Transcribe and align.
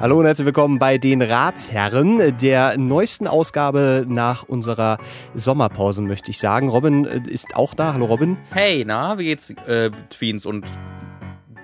Hallo 0.00 0.18
und 0.18 0.24
herzlich 0.24 0.46
willkommen 0.46 0.78
bei 0.78 0.96
den 0.96 1.20
Ratsherren, 1.20 2.36
der 2.38 2.78
neuesten 2.78 3.26
Ausgabe 3.26 4.06
nach 4.08 4.44
unserer 4.44 4.96
Sommerpause, 5.34 6.00
möchte 6.00 6.30
ich 6.30 6.38
sagen. 6.38 6.68
Robin 6.70 7.04
äh, 7.04 7.20
ist 7.28 7.54
auch 7.54 7.74
da. 7.74 7.92
Hallo 7.92 8.06
Robin. 8.06 8.38
Hey, 8.50 8.84
na, 8.86 9.18
wie 9.18 9.24
geht's, 9.24 9.50
äh, 9.66 9.90
Tweens 10.08 10.46
und 10.46 10.64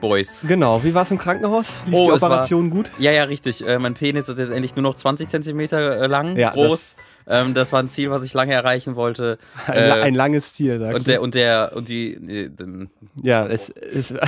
Boys? 0.02 0.44
Genau, 0.46 0.84
wie 0.84 0.94
war 0.94 1.02
es 1.02 1.10
im 1.10 1.16
Krankenhaus? 1.18 1.78
Lief 1.86 1.94
Oh, 1.94 2.10
die 2.10 2.16
es 2.16 2.20
war- 2.20 2.30
Operation 2.30 2.68
gut? 2.68 2.92
Ja, 2.98 3.10
ja, 3.10 3.24
richtig. 3.24 3.66
Äh, 3.66 3.78
mein 3.78 3.94
Penis 3.94 4.28
ist 4.28 4.38
jetzt 4.38 4.52
endlich 4.52 4.76
nur 4.76 4.82
noch 4.82 4.94
20 4.94 5.28
Zentimeter 5.30 6.02
äh, 6.02 6.06
lang, 6.06 6.36
Ja, 6.36 6.50
groß. 6.50 6.96
Ähm, 7.28 7.54
das 7.54 7.72
war 7.72 7.80
ein 7.82 7.88
Ziel, 7.88 8.10
was 8.10 8.22
ich 8.22 8.34
lange 8.34 8.52
erreichen 8.52 8.96
wollte. 8.96 9.38
Ein, 9.66 9.76
Äh, 9.78 9.90
ein 10.02 10.14
langes 10.14 10.52
Ziel, 10.54 10.78
sagst 10.78 10.98
und 10.98 11.06
der, 11.08 11.22
und 11.22 11.34
der, 11.34 11.72
und 11.74 11.88
die, 11.88 12.12
äh, 12.12 12.50
Ja, 13.22 13.46
es 13.46 13.70
ist. 13.70 14.14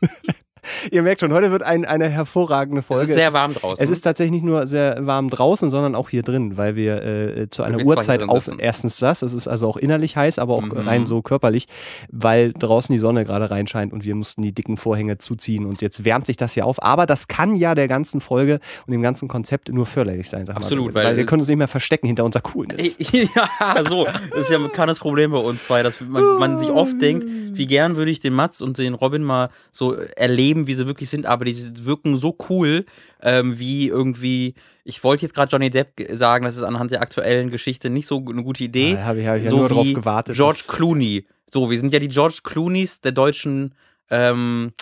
Ihr 0.90 1.02
merkt 1.02 1.20
schon, 1.20 1.32
heute 1.32 1.50
wird 1.50 1.62
ein, 1.62 1.84
eine 1.84 2.08
hervorragende 2.08 2.80
es 2.80 2.86
Folge. 2.86 3.02
ist 3.04 3.14
sehr 3.14 3.32
warm 3.32 3.54
draußen. 3.54 3.82
Es 3.82 3.90
ist 3.90 4.02
tatsächlich 4.02 4.30
nicht 4.32 4.44
nur 4.44 4.66
sehr 4.68 4.96
warm 5.06 5.28
draußen, 5.28 5.70
sondern 5.70 5.94
auch 5.96 6.08
hier 6.08 6.22
drin, 6.22 6.56
weil 6.56 6.76
wir 6.76 7.02
äh, 7.02 7.48
zu 7.50 7.62
einer 7.64 7.78
wir 7.78 7.86
Uhrzeit 7.86 8.28
auf. 8.28 8.44
sitzen. 8.44 8.60
Erstens 8.60 8.98
das, 8.98 9.22
es 9.22 9.32
ist 9.32 9.48
also 9.48 9.66
auch 9.68 9.76
innerlich 9.76 10.16
heiß, 10.16 10.38
aber 10.38 10.54
auch 10.54 10.62
Mhm. 10.62 10.72
rein 10.78 11.06
so 11.06 11.20
körperlich, 11.22 11.66
weil 12.10 12.52
draußen 12.52 12.92
die 12.92 12.98
Sonne 13.00 13.24
gerade 13.24 13.50
reinscheint 13.50 13.92
und 13.92 14.04
wir 14.04 14.14
mussten 14.14 14.42
die 14.42 14.52
dicken 14.52 14.76
Vorhänge 14.76 15.18
zuziehen 15.18 15.66
und 15.66 15.82
jetzt 15.82 16.04
wärmt 16.04 16.26
sich 16.26 16.36
das 16.36 16.54
hier 16.54 16.64
auf. 16.66 16.80
Aber 16.82 17.06
das 17.06 17.26
kann 17.26 17.56
ja 17.56 17.74
der 17.74 17.88
ganzen 17.88 18.20
Folge 18.20 18.60
und 18.86 18.92
dem 18.92 19.02
ganzen 19.02 19.26
Konzept 19.28 19.68
nur 19.72 19.86
förderlich 19.86 20.28
sein. 20.30 20.46
Sag 20.46 20.56
Absolut, 20.56 20.88
mal, 20.88 21.00
weil, 21.00 21.04
weil- 21.06 21.16
wir 21.16 21.26
können 21.26 21.40
uns 21.40 21.48
nicht 21.48 21.58
mehr 21.58 21.68
verstecken 21.68 22.06
hinter 22.06 22.24
unserer 22.24 22.42
Coolness. 22.42 22.96
ja, 23.12 23.82
so. 23.88 24.04
Das 24.30 24.42
ist 24.42 24.50
ja 24.50 24.58
ein 24.58 24.70
Problem 24.98 25.32
bei 25.32 25.38
uns 25.38 25.64
zwei, 25.64 25.82
dass 25.82 26.00
man, 26.00 26.22
man 26.38 26.58
sich 26.58 26.68
oft 26.70 27.00
denkt, 27.02 27.26
wie 27.26 27.66
gern 27.66 27.96
würde 27.96 28.10
ich 28.10 28.20
den 28.20 28.32
Mats 28.34 28.62
und 28.62 28.78
den 28.78 28.94
Robin 28.94 29.22
mal 29.24 29.48
so 29.72 29.94
erleben, 29.94 30.51
wie 30.66 30.74
sie 30.74 30.86
wirklich 30.86 31.10
sind, 31.10 31.26
aber 31.26 31.44
die 31.44 31.54
wirken 31.84 32.16
so 32.16 32.36
cool, 32.48 32.84
ähm, 33.22 33.58
wie 33.58 33.88
irgendwie. 33.88 34.54
Ich 34.84 35.02
wollte 35.04 35.22
jetzt 35.22 35.34
gerade 35.34 35.50
Johnny 35.50 35.70
Depp 35.70 35.96
ge- 35.96 36.14
sagen, 36.14 36.44
das 36.44 36.56
ist 36.56 36.62
anhand 36.64 36.90
der 36.90 37.00
aktuellen 37.02 37.50
Geschichte 37.50 37.88
nicht 37.90 38.06
so 38.06 38.18
eine 38.28 38.42
gute 38.42 38.64
Idee. 38.64 38.94
Da 38.94 39.04
habe 39.04 39.20
ich, 39.20 39.26
hab 39.26 39.36
ich 39.36 39.44
ja 39.44 39.50
so 39.50 39.58
nur 39.58 39.68
drauf 39.68 39.86
gewartet. 39.94 40.36
George 40.36 40.62
Clooney. 40.66 41.26
So, 41.46 41.70
wir 41.70 41.78
sind 41.78 41.92
ja 41.92 41.98
die 41.98 42.08
George 42.08 42.38
Clooneys 42.42 43.00
der 43.00 43.12
deutschen 43.12 43.74
ähm, 44.10 44.72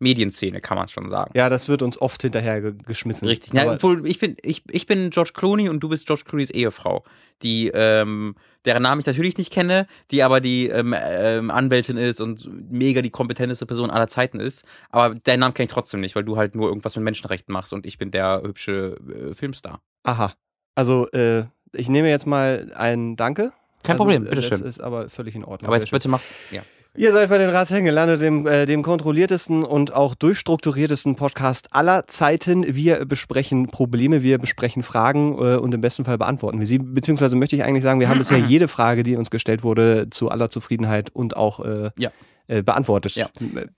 Medienszene, 0.00 0.60
kann 0.60 0.76
man 0.76 0.88
schon 0.88 1.08
sagen. 1.08 1.30
ja, 1.34 1.48
das 1.48 1.68
wird 1.68 1.82
uns 1.82 2.00
oft 2.00 2.22
hinterher 2.22 2.60
ge 2.60 2.74
geschmissen. 2.86 3.28
Richtig. 3.28 3.52
Ja, 3.52 3.72
obwohl, 3.72 4.06
ich 4.08 4.18
bin, 4.18 4.36
ich, 4.42 4.62
ich 4.70 4.86
bin 4.86 5.10
George 5.10 5.32
Clooney 5.34 5.68
und 5.68 5.80
du 5.80 5.88
bist 5.88 6.06
George 6.06 6.24
Clooneys 6.26 6.50
Ehefrau, 6.50 7.04
die, 7.42 7.68
ähm, 7.68 8.34
deren 8.64 8.82
Namen 8.82 9.00
ich 9.00 9.06
natürlich 9.06 9.36
nicht 9.36 9.52
kenne, 9.52 9.86
die 10.10 10.22
aber 10.22 10.40
die 10.40 10.68
ähm, 10.68 10.94
ähm, 10.98 11.50
Anwältin 11.50 11.98
ist 11.98 12.20
und 12.20 12.48
mega 12.70 13.02
die 13.02 13.10
kompetenteste 13.10 13.66
Person 13.66 13.90
aller 13.90 14.08
Zeiten 14.08 14.40
ist. 14.40 14.64
Aber 14.88 15.14
deinen 15.14 15.40
Namen 15.40 15.54
kenne 15.54 15.66
ich 15.66 15.72
trotzdem 15.72 16.00
nicht, 16.00 16.16
weil 16.16 16.24
du 16.24 16.36
halt 16.36 16.54
nur 16.54 16.68
irgendwas 16.68 16.96
mit 16.96 17.04
Menschenrechten 17.04 17.52
machst 17.52 17.72
und 17.72 17.84
ich 17.84 17.98
bin 17.98 18.10
der 18.10 18.42
hübsche 18.42 18.96
äh, 19.30 19.34
Filmstar. 19.34 19.82
Aha. 20.04 20.32
Also, 20.74 21.08
äh, 21.10 21.44
ich 21.72 21.88
nehme 21.88 22.08
jetzt 22.08 22.26
mal 22.26 22.72
ein 22.74 23.16
Danke. 23.16 23.52
Kein 23.82 23.94
also, 23.94 24.04
Problem, 24.04 24.26
äh, 24.26 24.30
bitteschön. 24.30 24.60
Das 24.60 24.62
ist 24.62 24.80
aber 24.80 25.08
völlig 25.10 25.34
in 25.34 25.44
Ordnung. 25.44 25.68
Aber 25.68 25.76
jetzt 25.76 25.90
bitte 25.90 26.08
mach. 26.08 26.20
Ja. 26.50 26.62
Ihr 26.96 27.12
seid 27.12 27.28
bei 27.30 27.38
den 27.38 27.50
Ratshängen 27.50 27.84
gelandet, 27.84 28.20
dem, 28.20 28.46
äh, 28.48 28.66
dem 28.66 28.82
kontrolliertesten 28.82 29.62
und 29.62 29.94
auch 29.94 30.16
durchstrukturiertesten 30.16 31.14
Podcast 31.14 31.68
aller 31.72 32.08
Zeiten. 32.08 32.64
Wir 32.74 33.04
besprechen 33.06 33.68
Probleme, 33.68 34.24
wir 34.24 34.38
besprechen 34.38 34.82
Fragen 34.82 35.34
äh, 35.38 35.56
und 35.56 35.72
im 35.72 35.80
besten 35.80 36.04
Fall 36.04 36.18
beantworten 36.18 36.58
wir 36.58 36.66
sie. 36.66 36.78
Beziehungsweise 36.78 37.36
möchte 37.36 37.54
ich 37.54 37.62
eigentlich 37.62 37.84
sagen, 37.84 38.00
wir 38.00 38.08
haben 38.08 38.18
bisher 38.18 38.38
jede 38.48 38.66
Frage, 38.66 39.04
die 39.04 39.14
uns 39.14 39.30
gestellt 39.30 39.62
wurde, 39.62 40.08
zu 40.10 40.30
aller 40.30 40.50
Zufriedenheit 40.50 41.10
und 41.14 41.36
auch 41.36 41.60
äh, 41.64 41.90
Ja. 41.96 42.10
äh, 42.48 42.62
beantwortet, 42.64 43.14
Ja. 43.14 43.28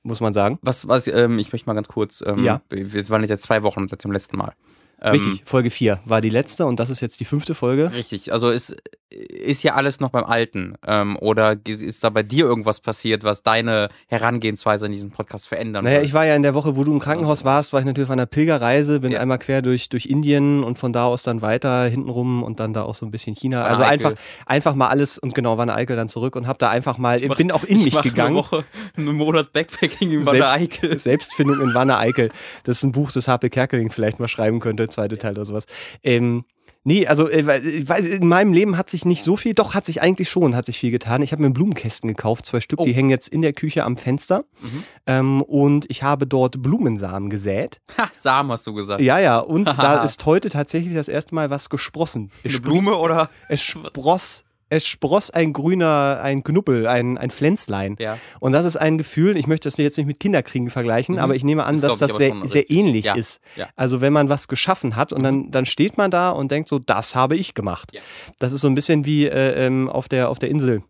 muss 0.03 0.21
man 0.21 0.33
sagen. 0.33 0.59
Was, 0.63 0.89
was, 0.89 1.07
ähm, 1.07 1.39
ich 1.39 1.53
möchte 1.53 1.69
mal 1.69 1.75
ganz 1.75 1.89
kurz. 1.89 2.25
Ähm, 2.27 2.43
Ja. 2.43 2.63
Wir 2.71 3.09
waren 3.11 3.23
jetzt 3.25 3.43
zwei 3.43 3.63
Wochen 3.63 3.89
seit 3.89 4.03
dem 4.05 4.13
letzten 4.13 4.39
Mal. 4.39 4.55
Ähm, 5.03 5.13
Richtig, 5.13 5.43
Folge 5.45 5.69
4 5.69 5.99
war 6.07 6.21
die 6.23 6.31
letzte 6.31 6.65
und 6.65 6.81
das 6.81 6.89
ist 6.89 7.01
jetzt 7.01 7.21
die 7.21 7.25
fünfte 7.27 7.55
Folge. 7.55 7.93
Richtig, 7.93 8.33
also 8.33 8.49
ist, 8.51 8.77
ist 9.13 9.63
ja 9.63 9.75
alles 9.75 10.01
noch 10.01 10.11
beim 10.11 10.25
Alten. 10.25 10.75
Ähm, 10.87 11.17
oder 11.19 11.57
ist 11.67 12.05
da 12.05 12.11
bei 12.11 12.23
dir 12.23 12.45
irgendwas 12.47 12.81
passiert, 12.81 13.25
was 13.25 13.43
deine 13.43 13.89
Herangehensweise 14.09 14.87
in 14.87 14.93
diesem 14.93 15.11
Podcast 15.11 15.47
verändern 15.49 15.85
Naja, 15.85 15.97
wird? 15.99 16.07
ich 16.07 16.13
war 16.15 16.25
ja 16.25 16.35
in 16.37 16.43
der 16.43 16.55
Woche, 16.55 16.77
wo 16.77 16.85
du 16.85 16.93
im 16.93 17.01
Krankenhaus 17.01 17.45
warst, 17.45 17.73
war 17.73 17.81
ich 17.81 17.87
natürlich 17.87 18.09
auf 18.09 18.13
einer 18.13 18.27
Pilgerreise, 18.27 19.01
bin 19.01 19.13
Ja. 19.13 19.21
einmal 19.21 19.39
quer 19.39 19.63
durch, 19.63 19.89
durch 19.89 20.07
Indien 20.07 20.65
und 20.65 20.79
von 20.79 20.93
da 20.93 21.05
aus 21.05 21.23
dann 21.23 21.43
weiter 21.43 21.85
hintenrum 21.85 22.43
und 22.43 22.61
dann 22.61 22.73
da 22.73 22.83
auch 22.83 22.95
so 22.95 23.05
ein 23.07 23.11
bisschen 23.11 23.35
China. 23.35 23.61
Wanne 23.65 23.69
also 23.71 23.83
einfach, 23.83 24.13
einfach 24.47 24.75
mal 24.75 24.89
alles 24.89 25.19
und 25.19 25.35
genau, 25.35 25.57
war 25.57 25.63
eine 25.63 25.75
Eickel 25.75 25.97
dann 25.97 26.09
zurück 26.09 26.37
und 26.37 26.47
hab 26.47 26.59
da 26.59 26.71
einfach 26.71 26.99
mal, 26.99 27.23
ich 27.23 27.35
bin 27.35 27.51
auch 27.51 27.65
in 27.65 27.79
ich 27.79 27.85
mich 27.85 27.95
mach 27.95 28.03
gegangen. 28.03 28.29
Eine 28.37 28.37
Woche, 28.39 28.65
einen 28.97 29.17
Monat 29.17 29.53
Backpacking 29.53 30.11
in 30.11 30.27
Wanne 30.27 30.49
Eickel. 30.49 30.99
Selbstfindung 30.99 31.61
in 31.61 31.75
Wanne 31.75 31.99
Eickel. 31.99 32.31
Das 32.65 32.79
ist 32.79 32.83
ein 32.85 32.93
Buch, 32.93 33.13
das 33.13 33.29
HP 33.29 33.51
Kerkeling 33.51 33.91
vielleicht 33.91 34.21
mal 34.21 34.29
schreiben 34.29 34.61
könnte, 34.61 34.89
zweite 34.89 35.19
Teil 35.19 35.33
oder 35.33 35.45
sowas. 35.45 35.67
Ähm, 36.03 36.45
nee, 36.85 37.07
also 37.07 37.29
äh, 37.29 37.59
ich 37.61 37.89
weiß, 37.89 38.05
in 38.05 38.27
meinem 38.29 38.53
Leben 38.53 38.77
hat 38.77 38.91
sich 38.91 39.05
nicht 39.05 39.23
so 39.23 39.37
viel, 39.37 39.55
doch 39.55 39.75
hat 39.75 39.85
sich 39.85 40.03
eigentlich 40.03 40.29
schon, 40.29 40.55
hat 40.57 40.67
sich 40.67 40.79
viel 40.79 40.91
getan. 40.91 41.23
Ich 41.23 41.33
habe 41.33 41.43
mir 41.43 41.51
Blumenkästen 41.51 42.09
gekauft, 42.09 42.47
zwei 42.47 42.61
Stück, 42.61 42.81
Oh. 42.81 42.85
die 42.85 42.93
hängen 42.93 43.11
jetzt 43.11 43.29
in 43.29 43.43
der 43.43 43.53
Küche 43.53 43.85
am 43.85 43.97
Fenster. 43.97 44.45
Mhm. 44.61 44.85
Ähm, 45.07 45.43
und 45.43 45.87
ich 45.91 46.03
habe 46.03 46.27
dort 46.27 46.63
Blumensamen 46.63 47.31
gesät. 47.31 47.81
Ha, 47.99 48.09
Samen 48.13 48.51
hast 48.53 48.67
du 48.67 48.75
gesagt. 48.75 49.01
Ja, 49.01 49.19
ja, 49.19 49.39
und 49.39 49.65
da 49.79 50.03
ist 50.03 50.25
heute 50.27 50.49
tatsächlich 50.51 50.95
das 50.95 51.09
erste 51.09 51.35
Mal 51.35 51.51
was 51.51 51.69
gesprossen. 51.71 52.31
Es, 52.43 52.53
Eine 52.53 52.61
Blume 52.63 52.97
oder? 52.97 53.29
es 53.49 53.61
spross, 53.63 54.45
es 54.73 54.87
spross 54.87 55.31
ein 55.31 55.53
grüner, 55.53 56.21
ein 56.23 56.43
Knuppel, 56.43 56.87
ein, 56.87 57.19
ein 57.19 57.31
Pflänzlein. 57.31 57.97
Ja. 57.99 58.17
Und 58.41 58.53
das 58.53 58.65
ist 58.65 58.77
ein 58.77 58.97
Gefühl, 58.97 59.37
ich 59.37 59.47
möchte 59.47 59.69
das 59.69 59.77
jetzt 59.77 59.99
nicht 59.99 60.07
mit 60.07 60.19
Kinderkriegen 60.19 60.71
vergleichen, 60.71 61.17
Mhm. 61.17 61.21
aber 61.21 61.35
ich 61.35 61.45
nehme 61.45 61.65
an, 61.65 61.81
Das 61.81 61.99
dass 61.99 62.09
das 62.09 62.17
sehr, 62.17 62.35
sehr 62.45 62.71
ähnlich 62.71 63.05
Ja. 63.05 63.15
ist. 63.15 63.41
Ja. 63.57 63.69
Also 63.77 64.01
wenn 64.01 64.13
man 64.15 64.29
was 64.31 64.49
geschaffen 64.49 64.97
hat 64.97 65.13
und 65.13 65.23
dann, 65.23 65.51
dann 65.51 65.67
steht 65.67 65.99
man 65.99 66.11
da 66.11 66.31
und 66.31 66.51
denkt 66.51 66.69
so, 66.71 66.79
das 66.79 67.15
habe 67.15 67.37
ich 67.37 67.53
gemacht. 67.55 67.93
Das 68.39 68.53
ist 68.55 68.63
so 68.63 68.69
ein 68.69 68.75
bisschen 68.75 69.05
wie 69.05 69.27
äh, 69.27 69.67
ähm, 69.67 69.91
auf, 69.91 70.09
der, 70.09 70.31
auf 70.31 70.39
der 70.39 70.49
Insel. 70.49 70.83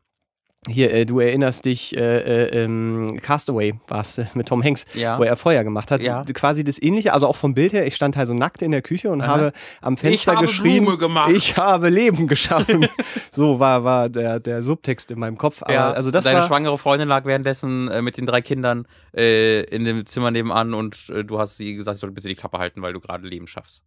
Hier, 0.68 0.92
äh, 0.94 1.04
du 1.04 1.18
erinnerst 1.18 1.64
dich, 1.64 1.96
äh, 1.96 2.44
äh, 2.44 2.62
ähm, 2.64 3.18
Castaway 3.20 3.74
war 3.88 4.02
es 4.02 4.16
äh, 4.18 4.26
mit 4.34 4.46
Tom 4.46 4.62
Hanks, 4.62 4.84
Ja. 4.94 5.18
wo 5.18 5.24
er 5.24 5.34
Feuer 5.34 5.64
gemacht 5.64 5.90
hat. 5.90 6.00
Ja. 6.02 6.24
Quasi 6.32 6.62
das 6.62 6.80
ähnliche, 6.80 7.12
also 7.12 7.26
auch 7.26 7.34
vom 7.34 7.52
Bild 7.52 7.72
her, 7.72 7.84
ich 7.84 7.96
stand 7.96 8.16
halt 8.16 8.28
so 8.28 8.34
nackt 8.34 8.62
in 8.62 8.70
der 8.70 8.80
Küche 8.80 9.10
und 9.10 9.22
Aha. 9.22 9.26
habe 9.28 9.52
am 9.80 9.96
Fenster 9.96 10.36
Blume 10.36 10.98
gemacht. 10.98 11.32
ich 11.32 11.56
habe 11.56 11.88
Leben 11.88 12.28
geschaffen. 12.28 12.86
so 13.32 13.58
war, 13.58 13.82
war 13.82 14.08
der, 14.08 14.38
der 14.38 14.62
Subtext 14.62 15.10
in 15.10 15.18
meinem 15.18 15.36
Kopf. 15.36 15.62
Aber, 15.62 15.72
ja, 15.72 15.90
also 15.90 16.12
das 16.12 16.22
deine 16.24 16.38
war, 16.38 16.46
schwangere 16.46 16.78
Freundin 16.78 17.08
lag 17.08 17.24
währenddessen 17.24 17.88
äh, 17.88 18.00
mit 18.00 18.16
den 18.16 18.26
drei 18.26 18.40
Kindern 18.40 18.86
äh, 19.16 19.62
in 19.64 19.84
dem 19.84 20.06
Zimmer 20.06 20.30
nebenan 20.30 20.74
und 20.74 21.12
du 21.26 21.40
hast 21.40 21.56
sie 21.56 21.74
gesagt, 21.74 21.96
sie 21.96 22.00
soll 22.02 22.12
bitte 22.12 22.28
die 22.28 22.36
Klappe 22.36 22.58
halten, 22.58 22.82
weil 22.82 22.92
du 22.92 23.00
gerade 23.00 23.26
Leben 23.26 23.48
schaffst. 23.48 23.82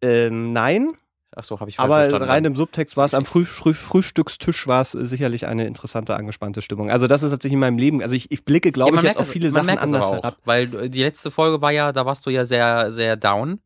ähm, 0.00 0.54
nein, 0.54 0.92
Ach 1.36 1.44
so, 1.44 1.58
habe 1.58 1.68
ich 1.70 1.78
aber 1.78 1.96
verstanden. 2.00 2.28
rein 2.28 2.44
im 2.44 2.56
Subtext 2.56 2.96
war 2.96 3.06
es 3.06 3.14
am 3.14 3.24
Früh, 3.24 3.44
Früh, 3.44 3.74
Frühstückstisch 3.74 4.66
war 4.68 4.80
es 4.82 4.94
äh, 4.94 5.06
sicherlich 5.06 5.46
eine 5.46 5.66
interessante, 5.66 6.14
angespannte 6.14 6.62
Stimmung. 6.62 6.90
Also 6.90 7.06
das 7.06 7.22
ist 7.22 7.30
tatsächlich 7.30 7.54
in 7.54 7.60
meinem 7.60 7.78
Leben, 7.78 8.02
also 8.02 8.14
ich, 8.14 8.30
ich 8.30 8.44
blicke, 8.44 8.70
glaube 8.72 8.92
Ja, 8.94 9.00
ich, 9.00 9.06
jetzt 9.08 9.18
auf 9.18 9.28
viele 9.28 9.50
Sachen 9.50 9.70
anders 9.70 10.04
auch, 10.04 10.12
herab. 10.12 10.36
Weil 10.44 10.74
äh, 10.74 10.90
die 10.90 11.02
letzte 11.02 11.30
Folge 11.30 11.60
war 11.60 11.72
ja, 11.72 11.92
da 11.92 12.06
warst 12.06 12.24
du 12.26 12.30
ja 12.30 12.44
sehr, 12.44 12.92
sehr 12.92 13.16
down. 13.16 13.60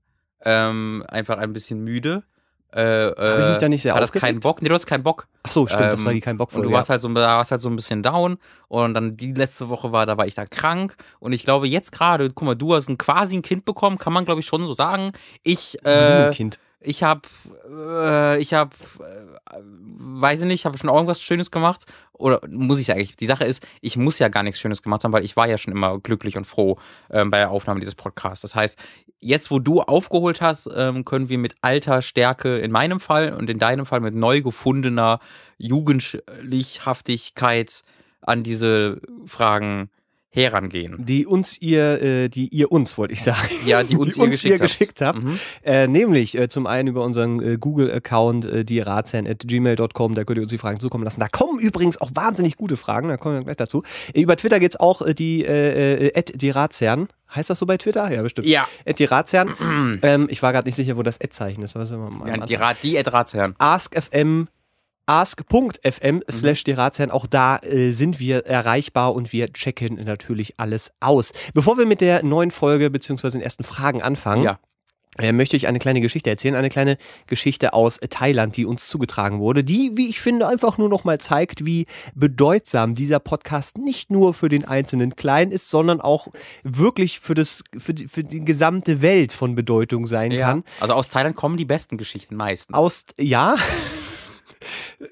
Ähm, 0.44 1.04
einfach 1.08 1.36
ein 1.38 1.52
bisschen 1.52 1.82
müde. 1.82 2.22
Äh, 2.70 2.80
Habe 2.82 3.42
ich 3.42 3.48
mich 3.48 3.58
da 3.58 3.68
nicht 3.70 3.82
sehr 3.82 3.94
hattest 3.94 4.12
keinen? 4.12 4.40
Bock? 4.40 4.60
Nee, 4.60 4.68
du 4.68 4.74
hast 4.74 4.86
keinen 4.86 5.02
Bock. 5.02 5.26
Ach 5.42 5.50
so, 5.50 5.66
stimmt, 5.66 5.92
das 5.92 6.00
Ähm, 6.00 6.06
war 6.06 6.12
die 6.12 6.20
kein 6.20 6.36
Bock 6.36 6.54
Und 6.54 6.62
du 6.62 6.70
warst 6.70 6.90
halt 6.90 7.00
so, 7.00 7.12
warst 7.14 7.50
halt 7.50 7.62
so 7.62 7.68
ein 7.70 7.76
bisschen 7.76 8.02
down. 8.02 8.36
Und 8.68 8.92
dann 8.94 9.12
die 9.12 9.32
letzte 9.32 9.70
Woche 9.70 9.90
war, 9.90 10.04
da 10.04 10.18
war 10.18 10.26
ich 10.26 10.34
da 10.34 10.44
krank. 10.44 10.94
Und 11.18 11.32
ich 11.32 11.44
glaube, 11.44 11.66
jetzt 11.66 11.92
gerade, 11.92 12.30
guck 12.30 12.46
mal, 12.46 12.54
du 12.54 12.74
hast 12.74 12.88
ein, 12.88 12.98
quasi 12.98 13.36
ein 13.36 13.42
Kind 13.42 13.64
bekommen, 13.64 13.96
kann 13.98 14.12
man 14.12 14.26
glaube 14.26 14.40
ich 14.40 14.46
schon 14.46 14.64
so 14.66 14.74
sagen. 14.74 15.12
Ich, 15.42 15.82
äh, 15.84 16.30
Kind. 16.34 16.58
Ich 16.80 17.02
habe, 17.02 17.22
äh, 17.68 18.40
ich 18.40 18.54
habe, 18.54 18.70
äh, 19.00 19.60
weiß 19.60 20.42
ich 20.42 20.46
nicht, 20.46 20.64
habe 20.64 20.78
schon 20.78 20.90
irgendwas 20.90 21.20
Schönes 21.20 21.50
gemacht. 21.50 21.86
Oder 22.12 22.40
muss 22.48 22.78
ich 22.80 22.92
eigentlich? 22.92 23.16
Die 23.16 23.26
Sache 23.26 23.44
ist, 23.44 23.66
ich 23.80 23.96
muss 23.96 24.18
ja 24.18 24.28
gar 24.28 24.42
nichts 24.42 24.60
Schönes 24.60 24.82
gemacht 24.82 25.04
haben, 25.04 25.12
weil 25.12 25.24
ich 25.24 25.36
war 25.36 25.48
ja 25.48 25.56
schon 25.58 25.72
immer 25.72 25.98
glücklich 25.98 26.36
und 26.36 26.44
froh 26.44 26.78
ähm, 27.10 27.30
bei 27.30 27.38
der 27.38 27.50
Aufnahme 27.50 27.80
dieses 27.80 27.94
Podcasts. 27.94 28.42
Das 28.42 28.54
heißt, 28.54 28.78
jetzt, 29.20 29.50
wo 29.50 29.58
du 29.58 29.80
aufgeholt 29.82 30.40
hast, 30.40 30.68
ähm, 30.74 31.04
können 31.04 31.28
wir 31.28 31.38
mit 31.38 31.56
alter 31.62 32.02
Stärke 32.02 32.58
in 32.58 32.70
meinem 32.70 33.00
Fall 33.00 33.32
und 33.32 33.50
in 33.50 33.58
deinem 33.58 33.86
Fall 33.86 34.00
mit 34.00 34.14
neu 34.14 34.42
gefundener 34.42 35.20
Jugendlichhaftigkeit 35.58 37.82
an 38.22 38.42
diese 38.42 39.00
Fragen 39.26 39.90
herangehen. 40.30 40.96
Die 40.98 41.26
uns 41.26 41.60
ihr, 41.60 42.02
äh, 42.02 42.28
die 42.28 42.48
ihr 42.48 42.70
uns, 42.70 42.98
wollte 42.98 43.14
ich 43.14 43.22
sagen. 43.22 43.48
Ja, 43.64 43.82
die 43.82 43.96
uns 43.98 44.16
ihr 44.16 44.28
geschickt 44.28 44.60
habt. 44.60 44.72
geschickt 44.72 45.00
habt. 45.00 45.22
Mhm. 45.22 45.38
Äh, 45.64 45.86
nämlich 45.88 46.36
äh, 46.36 46.48
zum 46.48 46.66
einen 46.66 46.88
über 46.88 47.04
unseren 47.04 47.40
äh, 47.42 47.56
Google-Account, 47.58 48.44
äh, 48.44 48.64
die 48.64 48.80
gmail.com, 48.80 50.14
da 50.14 50.24
könnt 50.24 50.38
ihr 50.38 50.42
uns 50.42 50.50
die 50.50 50.58
Fragen 50.58 50.80
zukommen 50.80 51.04
lassen. 51.04 51.20
Da 51.20 51.28
kommen 51.28 51.58
übrigens 51.58 52.00
auch 52.00 52.10
wahnsinnig 52.14 52.56
gute 52.56 52.76
Fragen, 52.76 53.08
da 53.08 53.16
kommen 53.16 53.36
wir 53.36 53.44
gleich 53.44 53.56
dazu. 53.56 53.82
Äh, 54.12 54.20
über 54.20 54.36
Twitter 54.36 54.60
geht's 54.60 54.78
auch 54.78 55.02
äh, 55.02 55.14
die 55.14 55.44
äh, 55.44 56.22
die 56.22 56.50
Ratsherren. 56.50 57.08
Heißt 57.34 57.50
das 57.50 57.58
so 57.58 57.66
bei 57.66 57.76
Twitter? 57.76 58.10
Ja, 58.10 58.22
bestimmt. 58.22 58.46
Ja, 58.46 58.66
At 58.86 58.98
die 58.98 59.04
Ratsherren. 59.04 59.54
ähm, 60.02 60.28
ich 60.30 60.42
war 60.42 60.52
gerade 60.52 60.66
nicht 60.66 60.76
sicher, 60.76 60.96
wo 60.96 61.02
das 61.02 61.20
Ad-Zeichen 61.20 61.62
ist. 61.62 61.74
Was 61.74 61.90
ist 61.90 61.98
ja 62.26 62.46
die, 62.46 62.54
Rat, 62.54 62.78
die 62.82 62.96
Ed 62.96 63.12
Ratsherren. 63.12 63.54
AskFM 63.58 64.48
ask.fm 65.08 66.16
Mhm. 66.16 66.22
slash 66.30 66.64
die 66.64 66.72
Ratsherren. 66.72 67.10
Auch 67.10 67.26
da 67.26 67.56
äh, 67.58 67.92
sind 67.92 68.20
wir 68.20 68.46
erreichbar 68.46 69.14
und 69.14 69.32
wir 69.32 69.52
checken 69.52 69.94
natürlich 70.04 70.54
alles 70.58 70.92
aus. 71.00 71.32
Bevor 71.54 71.78
wir 71.78 71.86
mit 71.86 72.00
der 72.00 72.22
neuen 72.22 72.50
Folge 72.50 72.90
beziehungsweise 72.90 73.38
den 73.38 73.42
ersten 73.44 73.64
Fragen 73.64 74.02
anfangen, 74.02 74.42
Ja. 74.44 74.58
äh, 75.18 75.32
möchte 75.32 75.56
ich 75.56 75.66
eine 75.66 75.78
kleine 75.78 76.00
Geschichte 76.00 76.28
erzählen, 76.30 76.54
eine 76.54 76.68
kleine 76.68 76.96
Geschichte 77.26 77.72
aus 77.72 77.98
Thailand, 78.10 78.56
die 78.56 78.66
uns 78.66 78.86
zugetragen 78.88 79.40
wurde, 79.40 79.64
die, 79.64 79.92
wie 79.96 80.08
ich 80.08 80.20
finde, 80.20 80.46
einfach 80.46 80.78
nur 80.78 80.88
noch 80.88 81.04
mal 81.04 81.18
zeigt, 81.18 81.64
wie 81.64 81.86
bedeutsam 82.14 82.94
dieser 82.94 83.18
Podcast 83.18 83.78
nicht 83.78 84.10
nur 84.10 84.34
für 84.34 84.48
den 84.48 84.64
einzelnen 84.66 85.16
Kleinen 85.16 85.50
ist, 85.52 85.68
sondern 85.70 86.00
auch 86.00 86.28
wirklich 86.62 87.18
für 87.20 87.34
das 87.34 87.64
für 87.76 87.94
die, 87.94 88.06
für 88.08 88.22
die 88.24 88.40
gesamte 88.44 89.00
Welt 89.02 89.32
von 89.32 89.54
Bedeutung 89.54 90.06
sein 90.06 90.36
kann. 90.38 90.64
Also 90.80 90.94
aus 90.94 91.08
Thailand 91.08 91.34
kommen 91.34 91.56
die 91.56 91.64
besten 91.64 91.96
Geschichten 91.96 92.36
meistens. 92.36 92.76
Aus 92.76 93.04
ja, 93.18 93.56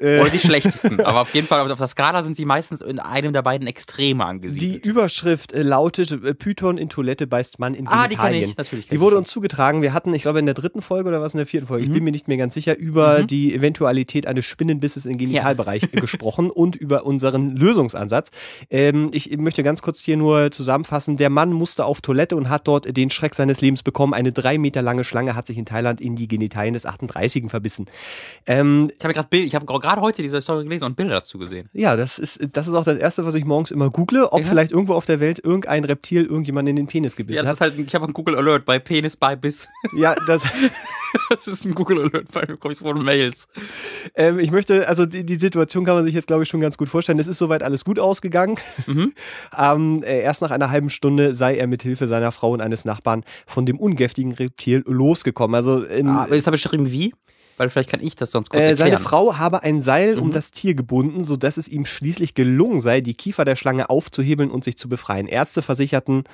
Oder 0.01 0.29
die 0.31 0.39
schlechtesten. 0.39 1.01
Aber 1.01 1.21
auf 1.23 1.35
jeden 1.35 1.47
Fall 1.47 1.61
auf 1.71 1.79
der 1.79 1.87
Skala 1.87 2.23
sind 2.23 2.37
sie 2.37 2.45
meistens 2.45 2.81
in 2.83 2.99
einem 2.99 3.33
der 3.33 3.43
beiden 3.43 3.67
Extreme 3.67 4.25
Die 4.25 4.29
angesiedelt. 4.29 4.85
Überschrift 4.87 5.53
äh, 5.53 5.63
lautet 5.63 6.11
äh, 6.13 6.35
Python 6.35 6.79
in 6.79 6.89
Toilette 6.89 7.27
beißt 7.27 7.59
Mann 7.59 7.75
in 7.75 7.87
ah, 7.87 8.09
die 8.09 8.17
kenne 8.17 8.29
Genitalien. 8.31 8.51
ich, 8.51 8.57
natürlich. 8.57 8.89
kenn 8.89 8.97
Die 8.97 9.01
wurde 9.01 9.17
ich 9.17 9.19
uns 9.19 9.29
zugetragen. 9.31 9.83
Wir 9.83 9.93
hatten, 9.93 10.13
ich 10.15 10.23
glaube, 10.23 10.39
in 10.39 10.47
der 10.47 10.55
dritten 10.55 10.83
Folge 10.83 11.09
oder 11.09 11.21
was 11.21 11.35
in 11.35 11.39
der 11.39 11.47
vierten 11.47 11.67
Folge, 11.67 11.85
ich 11.85 11.91
Mhm. 11.91 11.95
bin 11.95 12.05
mir 12.05 12.11
nicht 12.13 12.29
mehr 12.29 12.37
ganz 12.37 12.55
sicher, 12.55 12.77
über 12.77 13.21
Mhm. 13.21 13.27
die 13.27 13.55
Eventualität 13.55 14.27
eines 14.27 14.45
Spinnenbisses 14.45 15.07
im 15.07 15.19
Genitalbereich 15.19 15.83
gesprochen 15.93 16.51
und 16.51 16.77
über 16.77 17.05
unseren 17.07 17.51
Lösungsansatz. 17.51 18.31
Ähm, 18.71 19.11
ich 19.13 19.37
möchte 19.39 19.63
ganz 19.63 19.83
kurz 19.83 20.01
hier 20.01 20.17
nur 20.17 20.51
zusammenfassen. 20.51 21.17
Der 21.17 21.31
Mann 21.31 21.53
musste 21.53 21.85
auf 21.85 22.01
Toilette 22.01 22.37
und 22.37 22.49
hat 22.49 22.67
dort 22.69 22.97
den 22.97 23.11
Schreck 23.11 23.35
seines 23.35 23.61
Lebens 23.61 23.83
bekommen. 23.83 24.15
Eine 24.15 24.33
drei 24.33 24.59
Meter 24.59 24.83
lange 24.83 25.05
Schlange 25.05 25.35
hat 25.37 25.47
sich 25.47 25.59
in 25.59 25.67
Thailand 25.67 26.01
in 26.01 26.17
die 26.17 26.29
Genitalien 26.29 26.75
des 26.75 26.87
38. 26.87 27.49
verbissen. 27.49 27.87
Ähm, 28.47 28.91
Ich 28.99 29.05
habe 29.05 29.15
gerade 29.15 29.29
Bild, 29.41 29.47
ich 29.47 29.55
habe 29.55 29.67
gerade 29.67 30.01
heute 30.01 30.23
diese 30.23 30.41
Story 30.41 30.65
gelesen 30.65 30.85
und 30.85 30.97
Bilder 30.97 31.15
dazu 31.17 31.39
gesehen. 31.39 31.69
ja, 31.73 31.97
das 31.97 32.19
ist, 32.19 32.41
das 32.57 32.69
ist 32.69 32.75
auch 32.75 32.85
das 32.85 32.97
Erste, 32.99 33.25
was 33.25 33.35
ich 33.35 33.45
morgens 33.45 33.71
immer 33.71 33.91
google, 33.91 34.25
ob 34.25 34.41
Ja. 34.41 34.47
vielleicht 34.47 34.73
irgendwo 34.73 34.95
auf 34.95 35.07
der 35.07 35.21
Welt 35.21 35.41
irgendein 35.45 35.85
Reptil 35.85 36.25
irgendjemanden 36.25 36.71
in 36.71 36.77
den 36.77 36.87
Penis 36.87 37.17
gebissen 37.17 37.37
Ja, 37.37 37.43
das 37.43 37.61
hat. 37.61 37.69
ist 37.69 37.77
halt, 37.79 37.87
ich 37.89 37.95
habe 37.95 38.07
ein 38.07 38.13
Google 38.13 38.37
Alert 38.37 38.65
bei 38.65 38.79
Penis 38.79 39.17
bei 39.17 39.37
Biss. 39.37 39.69
Ja, 39.97 40.15
das, 40.27 40.43
Das 41.31 41.49
ist 41.49 41.65
ein 41.65 41.75
Google 41.75 41.99
Alert 42.01 42.33
bei 42.33 42.45
mir, 42.47 42.57
kommst 42.57 42.81
von 42.83 43.03
Mails. 43.03 43.49
Ähm, 44.15 44.39
ich 44.39 44.51
möchte, 44.51 44.87
also 44.89 45.07
die, 45.07 45.25
die 45.25 45.37
Situation 45.37 45.85
kann 45.85 45.95
man 45.95 46.05
sich 46.05 46.15
jetzt, 46.15 46.27
glaube 46.27 46.43
ich, 46.43 46.49
schon 46.49 46.61
ganz 46.61 46.77
gut 46.77 46.89
vorstellen. 46.89 47.19
Es 47.19 47.27
ist 47.27 47.39
soweit 47.39 47.63
alles 47.63 47.85
gut 47.85 47.99
ausgegangen. 47.99 48.57
Mhm. 48.87 49.13
ähm, 49.59 50.03
äh, 50.03 50.21
erst 50.21 50.43
nach 50.43 50.51
einer 50.51 50.71
halben 50.71 50.91
Stunde 50.91 51.35
sei 51.35 51.57
er 51.57 51.67
mit 51.67 51.83
Hilfe 51.83 52.07
seiner 52.07 52.33
Frau 52.33 52.51
und 52.53 52.61
eines 52.61 52.85
Nachbarn 52.85 53.25
von 53.47 53.65
dem 53.67 53.79
ungiftigen 53.79 54.33
Reptil 54.33 54.83
losgekommen. 54.87 55.55
Also 55.55 55.87
ähm, 55.87 56.09
Ah, 56.09 56.25
ist 56.27 56.47
da 56.47 56.51
beschrieben 56.51 56.91
wie? 56.91 57.15
Weil 57.59 57.71
vielleicht 57.71 57.89
kann 57.91 58.01
ich 58.03 58.17
das 58.17 58.31
sonst 58.33 58.51
kurz 58.51 58.61
äh, 58.61 58.69
erklären. 58.71 58.91
seine 58.91 58.99
Frau 58.99 59.37
habe 59.39 59.63
ein 59.63 59.81
Seil 59.81 60.19
um 60.19 60.29
Mhm. 60.29 60.33
das 60.33 60.51
Tier 60.51 60.75
gebunden, 60.75 61.25
sodass 61.25 61.57
es 61.57 61.69
ihm 61.69 61.85
schließlich 61.87 62.35
gelungen 62.35 62.81
sei, 62.81 63.01
die 63.01 63.15
Kiefer 63.15 63.45
der 63.45 63.57
Schlange 63.57 63.89
aufzuhebeln 63.89 64.51
und 64.51 64.63
sich 64.65 64.77
zu 64.77 64.89
befreien. 64.89 65.27
Ärzte 65.27 65.63
versicherten 65.63 66.25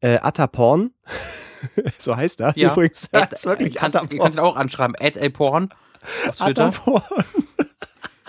äh, 0.00 0.18
Ataporn, 0.18 0.90
so 2.00 2.16
heißt 2.16 2.40
er 2.40 2.52
Ja. 2.56 2.72
übrigens. 2.72 3.08
Ad, 3.12 3.34
ist 3.36 3.44
wirklich 3.46 3.74
kannst, 3.76 3.96
Ataporn. 3.96 4.18
könnt 4.18 4.38
auch 4.40 4.56
anschreiben, 4.56 4.96
Ad 4.98 5.30
Porn 5.30 5.68
auf 6.28 6.36
Twitter. 6.36 6.66
Ataporn. 6.66 7.02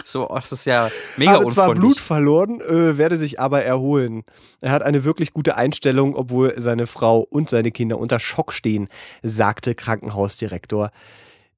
So, 0.05 0.29
oh, 0.29 0.35
das 0.35 0.51
ist 0.51 0.65
ja 0.65 0.89
mega 1.17 1.31
habe 1.31 1.47
zwar 1.47 1.69
unfreundlich. 1.69 1.79
Blut 1.79 1.99
verloren, 1.99 2.61
äh, 2.61 2.97
werde 2.99 3.17
sich 3.17 3.39
aber 3.39 3.63
erholen. 3.63 4.23
Er 4.61 4.71
hat 4.71 4.83
eine 4.83 5.03
wirklich 5.05 5.33
gute 5.33 5.55
Einstellung, 5.55 6.15
obwohl 6.15 6.53
seine 6.57 6.85
Frau 6.85 7.21
und 7.21 7.49
seine 7.49 7.71
Kinder 7.71 7.97
unter 7.97 8.19
Schock 8.19 8.53
stehen, 8.53 8.89
sagte 9.23 9.73
Krankenhausdirektor. 9.73 10.91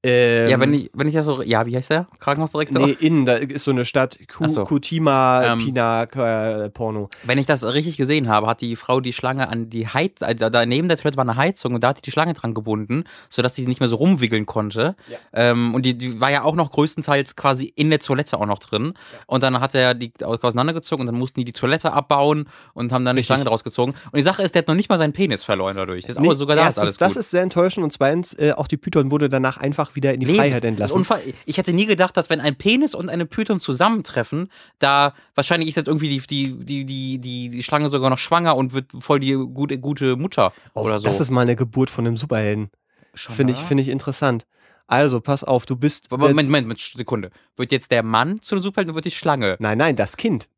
Ähm, 0.06 0.48
ja, 0.48 0.60
wenn 0.60 0.72
ich, 0.74 0.90
wenn 0.94 1.08
ich 1.08 1.14
ja 1.14 1.22
so, 1.22 1.42
ja, 1.42 1.66
wie 1.66 1.76
heißt 1.76 1.90
der? 1.90 2.06
Krankenhausdirektor? 2.20 2.86
Nee, 2.86 2.96
innen, 3.00 3.26
da 3.26 3.34
ist 3.36 3.64
so 3.64 3.70
eine 3.70 3.84
Stadt, 3.84 4.18
Ku, 4.34 4.48
so. 4.48 4.64
Kutima, 4.64 5.44
Ähm, 5.44 5.58
Pina, 5.58 6.04
äh, 6.04 6.70
Porno. 6.70 7.08
Wenn 7.24 7.38
ich 7.38 7.46
das 7.46 7.64
richtig 7.64 7.96
gesehen 7.96 8.28
habe, 8.28 8.46
hat 8.46 8.60
die 8.60 8.76
Frau 8.76 9.00
die 9.00 9.12
Schlange 9.12 9.48
an 9.48 9.68
die 9.68 9.86
Heizung, 9.88 10.28
also 10.28 10.48
da 10.48 10.64
neben 10.64 10.88
der 10.88 10.96
Toilette 10.96 11.16
war 11.16 11.24
eine 11.24 11.36
Heizung 11.36 11.74
und 11.74 11.82
da 11.84 11.88
hat 11.88 11.98
die 11.98 12.02
die 12.06 12.12
Schlange 12.12 12.34
dran 12.34 12.54
gebunden, 12.54 13.02
sodass 13.28 13.56
sie 13.56 13.66
nicht 13.66 13.80
mehr 13.80 13.88
so 13.88 13.96
rumwickeln 13.96 14.46
konnte. 14.46 14.94
Ja. 15.10 15.18
Ähm, 15.32 15.74
und 15.74 15.84
die, 15.84 15.98
die 15.98 16.20
war 16.20 16.30
ja 16.30 16.44
auch 16.44 16.54
noch 16.54 16.70
größtenteils 16.70 17.34
quasi 17.34 17.66
in 17.74 17.90
der 17.90 17.98
Toilette 17.98 18.38
auch 18.38 18.46
noch 18.46 18.60
drin. 18.60 18.94
Und 19.26 19.42
dann 19.42 19.58
hat 19.60 19.74
er 19.74 19.94
die 19.94 20.12
auseinandergezogen 20.22 21.00
und 21.02 21.06
dann 21.06 21.18
mussten 21.18 21.40
die 21.40 21.44
die 21.44 21.52
Toilette 21.52 21.92
abbauen 21.92 22.48
und 22.74 22.92
haben 22.92 23.04
dann 23.04 23.16
die 23.16 23.20
Richtig. 23.20 23.26
Schlange 23.34 23.44
draus 23.44 23.64
gezogen. 23.64 23.92
Und 24.12 24.16
die 24.16 24.22
Sache 24.22 24.42
ist, 24.44 24.54
der 24.54 24.60
hat 24.62 24.68
noch 24.68 24.76
nicht 24.76 24.88
mal 24.88 24.98
seinen 24.98 25.12
Penis 25.12 25.42
verloren 25.42 25.76
dadurch. 25.76 26.02
Das 26.04 26.16
ist 26.16 26.20
Nee, 26.22 26.34
sogar 26.34 26.54
da 26.54 26.68
ist 26.68 26.78
alles 26.78 26.96
das 26.96 27.14
gut. 27.14 27.20
ist 27.20 27.30
sehr 27.32 27.42
enttäuschend 27.42 27.82
und 27.82 27.92
zweitens, 27.92 28.34
äh, 28.34 28.52
auch 28.56 28.68
die 28.68 28.76
Python 28.76 29.10
wurde 29.10 29.28
danach 29.28 29.56
einfach 29.56 29.95
wieder 29.96 30.14
in 30.14 30.20
die 30.20 30.26
Nee, 30.26 30.36
Freiheit 30.36 30.64
entlassen. 30.64 30.96
Unfall. 30.96 31.20
Ich 31.44 31.58
hätte 31.58 31.72
nie 31.72 31.86
gedacht, 31.86 32.16
dass 32.16 32.30
wenn 32.30 32.40
ein 32.40 32.56
Penis 32.56 32.94
und 32.94 33.08
eine 33.08 33.26
Python 33.26 33.60
zusammentreffen, 33.60 34.48
da 34.78 35.14
wahrscheinlich 35.34 35.68
ist 35.68 35.76
jetzt 35.76 35.88
irgendwie 35.88 36.08
die, 36.08 36.20
die, 36.26 36.64
die, 36.64 36.84
die, 36.84 37.18
die, 37.18 37.48
die 37.50 37.62
Schlange 37.62 37.88
sogar 37.88 38.10
noch 38.10 38.18
schwanger 38.18 38.56
und 38.56 38.72
wird 38.72 38.92
voll 39.00 39.20
die 39.20 39.32
gute, 39.32 39.78
gute 39.78 40.16
Mutter 40.16 40.52
oder 40.74 40.98
so. 40.98 41.06
Das 41.06 41.20
ist 41.20 41.30
mal 41.30 41.42
eine 41.42 41.56
Geburt 41.56 41.90
von 41.90 42.06
einem 42.06 42.16
Superhelden. 42.16 42.70
Finde 43.14 43.52
ich, 43.52 43.58
finde 43.58 43.82
ich 43.82 43.88
interessant. 43.88 44.46
Also, 44.86 45.20
pass 45.20 45.42
auf, 45.42 45.66
du 45.66 45.74
bist. 45.74 46.10
Moment, 46.10 46.30
Moment, 46.30 46.48
Moment, 46.48 46.66
Moment, 46.66 46.80
Sekunde. 46.80 47.30
Wird 47.56 47.72
jetzt 47.72 47.90
der 47.90 48.02
Mann 48.02 48.40
zu 48.42 48.54
einem 48.54 48.62
Superhelden 48.62 48.90
oder 48.90 48.96
wird 48.96 49.06
die 49.06 49.10
Schlange? 49.10 49.56
Nein, 49.58 49.78
nein, 49.78 49.96
das 49.96 50.16
Kind. 50.16 50.48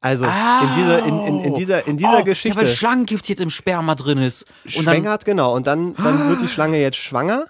Also 0.00 0.24
in 0.24 0.74
dieser, 0.76 1.04
in, 1.04 1.20
in, 1.26 1.40
in 1.40 1.54
dieser, 1.54 1.86
in 1.86 1.96
dieser 1.98 2.20
oh, 2.20 2.24
Geschichte 2.24 2.56
Ja, 2.56 2.64
weil 2.64 2.68
Schlangengift 2.68 3.28
jetzt 3.28 3.40
im 3.40 3.50
Sperma 3.50 3.94
drin 3.94 4.18
ist. 4.18 4.46
Und 4.64 4.70
schwängert, 4.84 5.26
genau. 5.26 5.54
Und 5.54 5.66
dann, 5.66 5.94
dann 5.94 6.30
wird 6.30 6.40
die 6.40 6.48
Schlange 6.48 6.80
jetzt 6.80 6.96
schwanger 6.96 7.44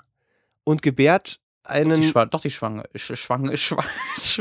und 0.71 0.83
gebärt 0.83 1.39
einen. 1.63 2.01
die 2.01 2.09
Schwa 2.09 2.25
doch 2.25 2.41
die 2.41 2.51
Schwange, 2.51 2.85
Sch 2.97 3.13
Schwange, 3.17 3.57
Schwange, 3.59 3.85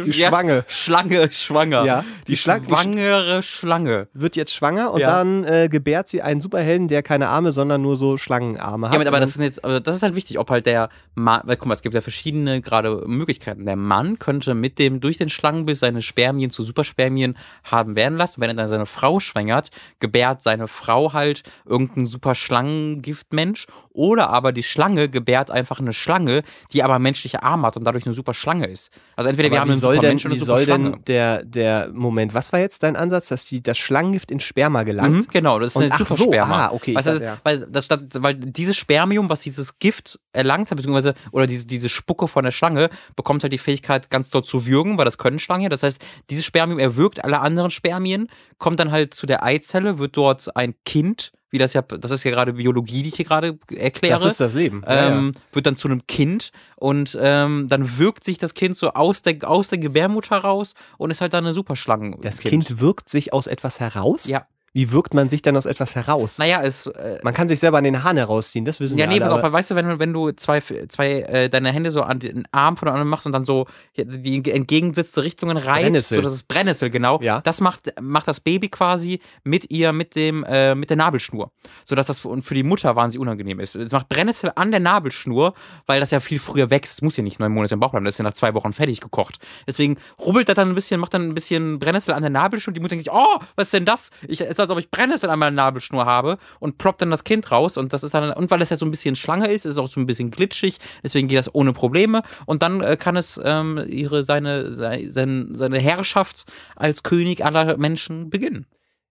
Die 0.03 0.13
Schwange. 0.13 0.63
Schlange, 0.67 1.31
schwanger. 1.33 1.83
Ja, 1.85 2.05
die, 2.27 2.31
die 2.31 2.37
Schlang- 2.37 2.63
schwangere 2.65 3.43
Schlange. 3.43 4.07
wird 4.13 4.35
jetzt 4.37 4.53
schwanger 4.53 4.91
und 4.93 5.01
Ja. 5.01 5.17
dann 5.17 5.43
äh, 5.43 5.67
gebärt 5.69 6.07
sie 6.07 6.21
einen 6.23 6.39
Superhelden, 6.41 6.87
der 6.87 7.03
keine 7.03 7.27
Arme, 7.27 7.51
sondern 7.51 7.81
nur 7.81 7.97
so 7.97 8.17
Schlangenarme 8.17 8.89
hat. 8.89 8.95
Ja, 8.95 9.01
aber 9.05 9.17
Und 9.17 9.21
das 9.21 9.31
ist 9.31 9.41
jetzt, 9.41 9.63
aber 9.63 9.79
das 9.81 9.97
ist 9.97 10.01
halt 10.01 10.15
wichtig, 10.15 10.39
ob 10.39 10.49
halt 10.49 10.65
der 10.65 10.89
Mann, 11.13 11.41
weil 11.43 11.57
guck 11.57 11.67
mal, 11.67 11.73
es 11.75 11.81
gibt 11.81 11.93
ja 11.93 12.01
verschiedene 12.01 12.61
gerade 12.61 13.03
Möglichkeiten. 13.05 13.65
Der 13.65 13.75
Mann 13.75 14.17
könnte 14.17 14.55
mit 14.55 14.79
dem, 14.79 14.99
durch 15.01 15.17
den 15.17 15.29
Schlangenbiss 15.29 15.79
seine 15.79 16.01
Spermien 16.01 16.49
zu 16.51 16.63
Superspermien 16.63 17.37
haben 17.65 17.95
werden 17.97 18.17
lassen. 18.17 18.39
Wenn 18.41 18.49
er 18.49 18.55
dann 18.55 18.69
seine 18.69 18.85
Frau 18.87 19.19
schwängert, 19.19 19.69
gebärt 19.99 20.41
seine 20.41 20.67
Frau 20.69 21.11
halt 21.13 21.43
irgendein 21.65 22.05
super 22.07 22.33
Schlangengiftmensch. 22.33 23.67
Oder 23.99 24.29
aber 24.29 24.53
die 24.53 24.63
Schlange 24.63 25.09
gebärt 25.09 25.51
einfach 25.51 25.81
eine 25.81 25.91
Schlange, 25.91 26.43
die 26.71 26.83
aber 26.83 26.99
menschliche 26.99 27.43
Arme 27.43 27.67
hat 27.67 27.75
und 27.75 27.83
dadurch 27.83 28.05
eine 28.05 28.15
super 28.15 28.33
Schlange 28.33 28.65
ist. 28.65 28.93
Also 29.17 29.29
entweder 29.29 29.47
aber 29.47 29.55
wir 29.55 29.59
haben 29.59 29.71
einen 29.71 29.79
soll 29.81 29.95
super 29.95 30.07
denn, 30.07 30.11
Mensch 30.11 30.25
oder 30.25 30.35
wie 30.35 30.39
soll 30.39 30.45
super 30.45 30.63
Schlange. 30.77 30.91
denn 30.91 31.03
der, 31.07 31.43
der 31.43 31.89
Moment, 31.91 32.33
was 32.33 32.53
war 32.53 32.61
jetzt 32.61 32.83
dein 32.83 32.95
Ansatz, 32.95 33.27
dass 33.27 33.43
die, 33.43 33.61
das 33.61 33.77
Schlangengift 33.77 34.31
in 34.31 34.39
Sperma 34.39 34.83
gelangt? 34.83 35.15
Mhm, 35.15 35.27
genau, 35.33 35.59
das 35.59 35.71
ist 35.71 35.75
Und 35.75 35.83
eine 35.83 35.91
ach 35.95 36.07
so, 36.07 36.15
Supersperma. 36.15 36.67
ah, 36.67 36.71
okay, 36.71 36.95
Weißt 36.95 37.07
dachte, 37.07 37.23
ja. 37.25 37.37
weil, 37.43 37.67
das 37.69 37.89
weil 37.89 38.35
dieses 38.35 38.77
Spermium, 38.77 39.27
was 39.27 39.41
dieses 39.41 39.79
Gift 39.79 40.17
erlangt 40.31 40.71
hat, 40.71 40.77
beziehungsweise, 40.77 41.13
oder 41.31 41.45
diese, 41.45 41.67
diese 41.67 41.89
Spucke 41.89 42.29
von 42.29 42.45
der 42.45 42.51
Schlange, 42.51 42.89
bekommt 43.17 43.43
halt 43.43 43.51
die 43.51 43.57
Fähigkeit, 43.57 44.09
ganz 44.09 44.29
dort 44.29 44.45
zu 44.45 44.65
würgen, 44.65 44.97
weil 44.97 45.03
das 45.03 45.17
können 45.17 45.39
Schlangen 45.39 45.63
ja. 45.63 45.69
Das 45.69 45.83
heißt, 45.83 45.99
dieses 46.29 46.45
Spermium 46.45 46.79
erwürgt 46.79 47.21
alle 47.25 47.41
anderen 47.41 47.69
Spermien, 47.69 48.29
kommt 48.59 48.79
dann 48.79 48.91
halt 48.91 49.13
zu 49.13 49.25
der 49.25 49.43
Eizelle, 49.43 49.99
wird 49.99 50.15
dort 50.15 50.55
ein 50.55 50.73
Kind, 50.85 51.33
wie 51.51 51.57
das 51.57 51.73
ja, 51.73 51.81
das 51.81 52.11
ist 52.11 52.23
ja 52.23 52.31
gerade 52.31 52.53
Biologie, 52.53 53.03
die 53.03 53.09
ich 53.09 53.15
hier 53.15 53.25
gerade 53.25 53.57
erkläre. 53.75 54.13
Das 54.13 54.25
ist 54.25 54.39
das 54.39 54.53
Leben. 54.53 54.83
Ja, 54.85 55.17
ähm, 55.17 55.33
wird 55.51 55.65
dann 55.65 55.75
zu 55.75 55.87
einem 55.87 56.05
Kind 56.07 56.51
und 56.75 57.17
ähm, 57.19 57.67
dann 57.67 57.97
wirkt 57.97 58.23
sich 58.23 58.37
das 58.37 58.53
Kind 58.53 58.77
so 58.77 58.91
aus 58.93 59.21
der, 59.21 59.37
aus 59.49 59.69
der 59.69 59.79
Gebärmutter 59.79 60.37
raus 60.37 60.75
und 60.97 61.11
ist 61.11 61.21
halt 61.21 61.33
dann 61.33 61.45
eine 61.45 61.53
Superschlange. 61.53 62.11
ja. 62.11 62.17
Das 62.21 62.39
kind 62.39 62.79
wirkt 62.79 63.09
sich 63.09 63.33
aus 63.33 63.47
etwas 63.47 63.79
heraus? 63.79 64.27
Ja. 64.27 64.45
Wie 64.73 64.91
wirkt 64.91 65.13
man 65.13 65.29
sich 65.29 65.41
denn 65.41 65.57
aus 65.57 65.65
etwas 65.65 65.95
heraus? 65.95 66.37
Naja, 66.37 66.61
es, 66.63 66.85
äh, 66.87 67.19
Man 67.23 67.33
kann 67.33 67.47
sich 67.49 67.59
selber 67.59 67.77
an 67.79 67.83
den 67.83 68.03
Haaren 68.03 68.17
herausziehen, 68.17 68.65
das 68.65 68.79
wissen 68.79 68.97
Ja, 68.97 69.05
wir 69.05 69.15
nee, 69.17 69.21
alle. 69.23 69.31
pass 69.31 69.43
auf, 69.43 69.51
weißt 69.51 69.71
du, 69.71 69.75
wenn, 69.75 69.87
du- 69.89 69.99
wenn 69.99 70.13
du 70.13 70.31
zwei, 70.31 70.61
zwei 70.61 71.21
äh, 71.21 71.49
deine 71.49 71.71
Hände 71.71 71.91
so 71.91 72.01
an 72.03 72.19
den 72.19 72.43
Arm 72.51 72.77
von 72.77 72.85
der 72.85 72.93
anderen 72.93 73.09
machst 73.09 73.25
und 73.25 73.31
dann 73.31 73.45
so 73.45 73.65
die 73.97 74.51
entgegengesetzte 74.51 75.23
Richtungen 75.23 75.57
reißt, 75.57 75.81
Brennnessel. 75.83 76.17
so 76.17 76.21
das 76.21 76.33
ist 76.33 76.47
Brennnessel, 76.47 76.89
genau. 76.89 77.19
Ja. 77.21 77.41
Das 77.41 77.61
macht, 77.61 77.93
macht 78.01 78.27
das 78.27 78.39
Baby 78.39 78.69
quasi 78.69 79.19
mit 79.43 79.71
ihr, 79.71 79.93
mit 79.93 80.15
dem, 80.15 80.43
äh, 80.43 80.75
mit 80.75 80.89
der 80.89 80.97
Nabelschnur. 80.97 81.51
Sodass 81.85 82.07
das 82.07 82.19
für, 82.19 82.27
und 82.29 82.43
für 82.43 82.53
die 82.53 82.63
Mutter 82.63 82.95
wahnsinnig 82.95 83.21
unangenehm 83.21 83.59
ist. 83.59 83.75
Es 83.75 83.91
macht 83.91 84.09
Brennnessel 84.09 84.51
an 84.55 84.71
der 84.71 84.79
Nabelschnur, 84.79 85.53
weil 85.87 85.99
das 85.99 86.11
ja 86.11 86.19
viel 86.19 86.39
früher 86.39 86.69
wächst. 86.69 86.93
Es 86.93 87.01
muss 87.01 87.17
ja 87.17 87.23
nicht 87.23 87.39
neun 87.39 87.51
Monate 87.53 87.73
im 87.73 87.79
Bauch 87.79 87.91
bleiben, 87.91 88.05
das 88.05 88.15
ist 88.15 88.19
ja 88.19 88.23
nach 88.23 88.33
zwei 88.33 88.53
Wochen 88.53 88.73
fertig 88.73 89.01
gekocht. 89.01 89.39
Deswegen 89.67 89.97
rubbelt 90.19 90.47
das 90.47 90.55
dann 90.55 90.69
ein 90.69 90.75
bisschen, 90.75 90.99
macht 90.99 91.13
dann 91.13 91.23
ein 91.23 91.33
bisschen 91.33 91.79
Brennnessel 91.79 92.13
an 92.13 92.21
der 92.21 92.29
Nabelschnur. 92.29 92.73
Die 92.73 92.79
Mutter 92.79 92.89
denkt 92.91 93.05
sich, 93.05 93.13
oh, 93.13 93.39
was 93.55 93.67
ist 93.67 93.73
denn 93.73 93.85
das? 93.85 94.11
Ich, 94.27 94.41
es 94.41 94.58
ist, 94.59 94.69
als 94.69 94.71
ob 94.71 94.79
ich 94.79 94.91
Brennnessel 94.91 95.29
an 95.29 95.39
meiner 95.39 95.55
Nabelschnur 95.55 96.05
habe 96.05 96.37
und 96.59 96.77
ploppt 96.77 97.01
dann 97.01 97.09
das 97.09 97.23
Kind 97.23 97.51
raus 97.51 97.77
und 97.77 97.93
das 97.93 98.03
ist 98.03 98.13
dann, 98.13 98.31
und 98.33 98.51
weil 98.51 98.61
es 98.61 98.69
ja 98.69 98.77
so 98.77 98.85
ein 98.85 98.91
bisschen 98.91 99.15
Schlange 99.15 99.47
ist, 99.47 99.65
ist 99.65 99.71
es 99.73 99.77
auch 99.77 99.87
so 99.87 99.99
ein 99.99 100.05
bisschen 100.05 100.31
glitschig, 100.31 100.79
deswegen 101.03 101.27
geht 101.27 101.39
das 101.39 101.53
ohne 101.53 101.73
Probleme 101.73 102.21
und 102.45 102.61
dann 102.61 102.81
äh, 102.81 102.97
kann 102.97 103.17
es 103.17 103.39
ähm, 103.43 103.83
ihre, 103.87 104.23
seine, 104.23 104.71
sei- 104.71 105.07
sein, 105.09 105.49
seine 105.53 105.79
Herrschaft 105.79 106.45
als 106.75 107.03
König 107.03 107.43
aller 107.45 107.77
Menschen 107.77 108.29
beginnen. 108.29 108.65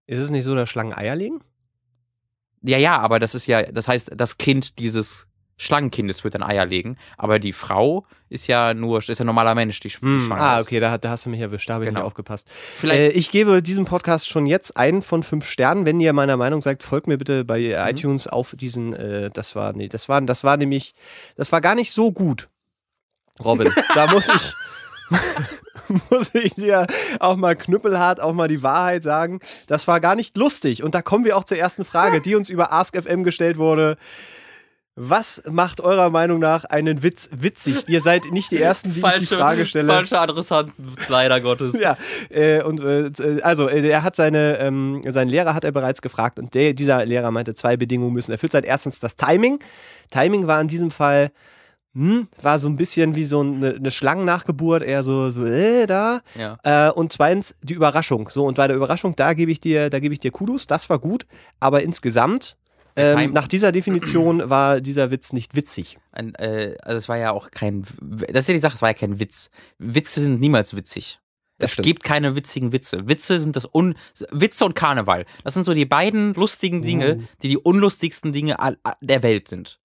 Ist 0.06 0.20
es 0.20 0.30
nicht 0.30 0.44
so, 0.44 0.54
dass 0.54 0.68
Schlangen 0.68 0.94
Eier 0.94 1.16
legen? 1.16 1.40
Ja, 2.62 2.78
ja, 2.78 2.98
aber 2.98 3.18
das 3.18 3.34
ist 3.34 3.46
ja, 3.46 3.62
das 3.62 3.88
heißt, 3.88 4.12
das 4.16 4.38
Kind 4.38 4.78
dieses 4.78 5.26
Schlangenkindes 5.58 6.24
wird 6.24 6.34
dann 6.34 6.42
Eier 6.42 6.64
legen, 6.64 6.96
aber 7.16 7.38
die 7.38 7.52
Frau 7.52 8.06
ist 8.30 8.46
ja 8.46 8.72
nur, 8.74 8.98
ist 8.98 9.08
ja 9.08 9.16
ein 9.20 9.26
normaler 9.26 9.54
Mensch, 9.54 9.80
die 9.80 9.88
Hm, 9.90 10.24
schwanger 10.26 10.40
ah, 10.40 10.58
ist. 10.60 10.66
okay, 10.68 10.80
da, 10.80 10.96
da 10.98 11.10
hast 11.10 11.26
du 11.26 11.30
mich 11.30 11.40
erwischt, 11.40 11.68
da 11.68 11.74
habe 11.74 11.84
ich 11.84 11.88
Genau. 11.88 12.00
nicht 12.00 12.06
aufgepasst. 12.06 12.46
Vielleicht- 12.76 13.00
Äh, 13.00 13.08
ich 13.18 13.30
gebe 13.30 13.60
diesem 13.62 13.84
Podcast 13.84 14.28
schon 14.28 14.46
jetzt 14.46 14.76
einen 14.76 15.02
von 15.02 15.22
fünf 15.22 15.46
Sternen. 15.46 15.84
Wenn 15.84 15.98
ihr 16.00 16.12
meiner 16.12 16.36
Meinung 16.36 16.60
seid, 16.60 16.82
folgt 16.82 17.06
mir 17.08 17.18
bitte 17.18 17.44
bei 17.44 17.58
Mhm. 17.58 17.90
iTunes 17.96 18.26
auf 18.28 18.54
diesen, 18.56 18.94
äh, 18.94 19.30
das 19.32 19.56
war, 19.56 19.72
nee, 19.72 19.88
das 19.88 20.08
war, 20.08 20.20
das 20.20 20.44
war 20.44 20.56
nämlich, 20.56 20.94
das 21.36 21.50
war 21.52 21.60
gar 21.60 21.74
nicht 21.74 21.92
so 21.92 22.12
gut. 22.12 22.48
Robin, 23.44 23.68
da 23.94 24.06
muss 24.12 24.28
ich, 24.28 24.54
muss 26.10 26.34
ich 26.34 26.54
dir 26.54 26.86
auch 27.18 27.36
mal 27.36 27.56
knüppelhart 27.56 28.20
auch 28.20 28.32
mal 28.34 28.48
die 28.48 28.62
Wahrheit 28.62 29.02
sagen. 29.02 29.40
Das 29.66 29.88
war 29.88 30.00
gar 30.00 30.14
nicht 30.14 30.36
lustig. 30.36 30.82
Und 30.82 30.94
da 30.94 31.02
kommen 31.02 31.24
wir 31.24 31.36
auch 31.36 31.44
zur 31.44 31.56
ersten 31.58 31.84
Frage, 31.84 32.20
die 32.20 32.34
uns 32.34 32.50
über 32.50 32.72
AskFM 32.72 33.24
gestellt 33.24 33.56
wurde. 33.56 33.96
Was 35.00 35.40
macht 35.48 35.80
eurer 35.80 36.10
Meinung 36.10 36.40
nach 36.40 36.64
einen 36.64 37.04
Witz 37.04 37.30
witzig? 37.32 37.88
Ihr 37.88 38.02
seid 38.02 38.32
nicht 38.32 38.50
die 38.50 38.60
Ersten, 38.60 38.92
die 38.92 39.00
ich 39.00 39.28
die 39.28 39.36
Frage 39.36 39.64
stelle. 39.64 39.92
falsche 39.92 40.18
Adressant, 40.18 40.72
leider 41.06 41.40
Gottes. 41.40 41.78
Ja, 41.78 41.96
äh, 42.30 42.64
und 42.64 42.80
äh, 42.80 43.40
also 43.42 43.68
äh, 43.68 43.88
er 43.88 44.02
hat 44.02 44.16
seine, 44.16 44.58
ähm, 44.58 45.00
seinen 45.06 45.28
Lehrer 45.28 45.54
hat 45.54 45.62
er 45.62 45.70
bereits 45.70 46.02
gefragt 46.02 46.40
und 46.40 46.52
der, 46.54 46.74
dieser 46.74 47.06
Lehrer 47.06 47.30
meinte, 47.30 47.54
zwei 47.54 47.76
Bedingungen 47.76 48.12
müssen 48.12 48.32
erfüllt 48.32 48.50
sein. 48.50 48.64
Erstens 48.64 48.98
das 48.98 49.14
Timing. 49.14 49.60
Timing 50.10 50.48
war 50.48 50.60
in 50.60 50.66
diesem 50.66 50.90
Fall, 50.90 51.30
hm, 51.94 52.26
war 52.42 52.58
so 52.58 52.68
ein 52.68 52.74
bisschen 52.74 53.14
wie 53.14 53.24
so 53.24 53.38
eine, 53.38 53.76
eine 53.76 53.92
Schlangennachgeburt, 53.92 54.82
eher 54.82 55.04
so, 55.04 55.30
so 55.30 55.46
äh, 55.46 55.86
da. 55.86 56.22
Ja. 56.34 56.88
Äh, 56.88 56.90
und 56.90 57.12
zweitens 57.12 57.54
die 57.62 57.74
Überraschung. 57.74 58.30
So, 58.30 58.46
und 58.46 58.56
bei 58.56 58.66
der 58.66 58.76
Überraschung, 58.76 59.14
da 59.14 59.34
gebe 59.34 59.52
ich 59.52 59.60
dir, 59.60 59.90
da 59.90 60.00
gebe 60.00 60.12
ich 60.12 60.18
dir 60.18 60.32
Kudos, 60.32 60.66
das 60.66 60.90
war 60.90 60.98
gut, 60.98 61.24
aber 61.60 61.82
insgesamt, 61.82 62.56
ähm, 62.98 63.32
nach 63.32 63.48
dieser 63.48 63.72
Definition 63.72 64.42
war 64.50 64.80
dieser 64.80 65.10
Witz 65.10 65.32
nicht 65.32 65.54
witzig. 65.54 65.98
Ein, 66.12 66.34
äh, 66.36 66.76
also 66.82 66.98
es 66.98 67.08
war 67.08 67.16
ja 67.16 67.32
auch 67.32 67.50
kein, 67.50 67.84
das 68.00 68.44
ist 68.44 68.48
ja 68.48 68.54
die 68.54 68.60
Sache, 68.60 68.74
es 68.76 68.82
war 68.82 68.90
ja 68.90 68.94
kein 68.94 69.18
Witz. 69.20 69.50
Witze 69.78 70.20
sind 70.20 70.40
niemals 70.40 70.74
witzig. 70.76 71.20
Das 71.58 71.70
Es 71.70 71.72
stimmt. 71.74 71.86
gibt 71.86 72.04
keine 72.04 72.36
witzigen 72.36 72.72
Witze. 72.72 73.08
Witze 73.08 73.40
sind 73.40 73.56
das 73.56 73.68
Un 73.74 73.94
Witze 74.30 74.64
und 74.64 74.74
Karneval. 74.76 75.24
Das 75.42 75.54
sind 75.54 75.64
so 75.64 75.74
die 75.74 75.86
beiden 75.86 76.34
lustigen 76.34 76.82
Dinge, 76.82 77.16
Uh. 77.16 77.22
die 77.42 77.48
die 77.48 77.58
unlustigsten 77.58 78.32
Dinge 78.32 78.56
der 79.00 79.22
Welt 79.24 79.48
sind. 79.48 79.80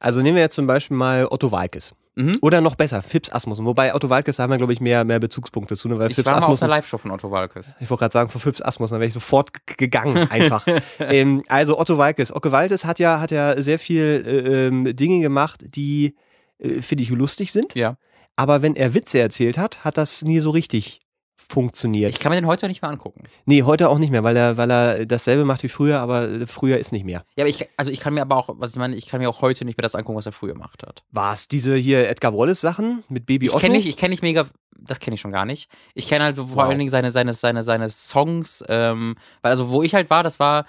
Also 0.00 0.20
nehmen 0.20 0.36
wir 0.36 0.42
jetzt 0.42 0.54
zum 0.54 0.66
Beispiel 0.66 0.96
mal 0.96 1.26
Otto 1.30 1.50
Walkes. 1.50 1.94
Mhm. 2.18 2.38
Oder 2.40 2.60
noch 2.60 2.74
besser, 2.74 3.00
Fips 3.00 3.30
Asmussen. 3.30 3.64
Wobei 3.64 3.94
Otto 3.94 4.10
Walkes, 4.10 4.40
haben 4.40 4.50
wir, 4.50 4.58
glaube 4.58 4.72
ich, 4.72 4.80
mehr, 4.80 5.04
mehr 5.04 5.20
Bezugspunkte 5.20 5.76
zu, 5.76 5.88
ne? 5.88 6.00
weil 6.00 6.10
Ich 6.10 6.16
Fips 6.16 6.26
war 6.26 6.32
mal 6.32 6.38
auf 6.38 6.44
Asmussen. 6.46 6.68
Live-Show 6.68 6.98
von 6.98 7.10
Otto 7.12 7.30
Walkes. 7.30 7.76
Ich 7.78 7.88
wollte 7.88 8.00
gerade 8.00 8.12
sagen, 8.12 8.28
vor 8.28 8.40
Fips 8.40 8.60
Asmussen, 8.60 8.94
da 8.94 9.00
wäre 9.00 9.06
ich 9.06 9.14
sofort 9.14 9.50
gegangen, 9.78 10.28
einfach. 10.28 10.66
ähm, 10.98 11.44
also 11.46 11.78
Otto 11.78 11.96
Walkes. 11.96 12.34
Otto 12.34 12.50
Walkes 12.50 12.84
hat 12.84 12.98
ja, 12.98 13.20
hat 13.20 13.30
ja 13.30 13.62
sehr 13.62 13.78
viel 13.78 14.24
äh, 14.26 14.66
ähm, 14.66 14.96
Dinge 14.96 15.20
gemacht, 15.20 15.60
die, 15.62 16.16
äh, 16.58 16.82
finde 16.82 17.04
ich, 17.04 17.10
lustig 17.10 17.52
sind. 17.52 17.76
Ja. 17.76 17.96
Aber 18.34 18.62
wenn 18.62 18.74
er 18.74 18.94
Witze 18.94 19.20
erzählt 19.20 19.56
hat, 19.56 19.84
hat 19.84 19.96
das 19.96 20.22
nie 20.22 20.40
so 20.40 20.50
richtig 20.50 21.00
funktioniert. 21.48 22.10
Ich 22.12 22.20
kann 22.20 22.30
mir 22.30 22.36
den 22.36 22.46
heute 22.46 22.68
nicht 22.68 22.82
mehr 22.82 22.90
angucken. 22.90 23.24
nee, 23.46 23.62
heute 23.62 23.88
auch 23.88 23.98
nicht 23.98 24.10
mehr, 24.10 24.22
weil 24.22 24.36
er, 24.36 24.56
weil 24.56 24.70
er 24.70 25.06
dasselbe 25.06 25.44
macht 25.44 25.62
wie 25.62 25.68
früher, 25.68 25.98
aber 26.00 26.46
früher 26.46 26.78
ist 26.78 26.92
nicht 26.92 27.04
mehr. 27.04 27.24
Ja, 27.36 27.44
aber 27.44 27.48
ich, 27.48 27.66
also 27.76 27.90
ich 27.90 28.00
kann 28.00 28.14
mir 28.14 28.22
aber 28.22 28.36
auch, 28.36 28.50
was 28.58 28.70
ich 28.72 28.76
meine, 28.76 28.94
ich 28.96 29.06
kann 29.06 29.20
mir 29.20 29.28
auch 29.30 29.40
heute 29.40 29.64
nicht 29.64 29.78
mehr 29.78 29.82
das 29.82 29.94
angucken, 29.94 30.18
was 30.18 30.26
er 30.26 30.32
früher 30.32 30.52
gemacht 30.52 30.82
hat. 30.86 31.02
War 31.10 31.32
es 31.32 31.48
diese 31.48 31.74
hier 31.76 32.08
Edgar 32.08 32.36
Wallace-Sachen 32.36 33.02
mit 33.08 33.26
Baby 33.26 33.46
Ich 33.46 33.52
Otto? 33.52 33.60
kenne 33.60 33.76
nicht, 33.76 33.88
ich 33.88 33.96
kenne 33.96 34.10
nicht 34.10 34.22
mega, 34.22 34.46
das 34.78 35.00
kenne 35.00 35.14
ich 35.14 35.20
schon 35.20 35.32
gar 35.32 35.44
nicht. 35.46 35.70
Ich 35.94 36.08
kenne 36.08 36.24
halt 36.24 36.36
vor 36.36 36.48
Wow. 36.50 36.58
allen 36.64 36.78
Dingen 36.78 36.90
seine, 36.90 37.10
seine, 37.12 37.32
seine, 37.32 37.62
seine 37.64 37.88
Songs, 37.88 38.62
ähm, 38.68 39.16
weil 39.42 39.50
also 39.52 39.70
wo 39.70 39.82
ich 39.82 39.94
halt 39.94 40.10
war, 40.10 40.22
das 40.22 40.38
war, 40.38 40.66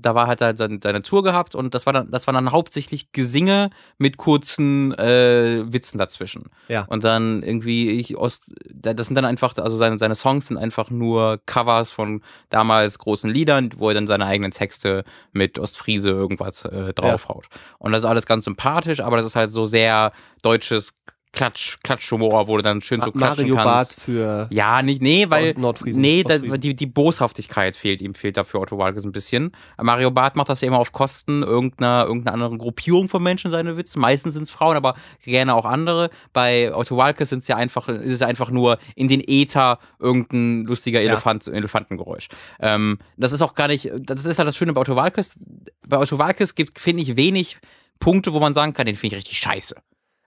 da 0.00 0.14
war 0.14 0.26
halt 0.26 0.38
seine, 0.38 0.78
seine 0.82 1.02
Tour 1.02 1.22
gehabt 1.22 1.54
und 1.54 1.74
das 1.74 1.86
war 1.86 1.92
dann, 1.92 2.10
das 2.10 2.26
war 2.26 2.34
dann 2.34 2.52
hauptsächlich 2.52 3.12
Gesinge 3.12 3.70
mit 3.96 4.16
kurzen 4.16 4.92
äh, 4.94 5.64
Witzen 5.72 5.98
dazwischen. 5.98 6.50
Ja. 6.68 6.84
Und 6.84 7.04
dann 7.04 7.42
irgendwie 7.42 7.90
ich 7.90 8.16
aus, 8.16 8.40
das 8.72 9.06
sind 9.06 9.16
dann 9.16 9.24
einfach, 9.24 9.56
also 9.56 9.76
seine, 9.76 9.98
seine 9.98 10.14
Songs 10.14 10.48
sind 10.48 10.56
einfach 10.56 10.90
nur 10.90 11.40
Covers 11.46 11.92
von 11.92 12.22
damals 12.50 12.98
großen 12.98 13.30
Liedern, 13.30 13.70
wo 13.76 13.88
er 13.88 13.94
dann 13.94 14.06
seine 14.06 14.26
eigenen 14.26 14.50
Texte 14.50 15.04
mit 15.32 15.58
Ostfriese 15.58 16.10
irgendwas 16.10 16.64
äh, 16.64 16.92
draufhaut. 16.92 17.46
Und 17.78 17.92
das 17.92 18.00
ist 18.00 18.06
alles 18.08 18.26
ganz 18.26 18.44
sympathisch, 18.44 19.00
aber 19.00 19.16
das 19.16 19.26
ist 19.26 19.36
halt 19.36 19.52
so 19.52 19.64
sehr 19.64 20.12
deutsches 20.42 20.94
Klatsch, 21.32 21.76
Klatschhumor, 21.82 22.48
wo 22.48 22.56
du 22.56 22.62
dann 22.62 22.80
schön 22.80 23.00
so 23.02 23.12
klatschen 23.12 23.48
Mario 23.50 23.54
kannst. 23.56 23.66
Barth 23.66 23.92
für 23.92 24.46
Ja, 24.50 24.82
nicht, 24.82 25.02
nee, 25.02 25.26
weil, 25.28 25.48
Nord- 25.48 25.58
Nordfriesen. 25.58 26.00
nee, 26.00 26.22
da, 26.22 26.34
Ostfriesen. 26.34 26.60
die, 26.60 26.74
die 26.74 26.86
Boshaftigkeit 26.86 27.76
fehlt 27.76 28.00
ihm, 28.00 28.14
fehlt 28.14 28.36
dafür 28.36 28.60
Otto 28.60 28.78
Walkes 28.78 29.04
ein 29.04 29.12
bisschen. 29.12 29.52
Mario 29.80 30.10
Barth 30.10 30.36
macht 30.36 30.48
das 30.48 30.60
ja 30.62 30.68
immer 30.68 30.78
auf 30.78 30.92
Kosten 30.92 31.42
irgendeiner, 31.42 32.04
irgendeiner 32.06 32.34
anderen 32.34 32.58
Gruppierung 32.58 33.08
von 33.08 33.22
Menschen, 33.22 33.50
seine 33.50 33.76
Witze. 33.76 33.98
Meistens 33.98 34.34
sind 34.34 34.44
es 34.44 34.50
Frauen, 34.50 34.76
aber 34.76 34.94
gerne 35.22 35.54
auch 35.54 35.64
andere. 35.66 36.10
Bei 36.32 36.74
Otto 36.74 36.96
Walkes 36.96 37.28
sind 37.28 37.40
es 37.40 37.48
ja 37.48 37.56
einfach, 37.56 37.88
ist 37.88 38.12
es 38.12 38.22
einfach 38.22 38.50
nur 38.50 38.78
in 38.96 39.08
den 39.08 39.22
Äther 39.26 39.78
irgendein 39.98 40.64
lustiger 40.64 41.00
Ja. 41.00 41.12
Elefant, 41.12 41.46
Elefantengeräusch. 41.46 42.28
Ähm, 42.58 42.98
das 43.16 43.32
ist 43.32 43.42
auch 43.42 43.54
gar 43.54 43.68
nicht, 43.68 43.90
das 44.00 44.24
ist 44.24 44.38
halt 44.38 44.48
das 44.48 44.56
Schöne 44.56 44.72
bei 44.72 44.80
Otto 44.80 44.96
Walkes. 44.96 45.38
Bei 45.86 45.98
Otto 45.98 46.18
Walkes 46.18 46.54
gibt, 46.54 46.78
finde 46.78 47.02
ich, 47.02 47.16
wenig 47.16 47.58
Punkte, 48.00 48.32
wo 48.32 48.40
man 48.40 48.54
sagen 48.54 48.72
kann, 48.72 48.86
den 48.86 48.94
finde 48.94 49.16
ich 49.16 49.18
richtig 49.20 49.38
scheiße. 49.38 49.74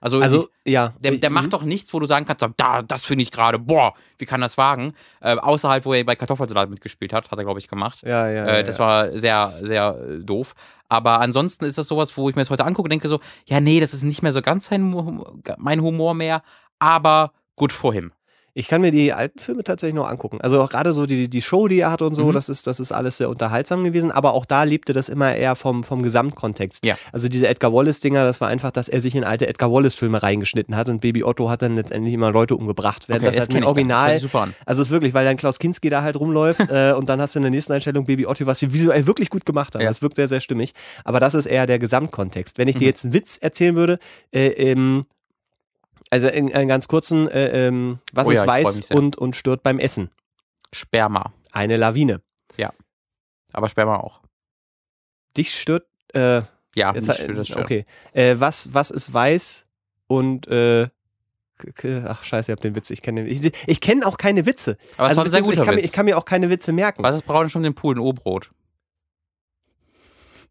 Also, 0.02 0.20
Also, 0.20 0.48
ja. 0.66 0.92
der, 0.98 1.12
der 1.12 1.30
Mhm. 1.30 1.34
macht 1.34 1.52
doch 1.52 1.62
nichts, 1.62 1.94
wo 1.94 2.00
du 2.00 2.06
sagen 2.06 2.26
kannst, 2.26 2.44
da, 2.56 2.82
das 2.82 3.04
finde 3.04 3.22
ich 3.22 3.30
gerade, 3.30 3.58
boah, 3.60 3.94
wie 4.18 4.26
kann 4.26 4.40
das 4.40 4.58
wagen? 4.58 4.94
Äh, 5.20 5.36
außer 5.36 5.68
halt, 5.68 5.84
wo 5.84 5.94
er 5.94 6.02
bei 6.04 6.16
Kartoffelsalat 6.16 6.68
mitgespielt 6.68 7.12
hat, 7.12 7.30
hat 7.30 7.38
er, 7.38 7.44
glaube 7.44 7.60
ich, 7.60 7.68
gemacht. 7.68 8.02
Ja, 8.02 8.28
ja. 8.28 8.46
äh, 8.46 8.56
ja, 8.56 8.62
das 8.64 8.78
ja. 8.78 8.84
war 8.84 9.08
sehr, 9.08 9.46
sehr 9.46 9.96
äh, 9.96 10.18
doof. 10.24 10.54
Aber 10.88 11.20
ansonsten 11.20 11.64
ist 11.64 11.78
das 11.78 11.86
sowas, 11.86 12.16
wo 12.16 12.28
ich 12.28 12.34
mir 12.34 12.42
das 12.42 12.50
heute 12.50 12.64
angucke 12.64 12.86
und 12.86 12.90
denke 12.90 13.06
so, 13.06 13.20
ja, 13.46 13.60
nee, 13.60 13.78
das 13.78 13.94
ist 13.94 14.02
nicht 14.02 14.22
mehr 14.22 14.32
so 14.32 14.42
ganz 14.42 14.66
sein, 14.66 14.92
mein 15.56 15.80
Humor 15.80 16.14
mehr, 16.14 16.42
aber 16.80 17.32
good 17.54 17.72
for 17.72 17.92
him. 17.94 18.12
Ich 18.54 18.68
kann 18.68 18.82
mir 18.82 18.90
die 18.90 19.12
alten 19.14 19.38
Filme 19.38 19.64
tatsächlich 19.64 19.94
noch 19.94 20.08
angucken. 20.08 20.40
Also 20.42 20.60
auch 20.60 20.68
gerade 20.68 20.92
so 20.92 21.06
die, 21.06 21.30
die 21.30 21.40
Show, 21.40 21.68
die 21.68 21.80
er 21.80 21.90
hatte 21.90 22.04
und 22.04 22.14
so, 22.14 22.26
Mhm. 22.26 22.32
das, 22.34 22.48
ist, 22.50 22.66
das 22.66 22.80
ist 22.80 22.92
alles 22.92 23.16
sehr 23.16 23.30
unterhaltsam 23.30 23.82
gewesen. 23.82 24.10
Aber 24.12 24.34
auch 24.34 24.44
da 24.44 24.64
lebte 24.64 24.92
das 24.92 25.08
immer 25.08 25.34
eher 25.34 25.56
vom, 25.56 25.84
vom 25.84 26.02
Gesamtkontext. 26.02 26.84
Ja. 26.84 26.96
Also 27.12 27.28
diese 27.28 27.48
Edgar 27.48 27.72
Wallace-Dinger, 27.72 28.24
das 28.24 28.40
war 28.42 28.48
einfach, 28.48 28.70
dass 28.70 28.88
er 28.88 29.00
sich 29.00 29.14
in 29.14 29.24
alte 29.24 29.46
Edgar 29.48 29.72
Wallace-Filme 29.72 30.22
reingeschnitten 30.22 30.76
hat 30.76 30.88
und 30.90 31.00
Baby 31.00 31.24
Otto 31.24 31.48
hat 31.48 31.62
dann 31.62 31.76
letztendlich 31.76 32.12
immer 32.12 32.30
Leute 32.30 32.54
umgebracht. 32.56 33.08
Während 33.08 33.24
das 33.26 33.38
halt 33.38 33.54
dann. 33.54 33.64
Original. 33.64 34.12
Sich 34.12 34.22
super 34.22 34.42
an. 34.42 34.54
Also 34.66 34.82
es 34.82 34.88
ist 34.88 34.92
wirklich, 34.92 35.14
weil 35.14 35.24
dann 35.24 35.36
Klaus 35.38 35.58
Kinski 35.58 35.88
da 35.88 36.02
halt 36.02 36.16
rumläuft 36.20 36.60
äh, 36.70 36.92
und 36.92 37.08
dann 37.08 37.20
hast 37.22 37.34
du 37.34 37.38
in 37.38 37.44
der 37.44 37.50
nächsten 37.50 37.72
Einstellung 37.72 38.04
Baby 38.04 38.26
Otto, 38.26 38.44
was 38.46 38.58
sie 38.58 38.72
visuell 38.72 39.06
wirklich 39.06 39.30
gut 39.30 39.46
gemacht 39.46 39.74
haben. 39.74 39.82
Ja. 39.82 39.88
Das 39.88 40.02
wirkt 40.02 40.16
sehr, 40.16 40.28
sehr 40.28 40.40
stimmig. 40.40 40.74
Aber 41.04 41.20
das 41.20 41.32
ist 41.34 41.46
eher 41.46 41.64
der 41.66 41.78
Gesamtkontext. 41.78 42.58
Wenn 42.58 42.68
ich 42.68 42.76
dir 42.76 42.82
Mhm. 42.82 42.86
jetzt 42.88 43.04
einen 43.04 43.14
Witz 43.14 43.38
erzählen 43.38 43.76
würde, 43.76 43.98
äh, 44.32 44.48
ähm, 44.48 45.04
also 46.12 46.28
in 46.28 46.54
einen 46.54 46.68
ganz 46.68 46.86
kurzen, 46.88 47.26
äh, 47.28 47.66
ähm, 47.68 47.98
was 48.12 48.28
Oh 48.28 48.30
ja, 48.30 48.42
ist 48.42 48.46
weiß 48.46 48.90
und, 48.90 49.16
und 49.16 49.34
stört 49.34 49.62
beim 49.62 49.78
Essen? 49.78 50.10
Sperma. 50.72 51.32
Eine 51.50 51.76
Lawine. 51.76 52.20
Aber 53.52 53.68
Sperma 53.68 53.98
auch. 53.98 54.20
Dich 55.36 55.54
stört, 55.54 55.86
äh, 56.14 56.42
Ja, 56.74 56.94
jetzt, 56.94 57.06
mich 57.08 57.20
würde 57.20 57.34
das 57.34 57.48
stören. 57.48 57.64
okay. 57.64 57.86
Äh, 58.12 58.36
was, 58.38 58.72
was 58.74 58.90
ist 58.90 59.12
weiß 59.12 59.64
und, 60.06 60.46
äh, 60.48 60.88
ach 62.06 62.24
scheiße, 62.24 62.50
ich 62.50 62.56
hab 62.56 62.62
den 62.62 62.74
Witz, 62.74 62.90
ich 62.90 63.02
kenne 63.02 63.24
den, 63.24 63.30
ich, 63.30 63.52
ich 63.66 63.80
kenne 63.80 64.06
auch 64.06 64.16
keine 64.16 64.46
Witze. 64.46 64.78
Aber 64.96 65.06
es 65.06 65.10
also 65.10 65.16
war 65.18 65.24
ein 65.26 65.30
sehr 65.30 65.42
guter 65.42 65.60
ich, 65.60 65.66
kann 65.66 65.74
mir, 65.74 65.82
Witz. 65.82 65.84
ich 65.84 65.92
kann 65.92 66.04
mir 66.06 66.18
auch 66.18 66.24
keine 66.24 66.50
Witze 66.50 66.72
merken. 66.72 67.02
Was 67.02 67.16
ist 67.16 67.26
braun 67.26 67.50
schon 67.50 67.64
im 67.64 67.74
Pool? 67.74 67.96
Ein 67.96 68.00
O-Brot. 68.00 68.50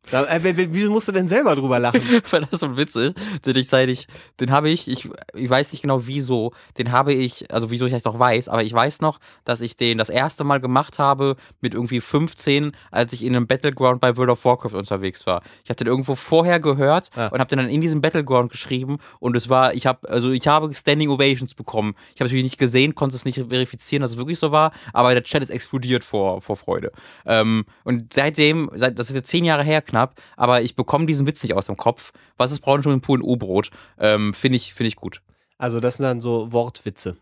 Da, 0.10 0.26
äh, 0.26 0.40
wieso 0.74 0.92
musst 0.92 1.08
du 1.08 1.12
denn 1.12 1.28
selber 1.28 1.56
drüber 1.56 1.78
lachen? 1.78 2.02
weil 2.32 2.42
das 2.50 2.60
so 2.60 2.66
ein 2.66 2.76
Witz 2.76 2.96
ist, 2.96 3.16
den 3.46 3.56
ich 3.56 3.68
seit 3.68 3.88
ich, 3.88 4.08
den 4.40 4.50
habe 4.52 4.70
ich, 4.70 4.88
ich, 4.88 5.08
ich 5.36 5.50
weiß 5.50 5.72
nicht 5.72 5.82
genau 5.82 6.08
wieso, 6.08 6.54
den 6.80 6.92
habe 6.92 7.14
ich, 7.14 7.54
also 7.54 7.70
wieso 7.70 7.86
ich 7.86 7.92
das 7.92 8.04
noch 8.04 8.18
weiß, 8.18 8.50
aber 8.50 8.64
ich 8.64 8.74
weiß 8.74 9.02
noch, 9.02 9.20
dass 9.46 9.62
ich 9.62 9.78
den 9.78 10.00
das 10.00 10.10
erste 10.10 10.44
Mal 10.44 10.60
gemacht 10.60 10.98
habe 10.98 11.36
mit 11.62 11.76
irgendwie 11.76 12.02
15, 12.02 12.72
als 12.90 13.14
ich 13.14 13.24
in 13.24 13.36
einem 13.36 13.46
Battleground 13.46 14.02
bei 14.02 14.18
World 14.18 14.32
of 14.32 14.44
Warcraft 14.44 14.74
unterwegs 14.74 15.28
war. 15.28 15.44
Ich 15.64 15.70
habe 15.70 15.78
den 15.78 15.88
irgendwo 15.88 16.16
vorher 16.16 16.60
gehört 16.60 17.10
Ah. 17.16 17.28
und 17.28 17.40
habe 17.40 17.50
den 17.50 17.60
dann 17.60 17.70
in 17.70 17.82
diesem 17.82 18.02
Battleground 18.02 18.52
geschrieben 18.52 18.98
und 19.20 19.36
es 19.38 19.50
war, 19.50 19.74
ich 19.76 19.86
habe, 19.86 20.10
also 20.10 20.32
ich 20.32 20.48
habe 20.48 20.74
Standing 20.74 21.10
Ovations 21.10 21.54
bekommen. 21.54 21.94
Ich 22.16 22.22
habe 22.22 22.26
natürlich 22.26 22.44
nicht 22.44 22.58
gesehen, 22.58 22.96
konnte 22.96 23.16
es 23.16 23.26
nicht 23.26 23.36
verifizieren, 23.36 24.02
dass 24.02 24.12
es 24.12 24.18
wirklich 24.18 24.40
so 24.40 24.52
war, 24.52 24.72
aber 24.94 25.14
der 25.14 25.24
Chat 25.24 25.44
ist 25.44 25.50
explodiert 25.52 26.04
vor, 26.04 26.42
vor 26.42 26.56
Freude. 26.58 26.92
Ähm, 27.26 27.66
und 27.84 28.12
seitdem, 28.12 28.70
seit, 28.74 28.98
das 28.98 29.10
ist 29.10 29.16
jetzt 29.16 29.30
zehn 29.30 29.46
Jahre 29.46 29.64
her 29.64 29.82
knapp, 29.92 30.20
aber 30.38 30.62
ich 30.62 30.76
bekomme 30.76 31.06
diesen 31.06 31.28
Witz 31.28 31.44
nicht 31.44 31.54
aus 31.54 31.68
dem 31.68 31.78
Kopf. 31.78 32.12
Was 32.38 32.52
ist 32.52 32.62
braun 32.62 32.82
schon 32.82 32.94
im 32.94 33.02
Pool 33.02 33.20
ein 33.20 33.24
O-Brot? 33.24 33.70
Ähm, 34.00 34.34
Finde 34.34 34.56
ich, 34.56 34.74
finde 34.74 34.88
ich 34.88 34.96
gut. 34.96 35.22
Also 35.58 35.80
das 35.80 35.98
sind 35.98 36.06
dann 36.06 36.22
so 36.22 36.52
Wortwitze. 36.52 37.18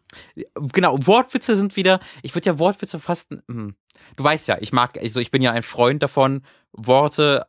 Genau, 0.55 0.97
Wortwitze 1.05 1.57
sind 1.57 1.75
wieder, 1.75 1.99
ich 2.21 2.33
würde 2.35 2.49
ja 2.49 2.57
Wortwitze 2.57 2.97
fast, 2.97 3.31
hm. 3.31 3.75
du 4.15 4.23
weißt 4.23 4.47
ja, 4.47 4.57
ich 4.61 4.71
mag, 4.71 4.97
also 4.97 5.19
ich 5.19 5.29
bin 5.29 5.41
ja 5.41 5.51
ein 5.51 5.63
Freund 5.63 6.01
davon, 6.01 6.43
Worte 6.71 7.45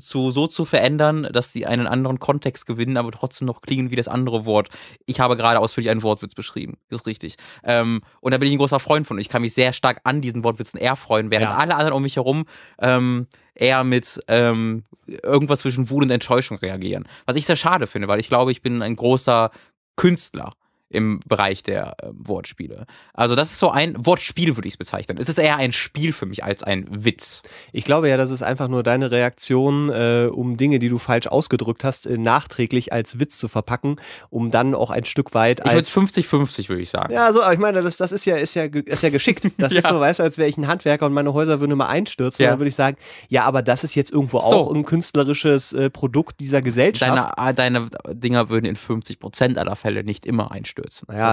zu, 0.00 0.30
so 0.30 0.46
zu 0.46 0.64
verändern, 0.64 1.28
dass 1.32 1.52
sie 1.52 1.66
einen 1.66 1.86
anderen 1.86 2.18
Kontext 2.18 2.66
gewinnen, 2.66 2.96
aber 2.96 3.10
trotzdem 3.12 3.46
noch 3.46 3.60
klingen 3.60 3.90
wie 3.90 3.96
das 3.96 4.08
andere 4.08 4.44
Wort. 4.46 4.68
Ich 5.06 5.20
habe 5.20 5.36
gerade 5.36 5.60
ausführlich 5.60 5.90
einen 5.90 6.02
Wortwitz 6.02 6.34
beschrieben. 6.34 6.78
Das 6.88 7.00
ist 7.02 7.06
richtig. 7.06 7.36
Ähm, 7.64 8.00
und 8.20 8.32
da 8.32 8.38
bin 8.38 8.48
ich 8.48 8.54
ein 8.54 8.58
großer 8.58 8.80
Freund 8.80 9.06
von. 9.06 9.18
Ich 9.18 9.28
kann 9.28 9.42
mich 9.42 9.54
sehr 9.54 9.72
stark 9.72 10.00
an 10.04 10.20
diesen 10.20 10.44
Wortwitzen 10.44 10.80
erfreuen, 10.80 11.30
während 11.30 11.44
Ja. 11.50 11.56
alle 11.56 11.74
anderen 11.74 11.92
um 11.94 12.02
mich 12.02 12.16
herum 12.16 12.44
ähm, 12.80 13.26
eher 13.54 13.84
mit 13.84 14.20
ähm, 14.28 14.84
irgendwas 15.06 15.60
zwischen 15.60 15.88
Wut 15.90 16.02
und 16.04 16.10
Enttäuschung 16.10 16.58
reagieren. 16.58 17.06
Was 17.26 17.36
ich 17.36 17.46
sehr 17.46 17.56
schade 17.56 17.86
finde, 17.86 18.08
weil 18.08 18.20
ich 18.20 18.28
glaube, 18.28 18.52
ich 18.52 18.62
bin 18.62 18.82
ein 18.82 18.96
großer 18.96 19.50
Künstler 19.96 20.52
im 20.88 21.20
Bereich 21.26 21.62
der 21.62 21.96
äh, 22.00 22.06
Wortspiele. 22.12 22.86
Also 23.12 23.34
das 23.34 23.50
ist 23.50 23.58
so 23.58 23.70
ein 23.70 23.94
Wortspiel, 23.98 24.56
würde 24.56 24.68
ich 24.68 24.74
es 24.74 24.78
bezeichnen. 24.78 25.18
Es 25.20 25.28
ist 25.28 25.38
eher 25.38 25.56
ein 25.56 25.72
Spiel 25.72 26.12
für 26.12 26.26
mich 26.26 26.44
als 26.44 26.62
ein 26.62 26.86
Witz. 26.90 27.42
Ich 27.72 27.84
glaube 27.84 28.08
ja, 28.08 28.16
das 28.16 28.30
ist 28.30 28.42
einfach 28.42 28.68
nur 28.68 28.82
deine 28.84 29.10
Reaktion, 29.10 29.90
äh, 29.90 30.28
um 30.32 30.56
Dinge, 30.56 30.78
die 30.78 30.88
du 30.88 30.98
falsch 30.98 31.26
ausgedrückt 31.26 31.82
hast, 31.82 32.06
äh, 32.06 32.18
nachträglich 32.18 32.92
als 32.92 33.18
Witz 33.18 33.38
zu 33.38 33.48
verpacken, 33.48 33.96
um 34.30 34.50
dann 34.50 34.74
auch 34.74 34.90
ein 34.90 35.04
Stück 35.04 35.34
weit 35.34 35.58
Ich 35.60 35.66
würde 35.66 35.78
als 35.78 35.90
50-50, 35.92 36.68
würde 36.68 36.82
ich 36.82 36.90
sagen. 36.90 37.12
Ja, 37.12 37.32
so, 37.32 37.42
aber 37.42 37.52
ich 37.52 37.58
meine, 37.58 37.82
das, 37.82 37.96
das 37.96 38.12
ist 38.12 38.24
ja, 38.24 38.36
ist 38.36 38.54
ja, 38.54 38.64
ist 38.64 39.02
ja 39.02 39.10
geschickt. 39.10 39.44
Das 39.58 39.72
ist 39.72 39.84
Ja. 39.84 39.90
so, 39.92 39.98
weißt 40.00 40.20
du, 40.20 40.22
als 40.22 40.38
wäre 40.38 40.48
ich 40.48 40.56
ein 40.56 40.68
Handwerker 40.68 41.06
und 41.06 41.12
meine 41.12 41.34
Häuser 41.34 41.58
würden 41.60 41.72
immer 41.72 41.88
einstürzen. 41.88 42.44
Ja. 42.44 42.50
Dann 42.50 42.60
würde 42.60 42.68
ich 42.68 42.76
sagen, 42.76 42.96
ja, 43.28 43.42
aber 43.44 43.62
das 43.62 43.82
ist 43.82 43.94
jetzt 43.96 44.12
irgendwo 44.12 44.38
So. 44.40 44.46
auch 44.46 44.72
ein 44.74 44.84
künstlerisches 44.84 45.72
äh, 45.72 45.90
Produkt 45.90 46.38
dieser 46.40 46.62
Gesellschaft. 46.62 47.10
Deine, 47.36 47.54
deine 47.54 47.88
Dinger 48.12 48.48
würden 48.50 48.66
in 48.66 48.76
50% 48.76 49.56
aller 49.56 49.74
Fälle 49.76 50.04
nicht 50.04 50.24
immer 50.26 50.52
einstürzen. 50.52 50.75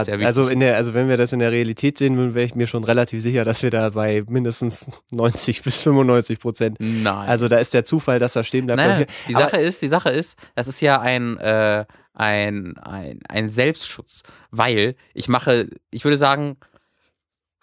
Ist 0.01 0.07
ja 0.07 0.13
wichtig. 0.13 0.27
also, 0.27 0.47
in 0.47 0.59
der, 0.59 0.77
also 0.77 0.93
wenn 0.93 1.07
wir 1.07 1.17
das 1.17 1.33
in 1.33 1.39
der 1.39 1.51
Realität 1.51 1.97
sehen 1.97 2.17
würden, 2.17 2.35
wäre 2.35 2.45
ich 2.45 2.55
mir 2.55 2.67
schon 2.67 2.83
relativ 2.83 3.21
sicher, 3.21 3.43
dass 3.45 3.63
wir 3.63 3.71
da 3.71 3.89
bei 3.89 4.23
mindestens 4.27 4.89
90 5.11 5.63
bis 5.63 5.81
95 5.81 6.39
Prozent. 6.39 6.77
nein. 6.79 7.27
Also 7.27 7.47
da 7.47 7.57
ist 7.57 7.73
der 7.73 7.83
Zufall, 7.83 8.19
dass 8.19 8.35
er 8.35 8.43
stehen 8.43 8.65
bleibt. 8.65 8.77
nein. 8.77 9.05
Die 9.27 9.33
Sache 9.33 9.57
ist, 9.57 9.81
die 9.81 9.87
Sache 9.87 10.09
ist, 10.09 10.37
das 10.55 10.67
ist 10.67 10.81
ja 10.81 10.99
ein, 10.99 11.37
äh, 11.37 11.85
ein, 12.13 12.77
ein, 12.77 13.19
ein 13.27 13.49
Selbstschutz, 13.49 14.23
weil 14.51 14.95
ich 15.13 15.27
mache, 15.27 15.67
ich 15.91 16.03
würde 16.03 16.17
sagen, 16.17 16.57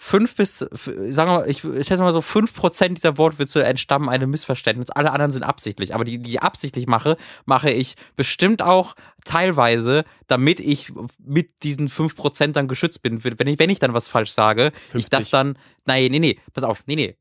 fünf 0.02 0.34
bis, 0.34 0.60
sagen 0.60 1.14
wir 1.14 1.24
mal, 1.26 1.50
ich, 1.50 1.62
ich 1.62 1.86
schätze 1.86 1.98
mal 1.98 2.12
so 2.14 2.22
fünf 2.22 2.54
Prozent 2.54 2.96
dieser 2.96 3.18
Wortwitze 3.18 3.64
entstammen 3.64 4.08
einem 4.08 4.30
Missverständnis. 4.30 4.88
Alle 4.88 5.12
anderen 5.12 5.30
sind 5.30 5.42
absichtlich. 5.42 5.94
Aber 5.94 6.04
die, 6.04 6.18
die 6.18 6.30
ich 6.30 6.42
absichtlich 6.42 6.86
mache, 6.86 7.18
mache 7.44 7.70
ich 7.70 7.96
bestimmt 8.16 8.62
auch 8.62 8.94
teilweise, 9.26 10.04
damit 10.26 10.58
ich 10.58 10.90
mit 11.18 11.62
diesen 11.62 11.90
fünf 11.90 12.16
Prozent 12.16 12.56
dann 12.56 12.66
geschützt 12.66 13.02
bin. 13.02 13.22
Wenn 13.22 13.46
ich, 13.46 13.58
wenn 13.58 13.68
ich 13.68 13.78
dann 13.78 13.92
was 13.92 14.08
falsch 14.08 14.32
sage, 14.32 14.72
ich 14.86 15.04
50. 15.04 15.10
das 15.10 15.28
dann, 15.28 15.58
nein, 15.84 16.10
nee, 16.10 16.18
nee, 16.18 16.40
pass 16.54 16.64
auf, 16.64 16.82
nee, 16.86 16.96
nee. 16.96 17.18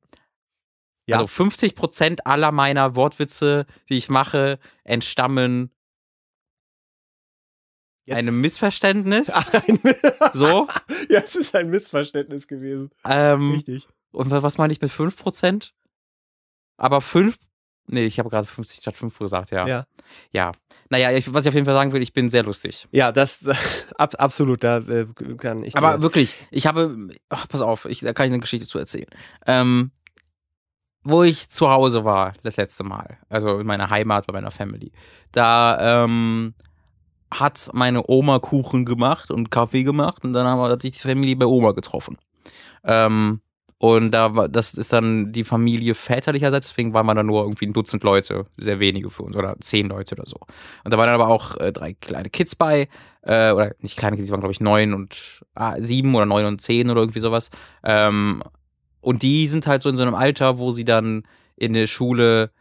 Ja. 1.05 1.17
Also 1.17 1.27
50 1.27 1.75
Prozent 1.75 2.25
aller 2.25 2.53
meiner 2.53 2.95
Wortwitze, 2.95 3.65
die 3.89 3.98
ich 3.98 4.07
mache, 4.07 4.57
entstammen 4.86 5.71
Jetzt- 8.09 8.17
einem 8.17 8.41
Missverständnis. 8.41 9.31
Ach, 9.33 9.51
ein, 9.67 9.79
So. 10.33 10.67
ja, 11.09 11.19
es 11.19 11.35
ist 11.35 11.55
ein 11.55 11.69
Missverständnis 11.69 12.47
gewesen. 12.47 12.91
Ähm, 13.05 13.51
Richtig. 13.51 13.87
und 14.11 14.29
wa- 14.31 14.43
was 14.43 14.57
meine 14.57 14.73
ich 14.73 14.81
mit 14.81 14.91
5 14.91 15.15
Prozent? 15.17 15.73
Aber 16.77 17.01
5, 17.01 17.35
nee, 17.87 18.05
ich 18.05 18.19
habe 18.19 18.29
gerade 18.29 18.47
50 18.47 18.79
statt 18.79 18.95
5 18.97 19.17
gesagt, 19.17 19.51
ja. 19.51 19.67
Ja. 19.67 19.85
Ja. 20.31 20.51
Naja, 20.89 21.11
ich, 21.11 21.31
was 21.33 21.43
ich 21.45 21.49
auf 21.49 21.53
jeden 21.55 21.65
Fall 21.65 21.75
sagen 21.75 21.91
will, 21.93 22.01
ich 22.01 22.13
bin 22.13 22.29
sehr 22.29 22.43
lustig. 22.43 22.87
Ja, 22.91 23.11
das 23.11 23.47
ab, 23.97 24.15
absolut, 24.17 24.63
da 24.63 24.77
äh, 24.79 25.05
kann 25.37 25.63
ich. 25.63 25.75
Aber 25.75 26.01
wirklich, 26.01 26.35
ich 26.51 26.65
habe, 26.67 27.09
ach, 27.29 27.47
pass 27.47 27.61
auf, 27.61 27.85
ich, 27.85 27.99
da 27.99 28.13
kann 28.13 28.25
ich 28.27 28.31
eine 28.31 28.39
Geschichte 28.39 28.67
zu 28.67 28.79
erzählen. 28.79 29.09
Ähm, 29.45 29.91
wo 31.03 31.23
ich 31.23 31.49
zu 31.49 31.69
Hause 31.69 32.03
war, 32.05 32.33
das 32.43 32.57
letzte 32.57 32.83
Mal, 32.83 33.17
also 33.29 33.59
in 33.59 33.67
meiner 33.67 33.89
Heimat 33.89 34.27
bei 34.27 34.33
meiner 34.33 34.51
Family, 34.51 34.91
da 35.31 36.03
ähm, 36.05 36.53
hat 37.31 37.69
meine 37.74 38.03
Oma 38.07 38.39
Kuchen 38.39 38.86
gemacht 38.86 39.31
und 39.31 39.51
Kaffee 39.51 39.83
gemacht 39.83 40.24
und 40.24 40.33
dann 40.33 40.48
haben 40.48 40.59
wir, 40.59 40.69
hat 40.69 40.81
sich 40.81 40.91
die 40.91 41.00
Familie 41.00 41.36
bei 41.36 41.45
Oma 41.45 41.71
getroffen. 41.71 42.17
Ähm, 42.83 43.41
und 43.81 44.12
da 44.12 44.36
war, 44.36 44.50
das 44.50 44.74
ist 44.74 44.91
dann 44.91 45.31
die 45.31 45.45
Familie 45.45 45.95
väterlicherseits, 45.95 46.67
deswegen 46.67 46.93
waren 46.93 47.05
wir 47.05 47.15
da 47.15 47.24
nur 47.24 47.43
irgendwie 47.43 47.65
ein 47.65 47.71
Dutzend 47.71 48.03
Leute, 48.03 48.45
sehr 48.57 48.81
wenige 48.81 49.09
für 49.09 49.24
uns, 49.24 49.38
oder 49.38 49.55
zehn 49.62 49.88
Leute 49.88 50.15
oder 50.15 50.25
so. 50.27 50.36
Und 50.83 50.91
da 50.91 50.98
waren 50.98 51.07
dann 51.07 51.21
aber 51.21 51.29
auch 51.29 51.55
äh, 51.57 51.71
drei 51.71 51.93
kleine 51.93 52.29
Kids 52.29 52.55
bei, 52.55 52.89
äh, 53.21 53.51
oder 53.51 53.74
nicht 53.79 53.95
kleine 53.95 54.17
Kids, 54.17 54.27
die 54.27 54.31
waren 54.33 54.41
glaube 54.41 54.51
ich 54.51 54.59
neun 54.59 54.93
und 54.93 55.45
ah, 55.55 55.77
sieben 55.79 56.13
oder 56.13 56.25
neun 56.25 56.45
und 56.45 56.62
zehn 56.62 56.89
oder 56.89 57.00
irgendwie 57.00 57.21
sowas. 57.21 57.51
Ähm, 57.83 58.43
und 59.00 59.24
die 59.24 59.48
sind 59.48 59.65
halt 59.65 59.81
so 59.81 59.89
in 59.89 59.96
so 59.96 60.01
einem 60.01 60.15
Alter, 60.15 60.57
wo 60.57 60.72
sie 60.72 60.83
dann 60.83 61.24
in 61.55 61.72
der 61.72 61.87
Schule 61.87 62.51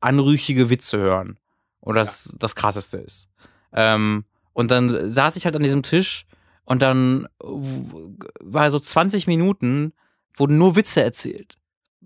anrüchige 0.00 0.68
Witze 0.68 0.98
hören. 0.98 1.38
Und 1.80 1.94
das 1.94 2.36
das 2.38 2.54
krasseste 2.54 2.98
ist. 2.98 3.27
Ähm, 3.72 4.24
und 4.52 4.70
dann 4.70 5.08
saß 5.08 5.36
ich 5.36 5.44
halt 5.44 5.56
an 5.56 5.62
diesem 5.62 5.82
Tisch 5.82 6.26
und 6.64 6.82
dann 6.82 7.28
war 7.40 8.70
so 8.70 8.78
20 8.78 9.26
Minuten, 9.26 9.92
wurden 10.34 10.58
nur 10.58 10.76
Witze 10.76 11.02
erzählt. 11.02 11.56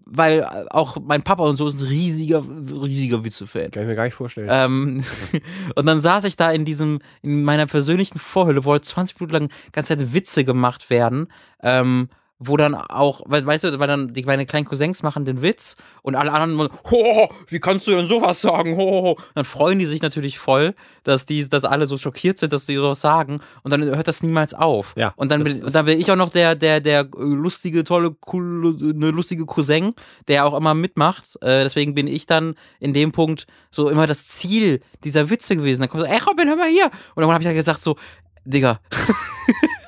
Weil 0.04 0.44
auch 0.70 0.98
mein 1.00 1.22
Papa 1.22 1.44
und 1.44 1.56
so 1.56 1.66
ist 1.66 1.80
ein 1.80 1.86
riesiger, 1.86 2.44
riesiger 2.44 3.24
Witze-Fan. 3.24 3.70
Kann 3.70 3.84
ich 3.84 3.88
mir 3.88 3.94
gar 3.94 4.04
nicht 4.04 4.14
vorstellen. 4.14 4.48
Ähm, 4.50 5.04
und 5.76 5.86
dann 5.86 6.00
saß 6.00 6.24
ich 6.24 6.36
da 6.36 6.50
in 6.50 6.64
diesem, 6.64 6.98
in 7.22 7.42
meiner 7.42 7.66
persönlichen 7.66 8.18
Vorhülle, 8.18 8.64
wo 8.64 8.72
halt 8.72 8.84
20 8.84 9.18
Minuten 9.18 9.32
lang 9.32 9.48
ganze 9.72 9.96
Zeit 9.96 10.12
Witze 10.12 10.44
gemacht 10.44 10.90
werden, 10.90 11.28
ähm, 11.62 12.08
wo 12.44 12.56
dann 12.56 12.74
auch, 12.74 13.22
we- 13.26 13.44
weißt 13.46 13.64
du, 13.64 13.78
weil 13.78 13.86
dann 13.88 14.12
die 14.12 14.24
meine 14.24 14.46
kleinen 14.46 14.66
Cousins 14.66 15.02
machen 15.02 15.24
den 15.24 15.42
Witz 15.42 15.76
und 16.02 16.14
alle 16.16 16.32
anderen, 16.32 16.68
ho, 16.90 17.28
wie 17.48 17.60
kannst 17.60 17.86
du 17.86 17.92
denn 17.92 18.08
sowas 18.08 18.40
sagen? 18.40 18.76
Ho, 18.76 19.02
ho. 19.02 19.18
Dann 19.34 19.44
freuen 19.44 19.78
die 19.78 19.86
sich 19.86 20.02
natürlich 20.02 20.38
voll, 20.38 20.74
dass 21.04 21.26
die, 21.26 21.48
dass 21.48 21.64
alle 21.64 21.86
so 21.86 21.96
schockiert 21.98 22.38
sind, 22.38 22.52
dass 22.52 22.66
die 22.66 22.74
sowas 22.74 23.00
sagen 23.00 23.40
und 23.62 23.70
dann 23.70 23.82
hört 23.84 24.08
das 24.08 24.22
niemals 24.22 24.54
auf. 24.54 24.94
Ja, 24.96 25.12
Und 25.16 25.30
dann 25.30 25.44
bin, 25.44 25.62
dann 25.70 25.84
bin 25.84 26.00
ich 26.00 26.10
auch 26.10 26.16
noch 26.16 26.30
der, 26.30 26.54
der, 26.54 26.80
der 26.80 27.04
lustige, 27.16 27.84
tolle, 27.84 28.10
coole, 28.20 28.76
eine 28.80 29.10
lustige 29.10 29.46
Cousin, 29.46 29.94
der 30.28 30.44
auch 30.46 30.56
immer 30.56 30.74
mitmacht. 30.74 31.36
Äh, 31.42 31.62
deswegen 31.62 31.94
bin 31.94 32.06
ich 32.06 32.26
dann 32.26 32.54
in 32.80 32.92
dem 32.92 33.12
Punkt 33.12 33.46
so 33.70 33.88
immer 33.88 34.06
das 34.06 34.26
Ziel 34.28 34.80
dieser 35.04 35.30
Witze 35.30 35.56
gewesen. 35.56 35.80
Dann 35.82 35.88
kommt 35.90 36.04
so, 36.04 36.08
ey 36.10 36.18
Robin, 36.26 36.48
hör 36.48 36.56
mal 36.56 36.68
hier. 36.68 36.86
Und 37.14 37.22
dann 37.22 37.30
habe 37.30 37.42
ich 37.42 37.46
dann 37.48 37.54
gesagt 37.56 37.80
so, 37.80 37.96
Digga, 38.44 38.80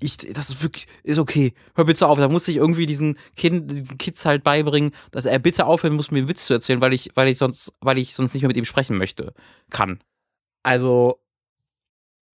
ich, 0.00 0.16
das 0.16 0.50
ist 0.50 0.62
wirklich, 0.62 0.86
ist 1.02 1.18
okay. 1.18 1.54
Hör 1.74 1.84
bitte 1.84 2.06
auf. 2.06 2.18
Da 2.18 2.28
muss 2.28 2.48
ich 2.48 2.56
irgendwie 2.56 2.86
diesen, 2.86 3.18
kind, 3.36 3.70
diesen 3.70 3.98
Kids 3.98 4.24
halt 4.24 4.44
beibringen, 4.44 4.92
dass 5.10 5.26
er 5.26 5.38
bitte 5.38 5.66
aufhören 5.66 5.94
muss, 5.94 6.10
mir 6.10 6.18
einen 6.18 6.28
Witz 6.28 6.46
zu 6.46 6.54
erzählen, 6.54 6.80
weil 6.80 6.92
ich, 6.92 7.10
weil 7.14 7.28
ich 7.28 7.38
sonst, 7.38 7.72
weil 7.80 7.98
ich 7.98 8.14
sonst 8.14 8.34
nicht 8.34 8.42
mehr 8.42 8.48
mit 8.48 8.56
ihm 8.56 8.64
sprechen 8.64 8.96
möchte, 8.96 9.34
kann. 9.70 10.00
Also, 10.62 11.20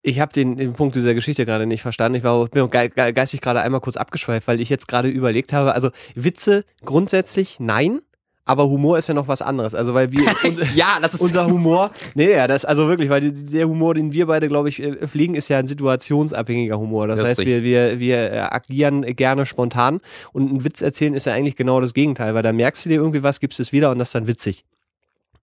ich 0.01 0.19
habe 0.19 0.33
den, 0.33 0.55
den 0.55 0.73
Punkt 0.73 0.95
dieser 0.95 1.13
Geschichte 1.13 1.45
gerade 1.45 1.65
nicht 1.65 1.81
verstanden. 1.81 2.17
Ich 2.17 2.23
war, 2.23 2.47
bin 2.47 2.69
ge 2.69 2.89
ge 2.89 3.11
geistig 3.11 3.41
gerade 3.41 3.61
einmal 3.61 3.81
kurz 3.81 3.97
abgeschweift, 3.97 4.47
weil 4.47 4.61
ich 4.61 4.69
jetzt 4.69 4.87
gerade 4.87 5.09
überlegt 5.09 5.51
habe, 5.51 5.73
also 5.73 5.89
Witze 6.13 6.63
grundsätzlich 6.83 7.59
nein, 7.59 8.01
aber 8.45 8.69
Humor 8.69 8.97
ist 8.97 9.07
ja 9.07 9.13
noch 9.13 9.27
was 9.27 9.41
anderes. 9.41 9.73
Also, 9.75 9.93
weil 9.93 10.11
wir, 10.11 10.21
unser, 10.43 10.65
Ja, 10.73 10.99
das 11.01 11.15
ist 11.15 11.21
unser 11.21 11.47
Humor, 11.47 11.89
nee, 12.13 12.31
ja, 12.31 12.47
das, 12.47 12.63
also 12.63 12.87
wirklich, 12.87 13.09
weil 13.09 13.31
der 13.31 13.67
Humor, 13.67 13.95
den 13.95 14.13
wir 14.13 14.27
beide, 14.27 14.47
glaube 14.47 14.69
ich, 14.69 14.81
äh, 14.81 15.07
pflegen, 15.07 15.35
ist 15.35 15.49
ja 15.49 15.57
ein 15.59 15.67
situationsabhängiger 15.67 16.77
Humor. 16.79 17.07
Das, 17.07 17.19
Das 17.19 17.29
heißt, 17.29 17.45
wir, 17.45 17.63
wir, 17.63 17.99
wir 17.99 18.31
äh, 18.31 18.37
agieren 18.39 19.01
gerne 19.15 19.45
spontan 19.45 19.99
und 20.31 20.51
ein 20.53 20.63
Witz 20.63 20.81
erzählen 20.81 21.13
ist 21.15 21.25
ja 21.25 21.33
eigentlich 21.33 21.55
genau 21.55 21.81
das 21.81 21.93
Gegenteil, 21.93 22.35
weil 22.35 22.43
da 22.43 22.53
merkst 22.53 22.85
du 22.85 22.89
dir 22.89 22.95
irgendwie 22.95 23.23
was, 23.23 23.39
gibst 23.39 23.59
es 23.59 23.71
wieder 23.71 23.91
und 23.91 23.99
das 23.99 24.09
ist 24.09 24.15
dann 24.15 24.27
witzig. 24.27 24.63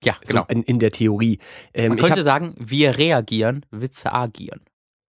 Ja, 0.04 0.16
genau. 0.26 0.42
So 0.48 0.54
in, 0.54 0.62
in 0.64 0.78
der 0.80 0.90
Theorie. 0.90 1.38
Ähm, 1.74 1.90
Man 1.90 1.98
ich 1.98 2.02
hab- 2.04 2.08
könnte 2.10 2.22
sagen, 2.24 2.54
wir 2.58 2.98
reagieren, 2.98 3.64
Witze 3.70 4.12
agieren. 4.12 4.60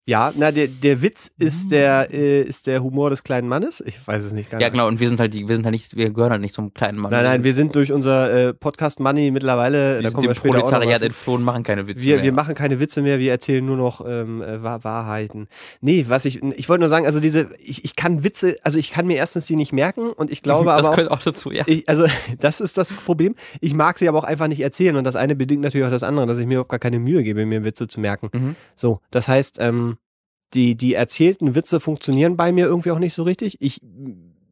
Ja, 0.08 0.32
na, 0.36 0.52
der, 0.52 0.68
der 0.68 1.02
Witz 1.02 1.32
ist 1.36 1.72
der, 1.72 2.12
äh, 2.12 2.40
ist 2.42 2.68
der 2.68 2.80
Humor 2.80 3.10
des 3.10 3.24
kleinen 3.24 3.48
Mannes. 3.48 3.82
Ich 3.84 4.06
weiß 4.06 4.22
es 4.22 4.32
nicht 4.32 4.50
ganz. 4.50 4.62
Ja, 4.62 4.68
genau. 4.68 4.86
Und 4.86 5.00
wir 5.00 5.08
sind 5.08 5.18
halt 5.18 5.34
die, 5.34 5.48
wir 5.48 5.56
sind 5.56 5.64
halt 5.64 5.72
nicht, 5.72 5.96
wir 5.96 6.10
gehören 6.10 6.30
halt 6.30 6.42
nicht 6.42 6.54
zum 6.54 6.72
kleinen 6.72 6.98
Mann. 6.98 7.10
Nein, 7.10 7.24
nein, 7.24 7.42
wir 7.42 7.52
sind 7.52 7.74
durch 7.74 7.90
unser 7.90 8.50
äh, 8.50 8.54
Podcast 8.54 9.00
Money 9.00 9.32
mittlerweile, 9.32 9.96
wir 9.96 10.02
da 10.02 10.02
sind 10.02 10.14
kommen 10.14 10.28
wir 10.28 10.34
dem 10.34 10.36
später 10.36 10.58
Proletariat 10.60 11.02
entflohen, 11.02 11.42
machen 11.42 11.64
keine 11.64 11.88
Witze 11.88 12.04
wir, 12.04 12.16
mehr. 12.16 12.24
wir 12.24 12.32
machen 12.32 12.54
keine 12.54 12.78
Witze 12.78 13.02
mehr, 13.02 13.18
wir 13.18 13.32
erzählen 13.32 13.66
nur 13.66 13.76
noch 13.76 14.00
ähm, 14.06 14.42
äh, 14.42 14.62
Wahr- 14.62 14.84
Wahrheiten. 14.84 15.48
Nee, 15.80 16.04
was 16.06 16.24
ich, 16.24 16.40
ich 16.40 16.68
wollte 16.68 16.82
nur 16.82 16.88
sagen, 16.88 17.04
also 17.04 17.18
diese, 17.18 17.48
ich, 17.58 17.84
ich 17.84 17.96
kann 17.96 18.22
Witze, 18.22 18.58
also 18.62 18.78
ich 18.78 18.92
kann 18.92 19.08
mir 19.08 19.16
erstens 19.16 19.46
die 19.46 19.56
nicht 19.56 19.72
merken 19.72 20.10
und 20.10 20.30
ich 20.30 20.40
glaube 20.40 20.66
das 20.70 20.78
aber 20.78 20.90
auch, 20.90 20.94
gehört 20.94 21.10
auch 21.10 21.22
dazu, 21.22 21.50
ja. 21.50 21.64
ich, 21.66 21.88
also 21.88 22.04
das 22.38 22.60
ist 22.60 22.78
das 22.78 22.94
Problem. 22.94 23.34
Ich 23.60 23.74
mag 23.74 23.98
sie 23.98 24.08
aber 24.08 24.20
auch 24.20 24.24
einfach 24.24 24.46
nicht 24.46 24.60
erzählen 24.60 24.94
und 24.94 25.02
das 25.02 25.16
eine 25.16 25.34
bedingt 25.34 25.62
natürlich 25.62 25.84
auch 25.84 25.90
das 25.90 26.04
andere, 26.04 26.26
dass 26.26 26.38
ich 26.38 26.46
mir 26.46 26.54
überhaupt 26.54 26.70
gar 26.70 26.78
keine 26.78 27.00
Mühe 27.00 27.24
gebe, 27.24 27.44
mir 27.44 27.64
Witze 27.64 27.88
zu 27.88 27.98
merken. 27.98 28.28
Mhm. 28.32 28.56
So, 28.76 29.00
das 29.10 29.26
heißt, 29.26 29.56
ähm, 29.58 29.95
die, 30.54 30.76
die 30.76 30.94
erzählten 30.94 31.54
Witze 31.54 31.80
funktionieren 31.80 32.36
bei 32.36 32.52
mir 32.52 32.66
irgendwie 32.66 32.90
auch 32.90 32.98
nicht 32.98 33.14
so 33.14 33.22
richtig. 33.22 33.56
Ich 33.60 33.80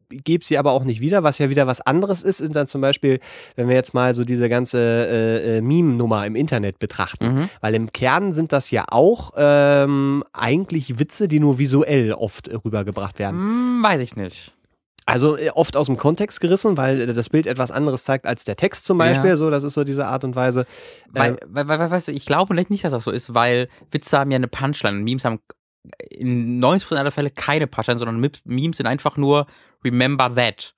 gebe 0.09 0.45
sie 0.45 0.57
aber 0.57 0.71
auch 0.71 0.83
nicht 0.83 1.01
wieder, 1.01 1.23
was 1.23 1.39
ja 1.39 1.49
wieder 1.49 1.67
was 1.67 1.81
anderes 1.81 2.21
ist, 2.21 2.37
sind 2.37 2.55
dann 2.55 2.67
zum 2.67 2.81
Beispiel, 2.81 3.19
wenn 3.55 3.67
wir 3.67 3.75
jetzt 3.75 3.93
mal 3.93 4.13
so 4.13 4.23
diese 4.23 4.49
ganze 4.49 4.79
äh, 4.79 5.57
äh, 5.57 5.61
Meme-Nummer 5.61 6.25
im 6.25 6.35
Internet 6.35 6.79
betrachten. 6.79 7.33
Mhm. 7.33 7.49
Weil 7.61 7.75
im 7.75 7.91
Kern 7.91 8.31
sind 8.31 8.51
das 8.51 8.71
ja 8.71 8.85
auch 8.89 9.31
ähm, 9.35 10.23
eigentlich 10.33 10.99
Witze, 10.99 11.27
die 11.27 11.39
nur 11.39 11.57
visuell 11.57 12.13
oft 12.13 12.47
äh, 12.47 12.55
rübergebracht 12.55 13.19
werden. 13.19 13.39
Hm, 13.39 13.83
weiß 13.83 14.01
ich 14.01 14.15
nicht. 14.15 14.53
Also 15.05 15.37
äh, 15.37 15.49
oft 15.49 15.77
aus 15.77 15.85
dem 15.85 15.97
Kontext 15.97 16.41
gerissen, 16.41 16.77
weil 16.77 17.05
das 17.13 17.29
Bild 17.29 17.45
etwas 17.45 17.71
anderes 17.71 18.03
zeigt 18.03 18.25
als 18.25 18.43
der 18.43 18.55
Text 18.55 18.85
zum 18.85 18.97
Beispiel. 18.97 19.31
Ja. 19.31 19.37
So, 19.37 19.49
das 19.49 19.63
ist 19.63 19.73
so 19.75 19.83
diese 19.83 20.07
Art 20.07 20.23
und 20.23 20.35
Weise. 20.35 20.65
Weil, 21.11 21.33
Äh, 21.33 21.37
weil, 21.47 21.67
weil, 21.67 21.91
weißt 21.91 22.07
du, 22.07 22.11
ich 22.11 22.25
glaube 22.25 22.55
nicht, 22.55 22.83
dass 22.83 22.91
das 22.91 23.03
so 23.03 23.11
ist, 23.11 23.33
weil 23.33 23.69
Witze 23.91 24.17
haben 24.17 24.31
ja 24.31 24.37
eine 24.37 24.47
Punchline. 24.47 24.97
Memes 24.99 25.25
haben 25.25 25.39
in 26.09 26.63
90% 26.63 26.95
aller 26.95 27.11
Fälle 27.11 27.29
keine 27.29 27.67
Punchline, 27.67 27.99
sondern 27.99 28.31
Memes 28.45 28.77
sind 28.77 28.87
einfach 28.87 29.17
nur 29.17 29.47
Remember 29.83 30.33
that. 30.33 30.73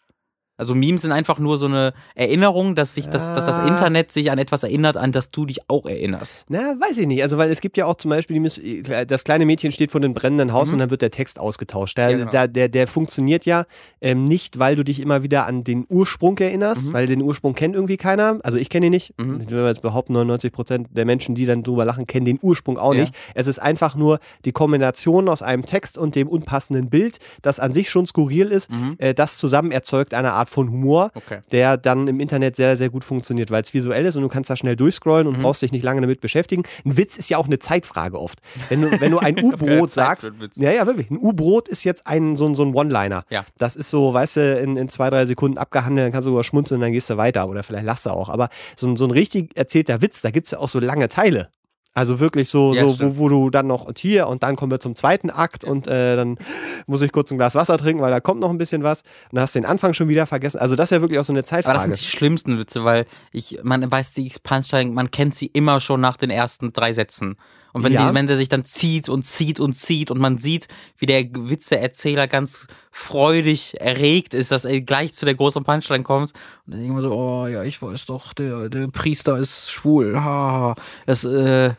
Also 0.57 0.73
Memes 0.75 1.03
sind 1.03 1.11
einfach 1.11 1.39
nur 1.39 1.57
so 1.57 1.67
eine 1.67 1.93
Erinnerung, 2.15 2.75
dass 2.75 2.95
sich 2.95 3.05
das, 3.07 3.33
dass 3.33 3.45
das 3.45 3.59
Ah. 3.59 3.67
Internet 3.67 4.11
sich 4.11 4.31
an 4.31 4.37
etwas 4.39 4.63
erinnert, 4.63 4.97
an 4.97 5.11
das 5.11 5.31
du 5.31 5.45
dich 5.45 5.69
auch 5.69 5.85
erinnerst. 5.85 6.45
Na, 6.49 6.75
weiß 6.79 6.97
ich 6.97 7.07
nicht. 7.07 7.21
Also, 7.23 7.37
weil 7.37 7.49
es 7.51 7.61
gibt 7.61 7.77
ja 7.77 7.85
auch 7.85 7.95
zum 7.95 8.09
Beispiel, 8.09 8.39
Miss- 8.39 8.59
das 9.07 9.23
kleine 9.23 9.45
Mädchen 9.45 9.71
steht 9.71 9.91
vor 9.91 10.01
einem 10.01 10.13
brennenden 10.13 10.53
Haus 10.53 10.67
Mhm. 10.69 10.73
und 10.73 10.79
dann 10.79 10.89
wird 10.89 11.01
der 11.01 11.11
Text 11.11 11.39
ausgetauscht. 11.39 11.97
Der, 11.97 12.09
Ja, 12.09 12.17
genau. 12.17 12.31
der, 12.31 12.47
der, 12.47 12.69
der 12.69 12.87
funktioniert 12.87 13.45
ja 13.45 13.65
ähm, 14.01 14.23
nicht, 14.25 14.59
weil 14.59 14.75
du 14.75 14.83
dich 14.83 14.99
immer 14.99 15.23
wieder 15.23 15.45
an 15.45 15.63
den 15.63 15.85
Ursprung 15.89 16.37
erinnerst, 16.39 16.87
Mhm. 16.87 16.93
weil 16.93 17.07
den 17.07 17.21
Ursprung 17.21 17.53
kennt 17.53 17.75
irgendwie 17.75 17.97
keiner. 17.97 18.39
Also, 18.43 18.57
ich 18.57 18.69
kenne 18.69 18.87
ihn 18.87 18.91
nicht. 18.91 19.13
Mhm. 19.19 19.41
Ich 19.41 19.51
will 19.51 19.65
jetzt 19.65 19.81
behaupten, 19.81 20.13
99 20.13 20.51
Prozent 20.51 20.87
der 20.91 21.05
Menschen, 21.05 21.35
die 21.35 21.45
dann 21.45 21.63
drüber 21.63 21.85
lachen, 21.85 22.07
kennen 22.07 22.25
den 22.25 22.39
Ursprung 22.41 22.77
auch 22.77 22.93
Ja. 22.93 23.01
nicht. 23.01 23.13
Es 23.35 23.47
ist 23.47 23.59
einfach 23.59 23.95
nur 23.95 24.19
die 24.45 24.51
Kombination 24.51 25.29
aus 25.29 25.41
einem 25.41 25.65
Text 25.65 25.97
und 25.97 26.15
dem 26.15 26.27
unpassenden 26.27 26.89
Bild, 26.89 27.17
das 27.41 27.59
an 27.59 27.73
sich 27.73 27.89
schon 27.89 28.05
skurril 28.07 28.51
ist. 28.51 28.71
Mhm. 28.71 28.95
Äh, 28.97 29.13
das 29.13 29.37
zusammen 29.37 29.71
erzeugt 29.71 30.13
eine 30.13 30.33
Art 30.33 30.46
von 30.49 30.69
Humor 30.71 31.11
Okay. 31.13 31.39
der 31.51 31.77
dann 31.77 32.07
im 32.07 32.19
Internet 32.19 32.55
sehr, 32.55 32.77
sehr 32.77 32.89
gut 32.89 33.03
funktioniert, 33.03 33.51
weil 33.51 33.61
es 33.61 33.73
visuell 33.73 34.05
ist 34.05 34.15
und 34.15 34.21
du 34.23 34.27
kannst 34.29 34.49
da 34.49 34.55
schnell 34.55 34.75
durchscrollen 34.75 35.27
und 35.27 35.37
Mhm. 35.37 35.41
brauchst 35.43 35.61
dich 35.61 35.71
nicht 35.71 35.83
lange 35.83 36.01
damit 36.01 36.21
beschäftigen. 36.21 36.63
Ein 36.85 36.97
Witz 36.97 37.17
ist 37.17 37.29
ja 37.29 37.37
auch 37.37 37.45
eine 37.47 37.59
Zeitfrage 37.59 38.19
oft. 38.19 38.39
Wenn 38.69 38.81
du, 38.81 38.99
wenn 39.01 39.11
du 39.11 39.19
ein 39.19 39.35
U-Brot 39.43 39.91
sagst, 39.91 40.31
ja, 40.55 40.71
ja, 40.71 40.85
wirklich, 40.87 41.09
ein 41.11 41.17
U-Brot 41.17 41.67
ist 41.67 41.83
jetzt 41.83 42.07
ein, 42.07 42.35
so, 42.35 42.45
ein- 42.47 42.55
so 42.55 42.63
ein 42.63 42.73
One-Liner. 42.73 43.23
Ja. 43.29 43.45
Das 43.57 43.75
ist 43.75 43.89
so, 43.89 44.13
weißt 44.13 44.37
du, 44.37 44.59
in, 44.59 44.77
in 44.77 44.89
zwei, 44.89 45.09
drei 45.09 45.25
Sekunden 45.25 45.57
abgehandelt, 45.57 46.05
dann 46.05 46.11
kannst 46.11 46.25
du 46.25 46.31
sogar 46.31 46.43
schmunzeln, 46.43 46.81
dann 46.81 46.91
gehst 46.91 47.09
du 47.09 47.17
weiter 47.17 47.47
oder 47.47 47.63
vielleicht 47.63 47.85
lachst 47.85 48.05
du 48.05 48.09
auch. 48.11 48.29
Aber 48.29 48.49
so, 48.75 48.95
so 48.95 49.05
ein 49.05 49.11
richtig 49.11 49.55
erzählter 49.57 50.01
Witz, 50.01 50.21
da 50.21 50.31
gibt 50.31 50.47
es 50.47 50.51
ja 50.51 50.59
auch 50.59 50.67
so 50.69 50.79
lange 50.79 51.07
Teile. 51.09 51.49
Also 51.97 52.19
wirklich 52.19 52.47
so, 52.47 52.75
Ja, 52.75 52.87
so 52.87 52.99
wo, 52.99 53.17
wo 53.17 53.27
du 53.27 53.49
dann 53.49 53.65
noch 53.65 53.85
und 53.85 53.97
hier 53.97 54.27
und 54.27 54.43
dann 54.43 54.55
kommen 54.55 54.71
wir 54.71 54.79
zum 54.79 54.95
zweiten 54.95 55.31
Akt 55.31 55.63
und 55.63 55.87
äh, 55.87 56.15
dann 56.15 56.37
muss 56.85 57.01
ich 57.01 57.11
kurz 57.11 57.31
ein 57.31 57.39
Glas 57.39 57.55
Wasser 57.55 57.75
trinken, 57.75 58.03
weil 58.03 58.11
da 58.11 58.19
kommt 58.19 58.39
noch 58.39 58.51
ein 58.51 58.59
bisschen 58.59 58.83
was. 58.83 59.01
Und 59.01 59.37
dann 59.37 59.41
hast 59.41 59.55
du 59.55 59.61
den 59.61 59.65
Anfang 59.65 59.93
schon 59.95 60.07
wieder 60.07 60.27
vergessen. 60.27 60.59
Also 60.59 60.75
das 60.75 60.85
ist 60.85 60.91
ja 60.91 61.01
wirklich 61.01 61.17
auch 61.17 61.25
so 61.25 61.33
eine 61.33 61.39
Aber 61.39 61.47
Zeitfrage. 61.47 61.73
das 61.75 61.83
sind 61.85 61.99
die 61.99 62.05
schlimmsten 62.05 62.59
Witze, 62.59 62.83
weil 62.83 63.05
ich, 63.31 63.61
man 63.63 63.91
weiß 63.91 64.11
die 64.13 64.31
Punchline, 64.43 64.91
man 64.91 65.09
kennt 65.09 65.33
sie 65.33 65.47
immer 65.47 65.79
schon 65.81 65.99
nach 65.99 66.17
den 66.17 66.29
ersten 66.29 66.71
drei 66.71 66.93
Sätzen. 66.93 67.35
Und 67.77 67.83
wenn, 67.83 67.93
Ja. 67.93 68.09
die, 68.09 68.15
wenn 68.15 68.27
der 68.27 68.37
sich 68.37 68.49
dann 68.49 68.65
zieht 68.65 69.07
und 69.07 69.23
zieht 69.23 69.59
und 69.59 69.73
zieht 69.73 70.11
und 70.11 70.19
man 70.19 70.37
sieht, 70.37 70.67
wie 70.97 71.05
der 71.05 71.23
Witzeerzähler 71.31 72.27
ganz 72.27 72.67
freudig 72.91 73.79
erregt 73.79 74.33
ist, 74.33 74.51
dass 74.51 74.65
er 74.65 74.81
gleich 74.81 75.13
zu 75.13 75.25
der 75.25 75.35
großen 75.35 75.63
Punchline 75.63 76.03
kommt. 76.03 76.33
Und 76.65 76.73
dann 76.73 76.85
immer 76.85 77.01
so, 77.01 77.11
oh 77.11 77.47
ja, 77.47 77.63
ich 77.63 77.81
weiß 77.81 78.05
doch, 78.07 78.33
der, 78.33 78.69
der 78.69 78.87
Priester 78.87 79.37
ist 79.37 79.71
schwul. 79.71 80.19
Ha, 80.19 80.75
das, 81.05 81.23
äh, 81.23 81.73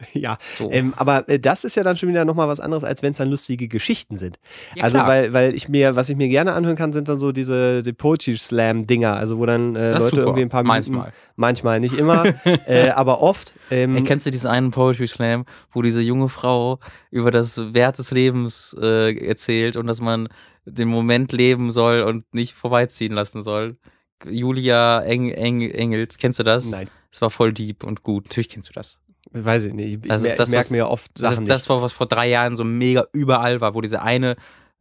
Ja, 0.14 0.38
so. 0.40 0.70
ähm, 0.70 0.94
aber 0.96 1.28
äh, 1.28 1.38
das 1.38 1.64
ist 1.64 1.74
ja 1.74 1.82
dann 1.82 1.96
schon 1.96 2.08
wieder 2.08 2.24
nochmal 2.24 2.48
was 2.48 2.60
anderes, 2.60 2.84
als 2.84 3.02
wenn 3.02 3.12
es 3.12 3.18
dann 3.18 3.30
lustige 3.30 3.68
Geschichten 3.68 4.16
sind. 4.16 4.38
Ja, 4.74 4.84
also, 4.84 4.98
klar. 4.98 5.08
weil, 5.08 5.32
weil 5.32 5.54
ich 5.54 5.68
mir, 5.68 5.96
was 5.96 6.08
ich 6.08 6.16
mir 6.16 6.28
gerne 6.28 6.52
anhören 6.52 6.76
kann, 6.76 6.92
sind 6.92 7.08
dann 7.08 7.18
so 7.18 7.32
diese 7.32 7.82
die 7.82 7.92
Poetry 7.92 8.36
Slam-Dinger, 8.36 9.14
also 9.14 9.38
wo 9.38 9.46
dann 9.46 9.74
äh, 9.74 9.92
Leute 9.92 10.04
super. 10.04 10.22
irgendwie 10.22 10.42
ein 10.42 10.48
paar 10.48 10.62
Minuten, 10.62 10.92
Manchmal. 10.92 11.12
manchmal, 11.36 11.80
nicht 11.80 11.98
immer, 11.98 12.24
äh, 12.66 12.90
aber 12.90 13.20
oft. 13.22 13.54
Ähm, 13.70 13.96
Ey, 13.96 14.02
kennst 14.04 14.26
du 14.26 14.30
diesen 14.30 14.48
einen 14.48 14.70
Poetry 14.70 15.06
Slam, 15.06 15.44
wo 15.72 15.82
diese 15.82 16.00
junge 16.00 16.28
Frau 16.28 16.78
über 17.10 17.30
das 17.30 17.58
Wert 17.74 17.98
des 17.98 18.10
Lebens 18.10 18.76
äh, 18.80 19.14
erzählt 19.26 19.76
und 19.76 19.86
dass 19.86 20.00
man 20.00 20.28
den 20.64 20.88
Moment 20.88 21.32
leben 21.32 21.70
soll 21.70 22.02
und 22.02 22.32
nicht 22.32 22.54
vorbeiziehen 22.54 23.12
lassen 23.12 23.42
soll? 23.42 23.76
Julia 24.24 25.00
Eng 25.02 25.30
Eng 25.30 25.60
Engels, 25.70 26.18
kennst 26.18 26.38
du 26.38 26.42
das? 26.42 26.70
Nein, 26.70 26.88
Es 27.10 27.20
war 27.20 27.30
voll 27.30 27.52
deep 27.52 27.84
und 27.84 28.02
gut. 28.02 28.26
Natürlich 28.26 28.48
kennst 28.48 28.68
du 28.68 28.72
das. 28.72 28.98
Weiß 29.32 29.64
ich 29.66 29.72
nicht. 29.74 30.04
Ich, 30.04 30.08
Das 30.08 30.22
mer 30.22 30.36
das, 30.36 30.48
ich 30.48 30.52
merke 30.52 30.64
was- 30.66 30.70
mir 30.70 30.88
oft 30.88 31.10
Das 31.14 31.34
Sachen 31.34 31.44
ist 31.46 31.50
das, 31.50 31.68
war, 31.68 31.82
was 31.82 31.92
vor 31.92 32.06
drei 32.06 32.28
Jahren 32.28 32.56
so 32.56 32.64
mega 32.64 33.06
überall 33.12 33.60
war, 33.60 33.74
wo 33.74 33.80
diese 33.80 34.02
eine, 34.02 34.36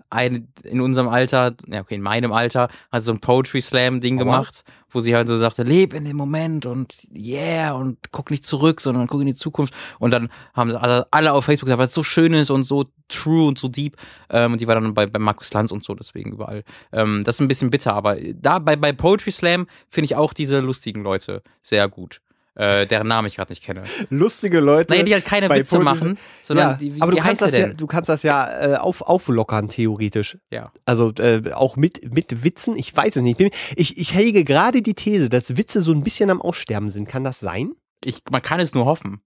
eine 0.10 0.48
in 0.64 0.80
unserem 0.82 1.10
Alter, 1.10 1.54
ja 1.68 1.82
okay, 1.82 1.96
in 1.96 2.02
meinem 2.02 2.32
Alter, 2.32 2.70
hat 2.92 3.04
so 3.04 3.12
ein 3.12 3.20
Poetry 3.20 3.62
Slam 3.62 4.00
Ding 4.00 4.18
Aua. 4.18 4.24
gemacht, 4.24 4.64
wo 4.90 5.02
sie 5.02 5.14
halt 5.14 5.28
so 5.28 5.36
sagte, 5.36 5.64
leb 5.64 5.94
in 5.94 6.06
dem 6.06 6.16
Moment 6.16 6.66
und 6.66 6.96
yeah 7.14 7.74
und 7.74 7.98
guck 8.14 8.32
nicht 8.32 8.46
zurück, 8.46 8.80
sondern 8.80 9.08
guck 9.08 9.20
in 9.20 9.28
die 9.28 9.36
Zukunft. 9.36 9.74
Und 10.00 10.12
dann 10.12 10.30
haben 10.54 10.72
alle, 10.78 11.08
alle 11.12 11.34
auf 11.34 11.44
Facebook 11.44 11.66
gesagt, 11.68 11.80
weil 11.80 11.88
es 11.90 11.94
so 11.94 12.04
schön 12.04 12.34
ist 12.34 12.50
und 12.50 12.64
so 12.64 12.86
true 13.10 13.46
und 13.48 13.58
so 13.60 13.68
deep. 13.68 13.98
Ähm, 14.30 14.54
und 14.54 14.62
die 14.62 14.68
war 14.68 14.76
dann 14.76 14.94
bei, 14.94 15.08
bei 15.08 15.20
Markus 15.20 15.52
Lanz 15.52 15.74
und 15.74 15.84
so, 15.84 15.94
deswegen 15.94 16.32
überall. 16.32 16.64
Ähm, 16.94 17.22
das 17.26 17.36
ist 17.36 17.42
ein 17.42 17.50
bisschen 17.50 17.70
bitter, 17.70 17.94
aber 17.94 18.16
da 18.34 18.60
bei, 18.60 18.78
bei 18.78 18.94
Poetry 18.94 19.32
Slam 19.32 19.68
finde 19.90 20.06
ich 20.06 20.16
auch 20.16 20.32
diese 20.34 20.62
lustigen 20.62 21.04
Leute 21.04 21.44
sehr 21.62 21.90
gut. 21.90 22.22
Äh, 22.58 22.88
deren 22.88 23.08
Namen 23.08 23.28
ich 23.28 23.36
gerade 23.36 23.52
nicht 23.52 23.64
kenne. 23.64 23.84
Lustige 24.10 24.60
Leute. 24.60 24.92
Naja, 24.92 25.04
die 25.04 25.14
halt 25.14 25.26
keine 25.26 25.48
Witze 25.48 25.78
machen, 25.78 26.18
sondern 26.42 26.72
ja, 26.72 26.78
die, 26.78 26.96
wie, 26.96 27.02
aber 27.04 27.12
du 27.12 27.18
kannst, 27.20 27.44
das 27.44 27.56
ja, 27.56 27.68
du 27.68 27.86
kannst 27.86 28.10
das 28.10 28.24
ja 28.24 28.74
äh, 28.74 28.76
auf, 28.78 29.04
auflockern, 29.04 29.70
theoretisch. 29.70 30.40
Ja. 30.50 30.64
Also 30.84 31.14
äh, 31.20 31.52
auch 31.54 31.76
mit, 31.76 32.12
mit 32.12 32.44
Witzen, 32.44 32.76
ich 32.76 32.96
weiß 32.96 33.18
es 33.18 33.22
nicht. 33.22 33.40
Ich 33.40 33.52
Ich, 33.76 33.98
ich 34.00 34.16
hege 34.16 34.44
gerade 34.44 34.82
die 34.82 34.96
These, 34.96 35.30
dass 35.30 35.56
Witze 35.56 35.82
so 35.82 35.92
ein 35.92 36.04
bisschen 36.04 36.32
am 36.32 36.42
Aussterben 36.42 36.90
sind. 36.90 37.08
Kann 37.08 37.24
das 37.24 37.40
sein? 37.40 37.74
Ich, 38.04 38.24
man 38.32 38.42
kann 38.42 38.60
es 38.60 38.74
nur 38.74 38.86
hoffen. 38.86 39.22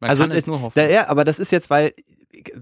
Man 0.00 0.08
Also, 0.08 0.22
kann 0.22 0.32
es 0.32 0.46
nur 0.46 0.62
hoffen. 0.62 0.72
Da, 0.74 0.88
ja, 0.88 1.08
aber 1.08 1.24
das 1.24 1.38
ist 1.38 1.52
jetzt, 1.52 1.68
weil 1.68 1.92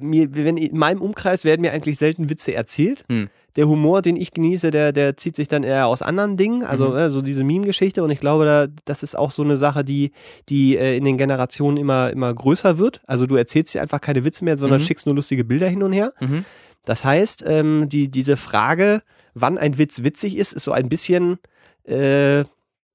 mir, 0.01 0.35
wenn 0.35 0.57
in 0.57 0.77
meinem 0.77 1.01
Umkreis 1.01 1.45
werden 1.45 1.61
mir 1.61 1.73
eigentlich 1.73 1.97
selten 1.97 2.29
Witze 2.29 2.55
erzählt. 2.55 3.05
Hm. 3.09 3.31
Der 3.57 3.67
Humor, 3.69 4.03
den 4.03 4.17
ich 4.17 4.31
genieße, 4.31 4.71
der, 4.71 4.93
der 4.93 5.17
zieht 5.17 5.37
sich 5.37 5.49
dann 5.49 5.63
eher 5.65 5.87
aus 5.87 6.03
anderen 6.03 6.37
Dingen, 6.37 6.63
also 6.65 6.91
Mhm. 6.91 6.97
äh, 6.97 7.11
so 7.11 7.21
diese 7.23 7.43
Meme-Geschichte. 7.45 8.03
Und 8.05 8.11
ich 8.11 8.21
glaube, 8.21 8.45
da, 8.45 8.67
das 8.85 9.03
ist 9.03 9.17
auch 9.19 9.31
so 9.31 9.43
eine 9.43 9.57
Sache, 9.57 9.85
die, 9.85 10.13
die 10.49 10.77
äh, 10.77 10.97
in 10.97 11.05
den 11.05 11.19
Generationen 11.19 11.77
immer, 11.77 12.11
immer 12.11 12.33
größer 12.33 12.79
wird. 12.79 13.01
Also 13.07 13.27
du 13.27 13.37
erzählst 13.37 13.75
dir 13.75 13.83
einfach 13.83 14.01
keine 14.01 14.25
Witze 14.25 14.45
mehr, 14.45 14.57
sondern 14.57 14.81
Mhm. 14.81 14.85
schickst 14.85 15.07
nur 15.07 15.15
lustige 15.15 15.45
Bilder 15.45 15.69
hin 15.69 15.83
und 15.83 15.93
her. 15.93 16.13
mhm. 16.21 16.45
Das 16.87 17.05
heißt, 17.05 17.45
ähm, 17.47 17.89
die, 17.89 18.11
diese 18.11 18.37
Frage, 18.39 19.03
wann 19.35 19.59
ein 19.59 19.77
Witz 19.79 20.03
witzig 20.03 20.37
ist, 20.37 20.53
ist 20.55 20.65
so 20.65 20.73
ein 20.73 20.89
bisschen 20.89 21.39
äh, 21.85 22.45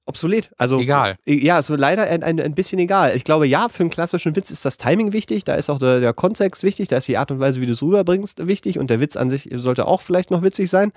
obsolet. 0.05 0.51
Also 0.57 0.79
Egal. 0.79 1.17
Ja, 1.25 1.61
so 1.61 1.75
leider 1.75 2.03
ein, 2.03 2.21
ein, 2.23 2.39
ein 2.39 2.53
bisschen 2.55 2.79
egal. 2.79 3.15
Ich 3.15 3.23
glaube, 3.23 3.47
ja, 3.47 3.69
für 3.69 3.81
einen 3.83 3.89
klassischen 3.89 4.35
Witz 4.35 4.51
ist 4.51 4.63
das 4.65 4.77
Timing 4.77 5.13
wichtig, 5.13 5.43
da 5.43 5.55
ist 5.55 5.69
auch 5.69 5.79
der, 5.79 5.99
der 5.99 6.13
Kontext 6.13 6.63
wichtig, 6.63 6.87
da 6.89 6.97
ist 6.97 7.07
die 7.07 7.17
Art 7.17 7.31
und 7.31 7.39
Weise, 7.39 7.59
wie 7.61 7.65
du 7.65 7.71
es 7.73 7.81
rüberbringst, 7.81 8.47
wichtig 8.47 8.77
und 8.79 8.89
der 8.89 8.99
Witz 8.99 9.15
an 9.15 9.29
sich 9.29 9.49
sollte 9.55 9.87
auch 9.87 10.01
vielleicht 10.01 10.29
noch 10.31 10.41
witzig 10.43 10.69
sein. 10.69 10.91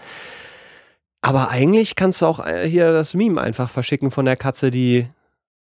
Aber 1.21 1.51
eigentlich 1.51 1.97
kannst 1.97 2.23
du 2.23 2.27
auch 2.27 2.45
äh, 2.47 2.69
hier 2.69 2.93
das 2.93 3.15
Meme 3.15 3.41
einfach 3.41 3.71
verschicken 3.71 4.11
von 4.11 4.25
der 4.25 4.37
Katze, 4.37 4.71
die 4.71 5.07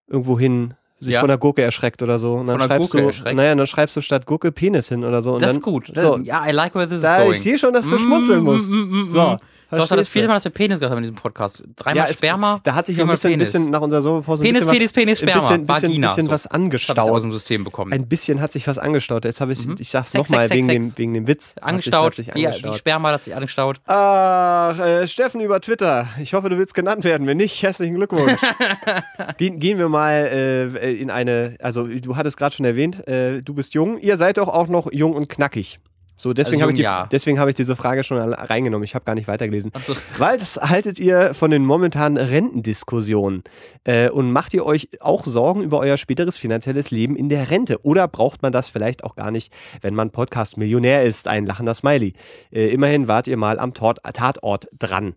irgendwohin 0.08 0.74
sich 1.00 1.14
Ja. 1.14 1.20
von 1.20 1.28
der 1.28 1.38
Gurke 1.38 1.62
erschreckt 1.62 2.02
oder 2.02 2.18
so. 2.18 2.34
Und 2.34 2.46
dann 2.46 2.58
Von 2.58 2.68
der 2.68 2.76
schreibst 2.76 2.90
Gurke 2.92 3.02
du, 3.04 3.08
erschreckt? 3.08 3.36
naja, 3.36 3.54
dann 3.54 3.66
schreibst 3.66 3.96
du 3.96 4.00
statt 4.00 4.26
Gurke 4.26 4.52
Penis 4.52 4.88
hin 4.88 5.04
oder 5.04 5.22
so. 5.22 5.34
Und 5.34 5.42
Das 5.42 5.48
dann, 5.52 5.56
ist 5.58 5.62
gut. 5.62 5.92
So, 5.94 6.18
Ja, 6.18 6.44
I 6.46 6.50
like 6.52 6.74
where 6.74 6.86
this 6.88 6.96
is 6.98 7.02
da, 7.02 7.18
going. 7.18 7.32
ich 7.32 7.42
sehe 7.42 7.58
schon, 7.58 7.72
dass 7.72 7.86
du 7.88 7.94
Mm, 7.96 7.98
schmunzeln 7.98 8.40
mm, 8.40 8.44
musst. 8.44 8.70
mm, 8.70 8.74
mm, 9.04 9.08
So, 9.08 9.36
Du 9.70 9.76
hast 9.76 9.80
das 9.82 9.88
verstehst 9.88 10.12
viele? 10.12 10.28
Mal, 10.28 10.34
dass 10.34 10.44
wir 10.44 10.50
Penis 10.52 10.78
gehört 10.78 10.90
haben 10.92 10.98
in 10.98 11.04
diesem 11.04 11.16
Podcast. 11.16 11.64
Dreimal 11.76 12.04
Ja, 12.04 12.10
es- 12.10 12.18
Sperma, 12.18 12.60
Da 12.62 12.74
hat 12.74 12.86
sich 12.86 13.00
ein 13.00 13.06
bisschen, 13.08 13.30
Penis. 13.32 13.52
bisschen 13.52 13.70
nach 13.70 13.80
unserer 13.80 14.02
Sommerpause 14.02 14.42
ein 14.42 14.46
Penis, 14.46 14.60
bisschen 14.60 14.68
was, 14.68 14.76
Penis, 14.78 14.92
Penis, 14.92 15.18
Sperma, 15.20 15.40
bisschen, 15.40 15.66
bisschen, 15.66 15.82
Vagina. 15.88 16.08
bisschen 16.08 16.24
so. 16.26 16.30
was 16.30 16.42
Das 16.44 16.50
hab 16.50 16.52
aus 16.52 16.60
angestaut. 16.60 17.22
dem 17.24 17.32
System 17.32 17.64
bekommen. 17.64 17.92
Ein 17.92 18.06
bisschen 18.08 18.40
hat 18.40 18.52
sich 18.52 18.66
was 18.66 18.78
angestaut. 18.78 19.24
Jetzt 19.24 19.40
habe 19.40 19.52
ich, 19.52 19.66
Mhm. 19.66 19.76
ich 19.78 19.90
sag's 19.90 20.14
nochmal 20.14 20.48
wegen, 20.50 20.66
Sex, 20.66 20.94
dem, 20.94 20.98
wegen 20.98 21.14
dem 21.14 21.26
Witz. 21.26 21.54
angestaut, 21.60 22.06
Hat 22.06 22.14
sich, 22.14 22.28
hat 22.28 22.34
sich 22.34 22.34
die, 22.34 22.40
die 22.40 22.46
angestaut. 22.48 22.76
Sperma 22.78 23.10
hat 23.12 23.20
sich 23.22 23.34
angestaut. 23.34 23.80
Ach, 23.86 24.78
äh, 24.78 25.06
Steffen 25.08 25.40
über 25.40 25.60
Twitter. 25.60 26.08
Ich 26.22 26.34
hoffe, 26.34 26.48
du 26.48 26.58
willst 26.58 26.74
genannt 26.74 27.04
werden. 27.04 27.26
Wenn 27.26 27.36
nicht, 27.38 27.62
herzlichen 27.62 27.94
Glückwunsch. 27.94 28.40
gehen, 29.38 29.58
gehen 29.60 29.78
wir 29.78 29.88
mal 29.88 30.12
äh, 30.14 30.92
in 30.92 31.10
eine, 31.10 31.56
also 31.60 31.86
du 31.86 32.16
hattest 32.16 32.36
gerade 32.36 32.54
schon 32.54 32.66
erwähnt, 32.66 33.06
äh, 33.08 33.42
du 33.42 33.54
bist 33.54 33.74
jung. 33.74 33.98
Ihr 33.98 34.16
seid 34.16 34.38
doch 34.38 34.48
auch 34.48 34.68
noch 34.68 34.92
jung 34.92 35.14
und 35.14 35.28
knackig. 35.28 35.80
So, 36.16 36.32
deswegen 36.32 36.62
Also 36.62 36.70
habe 36.70 36.80
ich, 36.80 36.86
die- 37.04 37.08
deswegen 37.10 37.40
habe 37.40 37.50
ich 37.50 37.56
diese 37.56 37.74
Frage 37.74 38.04
schon 38.04 38.18
reingenommen. 38.18 38.84
Ich 38.84 38.94
habe 38.94 39.04
gar 39.04 39.16
nicht 39.16 39.26
weitergelesen. 39.26 39.72
Also, 39.74 39.94
Weil 40.18 40.38
das 40.38 40.56
haltet 40.56 41.00
ihr 41.00 41.34
von 41.34 41.50
den 41.50 41.64
momentanen 41.64 42.16
Rentendiskussionen 42.24 43.42
äh, 43.82 44.08
und 44.10 44.30
macht 44.30 44.54
ihr 44.54 44.64
euch 44.64 44.88
auch 45.00 45.24
Sorgen 45.24 45.62
über 45.62 45.80
euer 45.80 45.96
späteres 45.96 46.38
finanzielles 46.38 46.90
Leben 46.92 47.16
in 47.16 47.28
der 47.28 47.50
Rente? 47.50 47.84
Oder 47.84 48.06
braucht 48.06 48.42
man 48.42 48.52
das 48.52 48.68
vielleicht 48.68 49.02
auch 49.02 49.16
gar 49.16 49.32
nicht, 49.32 49.52
wenn 49.82 49.94
man 49.94 50.10
Podcast-Millionär 50.10 51.02
ist? 51.02 51.26
Ein 51.26 51.46
lachender 51.46 51.74
Smiley. 51.74 52.14
Äh, 52.52 52.68
immerhin 52.68 53.08
wart 53.08 53.26
ihr 53.26 53.36
mal 53.36 53.58
am 53.58 53.74
Tort 53.74 53.98
Tatort 54.12 54.68
dran. 54.78 55.14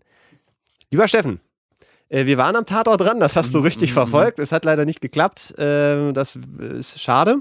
Lieber 0.90 1.06
Steffen, 1.06 1.40
äh, 2.08 2.26
wir 2.26 2.38
waren 2.38 2.56
am 2.56 2.66
Tatort 2.66 3.00
dran, 3.00 3.20
das 3.20 3.36
hast 3.36 3.54
du 3.54 3.60
richtig 3.60 3.90
Mhm. 3.90 3.94
verfolgt. 3.94 4.38
Es 4.40 4.50
hat 4.50 4.64
leider 4.64 4.84
nicht 4.84 5.00
geklappt. 5.00 5.56
Äh, 5.58 6.12
das 6.12 6.36
ist 6.70 7.00
schade. 7.00 7.36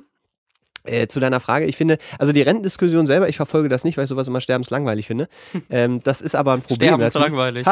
Äh, 0.88 1.08
zu 1.08 1.20
deiner 1.20 1.40
Frage, 1.40 1.66
ich 1.66 1.76
finde, 1.78 1.98
also 2.18 2.34
die 2.34 2.42
Rentendiskussion 2.42 3.08
selber, 3.08 3.30
ich 3.30 3.36
verfolge 3.38 3.70
das 3.70 3.84
nicht, 3.84 3.98
weil 3.98 4.06
ich 4.06 4.10
sowas 4.10 4.28
immer 4.28 4.42
sterbenslangweilig 4.42 5.08
finde. 5.08 5.28
Ähm, 5.70 6.00
das 6.04 6.22
ist 6.22 6.36
aber 6.36 6.54
ein 6.54 6.62
Problem. 6.62 6.90
Sterben 6.96 7.04
ist 7.04 7.14
so 7.14 7.20
natürlich. 7.20 7.66
langweilig. 7.66 7.68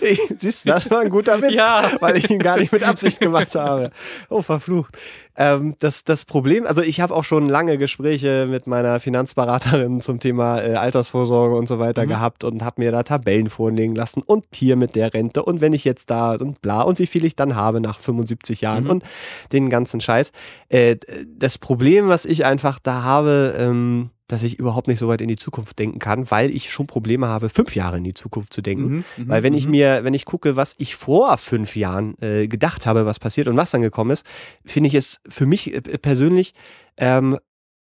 Ich- 0.00 0.20
Siehst 0.38 0.64
du, 0.64 0.70
das 0.70 0.90
war 0.90 1.00
ein 1.00 1.08
guter 1.10 1.40
Witz, 1.40 1.52
Ja. 1.54 1.90
weil 2.00 2.16
ich 2.16 2.28
ihn 2.30 2.38
gar 2.40 2.58
nicht 2.58 2.72
mit 2.72 2.82
Absicht 2.82 3.20
gemacht 3.20 3.54
habe. 3.54 3.90
Oh, 4.28 4.42
verflucht. 4.42 4.96
Ähm, 5.40 5.76
das, 5.78 6.02
das 6.02 6.24
Problem, 6.24 6.66
also 6.66 6.82
ich 6.82 7.00
habe 7.00 7.14
auch 7.14 7.22
schon 7.22 7.48
lange 7.48 7.78
Gespräche 7.78 8.48
mit 8.50 8.66
meiner 8.66 8.98
Finanzberaterin 8.98 10.00
zum 10.00 10.18
Thema 10.18 10.60
äh, 10.60 10.74
Altersvorsorge 10.74 11.54
und 11.54 11.68
so 11.68 11.78
weiter 11.78 12.04
mhm. 12.04 12.08
gehabt 12.08 12.42
und 12.42 12.64
habe 12.64 12.80
mir 12.80 12.90
da 12.90 13.04
Tabellen 13.04 13.48
vorlegen 13.48 13.94
lassen 13.94 14.20
und 14.20 14.44
hier 14.52 14.74
mit 14.74 14.96
der 14.96 15.14
Rente 15.14 15.44
und 15.44 15.60
wenn 15.60 15.72
ich 15.72 15.84
jetzt 15.84 16.10
da 16.10 16.34
und 16.34 16.60
bla 16.60 16.82
und 16.82 16.98
wie 16.98 17.06
viel 17.06 17.24
ich 17.24 17.36
dann 17.36 17.54
habe 17.54 17.80
nach 17.80 18.00
75 18.00 18.62
Jahren 18.62 18.84
mhm. 18.84 18.90
und 18.90 19.04
den 19.52 19.70
ganzen 19.70 20.00
Scheiß. 20.00 20.32
Äh, 20.70 20.96
das 21.24 21.58
Problem, 21.58 22.08
was 22.08 22.24
ich 22.24 22.44
einfach 22.44 22.80
da 22.80 23.04
habe, 23.04 23.54
ähm, 23.56 24.10
dass 24.28 24.42
ich 24.42 24.58
überhaupt 24.58 24.88
nicht 24.88 24.98
so 24.98 25.08
weit 25.08 25.20
in 25.20 25.28
die 25.28 25.36
Zukunft 25.36 25.78
denken 25.78 25.98
kann, 25.98 26.30
weil 26.30 26.54
ich 26.54 26.70
schon 26.70 26.86
Probleme 26.86 27.26
habe, 27.26 27.48
fünf 27.48 27.74
Jahre 27.74 27.96
in 27.96 28.04
die 28.04 28.14
Zukunft 28.14 28.52
zu 28.52 28.62
denken. 28.62 28.84
Mhm, 28.84 29.04
mhm 29.16 29.28
weil 29.28 29.42
wenn 29.42 29.54
ich 29.54 29.64
mhm. 29.64 29.72
mir, 29.72 30.04
wenn 30.04 30.14
ich 30.14 30.26
gucke, 30.26 30.54
was 30.54 30.74
ich 30.78 30.94
vor 30.94 31.36
fünf 31.38 31.74
Jahren 31.74 32.16
äh, 32.20 32.46
gedacht 32.46 32.86
habe, 32.86 33.06
was 33.06 33.18
passiert 33.18 33.48
und 33.48 33.56
was 33.56 33.70
dann 33.70 33.82
gekommen 33.82 34.12
ist, 34.12 34.24
finde 34.64 34.88
ich 34.88 34.94
es 34.94 35.20
für 35.26 35.46
mich 35.46 35.74
äh, 35.74 35.80
persönlich 35.80 36.54
ähm, 36.98 37.38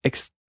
extrem 0.03 0.40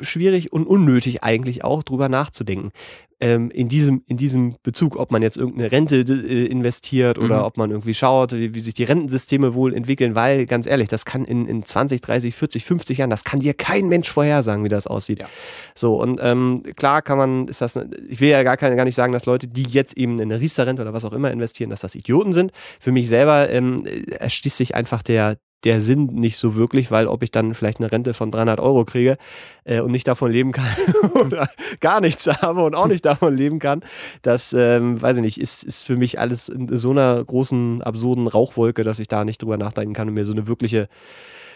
schwierig 0.00 0.52
und 0.52 0.66
unnötig 0.66 1.22
eigentlich 1.22 1.64
auch 1.64 1.82
drüber 1.82 2.08
nachzudenken 2.08 2.72
ähm, 3.20 3.50
in, 3.50 3.68
diesem, 3.68 4.02
in 4.06 4.16
diesem 4.16 4.56
Bezug, 4.62 4.96
ob 4.96 5.12
man 5.12 5.20
jetzt 5.20 5.36
irgendeine 5.36 5.70
Rente 5.70 5.96
äh, 5.96 6.46
investiert 6.46 7.18
oder 7.18 7.40
mhm. 7.40 7.44
ob 7.44 7.56
man 7.58 7.70
irgendwie 7.70 7.92
schaut, 7.92 8.32
wie, 8.32 8.54
wie, 8.54 8.60
sich 8.60 8.74
die 8.74 8.84
Rentensysteme 8.84 9.54
wohl 9.54 9.74
entwickeln, 9.74 10.14
weil 10.14 10.46
ganz 10.46 10.66
ehrlich, 10.66 10.88
das 10.88 11.04
kann 11.04 11.24
in, 11.24 11.46
in 11.46 11.64
20, 11.64 12.00
30, 12.00 12.34
40, 12.34 12.64
50 12.64 12.98
Jahren, 12.98 13.10
das 13.10 13.24
kann 13.24 13.40
dir 13.40 13.52
kein 13.52 13.88
Mensch 13.88 14.10
vorhersagen, 14.10 14.64
wie 14.64 14.68
das 14.68 14.86
aussieht. 14.86 15.20
Ja. 15.20 15.28
So, 15.74 16.00
und 16.00 16.18
ähm, 16.22 16.62
klar 16.76 17.02
kann 17.02 17.18
man, 17.18 17.48
ist 17.48 17.60
das, 17.60 17.78
ich 18.08 18.20
will 18.20 18.30
ja 18.30 18.42
gar, 18.42 18.56
gar 18.56 18.84
nicht 18.84 18.94
sagen, 18.94 19.12
dass 19.12 19.26
Leute, 19.26 19.48
die 19.48 19.64
jetzt 19.64 19.96
eben 19.96 20.18
in 20.18 20.32
eine 20.32 20.40
Riester-Rente 20.40 20.82
oder 20.82 20.94
was 20.94 21.04
auch 21.04 21.12
immer 21.12 21.30
investieren, 21.30 21.70
dass 21.70 21.80
das 21.80 21.94
Idioten 21.94 22.32
sind. 22.32 22.52
Für 22.78 22.92
mich 22.92 23.08
selber 23.08 23.50
ähm, 23.50 23.84
erschließt 23.84 24.56
sich 24.56 24.74
einfach 24.74 25.02
der, 25.02 25.36
der 25.64 25.80
Sinn 25.80 26.06
nicht 26.06 26.36
so 26.38 26.56
wirklich, 26.56 26.90
weil 26.90 27.06
ob 27.06 27.22
ich 27.22 27.30
dann 27.30 27.54
vielleicht 27.54 27.80
eine 27.80 27.92
Rente 27.92 28.14
von 28.14 28.30
300 28.30 28.60
Euro 28.60 28.84
kriege 28.84 29.18
äh, 29.64 29.80
und 29.80 29.92
nicht 29.92 30.08
davon 30.08 30.32
leben 30.32 30.52
kann 30.52 30.70
oder 31.14 31.48
gar 31.80 32.00
nichts 32.00 32.26
habe 32.26 32.62
und 32.62 32.74
auch 32.74 32.86
nicht 32.88 33.04
davon 33.04 33.36
leben 33.36 33.58
kann, 33.58 33.82
das, 34.22 34.52
ähm, 34.52 35.00
weiß 35.00 35.18
ich 35.18 35.22
nicht, 35.22 35.40
ist, 35.40 35.62
ist 35.64 35.84
für 35.84 35.96
mich 35.96 36.18
alles 36.18 36.48
in 36.48 36.76
so 36.76 36.90
einer 36.90 37.22
großen, 37.24 37.82
absurden 37.82 38.26
Rauchwolke, 38.26 38.84
dass 38.84 38.98
ich 38.98 39.08
da 39.08 39.24
nicht 39.24 39.42
drüber 39.42 39.56
nachdenken 39.56 39.94
kann 39.94 40.08
und 40.08 40.14
mir 40.14 40.24
so 40.24 40.32
eine 40.32 40.46
wirkliche 40.46 40.88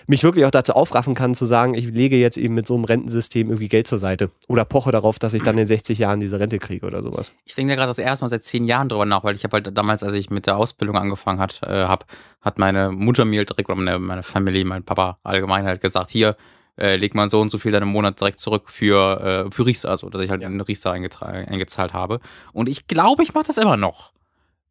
mich 0.06 0.22
wirklich 0.24 0.44
auch 0.44 0.50
dazu 0.50 0.72
aufraffen 0.72 1.14
kann, 1.14 1.34
zu 1.34 1.46
sagen, 1.46 1.74
ich 1.74 1.86
lege 1.86 2.16
jetzt 2.16 2.36
eben 2.36 2.54
mit 2.54 2.66
so 2.66 2.74
einem 2.74 2.84
Rentensystem 2.84 3.48
irgendwie 3.48 3.68
Geld 3.68 3.86
zur 3.86 3.98
Seite 3.98 4.30
oder 4.48 4.64
poche 4.64 4.92
darauf, 4.92 5.18
dass 5.18 5.34
ich 5.34 5.42
dann 5.42 5.58
in 5.58 5.66
60 5.66 5.98
Jahren 5.98 6.20
diese 6.20 6.38
Rente 6.38 6.58
kriege 6.58 6.86
oder 6.86 7.02
sowas. 7.02 7.32
Ich 7.44 7.54
denke 7.54 7.72
ja 7.72 7.76
gerade 7.76 7.90
das 7.90 7.98
erste 7.98 8.24
Mal 8.24 8.28
seit 8.28 8.42
zehn 8.42 8.64
Jahren 8.64 8.88
drüber 8.88 9.06
nach, 9.06 9.24
weil 9.24 9.34
ich 9.34 9.44
habe 9.44 9.54
halt 9.54 9.76
damals, 9.76 10.02
als 10.02 10.14
ich 10.14 10.30
mit 10.30 10.46
der 10.46 10.56
Ausbildung 10.56 10.96
angefangen 10.96 11.40
hat, 11.40 11.60
äh, 11.62 11.84
hab, 11.84 12.06
hat 12.40 12.58
meine 12.58 12.90
Mutter 12.90 13.24
mir 13.24 13.44
direkt, 13.44 13.68
oder 13.68 13.78
meine, 13.80 13.98
meine 13.98 14.22
Familie, 14.22 14.64
mein 14.64 14.84
Papa 14.84 15.18
allgemein 15.22 15.64
halt 15.64 15.80
gesagt, 15.80 16.10
hier, 16.10 16.36
äh, 16.76 16.96
legt 16.96 17.14
man 17.14 17.30
so 17.30 17.40
und 17.40 17.50
so 17.50 17.58
viel 17.58 17.70
dann 17.70 17.82
im 17.82 17.88
Monat 17.90 18.20
direkt 18.20 18.40
zurück 18.40 18.68
für, 18.68 19.46
äh, 19.46 19.50
für 19.50 19.66
Riester, 19.66 19.90
also 19.90 20.10
dass 20.10 20.20
ich 20.22 20.30
halt 20.30 20.42
ja. 20.42 20.48
in 20.48 20.60
Riester 20.60 20.92
eingezahlt 20.92 21.92
habe. 21.92 22.20
Und 22.52 22.68
ich 22.68 22.86
glaube, 22.86 23.22
ich 23.22 23.34
mache 23.34 23.46
das 23.46 23.58
immer 23.58 23.76
noch. 23.76 24.12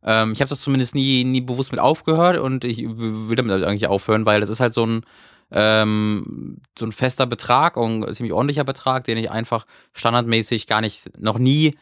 Ähm, 0.04 0.34
ich 0.34 0.42
habe 0.42 0.50
das 0.50 0.62
zumindest 0.62 0.96
nie, 0.96 1.24
nie 1.24 1.42
bewusst 1.42 1.72
mit 1.72 1.80
aufgehört 1.80 2.38
und 2.38 2.64
ich 2.66 2.84
will 2.86 3.36
damit 3.36 3.52
halt 3.52 3.64
eigentlich 3.64 3.88
aufhören, 3.88 4.26
weil 4.26 4.40
das 4.40 4.50
ist 4.50 4.60
halt 4.60 4.74
so 4.74 4.86
ein, 4.86 5.02
ähm, 5.52 6.62
so 6.78 6.86
ein 6.86 6.92
fester 6.92 7.26
Betrag 7.26 7.78
und 7.78 8.06
ein 8.06 8.14
ziemlich 8.14 8.34
ordentlicher 8.34 8.64
Betrag, 8.64 9.06
den 9.06 9.18
ich 9.18 9.32
einfach 9.32 9.66
standardmäßig 9.94 10.68
gar 10.68 10.82
nicht, 10.82 11.18
noch 11.18 11.38
nie, 11.38 11.78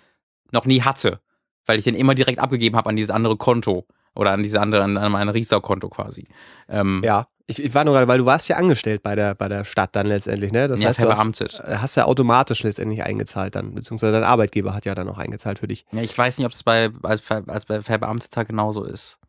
noch 0.52 0.66
nie 0.66 0.82
hatte, 0.82 1.20
weil 1.66 1.80
ich 1.80 1.84
den 1.84 1.96
immer 1.96 2.16
direkt 2.16 2.40
abgegeben 2.40 2.76
habe 2.76 2.90
an 2.90 2.96
dieses 2.96 3.12
andere 3.12 3.38
Konto 3.38 3.86
oder 4.14 4.32
an 4.32 4.44
diese 4.44 4.60
andere, 4.60 4.84
an, 4.84 4.98
an 4.98 5.12
mein 5.12 5.30
Riester-Konto 5.30 5.90
quasi. 5.90 6.28
Ähm, 6.68 7.02
ja, 7.04 7.28
ich, 7.48 7.64
ich, 7.64 7.74
war 7.74 7.84
nur 7.84 7.94
gerade, 7.94 8.08
weil 8.08 8.18
du 8.18 8.26
warst 8.26 8.48
ja 8.50 8.58
angestellt 8.58 9.04
bei 9.04 9.16
der, 9.16 9.36
bei 9.36 9.48
der 9.48 9.66
Stadt 9.66 9.96
dann 9.96 10.08
letztendlich, 10.08 10.52
ne? 10.52 10.68
Das 10.68 10.82
ja, 10.82 10.90
heißt, 10.90 11.02
du 11.02 11.10
hast, 11.10 11.62
hast, 11.64 11.96
ja 11.96 12.06
automatisch 12.06 12.64
letztendlich 12.64 13.04
eingezahlt 13.04 13.56
dann, 13.56 13.74
beziehungsweise 13.74 14.14
dein 14.14 14.24
Arbeitgeber 14.24 14.74
hat 14.74 14.86
ja 14.86 14.96
dann 14.96 15.10
auch 15.10 15.18
eingezahlt 15.18 15.60
für 15.60 15.68
dich. 15.68 15.86
Ja, 15.92 16.02
ich 16.02 16.18
weiß 16.18 16.38
nicht, 16.38 16.46
ob 16.46 16.52
das 16.52 16.64
bei, 16.64 16.90
als, 17.04 17.24
als 17.48 17.66
bei 17.66 17.82
Verbeamteter 17.82 18.46
genauso 18.46 18.84
ist. 18.84 19.20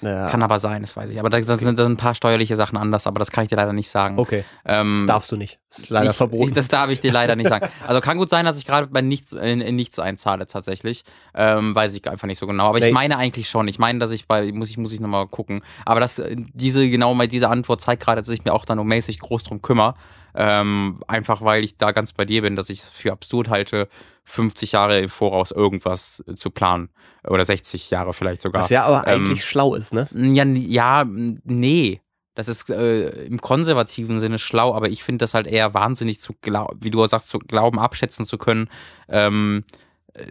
Ja. 0.00 0.28
Kann 0.28 0.42
aber 0.42 0.58
sein, 0.58 0.82
das 0.82 0.96
weiß 0.96 1.10
ich. 1.10 1.20
Aber 1.20 1.30
da, 1.30 1.38
okay. 1.38 1.64
sind 1.64 1.78
ein 1.78 1.96
paar 1.96 2.14
steuerliche 2.14 2.56
Sachen 2.56 2.76
anders, 2.76 3.06
aber 3.06 3.18
das 3.18 3.30
kann 3.30 3.44
ich 3.44 3.50
dir 3.50 3.56
leider 3.56 3.72
nicht 3.72 3.88
sagen. 3.88 4.18
Okay. 4.18 4.44
Ähm, 4.64 4.98
das 4.98 5.06
darfst 5.06 5.32
du 5.32 5.36
nicht. 5.36 5.58
Das 5.72 5.84
ist 5.84 5.88
leider 5.88 6.10
ich, 6.10 6.16
verboten. 6.16 6.48
Ich, 6.48 6.52
das 6.52 6.68
darf 6.68 6.90
ich 6.90 7.00
dir 7.00 7.12
leider 7.12 7.34
nicht 7.34 7.48
sagen. 7.48 7.66
Also 7.86 8.02
kann 8.02 8.18
gut 8.18 8.28
sein, 8.28 8.44
dass 8.44 8.58
ich 8.58 8.66
gerade 8.66 8.88
bei 8.88 9.00
nichts, 9.00 9.32
in, 9.32 9.62
in, 9.62 9.74
nichts 9.74 9.98
einzahle 9.98 10.46
tatsächlich. 10.46 11.02
Ähm, 11.34 11.74
weiß 11.74 11.94
ich 11.94 12.06
einfach 12.08 12.26
nicht 12.26 12.38
so 12.38 12.46
genau. 12.46 12.68
Aber 12.68 12.78
nee. 12.78 12.88
ich 12.88 12.92
meine 12.92 13.16
eigentlich 13.16 13.48
schon. 13.48 13.68
Ich 13.68 13.78
meine, 13.78 13.98
dass 13.98 14.10
ich 14.10 14.26
bei, 14.28 14.52
muss 14.52 14.68
ich, 14.68 14.76
muss 14.76 14.92
ich 14.92 15.00
nochmal 15.00 15.26
gucken. 15.28 15.62
Aber 15.86 16.00
das, 16.00 16.22
diese, 16.52 16.90
genau 16.90 17.14
mal 17.14 17.26
diese 17.26 17.48
Antwort 17.48 17.80
zeigt 17.80 18.02
gerade, 18.02 18.20
dass 18.20 18.28
ich 18.28 18.44
mir 18.44 18.52
auch 18.52 18.66
da 18.66 18.74
nur 18.74 18.84
mäßig 18.84 19.18
groß 19.20 19.44
drum 19.44 19.62
kümmere. 19.62 19.94
Ähm, 20.34 20.98
einfach 21.08 21.42
weil 21.42 21.64
ich 21.64 21.76
da 21.76 21.92
ganz 21.92 22.12
bei 22.12 22.26
dir 22.26 22.42
bin, 22.42 22.54
dass 22.54 22.68
ich 22.68 22.82
es 22.82 22.90
für 22.90 23.12
absurd 23.12 23.48
halte, 23.48 23.88
50 24.24 24.72
Jahre 24.72 25.00
im 25.00 25.08
Voraus 25.08 25.52
irgendwas 25.52 26.22
zu 26.34 26.50
planen. 26.50 26.90
Oder 27.26 27.44
60 27.44 27.90
Jahre 27.90 28.12
vielleicht 28.12 28.42
sogar. 28.42 28.62
Was 28.62 28.70
ja 28.70 28.84
aber 28.84 29.06
ähm, 29.06 29.24
eigentlich 29.24 29.44
schlau 29.44 29.74
ist, 29.74 29.94
ne? 29.94 30.08
Ja, 30.12 30.44
ja 30.44 31.04
nee. 31.06 32.02
Das 32.34 32.48
ist 32.48 32.70
äh, 32.70 33.24
im 33.24 33.40
konservativen 33.40 34.18
Sinne 34.18 34.38
schlau, 34.38 34.74
aber 34.74 34.88
ich 34.88 35.02
finde 35.02 35.22
das 35.22 35.34
halt 35.34 35.46
eher 35.46 35.74
wahnsinnig 35.74 36.18
zu 36.18 36.34
glauben, 36.40 36.78
wie 36.82 36.90
du 36.90 37.04
sagst, 37.06 37.28
zu 37.28 37.38
glauben, 37.38 37.78
abschätzen 37.78 38.24
zu 38.24 38.38
können, 38.38 38.68
ähm, 39.08 39.64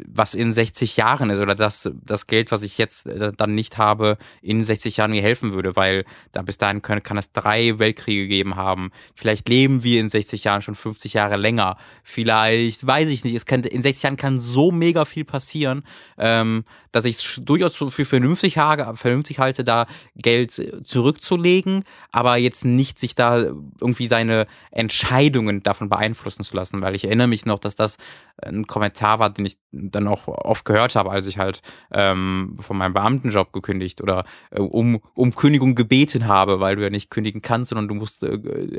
was 0.06 0.36
in 0.36 0.52
60 0.52 0.98
Jahren 0.98 1.30
ist 1.30 1.40
oder 1.40 1.56
das, 1.56 1.90
das 2.04 2.28
Geld, 2.28 2.52
was 2.52 2.62
ich 2.62 2.78
jetzt 2.78 3.08
äh, 3.08 3.32
dann 3.36 3.56
nicht 3.56 3.78
habe, 3.78 4.18
in 4.42 4.64
60 4.64 4.98
Jahren 4.98 5.12
mir 5.12 5.22
helfen 5.22 5.54
würde, 5.54 5.76
weil 5.76 6.06
da 6.32 6.42
bis 6.44 6.58
dahin 6.58 6.82
können, 6.82 7.04
kann 7.04 7.18
es 7.18 7.32
drei 7.32 7.80
Weltkriege 7.80 8.24
gegeben 8.24 8.56
haben. 8.56 8.92
Vielleicht 9.16 9.50
leben 9.50 9.84
wir 9.84 10.00
in 10.00 10.10
60 10.10 10.44
Jahren 10.44 10.62
schon 10.62 10.76
50 10.76 11.14
Jahre 11.14 11.36
länger. 11.36 11.78
Vielleicht, 12.04 12.86
weiß 12.86 13.10
ich 13.10 13.24
nicht, 13.24 13.36
es 13.36 13.46
könnte, 13.46 13.70
in 13.70 13.82
60 13.82 14.04
Jahren 14.04 14.18
kann 14.18 14.40
so 14.40 14.72
mega 14.72 15.06
viel 15.06 15.26
passieren, 15.26 15.84
ähm, 16.18 16.64
dass 16.91 17.06
ich 17.06 17.17
es 17.17 17.41
durchaus 17.43 17.75
für 17.75 18.06
vernünftig, 18.06 18.56
vernünftig 18.56 19.39
halte, 19.39 19.63
da 19.63 19.86
Geld 20.15 20.51
zurückzulegen, 20.84 21.84
aber 22.12 22.38
jetzt 22.38 22.65
nicht 22.65 22.99
sich 22.99 23.15
da 23.15 23.38
irgendwie 23.80 24.08
seine 24.08 24.47
Entscheidungen 24.71 25.63
davon 25.63 25.89
beeinflussen 25.89 26.43
zu 26.43 26.56
lassen, 26.56 26.82
weil 26.82 26.95
ich 26.95 27.06
erinnere 27.06 27.27
mich 27.27 27.45
noch, 27.45 27.60
dass 27.60 27.75
das 27.75 27.97
ein 28.41 28.65
Kommentar 28.65 29.19
war, 29.19 29.30
den 29.30 29.45
ich 29.45 29.58
dann 29.71 30.08
auch 30.08 30.27
oft 30.27 30.65
gehört 30.65 30.95
habe, 30.95 31.12
als 31.12 31.27
ich 31.27 31.38
halt 31.38 31.62
ähm, 31.91 32.58
von 32.60 32.77
meinem 32.77 32.93
Beamtenjob 32.93 33.54
gekündigt 33.54 34.01
oder 34.01 34.25
äh, 34.49 34.60
um, 34.60 35.01
um 35.13 35.36
Kündigung 35.36 35.75
gebeten 35.75 36.27
habe, 36.27 36.60
weil 36.60 36.75
du 36.75 36.84
ja 36.84 36.89
nicht 36.89 37.10
kündigen 37.10 37.41
kannst, 37.41 37.69
sondern 37.69 37.88
du 37.88 37.95
musst 37.95 38.23
äh, 38.23 38.36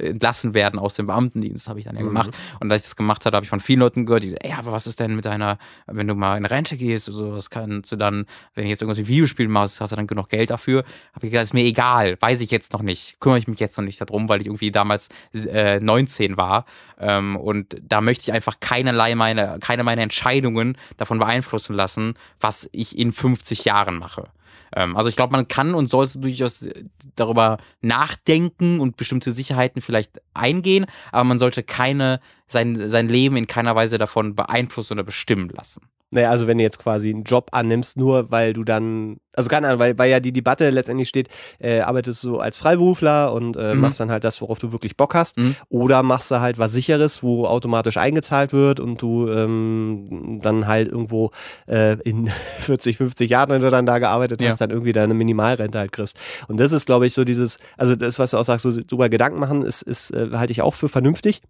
entlassen 0.09 0.55
werden 0.55 0.79
aus 0.79 0.95
dem 0.95 1.07
Beamtendienst, 1.07 1.69
habe 1.69 1.79
ich 1.79 1.87
dann 1.87 1.97
ja 1.97 2.03
mhm. 2.03 2.09
gemacht. 2.09 2.37
Und 2.61 2.71
als 2.71 2.83
ich 2.83 2.89
das 2.89 2.97
gemacht 2.97 3.25
habe, 3.25 3.37
habe 3.37 3.45
ich 3.45 3.51
von 3.51 3.61
vielen 3.61 3.81
Leuten 3.81 4.05
gehört, 4.05 4.25
die 4.25 4.29
sagen, 4.29 4.43
ey, 4.43 4.53
aber 4.53 4.73
was 4.73 4.87
ist 4.87 5.01
denn 5.01 5.15
mit 5.17 5.25
deiner, 5.25 5.59
wenn 5.87 6.09
du 6.09 6.15
mal 6.15 6.37
in 6.37 6.45
Rente 6.45 6.77
gehst, 6.77 7.07
so, 7.07 7.33
was 7.33 7.51
kannst 7.51 7.93
du 7.93 7.97
dann, 8.03 8.27
wenn 8.55 8.65
ich 8.65 8.71
jetzt 8.71 8.83
irgendwas 8.83 8.99
wie 8.99 9.09
Videospiel 9.09 9.49
machst, 9.49 9.81
hast 9.81 9.93
du 9.93 9.97
dann 9.97 10.07
genug 10.07 10.29
Geld 10.29 10.51
dafür? 10.51 10.85
Habe 11.15 11.27
ich 11.27 11.33
gesagt, 11.33 11.45
ist 11.45 11.55
mir 11.55 11.65
egal, 11.65 12.17
weiß 12.21 12.41
ich 12.41 12.51
jetzt 12.51 12.73
noch 12.73 12.83
nicht, 12.83 13.21
kümmere 13.21 13.39
ich 13.39 13.49
mich 13.49 13.61
jetzt 13.61 13.79
noch 13.79 13.85
nicht 13.85 14.01
darum, 14.01 14.29
weil 14.29 14.41
ich 14.41 14.47
irgendwie 14.47 14.71
damals 14.71 15.09
äh, 15.33 15.81
19 15.81 16.37
war. 16.37 16.67
Ähm, 17.01 17.37
und 17.37 17.77
da 17.83 18.01
möchte 18.01 18.23
ich 18.23 18.33
einfach 18.33 18.61
keinerlei 18.61 19.15
meine, 19.15 19.59
keine 19.61 19.85
meiner 19.85 20.03
Entscheidungen 20.03 20.77
davon 20.97 21.19
beeinflussen 21.19 21.75
lassen, 21.75 22.15
was 22.41 22.69
ich 22.73 22.99
in 22.99 23.13
50 23.13 23.65
Jahren 23.65 23.97
mache. 23.99 24.29
Ähm, 24.75 24.97
also 24.97 25.09
ich 25.09 25.17
glaube, 25.17 25.33
man 25.33 25.49
kann 25.49 25.75
und 25.75 25.89
sollte 25.89 26.19
durchaus 26.19 26.69
darüber 27.15 27.59
nachdenken 27.81 28.81
und 28.81 28.97
bestimmte 28.97 29.33
Sicherheiten 29.33 29.83
vielleicht 29.83 30.21
eingehen, 30.35 30.87
aber 31.11 31.25
man 31.25 31.39
sollte 31.39 31.63
keine, 31.63 32.21
sein, 32.47 32.89
sein 32.89 33.09
Leben 33.09 33.37
in 33.37 33.47
keiner 33.47 33.75
Weise 33.75 33.99
davon 33.99 34.35
beeinflussen 34.35 34.95
oder 34.95 35.05
bestimmen 35.05 35.49
lassen. 35.49 35.83
Naja, 36.13 36.31
also 36.31 36.47
wenn 36.47 36.59
du 36.59 36.65
jetzt 36.65 36.79
quasi 36.79 37.09
einen 37.09 37.25
Job 37.25 37.49
annimmst, 37.53 37.97
nur 37.97 38.31
weil 38.31 38.53
du 38.53 38.65
dann, 38.65 39.17
also 39.33 39.49
keine 39.49 39.69
Ahnung, 39.69 39.81
weil, 39.81 39.97
weil 39.99 40.11
ja 40.11 40.21
die 40.21 40.33
Debatte 40.33 40.69
letztendlich 40.69 41.09
steht, 41.09 41.29
äh, 41.59 41.81
arbeitest 41.81 42.23
du 42.23 42.39
als 42.39 42.59
Freiberufler 42.59 43.33
und 43.33 43.57
äh, 43.57 43.75
mhm. 43.75 43.81
machst 43.81 43.99
dann 43.99 44.11
halt 44.11 44.23
das, 44.23 44.41
worauf 44.43 44.59
du 44.59 44.73
wirklich 44.73 44.99
Bock 44.99 45.15
hast, 45.15 45.39
mhm. 45.39 45.57
oder 45.71 46.03
machst 46.03 46.31
du 46.31 46.41
halt 46.41 46.59
was 46.59 46.73
Sicheres, 46.73 47.23
wo 47.23 47.47
automatisch 47.47 47.97
eingezahlt 47.97 48.53
wird 48.53 48.79
und 48.79 49.01
du 49.01 49.27
ähm, 49.31 50.41
dann 50.43 50.67
halt 50.67 50.89
irgendwo 50.89 51.31
äh, 51.67 51.99
in 52.03 52.27
40, 52.59 52.99
50 52.99 53.31
Jahren, 53.31 53.49
wenn 53.49 53.63
du 53.63 53.71
dann 53.71 53.87
da 53.87 53.99
gearbeitet 53.99 54.43
ja. 54.43 54.51
hast, 54.51 54.61
dann 54.61 54.71
irgendwie 54.71 54.93
deine 54.93 55.15
Minimalrente 55.15 55.79
halt 55.79 55.93
kriegst. 55.93 56.19
Und 56.47 56.61
das 56.61 56.73
ist, 56.73 56.85
glaube 56.85 57.07
ich, 57.07 57.15
so 57.15 57.25
dieses, 57.25 57.59
also 57.79 57.97
das, 57.97 58.19
was 58.19 58.33
du 58.33 58.37
auch 58.37 58.45
sagst, 58.45 58.65
so 58.65 58.81
drüber 58.87 59.09
Gedanken 59.09 59.41
machen, 59.41 59.63
ist, 59.63 59.81
ist 59.81 60.11
äh, 60.11 60.29
halte 60.33 60.53
ich 60.53 60.61
auch 60.61 60.75
für 60.75 60.91
vernünftig. 60.91 61.41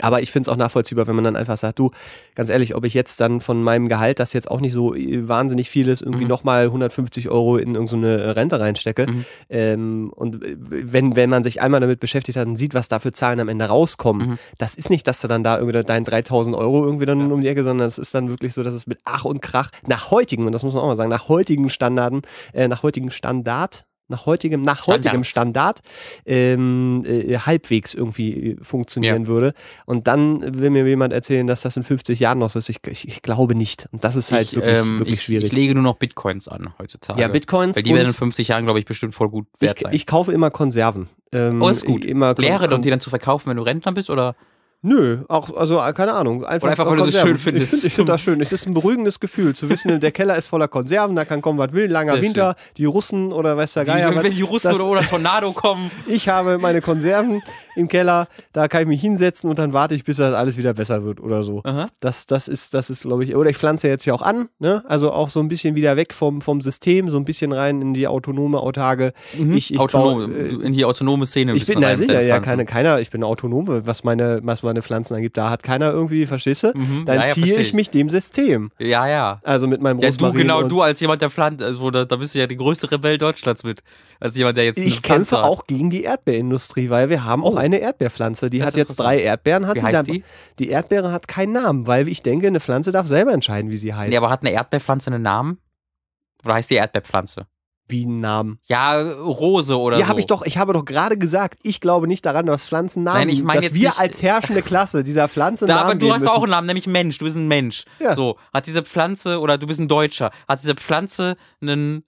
Aber 0.00 0.22
ich 0.22 0.30
finde 0.30 0.48
es 0.48 0.52
auch 0.52 0.56
nachvollziehbar, 0.56 1.08
wenn 1.08 1.16
man 1.16 1.24
dann 1.24 1.36
einfach 1.36 1.56
sagt, 1.56 1.78
du, 1.78 1.90
ganz 2.36 2.48
ehrlich, 2.48 2.76
ob 2.76 2.84
ich 2.84 2.94
jetzt 2.94 3.20
dann 3.20 3.40
von 3.40 3.62
meinem 3.62 3.88
Gehalt, 3.88 4.20
das 4.20 4.32
jetzt 4.32 4.48
auch 4.48 4.60
nicht 4.60 4.72
so 4.72 4.94
äh, 4.94 5.28
wahnsinnig 5.28 5.68
viel 5.68 5.88
ist, 5.88 6.00
irgendwie 6.00 6.24
mhm. 6.24 6.30
nochmal 6.30 6.66
150 6.66 7.28
Euro 7.28 7.56
in 7.56 7.74
irgendeine 7.74 8.36
Rente 8.36 8.60
reinstecke. 8.60 9.06
Mhm. 9.10 9.24
Ähm, 9.48 10.12
und 10.14 10.44
äh, 10.44 10.56
wenn, 10.58 11.16
wenn 11.16 11.28
man 11.28 11.42
sich 11.42 11.60
einmal 11.60 11.80
damit 11.80 11.98
beschäftigt 11.98 12.38
hat 12.38 12.46
und 12.46 12.54
sieht, 12.54 12.74
was 12.74 12.86
da 12.86 13.00
für 13.00 13.10
Zahlen 13.10 13.40
am 13.40 13.48
Ende 13.48 13.64
rauskommen, 13.64 14.30
mhm. 14.30 14.38
das 14.58 14.76
ist 14.76 14.90
nicht, 14.90 15.08
dass 15.08 15.20
du 15.20 15.28
dann 15.28 15.42
da 15.42 15.58
irgendwie 15.58 15.82
deinen 15.82 16.04
3000 16.04 16.56
Euro 16.56 16.84
irgendwie 16.84 17.06
dann 17.06 17.18
ja. 17.18 17.26
um 17.26 17.40
die 17.40 17.48
Ecke, 17.48 17.64
sondern 17.64 17.88
es 17.88 17.98
ist 17.98 18.14
dann 18.14 18.28
wirklich 18.28 18.54
so, 18.54 18.62
dass 18.62 18.74
es 18.74 18.86
mit 18.86 19.00
Ach 19.04 19.24
und 19.24 19.42
Krach 19.42 19.70
nach 19.86 20.12
heutigen, 20.12 20.46
und 20.46 20.52
das 20.52 20.62
muss 20.62 20.72
man 20.72 20.82
auch 20.84 20.88
mal 20.88 20.96
sagen, 20.96 21.10
nach 21.10 21.28
heutigen 21.28 21.68
Standarden, 21.68 22.22
äh, 22.52 22.68
nach 22.68 22.84
heutigen 22.84 23.10
Standard, 23.10 23.86
nach 24.10 24.26
heutigem, 24.26 24.62
nach 24.62 24.86
heutigem 24.86 25.24
Standard 25.24 25.80
ähm, 26.26 27.04
äh, 27.06 27.38
halbwegs 27.38 27.94
irgendwie 27.94 28.50
äh, 28.50 28.56
funktionieren 28.62 29.22
Ja. 29.22 29.28
würde. 29.28 29.54
Und 29.86 30.06
dann 30.06 30.58
will 30.58 30.70
mir 30.70 30.86
jemand 30.86 31.12
erzählen, 31.12 31.46
dass 31.46 31.62
das 31.62 31.76
in 31.76 31.84
50 31.84 32.20
Jahren 32.20 32.38
noch 32.38 32.50
so 32.50 32.58
ist. 32.58 32.68
Ich, 32.68 32.78
ich, 32.86 33.08
ich 33.08 33.22
glaube 33.22 33.54
nicht. 33.54 33.88
Und 33.92 34.04
das 34.04 34.16
ist 34.16 34.32
halt 34.32 34.48
ich, 34.48 34.56
wirklich, 34.56 34.76
ähm, 34.78 34.98
wirklich 34.98 35.14
ich, 35.14 35.22
schwierig. 35.22 35.46
Ich 35.46 35.52
lege 35.52 35.74
nur 35.74 35.82
noch 35.82 35.96
Bitcoins 35.96 36.48
an 36.48 36.72
heutzutage. 36.78 37.20
ja, 37.20 37.28
Bitcoins. 37.28 37.76
Weil 37.76 37.82
die 37.84 37.90
werden 37.90 38.02
in 38.02 38.08
und 38.08 38.16
50 38.16 38.48
Jahren, 38.48 38.64
glaube 38.64 38.78
ich, 38.78 38.84
bestimmt 38.84 39.14
voll 39.14 39.28
gut 39.28 39.46
wert 39.58 39.76
ich, 39.76 39.82
sein. 39.82 39.94
ich 39.94 40.06
kaufe 40.06 40.32
immer 40.32 40.50
Konserven. 40.50 41.08
Ähm, 41.32 41.62
oh, 41.62 41.68
ist 41.68 41.84
gut. 41.84 42.04
Immer 42.04 42.34
Leere, 42.34 42.74
um 42.74 42.82
die 42.82 42.90
dann 42.90 43.00
zu 43.00 43.10
verkaufen, 43.10 43.48
wenn 43.50 43.56
du 43.56 43.62
Rentner 43.62 43.92
bist, 43.92 44.10
oder? 44.10 44.34
Nö, 44.82 45.18
auch, 45.28 45.54
also 45.56 45.78
äh, 45.78 45.92
keine 45.92 46.14
Ahnung. 46.14 46.44
Einfach, 46.44 46.64
Oder 46.68 46.70
einfach, 46.72 46.86
weil 46.86 46.96
du 46.96 47.04
das 47.04 47.14
Konserven. 47.14 47.28
schön 47.28 47.38
findest. 47.38 47.72
Ich 47.74 47.80
finde 47.80 47.94
find 47.96 48.08
das 48.08 48.20
schön. 48.22 48.40
Es 48.40 48.50
ist 48.52 48.66
ein 48.66 48.72
beruhigendes 48.72 49.20
Gefühl, 49.20 49.54
zu 49.54 49.68
wissen, 49.68 50.00
der 50.00 50.10
Keller 50.10 50.36
ist 50.36 50.46
voller 50.46 50.68
Konserven, 50.68 51.14
da 51.16 51.26
kann 51.26 51.42
kommen, 51.42 51.58
was 51.58 51.72
will, 51.72 51.90
langer 51.90 52.14
Sehr 52.14 52.22
Winter, 52.22 52.56
die 52.78 52.86
Russen 52.86 53.30
oder 53.32 53.56
weiß 53.58 53.74
der 53.74 53.84
Geier. 53.84 54.14
Was- 54.16 54.24
wenn 54.24 54.32
die 54.32 54.40
Russen 54.40 54.70
das- 54.70 54.80
oder, 54.80 55.02
Tornado 55.02 55.52
kommen. 55.54 55.90
Ich 56.06 56.30
habe 56.30 56.56
meine 56.56 56.80
Konserven 56.80 57.42
im 57.76 57.88
Keller, 57.88 58.26
da 58.54 58.68
kann 58.68 58.82
ich 58.82 58.88
mich 58.88 59.00
hinsetzen 59.02 59.50
und 59.50 59.58
dann 59.58 59.72
warte 59.74 59.94
ich, 59.94 60.04
bis 60.04 60.16
das 60.16 60.32
alles 60.34 60.56
wieder 60.56 60.72
besser 60.72 61.04
wird 61.04 61.20
oder 61.20 61.42
so. 61.42 61.60
Aha. 61.64 61.86
Das, 62.00 62.26
das 62.26 62.48
ist, 62.48 62.72
das 62.72 62.88
ist, 62.88 63.02
glaube 63.02 63.24
ich, 63.24 63.36
oder 63.36 63.50
ich 63.50 63.58
pflanze 63.58 63.88
jetzt 63.88 64.06
ja 64.06 64.14
auch 64.14 64.22
an, 64.22 64.48
ne? 64.60 64.82
Also 64.88 65.12
auch 65.12 65.28
so 65.28 65.40
ein 65.40 65.48
bisschen 65.48 65.74
wieder 65.76 65.96
weg 65.96 66.14
vom, 66.14 66.40
vom 66.40 66.62
System, 66.62 67.10
so 67.10 67.18
ein 67.18 67.24
bisschen 67.26 67.52
rein 67.52 67.82
in 67.82 67.92
die 67.92 68.08
autonome, 68.08 68.58
autarke. 68.58 69.12
Ich, 69.34 69.72
ich 69.74 69.78
Autonom, 69.78 70.30
baue, 70.30 70.34
äh, 70.38 70.66
in 70.66 70.72
die 70.72 70.84
autonome 70.86 71.26
Szene. 71.26 71.54
ich 71.54 71.66
bin 71.66 71.80
du 71.82 71.86
mit 71.86 71.98
sicher, 71.98 72.22
ja, 72.22 72.40
keine, 72.40 72.64
keiner, 72.64 72.98
ich 73.00 73.10
bin 73.10 73.22
autonom, 73.24 73.66
was 73.86 74.04
meine, 74.04 74.40
was 74.42 74.62
meine 74.62 74.69
Pflanzen 74.82 75.14
angibt. 75.14 75.36
Da 75.36 75.50
hat 75.50 75.62
keiner 75.62 75.90
irgendwie, 75.90 76.26
verstehst 76.26 76.62
du? 76.62 76.72
Mhm. 76.74 77.04
Dann 77.04 77.16
Ja, 77.20 77.26
ja, 77.26 77.32
ziehe 77.34 77.54
ich 77.54 77.68
ich. 77.68 77.72
mich 77.74 77.90
dem 77.90 78.08
System. 78.08 78.70
Ja, 78.78 79.06
ja. 79.08 79.40
Also 79.42 79.66
mit 79.66 79.80
meinem 79.80 79.98
Ja, 79.98 80.10
du 80.10 80.32
genau, 80.32 80.62
du 80.62 80.80
als 80.82 81.00
jemand, 81.00 81.20
der 81.22 81.30
pflanzt, 81.30 81.62
also 81.62 81.90
da, 81.90 82.04
da 82.04 82.16
bist 82.16 82.34
du 82.34 82.38
ja 82.38 82.46
der 82.46 82.56
größte 82.56 82.90
Rebell 82.90 83.18
Deutschlands 83.18 83.64
mit. 83.64 83.80
Als 84.20 84.36
jemand, 84.36 84.56
der 84.56 84.64
jetzt 84.64 84.78
Ich 84.78 85.02
kämpfe 85.02 85.38
hat. 85.38 85.44
auch 85.44 85.66
gegen 85.66 85.90
die 85.90 86.02
Erdbeerindustrie, 86.04 86.90
weil 86.90 87.08
wir 87.10 87.24
haben 87.24 87.44
auch 87.44 87.54
Oh. 87.54 87.56
eine 87.56 87.78
Erdbeerpflanze. 87.78 88.48
Die 88.50 88.58
Das 88.58 88.68
hat 88.68 88.76
jetzt 88.76 88.96
drei 89.00 89.18
Erdbeeren. 89.20 89.66
Hat 89.66 89.76
Wie 89.76 89.80
die, 89.80 89.86
heißt 89.86 89.96
dann, 89.98 90.06
die? 90.06 90.24
die 90.58 90.68
Erdbeere 90.70 91.10
hat 91.12 91.26
keinen 91.28 91.52
Namen, 91.52 91.86
weil 91.86 92.08
ich 92.08 92.22
denke, 92.22 92.46
eine 92.46 92.60
Pflanze 92.60 92.92
darf 92.92 93.06
selber 93.08 93.32
entscheiden, 93.32 93.70
wie 93.70 93.76
sie 93.76 93.92
heißt. 93.94 94.10
Nee, 94.10 94.16
aber 94.16 94.30
hat 94.30 94.42
eine 94.42 94.52
Erdbeerpflanze 94.52 95.10
einen 95.10 95.22
Namen? 95.22 95.58
Oder 96.44 96.54
heißt 96.54 96.70
die 96.70 96.76
Erdbeerpflanze? 96.76 97.46
Wie 97.90 98.04
einen 98.04 98.20
Namen. 98.20 98.58
Ja, 98.64 99.00
Rose 99.00 99.78
oder 99.78 99.98
ja, 99.98 100.04
so. 100.04 100.08
habe 100.10 100.20
ich 100.20 100.26
doch, 100.26 100.42
ich 100.42 100.58
habe 100.58 100.72
doch 100.72 100.84
gerade 100.84 101.18
gesagt, 101.18 101.58
ich 101.62 101.80
glaube 101.80 102.06
nicht 102.06 102.24
daran, 102.24 102.46
dass 102.46 102.66
Pflanzen 102.68 103.02
Namen, 103.02 103.18
Nein, 103.20 103.28
ich 103.28 103.42
meine 103.42 103.58
dass 103.60 103.66
jetzt 103.66 103.74
wir 103.74 103.88
nicht- 103.90 103.98
als 104.00 104.22
herrschende 104.22 104.62
Klasse 104.62 105.04
dieser 105.04 105.28
Pflanze 105.28 105.66
Da, 105.66 105.74
Namen 105.74 105.90
aber 105.90 105.94
du 105.96 106.12
hast 106.12 106.20
müssen. 106.20 106.32
auch 106.32 106.42
einen 106.42 106.50
Namen, 106.50 106.66
nämlich 106.66 106.86
Mensch. 106.86 107.18
Du 107.18 107.24
bist 107.24 107.36
ein 107.36 107.48
Mensch. 107.48 107.84
Ja. 107.98 108.14
So, 108.14 108.36
hat 108.52 108.66
diese 108.66 108.82
Pflanze, 108.82 109.40
oder 109.40 109.58
du 109.58 109.66
bist 109.66 109.80
ein 109.80 109.88
Deutscher, 109.88 110.30
hat 110.48 110.62
diese 110.62 110.74
Pflanze 110.74 111.36
einen, 111.62 112.04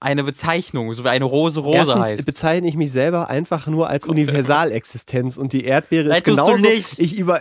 eine 0.00 0.22
Bezeichnung, 0.22 0.94
so 0.94 1.04
wie 1.04 1.08
eine 1.08 1.24
Rose 1.24 1.60
Rose 1.60 1.78
Erstens 1.78 2.06
heißt. 2.06 2.26
bezeichne 2.26 2.68
ich 2.68 2.76
mich 2.76 2.92
selber 2.92 3.28
einfach 3.30 3.66
nur 3.66 3.90
als 3.90 4.06
Universalexistenz 4.06 5.36
und 5.36 5.52
die 5.52 5.64
Erdbeere 5.64 6.08
Nein, 6.08 6.18
ist 6.18 6.26
tust 6.26 6.48
du 6.48 6.56
nicht. 6.56 6.98
Ich, 6.98 7.18
über, 7.18 7.40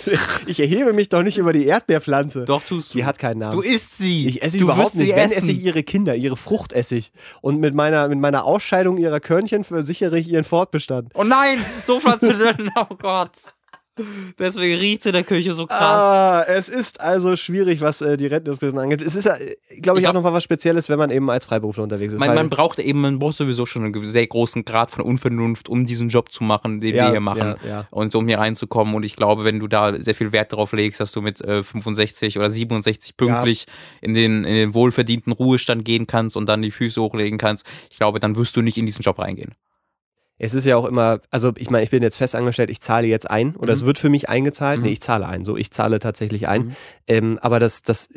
ich 0.46 0.60
erhebe 0.60 0.92
mich 0.92 1.08
doch 1.08 1.22
nicht 1.22 1.36
über 1.38 1.52
die 1.52 1.66
Erdbeerpflanze. 1.66 2.44
Doch, 2.44 2.62
tust 2.62 2.94
du. 2.94 2.98
Die 2.98 3.04
hat 3.04 3.18
keinen 3.18 3.38
Namen. 3.38 3.56
Du 3.56 3.60
isst 3.60 3.98
sie. 3.98 4.28
Ich 4.28 4.42
esse 4.42 4.58
du 4.58 4.64
überhaupt 4.64 4.94
nicht. 4.94 5.08
sie 5.08 5.16
Wenn 5.16 5.30
essen. 5.30 5.38
esse 5.38 5.50
ich 5.50 5.62
ihre 5.62 5.82
Kinder, 5.82 6.14
ihre 6.14 6.36
Frucht 6.36 6.72
esse 6.72 6.94
ich. 6.94 7.12
Und 7.40 7.58
mit 7.58 7.74
meiner, 7.74 8.08
mit 8.08 8.20
meiner 8.20 8.44
Ausscheidung 8.44 8.98
ihrer 8.98 9.18
Körnchen 9.20 9.64
versichere 9.64 10.16
ich 10.18 10.28
ihren 10.28 10.44
Fortbestand. 10.44 11.10
Oh 11.14 11.24
nein, 11.24 11.58
so 11.84 11.98
du 12.20 12.32
denn. 12.32 12.70
Oh 12.76 12.94
Gott. 12.96 13.32
Deswegen 14.38 14.78
riecht 14.78 15.00
es 15.00 15.06
in 15.06 15.12
der 15.12 15.24
Küche 15.24 15.54
so 15.54 15.66
krass. 15.66 15.80
Ah, 15.80 16.44
es 16.48 16.68
ist 16.68 17.00
also 17.00 17.34
schwierig, 17.36 17.80
was 17.80 18.00
äh, 18.02 18.16
die 18.16 18.26
Rentendiskussion 18.26 18.78
angeht. 18.78 19.00
Es 19.00 19.14
ist 19.14 19.24
ja, 19.24 19.36
glaube 19.80 19.98
ich, 19.98 20.04
Ich 20.04 20.08
auch 20.08 20.12
nochmal 20.12 20.32
was 20.32 20.44
Spezielles, 20.44 20.88
wenn 20.88 20.98
man 20.98 21.10
eben 21.10 21.28
als 21.30 21.46
Freiberufler 21.46 21.84
unterwegs 21.84 22.12
ist. 22.12 22.20
Man, 22.20 22.34
man 22.34 22.50
braucht 22.50 22.78
eben, 22.78 23.00
man 23.00 23.18
braucht 23.18 23.36
sowieso 23.36 23.64
schon 23.64 23.84
einen 23.84 24.04
sehr 24.04 24.26
großen 24.26 24.64
Grad 24.64 24.90
von 24.90 25.02
Unvernunft, 25.04 25.68
um 25.68 25.86
diesen 25.86 26.08
Job 26.10 26.30
zu 26.30 26.44
machen, 26.44 26.80
den 26.80 26.94
Ja, 26.94 27.06
wir 27.06 27.10
hier 27.12 27.20
machen. 27.20 27.56
ja, 27.64 27.68
ja. 27.68 27.86
Und 27.90 28.14
um 28.14 28.28
hier 28.28 28.38
reinzukommen. 28.38 28.94
Und 28.94 29.02
ich 29.02 29.16
glaube, 29.16 29.44
wenn 29.44 29.58
du 29.60 29.66
da 29.66 29.94
sehr 29.98 30.14
viel 30.14 30.32
Wert 30.32 30.52
darauf 30.52 30.72
legst, 30.72 31.00
dass 31.00 31.12
du 31.12 31.22
mit 31.22 31.40
äh, 31.40 31.64
65 31.64 32.38
oder 32.38 32.50
67 32.50 33.16
pünktlich 33.16 33.66
in, 34.02 34.14
den, 34.14 34.44
in 34.44 34.54
den 34.54 34.74
wohlverdienten 34.74 35.32
Ruhestand 35.32 35.84
gehen 35.84 36.06
kannst 36.06 36.36
und 36.36 36.46
dann 36.46 36.62
die 36.62 36.70
Füße 36.70 37.00
hochlegen 37.00 37.38
kannst, 37.38 37.64
ich 37.90 37.96
glaube, 37.96 38.20
dann 38.20 38.36
wirst 38.36 38.56
du 38.56 38.62
nicht 38.62 38.76
in 38.76 38.86
diesen 38.86 39.02
Job 39.02 39.18
reingehen. 39.18 39.52
Es 40.38 40.52
ist 40.54 40.66
ja 40.66 40.76
auch 40.76 40.84
immer, 40.84 41.20
also 41.30 41.52
ich 41.56 41.70
meine, 41.70 41.82
ich 41.84 41.90
bin 41.90 42.02
jetzt 42.02 42.16
festangestellt, 42.16 42.68
ich 42.68 42.80
zahle 42.80 43.06
jetzt 43.06 43.30
ein 43.30 43.56
oder 43.56 43.72
Mhm. 43.72 43.78
es 43.78 43.84
wird 43.86 43.96
für 43.98 44.10
mich 44.10 44.28
eingezahlt. 44.28 44.78
Mhm. 44.80 44.84
Nee, 44.86 44.92
ich 44.92 45.00
zahle 45.00 45.26
ein. 45.26 45.46
So, 45.46 45.56
ich 45.56 45.70
zahle 45.70 45.98
tatsächlich 45.98 46.46
ein. 46.46 46.62
Mhm. 46.66 46.76
Ähm, 47.08 47.38
aber 47.40 47.58
das, 47.58 47.80
das 47.80 48.08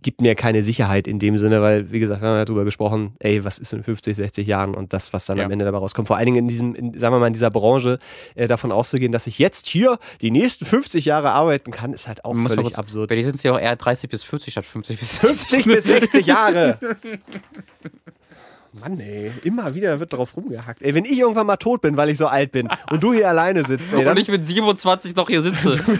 gibt 0.00 0.22
mir 0.22 0.34
keine 0.34 0.62
Sicherheit 0.62 1.06
in 1.06 1.18
dem 1.18 1.36
Sinne, 1.36 1.60
weil, 1.60 1.92
wie 1.92 2.00
gesagt, 2.00 2.22
wir 2.22 2.28
haben 2.28 2.36
ja 2.38 2.44
drüber 2.46 2.64
gesprochen, 2.64 3.14
ey, 3.18 3.44
was 3.44 3.58
ist 3.58 3.74
in 3.74 3.84
50, 3.84 4.16
60 4.16 4.46
Jahren 4.46 4.74
und 4.74 4.94
das, 4.94 5.12
was 5.12 5.26
dann 5.26 5.36
Ja. 5.36 5.44
am 5.44 5.50
Ende 5.50 5.66
dabei 5.66 5.78
rauskommt. 5.78 6.08
Vor 6.08 6.16
allen 6.16 6.26
Dingen 6.26 6.38
in 6.38 6.48
diesem, 6.48 6.74
in, 6.74 6.98
sagen 6.98 7.14
wir 7.14 7.18
mal, 7.20 7.26
in 7.26 7.34
dieser 7.34 7.50
Branche 7.50 7.98
äh, 8.36 8.46
davon 8.48 8.72
auszugehen, 8.72 9.12
dass 9.12 9.26
ich 9.26 9.38
jetzt 9.38 9.66
hier 9.66 9.98
die 10.22 10.30
nächsten 10.30 10.64
50 10.64 11.04
Jahre 11.04 11.32
arbeiten 11.32 11.72
kann, 11.72 11.92
ist 11.92 12.08
halt 12.08 12.24
auch 12.24 12.32
muss 12.32 12.48
völlig 12.48 12.64
kurz- 12.64 12.78
absurd. 12.78 13.08
Bei 13.10 13.16
dir 13.16 13.24
sind 13.24 13.34
es 13.34 13.42
ja 13.42 13.52
auch 13.52 13.60
eher 13.60 13.76
30 13.76 14.08
bis 14.08 14.22
40 14.22 14.52
statt 14.54 14.64
50 14.64 14.98
bis 14.98 15.16
60. 15.16 15.64
50 15.64 15.64
bis 15.66 15.84
60 15.84 16.26
Jahre. 16.26 16.78
Mann, 18.72 19.00
ey, 19.00 19.32
immer 19.42 19.74
wieder 19.74 19.98
wird 19.98 20.12
drauf 20.12 20.36
rumgehackt. 20.36 20.82
Ey, 20.82 20.94
wenn 20.94 21.04
ich 21.04 21.18
irgendwann 21.18 21.46
mal 21.46 21.56
tot 21.56 21.80
bin, 21.80 21.96
weil 21.96 22.08
ich 22.08 22.18
so 22.18 22.26
alt 22.26 22.52
bin 22.52 22.68
und 22.90 23.02
du 23.02 23.12
hier 23.12 23.28
alleine 23.28 23.64
sitzt, 23.66 23.92
ey, 23.92 24.04
dann, 24.04 24.16
Und 24.16 24.20
ich 24.22 24.28
mit 24.28 24.46
27 24.46 25.16
noch 25.16 25.28
hier 25.28 25.42
sitze. 25.42 25.80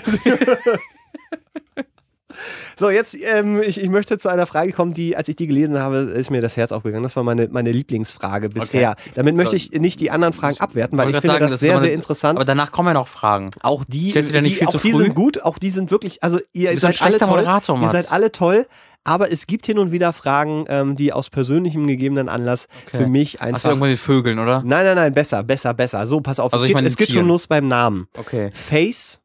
So, 2.79 2.89
jetzt, 2.89 3.15
ähm, 3.21 3.61
ich, 3.61 3.79
ich 3.79 3.91
möchte 3.91 4.17
zu 4.17 4.31
einer 4.31 4.47
Frage 4.47 4.73
kommen, 4.73 4.95
die, 4.95 5.15
als 5.15 5.29
ich 5.29 5.37
die 5.37 5.47
gelesen 5.47 5.79
habe, 5.79 5.99
ist 5.99 6.31
mir 6.31 6.41
das 6.41 6.57
Herz 6.57 6.73
aufgegangen. 6.73 7.03
Das 7.03 7.15
war 7.15 7.23
meine, 7.23 7.49
meine 7.49 7.71
Lieblingsfrage 7.73 8.49
bisher. 8.49 8.97
Damit 9.15 9.37
möchte 9.37 9.55
ich 9.55 9.73
nicht 9.73 10.01
die 10.01 10.11
anderen 10.11 10.33
Fragen 10.33 10.59
abwerten, 10.59 10.97
weil 10.97 11.09
ich 11.09 11.15
wollte 11.15 11.21
finde 11.27 11.35
sagen, 11.35 11.43
das 11.45 11.51
das 11.51 11.61
sehr, 11.61 11.73
aber 11.73 11.81
sehr 11.81 11.89
eine- 11.89 11.95
interessant. 11.97 12.39
Aber 12.39 12.47
danach 12.47 12.73
kommen 12.73 12.89
ja 12.89 12.95
noch 12.95 13.09
Fragen. 13.09 13.51
auch 13.61 13.85
die, 13.85 14.13
die, 14.13 14.67
auch 14.67 14.81
die 14.81 14.93
sind 14.93 15.15
gut, 15.15 15.43
auch 15.43 15.59
die 15.59 15.69
sind 15.71 15.91
wirklich, 15.91 16.23
also 16.23 16.39
ihr 16.55 16.71
seid 16.79 16.85
alle 17.03 17.11
schlechter 17.11 17.27
toll. 17.27 17.37
Moderator, 17.37 17.77
ihr 17.77 17.81
Mats. 17.83 17.93
seid 17.93 18.13
alle 18.13 18.33
toll. 18.33 18.67
Aber 19.05 19.33
es 19.33 19.47
gibt 19.47 19.67
hin 19.67 19.79
und 19.79 19.93
wieder 19.93 20.13
Fragen, 20.13 20.67
ähm, 20.69 20.95
die 20.95 21.13
aus 21.13 21.31
persönlichem 21.31 21.87
gegebenen 21.87 22.29
Anlass 22.29 22.69
Okay. 22.87 22.99
für 22.99 23.07
mich 23.07 23.35
Hast 23.35 23.41
du 23.43 23.47
einfach. 23.47 23.69
irgendwann 23.71 23.91
mit 23.91 23.99
Vögeln, 23.99 24.39
oder? 24.39 24.63
Nein, 24.65 24.85
nein, 24.85 24.97
nein, 24.97 25.15
besser, 25.15 25.43
besser, 25.43 25.73
besser. 25.75 26.07
So, 26.07 26.21
pass 26.21 26.39
auf. 26.39 26.53
Also 26.53 26.65
es 26.65 26.69
ich 26.69 26.69
geht, 26.71 26.75
meine 26.77 26.89
es 26.89 26.97
geht 26.97 27.11
schon 27.11 27.27
los 27.27 27.47
beim 27.47 27.67
Namen. 27.67 28.09
Okay. 28.17 28.51
Face 28.53 29.21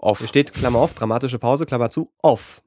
Off. 0.00 0.18
Hier 0.18 0.28
steht, 0.28 0.52
Klammer 0.52 0.78
auf, 0.78 0.94
dramatische 0.94 1.40
Pause, 1.40 1.66
Klammer 1.66 1.90
zu, 1.90 2.12
off. 2.22 2.62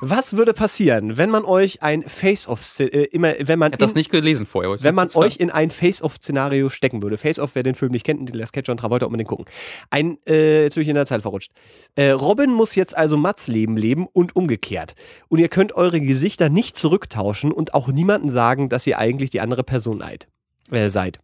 Was 0.00 0.36
würde 0.36 0.54
passieren, 0.54 1.16
wenn 1.16 1.28
man 1.30 1.44
euch 1.44 1.82
ein 1.82 2.02
Face-Off, 2.02 2.78
äh, 2.80 2.84
immer, 2.84 3.34
wenn 3.40 3.58
man, 3.58 3.72
Ich 3.72 3.78
das 3.78 3.92
in, 3.92 3.98
nicht 3.98 4.10
gelesen 4.10 4.46
vorher. 4.46 4.76
wenn 4.82 4.94
man 4.94 5.08
euch 5.14 5.38
in 5.38 5.50
ein 5.50 5.70
Face-Off-Szenario 5.70 6.68
stecken 6.68 7.02
würde? 7.02 7.18
Face-Off, 7.18 7.54
wer 7.54 7.64
den 7.64 7.74
Film 7.74 7.92
nicht 7.92 8.04
kennt, 8.04 8.20
Nicolas 8.20 8.52
Cage 8.52 8.68
und 8.68 8.78
Travolta, 8.78 9.06
unbedingt 9.06 9.28
gucken. 9.28 9.46
Ein, 9.90 10.18
äh, 10.28 10.62
jetzt 10.62 10.74
bin 10.74 10.82
ich 10.82 10.88
in 10.88 10.94
der 10.94 11.06
Zeit 11.06 11.22
verrutscht. 11.22 11.50
Äh, 11.96 12.10
Robin 12.10 12.52
muss 12.52 12.74
jetzt 12.76 12.96
also 12.96 13.16
Mats 13.16 13.48
Leben 13.48 13.76
leben 13.76 14.06
und 14.06 14.36
umgekehrt. 14.36 14.94
Und 15.28 15.40
ihr 15.40 15.48
könnt 15.48 15.72
eure 15.72 16.00
Gesichter 16.00 16.48
nicht 16.48 16.76
zurücktauschen 16.76 17.50
und 17.50 17.74
auch 17.74 17.88
niemandem 17.88 18.30
sagen, 18.30 18.68
dass 18.68 18.86
ihr 18.86 18.98
eigentlich 18.98 19.30
die 19.30 19.40
andere 19.40 19.64
Person 19.64 19.98
leid, 19.98 20.28
äh, 20.70 20.90
seid. 20.90 21.18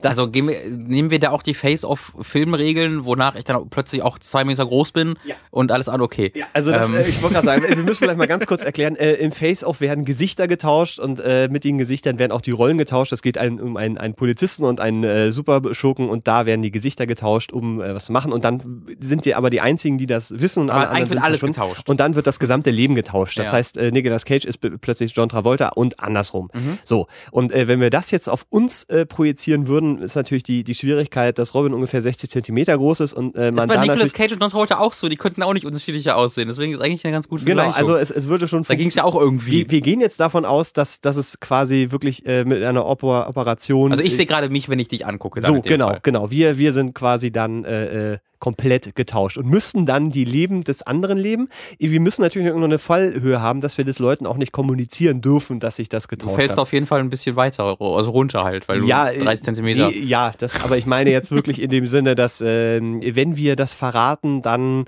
Das, 0.00 0.18
also 0.18 0.32
wir, 0.32 0.42
nehmen 0.42 1.10
wir 1.10 1.18
da 1.18 1.30
auch 1.30 1.42
die 1.42 1.54
Face-Off-Filmregeln, 1.54 3.04
wonach 3.04 3.34
ich 3.34 3.44
dann 3.44 3.68
plötzlich 3.68 4.02
auch 4.02 4.18
zwei 4.18 4.44
Meter 4.44 4.66
groß 4.66 4.92
bin 4.92 5.14
Ja. 5.24 5.34
und 5.50 5.72
alles 5.72 5.88
an 5.88 6.00
okay. 6.00 6.32
Ja, 6.34 6.46
also 6.52 6.70
das, 6.72 6.88
Ähm. 6.88 6.96
äh, 6.96 7.00
ich 7.08 7.20
wollte 7.22 7.34
gerade 7.34 7.46
sagen, 7.46 7.62
wir 7.68 7.76
müssen 7.84 7.96
vielleicht 8.04 8.18
mal 8.18 8.26
ganz 8.26 8.46
kurz 8.46 8.62
erklären, 8.62 8.96
äh, 8.96 9.14
im 9.14 9.32
Face-Off 9.32 9.80
werden 9.80 10.04
Gesichter 10.04 10.46
getauscht 10.48 10.98
und 10.98 11.20
äh, 11.20 11.48
mit 11.50 11.64
den 11.64 11.78
Gesichtern 11.78 12.18
werden 12.18 12.32
auch 12.32 12.40
die 12.40 12.50
Rollen 12.50 12.78
getauscht. 12.78 13.12
Es 13.12 13.22
geht 13.22 13.38
ein, 13.38 13.60
um 13.60 13.76
einen, 13.76 13.98
einen 13.98 14.14
Polizisten 14.14 14.64
und 14.64 14.80
einen 14.80 15.04
äh, 15.04 15.32
Superschurken 15.32 16.08
und 16.08 16.26
da 16.28 16.46
werden 16.46 16.62
die 16.62 16.70
Gesichter 16.70 17.06
getauscht, 17.06 17.52
um 17.52 17.80
äh, 17.80 17.94
was 17.94 18.06
zu 18.06 18.12
machen 18.12 18.32
und 18.32 18.44
dann 18.44 18.84
sind 19.00 19.24
die 19.24 19.34
aber 19.34 19.50
die 19.50 19.60
einzigen, 19.60 19.98
die 19.98 20.06
das 20.06 20.38
wissen 20.40 20.64
und 20.64 20.70
alle 20.70 20.88
anderen 20.88 21.08
sind 21.10 21.18
alles 21.18 21.40
verschwunden. 21.40 21.54
getauscht. 21.60 21.88
Und 21.88 22.00
dann 22.00 22.14
wird 22.14 22.26
das 22.26 22.38
gesamte 22.38 22.70
Leben 22.70 22.94
getauscht. 22.94 23.38
Das 23.38 23.46
Ja. 23.48 23.52
heißt, 23.54 23.76
äh, 23.76 23.90
Nicolas 23.90 24.24
Cage 24.24 24.44
ist 24.44 24.58
plötzlich 24.80 25.12
John 25.14 25.28
Travolta 25.28 25.68
und 25.70 26.00
andersrum. 26.00 26.50
Mhm. 26.54 26.78
So, 26.84 27.06
und 27.30 27.52
wenn 27.52 27.80
wir 27.80 27.90
das 27.90 28.10
jetzt 28.10 28.28
auf 28.28 28.46
uns 28.50 28.86
projizieren 29.08 29.66
würden, 29.66 29.87
ist 29.96 30.14
natürlich 30.14 30.42
die, 30.42 30.62
die 30.62 30.74
Schwierigkeit, 30.74 31.38
dass 31.38 31.54
Robin 31.54 31.72
ungefähr 31.72 32.02
60 32.02 32.28
Zentimeter 32.28 32.76
groß 32.76 33.00
ist 33.00 33.14
und 33.14 33.34
äh, 33.34 33.50
Das 33.50 33.66
man 33.66 33.70
ist 33.70 33.76
bei 33.76 33.80
Nicolas. 33.80 34.12
Cage 34.12 34.32
und 34.32 34.40
John 34.42 34.50
Travolta 34.50 34.78
auch 34.78 34.92
so, 34.92 35.08
die 35.08 35.16
könnten 35.16 35.42
auch 35.42 35.54
nicht 35.54 35.64
unterschiedlicher 35.64 36.16
aussehen. 36.16 36.48
Deswegen 36.48 36.72
ist 36.72 36.82
eigentlich 36.82 37.04
eine 37.04 37.12
ganz 37.12 37.28
gute 37.28 37.44
Genau, 37.44 37.70
also 37.70 37.96
es, 37.96 38.10
es 38.10 38.28
würde 38.28 38.46
schon 38.46 38.64
da 38.64 38.74
ging 38.74 38.88
es 38.88 38.96
ja 38.96 39.04
auch 39.04 39.18
irgendwie. 39.18 39.60
Wir, 39.60 39.70
wir 39.70 39.80
gehen 39.80 40.00
jetzt 40.00 40.20
davon 40.20 40.44
aus, 40.44 40.74
dass, 40.74 41.00
dass 41.00 41.16
es 41.16 41.40
quasi 41.40 41.88
wirklich 41.90 42.26
äh, 42.26 42.44
mit 42.44 42.62
einer 42.62 42.86
Oper 42.86 43.26
Operation. 43.28 43.92
also 43.92 44.02
ich 44.02 44.12
äh, 44.12 44.16
sehe 44.16 44.26
gerade 44.26 44.50
mich, 44.50 44.68
wenn 44.68 44.78
ich 44.78 44.88
dich 44.88 45.06
angucke. 45.06 45.40
So, 45.40 45.60
genau, 45.62 45.96
genau. 46.02 46.30
Wir, 46.30 46.58
wir 46.58 46.72
sind 46.74 46.94
quasi 46.94 47.32
dann 47.32 47.64
äh, 47.64 48.12
äh, 48.12 48.18
komplett 48.38 48.94
getauscht 48.94 49.36
und 49.38 49.46
müssten 49.46 49.86
dann 49.86 50.10
die 50.10 50.24
Leben 50.24 50.64
des 50.64 50.82
anderen 50.82 51.18
leben. 51.18 51.48
Wir 51.78 52.00
müssen 52.00 52.22
natürlich 52.22 52.46
irgendeine 52.46 52.78
Fallhöhe 52.78 53.40
haben, 53.40 53.60
dass 53.60 53.78
wir 53.78 53.84
das 53.84 53.98
Leuten 53.98 54.26
auch 54.26 54.36
nicht 54.36 54.52
kommunizieren 54.52 55.20
dürfen, 55.20 55.60
dass 55.60 55.76
sich 55.76 55.88
das 55.88 56.04
Du 56.04 56.16
getauscht 56.16 56.36
fällst 56.36 56.52
hat. 56.52 56.58
auf 56.58 56.72
jeden 56.72 56.86
Fall 56.86 57.00
ein 57.00 57.10
bisschen 57.10 57.36
weiter, 57.36 57.76
also 57.80 58.10
runter 58.10 58.44
halt, 58.44 58.68
weil 58.68 58.80
du 58.80 58.86
ja, 58.86 59.10
äh, 59.10 59.18
30 59.18 59.44
Zentimeter. 59.44 59.88
nee, 59.88 59.98
Ja, 60.00 60.32
das, 60.38 60.62
aber 60.64 60.76
ich 60.76 60.86
meine 60.86 61.10
jetzt 61.10 61.30
wirklich 61.30 61.60
in 61.60 61.70
dem 61.70 61.86
Sinne, 61.86 62.14
dass 62.14 62.40
ähm, 62.44 63.00
wenn 63.02 63.36
wir 63.36 63.56
das 63.56 63.72
verraten, 63.74 64.42
dann 64.42 64.84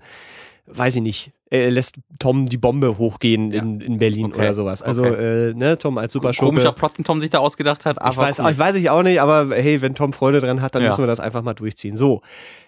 weiß 0.67 0.97
ich 0.97 1.03
nicht. 1.03 1.33
Äh, 1.51 1.69
lässt 1.69 1.97
Tom 2.19 2.47
die 2.47 2.57
Bombe 2.59 2.97
hochgehen 2.99 3.53
Ja. 3.53 3.61
in, 3.63 3.81
in 3.81 3.99
Berlin 3.99 4.27
Okay. 4.27 4.39
oder 4.39 4.55
sowas. 4.55 4.83
Also, 4.83 5.05
Okay. 5.05 5.51
äh, 5.51 5.55
ne, 5.55 5.79
Tom 5.79 5.99
als 5.99 6.13
Superschurke. 6.13 6.51
Komischer 6.53 6.73
Plot, 6.73 6.99
den 6.99 7.05
Tom 7.05 7.21
sich 7.21 7.31
da 7.31 7.39
ausgedacht 7.39 7.87
hat, 7.87 8.01
aber 8.01 8.11
ich 8.11 8.17
weiß, 8.17 8.39
cool. 8.41 8.51
ich 8.53 8.59
weiß 8.59 8.77
ich 8.77 8.89
auch 8.91 9.03
nicht, 9.03 9.21
aber 9.21 9.55
hey, 9.55 9.83
wenn 9.83 9.95
Tom 9.95 10.13
Freude 10.13 10.41
dran 10.41 10.63
hat, 10.63 10.75
dann 10.75 10.83
Ja. 10.83 10.89
müssen 10.91 11.03
wir 11.03 11.07
das 11.09 11.21
einfach 11.21 11.43
mal 11.43 11.55
durchziehen. 11.55 11.97
So, 11.97 12.23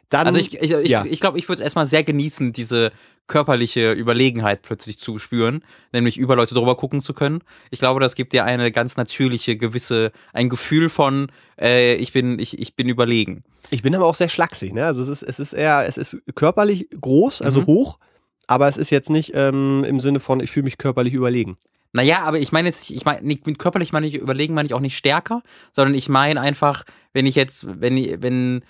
dann. 0.08 0.26
Also 0.26 0.38
ich, 0.38 0.60
ich, 0.60 0.72
ich, 0.72 0.90
ja. 0.90 1.04
ich 1.08 1.20
glaube, 1.20 1.38
ich 1.38 1.48
würde 1.48 1.60
es 1.60 1.64
erstmal 1.64 1.86
sehr 1.86 2.02
genießen, 2.02 2.52
diese 2.52 2.90
körperliche 3.28 3.92
Überlegenheit 3.92 4.62
plötzlich 4.62 4.98
zu 4.98 5.18
spüren, 5.18 5.62
nämlich 5.92 6.18
über 6.18 6.34
Leute 6.36 6.54
drüber 6.54 6.76
gucken 6.76 7.00
zu 7.00 7.14
können. 7.14 7.38
Ich 7.70 7.78
glaube, 7.78 8.00
das 8.00 8.14
gibt 8.16 8.32
dir 8.32 8.44
eine 8.44 8.72
ganz 8.72 8.96
natürliche, 8.96 9.56
gewisse, 9.56 10.10
ein 10.32 10.48
Gefühl 10.48 10.88
von, 10.88 11.28
äh, 11.58 11.94
ich 11.94 12.12
bin, 12.12 12.38
ich, 12.40 12.58
ich 12.58 12.74
bin 12.74 12.88
überlegen. 12.88 13.44
Ich 13.70 13.82
bin 13.82 13.94
aber 13.94 14.06
auch 14.06 14.16
sehr 14.16 14.28
schlaksig, 14.28 14.74
ne? 14.74 14.84
Also 14.84 15.02
es 15.02 15.08
ist, 15.08 15.22
es 15.22 15.38
ist 15.38 15.52
eher, 15.52 15.84
es 15.88 15.96
ist 15.96 16.18
körperlich 16.34 16.88
groß, 17.00 17.40
also 17.42 17.60
Mhm. 17.60 17.66
hoch, 17.66 17.98
aber 18.52 18.68
es 18.68 18.76
ist 18.76 18.90
jetzt 18.90 19.10
nicht 19.10 19.32
ähm, 19.34 19.84
im 19.84 19.98
Sinne 19.98 20.20
von, 20.20 20.40
ich 20.40 20.50
fühle 20.50 20.64
mich 20.64 20.78
körperlich 20.78 21.14
überlegen. 21.14 21.56
Naja, 21.92 22.22
aber 22.22 22.38
ich 22.38 22.52
meine 22.52 22.68
jetzt, 22.68 22.90
ich 22.90 23.04
meine, 23.04 23.22
nicht 23.22 23.46
mit 23.46 23.58
körperlich 23.58 23.92
meine 23.92 24.06
ich 24.06 24.14
überlegen, 24.14 24.54
meine 24.54 24.66
ich 24.66 24.74
auch 24.74 24.80
nicht 24.80 24.96
stärker, 24.96 25.42
sondern 25.72 25.94
ich 25.94 26.08
meine 26.08 26.40
einfach, 26.40 26.84
wenn 27.12 27.26
ich 27.26 27.34
jetzt, 27.34 27.66
wenn, 27.80 28.22
wenn, 28.22 28.64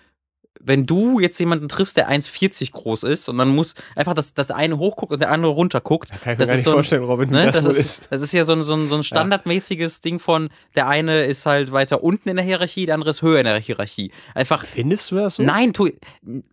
wenn 0.61 0.87
du 0.87 1.19
jetzt 1.19 1.39
jemanden 1.39 1.69
triffst, 1.69 1.97
der 1.97 2.11
1,40 2.11 2.73
groß 2.73 3.03
ist 3.05 3.29
und 3.29 3.39
dann 3.39 3.49
muss 3.49 3.75
einfach, 3.97 4.15
dass 4.15 4.35
das 4.35 4.51
eine 4.51 4.79
hochguckt 4.79 5.13
und 5.13 5.21
der 5.21 5.31
andere 5.31 5.53
runterguckt. 5.53 6.11
Kann 6.11 6.19
ich 6.21 6.27
mir 6.27 6.37
das 6.37 6.49
gar 6.49 6.55
ist 6.55 6.59
nicht 6.59 6.65
so 6.65 6.73
vorstellen, 6.73 7.05
Robin, 7.05 7.31
Ne, 7.31 7.51
das, 7.51 7.65
das, 7.65 7.77
ist, 7.77 7.79
ist. 7.79 8.03
das 8.11 8.23
ist 8.23 8.33
ja 8.33 8.45
so 8.45 8.53
ein, 8.53 8.63
so 8.63 8.75
ein, 8.75 8.89
so 8.89 8.95
ein 8.95 9.03
standardmäßiges 9.03 10.01
Ding 10.03 10.19
von, 10.19 10.51
der 10.77 10.89
eine 10.89 11.25
ist 11.25 11.47
halt 11.47 11.73
weiter 11.73 12.03
unten 12.03 12.29
in 12.29 12.37
der 12.37 12.45
Hierarchie, 12.45 12.87
der 12.87 12.95
andere 12.95 13.11
ist 13.11 13.23
höher 13.23 13.39
in 13.39 13.45
der 13.45 13.59
Hierarchie. 13.59 14.13
Einfach, 14.35 14.65
Findest 14.65 15.11
du 15.11 15.17
das 15.17 15.37
so? 15.37 15.43
nein, 15.43 15.73
tu, 15.73 15.89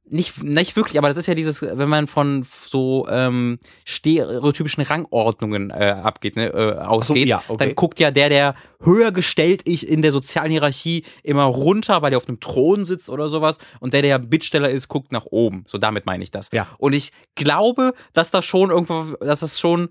nicht, 0.09 0.43
nicht 0.43 0.75
wirklich, 0.75 0.97
aber 0.97 1.09
das 1.09 1.17
ist 1.17 1.27
ja 1.27 1.35
dieses, 1.35 1.61
wenn 1.61 1.89
man 1.89 2.07
von 2.07 2.45
so 2.49 3.07
ähm, 3.09 3.59
stereotypischen 3.85 4.83
Rangordnungen 4.83 5.69
äh, 5.69 5.95
abgeht, 6.01 6.35
ne, 6.35 6.47
äh, 6.47 6.79
ausgeht, 6.79 7.27
ja, 7.27 7.43
okay. 7.47 7.65
dann 7.65 7.75
guckt 7.75 7.99
ja 7.99 8.11
der, 8.11 8.29
der 8.29 8.55
höher 8.81 9.11
gestellt 9.11 9.63
ist 9.63 9.83
in 9.83 10.01
der 10.01 10.11
sozialen 10.11 10.51
Hierarchie, 10.51 11.03
immer 11.23 11.43
runter, 11.43 12.01
weil 12.01 12.11
der 12.11 12.17
auf 12.17 12.27
einem 12.27 12.39
Thron 12.39 12.85
sitzt 12.85 13.09
oder 13.09 13.29
sowas 13.29 13.57
und 13.79 13.88
der, 13.91 14.01
der 14.01 14.19
Bittsteller 14.19 14.69
ist, 14.69 14.87
guckt 14.87 15.11
nach 15.11 15.25
oben. 15.25 15.63
So 15.67 15.77
damit 15.77 16.05
meine 16.05 16.23
ich 16.23 16.31
das. 16.31 16.49
Ja. 16.51 16.67
Und 16.77 16.93
ich 16.93 17.11
glaube, 17.35 17.93
dass 18.13 18.31
das 18.31 18.45
schon 18.45 18.69
irgendwo, 18.69 19.15
dass 19.19 19.41
es 19.41 19.59
schon 19.59 19.89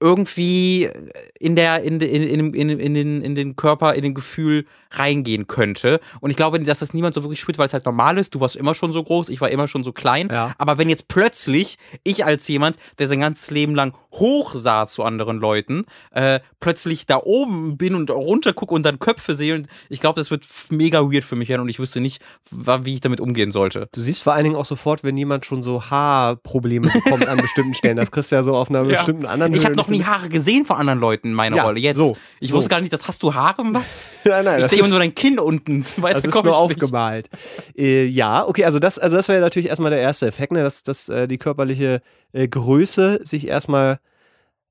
irgendwie 0.00 0.90
in 1.38 1.56
der 1.56 1.82
in, 1.82 2.00
in, 2.00 2.22
in, 2.22 2.54
in, 2.54 2.80
in, 2.80 2.94
den, 2.94 3.22
in 3.22 3.34
den 3.34 3.56
Körper, 3.56 3.94
in 3.94 4.02
den 4.02 4.14
Gefühl 4.14 4.66
reingehen 4.98 5.46
könnte. 5.46 6.00
Und 6.20 6.30
ich 6.30 6.36
glaube, 6.36 6.58
dass 6.60 6.78
das 6.80 6.94
niemand 6.94 7.14
so 7.14 7.22
wirklich 7.22 7.40
spürt, 7.40 7.58
weil 7.58 7.66
es 7.66 7.72
halt 7.72 7.84
normal 7.86 8.18
ist. 8.18 8.34
Du 8.34 8.40
warst 8.40 8.56
immer 8.56 8.74
schon 8.74 8.92
so 8.92 9.02
groß, 9.02 9.28
ich 9.28 9.40
war 9.40 9.50
immer 9.50 9.68
schon 9.68 9.84
so 9.84 9.92
klein. 9.92 10.28
Ja. 10.30 10.52
Aber 10.58 10.78
wenn 10.78 10.88
jetzt 10.88 11.08
plötzlich 11.08 11.78
ich 12.02 12.24
als 12.24 12.46
jemand, 12.48 12.76
der 12.98 13.08
sein 13.08 13.20
ganzes 13.20 13.50
Leben 13.50 13.74
lang 13.74 13.94
hoch 14.12 14.54
sah 14.56 14.86
zu 14.86 15.02
anderen 15.02 15.38
Leuten, 15.38 15.84
äh, 16.12 16.40
plötzlich 16.60 17.06
da 17.06 17.18
oben 17.22 17.76
bin 17.76 17.94
und 17.94 18.10
runter 18.10 18.52
gucke 18.52 18.74
und 18.74 18.84
dann 18.84 18.98
Köpfe 18.98 19.34
sehe, 19.34 19.54
und 19.56 19.66
ich 19.88 20.00
glaube, 20.00 20.20
das 20.20 20.30
wird 20.30 20.46
mega 20.70 21.00
weird 21.02 21.24
für 21.24 21.36
mich 21.36 21.48
werden 21.48 21.62
und 21.62 21.68
ich 21.68 21.78
wüsste 21.78 22.00
nicht, 22.00 22.22
wie 22.50 22.94
ich 22.94 23.00
damit 23.00 23.20
umgehen 23.20 23.50
sollte. 23.50 23.88
Du 23.92 24.00
siehst 24.00 24.22
vor 24.22 24.32
allen 24.34 24.44
Dingen 24.44 24.56
auch 24.56 24.64
sofort, 24.64 25.02
wenn 25.04 25.16
jemand 25.16 25.44
schon 25.44 25.62
so 25.62 25.90
Haarprobleme 25.90 26.88
bekommt 26.88 27.26
an 27.26 27.38
bestimmten 27.38 27.74
Stellen. 27.74 27.96
Das 27.96 28.10
kriegst 28.10 28.30
du 28.32 28.36
ja 28.36 28.42
so 28.42 28.54
auf 28.54 28.70
einer 28.70 28.82
Ja. 28.84 28.96
bestimmten 28.96 29.26
anderen 29.26 29.52
Ich 29.52 29.58
Höhe 29.60 29.64
habe 29.66 29.76
noch 29.76 29.88
nie 29.88 30.04
Haare 30.04 30.28
gesehen 30.28 30.64
von 30.64 30.76
anderen 30.76 31.00
Leuten 31.00 31.28
in 31.28 31.34
meiner 31.34 31.56
Ja, 31.56 31.64
Rolle. 31.64 31.80
Jetzt. 31.80 31.96
so, 31.96 32.16
ich 32.40 32.50
so. 32.50 32.56
wusste 32.56 32.70
gar 32.70 32.80
nicht, 32.80 32.92
dass 32.92 33.06
hast 33.08 33.22
du 33.22 33.34
Haare, 33.34 33.64
Mats? 33.64 34.12
Nein, 34.24 34.44
nein, 34.44 34.60
Ich 34.60 34.66
sehe 34.68 34.82
ist- 34.86 34.90
nur 34.90 34.98
dein 35.00 35.14
Kinn 35.14 35.38
unten. 35.38 35.84
Weiter 35.98 36.20
Das 36.20 36.24
ist 36.24 36.44
nur 36.44 36.56
aufgemalt. 36.56 37.28
Äh, 37.76 38.04
ja, 38.04 38.46
okay, 38.46 38.64
also 38.64 38.78
das, 38.78 38.98
also 38.98 39.16
das 39.16 39.28
wäre 39.28 39.40
natürlich 39.40 39.68
erstmal 39.68 39.90
der 39.90 40.00
erste 40.00 40.26
Effekt, 40.26 40.52
ne, 40.52 40.62
dass, 40.62 40.82
dass 40.82 41.08
äh, 41.08 41.26
die 41.28 41.38
körperliche 41.38 42.02
äh, 42.32 42.48
Größe 42.48 43.20
sich 43.24 43.48
erstmal 43.48 43.98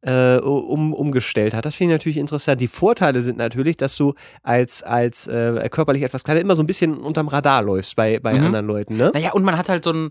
äh, 0.05 0.36
um, 0.38 0.93
umgestellt 0.93 1.53
hat. 1.53 1.66
Das 1.66 1.76
finde 1.76 1.93
ich 1.93 1.99
natürlich 1.99 2.18
interessant. 2.18 2.59
Die 2.59 2.68
Vorteile 2.68 3.22
sind 3.22 3.38
natürlich, 3.38 3.78
dass 3.78 3.95
du 3.95 4.16
als, 4.41 4.84
als 4.84 5.28
äh, 5.28 5.70
körperlich 5.70 6.03
etwas 6.03 6.26
kleiner 6.26 6.41
immer 6.41 6.57
so 6.57 6.64
ein 6.64 6.68
bisschen 6.68 6.97
unterm 6.97 7.30
Radar 7.30 7.61
läufst 7.61 7.95
bei, 7.95 8.20
bei 8.20 8.34
Mhm. 8.34 8.45
anderen 8.47 8.66
Leuten, 8.68 8.97
ne? 8.97 9.11
Naja, 9.14 9.32
und 9.32 9.43
man 9.43 9.57
hat 9.57 9.70
halt 9.70 9.86
so 9.86 9.91
ein, 9.93 10.09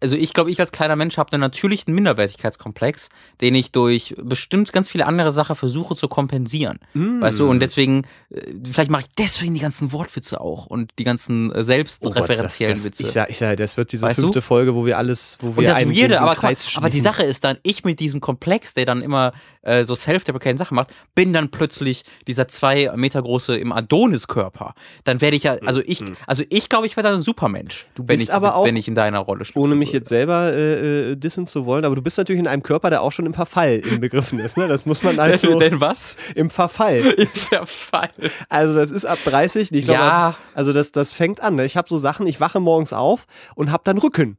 also 0.00 0.16
ich 0.16 0.32
glaube, 0.32 0.50
ich 0.50 0.60
als 0.60 0.72
kleiner 0.72 0.96
Mensch 0.96 1.16
habe 1.18 1.32
einen 1.32 1.40
natürlichen 1.40 1.94
Minderwertigkeitskomplex, 1.94 3.08
den 3.40 3.54
ich 3.54 3.72
durch 3.72 4.14
bestimmt 4.22 4.72
ganz 4.72 4.88
viele 4.88 5.06
andere 5.06 5.30
Sachen 5.30 5.56
versuche 5.56 5.96
zu 5.96 6.08
kompensieren. 6.08 6.78
Mm. 6.94 7.20
Weißt 7.20 7.38
du, 7.40 7.48
und 7.48 7.60
deswegen, 7.60 8.04
äh, 8.30 8.40
vielleicht 8.70 8.90
mache 8.90 9.02
ich 9.02 9.08
deswegen 9.18 9.54
die 9.54 9.60
ganzen 9.60 9.92
Wortwitze 9.92 10.40
auch 10.40 10.66
und 10.66 10.92
die 10.98 11.04
ganzen 11.04 11.46
äh, 11.46 11.48
Oh 11.50 11.54
Gott, 11.56 11.64
selbstreferenziellen 11.64 12.74
das, 12.74 12.82
das, 12.84 12.86
Witze. 12.86 13.02
Ich 13.04 13.12
sag, 13.12 13.30
ich 13.30 13.38
sag, 13.38 13.56
das 13.56 13.76
wird 13.76 13.92
diese 13.92 14.06
Weißt 14.06 14.18
du? 14.18 14.22
fünfte 14.22 14.42
Folge, 14.42 14.74
wo 14.74 14.86
wir 14.86 14.98
alles, 14.98 15.38
wo 15.40 15.48
wir 15.48 15.58
Und 15.58 15.64
das 15.64 15.78
einen 15.78 15.92
im 15.92 16.12
aber, 16.12 16.34
Kreis 16.34 16.76
aber 16.76 16.90
die. 16.90 17.00
Sache 17.00 17.22
ist 17.22 17.44
dann, 17.44 17.58
ich 17.62 17.84
mit 17.84 18.00
diesem 18.00 18.20
Komplex, 18.20 18.74
der 18.74 18.84
dann 18.84 19.02
immer 19.02 19.32
äh, 19.62 19.84
so 19.84 19.94
self-deprecating 19.94 20.58
Sachen 20.58 20.74
macht, 20.74 20.92
bin 21.14 21.32
dann 21.32 21.50
plötzlich 21.50 22.04
dieser 22.26 22.48
zwei 22.48 22.90
Meter 22.96 23.22
große 23.22 23.56
im 23.56 23.72
Adonis-Körper. 23.72 24.74
Dann 25.04 25.20
werde 25.20 25.36
ich 25.36 25.44
ja, 25.44 25.54
also 25.66 25.80
ich, 25.84 26.02
also 26.26 26.44
ich 26.48 26.68
glaube, 26.68 26.86
ich 26.86 26.96
werde 26.96 27.10
dann 27.10 27.20
ein 27.20 27.22
Supermensch, 27.22 27.86
Du 27.94 28.02
wenn 28.06 28.18
bist 28.18 28.28
ich, 28.28 28.34
aber 28.34 28.56
auch- 28.56 28.64
wenn 28.64 28.76
ich 28.76 28.88
in 28.88 28.94
deiner 28.94 29.18
Rolle 29.20 29.44
schlüpfen 29.44 29.62
ohne 29.68 29.76
mich 29.76 29.92
jetzt 29.92 30.08
selber 30.08 30.52
äh, 30.52 31.12
äh, 31.12 31.16
dissen 31.16 31.46
zu 31.46 31.66
wollen, 31.66 31.84
aber 31.84 31.94
du 31.94 32.02
bist 32.02 32.18
natürlich 32.18 32.40
in 32.40 32.46
einem 32.46 32.62
Körper, 32.62 32.90
der 32.90 33.02
auch 33.02 33.12
schon 33.12 33.26
im 33.26 33.34
Verfall 33.34 33.74
inbegriffen 33.90 34.38
ist. 34.38 34.56
Ne? 34.56 34.66
Das 34.68 34.86
muss 34.86 35.02
man 35.02 35.18
also 35.18 35.58
Denn 35.58 35.80
was? 35.80 36.16
im 36.34 36.50
Verfall. 36.50 36.98
Im 37.18 37.26
Verfall. 37.28 38.10
Also 38.48 38.74
das 38.74 38.90
ist 38.90 39.04
ab 39.04 39.18
30. 39.24 39.72
Ich 39.72 39.84
glaube, 39.84 40.00
Ja. 40.00 40.34
also 40.54 40.72
das, 40.72 40.92
das 40.92 41.12
fängt 41.12 41.40
an. 41.42 41.54
Ne? 41.56 41.64
Ich 41.64 41.76
habe 41.76 41.88
so 41.88 41.98
Sachen, 41.98 42.26
ich 42.26 42.40
wache 42.40 42.60
morgens 42.60 42.92
auf 42.92 43.26
und 43.54 43.70
habe 43.70 43.82
dann 43.84 43.98
Rücken. 43.98 44.38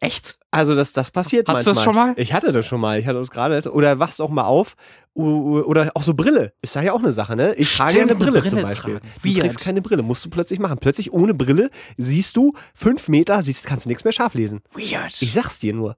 Echt? 0.00 0.38
Also 0.56 0.74
das, 0.74 0.92
das 0.92 1.10
passiert 1.10 1.48
Hattest 1.48 1.66
du 1.66 1.70
manchmal. 1.70 1.74
das 1.74 1.84
schon 1.84 1.94
mal? 1.94 2.14
Ich 2.16 2.32
hatte 2.32 2.52
das 2.52 2.66
schon 2.66 2.80
mal. 2.80 2.98
Ich 2.98 3.06
hatte 3.06 3.18
das 3.18 3.30
gerade. 3.30 3.70
Oder 3.72 3.98
wachst 3.98 4.20
auch 4.20 4.30
mal 4.30 4.44
auf. 4.44 4.74
Oder 5.14 5.90
auch 5.94 6.02
so 6.02 6.12
Brille. 6.14 6.52
Ist 6.60 6.76
da 6.76 6.82
ja 6.82 6.92
auch 6.92 6.98
eine 6.98 7.12
Sache, 7.12 7.36
ne? 7.36 7.54
Ich 7.54 7.74
trage 7.74 7.94
ja 7.94 8.00
eine 8.00 8.08
Stimmt, 8.08 8.20
Brille, 8.20 8.40
Brille 8.40 8.50
zum 8.50 8.62
Beispiel. 8.62 8.98
tragen. 9.00 9.12
Du 9.22 9.40
trägst 9.40 9.58
keine 9.60 9.80
Brille. 9.82 10.02
Musst 10.02 10.24
du 10.24 10.28
plötzlich 10.30 10.58
machen. 10.58 10.76
Plötzlich 10.78 11.12
ohne 11.12 11.32
Brille 11.32 11.70
siehst 11.96 12.36
du 12.36 12.52
fünf 12.74 13.08
Meter, 13.08 13.42
siehst, 13.42 13.64
kannst 13.66 13.86
du 13.86 13.88
nichts 13.88 14.04
mehr 14.04 14.12
scharf 14.12 14.34
lesen. 14.34 14.60
Weird. 14.74 15.20
Ich 15.22 15.32
sag's 15.32 15.58
dir 15.58 15.72
nur. 15.72 15.96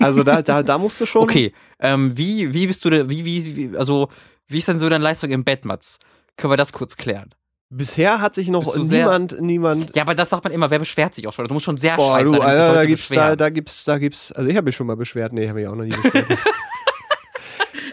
Also 0.00 0.22
da, 0.22 0.42
da, 0.42 0.62
da 0.62 0.76
musst 0.78 1.00
du 1.00 1.06
schon. 1.06 1.22
okay, 1.22 1.52
ähm, 1.80 2.16
wie, 2.16 2.52
wie 2.52 2.66
bist 2.66 2.84
du, 2.84 2.90
da- 2.90 3.08
wie, 3.08 3.24
wie, 3.24 3.56
wie, 3.56 3.76
also, 3.76 4.08
wie 4.48 4.58
ist 4.58 4.68
denn 4.68 4.78
so 4.78 4.88
deine 4.88 5.02
Leistung 5.02 5.30
im 5.30 5.44
Bett, 5.44 5.64
Mats? 5.64 5.98
Können 6.36 6.52
wir 6.52 6.56
das 6.58 6.72
kurz 6.72 6.96
klären? 6.96 7.34
Bisher 7.70 8.20
hat 8.22 8.34
sich 8.34 8.48
noch 8.48 8.64
du 8.72 8.82
sehr- 8.82 9.04
niemand, 9.04 9.40
niemand 9.40 9.94
Ja, 9.94 10.02
aber 10.02 10.14
das 10.14 10.30
sagt 10.30 10.42
man 10.44 10.52
immer, 10.54 10.70
wer 10.70 10.78
beschwert 10.78 11.14
sich 11.14 11.26
auch 11.28 11.32
schon? 11.34 11.46
Du 11.46 11.52
musst 11.52 11.66
schon 11.66 11.76
sehr 11.76 11.96
Boah, 11.96 12.14
scheiße 12.18 12.24
du, 12.32 12.38
sein, 12.38 12.42
Alter, 12.42 12.72
da 12.72 12.84
gibt's, 12.86 13.08
da, 13.08 13.36
da 13.36 13.50
gibt's, 13.50 13.84
da 13.84 13.98
gibt's, 13.98 14.32
also 14.32 14.48
ich 14.48 14.56
habe 14.56 14.64
mich 14.64 14.76
schon 14.76 14.86
mal 14.86 14.96
beschwert, 14.96 15.34
nee, 15.34 15.48
habe 15.48 15.60
ich 15.60 15.68
auch 15.68 15.74
noch 15.74 15.84
nie 15.84 15.90
beschwert. 15.90 16.26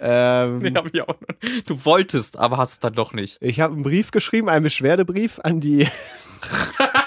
ähm, 0.01 0.57
Nee, 0.57 0.71
hab 0.75 0.85
ich 0.93 1.01
auch 1.01 1.07
noch. 1.07 1.17
Du 1.67 1.83
wolltest, 1.83 2.37
aber 2.39 2.57
hast 2.57 2.71
es 2.73 2.79
dann 2.79 2.93
doch 2.93 3.11
nicht. 3.11 3.37
Ich 3.41 3.59
habe 3.59 3.73
einen 3.73 3.83
Brief 3.83 4.11
geschrieben, 4.11 4.47
einen 4.47 4.63
Beschwerdebrief 4.63 5.39
an 5.43 5.59
die, 5.59 5.87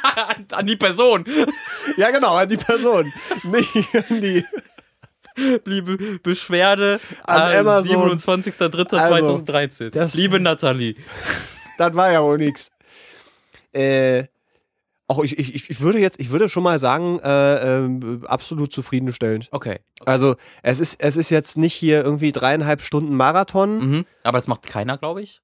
An 0.52 0.66
die 0.66 0.76
Person. 0.76 1.24
ja 1.96 2.10
genau, 2.10 2.34
an 2.36 2.48
die 2.50 2.56
Person, 2.58 3.10
nicht 3.44 3.76
an 3.94 4.20
die, 4.20 4.44
Liebe 5.64 6.18
Beschwerde 6.22 6.98
An 7.22 7.52
äh, 7.52 7.56
Amazon. 7.58 8.18
27.03.2013. 8.18 9.90
das- 9.90 10.14
Liebe 10.14 10.40
Nathalie. 10.40 10.96
Das 11.79 11.95
war 11.95 12.12
ja 12.12 12.22
wohl 12.22 12.39
nix. 12.39 12.70
Äh, 13.72 14.24
auch 15.07 15.24
ich, 15.24 15.39
ich, 15.39 15.70
ich 15.70 15.81
würde 15.81 15.99
jetzt, 15.99 16.20
ich 16.20 16.31
würde 16.31 16.51
schon 16.51 16.62
mal 16.62 16.79
sagen, 16.79 17.18
äh, 17.20 17.76
ähm, 17.76 18.22
absolut 18.26 18.72
zufriedenstellend. 18.72 19.49
Okay. 19.53 19.79
Also 20.05 20.37
es 20.62 20.81
ist, 20.81 21.01
es 21.01 21.16
ist 21.16 21.31
jetzt 21.31 21.57
nicht 21.57 21.72
hier 21.72 22.05
irgendwie 22.05 22.31
dreieinhalb 22.31 22.83
Stunden 22.83 23.16
Marathon. 23.16 23.79
Mhm. 23.79 24.05
Aber 24.22 24.37
das 24.37 24.49
macht 24.49 24.66
keiner, 24.66 24.99
glaube 24.99 25.22
ich. 25.22 25.41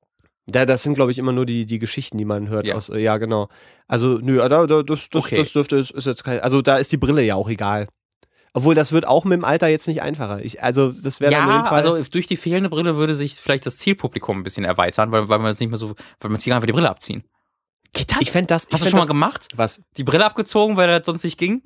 Da, 0.47 0.67
das 0.67 0.83
sind, 0.83 0.93
glaube 0.93 1.11
ich, 1.11 1.19
immer 1.19 1.33
nur 1.33 1.47
die, 1.47 1.65
die 1.65 1.79
Geschichten, 1.79 2.19
die 2.19 2.27
man 2.27 2.49
hört. 2.49 2.67
Ja. 2.67 2.75
Aus, 2.75 2.91
äh, 2.91 2.99
ja, 2.99 3.17
genau. 3.17 3.49
Also, 3.89 4.19
nö, 4.21 4.37
da, 4.37 4.67
da, 4.67 4.83
das, 4.83 5.09
das, 5.09 5.25
Okay. 5.25 5.37
das 5.37 5.53
dürfte, 5.53 5.77
ist, 5.77 5.91
ist 5.93 6.05
jetzt 6.05 6.25
kein. 6.25 6.41
Also, 6.41 6.61
da 6.61 6.77
ist 6.77 6.93
die 6.93 6.99
Brille 6.99 7.23
ja 7.23 7.35
auch 7.35 7.49
egal. 7.49 7.89
Obwohl, 8.57 8.77
das 8.77 8.93
wird 8.93 9.07
auch 9.07 9.25
mit 9.25 9.37
dem 9.37 9.45
Alter 9.45 9.67
jetzt 9.67 9.89
nicht 9.89 10.01
einfacher. 10.01 10.43
Ich, 10.45 10.63
also, 10.63 10.93
das 10.93 11.19
wäre 11.21 11.33
dann 11.33 11.49
Ja, 11.49 11.65
Fall. 11.65 11.73
also 11.83 12.03
durch 12.05 12.29
die 12.29 12.37
fehlende 12.37 12.71
Brille 12.71 12.95
würde 12.95 13.15
sich 13.15 13.35
vielleicht 13.35 13.67
das 13.67 13.79
Zielpublikum 13.79 14.39
ein 14.39 14.43
bisschen 14.45 14.65
erweitern, 14.65 15.11
weil, 15.11 15.29
weil 15.29 15.41
man 15.41 15.49
jetzt 15.49 15.59
nicht 15.59 15.71
mehr 15.71 15.79
so, 15.79 15.95
weil 16.21 16.31
man 16.31 16.39
sich 16.39 16.53
einfach 16.53 16.67
die 16.67 16.73
Brille 16.73 16.89
abziehen. 16.89 17.25
Geht 17.95 18.13
das? 18.13 18.21
ich 18.23 18.31
fände 18.31 18.47
das. 18.47 18.69
Hast 18.73 18.85
du 18.85 18.89
schon 18.89 18.99
mal 18.99 19.01
das, 19.01 19.09
gemacht? 19.09 19.49
Was? 19.57 19.83
Die 19.97 20.05
Brille 20.05 20.25
abgezogen, 20.25 20.77
weil 20.77 20.87
das 20.87 21.05
sonst 21.05 21.25
nicht 21.25 21.37
ging? 21.37 21.63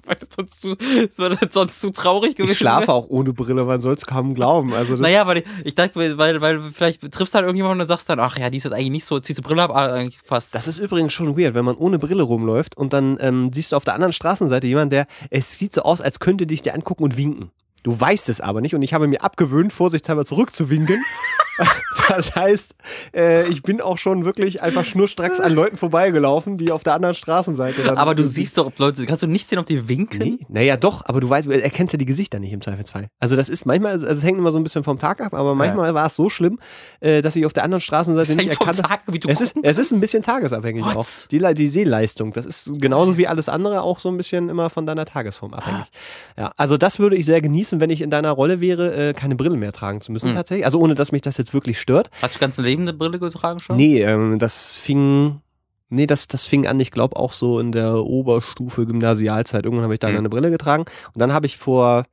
weil 0.06 0.16
das 0.16 0.28
sonst 0.34 0.60
zu, 0.60 0.76
das 0.76 1.52
sonst 1.52 1.80
zu 1.80 1.90
traurig 1.90 2.36
gewesen 2.36 2.52
Ich 2.52 2.58
schlafe 2.58 2.88
wäre? 2.88 2.92
auch 2.92 3.06
ohne 3.08 3.32
Brille, 3.32 3.64
man 3.64 3.80
soll 3.80 3.94
es 3.94 4.06
kaum 4.06 4.34
glauben. 4.34 4.72
Also, 4.74 4.94
Naja, 4.96 5.26
weil 5.26 5.38
ich, 5.38 5.44
ich 5.64 5.74
dachte, 5.74 6.18
weil, 6.18 6.40
weil 6.40 6.60
vielleicht 6.72 7.00
triffst 7.12 7.34
du 7.34 7.36
halt 7.36 7.44
irgendjemanden 7.46 7.80
und 7.80 7.86
sagst 7.86 8.08
dann, 8.08 8.20
ach 8.20 8.38
ja, 8.38 8.50
die 8.50 8.58
ist 8.58 8.64
jetzt 8.64 8.72
eigentlich 8.72 8.90
nicht 8.90 9.04
so, 9.04 9.18
ziehst 9.20 9.38
die 9.38 9.42
Brille 9.42 9.62
ab, 9.62 9.70
ah, 9.74 9.92
eigentlich 9.92 10.22
passt. 10.26 10.54
Das 10.54 10.68
ist 10.68 10.78
übrigens 10.78 11.12
schon 11.12 11.36
weird, 11.38 11.54
wenn 11.54 11.64
man 11.64 11.76
ohne 11.76 11.98
Brille 11.98 12.22
rumläuft 12.22 12.76
und 12.76 12.92
dann 12.92 13.18
ähm, 13.20 13.50
siehst 13.52 13.72
du 13.72 13.76
auf 13.76 13.84
der 13.84 13.94
anderen 13.94 14.12
Straßenseite 14.12 14.66
jemanden, 14.66 14.90
der, 14.90 15.06
es 15.30 15.58
sieht 15.58 15.74
so 15.74 15.82
aus, 15.82 16.00
als 16.00 16.20
könnte 16.20 16.46
dich 16.46 16.62
der 16.62 16.74
angucken 16.74 17.04
und 17.04 17.16
winken. 17.16 17.50
Du 17.82 17.98
weißt 17.98 18.28
es 18.28 18.40
aber 18.42 18.60
nicht 18.60 18.74
und 18.74 18.82
ich 18.82 18.92
habe 18.92 19.06
mir 19.06 19.22
abgewöhnt, 19.22 19.72
vorsichtshalber 19.72 20.24
zurückzuwinken 20.26 21.02
Das 22.08 22.34
heißt, 22.34 22.74
äh, 23.14 23.46
ich 23.48 23.62
bin 23.62 23.80
auch 23.80 23.96
schon 23.98 24.24
wirklich 24.24 24.62
einfach 24.62 24.84
schnurstracks 24.84 25.38
an 25.38 25.52
Leuten 25.54 25.76
vorbeigelaufen, 25.76 26.56
die 26.56 26.72
auf 26.72 26.82
der 26.82 26.94
anderen 26.94 27.14
Straßenseite 27.14 27.82
dann 27.84 27.98
Aber 27.98 28.16
du 28.16 28.24
siehst 28.24 28.58
doch, 28.58 28.66
ob 28.66 28.78
Leute, 28.80 29.06
kannst 29.06 29.22
du 29.22 29.28
nicht 29.28 29.48
sehen, 29.48 29.58
ob 29.58 29.66
die 29.66 29.88
winken? 29.88 30.18
Nee, 30.18 30.38
naja, 30.48 30.76
doch, 30.76 31.04
aber 31.04 31.20
du 31.20 31.30
weißt, 31.30 31.46
du 31.46 31.52
erkennst 31.52 31.92
ja 31.92 31.98
die 31.98 32.06
Gesichter 32.06 32.40
nicht 32.40 32.52
im 32.52 32.60
Zweifelsfall. 32.60 33.10
Also 33.20 33.36
das 33.36 33.48
ist 33.48 33.64
manchmal, 33.64 33.92
also 33.92 34.06
es 34.06 34.24
hängt 34.24 34.38
immer 34.38 34.50
so 34.50 34.58
ein 34.58 34.64
bisschen 34.64 34.82
vom 34.82 34.98
Tag 34.98 35.20
ab, 35.20 35.34
aber 35.34 35.54
manchmal 35.54 35.94
war 35.94 36.06
es 36.06 36.16
so 36.16 36.30
schlimm, 36.30 36.58
äh, 37.00 37.22
dass 37.22 37.36
ich 37.36 37.46
auf 37.46 37.52
der 37.52 37.62
anderen 37.62 37.80
Straßenseite 37.80 38.28
Das 38.28 38.36
nicht 38.36 38.46
hängt 38.46 38.56
vom 38.56 38.66
erkannt 38.66 38.86
Tag, 38.88 39.02
wie 39.06 39.18
du 39.18 39.28
Es 39.28 39.40
ist, 39.40 39.56
es 39.62 39.78
ist 39.78 39.92
ein 39.92 40.00
bisschen 40.00 40.22
tagesabhängig 40.22 40.84
What? 40.84 40.96
auch. 40.96 41.06
Die, 41.30 41.38
die 41.54 41.68
Sehleistung, 41.68 42.32
das 42.32 42.46
ist 42.46 42.72
genauso 42.80 43.18
wie 43.18 43.28
alles 43.28 43.48
andere 43.48 43.82
auch 43.82 44.00
so 44.00 44.08
ein 44.08 44.16
bisschen 44.16 44.48
immer 44.48 44.70
von 44.70 44.84
deiner 44.86 45.04
Tagesform 45.04 45.54
abhängig. 45.54 45.86
Ja, 46.36 46.52
also 46.56 46.76
das 46.76 46.98
würde 46.98 47.14
ich 47.16 47.24
sehr 47.26 47.40
genießen, 47.40 47.80
wenn 47.80 47.90
ich 47.90 48.00
in 48.00 48.10
deiner 48.10 48.30
Rolle 48.32 48.60
wäre, 48.60 49.10
äh, 49.10 49.12
keine 49.12 49.36
Brille 49.36 49.56
mehr 49.56 49.72
tragen 49.72 50.00
zu 50.00 50.10
müssen 50.10 50.30
Hm. 50.30 50.34
tatsächlich. 50.36 50.64
Also 50.64 50.80
ohne, 50.80 50.94
dass 50.94 51.12
mich 51.12 51.22
das 51.22 51.36
jetzt 51.40 51.52
wirklich 51.54 51.80
stört. 51.80 52.10
Hast 52.22 52.36
du 52.36 52.38
ganz 52.38 52.56
Leben 52.58 52.82
eine 52.82 52.92
Brille 52.92 53.18
getragen 53.18 53.58
schon? 53.60 53.76
Nee, 53.76 54.02
ähm, 54.02 54.38
das 54.38 54.74
fing. 54.74 55.40
Nee, 55.92 56.06
das, 56.06 56.28
das 56.28 56.44
fing 56.46 56.68
an, 56.68 56.78
ich 56.78 56.92
glaube 56.92 57.16
auch 57.16 57.32
so 57.32 57.58
in 57.58 57.72
der 57.72 58.04
Oberstufe 58.04 58.86
Gymnasialzeit. 58.86 59.64
Irgendwann 59.64 59.82
habe 59.84 59.94
ich 59.94 59.98
da 60.00 60.06
Hm. 60.08 60.16
eine 60.18 60.28
Brille 60.28 60.50
getragen. 60.50 60.84
Und 61.12 61.18
dann 61.20 61.32
habe 61.32 61.46
ich 61.46 61.58
vor, 61.58 62.04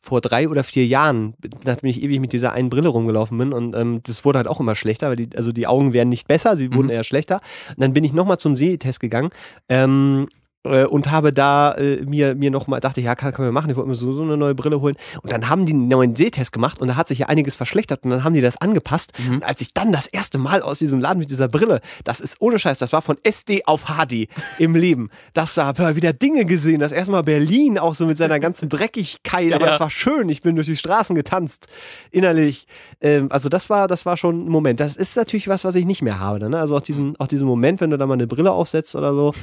vor 0.00 0.20
drei 0.20 0.48
oder 0.48 0.62
vier 0.62 0.86
Jahren, 0.86 1.34
nachdem 1.64 1.90
ich 1.90 2.00
ewig 2.00 2.20
mit 2.20 2.32
dieser 2.32 2.52
einen 2.52 2.70
Brille 2.70 2.90
rumgelaufen 2.90 3.36
bin, 3.36 3.52
und 3.52 3.74
ähm, 3.74 4.00
das 4.04 4.24
wurde 4.24 4.36
halt 4.38 4.46
auch 4.46 4.60
immer 4.60 4.76
schlechter, 4.76 5.08
weil 5.08 5.16
die, 5.16 5.30
also 5.36 5.50
die 5.50 5.66
Augen 5.66 5.92
werden 5.92 6.10
nicht 6.10 6.28
besser, 6.28 6.56
sie 6.56 6.72
wurden 6.72 6.84
Mhm. 6.86 6.90
eher 6.92 7.02
schlechter. 7.04 7.40
Und 7.70 7.80
dann 7.80 7.92
bin 7.92 8.04
ich 8.04 8.12
nochmal 8.12 8.38
zum 8.38 8.54
Sehtest 8.54 9.00
gegangen. 9.00 9.30
Ähm, 9.68 10.28
äh, 10.64 10.84
und 10.84 11.10
habe 11.10 11.32
da 11.32 11.72
äh, 11.72 12.02
mir, 12.04 12.34
mir 12.34 12.50
nochmal, 12.50 12.80
dachte 12.80 13.00
ich, 13.00 13.06
ja, 13.06 13.14
kann, 13.14 13.32
kann 13.32 13.44
man 13.44 13.54
machen, 13.54 13.70
ich 13.70 13.76
wollte 13.76 13.88
mir 13.88 13.94
so, 13.94 14.12
so 14.12 14.22
eine 14.22 14.36
neue 14.36 14.54
Brille 14.54 14.80
holen. 14.80 14.96
Und 15.22 15.32
dann 15.32 15.48
haben 15.48 15.66
die 15.66 15.72
einen 15.72 15.88
neuen 15.88 16.16
Sehtest 16.16 16.52
gemacht 16.52 16.80
und 16.80 16.88
da 16.88 16.96
hat 16.96 17.06
sich 17.06 17.18
ja 17.18 17.26
einiges 17.26 17.54
verschlechtert 17.54 18.04
und 18.04 18.10
dann 18.10 18.24
haben 18.24 18.34
die 18.34 18.40
das 18.40 18.56
angepasst. 18.56 19.12
Mhm. 19.18 19.36
Und 19.36 19.44
als 19.44 19.60
ich 19.60 19.72
dann 19.74 19.92
das 19.92 20.06
erste 20.06 20.38
Mal 20.38 20.62
aus 20.62 20.78
diesem 20.78 21.00
Laden 21.00 21.18
mit 21.18 21.30
dieser 21.30 21.48
Brille, 21.48 21.80
das 22.04 22.20
ist 22.20 22.36
ohne 22.40 22.58
Scheiß, 22.58 22.78
das 22.78 22.92
war 22.92 23.02
von 23.02 23.16
SD 23.22 23.64
auf 23.66 23.84
HD 23.86 24.28
im 24.58 24.74
Leben. 24.74 25.10
Das 25.34 25.54
da 25.54 25.66
hab 25.66 25.78
ich 25.78 25.96
wieder 25.96 26.12
Dinge 26.12 26.44
gesehen. 26.44 26.80
Das 26.80 26.92
erste 26.92 27.12
Mal 27.12 27.22
Berlin 27.22 27.78
auch 27.78 27.94
so 27.94 28.06
mit 28.06 28.16
seiner 28.16 28.40
ganzen 28.40 28.68
Dreckigkeit, 28.70 29.52
aber 29.52 29.64
Ja. 29.64 29.70
das 29.72 29.80
war 29.80 29.90
schön. 29.90 30.28
Ich 30.28 30.42
bin 30.42 30.54
durch 30.56 30.66
die 30.66 30.76
Straßen 30.76 31.14
getanzt, 31.14 31.68
innerlich. 32.10 32.66
Ähm, 33.00 33.28
also 33.30 33.48
das 33.48 33.70
war, 33.70 33.88
das 33.88 34.06
war 34.06 34.16
schon 34.16 34.46
ein 34.46 34.48
Moment. 34.48 34.80
Das 34.80 34.96
ist 34.96 35.16
natürlich 35.16 35.48
was, 35.48 35.64
was 35.64 35.74
ich 35.74 35.84
nicht 35.84 36.02
mehr 36.02 36.18
habe. 36.20 36.48
Ne? 36.48 36.58
Also 36.58 36.76
auch 36.76 36.80
diesen, 36.82 37.16
auch 37.20 37.26
diesen 37.26 37.46
Moment, 37.46 37.80
wenn 37.80 37.90
du 37.90 37.98
da 37.98 38.06
mal 38.06 38.14
eine 38.14 38.26
Brille 38.26 38.52
aufsetzt 38.52 38.94
oder 38.96 39.14
so. 39.14 39.32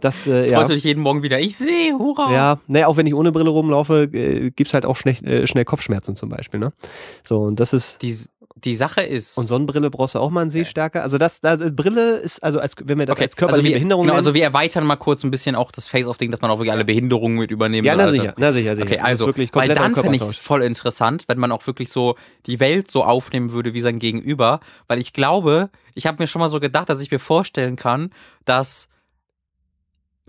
Das, 0.00 0.26
äh, 0.26 0.48
ja. 0.50 0.58
Freust 0.58 0.70
du 0.70 0.74
dich 0.74 0.84
jeden 0.84 1.02
Morgen 1.02 1.22
wieder? 1.22 1.38
Ich 1.38 1.56
sehe, 1.56 1.94
hurra! 1.98 2.32
Ja, 2.32 2.58
naja, 2.66 2.86
auch 2.86 2.96
wenn 2.96 3.06
ich 3.06 3.14
ohne 3.14 3.32
Brille 3.32 3.50
rumlaufe, 3.50 4.04
äh, 4.12 4.50
gibt's 4.50 4.74
halt 4.74 4.86
auch 4.86 4.96
schnell, 4.96 5.16
äh, 5.24 5.46
schnell 5.46 5.64
Kopfschmerzen 5.64 6.16
zum 6.16 6.28
Beispiel, 6.28 6.60
ne? 6.60 6.72
So, 7.22 7.40
und 7.40 7.60
das 7.60 7.72
ist. 7.72 8.02
Die, 8.02 8.16
die 8.64 8.76
Sache 8.76 9.02
ist. 9.02 9.38
Und 9.38 9.48
Sonnenbrille 9.48 9.90
brauchst 9.90 10.14
du 10.14 10.18
auch 10.18 10.30
mal 10.30 10.42
einen 10.42 10.50
Sehstärker. 10.50 11.02
Also 11.02 11.18
das, 11.18 11.40
das 11.40 11.60
Brille 11.74 12.16
ist, 12.16 12.42
also 12.42 12.58
als 12.58 12.74
wenn 12.82 12.98
wir 12.98 13.06
das 13.06 13.18
als 13.18 13.36
körperliche 13.36 13.60
also 13.60 13.64
wir, 13.68 13.74
Behinderung 13.74 14.02
genau, 14.02 14.14
nennen. 14.14 14.26
also 14.26 14.34
wir 14.34 14.42
erweitern 14.42 14.84
mal 14.84 14.96
kurz 14.96 15.24
ein 15.24 15.30
bisschen 15.30 15.54
auch 15.54 15.72
das 15.72 15.86
Face-Off-Ding, 15.86 16.30
dass 16.30 16.40
man 16.40 16.50
auch 16.50 16.58
wirklich 16.58 16.72
alle 16.72 16.84
Behinderungen 16.84 17.38
mit 17.38 17.50
übernehmen 17.50 17.86
ja, 17.86 17.96
na 17.96 18.10
sicher, 18.10 18.34
na 18.36 18.52
sicher, 18.52 18.76
sicher. 18.76 18.86
Okay, 18.86 18.98
also, 18.98 19.26
wirklich 19.26 19.50
weil 19.54 19.68
dann 19.68 19.94
fände 19.94 20.16
ich 20.16 20.22
es 20.22 20.36
voll 20.36 20.62
interessant, 20.62 21.24
wenn 21.28 21.38
man 21.38 21.52
auch 21.52 21.66
wirklich 21.66 21.90
so 21.90 22.16
die 22.46 22.60
Welt 22.60 22.90
so 22.90 23.04
aufnehmen 23.04 23.52
würde 23.52 23.74
wie 23.74 23.80
sein 23.80 23.98
Gegenüber, 23.98 24.60
weil 24.88 24.98
ich 24.98 25.12
glaube, 25.12 25.70
ich 25.94 26.06
habe 26.06 26.22
mir 26.22 26.26
schon 26.26 26.40
mal 26.40 26.48
so 26.48 26.60
gedacht, 26.60 26.88
dass 26.88 27.00
ich 27.00 27.10
mir 27.10 27.18
vorstellen 27.18 27.76
kann, 27.76 28.10
dass 28.44 28.88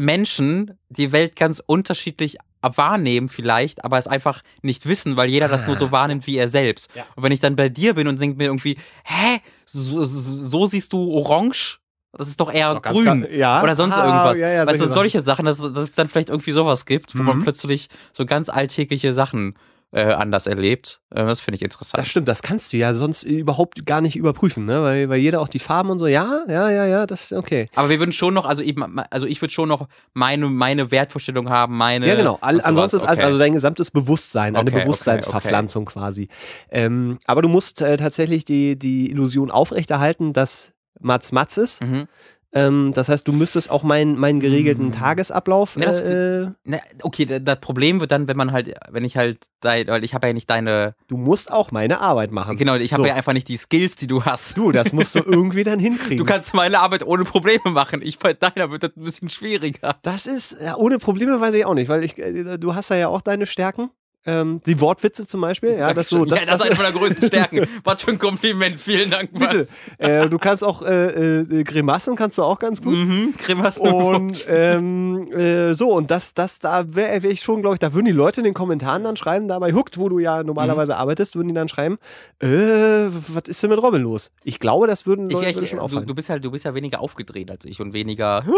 Menschen 0.02 0.78
die 0.90 1.12
Welt 1.12 1.36
ganz 1.36 1.62
unterschiedlich 1.66 2.38
wahrnehmen 2.62 3.28
vielleicht, 3.30 3.84
aber 3.84 3.98
es 3.98 4.08
einfach 4.08 4.42
nicht 4.62 4.86
wissen, 4.86 5.18
weil 5.18 5.30
jeder 5.30 5.48
das 5.48 5.66
nur 5.66 5.76
so 5.78 5.92
wahrnimmt 5.92 6.28
wie 6.28 6.38
er 6.38 6.48
selbst. 6.48 6.90
Ja. 6.96 7.06
Und 7.16 7.24
wenn 7.24 7.32
ich 7.32 7.40
dann 7.40 7.56
bei 7.56 7.70
dir 7.70 7.96
bin 7.96 8.08
und 8.08 8.20
denke 8.22 8.38
mir 8.38 8.46
irgendwie, 8.46 8.78
hä, 9.04 9.40
so, 9.66 10.04
so, 10.04 10.66
siehst 10.68 10.94
du 10.94 11.12
orange? 11.12 11.80
Das 12.14 12.28
ist 12.28 12.40
doch 12.40 12.52
eher 12.54 12.74
Doch, 12.76 12.82
ganz 12.82 12.98
grün. 12.98 13.22
klar. 13.24 13.32
Ja. 13.32 13.64
Oder 13.64 13.74
sonst 13.74 13.96
Ah, 13.96 14.06
irgendwas. 14.06 14.38
ja, 14.40 14.50
ja, 14.50 14.68
weißt 14.68 14.82
du, 14.82 14.86
solche 14.88 14.94
solche 14.94 15.22
Sachen, 15.22 15.46
dass, 15.46 15.58
dass 15.60 15.78
es 15.78 15.94
dann 15.94 16.10
vielleicht 16.10 16.30
irgendwie 16.30 16.52
sowas 16.52 16.86
gibt, 16.86 17.18
wo 17.18 17.24
man 17.24 17.38
Mhm. 17.38 17.44
plötzlich 17.44 17.88
so 18.12 18.26
ganz 18.26 18.50
alltägliche 18.50 19.14
Sachen 19.14 19.56
äh, 19.94 20.04
anders 20.04 20.48
erlebt. 20.48 21.02
Äh, 21.10 21.26
das 21.26 21.42
finde 21.42 21.58
ich 21.58 21.62
interessant. 21.62 22.00
Das 22.00 22.08
stimmt, 22.08 22.28
das 22.28 22.42
kannst 22.42 22.72
du 22.72 22.78
ja 22.78 22.94
sonst 22.94 23.24
überhaupt 23.24 23.86
gar 23.86 24.02
nicht 24.02 24.16
überprüfen, 24.16 24.66
ne? 24.66 24.82
Weil, 24.82 25.10
weil 25.10 25.20
jeder 25.20 25.42
auch 25.42 25.48
die 25.48 25.60
Farben 25.60 25.90
und 25.90 26.00
so, 26.00 26.08
ja, 26.08 26.44
ja, 26.48 26.70
ja, 26.70 26.86
ja, 26.86 27.06
das 27.06 27.24
ist 27.24 27.34
okay. 27.34 27.70
Aber 27.76 27.90
wir 27.90 28.00
würden 28.00 28.14
schon 28.14 28.34
noch, 28.34 28.46
also 28.46 28.64
eben, 28.64 29.00
also 29.10 29.28
ich 29.28 29.42
würde 29.42 29.54
schon 29.54 29.68
noch 29.68 29.88
meine, 30.14 30.48
meine 30.48 30.92
Wertvorstellung 30.92 31.50
haben, 31.50 31.76
meine. 31.78 32.08
Ja, 32.08 32.16
genau. 32.16 32.38
All, 32.42 32.62
ansonsten 32.62 32.98
ist 32.98 33.04
Okay. 33.04 33.22
also 33.22 33.38
dein 33.38 33.54
gesamtes 33.54 33.92
Bewusstsein, 33.92 34.56
eine 34.56 34.68
Okay, 34.68 34.76
okay, 34.78 34.84
Bewusstseinsverpflanzung 34.86 35.86
quasi. 35.86 36.30
Ähm, 36.70 37.20
aber 37.26 37.42
du 37.42 37.50
musst 37.50 37.82
äh, 37.82 37.98
tatsächlich 37.98 38.46
die, 38.46 38.78
die 38.80 39.12
Illusion 39.12 39.52
aufrechterhalten, 39.52 40.34
dass 40.34 40.72
Mats 41.00 41.32
Mats 41.32 41.58
ist. 41.58 41.84
Mhm. 41.84 42.08
Ähm, 42.54 42.92
das 42.94 43.08
heißt, 43.08 43.26
du 43.28 43.32
müsstest 43.32 43.72
auch 43.72 43.84
meinen, 43.84 44.20
meinen 44.20 44.42
geregelten 44.42 44.88
Mhm. 44.88 44.92
Tagesablauf. 44.92 45.76
Ja, 45.78 45.86
das- 45.86 46.02
äh, 46.02 46.48
Na, 46.66 46.80
okay, 47.02 47.26
da- 47.26 47.40
das 47.40 47.60
Problem 47.62 48.00
wird 48.02 48.12
dann, 48.12 48.28
wenn 48.28 48.36
man 48.36 48.52
halt, 48.52 48.74
wenn 48.90 49.06
ich 49.06 49.16
halt, 49.16 49.46
dein, 49.62 49.88
weil 49.88 50.04
ich 50.04 50.14
habe 50.14 50.28
ja 50.28 50.34
nicht 50.34 50.50
deine, 50.50 50.96
du 51.08 51.16
musst 51.18 51.50
auch 51.52 51.72
meine 51.72 52.02
Arbeit 52.02 52.32
machen. 52.32 52.58
genau, 52.58 52.76
ich 52.76 52.92
habe 52.94 53.04
So. 53.04 53.08
ja 53.08 53.16
einfach 53.16 53.32
nicht 53.34 53.48
die 53.48 53.56
Skills, 53.58 53.96
die 53.96 54.08
du 54.08 54.26
hast. 54.26 54.58
Du, 54.58 54.72
das 54.74 54.92
musst 54.92 55.16
du 55.16 55.20
irgendwie 55.26 55.64
dann 55.64 55.80
hinkriegen. 55.80 56.18
Du 56.18 56.26
kannst 56.26 56.54
meine 56.54 56.80
Arbeit 56.80 57.04
ohne 57.06 57.24
Probleme 57.24 57.62
machen. 57.72 58.02
Ich 58.04 58.20
bei 58.20 58.34
deiner 58.34 58.70
wird 58.70 58.84
das 58.84 58.92
ein 58.98 59.04
bisschen 59.04 59.30
schwieriger. 59.30 59.96
das 60.02 60.26
ist, 60.26 60.58
ja, 60.62 60.76
ohne 60.76 61.00
Probleme 61.00 61.40
weiß 61.40 61.54
ich 61.54 61.66
auch 61.66 61.74
nicht, 61.74 61.88
weil 61.88 62.04
ich, 62.04 62.18
äh, 62.18 62.58
du 62.58 62.76
hast 62.76 62.90
ja 62.90 63.08
auch 63.08 63.22
deine 63.22 63.46
Stärken. 63.46 63.92
Ähm, 64.26 64.62
die 64.66 64.80
Wortwitze 64.80 65.26
zum 65.26 65.42
Beispiel, 65.42 65.72
ja, 65.78 65.94
das 65.94 66.10
so. 66.10 66.26
ja, 66.26 66.46
das 66.46 66.58
ist 66.58 66.62
eine 66.62 66.76
meiner 66.76 66.92
größten 66.92 67.28
Stärken. 67.28 67.66
Was 67.84 68.04
für 68.04 68.12
ein 68.12 68.20
Kompliment. 68.20 68.80
Vielen 68.80 69.10
Dank. 69.10 69.32
Mats. 69.38 69.78
Äh, 69.98 70.30
du 70.30 70.38
kannst 70.38 70.64
auch 70.64 70.84
äh, 70.84 71.40
äh, 71.42 71.64
Grimassen 71.64 72.16
kannst 72.16 72.38
du 72.38 72.44
auch 72.44 72.60
ganz 72.60 72.82
gut. 72.84 72.96
Mhm, 72.96 73.34
Grimassen 73.38 73.82
Und 73.82 74.46
ähm, 74.48 75.32
äh, 75.32 75.74
so, 75.74 75.92
und 75.94 76.12
das, 76.12 76.36
das, 76.36 76.60
da 76.60 76.94
wäre 76.94 77.24
wär 77.24 77.32
ich 77.32 77.42
schon, 77.42 77.62
glaube 77.62 77.76
ich, 77.76 77.80
da 77.80 77.94
würden 77.96 78.06
die 78.06 78.12
Leute 78.12 78.42
in 78.42 78.46
den 78.46 78.54
Kommentaren 78.54 79.04
dann 79.04 79.16
schreiben, 79.16 79.48
da 79.48 79.58
bei 79.58 79.74
Hooked, 79.74 79.98
wo 79.98 80.08
du 80.08 80.20
ja 80.20 80.44
normalerweise 80.44 80.98
arbeitest, 80.98 81.36
würden 81.36 81.48
die 81.48 81.54
dann 81.56 81.68
schreiben, 81.68 81.98
äh, 82.40 82.48
was 82.48 83.44
ist 83.48 83.64
denn 83.64 83.72
mit 83.72 83.82
Robin 83.82 84.02
los? 84.04 84.32
Ich 84.44 84.60
glaube, 84.60 84.86
das 84.86 85.06
würden 85.08 85.30
Ich, 85.30 85.34
Leute 85.34 85.50
ich, 85.50 85.56
würde 85.56 85.68
schon 85.68 85.80
du, 85.80 85.86
auffallen. 85.86 86.06
du 86.08 86.14
bist 86.14 86.30
halt, 86.30 86.46
du 86.46 86.52
bist 86.52 86.66
ja 86.66 86.76
weniger 86.76 87.00
aufgedreht 87.00 87.50
als 87.50 87.66
ich 87.66 87.80
und 87.82 87.94
weniger. 87.94 88.44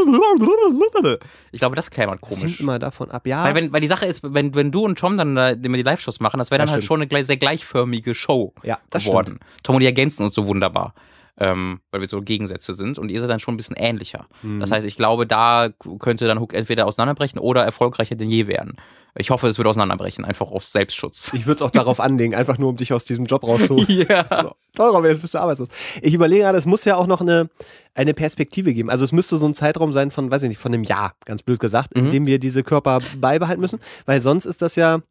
Ich 1.52 1.60
glaube, 1.60 1.76
das 1.76 1.92
käme 1.92 2.18
das 2.20 2.30
hängt 2.30 2.40
komisch. 2.40 2.60
immer 2.60 2.80
davon 2.80 3.12
ab. 3.12 3.28
Ja, 3.28 3.44
Weil, 3.44 3.56
wenn, 3.56 3.74
weil 3.74 3.82
die 3.82 3.88
Sache 3.88 4.06
ist, 4.06 4.22
wenn, 4.24 4.56
wenn 4.56 4.72
du 4.72 4.84
und 4.86 4.98
Tom 4.98 5.18
dann 5.18 5.36
da, 5.36 5.53
immer 5.54 5.78
die 5.78 5.84
Live-Shows 5.84 6.20
machen, 6.20 6.38
das 6.38 6.52
wäre 6.52 6.60
dann 6.60 6.68
Das 6.68 6.74
halt 6.74 6.84
stimmt. 6.84 7.00
schon 7.02 7.10
eine 7.10 7.24
sehr 7.26 7.38
gleichförmige 7.38 8.16
Show 8.16 8.54
ja 8.64 8.80
das 8.90 9.06
geworden. 9.06 9.40
Tom 9.64 9.76
und 9.76 9.80
die 9.82 9.86
ergänzen 9.86 10.24
uns 10.24 10.36
so 10.36 10.48
wunderbar, 10.48 10.94
ähm, 11.38 11.80
weil 11.92 12.02
wir 12.02 12.08
so 12.10 12.22
Gegensätze 12.22 12.74
sind 12.74 13.00
und 13.00 13.10
ihr 13.10 13.20
seid 13.20 13.30
dann 13.30 13.40
schon 13.40 13.54
ein 13.56 13.58
bisschen 13.58 13.76
ähnlicher. 13.78 14.28
stimmt. 14.40 14.62
Das 14.62 14.72
heißt, 14.72 14.86
ich 14.86 14.96
glaube, 14.96 15.26
da 15.28 15.70
könnte 16.00 16.28
dann 16.28 16.40
Hook 16.40 16.54
entweder 16.54 16.86
auseinanderbrechen 16.88 17.40
oder 17.40 17.64
erfolgreicher 17.64 18.16
denn 18.16 18.30
je 18.30 18.48
werden. 18.48 18.76
Ich 19.16 19.30
hoffe, 19.30 19.48
es 19.48 19.60
wird 19.60 19.68
auseinanderbrechen, 19.68 20.26
einfach 20.26 20.50
aus 20.50 20.72
Selbstschutz. 20.72 21.34
ich 21.36 21.46
würde 21.46 21.58
es 21.58 21.62
auch 21.62 21.70
darauf 21.70 22.00
anlegen, 22.00 22.34
einfach 22.34 22.58
nur 22.58 22.70
um 22.70 22.78
dich 22.78 22.94
aus 22.94 23.06
diesem 23.06 23.26
Job 23.26 23.44
rauszuholen. 23.44 23.86
ja. 24.10 24.26
So, 24.42 24.56
toll, 24.76 24.90
Robin, 24.90 25.12
jetzt 25.12 25.22
bist 25.22 25.36
du 25.36 25.38
arbeitslos. 25.38 25.70
Ich 26.02 26.16
überlege 26.16 26.42
gerade, 26.42 26.58
es 26.58 26.66
muss 26.66 26.84
ja 26.86 26.96
auch 26.96 27.06
noch 27.06 27.22
eine, 27.22 27.48
eine 27.94 28.16
Perspektive 28.16 28.74
geben. 28.74 28.90
Also 28.90 29.04
es 29.06 29.12
müsste 29.12 29.38
so 29.38 29.46
ein 29.46 29.54
Zeitraum 29.54 29.92
sein 29.94 30.10
von, 30.10 30.32
weiß 30.32 30.42
ich 30.42 30.50
nicht, 30.50 30.58
von 30.58 30.74
einem 30.74 30.84
Jahr, 30.84 31.14
ganz 31.26 31.44
blöd 31.44 31.60
gesagt, 31.60 31.94
in 31.94 32.06
Mhm. 32.08 32.12
dem 32.12 32.26
wir 32.26 32.40
diese 32.40 32.64
Körper 32.64 32.98
beibehalten 33.20 33.62
müssen. 33.62 33.80
Weil 34.08 34.20
sonst 34.20 34.46
ist 34.46 34.64
das 34.64 34.76
ja, 34.78 35.02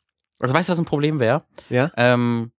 Also 0.43 0.55
weißt 0.55 0.69
du, 0.69 0.73
was 0.73 0.79
ein 0.79 0.85
Problem 0.85 1.21
wäre? 1.21 1.45
ja, 1.71 1.91
Ähm, 1.97 2.53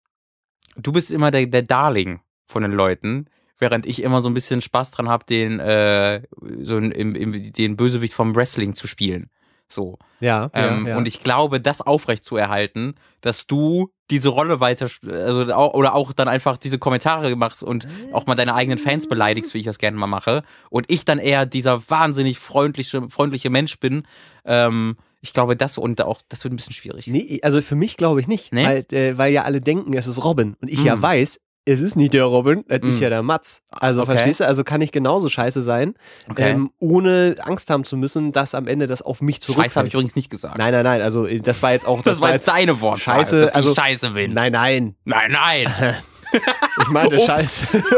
du 0.77 0.93
bist 0.93 1.11
immer 1.11 1.31
der, 1.31 1.47
der 1.47 1.63
Darling 1.63 2.21
von 2.47 2.63
den 2.63 2.73
Leuten, 2.73 3.27
während 3.59 3.87
ich 3.87 4.03
immer 4.03 4.23
so 4.23 4.29
ein 4.29 4.35
bisschen 4.35 4.61
Spaß 4.63 4.91
dran 4.93 5.09
habe, 5.09 5.25
den, 5.25 5.61
äh, 5.61 6.23
so 6.63 6.79
im, 6.79 7.15
im, 7.15 7.53
den 7.53 7.77
Bösewicht 7.77 8.15
vom 8.15 8.35
Wrestling 8.35 8.75
zu 8.75 8.87
spielen. 8.87 9.31
So. 9.69 9.99
ja, 10.21 10.51
Ähm, 10.53 10.85
ja, 10.85 10.91
ja. 10.91 10.97
Und 10.99 11.09
ich 11.09 11.21
glaube, 11.21 11.61
das 11.61 11.81
aufrecht 11.81 12.25
zu 12.25 12.37
erhalten, 12.37 12.95
dass 13.23 13.47
du 13.47 13.91
diese 14.11 14.29
Rolle 14.29 14.61
weiter, 14.61 14.91
also 15.09 15.55
oder 15.55 15.95
auch 15.95 16.13
dann 16.13 16.29
einfach 16.29 16.59
diese 16.59 16.79
Kommentare 16.79 17.35
machst 17.35 17.65
und 17.65 17.89
auch 18.13 18.27
mal 18.27 18.35
deine 18.35 18.55
eigenen 18.55 18.79
Fans 18.79 19.09
beleidigst, 19.09 19.55
wie 19.55 19.59
ich 19.59 19.65
das 19.65 19.79
gerne 19.79 19.97
mal 19.97 20.07
mache, 20.07 20.43
und 20.69 20.91
ich 20.91 21.07
dann 21.07 21.19
eher 21.19 21.47
dieser 21.47 21.89
wahnsinnig 21.89 22.39
freundliche, 22.39 23.09
freundliche 23.09 23.49
Mensch 23.49 23.81
bin, 23.81 24.03
ähm, 24.45 24.97
ich 25.23 25.33
glaube, 25.33 25.57
das 25.57 25.79
und 25.79 26.03
auch, 26.03 26.21
das 26.29 26.43
wird 26.45 26.53
ein 26.53 26.57
bisschen 26.57 26.73
schwierig. 26.75 27.07
Nee, 27.07 27.41
also 27.43 27.63
für 27.63 27.77
mich 27.77 27.97
glaube 27.97 28.21
ich 28.21 28.27
nicht, 28.29 28.53
Nee? 28.53 28.65
weil, 28.65 28.85
äh, 28.93 29.17
weil 29.17 29.33
ja 29.33 29.43
alle 29.45 29.61
denken, 29.61 29.95
es 29.95 30.07
ist 30.07 30.23
Robin. 30.25 30.57
Und 30.61 30.69
ich 30.69 30.83
ja 30.85 30.97
Mm. 30.97 31.03
weiß, 31.03 31.41
es 31.65 31.81
ist 31.81 31.95
nicht 31.95 32.13
der 32.13 32.25
Robin, 32.25 32.65
es 32.67 32.83
ist 32.83 32.99
Mm. 32.99 33.03
ja 33.05 33.09
der 33.09 33.23
Mats. 33.23 33.63
Also 33.71 34.01
Okay. 34.03 34.11
verstehst 34.13 34.41
du, 34.41 34.47
also 34.49 34.65
kann 34.65 34.81
ich 34.81 34.91
genauso 34.91 35.29
scheiße 35.29 35.63
sein, 35.63 35.95
Okay. 36.29 36.51
ähm, 36.51 36.73
ohne 36.81 37.37
Angst 37.45 37.71
haben 37.71 37.85
zu 37.85 37.97
müssen, 37.97 38.33
dass 38.33 38.57
am 38.57 38.67
Ende 38.67 38.89
das 38.89 39.01
auf 39.01 39.21
mich 39.23 39.41
zurückfällt. 39.41 39.67
Scheiße 39.71 39.79
habe 39.79 39.87
ich 39.89 39.95
übrigens 39.95 40.17
nicht 40.17 40.29
gesagt. 40.29 40.59
Nein, 40.59 40.73
nein, 40.73 40.83
nein, 40.83 41.01
also 41.03 41.25
äh, 41.27 41.39
das 41.39 41.63
war 41.63 41.71
jetzt 41.73 41.87
auch, 41.87 42.03
Das, 42.03 42.21
war 42.21 42.33
jetzt 42.33 42.49
deine 42.49 42.81
Wortwahl, 42.81 43.19
Scheiße, 43.25 43.41
dass 43.43 43.53
also- 43.53 43.71
ich 43.71 43.77
scheiße 43.79 44.11
bin. 44.11 44.33
Nein, 44.33 44.51
nein, 44.53 44.97
nein. 45.05 45.31
nein. 45.31 45.97
ich 46.83 46.89
meinte. 46.89 47.19
Scheiße. 47.25 47.81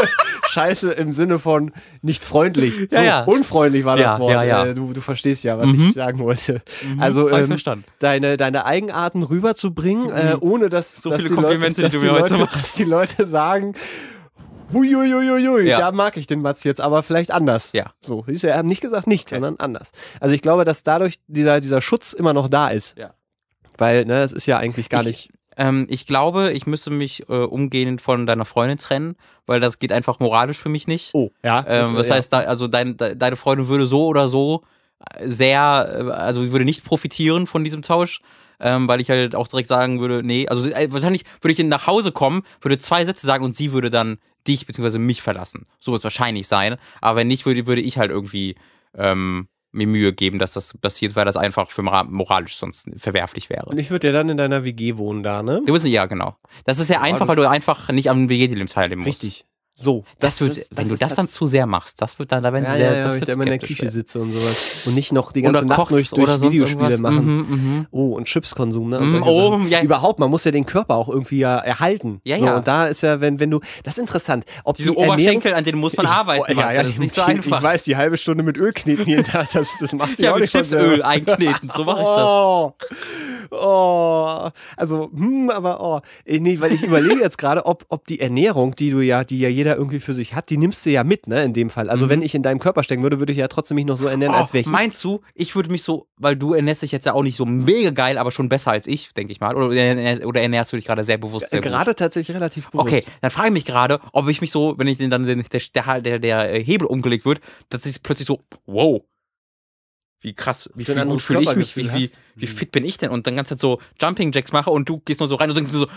Scheiße 0.54 0.92
im 0.92 1.12
Sinne 1.12 1.38
von 1.38 1.72
nicht 2.02 2.24
freundlich. 2.24 2.74
So, 2.90 2.96
Ja, 2.96 3.02
ja. 3.02 3.24
Unfreundlich 3.24 3.84
war 3.84 3.96
das 3.96 4.04
Ja, 4.12 4.18
Wort. 4.18 4.44
Äh, 4.68 4.74
Du, 4.74 4.92
du 4.92 5.00
verstehst 5.00 5.44
ja, 5.44 5.58
was 5.58 5.66
Mhm. 5.66 5.74
ich 5.88 5.92
sagen 5.94 6.18
wollte. 6.20 6.62
Also 6.98 7.30
Hab 7.30 7.48
ich 7.50 7.66
ähm, 7.66 7.84
deine, 7.98 8.36
deine 8.36 8.64
Eigenarten 8.64 9.22
rüberzubringen, 9.22 10.10
äh, 10.10 10.36
ohne 10.40 10.68
dass, 10.68 10.96
So 11.02 11.10
dass 11.10 11.18
viele 11.18 11.28
die 11.30 11.34
Komplimente, 11.34 11.82
Leute, 11.82 11.92
dass 11.96 12.00
du 12.02 12.06
mir 12.06 12.12
heute 12.12 12.34
Leute, 12.34 12.44
machst. 12.44 12.56
dass 12.56 12.72
die 12.76 12.84
Leute 12.84 13.26
sagen, 13.26 13.74
huiuiuiui, 14.72 15.68
Ja. 15.68 15.78
da 15.78 15.92
mag 15.92 16.16
ich 16.16 16.26
den 16.26 16.40
Mats 16.40 16.64
jetzt, 16.64 16.80
aber 16.80 17.02
vielleicht 17.02 17.30
anders. 17.32 17.70
Ja. 17.72 17.86
So, 18.00 18.24
ist 18.26 18.42
ja 18.42 18.62
nicht 18.62 18.80
gesagt 18.80 19.06
nicht, 19.06 19.28
sondern 19.28 19.56
anders. 19.58 19.90
Also 20.20 20.34
ich 20.34 20.42
glaube, 20.42 20.64
dass 20.64 20.82
dadurch 20.82 21.20
dieser, 21.26 21.60
dieser 21.60 21.80
Schutz 21.80 22.12
immer 22.12 22.32
noch 22.32 22.48
da 22.48 22.68
ist. 22.68 22.98
Ja. 22.98 23.14
Weil, 23.76 24.04
ne, 24.04 24.22
es 24.22 24.32
ist 24.32 24.46
ja 24.46 24.58
eigentlich 24.58 24.88
gar 24.88 25.00
Ich- 25.02 25.06
nicht. 25.06 25.30
Ähm, 25.56 25.86
ich 25.88 26.06
glaube, 26.06 26.52
ich 26.52 26.66
müsste 26.66 26.90
mich 26.90 27.28
äh, 27.28 27.32
umgehend 27.32 28.00
von 28.00 28.26
deiner 28.26 28.44
Freundin 28.44 28.78
trennen, 28.78 29.16
weil 29.46 29.60
das 29.60 29.78
geht 29.78 29.92
einfach 29.92 30.20
moralisch 30.20 30.58
für 30.58 30.68
mich 30.68 30.86
nicht. 30.86 31.10
Oh, 31.14 31.30
ja. 31.42 31.64
Ähm, 31.66 31.94
das 31.96 32.08
ja. 32.08 32.16
heißt, 32.16 32.32
da, 32.32 32.40
also 32.40 32.66
dein, 32.68 32.96
de, 32.96 33.14
deine 33.14 33.36
Freundin 33.36 33.68
würde 33.68 33.86
so 33.86 34.06
oder 34.06 34.28
so 34.28 34.62
äh, 35.14 35.28
sehr, 35.28 36.06
äh, 36.08 36.10
also 36.10 36.50
würde 36.52 36.64
nicht 36.64 36.84
profitieren 36.84 37.46
von 37.46 37.64
diesem 37.64 37.82
Tausch, 37.82 38.20
ähm, 38.60 38.88
weil 38.88 39.00
ich 39.00 39.10
halt 39.10 39.34
auch 39.34 39.48
direkt 39.48 39.68
sagen 39.68 40.00
würde, 40.00 40.22
nee, 40.24 40.48
also 40.48 40.68
äh, 40.68 40.92
wahrscheinlich 40.92 41.24
würde 41.40 41.52
ich 41.52 41.66
nach 41.66 41.86
Hause 41.86 42.12
kommen, 42.12 42.42
würde 42.60 42.78
zwei 42.78 43.04
Sätze 43.04 43.26
sagen 43.26 43.44
und 43.44 43.54
sie 43.54 43.72
würde 43.72 43.90
dann 43.90 44.18
dich 44.46 44.66
bzw. 44.66 44.98
mich 44.98 45.22
verlassen. 45.22 45.66
So 45.78 45.92
wird 45.92 46.00
es 46.00 46.04
wahrscheinlich 46.04 46.48
sein. 46.48 46.76
Aber 47.00 47.16
wenn 47.16 47.28
nicht, 47.28 47.46
würde, 47.46 47.66
würde 47.66 47.80
ich 47.80 47.98
halt 47.98 48.10
irgendwie 48.10 48.56
ähm, 48.96 49.48
mir 49.74 49.86
Mühe 49.86 50.12
geben, 50.12 50.38
dass 50.38 50.52
das 50.54 50.76
passiert, 50.78 51.16
weil 51.16 51.24
das 51.24 51.36
einfach 51.36 51.70
für 51.70 51.82
mora- 51.82 52.04
moralisch 52.04 52.56
sonst 52.56 52.88
verwerflich 52.96 53.50
wäre. 53.50 53.66
Und 53.66 53.78
ich 53.78 53.90
würde 53.90 54.06
ja 54.06 54.12
dann 54.12 54.28
in 54.28 54.36
deiner 54.36 54.64
WG 54.64 54.96
wohnen 54.96 55.22
da, 55.22 55.42
ne? 55.42 55.60
Du 55.66 55.72
bist, 55.72 55.84
ja, 55.86 56.06
genau. 56.06 56.36
Das 56.64 56.78
ist 56.78 56.88
ja 56.90 57.00
einfach, 57.00 57.20
das- 57.20 57.28
weil 57.28 57.36
du 57.36 57.48
einfach 57.48 57.88
nicht 57.90 58.08
am 58.10 58.28
WG-Leben 58.28 58.66
teilnehmen 58.66 59.02
musst. 59.02 59.22
Richtig. 59.22 59.44
So. 59.76 60.04
Das, 60.20 60.40
wird, 60.40 60.56
wenn 60.70 60.86
du 60.86 60.94
ist 60.94 61.02
das 61.02 61.16
dann 61.16 61.26
zu 61.26 61.46
sehr 61.46 61.66
machst, 61.66 62.00
das 62.00 62.18
wird 62.20 62.30
dann, 62.30 62.44
da 62.44 62.52
werden 62.52 62.64
Ja, 62.64 62.70
sie 62.70 62.76
sehr, 62.76 62.86
ja, 62.92 62.96
ja, 62.98 63.04
das 63.04 63.14
wenn 63.14 63.18
ich 63.18 63.20
wird 63.22 63.28
da 63.28 63.32
immer 63.34 63.44
in 63.44 63.50
der 63.50 63.58
Küche 63.58 63.82
werden. 63.82 63.90
sitze 63.90 64.20
und 64.20 64.30
sowas. 64.32 64.82
Und 64.86 64.94
nicht 64.94 65.10
noch 65.10 65.32
die 65.32 65.42
Oder 65.42 65.52
ganze 65.52 65.66
Nacht 65.66 65.78
kochst 65.78 65.92
durch, 65.92 66.10
durch 66.10 66.22
oder 66.22 66.40
Videospiele 66.40 66.98
machen. 66.98 67.24
Mhm, 67.24 67.46
mhm. 67.48 67.86
Oh, 67.90 68.12
und 68.14 68.26
Chipskonsum, 68.26 68.90
ne? 68.90 69.00
Und 69.00 69.10
solche 69.10 69.24
oh, 69.24 69.58
ja. 69.68 69.82
Überhaupt, 69.82 70.20
man 70.20 70.30
muss 70.30 70.44
ja 70.44 70.52
den 70.52 70.64
Körper 70.64 70.94
auch 70.94 71.08
irgendwie 71.08 71.38
ja 71.38 71.58
erhalten. 71.58 72.20
Ja, 72.24 72.38
so, 72.38 72.44
ja. 72.44 72.56
Und 72.56 72.68
da 72.68 72.86
ist 72.86 73.02
ja, 73.02 73.20
wenn, 73.20 73.40
wenn 73.40 73.50
du, 73.50 73.60
das 73.82 73.94
ist 73.94 74.00
interessant. 74.00 74.44
Ob 74.62 74.76
Diese 74.76 74.90
die 74.92 74.96
Ernährung- 74.96 75.14
Oberschenkel, 75.14 75.54
an 75.54 75.64
denen 75.64 75.80
muss 75.80 75.96
man 75.96 76.06
arbeiten. 76.06 76.44
Oh, 76.56 76.60
ja, 76.60 76.72
ja, 76.72 76.82
das 76.82 76.90
ist 76.92 76.98
nicht 77.00 77.14
so 77.14 77.22
ich, 77.22 77.28
einfach. 77.28 77.58
Ich 77.58 77.62
weiß, 77.64 77.82
die 77.82 77.96
halbe 77.96 78.16
Stunde 78.16 78.44
mit 78.44 78.56
Öl 78.56 78.72
kneten 78.72 79.06
jeden 79.08 79.24
Tag, 79.24 79.50
das, 79.52 79.68
das 79.80 79.92
macht 79.92 80.16
sich 80.16 80.26
ja, 80.26 80.30
auch 80.30 80.34
mit 80.34 80.42
nicht 80.42 80.52
Chipsöl 80.52 81.02
einkneten, 81.02 81.68
so 81.68 81.84
mache 81.84 82.00
ich 82.02 82.06
das. 82.08 83.00
Oh, 83.50 84.48
also, 84.76 85.10
hm, 85.14 85.50
aber 85.50 85.80
oh, 85.80 86.00
nee, 86.26 86.58
weil 86.60 86.72
ich 86.72 86.82
überlege 86.82 87.20
jetzt 87.20 87.38
gerade, 87.38 87.66
ob, 87.66 87.84
ob 87.88 88.06
die 88.06 88.18
Ernährung, 88.18 88.74
die 88.74 88.90
du 88.90 89.00
ja, 89.00 89.22
die 89.22 89.38
ja 89.38 89.48
jeder 89.64 89.76
irgendwie 89.76 90.00
für 90.00 90.14
sich 90.14 90.34
hat, 90.34 90.50
die 90.50 90.58
nimmst 90.58 90.84
du 90.84 90.90
ja 90.90 91.04
mit, 91.04 91.26
ne, 91.26 91.42
in 91.42 91.52
dem 91.54 91.70
Fall. 91.70 91.88
Also, 91.88 92.08
wenn 92.08 92.22
ich 92.22 92.34
in 92.34 92.42
deinem 92.42 92.60
Körper 92.60 92.82
stecken 92.82 93.02
würde, 93.02 93.18
würde 93.18 93.32
ich 93.32 93.38
ja 93.38 93.48
trotzdem 93.48 93.76
mich 93.76 93.86
noch 93.86 93.96
so 93.96 94.06
ernähren, 94.06 94.34
als 94.34 94.44
Mhm. 94.44 94.50
Oh, 94.50 94.54
wäre 94.54 94.60
ich. 94.60 94.66
meinst 94.66 95.02
du, 95.02 95.20
ich 95.34 95.56
würde 95.56 95.70
mich 95.70 95.82
so, 95.82 96.06
weil 96.16 96.36
du 96.36 96.54
ernährst 96.54 96.82
dich 96.82 96.92
jetzt 96.92 97.06
ja 97.06 97.14
auch 97.14 97.22
nicht 97.22 97.36
so 97.36 97.46
mega 97.46 97.90
geil, 97.90 98.18
aber 98.18 98.30
schon 98.30 98.48
besser 98.48 98.70
als 98.70 98.86
ich, 98.86 99.12
denke 99.14 99.32
ich 99.32 99.40
mal. 99.40 99.56
Oder, 99.56 99.68
oder 100.26 100.40
ernährst 100.40 100.72
du 100.72 100.76
dich 100.76 100.84
gerade 100.84 101.02
sehr 101.02 101.18
bewusst? 101.18 101.50
Sehr 101.50 101.60
gut? 101.60 101.70
Gerade 101.70 101.94
tatsächlich 101.94 102.36
relativ 102.36 102.70
bewusst. 102.70 102.86
Okay, 102.86 103.04
dann 103.22 103.30
frage 103.30 103.48
ich 103.48 103.54
mich 103.54 103.64
gerade, 103.64 104.00
ob 104.12 104.28
ich 104.28 104.40
mich 104.40 104.50
so, 104.50 104.74
wenn 104.76 104.86
ich 104.86 104.98
den 104.98 105.10
dann 105.10 105.26
den, 105.26 105.44
der, 105.50 106.00
der, 106.00 106.18
der, 106.18 106.54
äh, 106.54 106.62
Hebel 106.62 106.86
umgelegt 106.86 107.24
wird, 107.24 107.40
dass 107.70 107.86
ich 107.86 108.02
plötzlich 108.02 108.26
so, 108.26 108.40
wow, 108.66 109.02
wie 110.20 110.32
krass, 110.32 110.70
wie 110.74 110.84
viel 110.86 111.04
gut 111.04 111.20
fühle 111.20 111.42
ich 111.42 111.54
mich, 111.54 111.76
wie, 111.76 111.92
wie, 111.92 112.10
wie 112.36 112.46
fit 112.46 112.72
bin 112.72 112.84
ich 112.84 112.96
denn? 112.96 113.10
Und 113.10 113.26
dann 113.26 113.36
ganz 113.36 113.50
Zeit 113.50 113.60
so 113.60 113.78
Jumping 114.00 114.32
Jacks 114.32 114.52
mache 114.52 114.70
und 114.70 114.88
du 114.88 115.00
gehst 115.00 115.20
nur 115.20 115.28
so 115.28 115.34
rein 115.34 115.50
und 115.50 115.56
denkst 115.56 115.72
nur 115.72 115.82
so, 115.82 115.88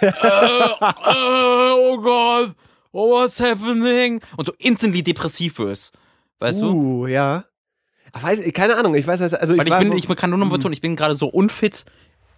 äh, 0.00 0.06
äh, 0.06 1.72
oh 1.76 2.00
Gott, 2.00 2.54
oh, 2.94 3.10
what's 3.10 3.40
happening? 3.40 4.20
Und 4.36 4.46
so 4.46 4.52
instantly 4.58 5.02
depressiv 5.02 5.58
wirst. 5.58 5.92
Weißt 6.38 6.60
du? 6.60 6.70
Uh, 6.70 7.06
ja. 7.06 7.44
Ach, 8.12 8.22
weiß, 8.22 8.40
keine 8.52 8.76
Ahnung, 8.76 8.94
ich 8.94 9.06
weiß, 9.06 9.20
also 9.20 9.36
ich, 9.54 9.58
Weil 9.58 9.66
ich, 9.68 9.78
bin, 9.78 9.88
so- 9.88 9.94
ich 9.94 10.16
kann 10.16 10.30
nur 10.30 10.38
noch 10.38 10.46
mal 10.46 10.56
betonen, 10.56 10.72
ich 10.72 10.80
bin 10.80 10.94
gerade 10.94 11.16
so 11.16 11.26
unfit 11.26 11.84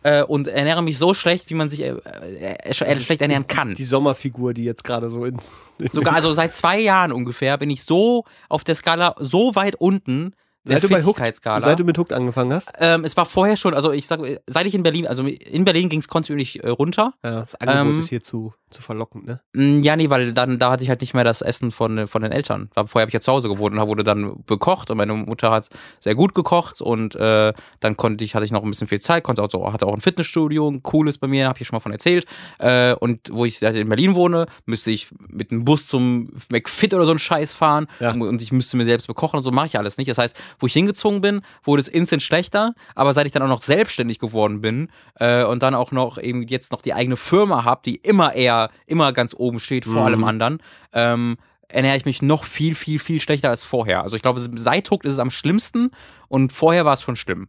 äh, 0.02 0.22
und 0.22 0.48
ernähre 0.48 0.82
mich 0.82 0.98
so 0.98 1.12
schlecht, 1.12 1.50
wie 1.50 1.54
man 1.54 1.68
sich 1.68 1.82
äh, 1.82 1.90
äh, 1.90 2.56
äh, 2.70 2.74
schlecht 2.74 3.20
ernähren 3.20 3.46
kann. 3.46 3.74
die 3.74 3.84
Sommerfigur, 3.84 4.54
die 4.54 4.64
jetzt 4.64 4.84
gerade 4.84 5.10
so 5.10 5.24
ins. 5.24 5.52
Sogar, 5.92 6.14
also 6.14 6.32
seit 6.32 6.54
zwei 6.54 6.78
Jahren 6.80 7.12
ungefähr 7.12 7.58
bin 7.58 7.68
ich 7.70 7.84
so 7.84 8.24
auf 8.48 8.64
der 8.64 8.74
Skala 8.74 9.14
so 9.18 9.54
weit 9.54 9.74
unten 9.74 10.32
seit 10.66 10.82
du 10.82 10.88
bei 10.88 11.02
Hooked, 11.04 11.40
seit 11.42 11.78
du 11.78 11.84
mit 11.84 11.96
Hooked 11.98 12.12
angefangen 12.12 12.52
hast. 12.52 12.70
ähm, 12.78 13.04
es 13.04 13.16
war 13.16 13.24
vorher 13.24 13.56
schon, 13.56 13.74
also 13.74 13.92
ich 13.92 14.06
sag, 14.06 14.20
seit 14.46 14.66
ich 14.66 14.74
in 14.74 14.82
Berlin, 14.82 15.06
also 15.06 15.24
in 15.24 15.64
Berlin 15.64 15.88
ging 15.88 16.00
es 16.00 16.08
kontinuierlich 16.08 16.62
äh, 16.64 16.68
runter. 16.68 17.14
Ja, 17.24 17.42
das 17.42 17.54
Angebot 17.56 17.94
Ähm, 17.94 18.00
ist 18.00 18.08
hier 18.08 18.22
zu, 18.22 18.52
zu 18.70 18.82
verlockend, 18.82 19.26
ne? 19.26 19.40
Ja, 19.82 19.96
nee, 19.96 20.10
weil 20.10 20.32
dann 20.32 20.58
da 20.58 20.70
hatte 20.72 20.82
ich 20.82 20.88
halt 20.88 21.00
nicht 21.00 21.14
mehr 21.14 21.24
das 21.24 21.40
Essen 21.42 21.70
von, 21.70 22.06
von 22.08 22.22
den 22.22 22.32
Eltern. 22.32 22.70
Vorher 22.74 23.02
habe 23.02 23.08
ich 23.10 23.14
ja 23.14 23.20
zu 23.20 23.32
Hause 23.32 23.48
gewohnt 23.48 23.72
und 23.72 23.78
da 23.78 23.86
wurde 23.88 24.04
dann 24.04 24.42
bekocht 24.46 24.90
und 24.90 24.96
meine 24.96 25.14
Mutter 25.14 25.50
hat 25.50 25.68
sehr 26.00 26.14
gut 26.14 26.34
gekocht 26.34 26.80
und 26.80 27.14
äh, 27.14 27.52
dann 27.80 27.96
konnte 27.96 28.24
ich, 28.24 28.34
hatte 28.34 28.44
ich 28.44 28.50
noch 28.52 28.62
ein 28.62 28.70
bisschen 28.70 28.88
viel 28.88 29.00
Zeit, 29.00 29.24
konnte 29.24 29.42
auch 29.42 29.50
so, 29.50 29.72
hatte 29.72 29.86
auch 29.86 29.94
ein 29.94 30.00
Fitnessstudio, 30.00 30.68
ein 30.68 30.82
cooles 30.82 31.18
bei 31.18 31.26
mir, 31.28 31.48
habe 31.48 31.58
ich 31.60 31.66
schon 31.66 31.76
mal 31.76 31.80
von 31.80 31.92
erzählt. 31.92 32.26
Äh, 32.58 32.94
und 32.94 33.20
wo 33.30 33.44
ich 33.44 33.60
halt 33.62 33.76
in 33.76 33.88
Berlin 33.88 34.14
wohne, 34.14 34.46
müsste 34.66 34.90
ich 34.90 35.08
mit 35.28 35.50
dem 35.50 35.64
Bus 35.64 35.86
zum 35.86 36.30
McFit 36.50 36.94
oder 36.94 37.04
so 37.04 37.12
einen 37.12 37.18
Scheiß 37.18 37.54
fahren 37.54 37.86
Ja. 38.00 38.12
und, 38.12 38.22
und 38.22 38.42
ich 38.42 38.52
müsste 38.52 38.76
mir 38.76 38.84
selbst 38.84 39.06
bekochen 39.06 39.36
und 39.38 39.42
so 39.42 39.50
mache 39.52 39.66
ich 39.66 39.78
alles 39.78 39.96
nicht. 39.98 40.10
Das 40.10 40.18
heißt, 40.18 40.36
wo 40.58 40.66
ich 40.66 40.72
hingezogen 40.72 41.20
bin, 41.20 41.40
wurde 41.62 41.80
es 41.80 41.88
instant 41.88 42.22
schlechter, 42.22 42.72
aber 42.94 43.12
seit 43.12 43.26
ich 43.26 43.32
dann 43.32 43.42
auch 43.42 43.48
noch 43.48 43.60
selbstständig 43.60 44.18
geworden 44.18 44.60
bin 44.60 44.88
äh, 45.16 45.44
und 45.44 45.62
dann 45.62 45.74
auch 45.74 45.92
noch 45.92 46.18
eben 46.18 46.42
jetzt 46.42 46.72
noch 46.72 46.82
die 46.82 46.94
eigene 46.94 47.16
Firma 47.16 47.64
habe, 47.64 47.82
die 47.84 47.96
immer 47.96 48.34
eher, 48.34 48.70
immer 48.86 49.12
ganz 49.12 49.34
oben 49.34 49.58
steht 49.60 49.84
vor 49.84 49.94
Mhm. 49.94 50.06
allem 50.06 50.24
anderen, 50.24 50.58
ähm, 50.92 51.36
ernähre 51.68 51.96
ich 51.96 52.04
mich 52.04 52.22
noch 52.22 52.44
viel, 52.44 52.74
viel, 52.74 52.98
viel 52.98 53.20
schlechter 53.20 53.50
als 53.50 53.64
vorher. 53.64 54.02
Also 54.02 54.16
ich 54.16 54.22
glaube, 54.22 54.40
seit 54.56 54.90
Hooked 54.90 55.04
ist 55.04 55.14
es 55.14 55.18
am 55.18 55.30
schlimmsten 55.32 55.90
und 56.28 56.52
vorher 56.52 56.84
war 56.84 56.94
es 56.94 57.02
schon 57.02 57.16
schlimm. 57.16 57.48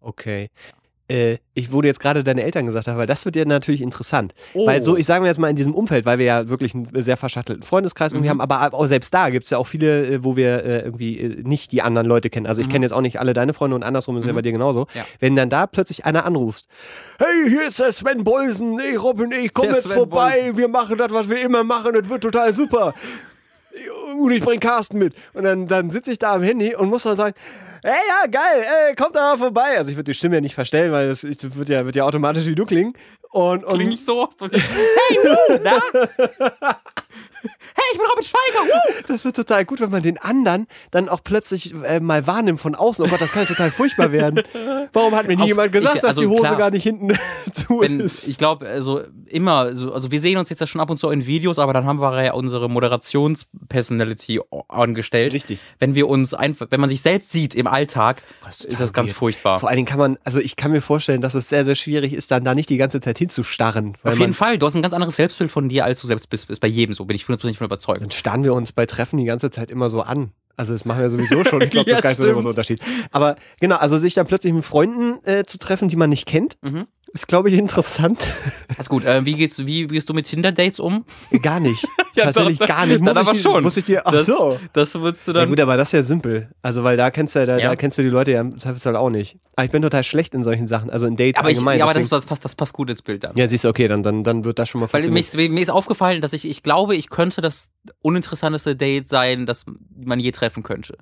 Okay. 0.00 0.48
Äh, 1.08 1.38
ich 1.54 1.70
wurde 1.72 1.86
jetzt 1.88 2.00
gerade 2.00 2.24
deine 2.24 2.42
Eltern 2.42 2.66
gesagt 2.66 2.88
haben, 2.88 2.98
weil 2.98 3.06
das 3.06 3.24
wird 3.24 3.36
dir 3.36 3.46
natürlich 3.46 3.80
interessant. 3.80 4.34
Oh. 4.54 4.66
Weil 4.66 4.82
so, 4.82 4.96
ich 4.96 5.06
sage 5.06 5.20
mir 5.22 5.28
jetzt 5.28 5.38
mal 5.38 5.48
in 5.48 5.54
diesem 5.56 5.72
Umfeld, 5.74 6.04
weil 6.04 6.18
wir 6.18 6.26
ja 6.26 6.48
wirklich 6.48 6.74
einen 6.74 6.88
sehr 7.00 7.16
verschattelten 7.16 7.62
Freundeskreis 7.62 8.12
irgendwie 8.12 8.26
Mhm. 8.26 8.40
haben, 8.42 8.52
aber 8.52 8.74
auch 8.74 8.86
selbst 8.86 9.14
da 9.14 9.30
gibt 9.30 9.44
es 9.44 9.50
ja 9.50 9.58
auch 9.58 9.66
viele, 9.68 10.06
äh, 10.06 10.24
wo 10.24 10.36
wir 10.36 10.64
äh, 10.64 10.78
irgendwie 10.80 11.18
äh, 11.20 11.42
nicht 11.42 11.70
die 11.72 11.80
anderen 11.82 12.06
Leute 12.08 12.28
kennen. 12.28 12.46
Also 12.46 12.60
ich 12.60 12.66
Mhm. 12.66 12.72
kenne 12.72 12.84
jetzt 12.86 12.92
auch 12.92 13.00
nicht 13.00 13.20
alle 13.20 13.34
deine 13.34 13.54
Freunde 13.54 13.76
und 13.76 13.82
andersrum 13.84 14.16
ist 14.16 14.24
ja 14.26 14.32
Mhm. 14.32 14.36
bei 14.36 14.42
dir 14.42 14.52
genauso. 14.52 14.86
Ja. 14.94 15.04
Wenn 15.20 15.36
dann 15.36 15.48
da 15.48 15.66
plötzlich 15.68 16.04
einer 16.04 16.24
anruft, 16.24 16.66
hey, 17.18 17.48
hier 17.50 17.66
ist 17.68 17.78
der 17.78 17.92
Sven 17.92 18.24
Bolsen, 18.24 18.78
hey 18.80 18.96
Robin, 18.96 19.30
ich 19.32 19.54
komm 19.54 19.66
Der 19.66 19.74
jetzt 19.76 19.84
Sven 19.86 19.94
vorbei, 19.96 20.52
wir 20.56 20.68
machen 20.68 20.98
das, 20.98 21.12
was 21.12 21.28
wir 21.28 21.40
immer 21.40 21.62
machen, 21.62 21.92
das 21.94 22.08
wird 22.08 22.22
total 22.22 22.52
super. 22.52 22.94
Und 24.18 24.30
ich 24.32 24.42
bring 24.42 24.58
Carsten 24.58 24.98
mit. 24.98 25.14
Und 25.34 25.44
dann, 25.44 25.66
dann 25.66 25.90
sitze 25.90 26.10
ich 26.10 26.18
da 26.18 26.34
am 26.34 26.42
Handy 26.42 26.74
und 26.74 26.88
muss 26.88 27.02
dann 27.02 27.16
sagen, 27.16 27.34
hey, 27.86 28.00
ja, 28.08 28.26
geil, 28.30 28.64
ey, 28.88 28.94
kommt 28.94 29.14
da 29.16 29.20
mal 29.20 29.38
vorbei. 29.38 29.78
Also 29.78 29.90
ich 29.90 29.96
würde 29.96 30.10
die 30.10 30.14
Stimme 30.14 30.34
ja 30.36 30.40
nicht 30.40 30.54
verstellen, 30.54 30.92
weil 30.92 31.08
das 31.08 31.24
ich- 31.24 31.38
das 31.38 31.54
wird 31.56 31.68
ja, 31.68 31.84
wird 31.84 31.96
ja 31.96 32.04
automatisch 32.04 32.46
wie 32.46 32.54
du 32.54 32.64
klingen. 32.66 32.94
Und, 33.30 33.64
und 33.64 33.74
Klingt 33.74 33.90
nicht 33.92 34.04
so. 34.04 34.28
hey, 34.40 35.18
Woo, 35.22 35.58
na? 35.62 35.80
Hey, 37.74 37.84
ich 37.92 37.98
bin 37.98 38.06
Robin 38.08 38.24
Schweiger. 38.24 38.66
Woo. 38.74 39.02
das 39.08 39.24
wird 39.24 39.36
total 39.36 39.64
gut, 39.64 39.80
wenn 39.80 39.90
man 39.90 40.02
den 40.02 40.18
anderen 40.18 40.66
dann 40.90 41.08
auch 41.08 41.20
plötzlich 41.22 41.74
äh, 41.84 42.00
mal 42.00 42.26
wahrnimmt 42.26 42.60
von 42.60 42.74
außen. 42.74 43.04
Oh 43.04 43.08
Gott, 43.08 43.20
das 43.20 43.32
kann 43.32 43.42
ja 43.42 43.48
total 43.48 43.70
furchtbar 43.70 44.12
werden. 44.12 44.42
Warum 44.92 45.14
hat 45.14 45.26
mir 45.26 45.36
nie 45.36 45.42
Auf- 45.42 45.48
jemand 45.48 45.72
gesagt, 45.72 45.96
ich- 45.96 46.00
dass 46.02 46.10
also 46.10 46.20
die 46.22 46.26
Hose 46.28 46.40
klar. 46.42 46.56
gar 46.56 46.70
nicht 46.70 46.82
hinten 46.84 47.08
zu 47.52 47.80
Wenn, 47.80 48.00
ist? 48.00 48.28
ich 48.28 48.38
glaube, 48.38 48.66
also 48.68 49.02
immer, 49.26 49.74
so, 49.74 49.92
also 49.92 50.10
wir 50.10 50.20
sehen 50.20 50.38
uns 50.38 50.48
jetzt 50.50 50.60
ja 50.60 50.66
schon 50.66 50.80
ab 50.80 50.90
und 50.90 50.96
zu 50.96 51.08
in 51.10 51.26
Videos, 51.26 51.58
aber 51.58 51.72
dann 51.72 51.84
haben 51.84 52.00
wir 52.00 52.22
ja 52.24 52.32
unsere 52.32 52.68
Moderationspersonality 52.70 54.40
angestellt. 54.68 55.32
Richtig. 55.34 55.60
Wenn 55.78 55.94
wir 55.94 56.08
uns 56.08 56.34
einfach, 56.34 56.66
wenn 56.70 56.80
man 56.80 56.88
sich 56.90 57.00
selbst 57.00 57.32
sieht 57.32 57.54
im 57.54 57.66
Alltag, 57.66 58.22
total 58.40 58.72
ist 58.72 58.80
das 58.80 58.92
ganz 58.92 59.08
weird. 59.10 59.18
furchtbar. 59.18 59.60
Vor 59.60 59.68
allen 59.68 59.76
Dingen 59.76 59.88
kann 59.88 59.98
man, 59.98 60.18
also 60.24 60.38
ich 60.40 60.56
kann 60.56 60.72
mir 60.72 60.80
vorstellen, 60.80 61.20
dass 61.20 61.34
es 61.34 61.48
sehr, 61.48 61.64
sehr 61.64 61.74
schwierig 61.74 62.12
ist, 62.12 62.30
dann 62.30 62.44
da 62.44 62.54
nicht 62.54 62.68
die 62.70 62.76
ganze 62.76 63.00
Zeit 63.00 63.18
hinzustarren. 63.18 63.94
Auf 64.02 64.12
man, 64.12 64.18
jeden 64.18 64.34
Fall, 64.34 64.58
du 64.58 64.66
hast 64.66 64.74
ein 64.74 64.82
ganz 64.82 64.94
anderes 64.94 65.16
Selbstbild 65.16 65.50
von 65.50 65.68
dir, 65.68 65.84
als 65.84 66.00
du 66.00 66.06
selbst 66.06 66.28
bist. 66.30 66.48
Ist 66.50 66.60
bei 66.60 66.68
jedem 66.68 66.94
so, 66.94 67.04
bin 67.04 67.14
ich 67.16 67.24
hundertprozentig 67.42 67.58
von 67.58 67.66
überzeugt. 67.66 68.02
Dann 68.02 68.10
starren 68.10 68.44
wir 68.44 68.54
uns 68.54 68.72
bei 68.72 68.86
Treffen 68.86 69.16
die 69.18 69.24
ganze 69.24 69.50
Zeit 69.50 69.70
immer 69.70 69.90
so 69.90 70.00
an. 70.02 70.30
Also 70.56 70.72
das 70.72 70.84
machen 70.86 71.00
wir 71.02 71.10
sowieso 71.10 71.44
schon. 71.44 71.60
Ich 71.60 71.70
glaube, 71.70 71.90
Ja, 71.90 72.00
das 72.00 72.12
ist 72.12 72.18
gar 72.18 72.24
nicht 72.24 72.30
so 72.30 72.32
große 72.34 72.48
Unterschied. 72.48 72.80
Aber 73.12 73.36
genau, 73.60 73.76
also 73.76 73.98
sich 73.98 74.14
dann 74.14 74.26
plötzlich 74.26 74.52
mit 74.54 74.64
Freunden 74.64 75.18
äh, 75.26 75.44
zu 75.44 75.58
treffen, 75.58 75.88
die 75.88 75.96
man 75.96 76.10
nicht 76.10 76.26
kennt, 76.26 76.56
Mhm. 76.62 76.86
Ist, 77.20 77.28
glaube 77.28 77.50
ich, 77.50 77.58
interessant. 77.58 78.26
Ist 78.78 78.88
gut. 78.88 79.04
Äh, 79.04 79.24
wie, 79.24 79.34
gehst, 79.34 79.66
wie 79.66 79.86
gehst 79.86 80.08
du 80.08 80.14
mit 80.14 80.26
Tinder-Dates 80.26 80.78
um? 80.80 81.04
gar 81.42 81.60
nicht. 81.60 81.84
Ja, 82.16 82.24
Tatsächlich 82.24 82.58
doch, 82.60 82.66
gar 82.66 82.86
nicht. 82.86 83.02
Muss 83.02 83.12
dann 83.12 83.22
ich 83.24 83.28
aber 83.28 83.36
dir, 83.36 83.42
schon. 83.42 83.62
Muss 83.62 83.76
ich 83.76 83.84
dir, 83.84 84.00
ach 84.06 84.10
das, 84.10 84.24
so. 84.24 84.58
Das 84.72 84.94
würdest 84.94 85.28
du 85.28 85.32
Ja 85.32 85.40
dann. 85.40 85.50
gut, 85.50 85.60
aber 85.60 85.76
das 85.76 85.88
ist 85.88 85.92
ja 85.92 86.02
simpel. 86.02 86.48
Also, 86.62 86.82
weil 86.82 86.96
da 86.96 87.10
kennst 87.10 87.34
du 87.34 87.40
ja, 87.40 87.44
da, 87.44 87.58
Ja. 87.58 87.68
da 87.68 87.76
kennst 87.76 87.98
du 87.98 88.02
die 88.02 88.08
Leute 88.08 88.30
ja 88.30 88.40
im 88.40 88.58
Zweifelsfall 88.58 88.96
auch 88.96 89.10
nicht. 89.10 89.36
Aber 89.54 89.66
ich 89.66 89.70
bin 89.70 89.82
total 89.82 90.02
schlecht 90.02 90.32
in 90.32 90.42
solchen 90.42 90.66
Sachen, 90.66 90.88
also 90.88 91.06
in 91.06 91.16
Dates 91.16 91.38
aber 91.40 91.50
ich, 91.50 91.58
allgemein. 91.58 91.78
ja, 91.78 91.84
aber 91.84 91.92
das, 91.92 92.08
das, 92.08 92.24
passt, 92.24 92.42
das 92.42 92.54
passt 92.54 92.72
gut 92.72 92.88
ins 92.88 93.02
Bild 93.02 93.22
dann. 93.22 93.36
ja, 93.36 93.46
siehst 93.46 93.64
du, 93.64 93.68
okay, 93.68 93.86
dann, 93.86 94.02
dann, 94.02 94.24
dann 94.24 94.44
wird 94.44 94.58
das 94.58 94.70
schon 94.70 94.80
mal 94.80 94.88
Weil 94.90 95.02
mir 95.02 95.08
funktionieren. 95.12 95.50
ist, 95.50 95.54
mir 95.56 95.60
ist 95.60 95.68
aufgefallen, 95.70 96.22
dass 96.22 96.32
ich, 96.32 96.48
ich 96.48 96.62
glaube, 96.62 96.96
ich 96.96 97.10
könnte 97.10 97.42
das 97.42 97.68
uninteressanteste 98.00 98.76
Date 98.76 99.10
sein, 99.10 99.44
das 99.44 99.66
man 99.94 100.18
je 100.18 100.30
treffen 100.32 100.62
könnte. 100.62 100.96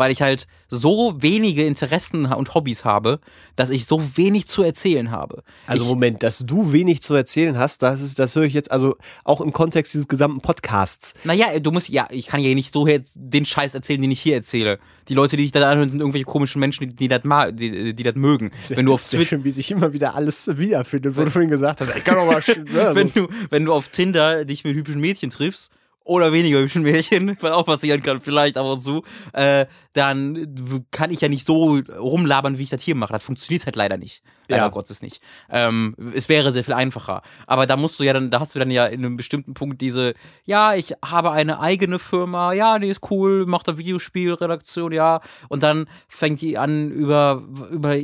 Weil 0.00 0.12
ich 0.12 0.22
halt 0.22 0.46
so 0.68 1.14
wenige 1.18 1.62
Interessen 1.66 2.24
und 2.24 2.54
Hobbys 2.54 2.86
habe, 2.86 3.20
dass 3.54 3.68
ich 3.68 3.84
so 3.84 4.00
wenig 4.16 4.46
zu 4.46 4.62
erzählen 4.62 5.10
habe. 5.10 5.42
Also 5.66 5.84
ich, 5.84 5.90
Moment, 5.90 6.22
dass 6.22 6.38
du 6.38 6.72
wenig 6.72 7.02
zu 7.02 7.12
erzählen 7.12 7.58
hast, 7.58 7.82
das, 7.82 8.00
ist, 8.00 8.18
das 8.18 8.34
höre 8.34 8.44
ich 8.44 8.54
jetzt 8.54 8.72
also 8.72 8.96
auch 9.24 9.42
im 9.42 9.52
Kontext 9.52 9.92
dieses 9.92 10.08
gesamten 10.08 10.40
Podcasts. 10.40 11.12
Naja, 11.24 11.58
du 11.60 11.70
musst, 11.70 11.90
ja, 11.90 12.08
ich 12.10 12.28
kann 12.28 12.40
ja 12.40 12.54
nicht 12.54 12.72
so 12.72 12.86
jetzt 12.86 13.14
den 13.18 13.44
Scheiß 13.44 13.74
erzählen, 13.74 14.00
den 14.00 14.10
ich 14.10 14.22
hier 14.22 14.36
erzähle. 14.36 14.78
Die 15.10 15.14
Leute, 15.14 15.36
die 15.36 15.44
ich 15.44 15.52
da 15.52 15.70
anhören, 15.70 15.90
sind 15.90 16.00
irgendwelche 16.00 16.24
komischen 16.24 16.60
Menschen, 16.60 16.88
die, 16.88 16.96
die 16.96 17.08
das 17.08 17.24
ma- 17.24 17.50
die, 17.50 17.94
die 17.94 18.02
das 18.02 18.14
mögen. 18.14 18.52
Wenn 18.70 18.86
du 18.86 18.94
auf 18.94 19.06
Twitter, 19.06 19.26
schön, 19.26 19.44
wie 19.44 19.50
sich 19.50 19.70
immer 19.70 19.92
wieder 19.92 20.14
alles 20.14 20.48
wiederfindet, 20.56 21.14
wo 21.14 21.24
du 21.24 21.30
vorhin 21.30 21.50
gesagt 21.50 21.82
hast, 21.82 21.94
ich 21.94 22.04
kann 22.04 22.14
doch 22.14 22.24
mal 22.26 22.40
ne, 22.72 22.94
wenn 22.94 23.12
du, 23.12 23.28
wenn 23.50 23.66
du 23.66 23.74
auf 23.74 23.88
Tinder 23.88 24.46
dich 24.46 24.64
mit 24.64 24.74
hübschen 24.74 24.98
Mädchen 25.00 25.28
triffst 25.28 25.70
oder 26.10 26.32
weniger 26.32 26.58
hübschen 26.58 26.82
Mädchen, 26.82 27.36
was 27.40 27.52
auch 27.52 27.64
passieren 27.64 28.02
kann, 28.02 28.20
vielleicht 28.20 28.58
ab 28.58 28.66
und 28.66 28.80
zu, 28.80 29.04
äh, 29.32 29.66
dann 29.92 30.84
kann 30.90 31.12
ich 31.12 31.20
ja 31.20 31.28
nicht 31.28 31.46
so 31.46 31.76
rumlabern, 31.76 32.58
wie 32.58 32.64
ich 32.64 32.70
das 32.70 32.82
hier 32.82 32.96
mache. 32.96 33.12
Das 33.12 33.22
funktioniert 33.22 33.64
halt 33.64 33.76
leider 33.76 33.96
nicht. 33.96 34.24
Leider 34.48 34.64
Ja. 34.64 34.68
Gottes 34.70 35.02
nicht. 35.02 35.22
Ähm, 35.50 35.94
es 36.12 36.28
wäre 36.28 36.52
sehr 36.52 36.64
viel 36.64 36.74
einfacher. 36.74 37.22
Aber 37.46 37.66
da 37.66 37.76
musst 37.76 38.00
du 38.00 38.02
ja 38.02 38.12
dann, 38.12 38.32
da 38.32 38.40
hast 38.40 38.56
du 38.56 38.58
dann 38.58 38.72
ja 38.72 38.86
in 38.86 39.04
einem 39.04 39.16
bestimmten 39.16 39.54
Punkt 39.54 39.80
diese, 39.80 40.14
ja, 40.44 40.74
ich 40.74 40.94
habe 41.04 41.30
eine 41.30 41.60
eigene 41.60 42.00
Firma, 42.00 42.54
ja, 42.54 42.80
die 42.80 42.88
ist 42.88 43.08
cool, 43.12 43.46
macht 43.46 43.68
da 43.68 43.78
Videospielredaktion, 43.78 44.90
ja. 44.90 45.20
Und 45.48 45.62
dann 45.62 45.86
fängt 46.08 46.40
die 46.40 46.58
an 46.58 46.90
über, 46.90 47.44
über 47.70 47.94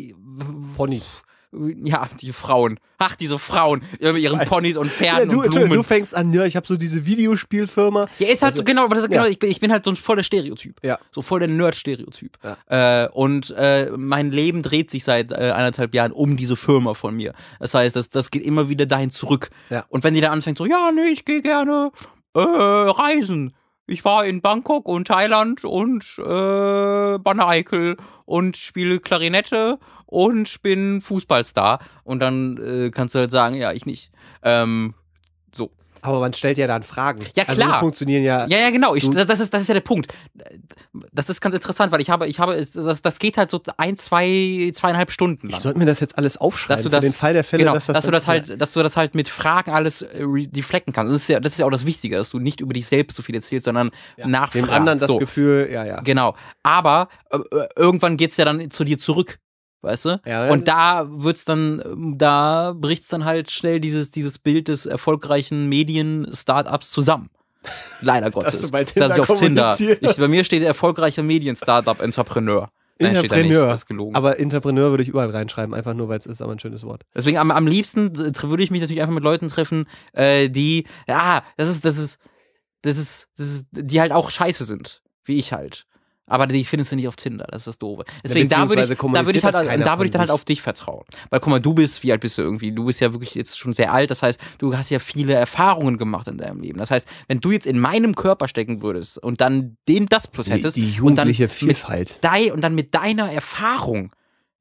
Ponys. 0.76 1.22
Ja, 1.52 2.08
die 2.20 2.32
Frauen. 2.32 2.78
Ach, 2.98 3.14
diese 3.14 3.38
Frauen. 3.38 3.82
Mit 4.00 4.18
ihren 4.18 4.38
Ponys 4.40 4.76
und 4.76 4.86
Ja, 4.86 4.92
Pferden 4.92 5.30
du, 5.30 5.42
und 5.42 5.50
Blumen. 5.50 5.70
du 5.70 5.82
fängst 5.82 6.14
an, 6.14 6.32
ja, 6.32 6.44
ich 6.44 6.56
habe 6.56 6.66
so 6.66 6.76
diese 6.76 7.04
Videospielfirma. 7.06 8.06
Ja, 8.18 8.28
ist 8.28 8.42
halt 8.42 8.54
so, 8.54 8.64
genau, 8.64 8.84
aber 8.84 8.94
das 8.94 9.04
ist 9.04 9.10
ja. 9.10 9.18
genau, 9.18 9.30
ich 9.30 9.38
bin, 9.38 9.50
ich 9.50 9.60
bin 9.60 9.70
halt 9.70 9.84
so 9.84 9.90
ein 9.90 9.96
voller 9.96 10.22
Stereotyp. 10.22 10.78
Ja. 10.82 10.98
So 11.10 11.22
voll 11.22 11.40
der 11.40 11.48
Nerd-Stereotyp. 11.48 12.38
Äh, 12.68 13.08
und 13.08 13.54
äh, 13.56 13.90
mein 13.96 14.30
Leben 14.30 14.62
dreht 14.62 14.90
sich 14.90 15.04
seit 15.04 15.32
äh, 15.32 15.52
eineinhalb 15.54 15.94
Jahren 15.94 16.12
um 16.12 16.36
diese 16.36 16.56
Firma 16.56 16.94
von 16.94 17.14
mir. 17.16 17.34
Das 17.60 17.74
heißt, 17.74 17.96
das, 17.96 18.08
das 18.08 18.30
geht 18.30 18.42
immer 18.42 18.68
wieder 18.68 18.86
dahin 18.86 19.10
zurück. 19.10 19.50
Ja. 19.70 19.84
Und 19.88 20.04
wenn 20.04 20.14
die 20.14 20.20
dann 20.20 20.32
anfängt, 20.32 20.58
so, 20.58 20.66
ja, 20.66 20.90
nee, 20.94 21.08
ich 21.12 21.24
gehe 21.24 21.42
gerne 21.42 21.90
äh, 22.34 22.38
reisen. 22.40 23.54
Ich 23.86 24.04
war 24.04 24.24
in 24.26 24.40
Bangkok 24.40 24.88
und 24.88 25.06
Thailand 25.06 25.64
und 25.64 26.04
äh, 26.18 27.18
Banne 27.18 27.46
Eickel 27.46 27.96
und 28.24 28.56
spiele 28.56 28.98
Klarinette 28.98 29.78
und 30.06 30.62
bin 30.62 31.00
Fußballstar. 31.00 31.78
Und 32.02 32.20
dann 32.20 32.56
äh, 32.58 32.90
kannst 32.90 33.14
du 33.14 33.20
halt 33.20 33.30
sagen, 33.30 33.54
ja, 33.56 33.72
ich 33.72 33.86
nicht. 33.86 34.10
Ähm. 34.42 34.94
Aber 36.02 36.20
man 36.20 36.32
stellt 36.32 36.58
ja 36.58 36.66
dann 36.66 36.82
Fragen. 36.82 37.24
Ja, 37.34 37.44
Also 37.46 37.60
so 37.62 37.66
klar. 37.66 37.80
funktionieren 37.80 38.22
ja. 38.22 38.46
Ja, 38.46 38.58
ja, 38.58 38.70
genau. 38.70 38.94
Ich, 38.94 39.08
das, 39.10 39.40
ist, 39.40 39.52
das 39.52 39.62
ist 39.62 39.68
ja 39.68 39.74
der 39.74 39.80
Punkt. 39.80 40.12
Das 41.12 41.28
ist 41.28 41.40
ganz 41.40 41.54
interessant, 41.54 41.92
weil 41.92 42.00
ich 42.00 42.10
habe, 42.10 42.26
ich 42.26 42.38
habe, 42.40 42.56
das, 42.56 43.02
das 43.02 43.18
geht 43.18 43.36
halt 43.36 43.50
so 43.50 43.60
ein, 43.76 43.96
zwei, 43.96 44.70
zweieinhalb 44.72 45.10
Stunden 45.10 45.46
Ich 45.48 45.52
lang. 45.52 45.60
sollte 45.62 45.78
mir 45.78 45.84
das 45.84 46.00
jetzt 46.00 46.16
alles 46.16 46.36
aufschreiben. 46.36 46.76
Dass 46.76 46.82
du 46.84 46.88
für 46.90 46.96
das, 46.96 47.04
den 47.04 47.12
Fall 47.14 47.32
der 47.32 47.44
Fälle, 47.44 47.62
genau, 47.64 47.74
dass 47.74 47.86
das, 47.86 47.94
dass 47.94 48.04
du 48.04 48.10
das 48.10 48.26
halt, 48.26 48.60
dass 48.60 48.72
du 48.72 48.82
das 48.82 48.96
halt 48.96 49.14
mit 49.14 49.28
Fragen 49.28 49.70
alles 49.72 50.02
äh, 50.02 50.22
re- 50.22 50.46
deflecken 50.46 50.92
kannst. 50.92 51.12
Das 51.12 51.22
ist 51.22 51.28
ja, 51.28 51.40
das 51.40 51.52
ist 51.52 51.58
ja 51.58 51.66
auch 51.66 51.70
das 51.70 51.84
Wichtige, 51.86 52.16
dass 52.16 52.30
du 52.30 52.38
nicht 52.38 52.60
über 52.60 52.72
dich 52.72 52.86
selbst 52.86 53.16
so 53.16 53.22
viel 53.22 53.34
erzählst, 53.34 53.64
sondern 53.66 53.90
ja, 54.16 54.26
nachfragst. 54.26 54.68
dem 54.68 54.70
anderen 54.74 54.98
das 54.98 55.10
so. 55.10 55.18
Gefühl, 55.18 55.68
ja, 55.72 55.84
ja. 55.84 56.00
Genau. 56.00 56.34
Aber 56.62 57.08
äh, 57.30 57.38
irgendwann 57.76 58.16
geht's 58.16 58.36
ja 58.36 58.44
dann 58.44 58.70
zu 58.70 58.84
dir 58.84 58.98
zurück. 58.98 59.38
Weißt 59.86 60.04
du? 60.04 60.20
Ja, 60.26 60.50
und 60.50 60.66
da 60.66 61.06
wird's 61.08 61.44
dann, 61.44 62.14
da 62.18 62.74
bricht's 62.76 63.06
dann 63.06 63.24
halt 63.24 63.52
schnell 63.52 63.78
dieses, 63.78 64.10
dieses 64.10 64.40
Bild 64.40 64.66
des 64.66 64.84
erfolgreichen 64.84 65.68
Medien-Startups 65.68 66.90
zusammen. 66.90 67.30
Leider 68.00 68.30
Gottes. 68.32 68.60
du 68.60 68.70
bei 68.70 68.82
Tinder 68.82 69.08
dass 69.08 69.16
ich 69.16 69.30
auf 69.30 69.38
Tinder. 69.38 69.76
Ich, 69.78 70.16
bei 70.16 70.26
mir 70.26 70.42
steht 70.42 70.64
erfolgreicher 70.64 71.22
Medien-Startup-Entrepreneur. 71.22 72.68
Nein, 72.98 73.12
nicht. 73.12 73.24
Entrepreneur. 73.24 73.78
Gelogen. 73.86 74.16
Aber 74.16 74.40
Entrepreneur 74.40 74.90
würde 74.90 75.04
ich 75.04 75.08
überall 75.08 75.30
reinschreiben, 75.30 75.72
einfach 75.72 75.94
nur, 75.94 76.08
weil 76.08 76.18
es 76.18 76.26
ist 76.26 76.42
aber 76.42 76.50
ein 76.50 76.58
schönes 76.58 76.82
Wort. 76.82 77.02
Deswegen 77.14 77.38
am, 77.38 77.52
am 77.52 77.68
liebsten 77.68 78.16
würde 78.16 78.62
ich 78.64 78.72
mich 78.72 78.80
natürlich 78.80 79.02
einfach 79.02 79.14
mit 79.14 79.22
Leuten 79.22 79.46
treffen, 79.48 79.86
äh, 80.14 80.48
die, 80.48 80.86
ja, 81.06 81.44
das 81.56 81.68
ist, 81.68 81.84
das 81.84 81.96
ist, 81.96 82.18
das 82.82 82.98
ist, 82.98 83.28
das 83.36 83.46
ist, 83.46 83.68
die 83.70 84.00
halt 84.00 84.10
auch 84.10 84.30
scheiße 84.30 84.64
sind, 84.64 85.02
wie 85.24 85.38
ich 85.38 85.52
halt. 85.52 85.86
Aber 86.28 86.46
die 86.48 86.64
findest 86.64 86.90
du 86.90 86.96
nicht 86.96 87.06
auf 87.06 87.14
Tinder, 87.14 87.46
das 87.50 87.62
ist 87.62 87.66
das 87.66 87.78
Doofe. 87.78 88.04
Deswegen 88.24 88.48
da 88.48 88.68
würde 88.68 88.82
ich, 88.82 88.88
beziehungsweise 88.88 89.14
da 89.14 89.26
würde 89.26 89.38
ich 89.38 89.44
halt, 89.44 89.54
da 89.54 89.62
würde 89.62 89.96
von 89.96 90.06
ich 90.06 90.10
dann 90.10 90.20
halt 90.20 90.30
auf 90.30 90.44
dich 90.44 90.60
vertrauen. 90.60 91.04
Weil 91.30 91.38
guck 91.38 91.50
mal, 91.50 91.60
du 91.60 91.72
bist, 91.72 92.02
wie 92.02 92.10
alt 92.10 92.20
bist 92.20 92.36
du 92.36 92.42
irgendwie? 92.42 92.72
Du 92.72 92.84
bist 92.86 93.00
ja 93.00 93.12
wirklich 93.12 93.34
jetzt 93.36 93.58
schon 93.58 93.72
sehr 93.72 93.92
alt, 93.92 94.10
das 94.10 94.22
heißt, 94.22 94.40
du 94.58 94.76
hast 94.76 94.90
ja 94.90 94.98
viele 94.98 95.34
Erfahrungen 95.34 95.98
gemacht 95.98 96.26
in 96.26 96.38
deinem 96.38 96.60
Leben. 96.60 96.78
Das 96.78 96.90
heißt, 96.90 97.06
wenn 97.28 97.40
du 97.40 97.52
jetzt 97.52 97.66
in 97.66 97.78
meinem 97.78 98.16
Körper 98.16 98.48
stecken 98.48 98.82
würdest 98.82 99.18
und 99.22 99.40
dann 99.40 99.76
den 99.88 100.06
das 100.06 100.26
plus 100.26 100.50
hättest 100.50 100.76
die 100.76 101.00
und 101.00 101.16
dann 101.16 101.28
jugendliche 101.28 101.44
mit 101.44 101.52
Vielfalt. 101.52 102.18
dei 102.22 102.52
und 102.52 102.60
dann 102.60 102.74
mit 102.74 102.94
deiner 102.94 103.32
Erfahrung 103.32 104.10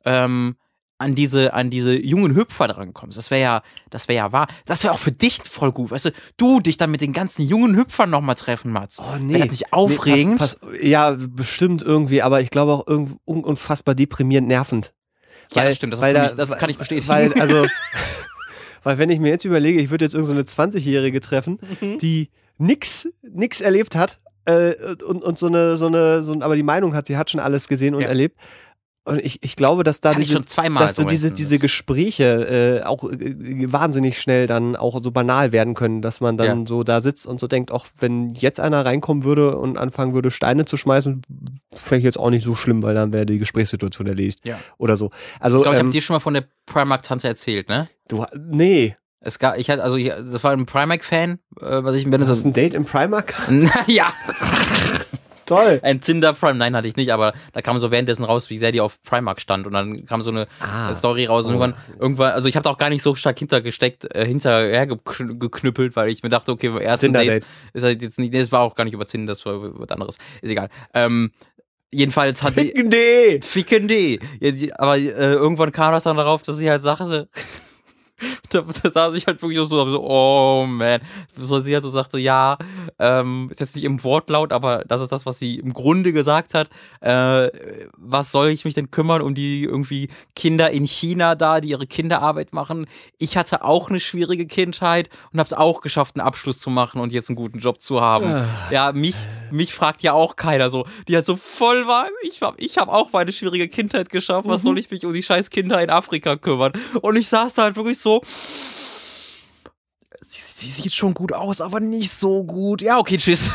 ähm, 0.05 0.55
an 0.97 1.13
diese, 1.13 1.53
an 1.53 1.69
diese 1.69 1.93
jungen 2.01 2.35
Hüpfer 2.35 2.67
drankommst. 2.69 3.17
Das 3.17 3.29
wäre 3.29 3.41
ja, 3.41 3.63
das 3.89 4.07
wäre 4.07 4.17
ja 4.17 4.31
wahr. 4.31 4.47
Das 4.65 4.83
wäre 4.83 4.93
auch 4.93 4.99
für 4.99 5.11
dich 5.11 5.41
voll 5.43 5.71
gut, 5.73 5.91
weißt 5.91 6.05
du, 6.05 6.11
du 6.37 6.59
dich 6.61 6.77
dann 6.77 6.89
mit 6.91 7.01
den 7.01 7.11
ganzen 7.11 7.45
jungen 7.47 7.75
Hüpfern 7.75 8.09
nochmal 8.09 8.35
treffen, 8.35 8.71
Mats. 8.71 8.99
Oh 8.99 9.17
nee. 9.19 9.33
Wäre 9.35 9.47
nicht 9.47 9.73
aufregend? 9.73 10.33
Nee, 10.33 10.37
pass, 10.37 10.55
pass, 10.55 10.69
ja, 10.81 11.11
bestimmt 11.19 11.83
irgendwie, 11.83 12.21
aber 12.21 12.39
ich 12.41 12.49
glaube 12.49 12.71
auch 12.71 12.87
irgend, 12.87 13.17
un, 13.25 13.43
unfassbar 13.43 13.93
deprimierend 13.93 14.47
nervend. 14.47 14.93
Ja, 15.53 15.63
das 15.65 15.75
stimmt, 15.75 15.93
das, 15.93 16.01
weil 16.01 16.13
da- 16.13 16.23
mich, 16.23 16.31
das 16.35 16.57
kann 16.57 16.69
ich 16.69 16.77
bestätigen. 16.77 17.07
Weil, 17.09 17.33
also, 17.41 17.67
weil 18.83 18.97
wenn 18.97 19.09
ich 19.09 19.19
mir 19.19 19.29
jetzt 19.29 19.45
überlege, 19.45 19.79
ich 19.81 19.89
würde 19.89 20.05
jetzt 20.05 20.13
irgendeine 20.13 20.45
so 20.47 20.61
eine 20.63 20.69
20-Jährige 20.71 21.19
treffen, 21.21 21.59
Mhm. 21.81 21.97
die 21.99 22.29
nix, 22.57 23.07
nix 23.21 23.61
erlebt 23.61 23.95
hat 23.95 24.19
äh, 24.45 24.73
und, 25.03 25.23
und 25.23 25.39
so 25.39 25.47
eine, 25.47 25.75
so 25.77 25.87
eine, 25.87 26.23
so 26.23 26.31
ein, 26.33 26.41
aber 26.41 26.55
die 26.55 26.63
Meinung 26.63 26.93
hat, 26.95 27.07
sie 27.07 27.17
hat 27.17 27.29
schon 27.29 27.39
alles 27.39 27.67
gesehen 27.67 27.95
und 27.95 28.01
Ja. 28.01 28.07
erlebt. 28.07 28.37
Und 29.07 29.19
ich, 29.23 29.37
ich 29.43 29.55
glaube, 29.55 29.83
dass 29.83 30.01
da 30.01 30.15
diese, 30.15 30.41
dass 30.41 30.95
so 30.95 31.03
diese, 31.03 31.31
diese 31.31 31.59
Gespräche 31.59 32.81
äh, 32.81 32.83
auch 32.85 33.03
äh, 33.03 33.71
wahnsinnig 33.71 34.19
schnell 34.19 34.47
dann 34.47 34.75
auch 34.75 34.99
so 35.03 35.11
banal 35.11 35.51
werden 35.51 35.75
können, 35.75 36.01
dass 36.01 36.21
man 36.21 36.37
dann 36.37 36.61
Ja. 36.61 36.65
so 36.67 36.83
da 36.83 37.01
sitzt 37.01 37.27
und 37.27 37.39
so 37.39 37.47
denkt, 37.47 37.71
auch 37.71 37.85
wenn 37.99 38.33
jetzt 38.33 38.59
einer 38.59 38.83
reinkommen 38.83 39.23
würde 39.23 39.57
und 39.57 39.77
anfangen 39.77 40.15
würde, 40.15 40.31
Steine 40.31 40.65
zu 40.65 40.75
schmeißen, 40.75 41.21
fände 41.71 41.99
ich 41.99 42.03
jetzt 42.05 42.17
auch 42.17 42.31
nicht 42.31 42.43
so 42.43 42.55
schlimm, 42.55 42.81
weil 42.81 42.95
dann 42.95 43.13
wäre 43.13 43.27
die 43.27 43.37
Gesprächssituation 43.37 44.07
erledigt. 44.07 44.39
Ja. 44.43 44.57
Oder 44.79 44.97
so. 44.97 45.11
Also, 45.39 45.57
ich 45.57 45.63
glaube, 45.63 45.75
ich 45.75 45.81
ähm, 45.81 45.85
habe 45.87 45.93
dir 45.93 46.01
schon 46.01 46.15
mal 46.15 46.19
von 46.19 46.33
der 46.33 46.45
Primark-Tante 46.65 47.27
erzählt, 47.27 47.69
ne? 47.69 47.87
du, 48.07 48.25
nee, 48.49 48.95
Es 49.19 49.37
gab, 49.39 49.57
ich 49.57 49.69
hatte, 49.69 49.83
also 49.83 49.97
ich, 49.97 50.09
das 50.09 50.43
war 50.43 50.51
ein 50.51 50.65
Primark-Fan, 50.65 51.39
äh, 51.61 51.83
was 51.83 51.95
ich 51.95 52.03
bin. 52.09 52.19
du 52.19 52.27
hast 52.27 52.43
ein 52.43 52.53
Date 52.53 52.73
im 52.73 52.85
Primark? 52.85 53.33
ja, 53.87 54.07
Toll. 55.45 55.79
ein 55.83 56.01
Tinder 56.01 56.33
Prime, 56.33 56.55
nein, 56.55 56.75
hatte 56.75 56.87
ich 56.87 56.95
nicht, 56.95 57.11
aber 57.11 57.33
da 57.53 57.61
kam 57.61 57.79
so 57.79 57.91
währenddessen 57.91 58.23
raus, 58.23 58.49
wie 58.49 58.57
sehr 58.57 58.71
die 58.71 58.81
auf 58.81 59.01
Primark 59.03 59.39
stand 59.41 59.67
und 59.67 59.73
dann 59.73 60.05
kam 60.05 60.21
so 60.21 60.31
eine 60.31 60.47
Ah. 60.59 60.93
Story 60.93 61.25
raus 61.25 61.45
und 61.45 61.51
Oh. 61.51 61.59
irgendwann, 61.61 61.75
irgendwann, 61.99 62.31
also 62.33 62.47
ich 62.49 62.55
habe 62.55 62.63
da 62.63 62.69
auch 62.71 62.77
gar 62.77 62.89
nicht 62.89 63.03
so 63.03 63.15
stark 63.15 63.37
hintergesteckt, 63.39 64.13
äh, 64.15 64.25
hinterher 64.25 64.87
gekn- 64.87 65.37
geknüppelt, 65.39 65.95
weil 65.95 66.09
ich 66.09 66.23
mir 66.23 66.29
dachte, 66.29 66.51
okay, 66.51 66.69
beim 66.69 66.81
ersten 66.81 67.07
Tinder-Date. 67.07 67.35
Date 67.43 67.45
ist 67.73 67.83
halt 67.83 68.01
jetzt 68.01 68.19
nicht, 68.19 68.33
nee, 68.33 68.39
das 68.39 68.51
war 68.51 68.61
auch 68.61 68.75
gar 68.75 68.83
nicht 68.85 68.93
über 68.93 69.05
Tinder, 69.05 69.31
das 69.33 69.45
war 69.45 69.59
was 69.79 69.89
anderes, 69.89 70.17
ist 70.41 70.49
egal. 70.49 70.69
Ähm, 70.93 71.31
jedenfalls 71.91 72.43
hat 72.43 72.55
sie, 72.55 72.73
Nee. 72.75 73.39
Ficken 73.41 73.87
die. 73.87 74.19
Ja, 74.41 74.51
die 74.51 74.73
aber 74.73 74.97
äh, 74.97 75.09
irgendwann 75.33 75.71
kam 75.71 75.93
das 75.93 76.03
dann 76.03 76.17
darauf, 76.17 76.43
dass 76.43 76.57
sie 76.57 76.69
halt 76.69 76.81
sagte, 76.81 77.29
da, 78.49 78.61
da 78.61 78.89
saß 78.89 79.15
ich 79.15 79.27
halt 79.27 79.41
wirklich 79.41 79.57
so, 79.57 79.65
so, 79.65 80.01
oh 80.01 80.65
man. 80.65 81.01
So, 81.35 81.59
sie 81.59 81.73
halt 81.73 81.83
so 81.83 81.89
sagte, 81.89 82.17
ja, 82.17 82.57
ähm, 82.97 83.49
ist 83.51 83.59
jetzt 83.59 83.75
nicht 83.75 83.83
im 83.83 84.03
Wortlaut, 84.03 84.53
aber 84.53 84.83
das 84.87 85.01
ist 85.01 85.11
das, 85.11 85.25
was 85.25 85.39
sie 85.39 85.55
im 85.55 85.73
Grunde 85.73 86.13
gesagt 86.13 86.53
hat. 86.53 86.69
Äh, 87.01 87.49
was 87.97 88.31
soll 88.31 88.49
ich 88.49 88.63
mich 88.63 88.73
denn 88.73 88.91
kümmern 88.91 89.21
um 89.21 89.35
die 89.35 89.63
irgendwie 89.63 90.09
Kinder 90.35 90.71
in 90.71 90.85
China 90.85 91.35
da, 91.35 91.59
die 91.59 91.69
ihre 91.69 91.87
Kinderarbeit 91.87 92.53
machen? 92.53 92.87
Ich 93.17 93.35
hatte 93.35 93.63
auch 93.63 93.89
eine 93.89 93.99
schwierige 93.99 94.47
Kindheit 94.47 95.09
und 95.33 95.39
habe 95.39 95.47
es 95.47 95.53
auch 95.53 95.81
geschafft, 95.81 96.15
einen 96.15 96.25
Abschluss 96.25 96.59
zu 96.59 96.69
machen 96.69 97.01
und 97.01 97.11
jetzt 97.11 97.29
einen 97.29 97.35
guten 97.35 97.59
Job 97.59 97.81
zu 97.81 97.99
haben. 97.99 98.25
Ah. 98.25 98.45
Ja, 98.71 98.91
mich, 98.93 99.15
mich 99.51 99.73
fragt 99.73 100.01
ja 100.03 100.13
auch 100.13 100.37
keiner 100.37 100.69
so. 100.69 100.85
Die 101.07 101.15
halt 101.15 101.25
so 101.25 101.35
voll 101.35 101.85
war, 101.87 102.07
ich 102.23 102.41
hab, 102.41 102.59
ich 102.61 102.77
hab 102.77 102.87
auch 102.87 103.11
meine 103.11 103.33
schwierige 103.33 103.67
Kindheit 103.67 104.09
geschafft. 104.09 104.47
Was 104.47 104.63
soll 104.63 104.79
ich 104.79 104.89
mich 104.89 105.05
um 105.05 105.11
die 105.11 105.23
scheiß 105.23 105.49
Kinder 105.49 105.81
in 105.81 105.89
Afrika 105.89 106.37
kümmern? 106.37 106.71
Und 107.01 107.17
ich 107.17 107.27
saß 107.27 107.53
da 107.55 107.63
halt 107.63 107.75
wirklich 107.75 107.99
so. 107.99 108.04
Sie, 110.27 110.39
sie 110.39 110.69
sieht 110.69 110.93
schon 110.93 111.13
gut 111.13 111.33
aus, 111.33 111.61
aber 111.61 111.79
nicht 111.79 112.11
so 112.11 112.43
gut. 112.43 112.81
Ja, 112.81 112.97
okay, 112.99 113.17
tschüss. 113.17 113.51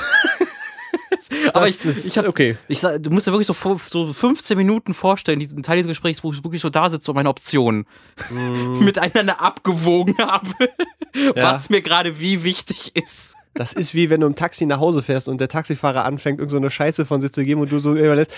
aber 1.55 1.68
ich, 1.68 1.84
ist- 1.84 2.05
ich 2.05 2.18
hab, 2.18 2.26
okay. 2.28 2.57
ich 2.68 2.80
du 2.80 3.11
musst 3.11 3.26
dir 3.26 3.32
wirklich 3.32 3.46
so, 3.46 3.55
so 3.88 4.12
15 4.12 4.57
Minuten 4.57 4.94
vorstellen, 4.94 5.38
diesen 5.40 5.62
Teil 5.62 5.78
des 5.78 5.86
Gesprächs, 5.86 6.22
wo 6.24 6.32
ich 6.32 6.42
wirklich 6.44 6.61
so 6.62 6.70
da 6.70 6.90
sitze 6.90 7.11
und 7.11 7.14
meine 7.16 7.28
Optionen 7.28 7.86
miteinander 8.80 9.40
abgewogen 9.40 10.16
habe, 10.18 10.48
Ja. 11.14 11.34
was 11.55 11.70
mir 11.70 11.82
gerade 11.82 12.18
wie 12.20 12.44
wichtig 12.44 12.94
ist. 12.96 13.34
Das 13.55 13.72
ist 13.72 13.94
wie 13.94 14.11
wenn 14.11 14.20
du 14.20 14.28
im 14.28 14.36
Taxi 14.36 14.64
nach 14.64 14.78
Hause 14.78 15.03
fährst 15.03 15.28
und 15.28 15.40
der 15.40 15.48
Taxifahrer 15.48 16.05
anfängt, 16.05 16.38
irgend 16.38 16.53
so 16.53 16.57
eine 16.57 16.70
Scheiße 16.70 17.05
von 17.05 17.20
sich 17.20 17.32
zu 17.32 17.44
geben 17.44 17.61
und 17.61 17.72
du 17.72 17.80
so 17.80 17.94
überlässt, 17.96 18.30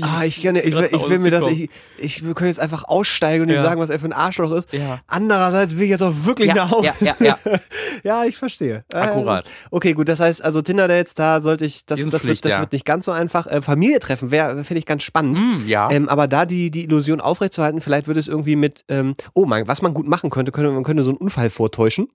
ah, 0.00 0.22
ich, 0.24 0.40
kann, 0.42 0.54
ja- 0.54 0.62
ich, 0.62 0.74
will, 0.74 0.88
ich 0.92 1.08
will 1.08 1.18
mir 1.18 1.32
das, 1.32 1.46
ich, 1.48 1.68
ich 1.98 2.24
will 2.24 2.34
jetzt 2.46 2.60
einfach 2.60 2.84
aussteigen 2.84 3.42
und 3.42 3.48
ihm 3.50 3.56
Ja. 3.56 3.62
sagen, 3.62 3.80
was 3.80 3.90
er 3.90 3.98
für 3.98 4.06
ein 4.06 4.12
Arschloch 4.12 4.52
ist. 4.52 4.72
Ja. 4.72 5.00
Andererseits 5.08 5.76
will 5.76 5.82
ich 5.84 5.90
jetzt 5.90 6.02
auch 6.02 6.14
wirklich 6.24 6.48
Ja, 6.48 6.54
nach 6.54 6.70
Hause. 6.70 6.92
ja, 7.00 7.14
ja, 7.18 7.38
ja. 7.44 7.58
Ja, 8.04 8.24
ich 8.24 8.36
verstehe. 8.38 8.84
Akkurat. 8.92 9.44
Äh, 9.44 9.48
okay, 9.72 9.92
gut, 9.92 10.08
das 10.08 10.20
heißt, 10.20 10.42
also 10.42 10.62
Tinder-Dates, 10.62 11.14
da 11.16 11.40
sollte 11.40 11.64
ich, 11.66 11.84
das, 11.84 11.98
das, 12.08 12.22
Pflicht, 12.22 12.44
wird, 12.44 12.54
das 12.54 12.60
wird 12.60 12.72
nicht 12.72 12.84
ganz 12.86 13.04
so 13.04 13.12
einfach. 13.12 13.46
Äh, 13.48 13.60
Familie 13.62 13.98
treffen 13.98 14.30
wäre, 14.30 14.62
finde 14.64 14.78
ich 14.78 14.86
ganz 14.86 15.02
spannend. 15.02 15.36
Hm, 15.36 15.64
ja. 15.66 15.90
Ähm, 15.90 16.08
aber 16.08 16.28
da 16.28 16.46
die, 16.46 16.70
die 16.70 16.84
Illusion 16.84 17.20
aufrechtzuerhalten, 17.20 17.80
vielleicht 17.80 18.06
würde 18.06 18.20
es 18.20 18.28
irgendwie 18.28 18.56
mit, 18.56 18.84
ähm, 18.88 19.16
oh 19.34 19.44
man, 19.46 19.66
was 19.68 19.82
man 19.82 19.92
gut 19.94 20.06
machen 20.06 20.30
könnte, 20.30 20.52
könnte 20.52 20.70
man 20.70 20.84
könnte 20.84 21.02
so 21.02 21.10
einen 21.10 21.18
Unfall 21.18 21.50
vortäuschen 21.50 22.08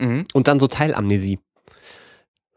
Mhm. 0.00 0.24
und 0.34 0.48
dann 0.48 0.58
so 0.58 0.66
Teilamnesie. 0.66 1.38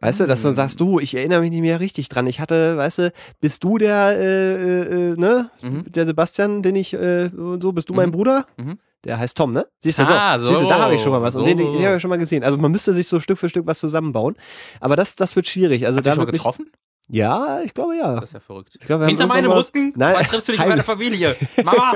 Weißt 0.05 0.19
du, 0.19 0.25
dass 0.27 0.41
du 0.41 0.49
Mm. 0.49 0.53
sagst, 0.53 0.79
du, 0.79 0.99
ich 0.99 1.15
erinnere 1.15 1.41
mich 1.41 1.51
nicht 1.51 1.61
mehr 1.61 1.79
richtig 1.79 2.09
dran. 2.09 2.27
Ich 2.27 2.39
hatte, 2.39 2.77
weißt 2.77 2.99
du, 2.99 3.13
bist 3.41 3.63
du 3.63 3.77
der, 3.77 4.15
äh, 4.17 4.53
äh, 4.53 5.11
äh, 5.11 5.15
ne, 5.17 5.49
Mhm. 5.61 5.91
der 5.91 6.05
Sebastian, 6.05 6.61
den 6.61 6.75
ich, 6.75 6.93
äh, 6.93 7.29
und 7.35 7.61
so, 7.61 7.71
bist 7.71 7.89
du 7.89 7.93
mein 7.93 8.09
Mhm. 8.09 8.13
Bruder? 8.13 8.45
Mhm. 8.57 8.79
Der 9.03 9.19
heißt 9.19 9.37
Tom, 9.37 9.53
ne? 9.53 9.67
Siehst 9.79 9.99
du, 9.99 10.03
Ah, 10.03 10.39
so. 10.39 10.47
Siehst 10.49 10.61
du, 10.61 10.67
da 10.67 10.79
habe 10.79 10.95
ich 10.95 11.01
schon 11.01 11.11
mal 11.11 11.21
was. 11.21 11.33
so, 11.35 11.39
und 11.39 11.45
den, 11.47 11.57
so, 11.59 11.73
den 11.77 11.85
habe 11.85 11.95
ich 11.97 12.01
schon 12.01 12.09
mal 12.09 12.17
gesehen. 12.17 12.43
Also 12.43 12.57
man 12.57 12.71
müsste 12.71 12.91
sich 12.93 13.07
so 13.07 13.19
Stück 13.19 13.37
für 13.37 13.49
Stück 13.49 13.67
was 13.67 13.79
zusammenbauen. 13.79 14.35
Aber 14.79 14.95
das, 14.95 15.15
das 15.15 15.35
wird 15.35 15.45
schwierig. 15.47 15.85
Also 15.85 15.99
ihr 15.99 16.03
da 16.03 16.11
schon 16.15 16.21
wirklich, 16.25 16.41
getroffen? 16.41 16.71
Ja, 17.07 17.59
ich 17.63 17.75
glaube 17.75 17.95
ja. 17.97 18.15
Das 18.15 18.25
ist 18.31 18.33
ja 18.33 18.39
verrückt. 18.39 18.79
Ich 18.81 18.89
haben 18.89 19.05
Hinter 19.07 19.27
meinem 19.27 19.51
was- 19.51 19.67
Rücken 19.67 19.93
Nein, 19.95 20.15
triffst 20.25 20.47
du 20.47 20.53
dich 20.53 20.59
mit 20.59 20.69
meiner 20.69 20.83
Familie. 20.83 21.35
Mama, 21.63 21.93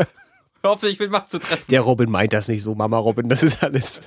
auf, 0.62 0.82
dich 0.82 1.00
mit 1.00 1.10
Max 1.10 1.30
zu 1.30 1.40
treffen. 1.40 1.64
Der 1.72 1.82
Robin 1.82 2.12
meint 2.12 2.32
das 2.34 2.48
nicht 2.48 2.62
so, 2.62 2.76
Mama 2.76 3.00
Robin, 3.00 3.28
das 3.28 3.42
ist 3.42 3.64
alles. 3.64 4.02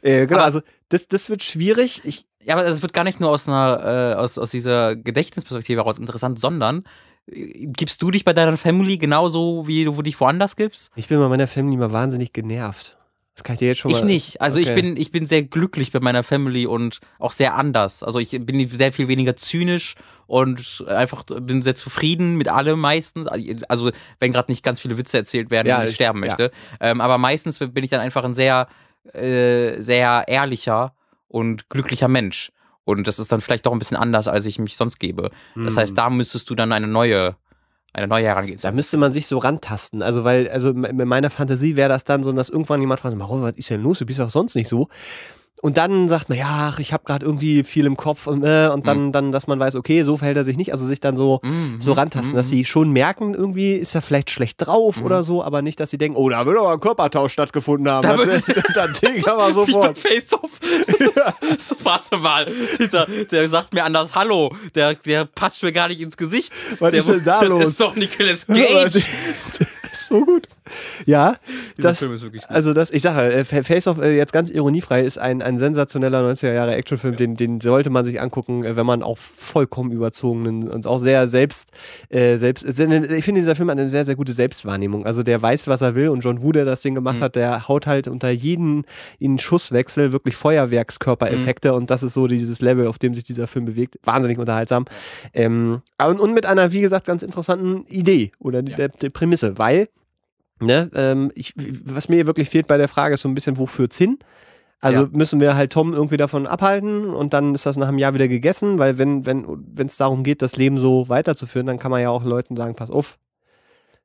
Äh, 0.00 0.26
genau, 0.26 0.36
Aber- 0.38 0.44
also 0.46 0.60
das, 0.88 1.08
das 1.08 1.28
wird 1.28 1.42
schwierig. 1.44 2.00
Ich, 2.04 2.24
Ja, 2.46 2.54
aber 2.54 2.64
es 2.64 2.80
wird 2.80 2.92
gar 2.92 3.02
nicht 3.04 3.18
nur 3.18 3.30
aus 3.30 3.48
einer, 3.48 4.14
äh, 4.14 4.14
aus, 4.14 4.38
aus 4.38 4.50
dieser 4.52 4.94
Gedächtnisperspektive 4.94 5.80
heraus 5.80 5.98
interessant, 5.98 6.38
sondern 6.38 6.84
äh, 7.30 7.66
gibst 7.66 8.00
du 8.02 8.10
dich 8.12 8.24
bei 8.24 8.32
deiner 8.32 8.56
Family 8.56 8.98
genauso, 8.98 9.66
wie 9.66 9.84
du 9.84 10.00
dich 10.00 10.20
woanders 10.20 10.54
gibst? 10.54 10.90
ich 10.94 11.08
bin 11.08 11.18
bei 11.18 11.28
meiner 11.28 11.48
Family 11.48 11.76
mal 11.76 11.90
wahnsinnig 11.92 12.32
genervt. 12.32 12.96
Das 13.34 13.42
kann 13.44 13.54
ich 13.54 13.58
dir 13.58 13.68
jetzt 13.68 13.80
schon 13.80 13.90
mal. 13.92 13.98
Ich 13.98 14.04
nicht. 14.04 14.40
Also 14.40 14.58
ich 14.60 14.70
Okay. 14.70 14.80
bin, 14.80 14.96
ich 14.96 15.10
bin 15.10 15.26
sehr 15.26 15.42
glücklich 15.42 15.92
bei 15.92 16.00
meiner 16.00 16.22
Family 16.22 16.66
und 16.66 17.00
auch 17.18 17.32
sehr 17.32 17.54
anders. 17.56 18.02
Also 18.02 18.18
ich 18.18 18.30
bin 18.30 18.66
sehr 18.68 18.92
viel 18.94 19.08
weniger 19.08 19.36
zynisch 19.36 19.94
und 20.26 20.84
einfach 20.88 21.24
bin 21.24 21.60
sehr 21.60 21.74
zufrieden 21.74 22.36
mit 22.38 22.48
allem 22.48 22.78
meistens. 22.80 23.26
Also 23.26 23.90
wenn 24.20 24.32
gerade 24.32 24.50
nicht 24.50 24.62
ganz 24.62 24.80
viele 24.80 24.96
Witze 24.96 25.18
erzählt 25.18 25.50
werden 25.50 25.66
Ja, 25.66 25.78
und 25.78 25.82
ich 25.84 25.90
ich- 25.90 25.94
sterben 25.96 26.20
ja. 26.20 26.28
möchte. 26.28 26.50
Ähm, 26.80 27.00
aber 27.02 27.18
meistens 27.18 27.58
bin 27.58 27.84
ich 27.84 27.90
dann 27.90 28.00
einfach 28.00 28.24
ein 28.24 28.32
sehr, 28.34 28.68
äh, 29.12 29.80
sehr 29.82 30.24
ehrlicher 30.28 30.94
und 31.28 31.68
glücklicher 31.68 32.08
Mensch. 32.08 32.52
Und 32.84 33.06
das 33.08 33.18
ist 33.18 33.32
dann 33.32 33.40
vielleicht 33.40 33.66
doch 33.66 33.72
ein 33.72 33.78
bisschen 33.80 33.96
anders, 33.96 34.28
als 34.28 34.46
ich 34.46 34.58
mich 34.58 34.76
sonst 34.76 34.98
gebe. 35.00 35.30
Das 35.56 35.74
Hm. 35.74 35.80
heißt, 35.80 35.98
da 35.98 36.08
müsstest 36.10 36.48
du 36.50 36.54
dann 36.54 36.70
eine 36.72 36.86
neue, 36.86 37.36
eine 37.92 38.06
neue 38.06 38.22
Da 38.22 38.28
Herangehensweise. 38.30 38.74
müsste 38.74 38.96
man 38.96 39.10
sich 39.10 39.26
so 39.26 39.38
rantasten. 39.38 40.02
Also, 40.02 40.22
weil, 40.24 40.48
also 40.48 40.68
in 40.70 41.08
meiner 41.08 41.30
Fantasie 41.30 41.74
wäre 41.76 41.88
das 41.88 42.04
dann 42.04 42.22
so, 42.22 42.30
dass 42.32 42.48
irgendwann 42.48 42.80
jemand 42.80 43.00
fragt, 43.00 43.18
Warum, 43.18 43.42
was 43.42 43.56
ist 43.56 43.70
denn 43.70 43.82
los? 43.82 43.98
Du 43.98 44.06
bist 44.06 44.20
doch 44.20 44.30
sonst 44.30 44.54
nicht 44.54 44.68
so. 44.68 44.88
Und 45.66 45.76
dann 45.78 46.06
sagt 46.06 46.28
man, 46.28 46.38
ja, 46.38 46.46
ach, 46.70 46.78
ich 46.78 46.92
habe 46.92 47.02
gerade 47.04 47.26
irgendwie 47.26 47.64
viel 47.64 47.86
im 47.86 47.96
Kopf 47.96 48.28
und, 48.28 48.44
äh, 48.44 48.68
und 48.72 48.86
dann, 48.86 49.10
dann, 49.10 49.32
dass 49.32 49.48
man 49.48 49.58
weiß, 49.58 49.74
okay, 49.74 50.04
so 50.04 50.16
verhält 50.16 50.36
er 50.36 50.44
sich 50.44 50.56
nicht. 50.56 50.70
Also 50.70 50.84
sich 50.86 51.00
dann 51.00 51.16
so, 51.16 51.40
Mhm, 51.42 51.80
so 51.80 51.92
rantasten, 51.92 52.34
mhm, 52.34 52.36
dass 52.36 52.48
sie 52.48 52.64
schon 52.64 52.90
merken, 52.92 53.34
irgendwie 53.34 53.72
ist 53.74 53.92
er 53.96 54.00
vielleicht 54.02 54.30
schlecht 54.30 54.64
drauf 54.64 54.98
Mhm. 54.98 55.04
oder 55.06 55.24
so, 55.24 55.42
aber 55.42 55.62
nicht, 55.62 55.80
dass 55.80 55.90
sie 55.90 55.98
denken, 55.98 56.16
oh, 56.16 56.28
da 56.28 56.46
wird 56.46 56.56
aber 56.56 56.70
ein 56.72 56.78
Körpertausch 56.78 57.32
stattgefunden 57.32 57.90
haben. 57.90 58.06
Da 58.06 58.16
das, 58.16 58.46
wird- 58.46 58.62
das 58.76 59.00
Ding 59.00 59.26
aber 59.26 59.52
sofort. 59.54 59.98
Face-Off. 59.98 60.60
Das 60.86 61.00
ist, 61.00 61.68
so, 61.68 61.74
warte 61.82 62.16
mal. 62.18 62.46
Dieser, 62.78 63.06
der 63.32 63.48
sagt 63.48 63.74
mir 63.74 63.82
anders 63.82 64.14
Hallo. 64.14 64.54
Der, 64.76 64.94
der 64.94 65.24
patscht 65.24 65.64
mir 65.64 65.72
gar 65.72 65.88
nicht 65.88 66.00
ins 66.00 66.16
Gesicht. 66.16 66.52
Was 66.78 66.92
der, 66.92 67.00
ist 67.00 67.08
denn 67.08 67.24
da 67.24 67.40
das 67.40 67.48
los? 67.48 67.66
ist 67.66 67.80
doch 67.80 67.96
Nicolas 67.96 68.46
Cage. 68.46 68.94
ist 68.94 70.06
so 70.08 70.24
gut. 70.24 70.46
Ja, 71.06 71.36
Dieser 71.76 71.90
das, 71.90 71.98
Film 72.00 72.12
ist 72.14 72.22
wirklich 72.22 72.42
gut. 72.42 72.50
also 72.50 72.72
das, 72.74 72.90
ich 72.90 73.02
sage, 73.02 73.32
äh, 73.32 73.44
Fa- 73.44 73.62
Face 73.62 73.86
Off, 73.86 74.00
äh, 74.00 74.16
jetzt 74.16 74.32
ganz 74.32 74.50
ironiefrei, 74.50 75.02
ist 75.02 75.18
ein, 75.18 75.42
ein 75.42 75.58
sensationeller 75.58 76.20
90er 76.30 76.52
Jahre 76.52 76.74
Actionfilm, 76.74 77.16
den, 77.16 77.36
den 77.36 77.60
sollte 77.60 77.90
man 77.90 78.04
sich 78.04 78.20
angucken, 78.20 78.64
äh, 78.64 78.76
wenn 78.76 78.86
man 78.86 79.02
auch 79.02 79.18
vollkommen 79.18 79.92
überzogenen 79.92 80.68
und 80.68 80.86
auch 80.86 80.98
sehr 80.98 81.26
selbst, 81.28 81.70
äh, 82.08 82.36
selbst, 82.36 82.64
ich 82.66 82.74
finde, 83.24 83.40
dieser 83.40 83.54
Film 83.54 83.70
hat 83.70 83.78
eine 83.78 83.88
sehr, 83.88 84.04
sehr 84.04 84.16
gute 84.16 84.32
Selbstwahrnehmung. 84.32 85.06
Also 85.06 85.22
der 85.22 85.40
weiß, 85.40 85.68
was 85.68 85.82
er 85.82 85.94
will 85.94 86.08
und 86.08 86.20
John 86.20 86.42
Woo, 86.42 86.52
der 86.52 86.64
das 86.64 86.82
Ding 86.82 86.94
gemacht 86.94 87.16
Mhm. 87.18 87.22
hat, 87.22 87.36
der 87.36 87.68
haut 87.68 87.86
halt 87.86 88.08
unter 88.08 88.30
jeden 88.30 88.84
in 89.18 89.38
Schusswechsel 89.38 90.12
wirklich 90.12 90.36
Feuerwerkskörpereffekte 90.36 91.74
und 91.74 91.90
das 91.90 92.02
ist 92.02 92.14
so 92.14 92.26
dieses 92.26 92.60
Level, 92.60 92.86
auf 92.86 92.98
dem 92.98 93.14
sich 93.14 93.24
dieser 93.24 93.46
Film 93.46 93.64
bewegt. 93.66 93.96
Wahnsinnig 94.04 94.38
unterhaltsam. 94.38 94.84
Ähm, 95.34 95.82
und, 96.04 96.20
und 96.20 96.34
mit 96.34 96.46
einer, 96.46 96.72
wie 96.72 96.80
gesagt, 96.80 97.06
ganz 97.06 97.22
interessanten 97.22 97.84
Idee 97.86 98.32
oder 98.38 98.62
Ja. 98.62 98.76
der, 98.76 98.88
der 98.88 99.10
Prämisse, 99.10 99.58
weil 99.58 99.88
Ne, 100.60 100.90
ähm, 100.94 101.30
ich, 101.34 101.52
was 101.84 102.08
mir 102.08 102.26
wirklich 102.26 102.48
fehlt 102.48 102.66
bei 102.66 102.78
der 102.78 102.88
Frage 102.88 103.14
ist 103.14 103.20
so 103.20 103.28
ein 103.28 103.34
bisschen, 103.34 103.58
wo 103.58 103.66
führt's 103.66 103.98
hin? 103.98 104.18
Also 104.80 105.02
Ja. 105.02 105.08
müssen 105.12 105.40
wir 105.40 105.54
halt 105.54 105.72
Tom 105.72 105.92
irgendwie 105.92 106.16
davon 106.16 106.46
abhalten 106.46 107.10
und 107.10 107.32
dann 107.34 107.54
ist 107.54 107.66
das 107.66 107.76
nach 107.76 107.88
einem 107.88 107.98
Jahr 107.98 108.14
wieder 108.14 108.28
gegessen, 108.28 108.78
weil 108.78 108.98
wenn 108.98 109.26
wenn 109.26 109.46
wenn 109.74 109.86
es 109.86 109.96
darum 109.96 110.22
geht, 110.24 110.42
das 110.42 110.56
Leben 110.56 110.78
so 110.78 111.08
weiterzuführen, 111.08 111.66
dann 111.66 111.78
kann 111.78 111.90
man 111.90 112.00
ja 112.02 112.10
auch 112.10 112.24
Leuten 112.24 112.56
sagen, 112.56 112.74
pass 112.74 112.90
auf, 112.90 113.18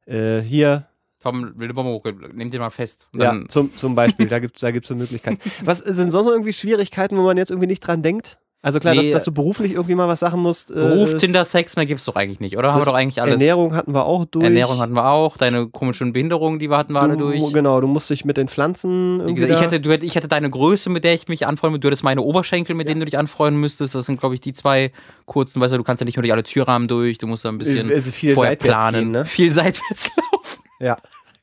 äh, 0.05 0.39
hier, 0.41 0.87
Tom, 1.21 1.53
wilde 1.55 1.73
Bombe 1.73 1.91
hoch, 1.91 2.03
nimm 2.33 2.49
den 2.49 2.59
mal 2.61 2.71
fest. 2.71 3.09
Ja, 3.13 3.37
zum, 3.47 3.71
zum 3.71 3.93
Beispiel, 3.95 4.27
da 4.27 4.39
gibt's 4.39 4.61
da 4.61 4.71
gibt's 4.71 4.89
eine 4.89 5.01
Möglichkeit. 5.01 5.37
Was 5.63 5.79
sind 5.79 6.09
sonst 6.09 6.25
noch 6.25 6.31
irgendwie 6.33 6.53
Schwierigkeiten, 6.53 7.15
wo 7.17 7.21
man 7.21 7.37
jetzt 7.37 7.51
irgendwie 7.51 7.67
nicht 7.67 7.81
dran 7.81 8.01
denkt? 8.01 8.39
Also 8.63 8.79
klar, 8.79 8.93
Nee, 8.93 9.05
dass, 9.05 9.11
dass 9.11 9.23
du 9.23 9.31
beruflich 9.31 9.71
irgendwie 9.71 9.95
mal 9.95 10.07
was 10.07 10.19
sagen 10.19 10.39
musst. 10.39 10.69
äh, 10.69 10.75
Beruf, 10.75 11.17
Tinder, 11.17 11.43
Sex, 11.43 11.75
mehr 11.77 11.87
gibt's 11.87 12.05
doch 12.05 12.15
eigentlich 12.15 12.39
nicht, 12.39 12.57
oder? 12.57 12.71
Haben 12.71 12.81
wir 12.81 12.85
doch 12.85 12.93
eigentlich 12.93 13.19
alles. 13.19 13.33
Ernährung 13.33 13.73
hatten 13.73 13.95
wir 13.95 14.05
auch 14.05 14.25
durch. 14.25 14.43
Ernährung 14.43 14.79
hatten 14.79 14.93
wir 14.93 15.05
auch, 15.05 15.35
deine 15.37 15.67
komischen 15.67 16.13
Behinderungen, 16.13 16.59
die 16.59 16.69
wir 16.69 16.77
hatten 16.77 16.93
wir 16.93 17.01
alle 17.01 17.17
du, 17.17 17.31
durch. 17.31 17.53
Genau, 17.53 17.81
du 17.81 17.87
musst 17.87 18.09
dich 18.11 18.23
mit 18.23 18.37
den 18.37 18.47
Pflanzen 18.47 19.17
Wie 19.17 19.21
irgendwie 19.23 19.41
gesagt, 19.41 19.53
ich 19.53 19.61
hätte, 19.65 19.79
du 19.79 20.05
ich 20.05 20.13
hätte 20.13 20.27
deine 20.27 20.49
Größe, 20.49 20.91
mit 20.91 21.03
der 21.03 21.15
ich 21.15 21.27
mich 21.27 21.47
anfreunden. 21.47 21.81
Du 21.81 21.87
hättest 21.87 22.03
meine 22.03 22.21
Oberschenkel, 22.21 22.75
mit 22.75 22.87
denen 22.87 22.99
du 22.99 23.05
dich 23.07 23.17
anfreunden 23.17 23.59
müsstest. 23.59 23.95
Das 23.95 24.05
sind, 24.05 24.19
glaube 24.19 24.35
ich, 24.35 24.41
die 24.41 24.53
zwei 24.53 24.91
kurzen. 25.25 25.59
Weißt 25.59 25.73
du, 25.73 25.77
du 25.77 25.83
kannst 25.83 26.01
ja 26.01 26.05
nicht 26.05 26.17
nur 26.17 26.21
durch 26.21 26.33
alle 26.33 26.43
Türrahmen 26.43 26.87
durch. 26.87 27.17
Du 27.17 27.25
musst 27.25 27.43
da 27.43 27.49
ein 27.49 27.57
bisschen 27.57 27.89
ist 27.89 28.13
viel 28.13 28.35
vorher 28.35 28.55
planen. 28.57 29.05
gehen, 29.05 29.11
ne? 29.11 29.25
Viel 29.25 29.51
seitwärts 29.51 30.11
laufen. 30.33 30.61
Ja, 30.79 30.97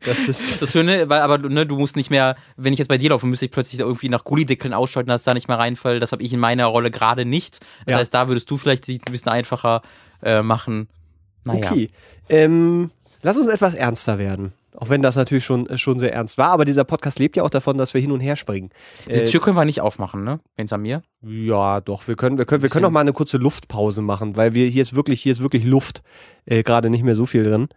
das 0.04 0.28
ist. 0.28 0.38
Das 0.60 0.72
Schöne, 0.72 1.08
weil, 1.08 1.20
aber 1.20 1.38
ne, 1.38 1.66
du 1.66 1.76
musst 1.76 1.96
nicht 1.96 2.10
mehr, 2.10 2.36
wenn 2.56 2.72
ich 2.72 2.78
jetzt 2.78 2.88
bei 2.88 2.98
dir 2.98 3.10
laufe, 3.10 3.26
müsste 3.26 3.44
ich 3.46 3.50
plötzlich 3.50 3.80
irgendwie 3.80 4.08
nach 4.08 4.24
Gullideckeln 4.24 4.72
ausschalten, 4.74 5.08
dass 5.08 5.22
da 5.24 5.34
nicht 5.34 5.48
mehr 5.48 5.58
reinfällt. 5.58 6.02
Das 6.02 6.12
habe 6.12 6.22
ich 6.22 6.32
in 6.32 6.40
meiner 6.40 6.66
Rolle 6.66 6.90
gerade 6.90 7.24
nicht. 7.24 7.60
Das 7.86 7.92
Ja. 7.94 7.98
heißt, 7.98 8.12
da 8.14 8.28
würdest 8.28 8.50
du 8.50 8.56
vielleicht 8.56 8.86
die 8.86 9.00
ein 9.06 9.12
bisschen 9.12 9.30
einfacher 9.32 9.82
äh, 10.22 10.42
machen. 10.42 10.88
Naja. 11.44 11.70
Okay. 11.70 11.90
Ähm, 12.28 12.90
lass 13.22 13.36
uns 13.36 13.48
etwas 13.48 13.74
ernster 13.74 14.18
werden. 14.18 14.52
Auch 14.76 14.90
wenn 14.90 15.02
das 15.02 15.16
natürlich 15.16 15.44
schon, 15.44 15.66
äh, 15.68 15.76
schon 15.78 15.98
sehr 15.98 16.12
ernst 16.12 16.38
war. 16.38 16.50
Aber 16.50 16.64
dieser 16.64 16.84
Podcast 16.84 17.18
lebt 17.18 17.36
ja 17.36 17.42
auch 17.42 17.50
davon, 17.50 17.78
dass 17.78 17.94
wir 17.94 18.00
hin 18.00 18.12
und 18.12 18.20
her 18.20 18.36
springen. 18.36 18.70
Diese 19.08 19.22
Äh, 19.22 19.24
Tür 19.24 19.40
können 19.40 19.56
wir 19.56 19.64
nicht 19.64 19.80
aufmachen, 19.80 20.22
ne? 20.22 20.38
Hinter 20.56 20.78
mir. 20.78 21.02
ja, 21.22 21.80
doch. 21.80 22.06
Wir 22.06 22.14
können, 22.14 22.38
wir 22.38 22.44
können, 22.44 22.62
wir 22.62 22.68
können 22.70 22.84
auch 22.84 22.90
mal 22.90 23.00
eine 23.00 23.12
kurze 23.12 23.38
Luftpause 23.38 24.02
machen, 24.02 24.36
weil 24.36 24.54
wir 24.54 24.68
hier 24.68 24.82
ist 24.82 24.94
wirklich, 24.94 25.20
hier 25.20 25.32
ist 25.32 25.40
wirklich 25.42 25.64
Luft. 25.64 26.02
Äh, 26.44 26.62
Gerade 26.62 26.90
nicht 26.90 27.02
mehr 27.02 27.16
so 27.16 27.26
viel 27.26 27.42
drin. 27.42 27.68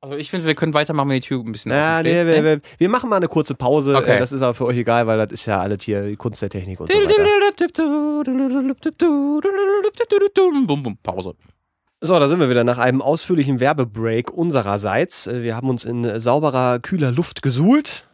Also 0.00 0.14
ich 0.14 0.30
finde, 0.30 0.46
wir 0.46 0.54
können 0.54 0.74
weitermachen, 0.74 1.08
wenn 1.08 1.20
die 1.20 1.26
Tür 1.26 1.40
ein 1.40 1.50
bisschen 1.50 1.72
Ja, 1.72 1.96
offen 1.96 2.04
nee, 2.04 2.24
wir, 2.24 2.44
wir, 2.44 2.60
wir 2.78 2.88
machen 2.88 3.10
mal 3.10 3.16
eine 3.16 3.26
kurze 3.26 3.54
Pause. 3.56 3.96
Okay. 3.96 4.16
Äh, 4.16 4.18
das 4.20 4.32
ist 4.32 4.42
aber 4.42 4.54
für 4.54 4.66
euch 4.66 4.76
egal, 4.76 5.08
weil 5.08 5.18
das 5.18 5.32
ist 5.32 5.46
ja 5.46 5.60
alles 5.60 5.82
hier 5.82 6.16
Kunst 6.16 6.40
der 6.40 6.50
Technik 6.50 6.78
und 6.78 6.90
so 6.90 6.96
weiter. 6.98 7.14
Bum, 10.66 10.82
bum, 10.82 10.98
Pause. 11.02 11.34
So, 12.00 12.16
da 12.16 12.28
sind 12.28 12.38
wir 12.38 12.48
wieder 12.48 12.62
nach 12.62 12.78
einem 12.78 13.02
ausführlichen 13.02 13.58
Werbebreak 13.58 14.30
unsererseits. 14.30 15.26
Äh, 15.26 15.42
Wir 15.42 15.56
haben 15.56 15.68
uns 15.68 15.84
in 15.84 16.20
sauberer, 16.20 16.78
kühler 16.78 17.10
Luft 17.10 17.42
gesuhlt. 17.42 18.07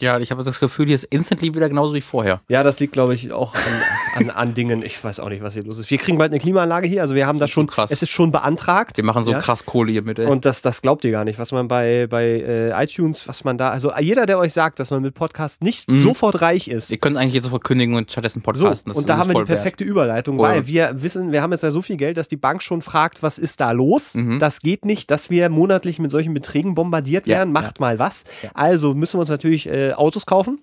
Ja, 0.00 0.18
ich 0.20 0.30
habe 0.30 0.44
das 0.44 0.60
Gefühl, 0.60 0.86
hier 0.86 0.94
ist 0.94 1.04
instantly 1.04 1.52
wieder 1.56 1.68
genauso 1.68 1.92
wie 1.92 2.00
vorher. 2.00 2.40
Ja, 2.48 2.62
das 2.62 2.78
liegt, 2.78 2.92
glaube 2.92 3.14
ich, 3.14 3.32
auch 3.32 3.56
an, 3.56 4.28
an, 4.28 4.30
an 4.30 4.54
Dingen. 4.54 4.84
Ich 4.84 5.02
weiß 5.02 5.18
auch 5.18 5.28
nicht, 5.28 5.42
was 5.42 5.54
hier 5.54 5.64
los 5.64 5.78
ist. 5.80 5.90
Wir 5.90 5.98
kriegen 5.98 6.18
bald 6.18 6.30
eine 6.30 6.38
Klimaanlage 6.38 6.86
hier. 6.86 7.02
Also 7.02 7.16
wir 7.16 7.26
haben 7.26 7.40
das 7.40 7.48
Das 7.48 7.50
schon, 7.54 7.66
krass. 7.66 7.90
es 7.90 8.02
ist 8.02 8.10
schon 8.10 8.30
beantragt. 8.30 8.96
Wir 8.96 9.02
machen 9.02 9.24
so 9.24 9.32
Ja. 9.32 9.40
krass 9.40 9.66
Kohle 9.66 9.90
hier 9.90 10.02
mit, 10.02 10.20
ey. 10.20 10.26
Und 10.26 10.44
das, 10.44 10.62
das 10.62 10.82
glaubt 10.82 11.04
ihr 11.04 11.10
gar 11.10 11.24
nicht, 11.24 11.40
was 11.40 11.50
man 11.50 11.66
bei, 11.66 12.06
bei 12.08 12.24
äh, 12.26 12.84
iTunes, 12.84 13.26
was 13.26 13.42
man 13.42 13.58
da, 13.58 13.70
also 13.70 13.90
jeder, 13.98 14.24
der 14.26 14.38
euch 14.38 14.52
sagt, 14.52 14.78
dass 14.78 14.90
man 14.90 15.02
mit 15.02 15.14
Podcast 15.14 15.62
nicht 15.62 15.90
Mhm. 15.90 16.04
sofort 16.04 16.42
reich 16.42 16.68
ist. 16.68 16.90
Ihr 16.92 16.98
könnt 16.98 17.16
eigentlich 17.16 17.34
jetzt 17.34 17.44
sofort 17.44 17.64
kündigen 17.64 17.96
und 17.96 18.12
stattdessen 18.12 18.38
So, 18.40 18.44
podcasten. 18.52 18.90
Das 18.90 18.98
und 18.98 19.08
da 19.08 19.16
haben 19.18 19.28
wir 19.30 19.34
die 19.34 19.38
voll 19.40 19.48
wert. 19.48 19.58
perfekte 19.58 19.82
Überleitung, 19.82 20.38
weil 20.38 20.66
wir 20.68 20.92
wissen, 21.02 21.32
wir 21.32 21.42
haben 21.42 21.50
jetzt 21.50 21.62
ja 21.62 21.72
so 21.72 21.82
viel 21.82 21.96
Geld, 21.96 22.18
dass 22.18 22.28
die 22.28 22.36
Bank 22.36 22.62
schon 22.62 22.82
fragt, 22.82 23.24
was 23.24 23.38
ist 23.38 23.60
da 23.60 23.72
los? 23.72 24.14
Mhm. 24.14 24.38
Das 24.38 24.60
geht 24.60 24.84
nicht, 24.84 25.10
dass 25.10 25.28
wir 25.28 25.48
monatlich 25.48 25.98
mit 25.98 26.12
solchen 26.12 26.34
Beträgen 26.34 26.76
bombardiert 26.76 27.26
Ja, 27.26 27.38
werden. 27.38 27.52
Macht 27.52 27.80
mal 27.80 27.98
was. 27.98 28.22
Ja. 28.44 28.50
Also 28.54 28.94
müssen 28.94 29.14
wir 29.16 29.20
uns 29.22 29.28
natürlich 29.30 29.66
äh, 29.66 29.87
Autos 29.94 30.26
kaufen. 30.26 30.60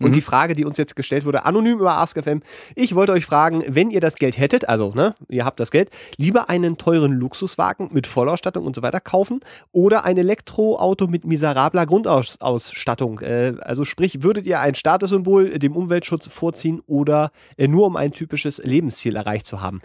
Und 0.00 0.08
Mhm. 0.08 0.12
die 0.14 0.20
Frage, 0.22 0.54
die 0.54 0.64
uns 0.64 0.78
jetzt 0.78 0.96
gestellt 0.96 1.26
wurde, 1.26 1.44
anonym 1.44 1.78
über 1.78 1.98
AskFM, 1.98 2.40
ich 2.74 2.94
wollte 2.94 3.12
euch 3.12 3.26
fragen, 3.26 3.62
wenn 3.68 3.90
ihr 3.90 4.00
das 4.00 4.14
Geld 4.14 4.38
hättet, 4.38 4.66
also 4.66 4.92
ne, 4.94 5.14
ihr 5.28 5.44
habt 5.44 5.60
das 5.60 5.70
Geld, 5.70 5.90
lieber 6.16 6.48
einen 6.48 6.78
teuren 6.78 7.12
Luxuswagen 7.12 7.90
mit 7.92 8.06
Vollausstattung 8.06 8.64
und 8.64 8.74
so 8.74 8.82
weiter 8.82 9.00
kaufen 9.00 9.40
oder 9.70 10.06
ein 10.06 10.16
Elektroauto 10.16 11.08
mit 11.08 11.26
miserabler 11.26 11.84
Grundausstattung? 11.84 13.20
Äh, 13.20 13.52
also 13.60 13.84
sprich, 13.84 14.22
würdet 14.22 14.46
ihr 14.46 14.60
ein 14.60 14.74
Statussymbol 14.74 15.58
dem 15.58 15.76
Umweltschutz 15.76 16.26
vorziehen 16.28 16.80
oder 16.86 17.30
äh, 17.58 17.68
nur 17.68 17.86
um 17.86 17.96
ein 17.96 18.12
typisches 18.12 18.58
Lebensziel 18.64 19.14
erreicht 19.16 19.46
zu 19.46 19.60
haben? 19.60 19.82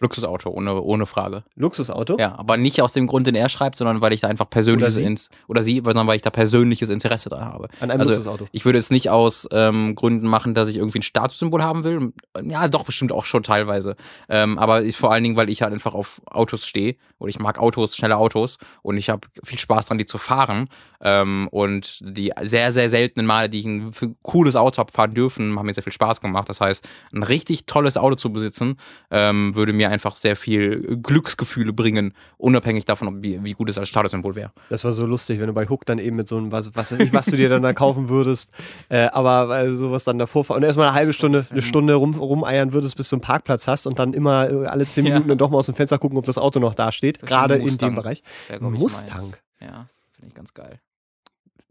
Luxusauto, 0.00 0.50
ohne, 0.50 0.80
ohne 0.80 1.06
Frage. 1.06 1.44
Luxusauto? 1.54 2.16
Ja, 2.18 2.38
aber 2.38 2.56
nicht 2.56 2.80
aus 2.82 2.92
dem 2.92 3.06
Grund, 3.06 3.26
den 3.26 3.34
er 3.34 3.48
schreibt, 3.48 3.76
sondern 3.76 4.00
weil 4.00 4.12
ich 4.12 4.20
da 4.20 4.28
einfach 4.28 4.48
persönliches 4.48 4.96
Oder 4.96 5.16
sie. 5.16 5.28
Oder 5.48 5.62
sie, 5.62 5.82
sondern 5.84 6.06
weil 6.06 6.16
ich 6.16 6.22
da 6.22 6.30
persönliches 6.30 6.88
Interesse 6.88 7.28
da 7.28 7.40
habe. 7.40 7.68
An 7.80 7.90
einem 7.90 8.00
also, 8.00 8.12
Luxusauto. 8.12 8.46
Ich 8.52 8.64
würde 8.64 8.78
es 8.78 8.90
nicht 8.90 9.10
aus 9.10 9.48
ähm, 9.52 9.94
Gründen 9.94 10.26
machen, 10.26 10.54
dass 10.54 10.68
ich 10.68 10.76
irgendwie 10.76 10.98
ein 10.98 11.02
Statussymbol 11.02 11.62
haben 11.62 11.84
will. 11.84 12.12
Ja, 12.44 12.68
doch, 12.68 12.84
bestimmt 12.84 13.12
auch 13.12 13.24
schon 13.24 13.42
teilweise. 13.42 13.96
Ähm, 14.28 14.58
aber 14.58 14.82
ich, 14.82 14.96
vor 14.96 15.12
allen 15.12 15.22
Dingen, 15.22 15.36
weil 15.36 15.50
ich 15.50 15.62
halt 15.62 15.72
einfach 15.72 15.94
auf 15.94 16.20
Autos 16.26 16.66
stehe 16.66 16.96
und 17.18 17.28
ich 17.28 17.38
mag 17.38 17.58
Autos, 17.58 17.96
schnelle 17.96 18.16
Autos 18.16 18.58
und 18.82 18.96
ich 18.96 19.08
habe 19.08 19.26
viel 19.44 19.58
Spaß 19.58 19.86
dran, 19.86 19.98
die 19.98 20.06
zu 20.06 20.18
fahren. 20.18 20.68
Ähm, 21.00 21.48
und 21.50 21.98
die 22.00 22.32
sehr, 22.42 22.72
sehr 22.72 22.88
seltenen 22.88 23.26
Male, 23.26 23.48
die 23.48 23.60
ich 23.60 23.66
ein 23.66 23.92
cooles 24.22 24.56
Auto 24.56 24.78
habe 24.78 24.92
fahren 24.92 25.14
dürfen, 25.14 25.58
haben 25.58 25.66
mir 25.66 25.74
sehr 25.74 25.82
viel 25.82 25.92
Spaß 25.92 26.20
gemacht. 26.20 26.48
Das 26.48 26.60
heißt, 26.60 26.86
ein 27.12 27.22
richtig 27.22 27.66
tolles 27.66 27.96
Auto 27.96 28.16
zu 28.16 28.32
besitzen, 28.32 28.76
ähm, 29.10 29.54
würde 29.54 29.72
mir 29.72 29.85
mir 29.86 29.92
einfach 29.92 30.16
sehr 30.16 30.36
viel 30.36 30.98
Glücksgefühle 31.02 31.72
bringen, 31.72 32.12
unabhängig 32.38 32.84
davon, 32.84 33.22
wie, 33.22 33.42
wie 33.44 33.52
gut 33.52 33.68
es 33.68 33.78
als 33.78 33.88
Statussymbol 33.88 34.34
wäre. 34.34 34.52
Das 34.70 34.84
war 34.84 34.92
so 34.92 35.06
lustig, 35.06 35.40
wenn 35.40 35.46
du 35.46 35.52
bei 35.52 35.68
Hook 35.68 35.84
dann 35.86 35.98
eben 35.98 36.16
mit 36.16 36.28
so 36.28 36.36
einem, 36.36 36.52
was, 36.52 36.74
was 36.74 36.92
weiß 36.92 37.00
ich, 37.00 37.12
was 37.12 37.26
du 37.26 37.36
dir 37.36 37.48
dann 37.48 37.62
da 37.62 37.72
kaufen 37.72 38.08
würdest, 38.08 38.50
äh, 38.88 39.06
aber 39.06 39.58
äh, 39.62 39.74
sowas 39.74 40.04
dann 40.04 40.18
davor 40.18 40.50
und 40.50 40.62
erstmal 40.62 40.88
eine 40.88 40.94
halbe 40.96 41.12
Stunde, 41.12 41.46
eine 41.50 41.62
Stunde 41.62 41.94
rum, 41.94 42.14
rumeiern 42.14 42.72
würdest, 42.72 42.96
bis 42.96 43.08
du 43.08 43.16
einen 43.16 43.20
Parkplatz 43.22 43.66
hast 43.66 43.86
und 43.86 43.98
dann 43.98 44.12
immer 44.12 44.50
äh, 44.50 44.66
alle 44.66 44.88
zehn 44.88 45.04
Minuten 45.04 45.22
Ja. 45.22 45.28
dann 45.28 45.38
doch 45.38 45.50
mal 45.50 45.58
aus 45.58 45.66
dem 45.66 45.74
Fenster 45.74 45.98
gucken, 45.98 46.18
ob 46.18 46.26
das 46.26 46.38
Auto 46.38 46.60
noch 46.60 46.74
da 46.74 46.92
steht, 46.92 47.20
gerade 47.20 47.56
in 47.56 47.78
dem. 47.78 47.94
Bereich. 47.94 48.22
Mustang? 48.60 49.20
meins. 49.20 49.40
Ja, 49.60 49.88
finde 50.14 50.28
ich 50.28 50.34
ganz 50.34 50.52
geil. 50.52 50.80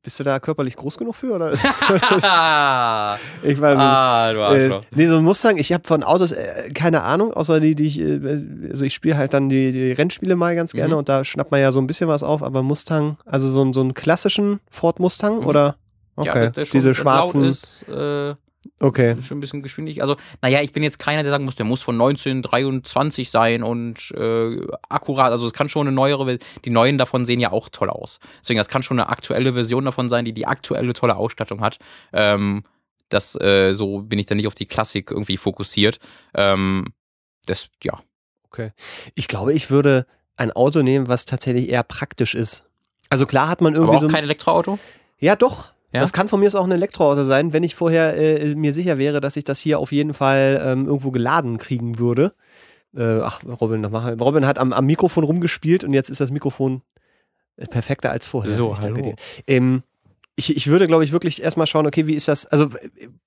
Bist 0.06 0.20
du 0.20 0.24
da 0.24 0.39
körperlich 0.39 0.76
groß 0.78 0.97
genug 0.99 1.16
für? 1.16 1.34
Oder? 1.34 1.53
ah, 2.22 3.18
ich 3.43 3.60
weiß 3.60 3.76
nicht. 3.78 3.86
ah, 3.88 4.32
du 4.34 4.39
Äh, 4.39 4.43
Arschloch. 4.43 4.84
nee, 4.95 5.08
so 5.08 5.18
ein 5.18 5.24
Mustang, 5.24 5.58
ich 5.58 5.74
habe 5.74 5.84
von 5.86 6.03
Autos 6.03 6.32
äh, 6.32 6.70
keine 6.74 7.01
Ahnung, 7.03 7.34
außer 7.34 7.60
die, 7.60 7.76
die 7.76 7.88
ich, 7.88 7.99
äh, 7.99 8.70
also 8.70 8.86
ich 8.86 8.93
spiele 8.93 9.18
halt 9.18 9.34
dann 9.34 9.49
die, 9.49 9.72
die 9.72 9.91
Rennspiele 9.91 10.36
mal 10.36 10.56
ganz 10.56 10.72
gerne 10.74 10.93
Mhm. 10.93 10.99
und 10.99 11.10
da 11.10 11.24
schnappt 11.26 11.51
man 11.51 11.60
ja 11.60 11.72
so 11.72 11.80
ein 11.82 11.88
bisschen 11.88 12.08
was 12.08 12.22
auf, 12.24 12.43
aber 12.43 12.62
Mustang, 12.64 13.18
also 13.26 13.49
so, 13.49 13.62
einen- 13.62 13.74
so 13.74 13.82
einen 13.82 13.93
klassischen 13.95 14.60
Ford 14.70 14.99
Mustang 14.99 15.39
Mhm. 15.39 15.47
oder? 15.47 15.76
Okay, 16.18 16.51
Ja, 16.56 16.64
diese 16.72 16.95
schwarzen, 16.95 17.43
Ist, 17.43 17.84
äh, 17.89 18.36
okay. 18.86 19.15
schon 19.21 19.38
ein 19.38 19.41
bisschen 19.41 19.61
geschwindig. 19.61 20.01
Also, 20.01 20.15
naja, 20.41 20.61
ich 20.61 20.73
bin 20.73 20.83
jetzt 20.83 20.99
keiner, 20.99 21.23
der 21.23 21.31
sagen 21.31 21.45
muss, 21.45 21.55
der 21.55 21.65
muss 21.65 21.81
von 21.81 21.95
1923 21.95 23.29
sein 23.29 23.63
und 23.63 24.11
äh, 24.11 24.61
akkurat. 24.89 25.31
Also, 25.31 25.47
es 25.47 25.53
kann 25.53 25.69
schon 25.69 25.88
eine 25.88 25.95
neuere, 25.95 26.38
die 26.63 26.69
neuen 26.69 26.97
davon 26.97 27.25
sehen 27.25 27.39
ja 27.39 27.51
auch 27.51 27.69
toll 27.69 27.89
aus. 27.89 28.19
Deswegen, 28.41 28.57
das 28.57 28.69
kann 28.69 28.83
schon 28.83 28.99
eine 28.99 29.09
aktuelle 29.09 29.53
Version 29.53 29.86
davon 29.86 30.09
sein, 30.09 30.25
die 30.25 30.33
die 30.33 30.45
aktuelle 30.45 30.93
tolle 30.93 31.15
Ausstattung 31.15 31.61
hat. 31.61 31.79
Ähm, 32.13 32.63
das, 33.09 33.39
äh, 33.39 33.73
so 33.73 34.01
bin 34.01 34.19
ich 34.19 34.25
dann 34.25 34.38
nicht 34.38 34.47
auf 34.47 34.55
die 34.55 34.65
Klassik 34.65 35.11
irgendwie 35.11 35.38
fokussiert. 35.38 35.99
Ähm, 36.33 36.86
das, 37.45 37.69
ja. 37.83 37.99
Ich 39.15 39.27
glaube, 39.27 39.53
ich 39.53 39.69
würde 39.69 40.05
ein 40.38 40.51
Auto 40.51 40.81
nehmen, 40.81 41.07
was 41.07 41.25
tatsächlich 41.25 41.69
eher 41.69 41.83
praktisch 41.83 42.36
ist. 42.36 42.63
Also 43.09 43.25
klar 43.25 43.47
hat 43.47 43.61
man 43.61 43.73
Aber 43.73 43.83
irgendwie 43.83 43.97
auch 43.97 44.01
so. 44.01 44.07
kein 44.07 44.23
Elektroauto? 44.23 44.79
Ja, 45.19 45.36
doch. 45.36 45.71
Ja? 45.95 46.01
Das 46.01 46.13
kann 46.13 46.27
von 46.27 46.39
mir 46.39 46.47
aus 46.47 46.55
auch 46.55 46.63
ein 46.65 46.71
Elektroauto 46.71 47.25
sein, 47.25 47.53
wenn 47.53 47.63
ich 47.63 47.75
vorher 47.75 48.15
äh, 48.17 48.55
mir 48.55 48.73
sicher 48.73 48.97
wäre, 48.97 49.21
dass 49.21 49.35
ich 49.35 49.43
das 49.43 49.59
hier 49.59 49.79
auf 49.79 49.91
jeden 49.91 50.13
Fall 50.13 50.61
ähm, 50.63 50.85
irgendwo 50.85 51.11
geladen 51.11 51.57
kriegen 51.57 51.99
würde. 51.99 52.33
Äh, 52.95 53.19
ach, 53.19 53.41
Robin, 53.61 53.81
noch 53.81 53.91
mal. 53.91 54.13
Robin 54.15 54.45
hat 54.47 54.57
am, 54.59 54.71
am 54.73 54.85
Mikrofon 54.85 55.23
rumgespielt 55.23 55.83
und 55.83 55.93
jetzt 55.93 56.09
ist 56.09 56.21
das 56.21 56.31
Mikrofon 56.31 56.81
äh, 57.57 57.65
perfekter 57.67 58.11
als 58.11 58.25
vorher. 58.25 58.53
So, 58.53 58.73
Ich 58.73 58.79
hallo. 58.81 59.15
Ähm, 59.47 59.83
ich, 60.37 60.55
ich 60.55 60.67
würde, 60.67 60.87
glaube 60.87 61.03
ich, 61.05 61.13
wirklich 61.13 61.41
erstmal 61.41 61.65
schauen, 61.65 61.87
okay, 61.87 62.07
wie 62.07 62.13
ist 62.13 62.27
das, 62.27 62.45
also 62.45 62.67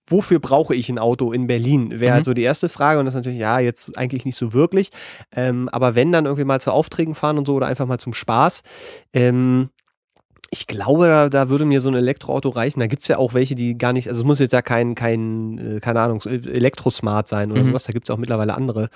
wofür 0.07 0.41
brauche 0.41 0.75
ich 0.75 0.91
ein 0.91 0.99
Auto 0.99 1.33
in 1.33 1.47
Berlin? 1.47 2.01
Wäre 2.01 2.11
Mhm. 2.11 2.15
halt 2.17 2.25
so 2.27 2.35
die 2.35 2.43
erste 2.43 2.69
Frage 2.69 2.99
und 3.01 3.07
das 3.07 3.15
ist 3.15 3.19
natürlich, 3.21 3.39
ja, 3.39 3.59
jetzt 3.61 3.97
eigentlich 3.97 4.27
nicht 4.27 4.37
so 4.37 4.53
wirklich. 4.53 4.91
Ähm, 5.35 5.71
aber 5.71 5.95
wenn 5.95 6.13
dann 6.13 6.27
irgendwie 6.27 6.45
mal 6.45 6.61
zu 6.61 6.71
Aufträgen 6.71 7.15
fahren 7.15 7.39
und 7.39 7.47
so 7.47 7.55
oder 7.55 7.67
einfach 7.67 7.87
mal 7.87 7.99
zum 7.99 8.13
Spaß, 8.13 8.63
ähm, 9.15 9.71
ich 10.51 10.67
glaube, 10.67 11.07
da, 11.09 11.29
da 11.29 11.51
würde 11.51 11.67
mir 11.67 11.81
so 11.83 11.91
ein 11.91 11.95
Elektroauto 11.95 12.49
reichen. 12.49 12.81
Da 12.81 12.87
gibt 12.87 13.03
es 13.03 13.09
ja 13.09 13.19
auch 13.19 13.35
welche, 13.35 13.55
die 13.55 13.77
gar 13.77 13.93
nicht, 13.93 14.09
also 14.09 14.21
es 14.23 14.25
muss 14.27 14.39
jetzt 14.39 14.53
ja 14.53 14.63
kein, 14.63 14.95
kein 14.95 15.77
äh, 15.77 15.81
keine 15.81 16.01
Ahnung, 16.01 16.21
so 16.23 16.31
Elektrosmart 16.31 17.29
sein 17.29 17.53
oder 17.53 17.63
Mhm. 17.63 17.67
sowas. 17.69 17.85
Da 17.85 17.93
gibt 17.93 18.09
es 18.09 18.11
auch 18.11 18.17
mittlerweile 18.19 18.55
andere 18.55 18.89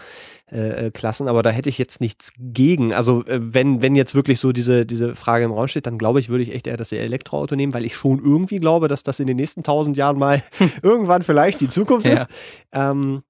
äh, 0.51 0.87
äh, 0.87 0.91
Klassen, 0.91 1.29
aber 1.29 1.43
da 1.43 1.51
hätte 1.51 1.69
ich 1.69 1.77
jetzt 1.79 2.01
nichts 2.01 2.33
gegen. 2.39 2.95
Also 2.95 3.25
äh, 3.27 3.39
wenn, 3.43 3.83
wenn 3.83 3.97
jetzt 3.97 4.15
wirklich 4.15 4.41
so 4.41 4.53
diese, 4.53 4.87
diese 4.87 5.15
Frage 5.15 5.45
im 5.45 5.53
Raum 5.53 5.69
steht, 5.69 5.87
dann 5.87 5.99
glaube 5.99 6.21
ich, 6.21 6.29
würde 6.31 6.43
ich 6.43 6.55
echt 6.55 6.67
eher 6.67 6.77
das 6.79 6.91
Elektroauto 6.93 7.55
nehmen, 7.55 7.75
weil 7.75 7.85
ich 7.85 7.97
schon 7.97 8.19
irgendwie 8.25 8.59
glaube, 8.59 8.89
dass 8.89 9.03
das 9.03 9.21
in 9.21 9.27
den 9.27 9.37
nächsten 9.37 9.63
tausend 9.63 9.97
Jahren 9.97 10.19
mal 10.19 10.43
irgendwann 10.83 11.23
vielleicht 11.23 11.61
die 11.61 11.69
Zukunft 11.69 12.07
Ja. 12.07 12.15
ist. 12.15 12.27
Ähm, 12.73 13.21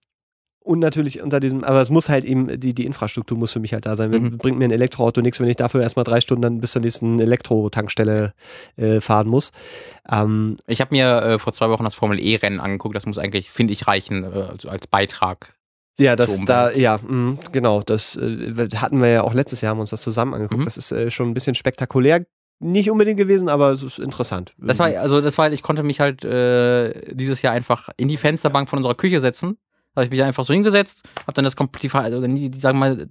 und 0.65 0.79
natürlich 0.79 1.23
unter 1.23 1.41
diesem, 1.41 1.65
aber 1.65 1.81
es 1.81 1.91
muss 1.91 2.09
halt 2.09 2.25
eben, 2.25 2.61
die, 2.61 2.75
die 2.75 2.87
Infrastruktur 2.87 3.37
muss 3.37 3.53
für 3.53 3.61
mich 3.61 3.73
halt 3.73 3.87
da 3.87 3.97
sein. 3.97 4.11
Mhm. 4.11 4.39
Bringt 4.39 4.59
mir 4.59 4.65
ein 4.67 4.71
Elektroauto 4.71 5.21
nichts, 5.21 5.41
wenn 5.41 5.49
ich 5.49 5.57
dafür 5.57 5.83
erstmal 5.83 6.05
drei 6.05 6.21
Stunden 6.21 6.43
dann 6.43 6.61
bis 6.61 6.73
zur 6.73 6.83
nächsten 6.83 7.21
Elektro-Tankstelle 7.21 8.33
äh, 8.77 9.01
fahren 9.01 9.29
muss. 9.29 9.53
Ähm, 10.11 10.59
Ich 10.67 10.81
habe 10.81 10.95
mir 10.95 11.23
äh, 11.23 11.39
vor 11.39 11.53
zwei 11.53 11.69
Wochen 11.71 11.85
das 11.85 11.95
Formel 11.95 12.21
E-Rennen 12.21 12.61
angeguckt. 12.61 12.95
Das 12.95 13.07
muss 13.07 13.19
eigentlich, 13.19 13.51
finde 13.51 13.73
ich, 13.73 13.87
reichen 13.87 14.25
äh, 14.25 14.47
also 14.51 14.69
als 14.69 14.87
Beitrag. 14.87 15.55
ja, 15.99 16.17
das 16.17 16.43
da, 16.45 16.71
ja, 16.71 16.99
mh, 17.07 17.39
genau, 17.53 17.83
das 17.83 18.17
äh, 18.17 18.69
hatten 18.77 19.01
wir 19.01 19.09
ja 19.09 19.23
auch 19.23 19.35
letztes 19.35 19.61
Jahr, 19.61 19.71
haben 19.71 19.81
uns 19.81 19.91
das 19.91 20.03
zusammen 20.03 20.35
angeguckt. 20.35 20.61
Mhm. 20.61 20.65
Das 20.65 20.77
ist 20.77 20.93
äh, 20.93 21.11
schon 21.11 21.29
ein 21.29 21.35
bisschen 21.35 21.55
spektakulär. 21.55 22.25
Nicht 22.61 22.91
unbedingt 22.91 23.19
gewesen, 23.19 23.49
aber 23.49 23.71
es 23.73 23.83
ist 23.83 23.99
interessant. 23.99 24.55
Das 24.57 24.79
war, 24.79 24.87
also 24.87 25.21
das 25.21 25.37
war, 25.37 25.53
ich 25.53 25.63
konnte 25.63 25.83
mich 25.83 25.99
halt 25.99 26.25
äh, 26.25 27.13
dieses 27.13 27.43
Jahr 27.43 27.53
einfach 27.53 27.89
in 27.97 28.07
die 28.07 28.17
Fensterbank 28.17 28.69
von 28.69 28.77
unserer 28.77 28.95
Küche 28.95 29.19
setzen. 29.19 29.57
Da 29.95 30.01
habe 30.01 30.07
ich 30.07 30.11
mich 30.11 30.22
einfach 30.22 30.45
so 30.45 30.55
hingesetzt, 30.55 31.03
habe 31.22 31.34
dann 31.34 31.45
das 31.45 31.55
komplett, 31.55 31.95
also 31.95 32.26
die, 32.26 32.49
die, 32.51 32.59
sagen 32.61 32.78
wir 32.78 32.88
mal, 32.95 33.09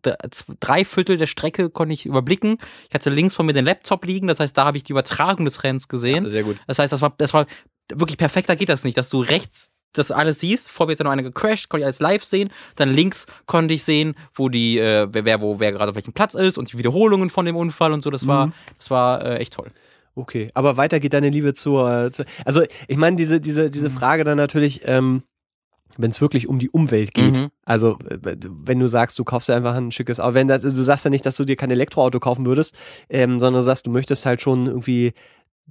drei 0.60 0.84
Viertel 0.84 1.18
der 1.18 1.28
Strecke 1.28 1.70
konnte 1.70 1.94
ich 1.94 2.06
überblicken. 2.08 2.58
Ich 2.90 2.96
hatte 2.96 3.10
links 3.12 3.36
von 3.36 3.46
mir 3.46 3.54
den 3.54 3.66
Laptop 3.66 4.04
liegen, 4.06 4.28
das 4.28 4.40
heißt, 4.40 4.58
da 4.58 4.66
habe 4.66 4.78
ich 4.78 4.84
die 4.84 4.92
Übertragung 4.94 5.46
des 5.46 5.64
Rennens 5.64 5.88
gesehen. 5.88 6.28
sehr 6.28 6.44
gut. 6.44 6.58
Das 6.68 6.80
heißt, 6.80 6.92
das 6.92 7.02
war, 7.02 7.14
das 7.18 7.34
war 7.34 7.46
wirklich 7.94 8.18
perfekter 8.18 8.56
geht 8.56 8.70
das 8.70 8.84
nicht, 8.84 8.98
dass 8.98 9.10
du 9.10 9.22
rechts 9.22 9.70
das 9.94 10.10
alles 10.10 10.40
siehst. 10.40 10.72
Vor 10.72 10.86
mir 10.88 10.94
ist 10.94 11.00
dann 11.00 11.06
noch 11.06 11.12
eine 11.12 11.22
gecrashed, 11.24 11.68
konnte 11.68 11.82
ich 11.82 11.86
alles 11.86 12.00
live 12.00 12.24
sehen. 12.24 12.50
Dann 12.78 12.94
links 12.94 13.28
konnte 13.46 13.74
ich 13.74 13.84
sehen, 13.84 14.16
wo 14.34 14.48
die, 14.48 14.80
äh, 14.80 15.08
wer, 15.12 15.26
wer, 15.26 15.42
wo, 15.42 15.60
wer 15.60 15.74
gerade 15.74 15.90
auf 15.90 15.96
welchem 15.96 16.14
Platz 16.14 16.34
ist 16.34 16.58
und 16.58 16.72
die 16.72 16.78
Wiederholungen 16.78 17.30
von 17.30 17.46
dem 17.46 17.58
Unfall 17.58 17.92
und 17.92 18.02
so. 18.02 18.10
Das 18.10 18.26
war, 18.26 18.48
Mhm. 18.48 18.54
das 18.78 18.90
war 18.90 19.26
äh, 19.26 19.38
echt 19.40 19.54
toll. 19.54 19.70
Okay, 20.16 20.50
aber 20.54 20.78
weiter 20.78 21.00
geht 21.02 21.12
deine 21.14 21.30
Liebe 21.30 21.54
zur. 21.54 22.06
äh, 22.06 22.12
zu, 22.12 22.24
also, 22.46 22.64
ich 22.88 22.98
meine, 22.98 23.18
diese, 23.18 23.42
diese, 23.42 23.70
diese 23.70 23.90
Mhm. 23.90 23.94
Frage 23.94 24.24
dann 24.24 24.38
natürlich, 24.38 24.82
ähm, 24.86 25.24
wenn 25.98 26.12
es 26.12 26.22
wirklich 26.22 26.48
um 26.48 26.60
die 26.60 26.70
Umwelt 26.70 27.14
geht. 27.14 27.36
Mhm. 27.36 27.50
Also, 27.66 27.98
äh, 28.10 28.18
wenn 28.22 28.80
du 28.80 28.88
sagst, 28.88 29.18
du 29.20 29.24
kaufst 29.24 29.50
einfach 29.50 29.76
ein 29.76 29.92
schickes 29.92 30.20
Auto, 30.20 30.34
wenn 30.34 30.48
das, 30.48 30.62
du 30.62 30.84
sagst 30.84 31.06
ja 31.06 31.12
nicht, 31.12 31.26
dass 31.26 31.38
du 31.38 31.46
dir 31.46 31.56
kein 31.56 31.72
Elektroauto 31.72 32.20
kaufen 32.20 32.46
würdest, 32.46 32.76
ähm, 33.10 33.40
sondern 33.40 33.62
du 33.62 33.66
sagst, 33.66 33.86
du 33.88 33.92
möchtest 33.92 34.26
halt 34.26 34.42
schon 34.42 34.68
irgendwie 34.68 35.14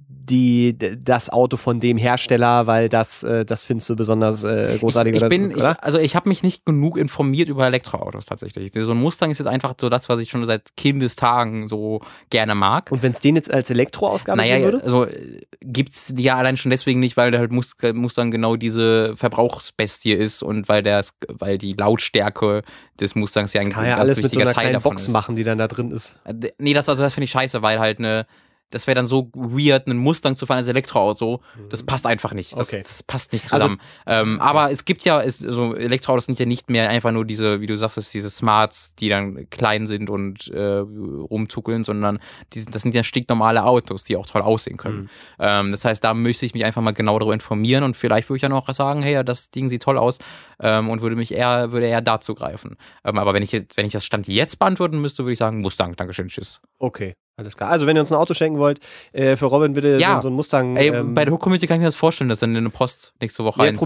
die, 0.07 0.77
das 1.03 1.29
Auto 1.29 1.57
von 1.57 1.79
dem 1.81 1.97
Hersteller, 1.97 2.65
weil 2.67 2.87
das, 2.87 3.23
äh, 3.23 3.43
das 3.43 3.65
findest 3.65 3.89
du 3.89 3.95
besonders 3.97 4.43
äh, 4.45 4.77
großartig 4.79 5.11
ich, 5.11 5.17
ich 5.17 5.21
oder, 5.23 5.29
bin, 5.29 5.51
ich, 5.51 5.63
also 5.63 5.97
ich 5.97 6.15
habe 6.15 6.29
mich 6.29 6.41
nicht 6.41 6.63
genug 6.65 6.95
informiert 6.97 7.49
über 7.49 7.65
Elektroautos 7.65 8.27
tatsächlich. 8.27 8.71
So 8.73 8.91
ein 8.91 8.97
Mustang 8.97 9.31
ist 9.31 9.39
jetzt 9.39 9.47
einfach 9.47 9.73
so 9.79 9.89
das, 9.89 10.07
was 10.07 10.19
ich 10.19 10.29
schon 10.29 10.45
seit 10.45 10.77
Kindestagen 10.77 11.67
so 11.67 12.01
gerne 12.29 12.55
mag. 12.55 12.91
Und 12.91 13.03
wenn 13.03 13.11
es 13.11 13.19
den 13.19 13.35
jetzt 13.35 13.53
als 13.53 13.69
Elektroausgabe 13.71 14.37
Naja, 14.37 14.57
geben 14.59 14.71
würde? 14.71 14.83
also 14.85 15.05
äh, 15.05 15.41
gibt's 15.61 16.13
die 16.13 16.23
ja 16.23 16.37
allein 16.37 16.55
schon 16.55 16.69
deswegen 16.69 16.99
nicht, 17.01 17.17
weil 17.17 17.31
der 17.31 17.41
halt 17.41 17.51
Mus- 17.51 17.75
Mustang 17.93 18.31
genau 18.31 18.55
diese 18.55 19.15
Verbrauchsbestie 19.17 20.13
ist 20.13 20.43
und 20.43 20.69
weil 20.69 20.81
der 20.83 21.03
weil 21.27 21.57
die 21.57 21.73
Lautstärke 21.73 22.61
des 22.99 23.15
Mustangs 23.15 23.53
ja 23.53 23.61
ein 23.61 23.69
man 23.69 23.83
ja 23.85 23.89
ganz 23.91 23.99
alles 23.99 24.21
mit 24.21 24.31
so 24.31 24.39
einer 24.39 24.53
Teil 24.53 24.67
kleinen 24.69 24.81
Box 24.81 25.03
ist. 25.03 25.09
machen, 25.11 25.35
die 25.35 25.43
dann 25.43 25.57
da 25.57 25.67
drin 25.67 25.91
ist. 25.91 26.15
Äh, 26.25 26.51
Nee, 26.57 26.73
das, 26.73 26.87
also 26.87 27.01
das 27.03 27.13
finde 27.13 27.25
ich 27.25 27.31
scheiße, 27.31 27.61
weil 27.61 27.79
halt 27.79 27.99
eine, 27.99 28.25
das 28.71 28.87
wäre 28.87 28.95
dann 28.95 29.05
so 29.05 29.29
weird, 29.33 29.87
einen 29.87 29.99
Mustang 29.99 30.35
zu 30.35 30.45
fahren 30.45 30.57
als 30.57 30.67
Elektroauto. 30.67 31.41
Das 31.69 31.83
passt 31.83 32.07
einfach 32.07 32.33
nicht. 32.33 32.53
Das, 32.57 32.71
Mhm. 32.71 32.77
Okay. 32.79 32.83
das 32.87 33.03
passt 33.03 33.33
nicht 33.33 33.43
Also- 33.53 33.55
zusammen. 33.67 33.81
ähm, 34.07 34.39
aber 34.41 34.71
es 34.71 34.85
gibt 34.85 35.03
ja, 35.05 35.21
es, 35.21 35.39
so 35.39 35.75
Elektroautos 35.75 36.25
sind 36.25 36.39
ja 36.39 36.45
nicht 36.45 36.69
mehr 36.69 36.89
einfach 36.89 37.11
nur 37.11 37.25
diese, 37.25 37.61
wie 37.61 37.67
du 37.67 37.77
sagst, 37.77 37.97
es 37.97 38.11
diese 38.11 38.29
Smarts, 38.29 38.95
die 38.95 39.09
dann 39.09 39.49
klein 39.49 39.85
sind 39.87 40.09
und 40.09 40.47
äh, 40.49 40.59
rumzuckeln, 40.77 41.83
sondern 41.83 42.19
die, 42.53 42.59
sind- 42.59 42.73
das 42.75 42.81
sind 42.81 42.93
ja 42.95 43.03
stinknormale 43.03 43.63
Autos, 43.63 44.03
die 44.03 44.15
auch 44.17 44.25
toll 44.25 44.41
aussehen 44.41 44.77
können. 44.77 45.01
Mhm. 45.03 45.09
Ähm, 45.39 45.71
das 45.71 45.85
heißt, 45.85 46.03
da 46.03 46.13
müsste 46.13 46.45
ich 46.45 46.53
mich 46.53 46.65
einfach 46.65 46.81
mal 46.81 46.91
genau 46.91 47.17
darüber 47.19 47.33
informieren 47.33 47.83
und 47.83 47.95
vielleicht 47.97 48.29
würde 48.29 48.37
ich 48.37 48.41
dann 48.41 48.53
auch 48.53 48.67
sagen, 48.73 49.01
hey, 49.01 49.13
ja, 49.13 49.23
das 49.23 49.51
Ding 49.51 49.69
sieht 49.69 49.83
toll 49.83 49.97
aus 49.97 50.17
ähm, 50.59 50.89
und 50.89 51.01
würde 51.01 51.15
mich 51.15 51.33
eher, 51.33 51.71
würde 51.71 51.87
eher 51.87 52.01
dazu 52.01 52.33
greifen. 52.35 52.77
Ähm, 53.03 53.17
aber 53.19 53.33
wenn 53.33 53.43
ich 53.43 53.51
jetzt, 53.51 53.77
wenn 53.77 53.85
ich 53.85 53.93
das 53.93 54.05
Stand 54.05 54.27
jetzt 54.27 54.59
beantworten 54.59 54.99
müsste, 55.01 55.23
würde 55.23 55.33
ich 55.33 55.39
sagen, 55.39 55.59
Mustang, 55.61 55.95
Dankeschön, 55.95 56.27
tschüss. 56.27 56.61
Okay, 56.79 57.15
alles 57.37 57.55
klar. 57.57 57.69
Also, 57.71 57.87
wenn 57.87 57.95
ihr 57.95 58.01
uns 58.01 58.11
ein 58.11 58.17
Auto 58.17 58.33
schenken 58.33 58.59
wollt, 58.59 58.79
äh, 59.13 59.35
für 59.35 59.45
Robin 59.45 59.73
bitte 59.73 59.97
Ja. 59.97 60.15
so, 60.15 60.23
so 60.23 60.27
ein 60.27 60.33
Mustang. 60.33 60.75
Ey, 60.75 60.89
ähm, 60.89 61.13
bei 61.15 61.25
der 61.25 61.33
Hook-Community 61.33 61.65
kann 61.65 61.75
ich 61.77 61.79
mir 61.79 61.85
das 61.87 61.95
vorstellen, 61.95 62.29
dass 62.29 62.39
dann 62.39 62.55
eine 62.55 62.69
Post 62.69 63.13
nächste 63.19 63.43
Woche 63.43 63.63
Ja, 63.63 63.69
eins. 63.69 63.79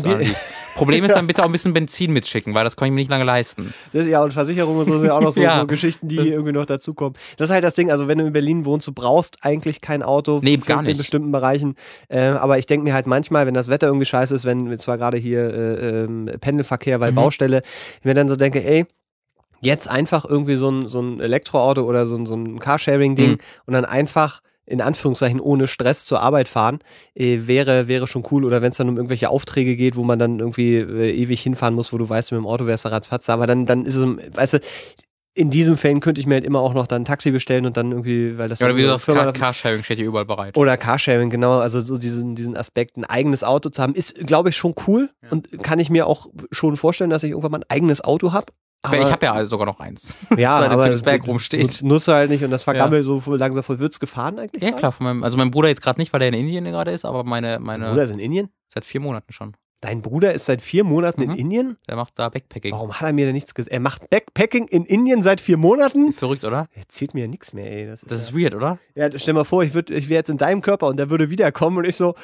Problem 0.76 1.06
ist 1.06 1.16
dann 1.16 1.26
bitte 1.28 1.42
auch 1.42 1.46
ein 1.48 1.52
bisschen 1.54 1.74
Benzin 1.74 2.12
mitschicken, 2.12 2.54
weil 2.54 2.64
das 2.66 2.76
kann 2.76 2.88
ich 2.88 2.92
mir 2.92 3.00
nicht 3.00 3.10
lange 3.10 3.24
leisten. 3.24 3.74
Das 3.94 4.08
ja 4.08 4.22
und 4.24 4.34
Versicherung 4.34 4.78
und 4.78 4.86
so 4.88 4.98
sind 4.98 5.08
ja 5.08 5.14
auch 5.16 5.22
noch 5.22 5.32
so, 5.32 5.42
Ja. 5.46 5.62
so 5.62 5.68
Geschichten, 5.68 6.08
die 6.10 6.18
irgendwie 6.18 6.52
noch 6.52 6.66
dazukommen. 6.66 7.14
Das 7.38 7.48
ist 7.50 7.54
halt 7.54 7.64
das 7.64 7.76
Ding, 7.76 7.92
also 7.92 8.08
wenn 8.10 8.18
du 8.18 8.26
in 8.26 8.34
Berlin 8.34 8.66
wohnst, 8.66 8.88
du 8.88 8.92
brauchst 8.92 9.38
eigentlich 9.42 9.80
kein 9.80 10.04
Auto 10.04 10.40
Nee, 10.44 10.58
gar 10.58 10.80
in 10.80 10.86
nicht. 10.88 10.98
bestimmten 10.98 11.32
Bereichen. 11.32 11.76
Äh, 12.10 12.20
aber 12.28 12.58
ich 12.60 12.66
denke 12.66 12.84
mir 12.84 12.94
halt 12.94 13.08
manchmal, 13.08 13.46
wenn 13.48 13.54
das 13.54 13.70
Wetter 13.70 13.88
irgendwie 13.88 14.06
scheiße 14.06 14.36
ist, 14.36 14.44
wenn 14.44 14.78
zwar 14.80 14.98
gerade 14.98 15.18
hier 15.18 15.40
äh, 15.54 16.04
ähm, 16.04 16.30
Pendelverkehr, 16.42 17.00
weil 17.00 17.12
Mhm. 17.12 17.16
Baustelle, 17.16 17.62
ich 18.00 18.06
mir 18.06 18.14
dann 18.16 18.28
so 18.28 18.36
denke, 18.36 18.64
ey, 18.64 18.86
jetzt 19.62 19.88
einfach 19.88 20.26
irgendwie 20.26 20.56
so 20.56 20.70
ein, 20.70 20.88
so 20.88 21.02
ein 21.02 21.20
Elektroauto 21.20 21.84
oder 21.84 22.06
so 22.08 22.16
ein, 22.16 22.26
so 22.26 22.36
ein 22.36 22.60
Carsharing-Ding 22.60 23.32
Mhm. 23.32 23.38
und 23.66 23.74
dann 23.74 23.86
einfach 23.86 24.42
in 24.68 24.82
Anführungszeichen 24.82 25.40
ohne 25.40 25.68
Stress 25.68 26.06
zur 26.06 26.22
Arbeit 26.22 26.48
fahren, 26.48 26.80
äh, 27.14 27.42
wäre, 27.46 27.88
wäre 27.88 28.08
schon 28.08 28.24
cool. 28.32 28.44
Oder 28.46 28.64
wenn 28.64 28.72
es 28.72 28.78
dann 28.78 28.90
um 28.90 28.98
irgendwelche 28.98 29.30
Aufträge 29.30 29.76
geht, 29.76 29.96
wo 29.96 30.04
man 30.04 30.18
dann 30.18 30.40
irgendwie 30.40 30.78
äh, 30.78 31.12
ewig 31.12 31.42
hinfahren 31.42 31.76
muss, 31.76 31.94
wo 31.94 32.00
du 32.00 32.10
weißt, 32.10 32.32
mit 32.32 32.40
dem 32.40 32.48
Auto 32.48 32.66
wärst 32.66 32.86
du 32.86 32.90
ratzfatz. 32.90 33.30
Aber 33.30 33.46
dann, 33.46 33.68
dann 33.68 33.86
ist 33.86 33.94
es, 33.94 34.04
weißt 34.36 34.54
du, 34.54 34.60
in 35.38 35.50
diesen 35.52 35.76
Fällen 35.76 36.00
könnte 36.00 36.20
ich 36.22 36.26
mir 36.28 36.36
halt 36.36 36.46
immer 36.46 36.62
auch 36.62 36.74
noch 36.74 36.88
dann 36.88 37.02
ein 37.02 37.06
Taxi 37.06 37.30
bestellen 37.30 37.66
und 37.68 37.76
dann 37.78 37.92
irgendwie, 37.92 38.38
weil 38.38 38.48
das 38.50 38.60
Ja, 38.60 38.68
oder 38.68 38.78
wie 38.78 38.82
du 38.84 38.88
sagst, 38.88 39.06
Car 39.06 39.34
Carsharing 39.34 39.84
steht 39.84 39.98
hier 39.98 40.08
überall 40.08 40.26
bereit. 40.26 40.58
oder 40.58 40.78
Carsharing, 40.78 41.30
genau. 41.30 41.60
Also 41.60 41.80
so 41.82 41.98
diesen, 42.00 42.34
diesen 42.36 42.56
Aspekt, 42.58 42.98
ein 42.98 43.04
eigenes 43.06 43.44
Auto 43.44 43.70
zu 43.70 43.84
haben, 43.84 43.94
ist, 43.94 44.16
glaube 44.26 44.50
ich, 44.50 44.56
schon 44.56 44.74
cool. 44.88 45.10
Ja. 45.22 45.30
Und 45.32 45.62
kann 45.62 45.78
ich 45.78 45.90
mir 45.92 46.08
auch 46.08 46.28
schon 46.52 46.76
vorstellen, 46.78 47.10
dass 47.12 47.22
ich 47.24 47.32
irgendwann 47.32 47.52
mal 47.52 47.58
ein 47.60 47.70
eigenes 47.70 48.02
Auto 48.04 48.32
habe. 48.32 48.48
Ich 48.94 49.02
Aber- 49.02 49.12
habe 49.12 49.26
ja 49.26 49.46
sogar 49.46 49.66
noch 49.66 49.80
eins. 49.80 50.16
Ja, 50.38 50.60
das 50.60 50.68
da 50.70 50.74
aber 50.74 50.92
im 50.92 51.02
Berg 51.02 51.28
rumsteht. 51.28 51.82
Er 51.84 52.14
halt 52.16 52.30
nicht 52.30 52.44
und 52.44 52.52
das 52.52 52.64
vergammelt 52.64 53.04
so 53.06 53.22
langsam 53.36 53.64
voll. 53.64 53.80
Wird's 53.80 54.00
gefahren 54.00 54.40
eigentlich? 54.40 54.62
Ja, 54.64 54.70
gerade? 54.72 54.80
klar. 54.80 54.96
Meinem, 55.00 55.24
also 55.24 55.38
mein 55.38 55.52
Bruder 55.52 55.70
jetzt 55.70 55.82
gerade 55.82 56.00
nicht, 56.00 56.12
weil 56.14 56.22
er 56.22 56.28
in 56.30 56.34
Indien 56.34 56.66
gerade 56.66 56.92
ist, 56.92 57.06
aber 57.06 57.24
meine, 57.24 57.54
Dein 57.54 57.64
meine 57.64 57.88
Bruder 57.90 58.04
ist 58.04 58.12
in 58.12 58.20
Indien? 58.20 58.50
seit 58.74 58.86
vier 58.86 59.00
Monaten 59.02 59.32
schon. 59.34 59.54
Dein 59.82 60.02
Bruder 60.02 60.34
ist 60.34 60.46
seit 60.46 60.62
vier 60.64 60.84
Monaten 60.84 61.22
in 61.22 61.32
Mhm. 61.32 61.36
Indien? 61.36 61.78
Der 61.88 61.96
macht 61.96 62.14
da 62.18 62.30
Backpacking. 62.30 62.72
Warum 62.72 62.94
hat 62.94 63.08
er 63.08 63.14
mir 63.14 63.26
denn 63.26 63.36
nichts 63.36 63.54
gesagt? 63.54 63.72
Er 63.72 63.80
macht 63.82 64.10
Backpacking 64.10 64.68
in 64.70 64.84
Indien 64.84 65.22
seit 65.22 65.40
vier 65.42 65.58
Monaten? 65.58 66.12
Verrückt, 66.12 66.44
oder? 66.44 66.68
Er 66.74 66.82
erzählt 66.84 67.14
mir 67.14 67.22
ja 67.22 67.28
nichts 67.28 67.54
mehr, 67.54 67.70
ey. 67.72 67.86
Das 67.86 68.02
ist, 68.02 68.10
Das 68.12 68.22
ist 68.22 68.32
ja, 68.32 68.36
weird, 68.40 68.56
oder? 68.56 68.80
ja, 68.96 69.10
stell 69.16 69.34
mal 69.36 69.44
vor, 69.44 69.64
ich, 69.64 69.74
würd- 69.74 69.92
ich 69.92 70.10
wäre 70.10 70.20
jetzt 70.20 70.30
in 70.30 70.38
deinem 70.38 70.62
Körper 70.62 70.88
und 70.88 70.98
der 70.98 71.10
würde 71.12 71.30
wiederkommen 71.30 71.78
und 71.78 71.86
ich 71.88 71.98
so, 71.98 72.16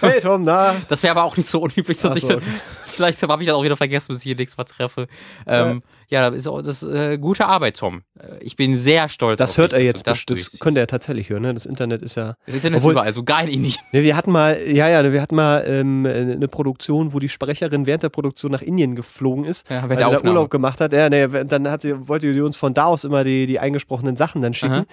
hey 0.00 0.20
Tom, 0.20 0.42
na? 0.44 0.74
Das 0.88 1.02
wäre 1.02 1.12
aber 1.12 1.24
auch 1.24 1.36
nicht 1.38 1.48
so 1.48 1.60
unüblich, 1.60 1.96
dass 1.98 2.10
Ach 2.12 2.16
ich 2.16 2.22
so, 2.22 2.28
dann, 2.28 2.42
vielleicht 2.86 3.22
habe 3.22 3.42
ich 3.42 3.48
das 3.48 3.56
auch 3.56 3.62
wieder 3.64 3.76
vergessen, 3.76 4.08
bis 4.08 4.18
ich 4.18 4.24
hier 4.24 4.36
nächstes 4.36 4.58
Mal 4.58 4.64
treffe. 4.64 5.06
Ähm, 5.46 5.82
ja, 5.84 5.90
das 6.10 6.34
ist 6.34 6.46
auch 6.46 6.62
das 6.62 6.82
ist, 6.82 6.94
äh, 6.94 7.18
gute 7.18 7.46
Arbeit, 7.46 7.76
Tom. 7.78 8.02
Äh, 8.18 8.36
Ich 8.40 8.56
bin 8.56 8.76
sehr 8.76 9.08
stolz. 9.08 9.38
Das 9.38 9.58
hört 9.58 9.72
dich, 9.72 9.80
er 9.80 9.84
jetzt 9.84 10.06
das 10.06 10.14
bestimmt. 10.18 10.40
Das 10.40 10.58
könnte 10.60 10.80
er 10.80 10.86
tatsächlich 10.86 11.30
hören, 11.30 11.42
ne? 11.42 11.52
Das 11.54 11.66
Internet 11.66 12.02
ist 12.02 12.14
ja. 12.16 12.34
Das 12.46 12.54
Internet 12.54 12.78
Obwohl- 12.78 12.92
ist 12.92 12.94
überall, 12.94 13.12
sogar 13.12 13.42
in 13.42 13.48
Indien. 13.48 13.74
Ne, 13.92 14.02
wir 14.02 14.16
hatten 14.16 14.30
mal, 14.30 14.56
ja, 14.66 14.88
ja, 14.88 15.12
wir 15.12 15.20
hatten 15.20 15.34
mal 15.34 15.64
ähm, 15.66 16.06
eine 16.06 16.48
Produktion, 16.48 17.12
wo 17.12 17.18
die 17.18 17.28
Sprecherin 17.28 17.86
während 17.86 18.02
der 18.02 18.08
Produktion 18.10 18.52
nach 18.52 18.62
Indien 18.62 18.94
geflogen 18.94 19.44
ist, 19.44 19.68
Ja, 19.68 19.82
weil 19.88 19.96
sie 19.98 20.04
der 20.04 20.20
da. 20.20 20.28
Urlaub 20.28 20.50
gemacht 20.50 20.80
hat. 20.80 20.92
Ja, 20.92 21.08
ne, 21.08 21.28
dann 21.44 21.68
hat 21.70 21.82
sie, 21.82 22.08
wollte 22.08 22.32
die 22.32 22.40
uns 22.40 22.56
von 22.56 22.72
da 22.74 22.84
aus 22.86 23.04
immer 23.04 23.24
die, 23.24 23.46
die 23.46 23.58
eingesprochenen 23.58 24.16
Sachen 24.16 24.42
dann 24.42 24.54
schicken. 24.54 24.72
Aha. 24.72 24.84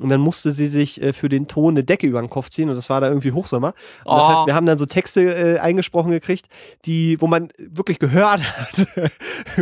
Und 0.00 0.10
dann 0.10 0.20
musste 0.20 0.52
sie 0.52 0.68
sich 0.68 1.02
äh, 1.02 1.12
für 1.12 1.28
den 1.28 1.48
Ton 1.48 1.74
eine 1.74 1.82
Decke 1.84 2.06
über 2.06 2.20
den 2.20 2.30
Kopf 2.30 2.50
ziehen 2.50 2.68
und 2.68 2.76
das 2.76 2.88
war 2.88 3.00
da 3.00 3.08
irgendwie 3.08 3.32
Hochsommer. 3.32 3.74
Und 4.04 4.16
das 4.16 4.24
Oh. 4.24 4.28
heißt, 4.28 4.46
wir 4.46 4.54
haben 4.54 4.66
dann 4.66 4.78
so 4.78 4.86
Texte 4.86 5.22
äh, 5.22 5.58
eingesprochen 5.58 6.10
gekriegt, 6.12 6.46
die, 6.84 7.20
wo 7.20 7.26
man 7.26 7.48
wirklich 7.58 7.98
gehört 7.98 8.40
hat, 8.58 8.86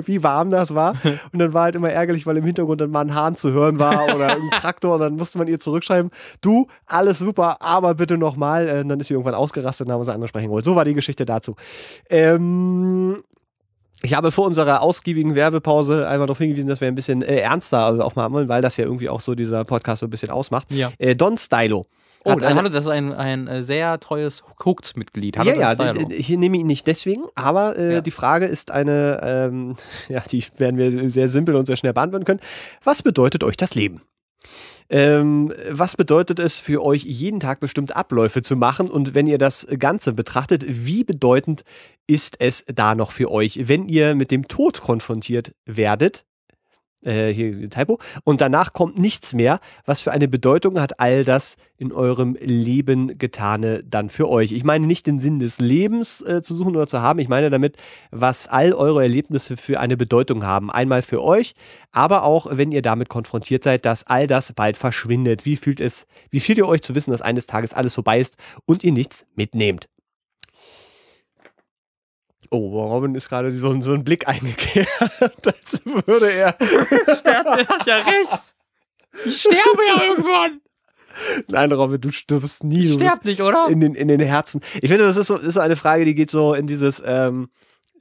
wie 0.06 0.22
warm 0.22 0.50
das 0.50 0.74
war. 0.74 0.94
Und 1.32 1.38
dann 1.38 1.52
war 1.54 1.64
halt 1.64 1.74
immer 1.74 1.90
ärgerlich, 1.90 2.26
weil 2.26 2.36
im 2.36 2.44
Hintergrund 2.44 2.80
dann 2.80 2.90
mal 2.90 3.00
ein 3.00 3.14
Hahn 3.14 3.36
zu 3.36 3.50
hören 3.52 3.78
war 3.78 4.04
oder 4.14 4.32
ein 4.32 4.50
Traktor 4.60 4.94
und 4.94 5.00
dann 5.00 5.16
musste 5.16 5.38
man 5.38 5.48
ihr 5.48 5.58
zurückschreiben, 5.60 6.10
du, 6.40 6.66
alles 6.86 7.18
super, 7.18 7.56
aber 7.60 7.94
bitte 7.94 8.18
nochmal. 8.18 8.68
Äh, 8.68 8.84
dann 8.84 9.00
ist 9.00 9.08
sie 9.08 9.14
irgendwann 9.14 9.34
ausgerastet 9.34 9.86
und 9.86 9.92
haben 9.92 10.04
sie 10.04 10.12
anders 10.12 10.28
sprechen 10.30 10.50
wollen. 10.50 10.64
So 10.64 10.76
war 10.76 10.84
die 10.84 10.94
Geschichte 10.94 11.24
dazu. 11.24 11.56
Ähm, 12.10 13.22
ich 14.06 14.14
habe 14.14 14.30
vor 14.32 14.46
unserer 14.46 14.82
ausgiebigen 14.82 15.34
Werbepause 15.34 16.08
einmal 16.08 16.26
darauf 16.26 16.38
hingewiesen, 16.38 16.68
dass 16.68 16.80
wir 16.80 16.88
ein 16.88 16.94
bisschen 16.94 17.22
äh, 17.22 17.36
ernster 17.40 18.04
auch 18.04 18.14
mal 18.16 18.30
wollen, 18.32 18.48
weil 18.48 18.62
das 18.62 18.76
ja 18.76 18.84
irgendwie 18.84 19.08
auch 19.08 19.20
so 19.20 19.34
dieser 19.34 19.64
Podcast 19.64 20.00
so 20.00 20.06
ein 20.06 20.10
bisschen 20.10 20.30
ausmacht. 20.30 20.66
Ja. 20.70 20.92
Äh, 20.98 21.14
Don 21.16 21.36
Stylo. 21.36 21.86
Oh, 22.24 22.30
hat 22.32 22.42
da, 22.42 22.48
eine- 22.48 22.58
hallo, 22.60 22.68
das 22.70 22.86
ist 22.86 22.90
ein, 22.90 23.12
ein 23.12 23.46
äh, 23.46 23.62
sehr 23.62 24.00
treues 24.00 24.42
Hooked-Mitglied. 24.64 25.36
Ja, 25.36 25.54
ja, 25.54 25.92
ich 26.08 26.28
nehme 26.30 26.56
ihn 26.56 26.66
nicht 26.66 26.86
deswegen, 26.88 27.22
aber 27.36 27.78
äh, 27.78 27.94
Ja. 27.94 28.00
die 28.00 28.10
Frage 28.10 28.46
ist 28.46 28.70
eine, 28.72 29.20
ähm, 29.22 29.76
ja, 30.08 30.22
die 30.30 30.44
werden 30.56 30.76
wir 30.76 31.10
sehr 31.10 31.28
simpel 31.28 31.54
und 31.54 31.66
sehr 31.66 31.76
schnell 31.76 31.92
beantworten 31.92 32.24
können. 32.24 32.40
Was 32.82 33.02
bedeutet 33.02 33.44
euch 33.44 33.56
das 33.56 33.74
Leben? 33.76 34.00
Ähm, 34.88 35.52
was 35.70 35.96
bedeutet 35.96 36.38
es 36.38 36.58
für 36.58 36.82
euch, 36.82 37.02
jeden 37.02 37.40
Tag 37.40 37.60
bestimmte 37.60 37.96
Abläufe 37.96 38.42
zu 38.42 38.56
machen? 38.56 38.90
Und 38.90 39.14
wenn 39.14 39.26
ihr 39.26 39.38
das 39.38 39.66
Ganze 39.78 40.12
betrachtet, 40.12 40.64
wie 40.66 41.02
bedeutend 41.02 41.64
ist 42.06 42.36
es 42.40 42.64
da 42.66 42.94
noch 42.94 43.10
für 43.10 43.30
euch, 43.30 43.68
wenn 43.68 43.88
ihr 43.88 44.14
mit 44.14 44.30
dem 44.30 44.46
Tod 44.46 44.82
konfrontiert 44.82 45.54
werdet? 45.64 46.25
Äh, 47.06 47.32
hier 47.32 47.70
Typo. 47.70 48.00
Und 48.24 48.40
danach 48.40 48.72
kommt 48.72 48.98
nichts 48.98 49.32
mehr. 49.32 49.60
Was 49.84 50.00
für 50.00 50.10
eine 50.10 50.26
Bedeutung 50.26 50.80
hat 50.80 50.98
all 50.98 51.24
das 51.24 51.56
in 51.78 51.92
eurem 51.92 52.36
Leben 52.40 53.16
getane 53.16 53.84
dann 53.84 54.10
für 54.10 54.28
euch? 54.28 54.50
Ich 54.50 54.64
meine 54.64 54.88
nicht 54.88 55.06
den 55.06 55.20
Sinn 55.20 55.38
des 55.38 55.60
Lebens 55.60 56.20
äh, 56.22 56.42
zu 56.42 56.56
suchen 56.56 56.74
oder 56.74 56.88
zu 56.88 57.00
haben. 57.00 57.20
Ich 57.20 57.28
meine 57.28 57.48
damit, 57.48 57.76
was 58.10 58.48
all 58.48 58.72
eure 58.72 59.02
Erlebnisse 59.02 59.56
für 59.56 59.78
eine 59.78 59.96
Bedeutung 59.96 60.44
haben. 60.44 60.68
Einmal 60.68 61.02
für 61.02 61.22
euch, 61.22 61.54
aber 61.92 62.24
auch, 62.24 62.48
wenn 62.50 62.72
ihr 62.72 62.82
damit 62.82 63.08
konfrontiert 63.08 63.62
seid, 63.62 63.84
dass 63.84 64.04
all 64.04 64.26
das 64.26 64.52
bald 64.52 64.76
verschwindet. 64.76 65.44
Wie 65.44 65.56
fühlt 65.56 65.78
es, 65.78 66.08
wie 66.30 66.40
fühlt 66.40 66.58
ihr 66.58 66.66
euch 66.66 66.82
zu 66.82 66.96
wissen, 66.96 67.12
dass 67.12 67.22
eines 67.22 67.46
Tages 67.46 67.72
alles 67.72 67.94
vorbei 67.94 68.18
ist 68.18 68.36
und 68.64 68.82
ihr 68.82 68.92
nichts 68.92 69.26
mitnehmt? 69.36 69.88
Oh, 72.50 72.86
Robin 72.88 73.14
ist 73.14 73.28
gerade 73.28 73.52
so, 73.52 73.80
so 73.80 73.92
ein 73.92 74.04
Blick 74.04 74.28
eingekehrt, 74.28 74.88
als 75.20 75.84
würde 76.06 76.30
er. 76.32 76.52
Der 77.24 77.44
hat 77.44 77.86
ja 77.86 77.96
recht. 77.98 78.54
Ich 79.24 79.40
sterbe 79.40 79.82
ja 79.96 80.02
irgendwann. 80.04 80.60
Nein, 81.50 81.72
Robin, 81.72 82.00
du 82.00 82.10
stirbst 82.10 82.64
nie. 82.64 82.86
Ich 82.86 82.94
sterb 82.94 83.24
nicht, 83.24 83.40
oder? 83.40 83.68
in 83.70 83.80
den, 83.80 83.94
in 83.94 84.08
den 84.08 84.20
Herzen. 84.20 84.60
Ich 84.82 84.90
finde, 84.90 85.06
das 85.06 85.16
ist 85.16 85.28
so, 85.28 85.36
ist 85.36 85.54
so 85.54 85.60
eine 85.60 85.76
Frage, 85.76 86.04
die 86.04 86.14
geht 86.14 86.30
so 86.30 86.52
in 86.52 86.66
dieses, 86.66 87.02
ähm, 87.04 87.48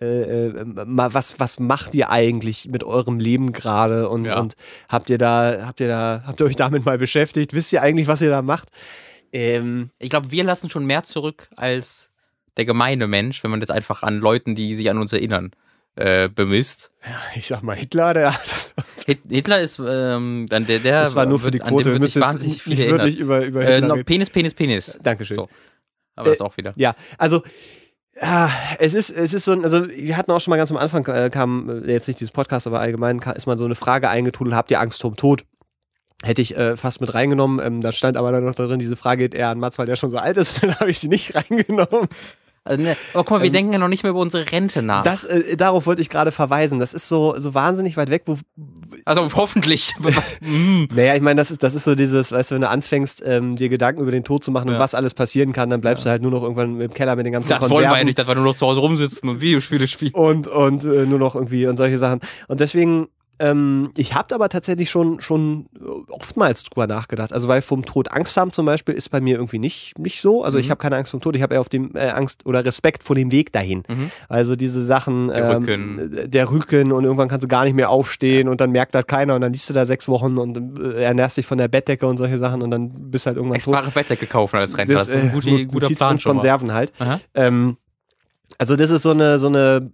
äh, 0.02 0.48
äh, 0.48 0.54
was, 0.66 1.40
was 1.40 1.58
macht 1.60 1.96
ihr 1.96 2.10
eigentlich 2.10 2.68
mit 2.68 2.84
eurem 2.84 3.18
Leben 3.20 3.54
gerade 3.54 4.10
und, 4.10 4.26
Ja. 4.26 4.40
und 4.40 4.56
habt 4.90 5.10
ihr 5.10 5.18
da, 5.18 5.66
habt 5.66 5.80
ihr 5.80 5.88
da, 5.88 6.24
habt 6.28 6.42
ihr 6.42 6.46
euch 6.46 6.58
damit 6.58 6.84
mal 6.86 6.98
beschäftigt? 6.98 7.54
Wisst 7.54 7.72
ihr 7.72 7.82
eigentlich, 7.82 8.08
was 8.08 8.22
ihr 8.22 8.30
da 8.30 8.42
macht? 8.42 8.68
Ähm, 9.32 9.92
Ich 10.00 10.10
glaube, 10.10 10.32
wir 10.32 10.44
lassen 10.44 10.70
schon 10.70 10.86
mehr 10.86 11.04
zurück 11.04 11.48
als 11.56 12.12
der 12.58 12.66
gemeine 12.66 13.08
Mensch, 13.08 13.44
wenn 13.44 13.52
man 13.52 13.60
jetzt 13.60 13.72
einfach 13.72 14.04
an 14.04 14.18
Leuten, 14.20 14.56
die 14.56 14.76
sich 14.76 14.90
an 14.90 14.98
uns 14.98 15.12
erinnern, 15.14 15.52
äh, 15.96 16.28
bemisst. 16.30 16.92
ich 17.36 17.48
sag 17.48 17.64
mal, 17.64 17.76
Hitler, 17.76 18.14
der 18.14 18.34
hat, 18.34 18.74
Hit 19.06 19.20
Hitler 19.30 19.62
ist 19.62 19.80
ähm, 19.86 20.46
dann 20.50 20.66
der, 20.66 20.80
der 20.80 21.02
das 21.04 21.16
war 21.16 21.26
nur 21.26 21.40
für 21.40 21.46
wird, 21.46 21.56
die 21.56 21.62
an 21.62 21.68
dem 21.68 21.72
Quote. 21.74 21.86
Wir 21.86 21.94
wird 21.94 22.02
müssen 22.04 22.22
wahnsinnig 22.22 22.56
jetzt 22.56 22.64
viel 22.64 22.76
nicht 22.76 22.90
wirklich 22.90 23.18
über, 23.20 23.46
über 23.46 23.62
Äh, 23.62 23.74
Hitler 23.76 23.88
no, 23.88 23.94
reden. 23.96 24.06
Penis, 24.06 24.30
Penis, 24.30 24.54
Penis. 24.54 25.00
Dankeschön. 25.04 25.36
So. 25.36 25.50
Aber 26.16 26.30
das 26.30 26.40
Äh, 26.40 26.44
auch 26.44 26.58
wieder. 26.58 26.74
Ja, 26.76 26.96
also 27.18 27.44
ja, 28.22 28.50
es 28.80 28.94
ist, 28.94 29.10
es 29.10 29.34
ist 29.34 29.44
so 29.46 29.52
ein, 29.52 29.64
also 29.64 29.90
wir 29.90 30.16
hatten 30.16 30.32
auch 30.32 30.40
schon 30.40 30.52
mal 30.52 30.58
ganz 30.58 30.72
am 30.72 30.78
Anfang, 30.78 31.06
äh, 31.08 31.30
kam 31.30 31.70
äh, 31.86 31.92
jetzt 31.92 32.08
nicht 32.08 32.20
dieses 32.20 32.32
Podcast, 32.32 32.66
aber 32.68 32.80
allgemein 32.80 33.20
ka- 33.20 33.32
ist 33.34 33.46
mal 33.46 33.58
so 33.58 33.66
eine 33.66 33.76
Frage 33.76 34.10
eingetrudelt, 34.10 34.56
habt 34.56 34.72
ihr 34.72 34.80
Angst 34.80 35.02
vorm 35.02 35.18
Tod? 35.18 35.44
Hätte 36.24 36.42
ich 36.42 36.56
äh, 36.56 36.78
fast 36.78 37.02
mit 37.02 37.14
reingenommen, 37.14 37.66
ähm, 37.66 37.82
da 37.82 37.92
stand 37.92 38.16
aber 38.16 38.32
dann 38.32 38.46
noch 38.46 38.56
darin, 38.56 38.80
diese 38.80 38.96
Frage 38.96 39.24
geht 39.26 39.34
eher 39.34 39.50
an 39.50 39.60
Mats, 39.60 39.78
weil 39.78 39.86
der 39.86 39.98
schon 39.98 40.10
so 40.10 40.18
alt 40.18 40.38
ist, 40.38 40.64
dann 40.64 40.80
habe 40.80 40.90
ich 40.90 41.00
sie 41.00 41.10
nicht 41.10 41.36
reingenommen. 41.36 42.08
Also, 42.68 42.82
ne, 42.82 42.98
aber 43.14 43.24
guck 43.24 43.30
mal, 43.38 43.42
wir 43.42 43.48
Ähm, 43.48 43.54
denken 43.54 43.74
ja 43.74 43.78
noch 43.80 43.88
nicht 43.88 44.02
mehr 44.02 44.10
über 44.10 44.20
unsere 44.20 44.52
Rente 44.52 44.82
nach. 44.82 45.04
Das, 45.04 45.24
äh, 45.24 45.56
darauf 45.56 45.86
wollte 45.86 46.02
ich 46.02 46.10
gerade 46.10 46.32
verweisen. 46.32 46.80
Das 46.80 46.96
ist 46.96 47.08
so, 47.08 47.36
so 47.38 47.54
wahnsinnig 47.54 47.96
weit 47.96 48.10
weg, 48.10 48.24
wo, 48.26 48.38
also 49.06 49.28
hoffentlich. 49.36 49.94
Mm. 50.42 50.86
Naja, 50.96 51.16
ich 51.16 51.22
meine, 51.22 51.40
das 51.40 51.52
ist, 51.52 51.62
das 51.64 51.76
ist 51.76 51.84
so 51.86 51.96
dieses, 51.96 52.32
weißt 52.32 52.52
du, 52.52 52.56
wenn 52.56 52.62
du 52.62 52.70
anfängst, 52.70 53.24
ähm, 53.26 53.56
dir 53.56 53.70
Gedanken 53.70 54.02
über 54.02 54.12
den 54.12 54.24
Tod 54.24 54.44
zu 54.44 54.52
machen 54.52 54.68
und 54.70 54.76
Ja. 54.76 54.80
was 54.80 54.96
alles 54.96 55.14
passieren 55.14 55.54
kann, 55.54 55.70
dann 55.70 55.82
bleibst 55.82 56.06
du 56.06 56.10
halt 56.10 56.22
nur 56.22 56.32
noch 56.32 56.42
irgendwann 56.42 56.80
im 56.82 56.94
Keller 56.94 57.16
mit 57.16 57.26
den 57.26 57.34
ganzen 57.34 57.50
Das 57.50 57.62
wollen 57.62 57.72
wir 57.72 57.82
ja 57.82 57.88
Konserven 57.90 58.06
nicht, 58.08 58.18
dass 58.20 58.28
wir 58.28 58.36
nur 58.36 58.44
noch 58.44 58.56
zu 58.56 58.66
Hause 58.66 58.80
rumsitzen 58.82 59.30
und 59.30 59.42
Videospiele 59.42 59.88
spielen. 59.88 60.14
und, 60.14 60.48
und 60.48 60.84
äh, 60.84 61.06
nur 61.06 61.20
noch 61.20 61.36
irgendwie 61.36 61.68
und 61.68 61.78
solche 61.78 62.00
Sachen. 62.00 62.20
Und 62.48 62.60
deswegen, 62.60 63.08
ähm, 63.40 63.92
ich 63.96 64.14
habe 64.16 64.34
aber 64.36 64.50
tatsächlich 64.50 64.90
schon, 64.90 65.20
schon 65.22 65.68
oftmals 66.10 66.64
drüber 66.64 66.88
nachgedacht. 66.88 67.34
Also, 67.34 67.48
weil 67.48 67.62
vom 67.62 67.86
Tod 67.86 68.12
Angst 68.12 68.36
haben 68.38 68.52
zum 68.52 68.66
Beispiel 68.66 68.96
ist 68.96 69.10
bei 69.10 69.22
mir 69.22 69.36
irgendwie 69.36 69.60
nicht, 69.60 70.00
nicht 70.00 70.22
so. 70.22 70.44
Also, 70.44 70.58
ich 70.58 70.68
Mhm. 70.68 70.72
habe 70.72 70.82
keine 70.82 70.96
Angst 70.98 71.12
vom 71.12 71.22
Tod, 71.22 71.36
ich 71.36 71.42
habe 71.42 71.54
eher 71.56 71.62
auf 71.62 71.70
dem 71.70 71.96
äh, 71.96 72.10
Angst 72.10 72.46
oder 72.46 72.64
Respekt 72.66 73.04
vor 73.04 73.16
dem 73.16 73.32
Weg 73.32 73.52
dahin. 73.52 73.84
Mhm. 73.88 74.12
Also 74.30 74.56
diese 74.56 74.84
Sachen, 74.84 75.28
Der 75.28 75.50
ähm, 75.52 75.64
Rücken. 75.64 76.30
der 76.32 76.50
Rücken 76.52 76.92
und 76.92 77.04
irgendwann 77.04 77.28
kannst 77.28 77.44
du 77.44 77.48
gar 77.48 77.64
nicht 77.66 77.74
mehr 77.76 77.90
aufstehen 77.90 78.48
und 78.48 78.62
dann 78.62 78.72
merkt 78.72 78.96
das 78.96 79.06
keiner 79.08 79.36
und 79.36 79.42
dann 79.42 79.54
liest 79.54 79.70
du 79.70 79.74
da 79.74 79.86
sechs 79.86 80.08
Wochen 80.08 80.38
und 80.38 80.80
äh, 80.80 81.04
ernährst 81.04 81.38
dich 81.38 81.46
von 81.46 81.58
der 81.58 81.68
Bettdecke 81.68 82.06
und 82.08 82.18
solche 82.18 82.38
Sachen 82.38 82.62
und 82.62 82.72
dann 82.72 83.12
bist 83.12 83.26
halt 83.26 83.38
irgendwann 83.38 83.60
tot. 83.60 83.74
Extra 83.76 83.90
Bettdecke 83.92 84.28
kaufen 84.28 84.58
als 84.58 84.78
Rentner. 84.78 84.96
Das, 84.96 85.10
ist 85.10 85.24
ein 85.24 85.30
äh, 85.30 85.32
guter, 85.32 85.66
guter 85.66 85.90
Plan 85.90 86.20
schon. 86.20 86.32
Konserven 86.34 86.74
halt. 86.74 86.94
Ähm, 87.34 87.78
also 88.58 88.76
das 88.76 88.90
ist 88.90 89.04
so 89.04 89.12
eine, 89.12 89.38
so 89.40 89.48
eine, 89.48 89.92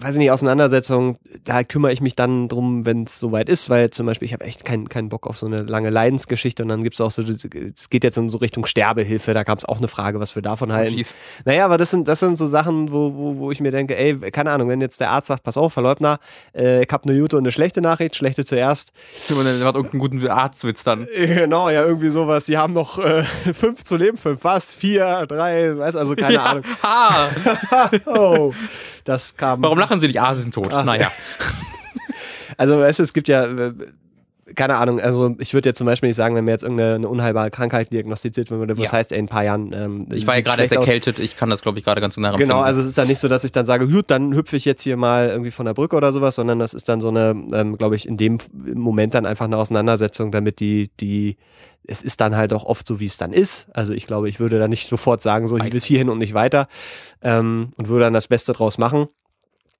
weiß 0.00 0.14
ich 0.14 0.18
nicht, 0.18 0.30
Auseinandersetzung, 0.30 1.18
da 1.44 1.62
kümmere 1.62 1.92
ich 1.92 2.00
mich 2.00 2.16
dann 2.16 2.48
drum, 2.48 2.86
wenn 2.86 3.04
es 3.04 3.20
soweit 3.20 3.48
ist, 3.48 3.68
weil 3.68 3.90
zum 3.90 4.06
Beispiel 4.06 4.26
ich 4.26 4.32
habe 4.32 4.44
echt 4.44 4.64
keinen 4.64 4.88
keinen 4.88 5.08
Bock 5.10 5.26
auf 5.26 5.36
so 5.36 5.46
eine 5.46 5.58
lange 5.58 5.90
Leidensgeschichte 5.90 6.62
und 6.62 6.70
dann 6.70 6.82
gibt 6.82 6.94
es 6.94 7.00
auch 7.00 7.10
so, 7.10 7.22
es 7.22 7.90
geht 7.90 8.04
jetzt 8.04 8.16
in 8.16 8.30
so 8.30 8.38
Richtung 8.38 8.64
Sterbehilfe, 8.64 9.34
da 9.34 9.42
gab 9.42 9.58
es 9.58 9.64
auch 9.64 9.78
eine 9.78 9.88
Frage, 9.88 10.18
was 10.18 10.34
wir 10.34 10.42
davon 10.42 10.72
halten. 10.72 10.94
Jeez. 10.94 11.14
Naja, 11.44 11.66
aber 11.66 11.76
das 11.76 11.90
sind, 11.90 12.08
das 12.08 12.20
sind 12.20 12.38
so 12.38 12.46
Sachen, 12.46 12.90
wo, 12.90 13.14
wo, 13.14 13.36
wo 13.36 13.50
ich 13.50 13.60
mir 13.60 13.70
denke, 13.70 13.96
ey, 13.96 14.16
keine 14.30 14.50
Ahnung, 14.50 14.68
wenn 14.68 14.80
jetzt 14.80 15.00
der 15.00 15.10
Arzt 15.10 15.28
sagt, 15.28 15.42
pass 15.42 15.56
auf, 15.56 15.76
Herr 15.76 15.82
Leutner, 15.82 16.18
äh, 16.56 16.82
ich 16.82 16.90
habe 16.90 17.08
eine 17.08 17.20
gute 17.20 17.36
und 17.36 17.42
eine 17.42 17.52
schlechte 17.52 17.80
Nachricht, 17.80 18.16
schlechte 18.16 18.44
zuerst. 18.44 18.92
Und 19.28 19.44
dann 19.44 19.60
macht 19.60 19.74
irgendeinen 19.74 20.00
guten 20.00 20.28
Arztwitz 20.28 20.84
dann. 20.84 21.06
Genau, 21.40 21.70
ja, 21.70 21.84
irgendwie 21.84 22.10
sowas. 22.10 22.46
Die 22.46 22.58
haben 22.58 22.72
noch 22.72 22.98
äh, 22.98 23.22
fünf 23.54 23.84
zu 23.84 23.96
leben, 23.96 24.16
fünf, 24.16 24.42
was? 24.44 24.74
Vier, 24.74 25.26
drei, 25.26 25.76
weiß 25.76 25.96
also 25.96 26.14
keine 26.14 26.34
ja. 26.34 26.44
Ahnung. 26.44 26.64
Ha. 26.82 27.30
Oh, 28.06 28.52
das 29.10 29.36
kam. 29.36 29.62
Warum 29.62 29.78
lachen 29.78 30.00
sie 30.00 30.06
nicht? 30.06 30.20
Ah, 30.20 30.34
sie 30.34 30.42
sind 30.42 30.54
tot. 30.54 30.72
Ach, 30.72 30.84
naja. 30.84 31.10
Also, 32.56 32.78
weißt 32.78 32.98
du, 32.98 33.02
es 33.04 33.12
gibt 33.14 33.28
ja, 33.28 33.44
äh, 33.44 33.72
keine 34.56 34.76
Ahnung, 34.76 35.00
also 35.00 35.36
ich 35.38 35.54
würde 35.54 35.68
jetzt 35.68 35.78
zum 35.78 35.86
Beispiel 35.86 36.08
nicht 36.08 36.16
sagen, 36.16 36.34
wenn 36.34 36.44
mir 36.44 36.50
jetzt 36.50 36.64
irgendeine 36.64 36.96
eine 36.96 37.08
unheilbare 37.08 37.50
Krankheit 37.50 37.92
diagnostiziert 37.92 38.50
würde, 38.50 38.76
was 38.76 38.86
Ja. 38.86 38.92
heißt, 38.92 39.12
ey, 39.12 39.18
in 39.18 39.26
ein 39.26 39.28
paar 39.28 39.44
Jahren. 39.44 39.72
Ähm, 39.72 40.08
Ich 40.12 40.26
war 40.26 40.34
ja 40.34 40.40
gerade 40.40 40.60
erst 40.62 40.70
schlecht 40.72 40.78
aus. 40.80 40.86
erkältet. 40.86 41.18
Ich 41.20 41.36
kann 41.36 41.48
das, 41.48 41.62
glaube 41.62 41.78
ich, 41.78 41.84
gerade 41.84 42.00
ganz 42.00 42.16
nah 42.16 42.36
Genau, 42.36 42.60
also 42.60 42.80
es 42.80 42.88
ist 42.88 42.98
dann 42.98 43.06
nicht 43.06 43.20
so, 43.20 43.28
dass 43.28 43.44
ich 43.44 43.52
dann 43.52 43.64
sage, 43.64 43.86
gut, 43.88 44.10
dann 44.10 44.34
hüpfe 44.34 44.56
ich 44.56 44.64
jetzt 44.64 44.82
hier 44.82 44.96
mal 44.96 45.28
irgendwie 45.28 45.52
von 45.52 45.64
der 45.66 45.74
Brücke 45.74 45.96
oder 45.96 46.12
sowas, 46.12 46.34
sondern 46.34 46.58
das 46.58 46.74
ist 46.74 46.88
dann 46.88 47.00
so 47.00 47.08
eine, 47.08 47.34
ähm, 47.52 47.78
glaube 47.78 47.94
ich, 47.94 48.06
in 48.08 48.16
dem 48.16 48.38
Moment 48.74 49.14
dann 49.14 49.24
einfach 49.24 49.44
eine 49.46 49.56
Auseinandersetzung, 49.56 50.32
damit 50.32 50.58
die, 50.58 50.90
die, 51.00 51.36
es 51.86 52.02
ist 52.02 52.20
dann 52.20 52.36
halt 52.36 52.52
auch 52.52 52.64
oft 52.64 52.86
so, 52.86 53.00
wie 53.00 53.06
es 53.06 53.16
dann 53.16 53.32
ist. 53.32 53.68
Also 53.72 53.92
ich 53.92 54.06
glaube, 54.06 54.28
ich 54.28 54.40
würde 54.40 54.58
dann 54.58 54.70
nicht 54.70 54.88
sofort 54.88 55.22
sagen, 55.22 55.46
so 55.48 55.56
bis 55.56 55.84
hierhin 55.84 56.08
und 56.08 56.18
nicht 56.18 56.34
weiter 56.34 56.68
ähm, 57.22 57.72
und 57.76 57.88
würde 57.88 58.04
dann 58.04 58.12
das 58.12 58.28
Beste 58.28 58.52
draus 58.52 58.78
machen. 58.78 59.08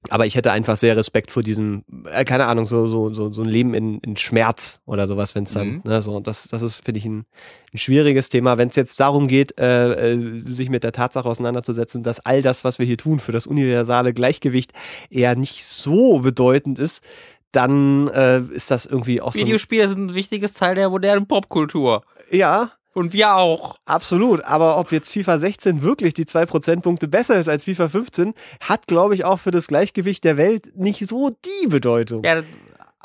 Aber 0.09 0.25
ich 0.25 0.35
hätte 0.35 0.51
einfach 0.51 0.79
sehr 0.79 0.97
Respekt 0.97 1.31
vor 1.31 1.43
diesem, 1.43 1.85
äh, 2.11 2.25
keine 2.25 2.47
Ahnung, 2.47 2.67
so, 2.67 2.87
so, 2.87 3.13
so, 3.13 3.31
so 3.35 3.43
ein 3.43 3.49
Leben 3.49 3.75
in, 3.75 3.99
in 3.99 4.17
Schmerz 4.17 4.81
oder 4.87 5.07
sowas, 5.07 5.35
wenn 5.35 5.45
es 5.45 5.53
dann, 5.53 5.69
Mhm. 5.69 5.83
ne, 5.85 6.01
so, 6.01 6.21
das, 6.21 6.49
das 6.49 6.63
ist, 6.63 6.83
finde 6.83 6.99
ich, 7.01 7.05
ein, 7.05 7.27
ein 7.75 7.79
schwieriges 7.79 8.31
Thema. 8.31 8.57
Wenn 8.57 8.69
es 8.69 8.77
jetzt 8.77 8.99
darum 8.99 9.29
geht, 9.29 9.59
äh, 9.61 10.13
äh, 10.15 10.43
sich 10.47 10.71
mit 10.71 10.85
der 10.85 10.93
Tatsache 10.93 11.29
auseinanderzusetzen, 11.29 12.03
dass 12.03 12.25
all 12.25 12.41
das, 12.41 12.65
was 12.65 12.79
wir 12.79 12.87
hier 12.87 12.97
tun, 12.97 13.21
für 13.21 13.33
das 13.33 13.47
universale 13.47 14.15
Gleichgewicht 14.15 14.73
eher 15.11 15.37
nicht 15.37 15.67
so 15.67 16.21
bedeutend 16.21 16.79
ist, 16.79 17.05
dann 17.53 18.09
äh, 18.09 18.41
ist 18.53 18.71
das 18.71 18.87
irgendwie 18.87 19.21
auch 19.21 19.33
so. 19.33 19.39
Ein, 19.39 19.47
Videospiele 19.47 19.89
sind 19.89 20.11
ein 20.11 20.15
wichtiges 20.15 20.53
Teil 20.53 20.75
der 20.75 20.89
modernen 20.91 21.27
Popkultur. 21.27 22.03
ja, 22.31 22.71
Und 22.93 23.13
wir 23.13 23.35
auch. 23.35 23.79
Absolut, 23.85 24.45
aber 24.45 24.79
ob 24.79 24.93
jetzt 24.93 25.13
FIFA 25.13 25.39
16 25.39 25.83
wirklich 25.83 26.15
die 26.15 26.27
zwei 26.27 26.47
Prozentpunkte 26.47 27.09
besser 27.09 27.39
ist 27.39 27.49
als 27.49 27.65
FIFA 27.65 27.89
15, 27.89 28.35
hat, 28.61 28.87
glaube 28.87 29.15
ich, 29.15 29.25
auch 29.25 29.39
für 29.39 29.51
das 29.51 29.67
Gleichgewicht 29.69 30.25
der 30.25 30.37
Welt 30.37 30.73
nicht 30.77 31.09
so 31.09 31.31
die 31.31 31.67
Bedeutung. 31.69 32.25
Ja, 32.25 32.43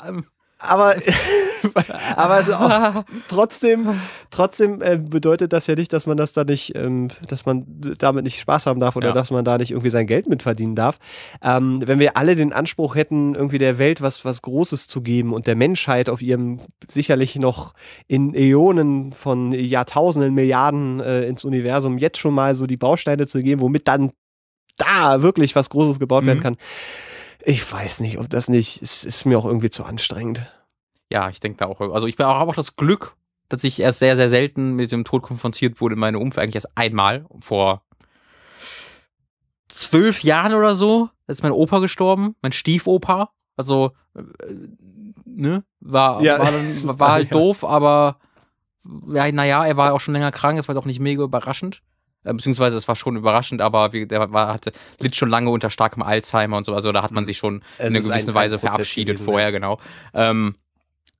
ähm, 0.06 0.26
Aber, 0.58 0.94
aber 2.16 2.40
es 2.40 2.50
auch 2.50 3.04
trotzdem, 3.28 3.88
trotzdem 4.30 4.82
äh, 4.82 4.98
bedeutet 4.98 5.52
das 5.52 5.66
ja 5.66 5.74
nicht, 5.74 5.92
dass 5.92 6.06
man 6.06 6.16
das 6.16 6.32
da 6.32 6.44
nicht, 6.44 6.74
ähm, 6.76 7.08
dass 7.28 7.46
man 7.46 7.64
damit 7.98 8.24
nicht 8.24 8.38
Spaß 8.40 8.66
haben 8.66 8.80
darf 8.80 8.96
oder 8.96 9.08
Ja. 9.08 9.12
dass 9.14 9.30
man 9.30 9.44
da 9.44 9.58
nicht 9.58 9.70
irgendwie 9.70 9.90
sein 9.90 10.06
Geld 10.06 10.28
mit 10.28 10.42
verdienen 10.42 10.74
darf. 10.74 10.98
Ähm, 11.42 11.80
wenn 11.86 11.98
wir 11.98 12.16
alle 12.16 12.36
den 12.36 12.52
Anspruch 12.52 12.94
hätten, 12.94 13.34
irgendwie 13.34 13.58
der 13.58 13.78
Welt 13.78 14.00
was, 14.02 14.24
was 14.24 14.42
Großes 14.42 14.88
zu 14.88 15.00
geben 15.02 15.32
und 15.32 15.46
der 15.46 15.56
Menschheit 15.56 16.08
auf 16.08 16.22
ihrem 16.22 16.60
sicherlich 16.88 17.36
noch 17.36 17.74
in 18.06 18.34
Äonen 18.34 19.12
von 19.12 19.52
Jahrtausenden, 19.52 20.34
Milliarden 20.34 21.00
äh, 21.00 21.22
ins 21.26 21.44
Universum 21.44 21.98
jetzt 21.98 22.18
schon 22.18 22.34
mal 22.34 22.54
so 22.54 22.66
die 22.66 22.76
Bausteine 22.76 23.26
zu 23.26 23.42
geben, 23.42 23.60
womit 23.60 23.88
dann 23.88 24.10
da 24.78 25.22
wirklich 25.22 25.54
was 25.56 25.70
Großes 25.70 25.98
gebaut 25.98 26.26
werden 26.26 26.38
Mhm. 26.38 26.42
kann. 26.42 26.56
Ich 27.48 27.70
weiß 27.72 28.00
nicht, 28.00 28.18
ob 28.18 28.28
das 28.28 28.48
nicht, 28.48 28.82
es 28.82 29.04
ist 29.04 29.24
mir 29.24 29.38
auch 29.38 29.44
irgendwie 29.44 29.70
zu 29.70 29.84
anstrengend. 29.84 30.50
Ja, 31.10 31.28
ich 31.30 31.40
denke 31.40 31.58
da 31.58 31.66
auch. 31.66 31.80
Also 31.92 32.06
ich 32.06 32.18
habe 32.18 32.50
auch 32.50 32.54
das 32.54 32.76
Glück, 32.76 33.14
dass 33.48 33.62
ich 33.64 33.78
erst 33.80 34.00
sehr, 34.00 34.16
sehr 34.16 34.28
selten 34.28 34.72
mit 34.74 34.90
dem 34.92 35.04
Tod 35.04 35.22
konfrontiert 35.22 35.80
wurde 35.80 35.94
in 35.94 36.00
meinem 36.00 36.20
Umfeld. 36.20 36.42
Eigentlich 36.44 36.56
erst 36.56 36.76
einmal 36.76 37.26
vor 37.40 37.82
zwölf 39.68 40.22
Jahren 40.22 40.54
oder 40.54 40.74
so. 40.74 41.10
Da 41.26 41.32
ist 41.32 41.42
mein 41.42 41.52
Opa 41.52 41.78
gestorben, 41.80 42.36
mein 42.42 42.52
Stiefopa. 42.52 43.30
Also, 43.56 43.92
äh, 44.14 44.22
ne, 45.24 45.64
war, 45.80 46.22
Ja. 46.22 46.38
war, 46.38 46.52
dann, 46.52 46.98
war 46.98 47.12
halt 47.12 47.30
Ja. 47.30 47.36
doof, 47.38 47.64
aber 47.64 48.18
ja, 49.08 49.30
naja, 49.32 49.66
er 49.66 49.76
war 49.76 49.92
auch 49.94 50.00
schon 50.00 50.14
länger 50.14 50.30
krank, 50.30 50.56
das 50.58 50.68
war 50.68 50.74
jetzt 50.74 50.82
auch 50.82 50.86
nicht 50.86 51.00
mega 51.00 51.22
überraschend. 51.24 51.82
Äh, 52.24 52.32
Beziehungsweise 52.34 52.76
es 52.76 52.86
war 52.86 52.94
schon 52.96 53.16
überraschend, 53.16 53.60
aber 53.60 53.92
wie, 53.92 54.06
der 54.06 54.30
war, 54.32 54.48
hatte, 54.52 54.72
litt 55.00 55.16
schon 55.16 55.28
lange 55.30 55.50
unter 55.50 55.70
starkem 55.70 56.02
Alzheimer 56.02 56.56
und 56.56 56.64
so. 56.64 56.74
Also 56.74 56.92
da 56.92 57.02
hat 57.02 57.10
man 57.12 57.24
sich 57.26 57.36
schon 57.38 57.62
Es 57.78 57.86
in 57.90 57.96
einer 57.96 58.00
gewissen 58.00 58.12
ein- 58.12 58.28
ein 58.28 58.34
Weise 58.34 58.58
Prozess 58.58 58.70
verabschiedet 58.74 59.14
gewesen, 59.16 59.24
vorher, 59.24 59.50
genau. 59.52 59.78
Ähm, 60.14 60.54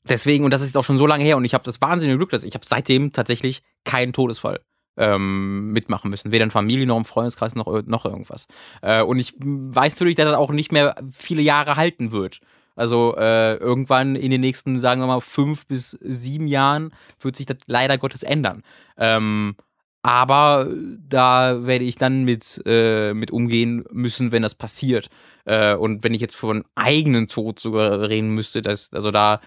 deswegen, 0.09 0.45
und 0.45 0.51
das 0.53 0.61
ist 0.61 0.69
jetzt 0.69 0.77
auch 0.77 0.85
schon 0.85 0.99
so 0.99 1.07
lange 1.07 1.24
her, 1.24 1.37
und 1.37 1.45
ich 1.45 1.55
habe 1.55 1.65
das 1.65 1.81
wahnsinnige 1.81 2.19
Glück, 2.19 2.31
dass 2.31 2.45
ich 2.45 2.55
habe 2.55 2.65
seitdem 2.66 3.12
tatsächlich 3.12 3.62
keinen 3.85 4.12
Todesfall 4.12 4.61
ähm, 4.97 5.73
mitmachen 5.73 6.11
müssen. 6.11 6.33
Weder 6.33 6.45
in 6.45 6.51
Familie 6.51 6.87
noch 6.87 6.97
im 6.97 7.05
Freundeskreis 7.05 7.55
noch, 7.55 7.66
ir- 7.66 7.85
noch 7.87 8.05
irgendwas. 8.05 8.47
Äh, 8.83 9.03
und 9.03 9.19
ich 9.19 9.35
weiß 9.39 9.95
natürlich, 9.95 10.16
dass 10.16 10.27
das 10.27 10.35
auch 10.37 10.51
nicht 10.51 10.73
mehr 10.73 10.95
viele 11.12 11.43
Jahre 11.43 11.77
halten 11.77 12.12
wird. 12.12 12.41
Also 12.74 13.16
äh, 13.16 13.55
irgendwann 13.57 14.16
in 14.16 14.31
den 14.31 14.41
nächsten, 14.41 14.78
sagen 14.81 15.01
wir 15.01 15.07
mal, 15.07 15.20
fünf 15.20 15.66
bis 15.66 15.93
sieben 16.03 16.47
Jahren 16.47 16.93
wird 17.20 17.37
sich 17.37 17.47
das 17.47 17.57
leider 17.66 17.97
Gottes 17.97 18.23
ändern. 18.23 18.62
Ähm, 18.99 19.57
aber 20.03 20.69
da 21.09 21.66
werde 21.66 21.85
ich 21.85 21.97
dann 21.97 22.24
mit, 22.24 22.62
äh, 22.65 23.12
mit 23.12 23.31
umgehen 23.31 23.85
müssen, 23.91 24.31
wenn 24.31 24.43
das 24.43 24.55
passiert. 24.55 25.09
Äh, 25.47 25.74
und 25.74 26.05
wenn 26.05 26.15
ich 26.15 26.20
jetzt 26.20 26.37
von 26.37 26.65
eigenen 26.74 27.28
Tod 27.28 27.59
sogar 27.59 28.09
reden 28.09 28.31
müsste, 28.31 28.62
dass, 28.62 28.93
also 28.93 29.11
da 29.11 29.41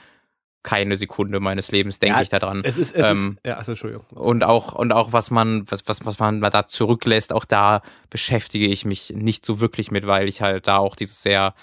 keine 0.64 0.98
Sekunde 0.98 1.40
meines 1.40 1.72
Lebens 1.72 2.00
denke 2.00 2.18
Ja, 2.18 2.22
ich 2.22 2.30
daran. 2.30 2.62
Es 2.66 2.78
ist, 2.78 2.96
es 2.96 3.10
Ähm, 3.10 3.38
ist, 3.38 3.48
ja, 3.48 3.56
also 3.58 3.72
Entschuldigung. 3.72 4.06
Und 4.12 4.44
auch, 4.44 4.74
und 4.74 4.92
auch 4.92 5.14
was 5.14 5.32
man, 5.32 5.66
was, 5.70 5.88
was, 5.88 6.06
was 6.06 6.20
man 6.20 6.42
da 6.42 6.68
zurücklässt, 6.68 7.32
auch 7.34 7.46
da 7.46 7.82
beschäftige 8.10 8.68
ich 8.68 8.86
mich 8.86 9.14
nicht 9.16 9.46
so 9.46 9.62
wirklich 9.62 9.92
mit, 9.92 10.06
weil 10.06 10.28
ich 10.28 10.42
halt 10.42 10.68
da 10.68 10.78
auch 10.78 10.96
dieses 10.96 11.22
sehr, 11.22 11.54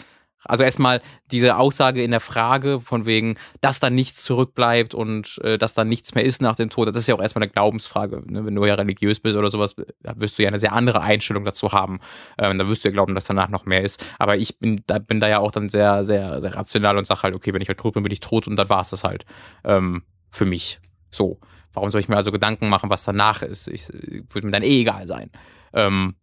also 0.48 0.64
erstmal 0.64 1.01
diese 1.31 1.56
Aussage 1.56 2.02
in 2.02 2.10
der 2.10 2.20
Frage 2.20 2.81
von 2.81 3.06
wegen, 3.06 3.36
dass 3.60 3.81
da 3.81 3.90
nichts 3.90 4.23
zurückbleibt 4.23 4.94
und 4.94 5.39
äh, 5.43 5.59
dass 5.59 5.74
da 5.74 5.85
nichts 5.85 6.14
mehr 6.14 6.24
ist 6.24 6.43
nach 6.43 6.56
dem 6.56 6.70
Tod, 6.70 6.89
das 6.89 6.97
ist 6.97 7.06
ja 7.06 7.14
auch 7.14 7.23
erstmal 7.23 7.44
eine 7.44 7.52
Glaubensfrage. 7.52 8.23
Ne? 8.27 8.44
Wenn 8.44 8.55
du 8.55 8.64
ja 8.64 8.74
religiös 8.74 9.20
bist 9.20 9.36
oder 9.36 9.51
sowas, 9.51 9.77
wirst 9.77 10.39
du 10.39 10.43
ja 10.43 10.48
eine 10.48 10.59
sehr 10.59 10.73
andere 10.73 11.01
Einstellung 11.01 11.44
dazu 11.44 11.73
haben. 11.73 12.01
Ähm, 12.39 12.59
da 12.59 12.68
wirst 12.68 12.85
du 12.85 12.89
ja 12.89 12.93
glauben, 12.93 13.14
dass 13.14 13.24
danach 13.24 13.48
noch 13.48 13.66
mehr 13.66 13.82
ist. 13.82 14.05
Aber 14.18 14.36
ich 14.36 14.59
bin 14.59 14.82
da, 14.86 14.98
bin 14.98 15.18
da 15.18 15.28
ja 15.28 15.39
auch 15.39 15.52
dann 15.52 15.68
sehr, 15.68 16.05
sehr, 16.05 16.40
sehr 16.40 16.55
rational 16.55 16.97
und 16.97 17.06
sage 17.06 17.23
halt, 17.23 17.35
okay, 17.35 17.52
wenn 17.52 17.62
ich 17.62 17.68
halt 17.68 17.78
tot 17.78 17.94
bin, 17.94 18.02
bin 18.02 18.12
ich 18.12 18.20
tot 18.20 18.47
und 18.47 18.56
dann 18.56 18.68
war 18.68 18.81
es 18.81 18.90
das 18.90 19.05
halt. 19.05 19.24
Ähm, 19.64 20.02
für 20.31 20.44
mich. 20.44 20.78
So. 21.10 21.40
Warum 21.73 21.90
soll 21.90 22.01
ich 22.01 22.09
mir 22.09 22.16
also 22.16 22.32
Gedanken 22.32 22.70
machen, 22.70 22.89
was 22.89 23.05
danach 23.05 23.43
ist? 23.43 23.68
Ich, 23.68 23.89
würde 23.90 24.47
mir 24.47 24.52
dann 24.52 24.62
eh 24.62 24.81
egal 24.81 25.06
sein. 25.06 25.31
Ähm, 25.74 26.14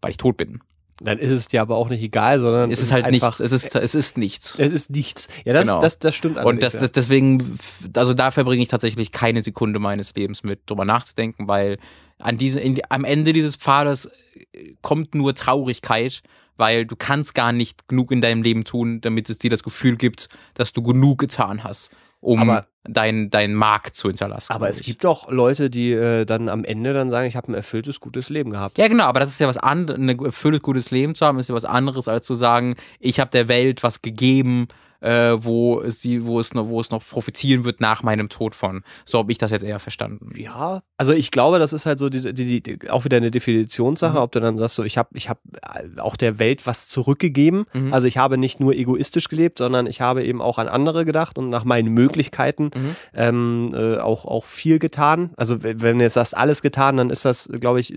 weil 0.00 0.12
ich 0.12 0.16
tot 0.16 0.36
bin. 0.36 0.60
Dann 1.04 1.18
ist 1.18 1.30
es 1.30 1.48
dir 1.48 1.60
aber 1.62 1.76
auch 1.76 1.88
nicht 1.88 2.02
egal, 2.02 2.40
sondern 2.40 2.70
Es 2.70 2.80
ist 2.80 2.92
halt 2.92 3.04
einfach, 3.04 3.38
nichts. 3.38 3.40
Es 3.40 3.52
ist, 3.52 3.74
es 3.74 3.94
ist 3.94 4.18
nichts. 4.18 4.54
Es 4.58 4.72
ist 4.72 4.90
nichts. 4.90 5.28
Ja, 5.44 5.52
das, 5.52 5.62
Genau. 5.66 5.80
das, 5.80 5.98
das 5.98 6.14
stimmt 6.14 6.38
Und 6.38 6.62
das, 6.62 6.72
das 6.78 6.92
deswegen, 6.92 7.58
also 7.94 8.14
da 8.14 8.30
verbringe 8.30 8.62
ich 8.62 8.68
tatsächlich 8.68 9.12
keine 9.12 9.42
Sekunde 9.42 9.78
meines 9.78 10.14
Lebens 10.14 10.42
mit 10.42 10.60
drüber 10.66 10.84
nachzudenken, 10.84 11.48
weil 11.48 11.78
an 12.18 12.38
diese, 12.38 12.60
in, 12.60 12.80
am 12.88 13.04
Ende 13.04 13.32
dieses 13.32 13.56
Pfades 13.56 14.06
äh, 14.52 14.74
kommt 14.80 15.14
nur 15.14 15.34
Traurigkeit, 15.34 16.22
weil 16.56 16.86
du 16.86 16.94
kannst 16.96 17.34
gar 17.34 17.52
nicht 17.52 17.88
genug 17.88 18.12
in 18.12 18.20
deinem 18.20 18.42
Leben 18.42 18.64
tun, 18.64 19.00
damit 19.00 19.28
es 19.30 19.38
dir 19.38 19.50
das 19.50 19.62
Gefühl 19.62 19.96
gibt, 19.96 20.28
dass 20.54 20.72
du 20.72 20.82
genug 20.82 21.18
getan 21.18 21.64
hast, 21.64 21.90
um 22.20 22.38
Aber- 22.40 22.66
dein, 22.84 23.30
dein 23.30 23.54
Mark 23.54 23.94
zu 23.94 24.08
hinterlassen. 24.08 24.52
Aber 24.52 24.68
es 24.68 24.82
gibt 24.82 25.04
doch 25.04 25.30
Leute, 25.30 25.70
die 25.70 25.92
äh, 25.92 26.24
dann 26.24 26.48
am 26.48 26.64
Ende 26.64 26.92
dann 26.92 27.10
sagen, 27.10 27.26
ich 27.28 27.36
habe 27.36 27.52
ein 27.52 27.54
erfülltes, 27.54 28.00
gutes 28.00 28.28
Leben 28.28 28.50
gehabt. 28.50 28.78
Ja, 28.78 28.88
genau, 28.88 29.04
aber 29.04 29.20
das 29.20 29.30
ist 29.30 29.38
ja 29.38 29.48
was 29.48 29.58
anderes, 29.58 29.98
ein 30.00 30.08
erfülltes, 30.08 30.62
gutes 30.62 30.90
Leben 30.90 31.14
zu 31.14 31.24
haben, 31.24 31.38
ist 31.38 31.48
ja 31.48 31.54
was 31.54 31.64
anderes, 31.64 32.08
als 32.08 32.26
zu 32.26 32.34
sagen, 32.34 32.74
ich 32.98 33.20
habe 33.20 33.30
der 33.30 33.48
Welt 33.48 33.82
was 33.82 34.02
gegeben, 34.02 34.68
äh, 35.00 35.36
wo, 35.42 35.80
es 35.80 36.00
die, 36.00 36.24
wo, 36.24 36.38
es 36.38 36.54
noch, 36.54 36.68
wo 36.68 36.80
es 36.80 36.92
noch 36.92 37.04
profitieren 37.04 37.64
wird 37.64 37.80
nach 37.80 38.04
meinem 38.04 38.28
Tod 38.28 38.54
von. 38.54 38.84
So 39.04 39.18
habe 39.18 39.32
ich 39.32 39.38
das 39.38 39.50
jetzt 39.50 39.64
eher 39.64 39.80
verstanden. 39.80 40.30
Ja, 40.36 40.82
also 40.96 41.12
ich 41.12 41.32
glaube, 41.32 41.58
das 41.58 41.72
ist 41.72 41.86
halt 41.86 41.98
so 41.98 42.08
diese, 42.08 42.32
die, 42.32 42.62
die, 42.62 42.88
auch 42.88 43.04
wieder 43.04 43.16
eine 43.16 43.32
Definitionssache, 43.32 44.12
Mhm. 44.12 44.22
ob 44.22 44.30
du 44.30 44.38
dann 44.38 44.56
sagst, 44.58 44.76
so 44.76 44.84
ich 44.84 44.98
habe 44.98 45.08
ich 45.14 45.28
hab 45.28 45.40
äh, 45.62 46.00
auch 46.00 46.14
der 46.14 46.38
Welt 46.38 46.66
was 46.68 46.88
zurückgegeben. 46.88 47.64
Mhm. 47.72 47.92
Also 47.92 48.06
ich 48.06 48.16
habe 48.16 48.38
nicht 48.38 48.60
nur 48.60 48.74
egoistisch 48.74 49.28
gelebt, 49.28 49.58
sondern 49.58 49.88
ich 49.88 50.00
habe 50.00 50.22
eben 50.24 50.40
auch 50.40 50.58
an 50.58 50.68
andere 50.68 51.04
gedacht 51.04 51.36
und 51.36 51.50
nach 51.50 51.64
meinen 51.64 51.92
Möglichkeiten 51.92 52.70
Mhm. 52.74 52.96
ähm, 53.14 53.74
äh, 53.76 53.96
auch, 53.98 54.24
auch 54.24 54.44
viel 54.44 54.78
getan. 54.78 55.30
Also 55.36 55.62
wenn 55.62 55.98
du 55.98 56.04
jetzt 56.04 56.14
sagst, 56.14 56.36
alles 56.36 56.62
getan, 56.62 56.96
dann 56.96 57.10
ist 57.10 57.24
das, 57.24 57.48
glaube 57.60 57.80
ich, 57.80 57.94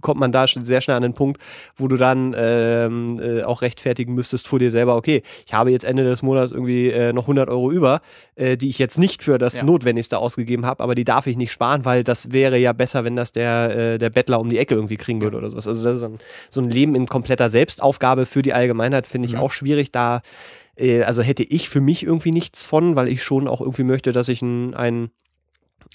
kommt 0.00 0.18
man 0.20 0.32
da 0.32 0.44
sch- 0.44 0.62
sehr 0.62 0.80
schnell 0.80 0.96
an 0.96 1.02
den 1.02 1.14
Punkt, 1.14 1.40
wo 1.76 1.88
du 1.88 1.96
dann 1.96 2.34
ähm, 2.36 3.20
äh, 3.22 3.42
auch 3.42 3.62
rechtfertigen 3.62 4.14
müsstest 4.14 4.48
vor 4.48 4.58
dir 4.58 4.70
selber, 4.70 4.96
okay, 4.96 5.22
ich 5.46 5.54
habe 5.54 5.70
jetzt 5.70 5.84
Ende 5.84 6.04
des 6.04 6.22
Monats 6.22 6.52
irgendwie 6.52 6.90
äh, 6.90 7.12
noch 7.12 7.24
100 7.24 7.48
Euro 7.48 7.70
über, 7.70 8.00
äh, 8.36 8.56
die 8.56 8.68
ich 8.68 8.78
jetzt 8.78 8.98
nicht 8.98 9.22
für 9.22 9.38
das 9.38 9.58
Ja. 9.58 9.64
Notwendigste 9.64 10.18
ausgegeben 10.18 10.66
habe, 10.66 10.82
aber 10.82 10.94
die 10.94 11.04
darf 11.04 11.26
ich 11.26 11.36
nicht 11.36 11.52
sparen, 11.52 11.84
weil 11.84 12.04
das 12.04 12.32
wäre 12.32 12.56
ja 12.58 12.72
besser, 12.72 13.04
wenn 13.04 13.16
das 13.16 13.32
der, 13.32 13.76
äh, 13.76 13.98
der 13.98 14.10
Bettler 14.10 14.40
um 14.40 14.48
die 14.48 14.58
Ecke 14.58 14.74
irgendwie 14.74 14.96
kriegen 14.96 15.20
würde 15.22 15.36
oder 15.36 15.50
sowas. 15.50 15.68
Also 15.68 15.84
das 15.84 15.96
ist 15.96 16.02
ein, 16.04 16.18
so 16.48 16.60
ein 16.60 16.70
Leben 16.70 16.94
in 16.94 17.06
kompletter 17.06 17.48
Selbstaufgabe 17.48 18.26
für 18.26 18.42
die 18.42 18.52
Allgemeinheit, 18.52 19.06
finde 19.06 19.26
ich 19.28 19.34
Mhm. 19.34 19.40
auch 19.40 19.50
schwierig, 19.50 19.92
da 19.92 20.22
äh, 20.76 21.02
also 21.02 21.22
hätte 21.22 21.42
ich 21.42 21.68
für 21.68 21.80
mich 21.80 22.02
irgendwie 22.02 22.32
nichts 22.32 22.64
von, 22.64 22.96
weil 22.96 23.08
ich 23.08 23.22
schon 23.22 23.48
auch 23.48 23.60
irgendwie 23.60 23.84
möchte, 23.84 24.12
dass 24.12 24.28
ich 24.28 24.42
ein, 24.42 24.74
ein, 24.74 25.10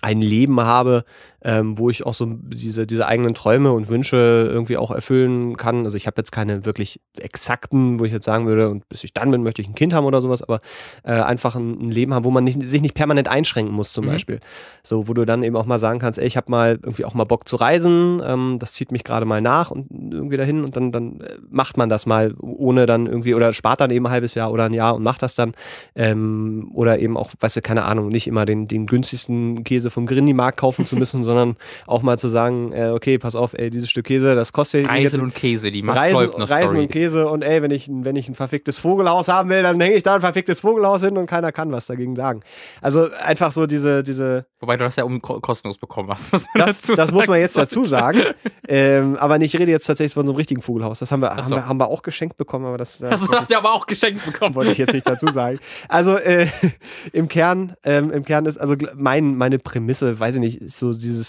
ein 0.01 0.21
Leben 0.21 0.59
habe, 0.61 1.05
ähm, 1.45 1.77
wo 1.77 1.91
ich 1.91 2.05
auch 2.05 2.15
so 2.15 2.25
diese, 2.27 2.87
diese 2.87 3.05
eigenen 3.05 3.35
Träume 3.35 3.71
und 3.71 3.87
Wünsche 3.87 4.49
irgendwie 4.51 4.77
auch 4.77 4.89
erfüllen 4.89 5.57
kann. 5.57 5.85
Also 5.85 5.95
ich 5.95 6.07
habe 6.07 6.15
jetzt 6.17 6.31
keine 6.31 6.65
wirklich 6.65 6.99
exakten, 7.19 7.99
wo 7.99 8.05
ich 8.05 8.11
jetzt 8.11 8.25
sagen 8.25 8.47
würde, 8.47 8.69
und 8.69 8.89
bis 8.89 9.03
ich 9.03 9.13
dann 9.13 9.29
bin, 9.29 9.43
möchte 9.43 9.61
ich 9.61 9.67
ein 9.67 9.75
Kind 9.75 9.93
haben 9.93 10.05
oder 10.05 10.21
sowas, 10.21 10.41
aber 10.41 10.59
äh, 11.03 11.11
einfach 11.11 11.55
ein, 11.55 11.79
ein 11.79 11.91
Leben 11.91 12.15
haben, 12.15 12.25
wo 12.25 12.31
man 12.31 12.43
nicht, 12.43 12.59
sich 12.63 12.81
nicht 12.81 12.95
permanent 12.95 13.27
einschränken 13.27 13.73
muss 13.75 13.93
zum 13.93 14.05
Mhm. 14.05 14.09
Beispiel. 14.09 14.39
So, 14.81 15.07
wo 15.07 15.13
du 15.13 15.23
dann 15.25 15.43
eben 15.43 15.55
auch 15.55 15.67
mal 15.67 15.77
sagen 15.77 15.99
kannst, 15.99 16.17
ey, 16.17 16.25
ich 16.25 16.35
habe 16.35 16.49
mal 16.49 16.79
irgendwie 16.81 17.05
auch 17.05 17.13
mal 17.13 17.25
Bock 17.25 17.47
zu 17.47 17.57
reisen, 17.57 18.21
ähm, 18.25 18.57
das 18.59 18.73
zieht 18.73 18.91
mich 18.91 19.03
gerade 19.03 19.25
mal 19.27 19.39
nach 19.41 19.69
und 19.69 19.87
irgendwie 19.91 20.37
dahin 20.37 20.63
und 20.63 20.75
dann, 20.75 20.91
dann 20.91 21.21
äh, 21.21 21.35
macht 21.47 21.77
man 21.77 21.89
das 21.89 22.07
mal, 22.07 22.33
ohne 22.39 22.87
dann 22.87 23.05
irgendwie, 23.05 23.35
oder 23.35 23.53
spart 23.53 23.81
dann 23.81 23.91
eben 23.91 24.07
ein 24.07 24.11
halbes 24.11 24.33
Jahr 24.33 24.51
oder 24.51 24.63
ein 24.63 24.73
Jahr 24.73 24.95
und 24.95 25.03
macht 25.03 25.21
das 25.21 25.35
dann. 25.35 25.53
Ähm, 25.93 26.71
oder 26.73 26.97
eben 26.97 27.17
auch, 27.17 27.29
weißt 27.39 27.57
du, 27.57 27.61
keine 27.61 27.83
Ahnung, 27.83 28.07
nicht 28.09 28.25
immer 28.25 28.45
den, 28.45 28.67
den 28.67 28.87
günstigsten 28.87 29.63
Käse 29.63 29.91
vom 29.91 30.07
Grindy-Markt 30.07 30.57
kaufen 30.57 30.85
zu 30.87 30.95
müssen, 30.95 31.21
sondern 31.23 31.34
sondern 31.35 31.57
auch 31.87 32.01
mal 32.01 32.17
zu 32.17 32.29
sagen, 32.29 32.71
äh, 32.71 32.89
okay, 32.89 33.17
pass 33.17 33.35
auf, 33.35 33.53
ey, 33.53 33.69
dieses 33.69 33.89
Stück 33.89 34.05
Käse, 34.05 34.35
das 34.35 34.53
kostet 34.53 34.87
Reisen 34.87 35.21
und 35.21 35.33
Käse, 35.35 35.71
die 35.71 35.81
Mats 35.81 35.99
Reisen, 35.99 36.13
Leubner 36.15 36.49
Reisen 36.49 36.67
Story. 36.69 36.79
und 36.83 36.91
Käse 36.91 37.27
und 37.27 37.41
ey, 37.43 37.61
wenn 37.61 37.71
ich, 37.71 37.89
wenn 37.91 38.15
ich 38.15 38.29
ein 38.29 38.35
verficktes 38.35 38.77
Vogelhaus 38.79 39.27
haben 39.27 39.49
will, 39.49 39.63
dann 39.63 39.79
hänge 39.81 39.95
ich 39.95 40.03
da 40.03 40.15
ein 40.15 40.21
verficktes 40.21 40.59
Vogelhaus 40.61 41.01
hin 41.03 41.17
und 41.17 41.25
keiner 41.27 41.51
kann 41.51 41.71
was 41.71 41.87
dagegen 41.87 42.15
sagen. 42.15 42.41
Also 42.81 43.09
einfach 43.23 43.51
so 43.51 43.65
diese, 43.67 44.03
diese, 44.03 44.45
Wobei 44.59 44.77
du 44.77 44.83
das 44.85 44.95
ja 44.95 45.03
um 45.03 45.21
ko- 45.21 45.39
kostenlos 45.39 45.77
bekommen 45.77 46.09
hast. 46.09 46.33
das, 46.55 46.81
das 46.81 47.11
muss 47.11 47.27
man 47.27 47.39
jetzt 47.39 47.57
dazu 47.57 47.85
sagen. 47.85 48.21
ähm, 48.67 49.15
aber 49.17 49.39
ich 49.41 49.57
rede 49.57 49.71
jetzt 49.71 49.85
tatsächlich 49.85 50.13
von 50.13 50.25
so 50.25 50.31
einem 50.33 50.37
richtigen 50.37 50.61
Vogelhaus. 50.61 50.99
Das 50.99 51.11
haben 51.11 51.21
wir, 51.21 51.35
haben 51.35 51.49
wir, 51.49 51.67
haben 51.67 51.79
wir 51.79 51.87
auch 51.87 52.01
geschenkt 52.01 52.37
bekommen, 52.37 52.65
aber 52.65 52.77
das, 52.77 52.97
das 52.97 53.21
Das 53.21 53.29
habt 53.29 53.51
ihr 53.51 53.57
aber 53.57 53.73
auch 53.73 53.85
geschenkt 53.87 54.25
bekommen. 54.25 54.55
wollte 54.55 54.71
ich 54.71 54.77
jetzt 54.77 54.93
nicht 54.93 55.07
dazu 55.07 55.27
sagen. 55.29 55.59
Also 55.89 56.17
äh, 56.17 56.47
im 57.13 57.27
Kern, 57.27 57.73
ähm, 57.83 58.11
im 58.11 58.23
Kern 58.25 58.45
ist, 58.45 58.57
also 58.57 58.75
mein, 58.95 59.35
meine 59.35 59.59
Prämisse, 59.59 60.19
weiß 60.19 60.35
ich 60.35 60.41
nicht, 60.41 60.61
ist 60.61 60.77
so 60.79 60.91
dieses, 60.93 61.24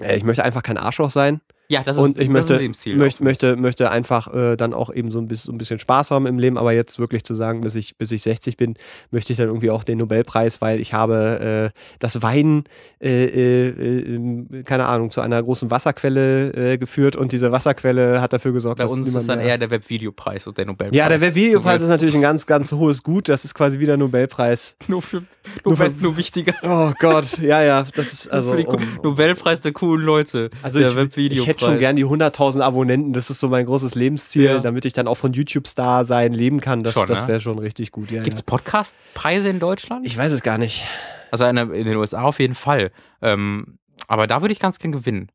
äh, 0.00 0.16
ich 0.16 0.24
möchte 0.24 0.44
einfach 0.44 0.62
kein 0.62 0.78
Arschloch 0.78 1.10
sein. 1.10 1.40
Ja, 1.68 1.82
das 1.82 1.96
und 1.96 2.10
ist, 2.10 2.10
ich 2.12 2.16
das 2.16 2.22
ist 2.26 2.30
möchte, 2.32 2.56
Lebensziel. 2.56 2.96
möchte, 2.96 3.24
möchte, 3.24 3.56
möchte 3.56 3.90
einfach 3.90 4.32
äh, 4.32 4.56
dann 4.56 4.72
auch 4.74 4.92
eben 4.92 5.10
so 5.10 5.18
ein, 5.18 5.26
bisschen, 5.28 5.46
so 5.46 5.52
ein 5.52 5.58
bisschen 5.58 5.78
Spaß 5.78 6.10
haben 6.10 6.26
im 6.26 6.38
Leben, 6.38 6.58
aber 6.58 6.72
jetzt 6.72 6.98
wirklich 6.98 7.24
zu 7.24 7.34
sagen, 7.34 7.60
bis 7.62 7.74
ich, 7.74 7.96
bis 7.96 8.12
ich 8.12 8.22
60 8.22 8.56
bin, 8.56 8.74
möchte 9.10 9.32
ich 9.32 9.36
dann 9.38 9.48
irgendwie 9.48 9.70
auch 9.70 9.82
den 9.84 9.98
Nobelpreis, 9.98 10.60
weil 10.60 10.80
ich 10.80 10.92
habe 10.92 11.72
äh, 11.74 11.78
das 11.98 12.22
Wein, 12.22 12.64
äh, 13.02 13.24
äh, 13.24 13.68
äh, 13.68 14.62
keine 14.62 14.86
Ahnung, 14.86 15.10
zu 15.10 15.20
einer 15.20 15.42
großen 15.42 15.70
Wasserquelle 15.70 16.52
äh, 16.74 16.78
geführt 16.78 17.16
und 17.16 17.32
diese 17.32 17.52
Wasserquelle 17.52 18.20
hat 18.20 18.32
dafür 18.32 18.52
gesorgt, 18.52 18.78
Bei 18.78 18.84
dass 18.84 18.92
uns 18.92 19.06
niemand 19.06 19.22
ist 19.22 19.28
dann 19.28 19.40
eher 19.40 19.58
der 19.58 19.70
Webvideopreis 19.70 20.46
und 20.46 20.56
der 20.58 20.66
Nobelpreis. 20.66 20.96
ja, 20.96 21.08
der 21.08 21.20
Webvideopreis 21.20 21.82
ist 21.82 21.88
natürlich 21.88 22.14
ein 22.14 22.22
ganz, 22.22 22.46
ganz 22.46 22.72
hohes 22.72 23.02
Gut. 23.02 23.28
Das 23.28 23.44
ist 23.44 23.54
quasi 23.54 23.78
wieder 23.78 23.96
Nobelpreis. 23.96 24.76
nur 24.88 25.02
für 25.02 25.16
Nur 25.64 25.76
nur, 25.76 25.76
für- 25.76 26.02
nur 26.02 26.16
wichtiger. 26.16 26.54
Oh 26.62 26.92
Gott, 27.00 27.38
ja, 27.38 27.62
ja, 27.62 27.86
das 27.94 28.12
ist 28.12 28.28
also. 28.32 28.52
für 28.52 28.56
die 28.58 28.66
um- 28.66 28.74
um- 28.76 28.82
Nobelpreis 29.02 29.60
der 29.60 29.72
coolen 29.72 30.04
Leute. 30.04 30.50
Also 30.62 30.78
der 30.78 30.90
ich, 30.90 30.96
Webvideopreis. 30.96 31.55
Ich 31.56 31.62
hätte 31.62 31.72
schon 31.72 31.78
gern 31.78 31.96
die 31.96 32.04
100.000 32.04 32.60
Abonnenten. 32.60 33.12
Das 33.12 33.30
ist 33.30 33.40
so 33.40 33.48
mein 33.48 33.66
großes 33.66 33.94
Lebensziel, 33.94 34.44
Ja. 34.44 34.58
damit 34.58 34.84
ich 34.84 34.92
dann 34.92 35.08
auch 35.08 35.16
von 35.16 35.32
YouTube-Star 35.32 36.04
sein 36.04 36.32
leben 36.32 36.60
kann. 36.60 36.82
Das, 36.82 36.94
Schon, 36.94 37.06
das 37.06 37.22
ne? 37.22 37.28
wäre 37.28 37.40
schon 37.40 37.58
richtig 37.58 37.90
gut. 37.92 38.10
Ja, 38.10 38.22
Gibt 38.22 38.34
es 38.34 38.40
ja. 38.40 38.44
Podcast-Preise 38.46 39.48
in 39.48 39.58
Deutschland? 39.58 40.06
Ich 40.06 40.16
weiß 40.16 40.32
es 40.32 40.42
gar 40.42 40.58
nicht. 40.58 40.84
Also 41.30 41.44
in, 41.46 41.56
den 41.56 41.96
USA 41.96 42.22
auf 42.22 42.38
jeden 42.38 42.54
Fall. 42.54 42.90
Ähm, 43.22 43.78
aber 44.08 44.26
da 44.26 44.40
würde 44.42 44.52
ich 44.52 44.60
ganz 44.60 44.78
gern 44.78 44.92
gewinnen. 44.92 45.30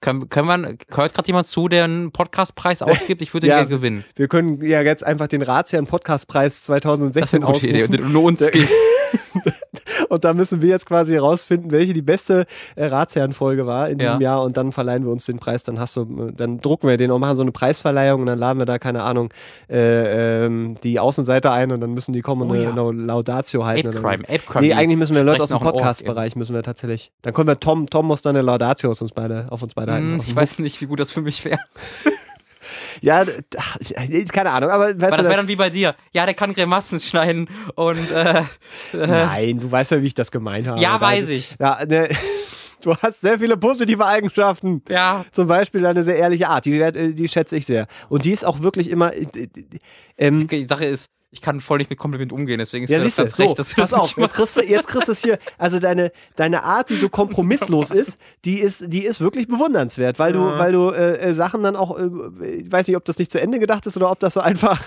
Können, 0.00 0.28
können 0.28 0.46
wir, 0.48 0.76
hört 0.94 1.14
gerade 1.14 1.26
jemand 1.26 1.46
zu, 1.48 1.68
der 1.68 1.84
einen 1.84 2.12
Podcastpreis 2.12 2.82
ausgibt? 2.82 3.20
Ich 3.22 3.34
würde 3.34 3.46
den 3.46 3.50
Ja. 3.50 3.56
gerne 3.58 3.68
gewinnen. 3.68 4.04
Wir 4.16 4.28
können 4.28 4.64
ja 4.64 4.82
jetzt 4.82 5.04
einfach 5.04 5.26
den 5.26 5.42
Ratsherrn 5.42 5.86
Podcastpreis 5.86 6.54
Das 6.54 6.58
ist 6.60 6.64
2016 6.66 7.42
eine 7.44 7.52
gute 7.52 7.66
Idee. 7.68 7.84
Und 7.84 8.16
uns. 8.16 8.46
Und 10.08 10.24
da 10.24 10.32
müssen 10.34 10.62
wir 10.62 10.68
jetzt 10.70 10.86
quasi 10.86 11.12
herausfinden, 11.12 11.70
welche 11.70 11.92
die 11.94 12.02
beste 12.02 12.46
äh, 12.76 12.86
Ratsherrenfolge 12.86 13.66
war 13.66 13.88
in 13.88 13.98
diesem 13.98 14.20
Ja. 14.20 14.34
Jahr 14.36 14.42
und 14.42 14.56
dann 14.56 14.72
verleihen 14.72 15.04
wir 15.04 15.12
uns 15.12 15.26
den 15.26 15.38
Preis. 15.38 15.62
Dann 15.62 15.78
hast 15.78 15.96
du, 15.96 16.02
äh, 16.28 16.32
dann 16.34 16.60
drucken 16.60 16.88
wir 16.88 16.96
den 16.96 17.10
und 17.10 17.20
machen 17.20 17.36
so 17.36 17.42
eine 17.42 17.52
Preisverleihung 17.52 18.20
und 18.20 18.26
dann 18.26 18.38
laden 18.38 18.58
wir 18.58 18.66
da, 18.66 18.78
keine 18.78 19.02
Ahnung, 19.02 19.30
äh, 19.70 20.44
ähm, 20.46 20.76
die 20.82 20.98
Außenseiter 21.00 21.52
ein 21.52 21.70
und 21.72 21.80
dann 21.80 21.92
müssen 21.92 22.12
die 22.12 22.20
kommen 22.20 22.42
und 22.42 22.50
Oh 22.50 22.54
eine 22.54 22.62
ja. 22.64 22.70
Lau- 22.70 22.90
Laudatio 22.92 23.64
halten. 23.64 23.88
Ape 23.88 23.98
oder- 23.98 24.08
Crime, 24.08 24.24
Ape 24.28 24.38
Crime. 24.46 24.66
Nee, 24.66 24.72
eigentlich 24.74 24.98
müssen 24.98 25.14
wir 25.14 25.22
Leute 25.24 25.42
aus 25.42 25.48
dem 25.50 25.58
in 25.58 25.64
Podcast-Bereich 25.64 26.36
müssen 26.36 26.54
wir 26.54 26.62
tatsächlich. 26.62 27.12
Dann 27.22 27.34
können 27.34 27.48
wir 27.48 27.58
Tom, 27.60 27.88
Tom 27.88 28.06
muss 28.06 28.22
dann 28.22 28.36
eine 28.36 28.42
Laudatio 28.44 28.90
auf 28.90 29.00
uns 29.00 29.12
beide, 29.12 29.46
auf 29.50 29.62
uns 29.62 29.74
beide 29.74 29.92
halten. 29.92 30.16
Auf 30.20 30.28
ich 30.28 30.34
weiß 30.36 30.58
nicht, 30.60 30.80
wie 30.80 30.86
gut 30.86 31.00
das 31.00 31.10
für 31.10 31.20
mich 31.22 31.44
wäre. 31.44 31.58
Ja, 33.00 33.24
keine 34.32 34.50
Ahnung, 34.50 34.70
aber 34.70 34.88
weißt 34.88 35.02
Aber 35.12 35.16
das 35.16 35.24
wäre 35.26 35.36
dann 35.36 35.48
wie 35.48 35.56
bei 35.56 35.70
dir. 35.70 35.94
Ja, 36.12 36.24
der 36.26 36.34
kann 36.34 36.52
Grimassen 36.52 37.00
schneiden 37.00 37.48
und 37.74 38.10
äh, 38.10 38.40
äh, 38.92 39.06
nein, 39.06 39.58
du 39.60 39.70
weißt 39.70 39.92
ja, 39.92 40.02
wie 40.02 40.06
ich 40.06 40.14
das 40.14 40.30
gemeint 40.30 40.66
habe. 40.66 40.80
Ja, 40.80 41.00
weiß 41.00 41.28
ich. 41.30 41.56
Ja, 41.58 41.78
ne, 41.86 42.08
du 42.82 42.94
hast 42.96 43.20
sehr 43.20 43.38
viele 43.38 43.56
positive 43.56 44.04
Eigenschaften. 44.06 44.82
ja. 44.88 45.24
Zum 45.32 45.46
Beispiel 45.48 45.84
eine 45.86 46.02
sehr 46.02 46.16
ehrliche 46.16 46.48
Art, 46.48 46.64
die, 46.64 46.80
äh, 46.80 47.12
die 47.12 47.28
schätze 47.28 47.56
ich 47.56 47.66
sehr. 47.66 47.86
Und 48.08 48.24
die 48.24 48.32
ist 48.32 48.44
auch 48.44 48.60
wirklich 48.62 48.90
immer. 48.90 49.14
äh, 49.14 49.26
Ähm, 50.16 50.46
Die 50.48 50.64
Sache 50.64 50.84
ist, 50.84 51.10
ich 51.30 51.42
kann 51.42 51.60
voll 51.60 51.76
nicht 51.78 51.90
mit 51.90 51.98
Kompliment 51.98 52.32
umgehen, 52.32 52.58
deswegen 52.58 52.84
ist 52.84 52.90
ja, 52.90 52.98
mir 52.98 53.04
das 53.04 53.16
du, 53.16 53.22
ganz 53.22 53.36
so, 53.36 53.42
recht, 53.42 53.58
dass 53.58 53.68
du 53.68 53.74
pass 53.76 53.90
das 53.90 54.00
auf, 54.00 54.16
jetzt 54.16 54.34
kriegst, 54.34 54.56
du, 54.56 54.62
jetzt 54.62 54.88
kriegst 54.88 55.08
du 55.08 55.12
es 55.12 55.22
hier, 55.22 55.38
also 55.58 55.78
deine, 55.78 56.10
deine 56.36 56.62
Art, 56.64 56.88
die 56.88 56.96
so 56.96 57.10
kompromisslos 57.10 57.90
ist, 58.02 58.16
die 58.46 58.58
ist, 58.60 58.84
die 58.90 59.04
ist 59.04 59.20
wirklich 59.20 59.46
bewundernswert, 59.46 60.18
weil 60.18 60.32
du, 60.32 60.40
Ja. 60.40 60.58
weil 60.58 60.72
du 60.72 60.88
äh, 60.90 61.18
äh, 61.18 61.34
Sachen 61.34 61.62
dann 61.62 61.76
auch, 61.76 61.98
äh, 61.98 62.06
ich 62.62 62.72
weiß 62.72 62.88
nicht, 62.88 62.96
ob 62.96 63.04
das 63.04 63.18
nicht 63.18 63.30
zu 63.30 63.40
Ende 63.40 63.58
gedacht 63.58 63.86
ist 63.86 63.96
oder 63.98 64.10
ob 64.10 64.18
das 64.20 64.32
so 64.34 64.40
einfach, 64.40 64.80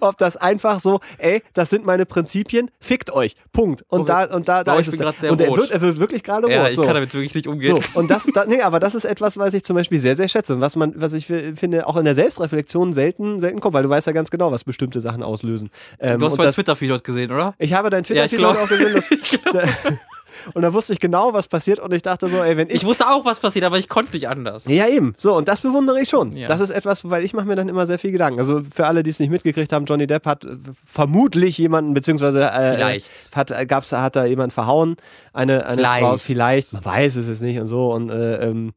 ob 0.00 0.16
das 0.18 0.36
einfach 0.36 0.80
so, 0.80 1.00
ey, 1.18 1.42
das 1.54 1.70
sind 1.70 1.84
meine 1.86 2.06
Prinzipien, 2.06 2.70
fickt 2.80 3.12
euch, 3.12 3.36
Punkt. 3.52 3.84
Und 3.88 4.02
Oh, 4.02 4.04
da, 4.04 4.24
und 4.24 4.48
da, 4.48 4.62
da 4.64 4.76
oh, 4.76 4.78
ist 4.78 4.88
es. 4.88 4.94
sehr 4.96 5.30
und 5.32 5.40
er 5.40 5.54
wird, 5.56 5.70
er 5.70 5.80
wird 5.80 5.98
wirklich 5.98 6.22
gerade 6.22 6.50
Ja, 6.50 6.60
rot. 6.62 6.70
ich 6.70 6.76
so. 6.76 6.82
kann 6.82 6.94
damit 6.94 7.12
wirklich 7.14 7.34
nicht 7.34 7.46
umgehen. 7.46 7.76
So, 7.92 7.98
und 8.00 8.10
das, 8.10 8.24
da, 8.32 8.44
nee, 8.46 8.60
aber 8.62 8.80
das 8.80 8.94
ist 8.94 9.04
etwas, 9.04 9.36
was 9.38 9.54
ich 9.54 9.64
zum 9.64 9.76
Beispiel 9.76 9.98
sehr, 9.98 10.16
sehr 10.16 10.28
schätze 10.28 10.54
und 10.54 10.60
was 10.60 10.76
man, 10.76 10.92
was 10.96 11.12
ich 11.12 11.26
fi- 11.26 11.54
finde, 11.56 11.86
auch 11.86 11.96
in 11.96 12.04
der 12.04 12.14
Selbstreflexion 12.14 12.92
selten, 12.92 13.40
selten 13.40 13.60
kommt, 13.60 13.74
weil 13.74 13.82
du 13.82 13.88
weißt 13.88 14.06
ja 14.06 14.12
ganz 14.12 14.30
genau, 14.30 14.52
was 14.52 14.64
bestimmte 14.64 15.00
Sachen 15.00 15.22
auslösen. 15.22 15.70
Ähm, 15.98 16.18
Du 16.18 16.26
hast 16.26 16.36
mein 16.36 16.46
das, 16.46 16.54
Twitter-Feed 16.56 16.90
dort 16.90 17.04
gesehen, 17.04 17.30
oder? 17.32 17.54
ich 17.58 17.72
habe 17.72 17.90
dein 17.90 18.02
Ja, 18.04 18.26
Twitter-Feed 18.26 18.38
glaub- 18.38 18.56
auch 18.58 18.68
gesehen, 18.68 18.94
dass, 18.94 19.08
und 20.54 20.62
da 20.62 20.72
wusste 20.72 20.92
ich 20.92 21.00
genau, 21.00 21.32
was 21.32 21.48
passiert 21.48 21.80
und 21.80 21.92
ich 21.92 22.02
dachte 22.02 22.28
so, 22.28 22.42
ey, 22.42 22.56
wenn 22.56 22.68
ich 22.68 22.74
Ich 22.76 22.84
wusste 22.84 23.08
auch, 23.08 23.24
was 23.24 23.40
passiert, 23.40 23.64
aber 23.64 23.78
ich 23.78 23.88
konnte 23.88 24.12
nicht 24.14 24.28
anders. 24.28 24.66
ja, 24.66 24.86
eben. 24.88 25.14
So, 25.18 25.34
und 25.36 25.48
das 25.48 25.60
bewundere 25.60 26.00
ich 26.00 26.08
schon. 26.08 26.36
Ja. 26.36 26.48
Das 26.48 26.60
ist 26.60 26.70
etwas, 26.70 27.08
weil 27.08 27.24
ich 27.24 27.34
mache 27.34 27.46
mir 27.46 27.56
dann 27.56 27.68
immer 27.68 27.86
sehr 27.86 27.98
viel 27.98 28.12
Gedanken. 28.12 28.38
Also 28.38 28.62
für 28.62 28.86
alle, 28.86 29.02
die 29.02 29.10
es 29.10 29.18
nicht 29.18 29.30
mitgekriegt 29.30 29.72
haben, 29.72 29.84
Johnny 29.86 30.06
Depp 30.06 30.26
hat 30.26 30.46
vermutlich 30.84 31.58
jemanden, 31.58 31.94
beziehungsweise 31.94 32.42
äh, 32.50 32.74
Vielleicht. 32.76 33.36
hat, 33.36 33.50
äh, 33.50 33.66
gab's, 33.66 33.92
hat 33.92 34.16
da 34.16 34.24
jemanden 34.24 34.50
verhauen. 34.50 34.96
Eine, 35.32 35.66
eine 35.66 35.76
Vielleicht. 35.76 36.00
Frau, 36.00 36.16
vielleicht, 36.18 36.72
man 36.72 36.84
weiß 36.84 37.16
es 37.16 37.28
jetzt 37.28 37.42
nicht 37.42 37.58
und 37.60 37.66
so. 37.66 37.92
Und 37.92 38.10
äh, 38.10 38.36
ähm, 38.36 38.72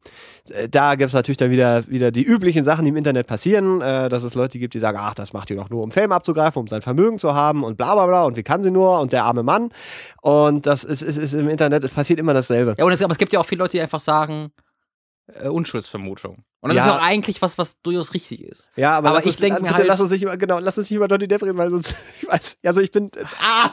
äh, 0.50 0.68
da 0.68 0.94
gibt 0.94 1.08
es 1.08 1.14
natürlich 1.14 1.38
dann 1.38 1.50
wieder, 1.50 1.86
wieder 1.88 2.10
die 2.10 2.22
üblichen 2.22 2.64
Sachen, 2.64 2.84
die 2.84 2.90
im 2.90 2.96
Internet 2.96 3.26
passieren, 3.26 3.80
äh, 3.80 4.08
dass 4.08 4.22
es 4.22 4.34
Leute 4.34 4.58
gibt, 4.58 4.74
die 4.74 4.78
sagen, 4.78 4.98
ach, 5.00 5.14
das 5.14 5.32
macht 5.32 5.48
die 5.48 5.54
doch 5.56 5.70
nur, 5.70 5.82
um 5.82 5.90
Fame 5.90 6.12
abzugreifen, 6.12 6.60
um 6.60 6.68
sein 6.68 6.82
Vermögen 6.82 7.18
zu 7.18 7.34
haben 7.34 7.64
und 7.64 7.76
bla 7.76 7.94
bla 7.94 8.06
bla 8.06 8.24
und 8.24 8.36
wie 8.36 8.42
kann 8.42 8.62
sie 8.62 8.70
nur 8.70 9.00
und 9.00 9.12
der 9.12 9.24
arme 9.24 9.42
Mann. 9.42 9.70
Und 10.22 10.66
das 10.66 10.84
ist, 10.84 11.02
ist, 11.02 11.16
ist 11.16 11.32
im 11.34 11.48
Internet, 11.48 11.82
es 11.84 11.90
passiert 11.90 12.18
immer 12.18 12.34
dasselbe. 12.34 12.74
Ja, 12.78 12.84
und 12.84 12.92
es, 12.92 13.02
aber 13.02 13.12
es 13.12 13.18
gibt 13.18 13.32
ja 13.32 13.40
auch 13.40 13.46
viele 13.46 13.60
Leute, 13.60 13.72
die 13.72 13.80
einfach 13.80 14.00
sagen, 14.00 14.52
äh, 15.26 15.48
Unschuldsvermutung. 15.48 16.44
Und 16.62 16.68
das 16.68 16.76
Ja. 16.76 16.84
ist 16.86 16.90
auch 16.92 17.02
eigentlich 17.02 17.40
was, 17.40 17.56
was 17.56 17.80
durchaus 17.80 18.12
richtig 18.12 18.42
ist. 18.44 18.70
Ja, 18.76 18.98
aber, 18.98 19.08
Aber 19.10 19.20
ich 19.20 19.26
uns, 19.26 19.36
denk 19.38 19.54
also 19.54 19.62
mir 19.62 19.68
bitte 19.68 19.78
halt- 19.78 19.88
lass 19.88 20.00
uns 20.00 20.10
nicht 20.10 20.22
über, 20.22 20.36
genau, 20.36 20.58
lass 20.58 20.76
uns 20.76 20.90
nicht 20.90 20.96
über 20.96 21.06
Johnny 21.06 21.26
Depp 21.26 21.42
reden, 21.42 21.56
weil 21.56 21.70
sonst, 21.70 21.94
ich 22.20 22.28
weiß, 22.28 22.58
also 22.64 22.80
ich 22.82 22.90
bin, 22.90 23.08
ah, 23.40 23.70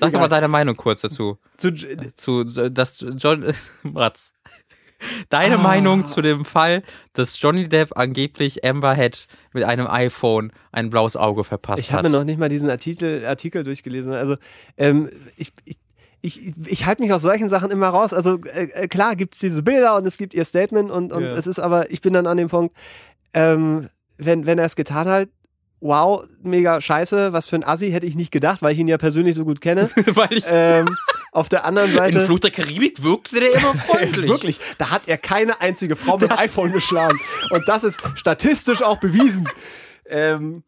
Sag 0.00 0.08
Egal. 0.10 0.20
mal 0.20 0.28
deine 0.28 0.46
Meinung 0.48 0.76
kurz 0.76 1.00
dazu. 1.00 1.38
zu, 1.56 1.72
Zu, 2.14 2.44
dass 2.44 3.04
John, 3.16 3.44
Ratz. 3.94 4.32
Deine 5.30 5.56
Ah. 5.56 5.62
Meinung 5.62 6.06
zu 6.06 6.22
dem 6.22 6.44
Fall, 6.44 6.82
dass 7.12 7.40
Johnny 7.40 7.68
Depp 7.68 7.96
angeblich 7.96 8.64
Amber 8.64 8.94
Head 8.94 9.26
mit 9.52 9.64
einem 9.64 9.86
iPhone 9.86 10.52
ein 10.72 10.90
blaues 10.90 11.16
Auge 11.16 11.44
verpasst 11.44 11.82
ich 11.82 11.92
hat. 11.92 11.98
habe 11.98 12.10
mir 12.10 12.18
noch 12.18 12.24
nicht 12.24 12.38
mal 12.38 12.48
diesen 12.48 12.70
Artikel, 12.70 13.24
Artikel 13.26 13.64
durchgelesen, 13.64 14.12
also 14.12 14.36
ähm, 14.76 15.10
ich, 15.36 15.52
ich 15.64 15.76
ich, 16.24 16.52
ich 16.68 16.86
halte 16.86 17.02
mich 17.02 17.12
aus 17.12 17.22
solchen 17.22 17.48
Sachen 17.48 17.72
immer 17.72 17.88
raus. 17.88 18.12
Also 18.12 18.38
äh, 18.44 18.86
klar 18.86 19.16
gibt 19.16 19.34
es 19.34 19.40
diese 19.40 19.64
Bilder 19.64 19.96
und 19.96 20.06
es 20.06 20.18
gibt 20.18 20.34
ihr 20.34 20.44
Statement 20.44 20.88
und, 20.88 21.12
und 21.12 21.24
Ja. 21.24 21.34
es 21.36 21.48
ist 21.48 21.58
aber, 21.58 21.90
ich 21.90 22.00
bin 22.00 22.12
dann 22.12 22.28
an 22.28 22.36
dem 22.36 22.46
Punkt, 22.48 22.76
ähm, 23.34 23.88
wenn, 24.18 24.46
wenn 24.46 24.56
er 24.58 24.66
es 24.66 24.76
getan 24.76 25.08
hat, 25.08 25.28
wow, 25.80 26.22
mega 26.40 26.80
scheiße, 26.80 27.32
was 27.32 27.48
für 27.48 27.56
ein 27.56 27.64
Assi 27.64 27.90
hätte 27.90 28.06
ich 28.06 28.14
nicht 28.14 28.30
gedacht, 28.30 28.62
weil 28.62 28.72
ich 28.72 28.78
ihn 28.78 28.86
ja 28.86 28.98
persönlich 28.98 29.34
so 29.34 29.44
gut 29.44 29.60
kenne. 29.60 29.90
Weil 30.14 30.32
ich, 30.32 30.44
ähm, 30.48 30.86
auf 31.32 31.48
der 31.48 31.64
anderen 31.64 31.90
in 31.90 31.96
Seite. 31.96 32.20
Fluch 32.20 32.38
der 32.38 32.50
Karibik 32.50 33.02
wirkte 33.02 33.40
der 33.40 33.54
immer 33.54 33.74
freundlich. 33.86 34.30
Wirklich, 34.30 34.60
da 34.78 34.90
hat 34.90 35.08
er 35.08 35.18
keine 35.18 35.60
einzige 35.60 35.96
Frau 35.96 36.18
mit 36.20 36.30
iPhone 36.30 36.72
geschlagen. 36.72 37.18
Und 37.50 37.66
das 37.66 37.82
ist 37.82 38.00
statistisch 38.14 38.82
auch 38.82 39.00
bewiesen. 39.00 39.48
Ähm, 40.06 40.62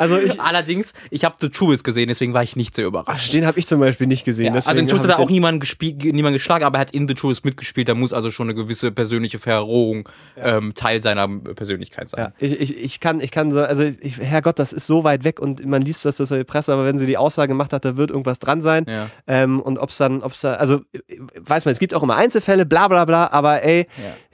also 0.00 0.18
ich, 0.18 0.40
Allerdings, 0.40 0.94
ich 1.10 1.24
habe 1.24 1.36
The 1.38 1.48
Truest 1.48 1.84
gesehen, 1.84 2.08
deswegen 2.08 2.34
war 2.34 2.42
ich 2.42 2.56
nicht 2.56 2.74
sehr 2.74 2.86
überrascht. 2.86 3.32
den 3.32 3.46
habe 3.46 3.58
ich 3.58 3.66
zum 3.66 3.80
Beispiel 3.80 4.06
nicht 4.06 4.24
gesehen. 4.24 4.54
Ja, 4.54 4.54
also 4.54 4.80
in 4.80 4.88
Truest 4.88 5.04
hat 5.04 5.12
er 5.12 5.18
auch 5.20 5.30
niemanden, 5.30 5.60
gespielt, 5.60 6.02
niemanden 6.02 6.34
geschlagen, 6.34 6.64
aber 6.64 6.78
er 6.78 6.82
hat 6.82 6.90
in 6.92 7.06
The 7.06 7.14
Truest 7.14 7.44
mitgespielt. 7.44 7.88
Da 7.88 7.94
muss 7.94 8.12
also 8.12 8.30
schon 8.30 8.48
eine 8.48 8.54
gewisse 8.54 8.90
persönliche 8.90 9.38
Verrohung 9.38 10.08
ähm, 10.36 10.74
Teil 10.74 11.02
seiner 11.02 11.28
Persönlichkeit 11.28 12.08
sein. 12.08 12.20
Ja, 12.20 12.32
ich, 12.38 12.60
ich, 12.60 12.76
ich 12.76 13.00
kann, 13.00 13.20
ich 13.20 13.30
kann 13.30 13.52
so, 13.52 13.60
also 13.60 13.82
ich, 13.82 14.18
Herrgott, 14.18 14.58
das 14.58 14.72
ist 14.72 14.86
so 14.86 15.04
weit 15.04 15.24
weg 15.24 15.40
und 15.40 15.64
man 15.66 15.82
liest 15.82 16.04
das 16.04 16.20
aus 16.20 16.30
der 16.30 16.44
Presse, 16.44 16.72
aber 16.72 16.84
wenn 16.86 16.98
sie 16.98 17.06
die 17.06 17.16
Aussage 17.16 17.48
gemacht 17.48 17.72
hat, 17.72 17.84
da 17.84 17.96
wird 17.96 18.10
irgendwas 18.10 18.38
dran 18.38 18.62
sein. 18.62 18.86
Ja. 18.88 19.08
Ähm, 19.26 19.60
und 19.60 19.78
ob 19.78 19.90
es 19.90 19.98
dann, 19.98 20.22
ob 20.22 20.32
es 20.32 20.40
da, 20.40 20.54
also 20.54 20.76
äh, 20.92 20.98
weiß 21.36 21.64
man, 21.64 21.72
es 21.72 21.78
gibt 21.78 21.94
auch 21.94 22.02
immer 22.02 22.16
Einzelfälle, 22.16 22.66
bla 22.66 22.88
bla 22.88 23.04
bla, 23.04 23.30
aber 23.30 23.62
ey, 23.62 23.86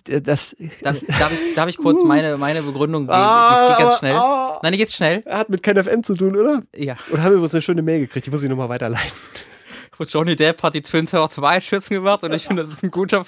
das, 0.08 0.56
Das, 0.82 1.04
darf, 1.06 1.32
ich, 1.32 1.54
darf 1.54 1.68
ich 1.68 1.76
kurz 1.78 2.02
meine, 2.04 2.36
meine 2.38 2.62
Begründung 2.62 3.02
geben? 3.02 3.12
Ah, 3.12 3.50
das 3.50 3.68
geht 3.68 3.78
ganz 3.78 3.90
aber- 3.90 3.98
schnell. 3.98 4.14
ah. 4.14 4.60
Nein, 4.62 4.72
die 4.72 4.78
geht 4.78 4.90
schnell. 4.92 5.22
hat 5.28 5.48
mit 5.50 5.62
KenFM 5.62 6.02
zu 6.02 6.14
tun, 6.14 6.36
oder? 6.36 6.62
Ja. 6.74 6.96
Und 7.10 7.18
haben 7.22 7.30
wir 7.30 7.36
übrigens 7.36 7.54
eine 7.54 7.62
schöne 7.62 7.82
Mail 7.82 8.00
gekriegt, 8.00 8.26
die 8.26 8.30
muss 8.30 8.42
ich 8.42 8.48
nochmal 8.48 8.68
weiterleiten. 8.68 9.12
Johnny 9.98 10.36
Depp 10.36 10.62
hat 10.62 10.74
die 10.74 10.82
Twin 10.82 11.06
Towers 11.06 11.32
2 11.32 11.60
Schützen 11.60 11.94
gemacht 11.94 12.22
und 12.24 12.32
ich 12.34 12.46
finde, 12.46 12.62
das 12.62 12.72
ist 12.72 12.82
ein 12.82 12.90
guter 12.90 13.24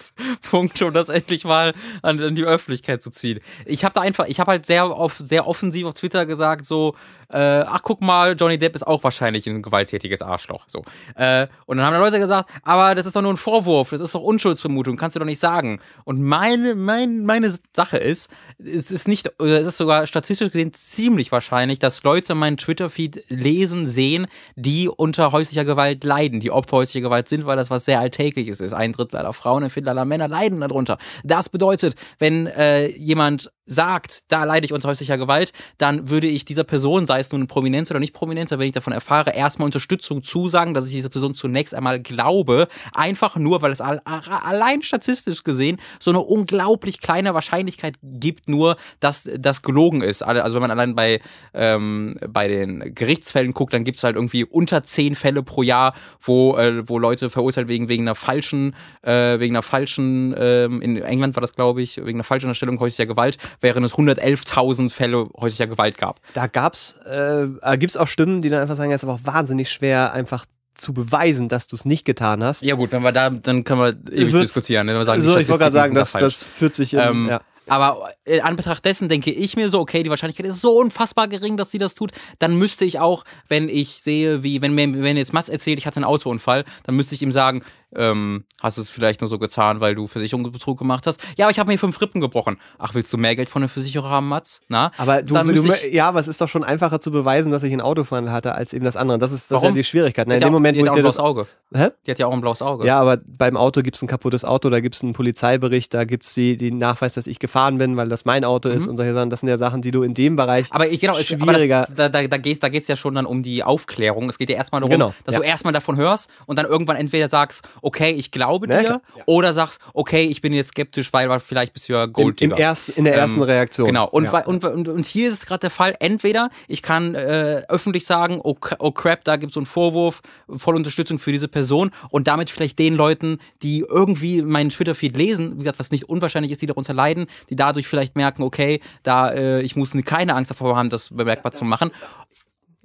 Punkt, 0.50 0.80
um 0.82 0.92
das 0.92 1.08
endlich 1.08 1.44
mal 1.44 1.74
an, 2.02 2.20
an 2.20 2.34
die 2.34 2.44
Öffentlichkeit 2.44 3.02
zu 3.02 3.10
ziehen. 3.10 3.40
Ich 3.64 3.84
habe 3.84 3.94
da 3.94 4.00
einfach, 4.00 4.26
ich 4.26 4.40
habe 4.40 4.52
halt 4.52 4.66
sehr, 4.66 4.84
auf, 4.84 5.16
sehr 5.18 5.46
offensiv 5.46 5.86
auf 5.86 5.94
Twitter 5.94 6.26
gesagt, 6.26 6.66
so, 6.66 6.94
äh, 7.30 7.38
ach 7.38 7.82
guck 7.82 8.00
mal, 8.00 8.34
Johnny 8.38 8.58
Depp 8.58 8.74
ist 8.74 8.86
auch 8.86 9.02
wahrscheinlich 9.04 9.46
ein 9.46 9.62
gewalttätiges 9.62 10.22
Arschloch. 10.22 10.64
So. 10.66 10.82
Äh, 11.14 11.46
und 11.66 11.76
dann 11.76 11.86
haben 11.86 11.92
da 11.92 11.98
Leute 11.98 12.18
gesagt, 12.18 12.50
aber 12.62 12.94
das 12.94 13.06
ist 13.06 13.16
doch 13.16 13.22
nur 13.22 13.32
ein 13.32 13.36
Vorwurf, 13.36 13.90
das 13.90 14.00
ist 14.00 14.14
doch 14.14 14.22
Unschuldsvermutung, 14.22 14.96
kannst 14.96 15.16
du 15.16 15.20
doch 15.20 15.26
nicht 15.26 15.40
sagen. 15.40 15.80
Und 16.04 16.22
meine, 16.22 16.74
mein, 16.74 17.24
meine 17.24 17.52
Sache 17.74 17.98
ist, 17.98 18.30
es 18.58 18.90
ist 18.90 19.08
nicht, 19.08 19.30
es 19.38 19.66
ist 19.66 19.76
sogar 19.76 20.06
statistisch 20.06 20.50
gesehen 20.50 20.72
ziemlich 20.72 21.32
wahrscheinlich, 21.32 21.78
dass 21.78 22.02
Leute 22.02 22.34
meinen 22.34 22.56
Twitter-Feed 22.56 23.24
lesen, 23.28 23.86
sehen, 23.86 24.26
die 24.56 24.88
unter 24.88 25.32
häuslicher 25.32 25.64
Gewalt 25.64 26.04
leiden, 26.04 26.40
die 26.40 26.50
Opfer 26.58 26.78
häuslicher 26.78 27.08
Gewalt 27.08 27.28
sind, 27.28 27.46
weil 27.46 27.56
das 27.56 27.70
was 27.70 27.84
sehr 27.84 28.00
Alltägliches 28.00 28.60
ist. 28.60 28.72
Ein 28.72 28.92
Drittel 28.92 29.16
aller 29.16 29.32
Frauen, 29.32 29.64
ein 29.64 29.70
Viertel 29.70 29.88
aller 29.90 30.04
Männer 30.04 30.28
leiden 30.28 30.60
darunter. 30.60 30.98
Das 31.24 31.48
bedeutet, 31.48 31.94
wenn 32.18 32.46
äh, 32.46 32.88
jemand 32.88 33.50
sagt, 33.68 34.24
da 34.32 34.44
leide 34.44 34.66
ich 34.66 34.72
unter 34.72 34.88
häuslicher 34.88 35.18
Gewalt, 35.18 35.52
dann 35.76 36.08
würde 36.08 36.26
ich 36.26 36.44
dieser 36.44 36.64
Person, 36.64 37.06
sei 37.06 37.20
es 37.20 37.30
nun 37.30 37.42
ein 37.42 37.46
Prominenter 37.46 37.92
oder 37.92 38.00
nicht 38.00 38.14
Prominenter, 38.14 38.58
wenn 38.58 38.66
ich 38.66 38.72
davon 38.72 38.92
erfahre, 38.92 39.34
erstmal 39.34 39.66
Unterstützung 39.66 40.24
zusagen, 40.24 40.74
dass 40.74 40.86
ich 40.86 40.94
dieser 40.94 41.10
Person 41.10 41.34
zunächst 41.34 41.74
einmal 41.74 42.00
glaube, 42.00 42.66
einfach 42.94 43.36
nur, 43.36 43.62
weil 43.62 43.70
es 43.70 43.80
allein 43.80 44.82
statistisch 44.82 45.44
gesehen 45.44 45.78
so 46.00 46.10
eine 46.10 46.20
unglaublich 46.20 47.00
kleine 47.00 47.34
Wahrscheinlichkeit 47.34 47.96
gibt, 48.02 48.48
nur, 48.48 48.76
dass 49.00 49.28
das 49.38 49.62
gelogen 49.62 50.00
ist. 50.00 50.22
Also 50.22 50.54
wenn 50.54 50.62
man 50.62 50.70
allein 50.70 50.94
bei, 50.94 51.20
ähm, 51.54 52.16
bei 52.26 52.48
den 52.48 52.94
Gerichtsfällen 52.94 53.52
guckt, 53.52 53.74
dann 53.74 53.84
gibt 53.84 53.98
es 53.98 54.04
halt 54.04 54.16
irgendwie 54.16 54.44
unter 54.44 54.82
zehn 54.82 55.14
Fälle 55.14 55.42
pro 55.42 55.62
Jahr, 55.62 55.94
wo, 56.22 56.56
äh, 56.56 56.88
wo 56.88 56.98
Leute 56.98 57.30
verurteilt 57.30 57.68
wegen, 57.68 57.88
wegen 57.88 58.04
einer 58.04 58.14
falschen, 58.14 58.74
äh, 59.02 59.38
wegen 59.38 59.54
einer 59.54 59.62
falschen, 59.62 60.34
ähm, 60.38 60.80
in 60.80 60.96
England 60.96 61.36
war 61.36 61.42
das, 61.42 61.54
glaube 61.54 61.82
ich, 61.82 61.98
wegen 61.98 62.18
einer 62.18 62.24
falschen 62.24 62.46
Unterstellung 62.46 62.80
häuslicher 62.80 63.06
Gewalt, 63.06 63.36
während 63.60 63.84
es 63.86 63.94
111.000 63.94 64.90
Fälle 64.90 65.28
häuslicher 65.38 65.66
Gewalt 65.66 65.98
gab. 65.98 66.20
Da 66.34 66.46
gab's, 66.46 66.98
äh, 67.06 67.76
gibt 67.78 67.90
es 67.90 67.96
auch 67.96 68.08
Stimmen, 68.08 68.42
die 68.42 68.48
dann 68.48 68.60
einfach 68.60 68.76
sagen, 68.76 68.90
es 68.90 69.02
ist 69.02 69.04
aber 69.04 69.14
auch 69.14 69.24
wahnsinnig 69.24 69.70
schwer, 69.70 70.12
einfach 70.12 70.46
zu 70.74 70.92
beweisen, 70.92 71.48
dass 71.48 71.66
du 71.66 71.76
es 71.76 71.84
nicht 71.84 72.04
getan 72.04 72.42
hast. 72.42 72.62
Ja 72.62 72.76
gut, 72.76 72.92
wenn 72.92 73.02
wir 73.02 73.12
da, 73.12 73.30
dann 73.30 73.64
können 73.64 73.80
wir 73.80 73.88
ewig 74.12 74.32
Wird's, 74.32 74.52
diskutieren. 74.52 74.86
Wenn 74.86 74.96
wir 74.96 75.04
sagen, 75.04 75.22
so, 75.22 75.36
ich 75.36 75.48
wollte 75.48 75.58
gerade 75.58 75.72
sagen, 75.72 75.94
das, 75.94 76.12
das 76.12 76.44
führt 76.44 76.74
sich 76.74 76.94
in, 76.94 77.00
ähm, 77.00 77.28
ja. 77.28 77.40
Aber 77.68 78.08
äh, 78.24 78.40
an 78.40 78.56
Betracht 78.56 78.84
dessen 78.84 79.08
denke 79.08 79.30
ich 79.30 79.56
mir 79.56 79.68
so, 79.68 79.80
okay, 79.80 80.02
die 80.02 80.10
Wahrscheinlichkeit 80.10 80.46
ist 80.46 80.60
so 80.60 80.72
unfassbar 80.72 81.28
gering, 81.28 81.56
dass 81.56 81.70
sie 81.70 81.78
das 81.78 81.94
tut. 81.94 82.12
Dann 82.38 82.58
müsste 82.58 82.84
ich 82.84 82.98
auch, 82.98 83.24
wenn 83.48 83.68
ich 83.68 84.00
sehe, 84.00 84.42
wie, 84.42 84.62
wenn 84.62 84.74
mir, 84.74 85.02
wenn 85.02 85.16
jetzt 85.16 85.32
Mats 85.32 85.48
erzählt, 85.48 85.78
ich 85.78 85.86
hatte 85.86 85.96
einen 85.96 86.04
Autounfall, 86.04 86.64
dann 86.84 86.96
müsste 86.96 87.14
ich 87.14 87.22
ihm 87.22 87.32
sagen, 87.32 87.62
ähm, 87.94 88.44
hast 88.60 88.76
du 88.76 88.82
es 88.82 88.88
vielleicht 88.88 89.20
nur 89.20 89.28
so 89.28 89.38
getan, 89.38 89.80
weil 89.80 89.94
du 89.94 90.06
Versicherungsbetrug 90.06 90.78
gemacht 90.78 91.06
hast? 91.06 91.20
Ja, 91.36 91.46
aber 91.46 91.52
ich 91.52 91.58
habe 91.58 91.70
mir 91.70 91.78
fünf 91.78 92.00
Rippen 92.00 92.20
gebrochen. 92.20 92.58
Ach, 92.78 92.94
willst 92.94 93.12
du 93.12 93.18
mehr 93.18 93.36
Geld 93.36 93.48
von 93.48 93.62
der 93.62 93.68
Versicherung 93.68 94.08
haben, 94.08 94.28
Mats? 94.28 94.60
Na? 94.68 94.92
Aber 94.96 95.22
du, 95.22 95.34
du 95.34 95.72
ja, 95.90 96.08
aber 96.08 96.20
es 96.20 96.28
ist 96.28 96.40
doch 96.40 96.48
schon 96.48 96.64
einfacher 96.64 97.00
zu 97.00 97.10
beweisen, 97.10 97.52
dass 97.52 97.62
ich 97.62 97.72
einen 97.72 97.80
Autofall 97.80 98.30
hatte, 98.30 98.54
als 98.54 98.72
eben 98.72 98.84
das 98.84 98.96
andere. 98.96 99.18
Das 99.18 99.32
ist, 99.32 99.50
das 99.50 99.62
ist 99.62 99.68
ja 99.68 99.70
die 99.72 99.84
Schwierigkeit. 99.84 100.26
Na, 100.28 100.34
in 100.34 100.40
dem 100.40 100.52
Moment, 100.52 100.76
die 100.76 100.82
wo 100.82 100.86
ich 100.86 100.92
dir 100.92 101.02
das 101.02 101.18
Auge. 101.18 101.46
Hä? 101.74 101.88
Die 102.06 102.10
hat 102.10 102.18
ja 102.18 102.26
auch 102.26 102.32
ein 102.32 102.40
blaues 102.40 102.62
Auge. 102.62 102.86
Ja, 102.86 102.98
aber 102.98 103.18
beim 103.18 103.56
Auto 103.56 103.82
gibt 103.82 103.96
es 103.96 104.02
ein 104.02 104.08
kaputtes 104.08 104.44
Auto, 104.44 104.70
da 104.70 104.80
gibt 104.80 104.94
es 104.94 105.02
einen 105.02 105.12
Polizeibericht, 105.12 105.92
da 105.92 106.04
gibt 106.04 106.24
es 106.24 106.34
den 106.34 106.78
Nachweis, 106.78 107.14
dass 107.14 107.26
ich 107.26 107.38
gefahren 107.38 107.78
bin, 107.78 107.96
weil 107.96 108.08
das 108.08 108.24
mein 108.24 108.44
Auto 108.44 108.68
mhm. 108.70 108.76
ist 108.76 108.86
und 108.86 108.96
solche 108.96 109.12
Sachen. 109.12 109.30
Das 109.30 109.40
sind 109.40 109.48
ja 109.48 109.58
Sachen, 109.58 109.82
die 109.82 109.90
du 109.90 110.02
in 110.02 110.14
dem 110.14 110.36
Bereich 110.36 110.66
aber 110.70 110.88
ich, 110.88 111.00
genau, 111.00 111.14
schwieriger. 111.14 111.88
Aber 111.88 111.94
das, 111.94 112.12
da 112.12 112.26
da, 112.26 112.26
da 112.26 112.38
geht 112.38 112.82
es 112.82 112.88
ja 112.88 112.96
schon 112.96 113.14
dann 113.14 113.26
um 113.26 113.42
die 113.42 113.62
Aufklärung. 113.64 114.28
Es 114.30 114.38
geht 114.38 114.50
ja 114.50 114.56
erstmal 114.56 114.80
darum, 114.80 114.92
genau, 114.92 115.14
dass 115.24 115.34
ja. 115.34 115.40
du 115.40 115.46
erstmal 115.46 115.72
davon 115.72 115.96
hörst 115.96 116.30
und 116.46 116.58
dann 116.58 116.66
irgendwann 116.66 116.96
entweder 116.96 117.28
sagst, 117.28 117.68
okay, 117.82 118.10
ich 118.10 118.30
glaube 118.30 118.48
glaube 118.48 118.66
dir, 118.68 118.82
ja. 118.82 119.22
oder 119.26 119.52
sagst, 119.52 119.80
okay, 119.94 120.24
ich 120.24 120.40
bin 120.40 120.52
jetzt 120.52 120.68
skeptisch, 120.68 121.12
weil 121.12 121.40
vielleicht 121.40 121.72
bist 121.72 121.88
du 121.88 121.94
ja 121.94 122.06
Gold 122.06 122.40
Im, 122.40 122.52
im 122.52 122.58
erst, 122.58 122.90
In 122.90 123.04
der 123.04 123.14
ersten 123.14 123.38
ähm, 123.38 123.44
Reaktion. 123.44 123.86
Genau. 123.86 124.08
Und, 124.08 124.24
ja. 124.24 124.44
und, 124.44 124.64
und, 124.64 124.88
und, 124.88 125.06
hier 125.06 125.28
ist 125.28 125.34
es 125.34 125.46
gerade 125.46 125.60
der 125.60 125.70
Fall, 125.70 125.94
entweder 126.00 126.50
ich 126.66 126.82
kann 126.82 127.14
äh, 127.14 127.62
öffentlich 127.68 128.06
sagen, 128.06 128.40
oh, 128.42 128.56
oh 128.78 128.90
crap, 128.90 129.24
da 129.24 129.36
gibt 129.36 129.50
es 129.50 129.54
so 129.54 129.60
einen 129.60 129.66
Vorwurf, 129.66 130.20
voll 130.56 130.76
Unterstützung 130.76 131.18
für 131.18 131.32
diese 131.32 131.48
Person 131.48 131.90
und 132.10 132.26
damit 132.26 132.50
vielleicht 132.50 132.78
den 132.78 132.94
Leuten, 132.94 133.38
die 133.62 133.84
irgendwie 133.88 134.42
meinen 134.42 134.70
Twitter-Feed 134.70 135.16
lesen, 135.16 135.54
wie 135.54 135.58
gesagt, 135.58 135.78
was 135.78 135.90
nicht 135.90 136.08
unwahrscheinlich 136.08 136.52
ist, 136.52 136.62
die 136.62 136.66
darunter 136.66 136.94
leiden, 136.94 137.26
die 137.50 137.56
dadurch 137.56 137.86
vielleicht 137.86 138.16
merken, 138.16 138.42
okay, 138.42 138.80
da 139.02 139.30
äh, 139.30 139.62
ich 139.62 139.76
muss 139.76 139.96
keine 140.04 140.34
Angst 140.34 140.50
davor 140.50 140.76
haben, 140.76 140.90
das 140.90 141.08
bemerkbar 141.10 141.52
zu 141.52 141.64
machen. 141.64 141.90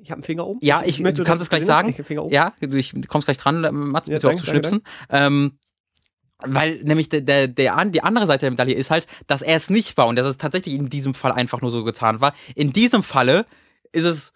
Ich 0.04 0.12
habe 0.12 0.18
einen 0.18 0.24
Finger 0.24 0.46
oben. 0.46 0.60
Ja, 0.62 0.84
ich, 0.86 1.00
möchte, 1.00 1.24
du 1.24 1.28
kannst 1.28 1.42
es 1.42 1.50
gleich 1.50 1.66
sagen. 1.66 1.96
Ja, 2.30 2.54
du 2.60 2.78
ich, 2.78 2.94
kommst 3.08 3.26
gleich 3.26 3.38
dran, 3.38 3.62
Mats, 3.62 4.10
bitte 4.10 4.20
danke, 4.20 4.36
auch 4.36 4.44
zu 4.44 4.50
schnipsen. 4.50 4.82
Ähm, 5.10 5.58
weil 6.40 6.84
nämlich 6.84 7.08
der, 7.08 7.22
der, 7.22 7.48
der, 7.48 7.86
die 7.86 8.04
andere 8.04 8.28
Seite 8.28 8.42
der 8.42 8.52
Medaille 8.52 8.76
ist 8.76 8.92
halt, 8.92 9.08
dass 9.28 9.42
er 9.42 9.56
es 9.56 9.70
nicht 9.70 9.96
war 9.96 10.08
und 10.08 10.18
dass 10.18 10.26
es 10.26 10.38
tatsächlich 10.38 10.76
in 10.76 10.90
diesem 10.90 11.14
Fall 11.14 11.32
einfach 11.32 11.62
nur 11.62 11.72
so 11.72 11.86
getan 11.86 12.20
war. 12.20 12.34
In 12.54 12.74
diesem 12.74 13.02
Falle 13.02 13.46
ist 13.94 14.04
es 14.04 14.34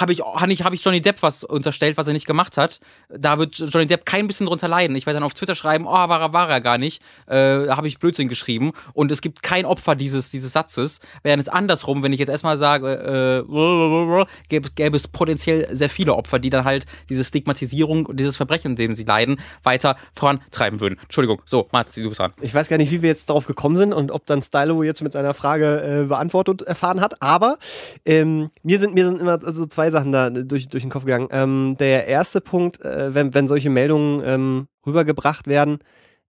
habe 0.00 0.12
ich, 0.12 0.20
hab 0.20 0.72
ich, 0.72 0.84
Johnny 0.84 1.00
Depp 1.00 1.22
was 1.22 1.44
unterstellt, 1.44 1.96
was 1.96 2.06
er 2.06 2.12
nicht 2.12 2.26
gemacht 2.26 2.56
hat. 2.56 2.80
Da 3.08 3.38
wird 3.38 3.56
Johnny 3.58 3.86
Depp 3.86 4.06
kein 4.06 4.26
bisschen 4.26 4.46
drunter 4.46 4.68
leiden. 4.68 4.96
Ich 4.96 5.06
werde 5.06 5.16
dann 5.16 5.24
auf 5.24 5.34
Twitter 5.34 5.54
schreiben, 5.54 5.86
oh, 5.86 5.90
war 5.90 6.20
er, 6.20 6.32
war 6.32 6.48
er 6.48 6.60
gar 6.60 6.78
nicht. 6.78 7.02
Äh, 7.26 7.68
habe 7.68 7.88
ich 7.88 7.98
Blödsinn 7.98 8.28
geschrieben. 8.28 8.72
Und 8.92 9.12
es 9.12 9.20
gibt 9.20 9.42
kein 9.42 9.64
Opfer 9.64 9.94
dieses, 9.94 10.30
dieses 10.30 10.52
Satzes. 10.52 11.00
Während 11.22 11.42
es 11.42 11.48
andersrum, 11.48 12.02
wenn 12.02 12.12
ich 12.12 12.18
jetzt 12.18 12.28
erstmal 12.28 12.56
sage, 12.56 13.44
äh, 13.46 14.24
gäbe, 14.48 14.70
gäbe 14.74 14.96
es 14.96 15.08
potenziell 15.08 15.68
sehr 15.74 15.90
viele 15.90 16.14
Opfer, 16.14 16.38
die 16.38 16.50
dann 16.50 16.64
halt 16.64 16.86
diese 17.08 17.24
Stigmatisierung 17.24 18.06
und 18.06 18.18
dieses 18.18 18.36
Verbrechen, 18.36 18.72
in 18.72 18.76
dem 18.76 18.94
sie 18.94 19.04
leiden, 19.04 19.40
weiter 19.62 19.96
vorantreiben 20.14 20.80
würden. 20.80 20.98
Entschuldigung, 21.02 21.42
so, 21.44 21.68
Mats, 21.72 21.94
du 21.94 22.08
bist 22.08 22.20
dran. 22.20 22.32
Ich 22.40 22.54
weiß 22.54 22.68
gar 22.68 22.76
nicht, 22.76 22.90
wie 22.90 23.02
wir 23.02 23.08
jetzt 23.08 23.28
darauf 23.28 23.46
gekommen 23.46 23.76
sind 23.76 23.92
und 23.92 24.10
ob 24.10 24.26
dann 24.26 24.42
Stylo 24.42 24.82
jetzt 24.82 25.02
mit 25.02 25.12
seiner 25.12 25.34
Frage 25.34 26.02
äh, 26.02 26.06
beantwortet 26.06 26.62
erfahren 26.62 27.00
hat, 27.00 27.22
aber 27.22 27.58
ähm, 28.04 28.50
mir, 28.62 28.78
sind, 28.78 28.94
mir 28.94 29.06
sind 29.06 29.20
immer 29.20 29.38
so 29.40 29.66
zwei 29.66 29.89
Sachen 29.90 30.12
da 30.12 30.30
durch, 30.30 30.68
durch 30.68 30.82
den 30.82 30.90
Kopf 30.90 31.04
gegangen. 31.04 31.28
Ähm, 31.30 31.76
der 31.78 32.06
erste 32.06 32.40
Punkt, 32.40 32.80
äh, 32.82 33.14
wenn, 33.14 33.34
wenn 33.34 33.48
solche 33.48 33.70
Meldungen 33.70 34.22
ähm, 34.24 34.68
rübergebracht 34.86 35.46
werden, 35.46 35.78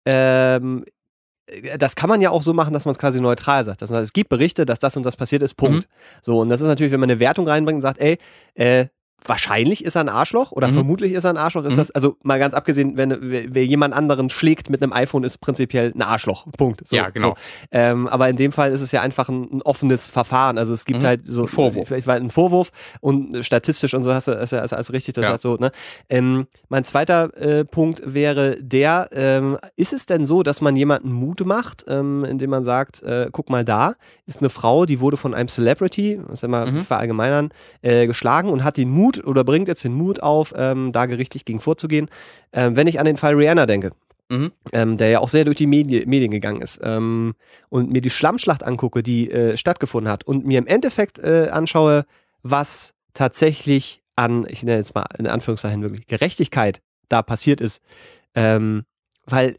ähm, 0.05 0.85
äh, 1.47 1.79
das 1.79 1.97
kann 1.97 2.09
man 2.09 2.21
ja 2.21 2.31
auch 2.31 2.43
so 2.43 2.53
machen, 2.53 2.73
dass 2.73 2.85
man 2.85 2.93
es 2.93 2.99
quasi 2.99 3.21
neutral 3.21 3.65
sagt. 3.65 3.83
Das 3.83 3.91
heißt, 3.91 4.05
es 4.05 4.13
gibt 4.13 4.29
Berichte, 4.29 4.67
dass 4.67 4.79
das 4.79 4.97
und 4.97 5.05
das 5.05 5.17
passiert 5.17 5.43
ist, 5.43 5.55
Punkt. 5.55 5.89
Mhm. 5.89 6.21
So, 6.23 6.41
und 6.41 6.49
das 6.49 6.61
ist 6.61 6.69
natürlich, 6.69 6.93
wenn 6.93 7.01
man 7.01 7.11
eine 7.11 7.21
Wertung 7.21 7.47
reinbringt 7.49 7.77
und 7.77 7.83
sagt, 7.83 8.01
ey, 8.01 8.19
äh, 8.55 8.87
wahrscheinlich 9.29 9.85
ist 9.85 9.97
er 9.97 10.03
ein 10.03 10.09
Arschloch 10.09 10.53
oder 10.53 10.69
mhm. 10.69 10.75
vermutlich 10.75 11.13
ist 11.13 11.25
er 11.25 11.31
ein 11.31 11.37
Arschloch. 11.37 11.65
Ist 11.65 11.75
mhm. 11.75 11.79
das, 11.79 11.91
also 11.91 12.17
mal 12.23 12.39
ganz 12.39 12.55
abgesehen, 12.55 12.97
wenn 12.97 13.17
wer 13.21 13.65
jemand 13.65 13.95
anderen 13.95 14.31
schlägt 14.31 14.71
mit 14.71 14.83
einem 14.83 14.93
iPhone, 14.93 15.25
ist 15.25 15.39
prinzipiell 15.39 15.93
ein 15.95 16.03
Arschloch. 16.03 16.47
Punkt. 16.57 16.87
So, 16.87 16.97
ja, 16.97 17.11
genau. 17.11 17.31
So. 17.31 17.37
Ähm, 17.73 18.07
aber 18.09 18.29
in 18.29 18.37
dem 18.37 18.53
Fall 18.53 18.73
ist 18.73 18.81
es 18.81 18.93
ja 18.93 19.03
einfach 19.03 19.29
ein, 19.29 19.49
ein 19.53 19.63
offenes 19.63 20.09
Verfahren. 20.09 20.59
Also 20.59 20.73
es 20.73 20.85
gibt 20.85 21.03
mhm. 21.03 21.07
halt 21.07 21.21
so 21.25 21.43
ein 21.43 21.49
Vorwurf. 21.49 21.91
Ich 21.91 22.07
weiß, 22.07 22.21
einen 22.21 22.31
Vorwurf 22.31 22.71
und 23.01 23.45
statistisch 23.45 23.95
und 23.95 24.03
so 24.03 24.13
hast 24.13 24.29
du 24.29 24.33
ist 24.33 24.53
ja 24.53 24.61
alles 24.61 24.93
richtig. 24.93 25.15
Das 25.15 25.25
ja. 25.25 25.33
heißt 25.33 25.43
so, 25.43 25.57
ne? 25.57 25.71
Ähm, 26.09 26.47
mein 26.69 26.85
zweiter 26.85 27.37
äh, 27.37 27.65
Punkt 27.65 28.03
wäre 28.05 28.57
der, 28.61 29.09
ähm, 29.13 29.59
ist 29.77 29.93
es 29.93 30.07
denn 30.07 30.27
so, 30.27 30.43
dass 30.43 30.61
man 30.61 30.77
jemanden 30.77 31.13
Mut 31.13 31.45
macht, 31.45 31.85
ähm, 31.89 32.25
indem 32.25 32.51
man 32.51 32.65
sagt, 32.65 33.03
äh, 33.03 33.29
guck 33.33 33.51
mal 33.51 33.65
da, 33.65 33.95
ist 34.27 34.41
eine 34.41 34.51
Frau, 34.51 34.87
die 34.87 35.01
wurde 35.01 35.17
von 35.17 35.35
einem 35.35 35.49
Celebrity, 35.49 36.21
was 36.27 36.43
immer 36.43 36.67
mhm. 36.67 36.83
verallgemeinern, 36.83 37.51
äh, 37.83 38.07
geschlagen 38.07 38.49
und 38.49 38.65
hat 38.65 38.77
den 38.77 38.91
Mut 38.91 39.16
Mut 39.17 39.27
oder 39.27 39.45
bringt 39.45 39.69
jetzt 39.69 39.85
den 39.85 39.95
Mut 39.95 40.23
auf, 40.23 40.55
ähm, 40.57 40.93
da 40.93 41.07
gerichtlich 41.07 41.45
gegen 41.45 41.61
vorzugehen. 41.61 42.09
Ähm, 42.53 42.77
wenn 42.77 42.87
ich 42.87 42.99
an 42.99 43.07
den 43.07 43.17
Fall 43.17 43.35
Rihanna 43.35 43.67
denke, 43.67 43.93
mhm. 44.29 44.53
ähm, 44.73 44.97
der 44.97 45.11
ja 45.11 45.21
auch 45.21 45.29
sehr 45.29 45.45
durch 45.45 45.57
die 45.57 45.67
Medi 45.67 46.05
Medien 46.07 46.31
gegangen 46.31 46.63
ist, 46.63 46.81
ähm, 46.83 47.35
und 47.69 47.91
mir 47.91 48.01
die 48.01 48.11
Schlammschlacht 48.11 48.65
angucke, 48.65 49.03
die 49.03 49.31
äh, 49.31 49.57
stattgefunden 49.57 50.11
hat, 50.11 50.25
und 50.25 50.47
mir 50.47 50.59
im 50.59 50.67
Endeffekt 50.67 51.19
äh, 51.19 51.49
anschaue, 51.51 52.05
was 52.43 52.95
tatsächlich 53.15 54.03
an, 54.15 54.47
ich 54.49 54.63
nenne 54.63 54.79
jetzt 54.79 54.95
mal 54.95 55.07
in 55.19 55.27
Anführungszeichen 55.27 55.83
wirklich 55.83 56.07
Gerechtigkeit 56.07 56.81
da 57.09 57.23
passiert 57.23 57.61
ist, 57.61 57.83
ähm, 58.35 58.85
weil 59.27 59.57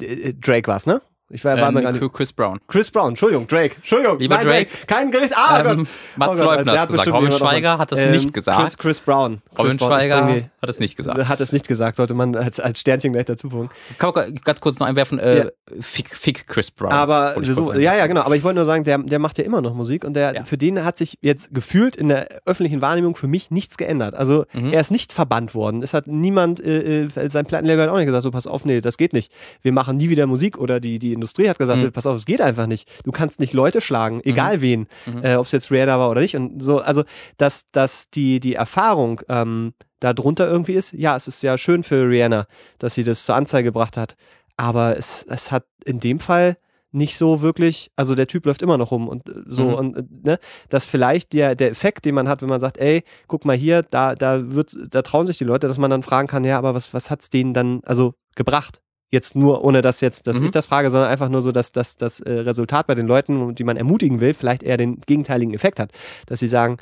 äh, 0.00 0.34
Drake 0.34 0.68
war 0.68 0.76
es, 0.76 0.86
ne? 0.86 1.00
Ich 1.32 1.44
war, 1.44 1.56
war 1.56 1.68
ähm, 1.68 1.80
gar 1.80 1.92
nicht. 1.92 2.12
Chris 2.12 2.32
Brown. 2.32 2.58
Chris 2.66 2.90
Brown, 2.90 3.10
Entschuldigung, 3.10 3.46
Drake. 3.46 3.76
Entschuldigung. 3.76 4.18
Lieber 4.18 4.36
Nein, 4.36 4.46
Drake. 4.46 4.66
Drake. 4.70 4.86
Kein 4.86 5.10
Gericht. 5.12 5.32
Ah, 5.36 5.62
ähm, 5.64 5.86
Mats 6.16 6.40
oh 6.40 6.44
Leubner 6.44 6.80
hat 6.80 6.88
gesagt. 6.88 7.08
Robin 7.08 7.32
Schweiger 7.32 7.78
hat 7.78 7.92
das 7.92 8.00
ähm, 8.00 8.10
nicht 8.10 8.34
gesagt. 8.34 8.58
Chris, 8.58 8.76
Chris 8.76 9.00
Brown. 9.00 9.40
Robin 9.56 9.76
Chris 9.76 9.86
Schweiger 9.86 10.22
Brown, 10.22 10.50
hat 10.60 10.68
es 10.68 10.80
nicht 10.80 10.96
gesagt. 10.96 11.28
Hat 11.28 11.40
es 11.40 11.52
nicht 11.52 11.68
gesagt, 11.68 11.96
sollte 11.96 12.14
man 12.14 12.34
als, 12.34 12.58
als 12.58 12.80
Sternchen 12.80 13.12
gleich 13.12 13.26
dazu. 13.26 13.68
Ich 13.90 13.98
kann 13.98 14.10
auch 14.10 14.24
ganz 14.44 14.60
kurz 14.60 14.80
noch 14.80 14.88
einwerfen, 14.88 15.20
äh, 15.20 15.38
ja. 15.38 15.44
fick, 15.80 16.10
fick, 16.10 16.48
Chris 16.48 16.72
Brown. 16.72 16.92
Aber 16.92 17.36
so, 17.42 17.74
ja, 17.74 17.94
ja, 17.94 18.08
genau. 18.08 18.22
Aber 18.22 18.34
ich 18.34 18.42
wollte 18.42 18.56
nur 18.56 18.66
sagen, 18.66 18.82
der, 18.82 18.98
der 18.98 19.20
macht 19.20 19.38
ja 19.38 19.44
immer 19.44 19.60
noch 19.60 19.74
Musik 19.74 20.04
und 20.04 20.14
der, 20.14 20.34
ja. 20.34 20.44
für 20.44 20.58
den 20.58 20.84
hat 20.84 20.98
sich 20.98 21.18
jetzt 21.20 21.54
gefühlt 21.54 21.94
in 21.94 22.08
der 22.08 22.40
öffentlichen 22.44 22.82
Wahrnehmung 22.82 23.14
für 23.14 23.28
mich 23.28 23.52
nichts 23.52 23.76
geändert. 23.76 24.16
Also 24.16 24.46
mhm. 24.52 24.72
er 24.72 24.80
ist 24.80 24.90
nicht 24.90 25.12
verbannt 25.12 25.54
worden. 25.54 25.84
Es 25.84 25.94
hat 25.94 26.08
niemand, 26.08 26.58
äh, 26.60 27.04
äh 27.04 27.08
sein 27.08 27.46
Plattenlabel 27.46 27.84
hat 27.84 27.90
auch 27.90 27.96
nicht 27.98 28.06
gesagt, 28.06 28.24
so 28.24 28.32
pass 28.32 28.48
auf, 28.48 28.64
nee, 28.64 28.80
das 28.80 28.96
geht 28.96 29.12
nicht. 29.12 29.32
Wir 29.62 29.72
machen 29.72 29.96
nie 29.96 30.10
wieder 30.10 30.26
Musik 30.26 30.58
oder 30.58 30.80
die, 30.80 30.98
die 30.98 31.19
Industrie 31.20 31.48
hat 31.48 31.58
gesagt, 31.58 31.82
Mhm. 31.82 31.92
pass 31.92 32.06
auf, 32.06 32.16
es 32.16 32.26
geht 32.26 32.40
einfach 32.40 32.66
nicht. 32.66 32.88
Du 33.04 33.12
kannst 33.12 33.40
nicht 33.40 33.52
Leute 33.52 33.80
schlagen, 33.80 34.20
egal 34.24 34.60
wen, 34.60 34.86
Mhm. 35.06 35.22
äh, 35.24 35.36
ob 35.36 35.46
es 35.46 35.52
jetzt 35.52 35.70
Rihanna 35.70 35.98
war 35.98 36.10
oder 36.10 36.20
nicht. 36.20 36.36
Und 36.36 36.60
so, 36.62 36.78
also 36.78 37.04
dass, 37.36 37.64
dass 37.72 38.10
die, 38.10 38.40
die 38.40 38.54
Erfahrung 38.54 39.20
ähm, 39.28 39.74
da 40.00 40.12
drunter 40.12 40.48
irgendwie 40.48 40.72
ist, 40.74 40.92
ja, 40.92 41.16
es 41.16 41.28
ist 41.28 41.42
ja 41.42 41.56
schön 41.58 41.82
für 41.82 42.08
Rihanna, 42.08 42.46
dass 42.78 42.94
sie 42.94 43.04
das 43.04 43.24
zur 43.24 43.34
Anzeige 43.36 43.68
gebracht 43.68 43.96
hat. 43.96 44.16
Aber 44.56 44.96
es, 44.96 45.24
es 45.28 45.50
hat 45.52 45.64
in 45.84 46.00
dem 46.00 46.18
Fall 46.20 46.56
nicht 46.92 47.16
so 47.16 47.40
wirklich, 47.40 47.92
also 47.94 48.16
der 48.16 48.26
Typ 48.26 48.46
läuft 48.46 48.62
immer 48.62 48.76
noch 48.76 48.90
rum 48.90 49.06
und 49.08 49.28
äh, 49.28 49.32
so 49.46 49.68
Mhm. 49.68 49.74
und 49.74 49.96
äh, 49.96 50.02
ne, 50.24 50.38
dass 50.70 50.86
vielleicht 50.86 51.32
der, 51.34 51.54
der 51.54 51.70
Effekt, 51.70 52.04
den 52.04 52.16
man 52.16 52.26
hat, 52.28 52.42
wenn 52.42 52.48
man 52.48 52.58
sagt, 52.60 52.78
ey, 52.78 53.04
guck 53.28 53.44
mal 53.44 53.56
hier, 53.56 53.82
da, 53.84 54.16
da 54.16 54.52
wird, 54.54 54.76
da 54.90 55.02
trauen 55.02 55.24
sich 55.26 55.38
die 55.38 55.44
Leute, 55.44 55.68
dass 55.68 55.78
man 55.78 55.90
dann 55.90 56.02
fragen 56.02 56.26
kann, 56.26 56.42
ja, 56.44 56.58
aber 56.58 56.74
was, 56.74 56.92
was 56.92 57.08
hat's 57.10 57.30
denen 57.30 57.54
dann 57.54 57.80
also 57.84 58.14
gebracht? 58.34 58.80
Jetzt 59.12 59.34
nur, 59.34 59.64
ohne 59.64 59.82
dass 59.82 60.00
jetzt, 60.00 60.26
dass 60.28 60.38
Mhm. 60.38 60.46
ich 60.46 60.50
das 60.52 60.66
frage, 60.66 60.90
sondern 60.90 61.10
einfach 61.10 61.28
nur 61.28 61.42
so, 61.42 61.50
dass, 61.50 61.72
dass 61.72 61.96
das 61.96 62.20
äh, 62.20 62.30
Resultat 62.32 62.86
bei 62.86 62.94
den 62.94 63.06
Leuten, 63.08 63.54
die 63.56 63.64
man 63.64 63.76
ermutigen 63.76 64.20
will, 64.20 64.34
vielleicht 64.34 64.62
eher 64.62 64.76
den 64.76 65.00
gegenteiligen 65.00 65.52
Effekt 65.52 65.80
hat. 65.80 65.90
Dass 66.26 66.38
sie 66.40 66.46
sagen, 66.48 66.76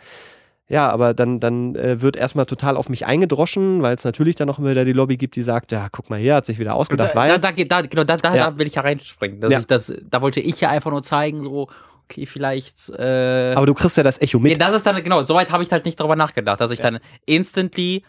ja, 0.68 0.90
aber 0.90 1.14
dann, 1.14 1.40
dann 1.40 1.74
äh, 1.76 2.02
wird 2.02 2.16
erstmal 2.16 2.44
total 2.44 2.76
auf 2.76 2.90
mich 2.90 3.06
eingedroschen, 3.06 3.80
weil 3.80 3.94
es 3.96 4.05
natürlich 4.05 4.36
dann 4.36 4.46
noch 4.48 4.59
wieder 4.62 4.84
die 4.84 4.92
Lobby 4.92 5.16
gibt, 5.16 5.36
die 5.36 5.42
sagt, 5.42 5.72
ja, 5.72 5.88
guck 5.90 6.10
mal 6.10 6.18
hier, 6.18 6.34
hat 6.34 6.44
sich 6.44 6.59
wieder 6.59 6.74
ausgedacht, 6.74 7.12
da, 7.12 7.14
weil. 7.18 7.28
da, 7.30 7.50
da, 7.50 7.64
da, 7.64 7.80
genau, 7.80 8.05
da, 8.05 8.18
da, 8.18 8.34
Ja. 8.34 8.50
da 8.50 8.59
will 8.59 8.66
ich 8.66 8.74
ja 8.74 8.82
reinspringen. 8.82 9.40
Dass 9.40 9.50
Ja. 9.50 9.60
ich 9.60 9.66
das, 9.66 9.94
da 10.10 10.20
wollte 10.20 10.40
ich 10.40 10.60
ja 10.60 10.68
einfach 10.68 10.90
nur 10.90 11.02
zeigen, 11.02 11.42
so, 11.42 11.68
okay, 12.05 12.26
vielleicht. 12.26 12.90
Äh, 12.90 13.55
aber 13.56 13.64
du 13.64 13.72
kriegst 13.72 13.96
ja 13.96 14.02
das 14.02 14.20
Echo 14.20 14.38
mit. 14.38 14.52
Nee, 14.52 14.59
das 14.59 14.74
ist 14.74 14.84
dann, 14.84 15.02
genau, 15.02 15.22
soweit 15.22 15.50
habe 15.50 15.62
ich 15.62 15.72
halt 15.72 15.86
nicht 15.86 15.98
darüber 15.98 16.16
nachgedacht, 16.16 16.60
dass 16.60 16.70
ich 16.72 16.80
Ja. 16.80 16.90
dann 16.90 16.98
instantly 17.24 18.05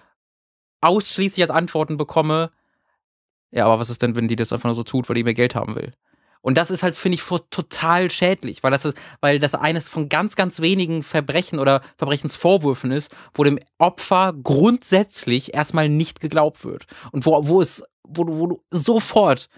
ausschließlich 0.82 1.42
als 1.44 1.52
Antworten 1.52 1.96
bekomme, 1.96 2.52
ja, 3.52 3.66
aber 3.66 3.80
was 3.80 3.90
ist 3.90 4.02
denn, 4.02 4.16
wenn 4.16 4.28
die 4.28 4.36
das 4.36 4.54
einfach 4.54 4.68
nur 4.68 4.76
so 4.76 4.84
tut, 4.84 5.10
weil 5.10 5.16
die 5.16 5.24
mehr 5.24 5.34
Geld 5.34 5.56
haben 5.56 5.76
will? 5.76 5.94
Und 6.42 6.58
das 6.58 6.72
ist 6.72 6.84
halt, 6.84 6.96
finde 6.96 7.18
ich, 7.18 7.24
total 7.50 8.10
schädlich, 8.10 8.64
weil 8.64 8.72
das 8.72 8.86
ist, 8.86 8.98
weil 9.20 9.40
das 9.40 9.56
eines 9.56 9.90
von 9.90 10.08
ganz, 10.08 10.36
ganz 10.36 10.62
wenigen 10.62 11.04
Verbrechen 11.04 11.60
oder 11.60 11.82
Verbrechensvorwürfen 11.98 12.92
ist, 12.92 13.14
wo 13.34 13.44
dem 13.44 13.60
Opfer 13.78 14.34
grundsätzlich 14.42 15.54
erstmal 15.54 15.90
nicht 15.90 16.22
geglaubt 16.22 16.64
wird. 16.64 16.86
Und 17.12 17.26
wo, 17.26 17.48
wo 17.48 17.60
es, 17.60 17.84
wo 18.04 18.24
du, 18.24 18.40
wo 18.40 18.48
du 18.48 18.62
sofort, 18.72 19.50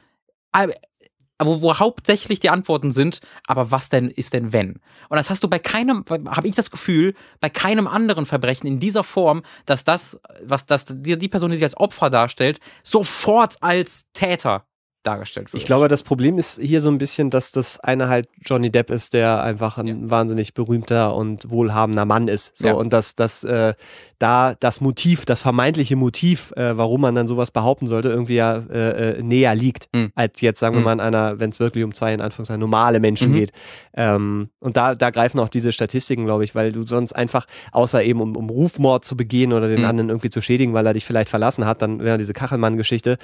wo, 1.48 1.62
wo 1.62 1.80
hauptsächlich 1.80 2.40
die 2.40 2.50
Antworten 2.50 2.92
sind, 2.92 3.20
aber 3.48 3.72
was 3.72 3.90
denn 3.90 4.10
ist 4.10 4.34
denn 4.34 4.54
wenn? 4.54 4.80
Und 5.10 5.18
das 5.18 5.30
hast 5.30 5.44
du 5.44 5.48
bei 5.48 5.60
keinem, 5.60 6.06
habe 6.10 6.48
ich 6.48 6.56
das 6.56 6.72
Gefühl, 6.72 7.14
bei 7.40 7.50
keinem 7.50 7.88
anderen 7.88 8.26
Verbrechen 8.26 8.68
in 8.68 8.80
dieser 8.80 9.04
Form, 9.04 9.44
dass 9.66 9.84
das, 9.84 10.20
was 10.44 10.66
das, 10.66 10.86
die, 10.88 11.18
die 11.18 11.28
Person, 11.28 11.50
die 11.50 11.58
sich 11.58 11.66
als 11.66 11.78
Opfer 11.78 12.10
darstellt, 12.10 12.60
sofort 12.84 13.58
als 13.62 14.06
Täter 14.14 14.66
dargestellt 15.04 15.52
wird. 15.52 15.62
Ich 15.62 15.66
glaube, 15.66 15.88
das 15.88 16.04
Problem 16.04 16.38
ist 16.38 16.60
hier 16.60 16.82
so 16.82 16.90
ein 16.90 16.98
bisschen, 16.98 17.30
dass 17.30 17.52
das 17.52 17.80
eine 17.80 18.08
halt 18.10 18.30
Johnny 18.46 18.70
Depp 18.70 18.90
ist, 18.92 19.14
der 19.14 19.42
einfach 19.44 19.78
ein 19.78 19.88
Ja. 19.88 19.96
wahnsinnig 20.00 20.54
berühmter 20.54 21.16
und 21.16 21.50
wohlhabender 21.50 22.06
Mann 22.06 22.28
ist. 22.28 22.58
So 22.58 22.68
Ja. 22.68 22.74
und 22.74 22.94
dass 22.94 23.16
das 23.16 23.44
äh, 23.44 23.74
da 24.20 24.54
das 24.60 24.82
Motiv, 24.82 25.26
das 25.26 25.42
vermeintliche 25.42 25.96
Motiv, 25.96 26.52
äh, 26.56 26.78
warum 26.78 27.02
man 27.02 27.16
dann 27.16 27.26
sowas 27.26 27.50
behaupten 27.50 27.88
sollte, 27.88 28.10
irgendwie 28.10 28.36
ja 28.36 28.58
äh, 28.72 29.18
äh, 29.20 29.24
näher 29.24 29.56
liegt 29.56 29.88
Mhm. 29.94 30.12
als 30.14 30.42
jetzt 30.42 30.60
sagen 30.60 30.76
wir 30.76 30.80
Mhm. 30.80 30.86
mal 30.86 30.94
in 30.94 31.00
einer, 31.00 31.40
wenn 31.40 31.50
es 31.50 31.60
wirklich 31.60 31.84
um 31.84 31.94
zwei 31.94 32.14
in 32.14 32.22
Anführungszeichen 32.22 32.60
normale 32.60 33.00
Menschen 33.00 33.32
Mhm. 33.32 33.36
geht. 33.36 33.52
Ähm, 33.96 34.50
und 34.60 34.78
da 34.78 34.94
da 34.94 35.10
greifen 35.10 35.40
auch 35.40 35.50
diese 35.50 35.72
Statistiken, 35.72 36.26
glaube 36.26 36.44
ich, 36.44 36.54
weil 36.54 36.72
du 36.72 36.86
sonst 36.86 37.14
einfach 37.14 37.46
außer 37.72 38.04
eben 38.04 38.22
um, 38.22 38.36
um 38.36 38.50
Rufmord 38.50 39.04
zu 39.04 39.18
begehen 39.18 39.54
oder 39.54 39.68
den 39.68 39.80
Mhm. 39.80 39.86
anderen 39.86 40.10
irgendwie 40.10 40.30
zu 40.30 40.42
schädigen, 40.42 40.74
weil 40.74 40.86
er 40.86 40.94
dich 40.94 41.06
vielleicht 41.06 41.30
verlassen 41.30 41.66
hat, 41.66 41.82
dann 41.82 42.00
wäre 42.04 42.20
diese 42.20 42.34
Kachelmann-Geschichte. 42.34 43.18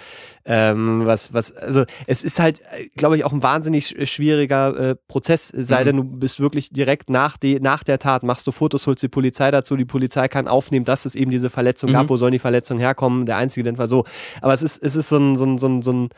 Ähm, 0.46 1.06
was, 1.06 1.34
was, 1.34 1.54
also 1.68 1.84
es 2.08 2.24
ist 2.24 2.40
halt, 2.40 2.60
glaube 2.96 3.16
ich, 3.18 3.24
auch 3.24 3.32
ein 3.34 3.44
wahnsinnig 3.44 3.86
sch- 3.90 4.06
schwieriger 4.08 4.76
äh, 4.92 4.96
Prozess, 5.08 5.50
sei 5.56 5.82
Mhm. 5.82 5.86
denn 5.86 5.96
du 5.98 6.04
bist 6.06 6.40
wirklich 6.40 6.70
direkt 6.72 7.10
nach, 7.12 7.38
die, 7.38 7.60
nach 7.60 7.84
der 7.84 8.00
Tat, 8.00 8.24
machst 8.24 8.48
du 8.48 8.52
Fotos, 8.52 8.88
holst 8.88 9.04
die 9.04 9.08
Polizei 9.10 9.52
dazu, 9.52 9.76
die 9.76 9.86
Polizei 9.86 10.28
kann 10.28 10.48
aufnehmen, 10.48 10.86
dass 10.86 11.06
es 11.06 11.14
eben 11.14 11.30
diese 11.30 11.50
Verletzung 11.52 11.90
Mhm. 11.92 11.94
gab, 11.94 12.10
wo 12.10 12.18
sollen 12.18 12.32
die 12.32 12.40
Verletzungen 12.40 12.80
herkommen, 12.80 13.26
der 13.28 13.38
Einzige, 13.38 13.64
der 13.64 13.78
war 13.78 13.88
so. 13.88 14.06
Aber 14.42 14.54
es 14.54 14.64
ist, 14.64 14.82
es 14.82 14.96
ist 14.96 15.10
so 15.10 15.18
ein, 15.18 15.36
so 15.36 15.46
ein, 15.46 15.58
so 15.60 15.68
ein, 15.68 15.82
so 15.84 15.94
ein 15.94 16.10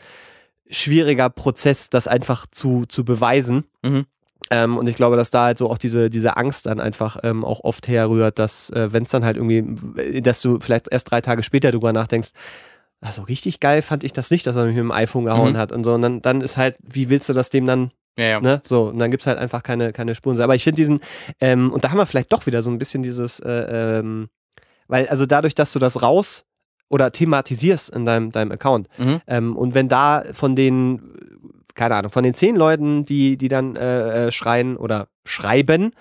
schwieriger 0.68 1.28
Prozess, 1.30 1.90
das 1.90 2.06
einfach 2.06 2.46
zu, 2.50 2.84
zu 2.86 3.04
beweisen. 3.04 3.64
Mhm. 3.82 4.06
Ähm, 4.50 4.78
und 4.78 4.88
ich 4.88 4.96
glaube, 4.96 5.16
dass 5.16 5.30
da 5.30 5.44
halt 5.44 5.58
so 5.58 5.70
auch 5.70 5.78
diese, 5.78 6.10
diese 6.10 6.36
Angst 6.36 6.66
dann 6.66 6.80
einfach 6.80 7.18
ähm, 7.22 7.44
auch 7.44 7.60
oft 7.62 7.86
herrührt, 7.88 8.38
dass 8.38 8.70
äh, 8.70 8.92
wenn 8.92 9.04
es 9.04 9.10
dann 9.10 9.24
halt 9.24 9.36
irgendwie, 9.36 10.00
äh, 10.00 10.20
dass 10.22 10.40
du 10.40 10.58
vielleicht 10.60 10.88
erst 10.90 11.10
drei 11.10 11.20
Tage 11.20 11.42
später 11.42 11.70
drüber 11.70 11.92
nachdenkst, 11.92 12.30
also 13.00 13.22
richtig 13.22 13.60
geil 13.60 13.82
fand 13.82 14.04
ich 14.04 14.12
das 14.12 14.30
nicht, 14.30 14.46
dass 14.46 14.56
er 14.56 14.64
mich 14.66 14.74
mit 14.74 14.84
dem 14.84 14.92
iPhone 14.92 15.24
gehauen 15.24 15.52
Mhm. 15.52 15.56
hat 15.58 15.72
und 15.72 15.84
so. 15.84 15.94
Und 15.94 16.02
dann, 16.02 16.20
dann 16.22 16.40
ist 16.40 16.56
halt, 16.56 16.76
wie 16.82 17.08
willst 17.10 17.28
du 17.28 17.32
das 17.32 17.50
dem 17.50 17.66
dann, 17.66 17.90
ja, 18.18 18.24
ja. 18.26 18.40
ne? 18.40 18.60
So, 18.66 18.88
und 18.88 18.98
dann 18.98 19.10
gibt's 19.10 19.26
halt 19.26 19.38
einfach 19.38 19.62
keine, 19.62 19.92
keine 19.92 20.14
Spuren. 20.14 20.40
Aber 20.40 20.54
ich 20.54 20.64
finde 20.64 20.76
diesen, 20.76 21.00
ähm, 21.40 21.72
und 21.72 21.84
da 21.84 21.90
haben 21.90 21.98
wir 21.98 22.06
vielleicht 22.06 22.32
doch 22.32 22.46
wieder 22.46 22.62
so 22.62 22.70
ein 22.70 22.78
bisschen 22.78 23.02
dieses, 23.02 23.40
äh, 23.40 23.98
ähm, 24.00 24.28
weil, 24.88 25.08
also 25.08 25.24
dadurch, 25.26 25.54
dass 25.54 25.72
du 25.72 25.78
das 25.78 26.02
raus 26.02 26.44
oder 26.88 27.12
thematisierst 27.12 27.90
in 27.90 28.04
deinem, 28.04 28.32
deinem 28.32 28.52
Account, 28.52 28.88
Mhm. 28.98 29.20
ähm, 29.26 29.56
und 29.56 29.74
wenn 29.74 29.88
da 29.88 30.24
von 30.32 30.54
den, 30.56 31.00
keine 31.74 31.94
Ahnung, 31.94 32.10
von 32.10 32.24
den 32.24 32.34
zehn 32.34 32.56
Leuten, 32.56 33.04
die, 33.06 33.38
die 33.38 33.48
dann 33.48 33.76
äh, 33.76 34.26
äh, 34.26 34.32
schreien 34.32 34.76
oder 34.76 35.06
schreiben, 35.24 35.92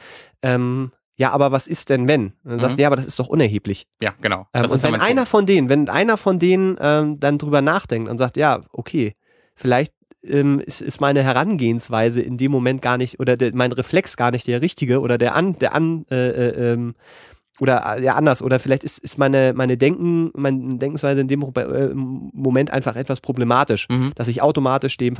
ähm, 0.41 0.91
ja, 1.19 1.31
aber 1.31 1.51
was 1.51 1.67
ist 1.67 1.89
denn 1.89 2.07
wenn? 2.07 2.27
Und 2.43 2.51
dann 2.51 2.59
sagst 2.59 2.77
du, 2.77 2.79
Mhm. 2.79 2.81
ja, 2.83 2.87
aber 2.87 2.95
das 2.95 3.05
ist 3.05 3.19
doch 3.19 3.27
unerheblich. 3.27 3.85
ja, 4.01 4.13
genau. 4.21 4.47
Ähm, 4.53 4.65
und 4.71 4.83
wenn 4.83 4.95
einer 4.95 5.15
Punkt. 5.21 5.29
von 5.29 5.45
denen, 5.45 5.69
wenn 5.69 5.89
einer 5.89 6.15
von 6.17 6.39
denen 6.39 6.77
ähm, 6.79 7.19
dann 7.19 7.37
drüber 7.37 7.61
nachdenkt 7.61 8.09
und 8.09 8.17
sagt, 8.17 8.37
ja, 8.37 8.61
okay, 8.71 9.15
vielleicht 9.55 9.93
ähm, 10.23 10.59
ist, 10.59 10.81
ist 10.81 10.99
meine 11.01 11.21
Herangehensweise 11.23 12.21
in 12.21 12.37
dem 12.37 12.51
Moment 12.51 12.81
gar 12.81 12.97
nicht 12.97 13.19
oder 13.19 13.37
der, 13.37 13.51
mein 13.53 13.71
Reflex 13.71 14.17
gar 14.17 14.31
nicht 14.31 14.47
der 14.47 14.61
richtige 14.61 15.01
oder 15.01 15.17
der 15.17 15.35
an, 15.35 15.57
der 15.59 15.75
an, 15.75 16.05
äh, 16.11 16.29
äh, 16.29 16.73
ähm, 16.73 16.95
oder 17.61 17.97
äh, 17.97 18.03
ja 18.03 18.15
anders 18.15 18.41
oder 18.41 18.59
vielleicht 18.59 18.83
ist, 18.85 18.99
ist 18.99 19.17
meine, 19.17 19.53
meine 19.53 19.75
Denken, 19.77 20.31
meine 20.35 20.77
Denkensweise 20.77 21.21
in 21.21 21.27
dem 21.27 21.41
äh, 21.41 21.89
Moment 21.93 22.71
einfach 22.71 22.95
etwas 22.95 23.19
problematisch, 23.21 23.87
Mhm. 23.89 24.11
dass 24.15 24.27
ich 24.29 24.41
automatisch 24.41 24.95
dem, 24.97 25.15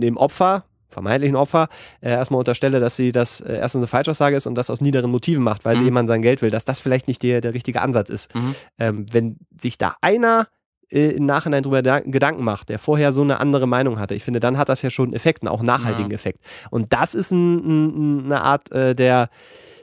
dem 0.00 0.16
Opfer, 0.16 0.64
vermeintlichen 0.92 1.36
Opfer, 1.36 1.68
äh, 2.00 2.10
erstmal 2.10 2.38
unterstelle, 2.38 2.78
dass 2.80 2.96
sie 2.96 3.12
das 3.12 3.40
äh, 3.40 3.56
erstens 3.56 3.80
eine 3.80 3.86
Falschaussage 3.88 4.36
ist 4.36 4.46
und 4.46 4.54
das 4.54 4.70
aus 4.70 4.80
niederen 4.80 5.10
Motiven 5.10 5.42
macht, 5.42 5.64
weil 5.64 5.74
sie 5.76 5.82
Mhm. 5.82 5.86
jemand 5.88 6.08
sein 6.08 6.22
Geld 6.22 6.42
will, 6.42 6.50
dass 6.50 6.64
das 6.64 6.80
vielleicht 6.80 7.08
nicht 7.08 7.22
der, 7.22 7.40
der 7.40 7.54
richtige 7.54 7.80
Ansatz 7.82 8.10
ist. 8.10 8.34
Mhm. 8.34 8.54
Ähm, 8.78 9.06
wenn 9.12 9.36
sich 9.58 9.78
da 9.78 9.94
einer 10.00 10.46
äh, 10.90 11.08
im 11.12 11.24
Nachhinein 11.26 11.62
drüber 11.62 11.82
da- 11.82 12.00
Gedanken 12.00 12.44
macht, 12.44 12.68
der 12.68 12.78
vorher 12.78 13.12
so 13.12 13.22
eine 13.22 13.40
andere 13.40 13.66
Meinung 13.66 13.98
hatte, 13.98 14.14
ich 14.14 14.22
finde, 14.24 14.40
dann 14.40 14.58
hat 14.58 14.68
das 14.68 14.82
ja 14.82 14.90
schon 14.90 15.06
einen 15.06 15.14
Effekt, 15.14 15.42
einen 15.42 15.48
auch 15.48 15.62
nachhaltigen 15.62 16.10
Ja. 16.10 16.14
Effekt. 16.14 16.40
Und 16.70 16.92
das 16.92 17.14
ist 17.14 17.30
ein, 17.30 17.56
ein, 18.20 18.24
eine 18.26 18.42
Art 18.42 18.70
äh, 18.72 18.94
der, 18.94 19.30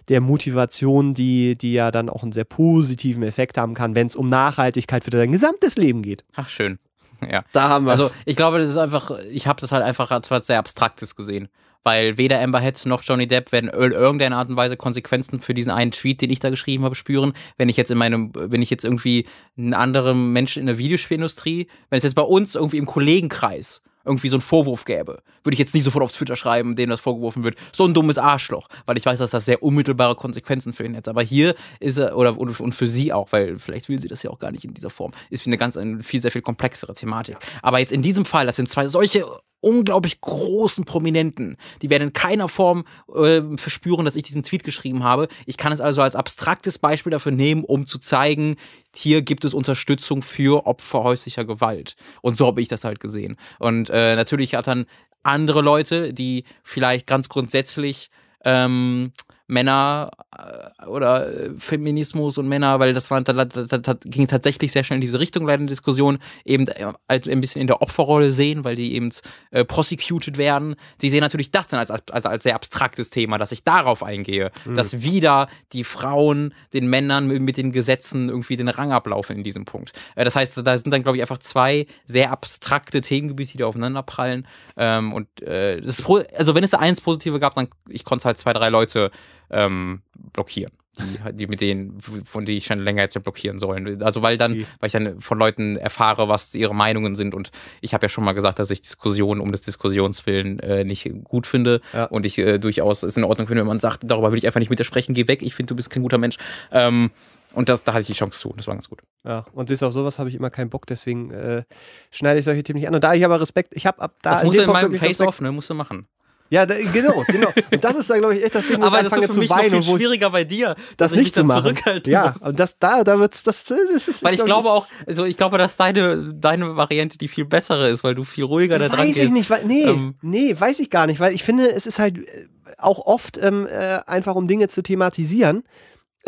der 0.07 0.21
Motivation, 0.21 1.13
die, 1.13 1.55
die 1.57 1.73
ja 1.73 1.91
dann 1.91 2.09
auch 2.09 2.23
einen 2.23 2.31
sehr 2.31 2.43
positiven 2.43 3.23
Effekt 3.23 3.57
haben 3.57 3.73
kann, 3.73 3.95
wenn 3.95 4.07
es 4.07 4.15
um 4.15 4.27
Nachhaltigkeit 4.27 5.03
für 5.03 5.09
dein 5.11 5.31
gesamtes 5.31 5.77
Leben 5.77 6.01
geht. 6.01 6.23
Ach, 6.35 6.49
schön. 6.49 6.77
Ja. 7.31 7.43
Da 7.51 7.69
haben 7.69 7.85
wir 7.85 7.91
Also 7.91 8.11
ich 8.25 8.35
glaube, 8.35 8.59
das 8.59 8.69
ist 8.69 8.77
einfach, 8.77 9.11
ich 9.31 9.47
habe 9.47 9.61
das 9.61 9.71
halt 9.71 9.83
einfach 9.83 10.11
als 10.11 10.31
was 10.31 10.47
sehr 10.47 10.59
Abstraktes 10.59 11.15
gesehen. 11.15 11.49
Weil 11.83 12.17
weder 12.17 12.41
Amber 12.41 12.59
Head 12.59 12.85
noch 12.85 13.03
Johnny 13.03 13.25
Depp 13.25 13.53
werden 13.53 13.69
in 13.69 13.91
irgendeiner 13.91 14.37
Art 14.37 14.49
und 14.49 14.57
Weise 14.57 14.75
Konsequenzen 14.75 15.39
für 15.39 15.53
diesen 15.53 15.71
einen 15.71 15.91
Tweet, 15.91 16.21
den 16.21 16.29
ich 16.29 16.39
da 16.39 16.49
geschrieben 16.49 16.83
habe, 16.83 16.95
spüren. 16.95 17.31
Wenn 17.57 17.69
ich 17.69 17.77
jetzt 17.77 17.89
in 17.89 17.97
meinem, 17.97 18.31
wenn 18.33 18.61
ich 18.61 18.69
jetzt 18.69 18.83
irgendwie 18.83 19.27
einen 19.57 19.73
anderen 19.73 20.33
Menschen 20.33 20.59
in 20.59 20.65
der 20.65 20.77
Videospielindustrie, 20.77 21.67
wenn 21.89 21.97
es 21.97 22.03
jetzt 22.03 22.15
bei 22.15 22.21
uns 22.21 22.55
irgendwie 22.55 22.77
im 22.77 22.85
Kollegenkreis 22.85 23.81
irgendwie 24.09 24.29
so 24.29 24.35
einen 24.35 24.41
Vorwurf 24.41 24.85
gäbe, 24.85 25.21
würde 25.43 25.53
ich 25.53 25.59
jetzt 25.59 25.73
nicht 25.73 25.83
sofort 25.83 26.03
auf 26.03 26.11
Twitter 26.11 26.35
schreiben, 26.35 26.75
dem 26.75 26.89
das 26.89 26.99
vorgeworfen 26.99 27.43
wird, 27.43 27.57
so 27.71 27.85
ein 27.85 27.93
dummes 27.93 28.17
Arschloch, 28.17 28.67
weil 28.85 28.97
ich 28.97 29.05
weiß, 29.05 29.19
dass 29.19 29.31
das 29.31 29.45
sehr 29.45 29.63
unmittelbare 29.63 30.15
Konsequenzen 30.15 30.73
für 30.73 30.83
ihn 30.83 30.97
hat. 30.97 31.07
Aber 31.07 31.21
hier 31.21 31.55
ist 31.79 31.97
er, 31.97 32.17
oder 32.17 32.37
und, 32.37 32.73
für 32.73 32.87
sie 32.87 33.13
auch, 33.13 33.31
weil 33.31 33.59
vielleicht 33.59 33.87
will 33.87 33.99
sie 33.99 34.07
das 34.07 34.23
ja 34.23 34.31
auch 34.31 34.39
gar 34.39 34.51
nicht 34.51 34.65
in 34.65 34.73
dieser 34.73 34.89
Form, 34.89 35.11
ist 35.29 35.45
eine 35.45 35.57
ganz, 35.57 35.77
eine 35.77 36.03
viel, 36.03 36.21
sehr 36.21 36.31
viel 36.31 36.41
komplexere 36.41 36.93
Thematik. 36.93 37.37
Aber 37.61 37.79
jetzt 37.79 37.91
in 37.91 38.01
diesem 38.01 38.25
Fall, 38.25 38.45
das 38.45 38.55
sind 38.55 38.69
zwei 38.69 38.87
solche 38.87 39.25
unglaublich 39.61 40.21
großen 40.21 40.85
Prominenten, 40.85 41.57
die 41.81 41.89
werden 41.89 42.03
in 42.03 42.13
keiner 42.13 42.47
Form 42.47 42.85
äh, 43.13 43.41
verspüren, 43.57 44.05
dass 44.05 44.15
ich 44.15 44.23
diesen 44.23 44.43
Tweet 44.43 44.63
geschrieben 44.63 45.03
habe. 45.03 45.27
Ich 45.45 45.57
kann 45.57 45.71
es 45.71 45.81
also 45.81 46.01
als 46.01 46.15
abstraktes 46.15 46.77
Beispiel 46.77 47.11
dafür 47.11 47.31
nehmen, 47.31 47.63
um 47.63 47.85
zu 47.85 47.99
zeigen, 47.99 48.55
hier 48.95 49.21
gibt 49.21 49.45
es 49.45 49.53
Unterstützung 49.53 50.23
für 50.23 50.65
Opfer 50.65 51.03
häuslicher 51.03 51.45
Gewalt. 51.45 51.95
Und 52.21 52.37
so 52.37 52.47
habe 52.47 52.61
ich 52.61 52.67
das 52.67 52.83
halt 52.83 52.99
gesehen. 52.99 53.37
Und 53.59 53.89
äh, 53.89 54.15
natürlich 54.15 54.55
hat 54.55 54.67
dann 54.67 54.85
andere 55.23 55.61
Leute, 55.61 56.13
die 56.13 56.45
vielleicht 56.63 57.05
ganz 57.05 57.29
grundsätzlich 57.29 58.09
ähm, 58.45 59.11
Männer 59.49 60.11
äh, 60.37 60.85
oder 60.85 61.27
äh, 61.27 61.49
Feminismus 61.57 62.37
und 62.37 62.47
Männer, 62.47 62.79
weil 62.79 62.93
das, 62.93 63.09
war, 63.09 63.19
das, 63.21 63.49
das, 63.49 63.67
das 63.67 63.97
ging 64.05 64.27
tatsächlich 64.27 64.71
sehr 64.71 64.83
schnell 64.83 64.97
in 64.97 65.01
diese 65.01 65.19
Richtung, 65.19 65.45
leider 65.45 65.61
in 65.61 65.67
der 65.67 65.71
Diskussion, 65.71 66.19
eben 66.45 66.67
äh, 66.67 66.93
halt 67.09 67.27
ein 67.27 67.41
bisschen 67.41 67.61
in 67.61 67.67
der 67.67 67.81
Opferrolle 67.81 68.31
sehen, 68.31 68.63
weil 68.63 68.75
die 68.75 68.93
eben 68.93 69.09
äh, 69.49 69.65
prosecuted 69.65 70.37
werden. 70.37 70.75
Die 71.01 71.09
sehen 71.09 71.21
natürlich 71.21 71.49
das 71.49 71.67
dann 71.67 71.79
als, 71.79 71.89
als, 71.89 72.25
als 72.25 72.43
sehr 72.43 72.55
abstraktes 72.55 73.09
Thema, 73.09 73.39
dass 73.39 73.51
ich 73.51 73.63
darauf 73.63 74.03
eingehe, 74.03 74.51
mhm. 74.65 74.75
dass 74.75 75.01
wieder 75.01 75.47
die 75.73 75.83
Frauen 75.83 76.53
den 76.73 76.87
Männern 76.87 77.27
mit, 77.27 77.41
mit, 77.41 77.57
den 77.57 77.71
Gesetzen 77.71 78.29
irgendwie 78.29 78.55
den 78.55 78.69
Rang 78.69 78.91
ablaufen 78.91 79.35
in 79.35 79.43
diesem 79.43 79.65
Punkt. 79.65 79.93
Äh, 80.15 80.25
das 80.25 80.35
heißt, 80.35 80.61
da 80.63 80.77
sind 80.77 80.91
dann, 80.91 81.01
glaube 81.01 81.17
ich, 81.17 81.23
einfach 81.23 81.39
zwei 81.39 81.87
sehr 82.05 82.31
abstrakte 82.31 83.01
Themengebiete, 83.01 83.53
die 83.53 83.57
da 83.57 83.65
aufeinander 83.65 84.03
prallen. 84.03 84.47
Ähm, 84.77 85.11
und 85.11 85.41
äh, 85.41 85.81
das, 85.81 86.03
also 86.37 86.53
wenn 86.53 86.63
es 86.63 86.69
da 86.69 86.77
eins 86.77 87.01
Positive 87.01 87.39
gab, 87.39 87.55
dann 87.55 87.67
ich 87.89 88.05
konnte 88.05 88.25
halt 88.25 88.37
zwei, 88.37 88.53
drei 88.53 88.69
Leute 88.69 89.09
ähm, 89.51 90.01
blockieren. 90.33 90.71
Die, 90.99 91.33
die 91.33 91.47
mit 91.47 91.61
denen, 91.61 91.97
von 92.01 92.45
denen 92.45 92.57
ich 92.57 92.65
schon 92.65 92.79
länger 92.79 93.03
jetzt 93.03 93.21
blockieren 93.23 93.57
sollen. 93.57 94.03
Also 94.03 94.21
weil 94.21 94.37
dann, 94.37 94.65
weil 94.79 94.87
ich 94.87 94.91
dann 94.91 95.21
von 95.21 95.39
Leuten 95.39 95.77
erfahre, 95.77 96.27
was 96.27 96.53
ihre 96.55 96.75
Meinungen 96.75 97.15
sind 97.15 97.33
und 97.33 97.51
ich 97.79 97.93
habe 97.93 98.05
ja 98.05 98.09
schon 98.09 98.25
mal 98.25 98.33
gesagt, 98.33 98.59
dass 98.59 98.69
ich 98.69 98.81
Diskussionen 98.81 99.39
um 99.39 99.49
des 99.51 99.61
Diskussionswillen 99.61 100.59
äh, 100.59 100.83
nicht 100.83 101.09
gut 101.23 101.47
finde 101.47 101.79
ja. 101.93 102.03
und 102.05 102.25
ich 102.25 102.37
äh, 102.37 102.57
durchaus 102.57 103.03
es 103.03 103.15
in 103.15 103.23
Ordnung 103.23 103.47
finde, 103.47 103.61
wenn 103.61 103.67
man 103.67 103.79
sagt, 103.79 104.01
darüber 104.05 104.31
will 104.31 104.39
ich 104.39 104.45
einfach 104.45 104.59
nicht 104.59 104.69
mit 104.69 104.79
dir 104.79 104.83
sprechen, 104.83 105.13
geh 105.13 105.29
weg, 105.29 105.41
ich 105.41 105.55
finde, 105.55 105.69
du 105.69 105.75
bist 105.77 105.89
kein 105.89 106.03
guter 106.03 106.17
Mensch. 106.17 106.37
Ähm, 106.71 107.11
und 107.53 107.67
das, 107.67 107.83
da 107.83 107.93
hatte 107.93 108.01
ich 108.01 108.07
die 108.07 108.13
Chance 108.13 108.39
zu. 108.39 108.53
Das 108.55 108.67
war 108.67 108.75
ganz 108.75 108.89
gut. 108.89 108.99
Ja, 109.23 109.45
und 109.53 109.69
siehst 109.69 109.83
auf 109.83 109.93
sowas 109.93 110.19
habe 110.19 110.29
ich 110.29 110.35
immer 110.35 110.49
keinen 110.49 110.69
Bock, 110.69 110.85
deswegen 110.85 111.31
äh, 111.31 111.63
schneide 112.11 112.39
ich 112.39 112.45
solche 112.45 112.63
Themen 112.63 112.79
nicht 112.79 112.87
an. 112.87 112.95
Und 112.95 113.03
da 113.03 113.13
ich 113.13 113.25
aber 113.25 113.41
Respekt, 113.41 113.73
ich 113.75 113.87
habe 113.87 114.01
ab 114.01 114.15
da. 114.21 114.31
Das 114.31 114.43
musst 114.43 114.59
du 114.59 114.63
in 114.63 114.69
meinem 114.69 114.93
Face-Off, 114.93 115.41
ne? 115.41 115.51
Musst 115.51 115.69
du 115.69 115.73
machen. 115.73 116.05
Ja, 116.49 116.65
da, 116.65 116.75
genau, 116.75 117.23
genau. 117.27 117.49
Und 117.71 117.83
das 117.83 117.95
ist 117.95 118.09
da, 118.09 118.17
glaube 118.17 118.35
ich, 118.35 118.43
echt 118.43 118.55
das 118.55 118.65
Ding, 118.65 118.81
wo 118.81 118.85
Aber 118.85 118.97
ich 118.99 119.05
anfange 119.05 119.27
das 119.27 119.29
ist 119.29 119.35
für 119.35 119.39
mich 119.41 119.49
zu 119.49 119.55
weinen. 119.55 119.71
Noch 119.71 119.83
viel 119.83 119.97
schwieriger 119.97 120.29
bei 120.31 120.43
dir, 120.43 120.75
das 120.97 121.15
nicht 121.15 121.35
zu 121.35 121.43
machen. 121.43 121.75
Ja, 122.05 122.33
und 122.41 122.59
das, 122.59 122.77
da, 122.79 123.03
da 123.03 123.19
wird's, 123.19 123.43
das, 123.43 123.65
das 123.65 124.07
ist. 124.07 124.23
Weil 124.23 124.33
ich 124.33 124.43
glaube 124.43 124.69
auch, 124.69 124.87
also 125.05 125.25
ich 125.25 125.37
glaube, 125.37 125.57
dass 125.57 125.77
deine, 125.77 126.33
deine 126.33 126.75
Variante 126.75 127.17
die 127.17 127.27
viel 127.27 127.45
bessere 127.45 127.89
ist, 127.89 128.03
weil 128.03 128.15
du 128.15 128.23
viel 128.23 128.45
ruhiger 128.45 128.79
da 128.79 128.89
dran 128.89 129.05
gehst. 129.05 129.19
Weiß 129.19 129.25
ich 129.27 129.31
nicht, 129.31 129.49
weil, 129.49 129.65
nee, 129.65 129.83
ähm, 129.83 130.15
nee, 130.21 130.55
weiß 130.57 130.79
ich 130.79 130.89
gar 130.89 131.05
nicht, 131.05 131.19
weil 131.19 131.33
ich 131.33 131.43
finde, 131.43 131.71
es 131.71 131.85
ist 131.85 131.99
halt 131.99 132.17
äh, 132.17 132.47
auch 132.77 133.05
oft 133.05 133.37
ähm, 133.41 133.67
äh, 133.67 133.99
einfach, 134.07 134.35
um 134.35 134.47
Dinge 134.47 134.67
zu 134.69 134.81
thematisieren, 134.81 135.63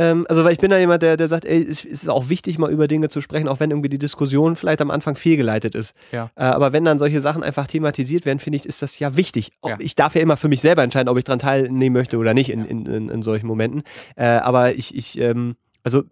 ähm, 0.01 0.25
also, 0.27 0.43
weil 0.43 0.53
ich 0.53 0.57
bin 0.57 0.71
da 0.71 0.79
jemand, 0.79 1.03
der, 1.03 1.15
der 1.15 1.27
sagt, 1.27 1.45
ey, 1.45 1.61
es 1.61 1.85
ist 1.85 2.09
auch 2.09 2.29
wichtig, 2.29 2.57
mal 2.57 2.71
über 2.71 2.87
Dinge 2.87 3.09
zu 3.09 3.21
sprechen, 3.21 3.47
auch 3.47 3.59
wenn 3.59 3.69
irgendwie 3.69 3.89
die 3.89 3.99
Diskussion 3.99 4.55
vielleicht 4.55 4.81
am 4.81 4.89
Anfang 4.89 5.15
fehlgeleitet 5.15 5.75
ist. 5.75 5.93
Ja. 6.11 6.31
Äh, 6.35 6.43
aber 6.43 6.73
wenn 6.73 6.83
dann 6.83 6.97
solche 6.97 7.21
Sachen 7.21 7.43
einfach 7.43 7.67
thematisiert 7.67 8.25
werden, 8.25 8.39
finde 8.39 8.57
ich, 8.57 8.65
ist 8.65 8.81
das 8.81 8.97
ja 8.97 9.15
wichtig. 9.15 9.51
Ja. 9.63 9.77
Ich 9.79 9.93
darf 9.93 10.15
ja 10.15 10.21
immer 10.21 10.37
für 10.37 10.47
mich 10.47 10.61
selber 10.61 10.81
entscheiden, 10.81 11.07
ob 11.07 11.19
ich 11.19 11.23
daran 11.23 11.37
teilnehmen 11.37 11.93
möchte 11.93 12.17
oder 12.17 12.33
nicht 12.33 12.49
in, 12.49 12.65
in, 12.65 12.85
in, 12.87 13.09
in 13.09 13.21
solchen 13.21 13.45
Momenten. 13.45 13.83
Äh, 14.15 14.25
aber 14.25 14.73
ich, 14.73 14.95
ich, 14.95 15.19
ähm, 15.19 15.55
also 15.83 16.03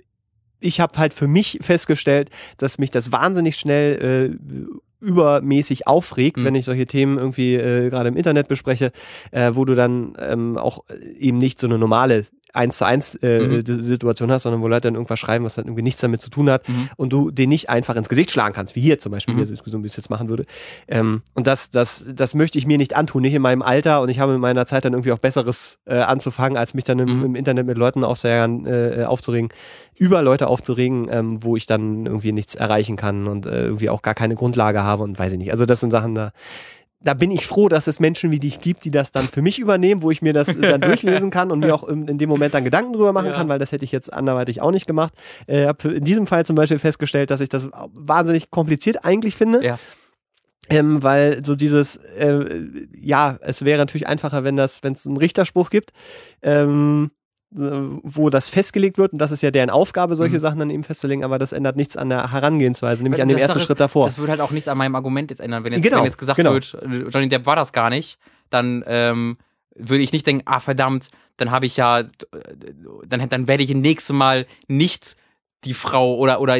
ich 0.59 0.79
habe 0.79 0.97
halt 0.99 1.15
für 1.15 1.27
mich 1.27 1.57
festgestellt, 1.61 2.29
dass 2.57 2.77
mich 2.77 2.91
das 2.91 3.11
wahnsinnig 3.11 3.55
schnell 3.55 4.37
äh, 4.37 5.03
übermäßig 5.03 5.87
aufregt, 5.87 6.37
mhm. 6.37 6.43
wenn 6.43 6.55
ich 6.55 6.65
solche 6.65 6.85
Themen 6.85 7.17
irgendwie 7.17 7.55
äh, 7.55 7.89
gerade 7.89 8.09
im 8.09 8.17
Internet 8.17 8.47
bespreche, 8.47 8.91
äh, 9.31 9.51
wo 9.53 9.65
du 9.65 9.73
dann 9.73 10.13
ähm, 10.19 10.57
auch 10.57 10.83
eben 11.17 11.37
nicht 11.37 11.59
so 11.59 11.65
eine 11.67 11.77
normale 11.77 12.25
eins 12.53 12.77
zu 12.77 12.85
eins 12.85 13.15
äh, 13.15 13.39
mhm. 13.39 13.65
Situation 13.65 14.31
hast, 14.31 14.43
sondern 14.43 14.61
wo 14.61 14.67
Leute 14.67 14.87
dann 14.87 14.95
irgendwas 14.95 15.19
schreiben, 15.19 15.45
was 15.45 15.55
dann 15.55 15.65
irgendwie 15.65 15.83
nichts 15.83 16.01
damit 16.01 16.21
zu 16.21 16.29
tun 16.29 16.49
hat 16.49 16.67
mhm. 16.67 16.89
und 16.97 17.13
du 17.13 17.31
den 17.31 17.49
nicht 17.49 17.69
einfach 17.69 17.95
ins 17.95 18.09
Gesicht 18.09 18.31
schlagen 18.31 18.53
kannst, 18.53 18.75
wie 18.75 18.81
hier 18.81 18.99
zum 18.99 19.11
Beispiel, 19.11 19.35
mhm. 19.35 19.45
so 19.45 19.81
wie 19.81 19.85
ich 19.85 19.93
es 19.93 19.97
jetzt 19.97 20.09
machen 20.09 20.29
würde. 20.29 20.45
Ähm, 20.87 21.21
und 21.33 21.47
das, 21.47 21.69
das, 21.69 22.05
das 22.13 22.35
möchte 22.35 22.57
ich 22.57 22.65
mir 22.65 22.77
nicht 22.77 22.95
antun, 22.95 23.21
nicht 23.21 23.33
in 23.33 23.41
meinem 23.41 23.61
Alter 23.61 24.01
und 24.01 24.09
ich 24.09 24.19
habe 24.19 24.33
in 24.33 24.41
meiner 24.41 24.65
Zeit 24.65 24.85
dann 24.85 24.93
irgendwie 24.93 25.11
auch 25.11 25.19
Besseres 25.19 25.79
äh, 25.85 25.95
anzufangen, 25.99 26.57
als 26.57 26.73
mich 26.73 26.83
dann 26.83 26.99
im, 26.99 27.19
mhm. 27.19 27.25
im 27.25 27.35
Internet 27.35 27.65
mit 27.65 27.77
Leuten 27.77 28.03
aufzujagen, 28.03 28.65
äh, 28.65 29.03
aufzuregen, 29.05 29.49
über 29.95 30.21
Leute 30.21 30.47
aufzuregen, 30.47 31.07
ähm, 31.11 31.43
wo 31.43 31.57
ich 31.57 31.65
dann 31.65 32.05
irgendwie 32.05 32.31
nichts 32.31 32.55
erreichen 32.55 32.95
kann 32.95 33.27
und 33.27 33.45
äh, 33.45 33.65
irgendwie 33.65 33.89
auch 33.89 34.01
gar 34.01 34.15
keine 34.15 34.35
Grundlage 34.35 34.81
habe 34.81 35.03
und 35.03 35.19
weiß 35.19 35.33
ich 35.33 35.37
nicht. 35.37 35.51
Also 35.51 35.65
das 35.65 35.81
sind 35.81 35.91
Sachen 35.91 36.15
da 36.15 36.31
da 37.01 37.13
bin 37.13 37.31
ich 37.31 37.47
froh, 37.47 37.69
dass 37.69 37.87
es 37.87 37.99
Menschen 37.99 38.31
wie 38.31 38.39
dich 38.39 38.59
gibt, 38.59 38.83
die 38.83 38.91
das 38.91 39.11
dann 39.11 39.25
für 39.25 39.41
mich 39.41 39.59
übernehmen, 39.59 40.01
wo 40.01 40.11
ich 40.11 40.21
mir 40.21 40.33
das 40.33 40.47
dann 40.61 40.81
durchlesen 40.81 41.31
kann 41.31 41.51
und 41.51 41.59
mir 41.59 41.73
auch 41.73 41.83
in, 41.83 42.07
in 42.07 42.17
dem 42.17 42.29
Moment 42.29 42.53
dann 42.53 42.63
Gedanken 42.63 42.93
drüber 42.93 43.13
machen 43.13 43.27
ja. 43.27 43.33
kann, 43.33 43.47
weil 43.47 43.59
das 43.59 43.71
hätte 43.71 43.85
ich 43.85 43.91
jetzt 43.91 44.11
anderweitig 44.11 44.61
auch 44.61 44.71
nicht 44.71 44.85
gemacht. 44.85 45.13
Ich 45.47 45.55
äh, 45.55 45.67
habe 45.67 45.89
in 45.89 46.03
diesem 46.03 46.27
Fall 46.27 46.45
zum 46.45 46.55
Beispiel 46.55 46.79
festgestellt, 46.79 47.31
dass 47.31 47.39
ich 47.39 47.49
das 47.49 47.69
wahnsinnig 47.93 48.51
kompliziert 48.51 49.05
eigentlich 49.05 49.35
finde. 49.35 49.63
Ja. 49.63 49.79
Ähm, 50.69 51.01
weil 51.01 51.43
so 51.43 51.55
dieses, 51.55 51.95
äh, 51.95 52.61
ja, 52.93 53.39
es 53.41 53.65
wäre 53.65 53.79
natürlich 53.79 54.07
einfacher, 54.07 54.43
wenn 54.43 54.55
das, 54.55 54.83
wenn 54.83 54.93
es 54.93 55.07
einen 55.07 55.17
Richterspruch 55.17 55.69
gibt. 55.69 55.93
Ähm, 56.43 57.09
wo 57.51 58.29
das 58.29 58.47
festgelegt 58.47 58.97
wird 58.97 59.13
und 59.13 59.19
das 59.19 59.31
ist 59.31 59.41
ja 59.41 59.49
deren 59.49 59.71
Aufgabe, 59.71 60.15
solche 60.15 60.35
mhm. 60.35 60.39
Sachen 60.39 60.59
dann 60.59 60.69
eben 60.69 60.83
festzulegen, 60.83 61.23
aber 61.23 61.39
das 61.39 61.51
ändert 61.51 61.77
nichts 61.77 61.97
an 61.97 62.09
der 62.09 62.31
Herangehensweise, 62.31 63.01
nämlich 63.01 63.21
an 63.21 63.27
dem 63.27 63.37
ersten 63.37 63.59
Schritt 63.59 63.79
davor. 63.79 64.05
Das 64.05 64.19
würde 64.19 64.31
halt 64.31 64.41
auch 64.41 64.51
nichts 64.51 64.67
an 64.67 64.77
meinem 64.77 64.95
Argument 64.95 65.31
jetzt 65.31 65.39
ändern, 65.39 65.63
wenn 65.63 65.73
jetzt, 65.73 65.83
genau, 65.83 65.97
wenn 65.97 66.05
jetzt 66.05 66.17
gesagt 66.17 66.37
genau. 66.37 66.53
wird, 66.53 66.77
Johnny 67.11 67.27
Depp 67.27 67.47
war 67.47 67.55
das 67.55 67.73
gar 67.73 67.89
nicht, 67.89 68.19
dann 68.51 68.83
ähm, 68.85 69.37
würde 69.75 70.03
ich 70.03 70.11
nicht 70.11 70.27
denken, 70.27 70.43
ah 70.45 70.59
verdammt, 70.59 71.09
dann 71.37 71.49
habe 71.49 71.65
ich 71.65 71.77
ja, 71.77 72.03
dann, 73.07 73.29
dann 73.29 73.47
werde 73.47 73.63
ich 73.63 73.71
das 73.71 73.79
nächste 73.79 74.13
Mal 74.13 74.45
nicht 74.67 75.15
die 75.65 75.73
Frau 75.73 76.15
oder 76.15 76.39
oder 76.39 76.55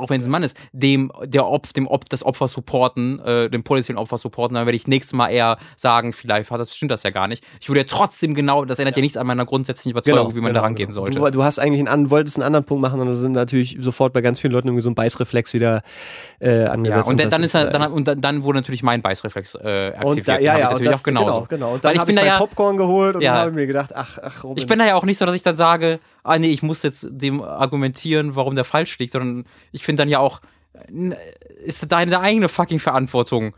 auch 0.00 0.10
wenn 0.10 0.20
es 0.20 0.26
ein 0.26 0.30
Mann 0.30 0.42
ist, 0.42 0.56
dem 0.72 1.10
der 1.24 1.46
Opf, 1.46 1.72
dem 1.72 1.86
Opf, 1.86 2.04
das 2.08 2.24
Opfer 2.24 2.46
supporten, 2.46 3.18
äh, 3.20 3.50
dem 3.50 3.64
potenziellen 3.64 3.98
Opfer 3.98 4.18
supporten, 4.18 4.54
dann 4.54 4.66
werde 4.66 4.76
ich 4.76 4.86
nächstes 4.86 5.12
Mal 5.12 5.30
eher 5.30 5.58
sagen, 5.76 6.12
vielleicht 6.12 6.50
hat 6.50 6.60
das 6.60 6.74
stimmt 6.74 6.90
das 6.90 7.02
ja 7.02 7.10
gar 7.10 7.26
nicht. 7.26 7.44
Ich 7.60 7.68
würde 7.68 7.80
ja 7.80 7.86
trotzdem 7.88 8.34
genau, 8.34 8.64
das 8.64 8.78
ändert 8.78 8.96
ja, 8.96 9.00
ja 9.00 9.02
nichts 9.02 9.16
an 9.16 9.26
meiner 9.26 9.44
grundsätzlichen 9.44 9.90
Überzeugung, 9.90 10.28
genau, 10.28 10.36
wie 10.36 10.40
man 10.40 10.50
genau, 10.50 10.60
da 10.60 10.66
rangehen 10.66 10.90
genau. 10.90 11.00
sollte. 11.00 11.18
Du, 11.18 11.30
du, 11.30 11.42
hast 11.42 11.58
eigentlich 11.58 11.88
einen, 11.88 12.10
wolltest 12.10 12.36
einen 12.36 12.44
anderen 12.44 12.64
Punkt 12.64 12.82
machen 12.82 13.00
und 13.00 13.08
da 13.08 13.12
sind 13.14 13.32
natürlich 13.32 13.76
sofort 13.80 14.12
bei 14.12 14.20
ganz 14.20 14.40
vielen 14.40 14.52
Leuten 14.52 14.68
irgendwie 14.68 14.82
so 14.82 14.90
ein 14.90 14.94
Beißreflex 14.94 15.52
wieder 15.54 15.82
äh, 16.38 16.64
angesetzt. 16.64 17.06
Ja, 17.06 17.12
und, 17.12 17.20
und 17.20 17.32
dann 17.32 17.42
ist 17.42 17.54
er, 17.54 17.66
dann, 17.70 17.92
und 17.92 18.04
dann 18.06 18.42
wurde 18.42 18.58
natürlich 18.58 18.82
mein 18.82 19.02
Beißreflex 19.02 19.56
äh, 19.56 19.58
aktiviert. 19.96 20.04
Und 20.04 20.28
da, 20.28 20.38
ja, 20.38 20.58
ja, 20.58 20.70
natürlich 20.70 20.92
das, 20.92 21.00
auch 21.00 21.04
genauso. 21.04 21.26
Genau, 21.26 21.46
genau. 21.48 21.74
Und 21.74 21.84
dann 21.84 21.98
habe 21.98 22.12
ich, 22.12 22.16
ich 22.16 22.24
ja, 22.24 22.38
Popcorn 22.38 22.76
geholt 22.76 23.16
und 23.16 23.22
ja, 23.22 23.34
habe 23.34 23.52
mir 23.52 23.66
gedacht, 23.66 23.90
ach, 23.94 24.18
ach, 24.22 24.44
Robin. 24.44 24.58
Ich 24.58 24.66
bin 24.66 24.78
da 24.78 24.86
ja 24.86 24.94
auch 24.94 25.04
nicht 25.04 25.18
so, 25.18 25.26
dass 25.26 25.34
ich 25.34 25.42
dann 25.42 25.56
sage, 25.56 25.98
ah 26.28 26.38
nee, 26.38 26.50
ich 26.50 26.62
muss 26.62 26.82
jetzt 26.82 27.06
dem 27.10 27.42
argumentieren, 27.42 28.36
warum 28.36 28.54
der 28.54 28.64
falsch 28.64 28.98
liegt, 28.98 29.12
sondern 29.12 29.46
ich 29.72 29.84
finde 29.84 30.02
dann 30.02 30.08
ja 30.08 30.18
auch, 30.18 30.40
ist 31.64 31.90
deine 31.90 32.20
eigene 32.20 32.48
fucking 32.48 32.78
Verantwortung, 32.78 33.54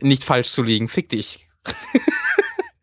nicht 0.00 0.24
falsch 0.24 0.50
zu 0.50 0.62
liegen. 0.62 0.88
Fick 0.88 1.08
dich. 1.08 1.48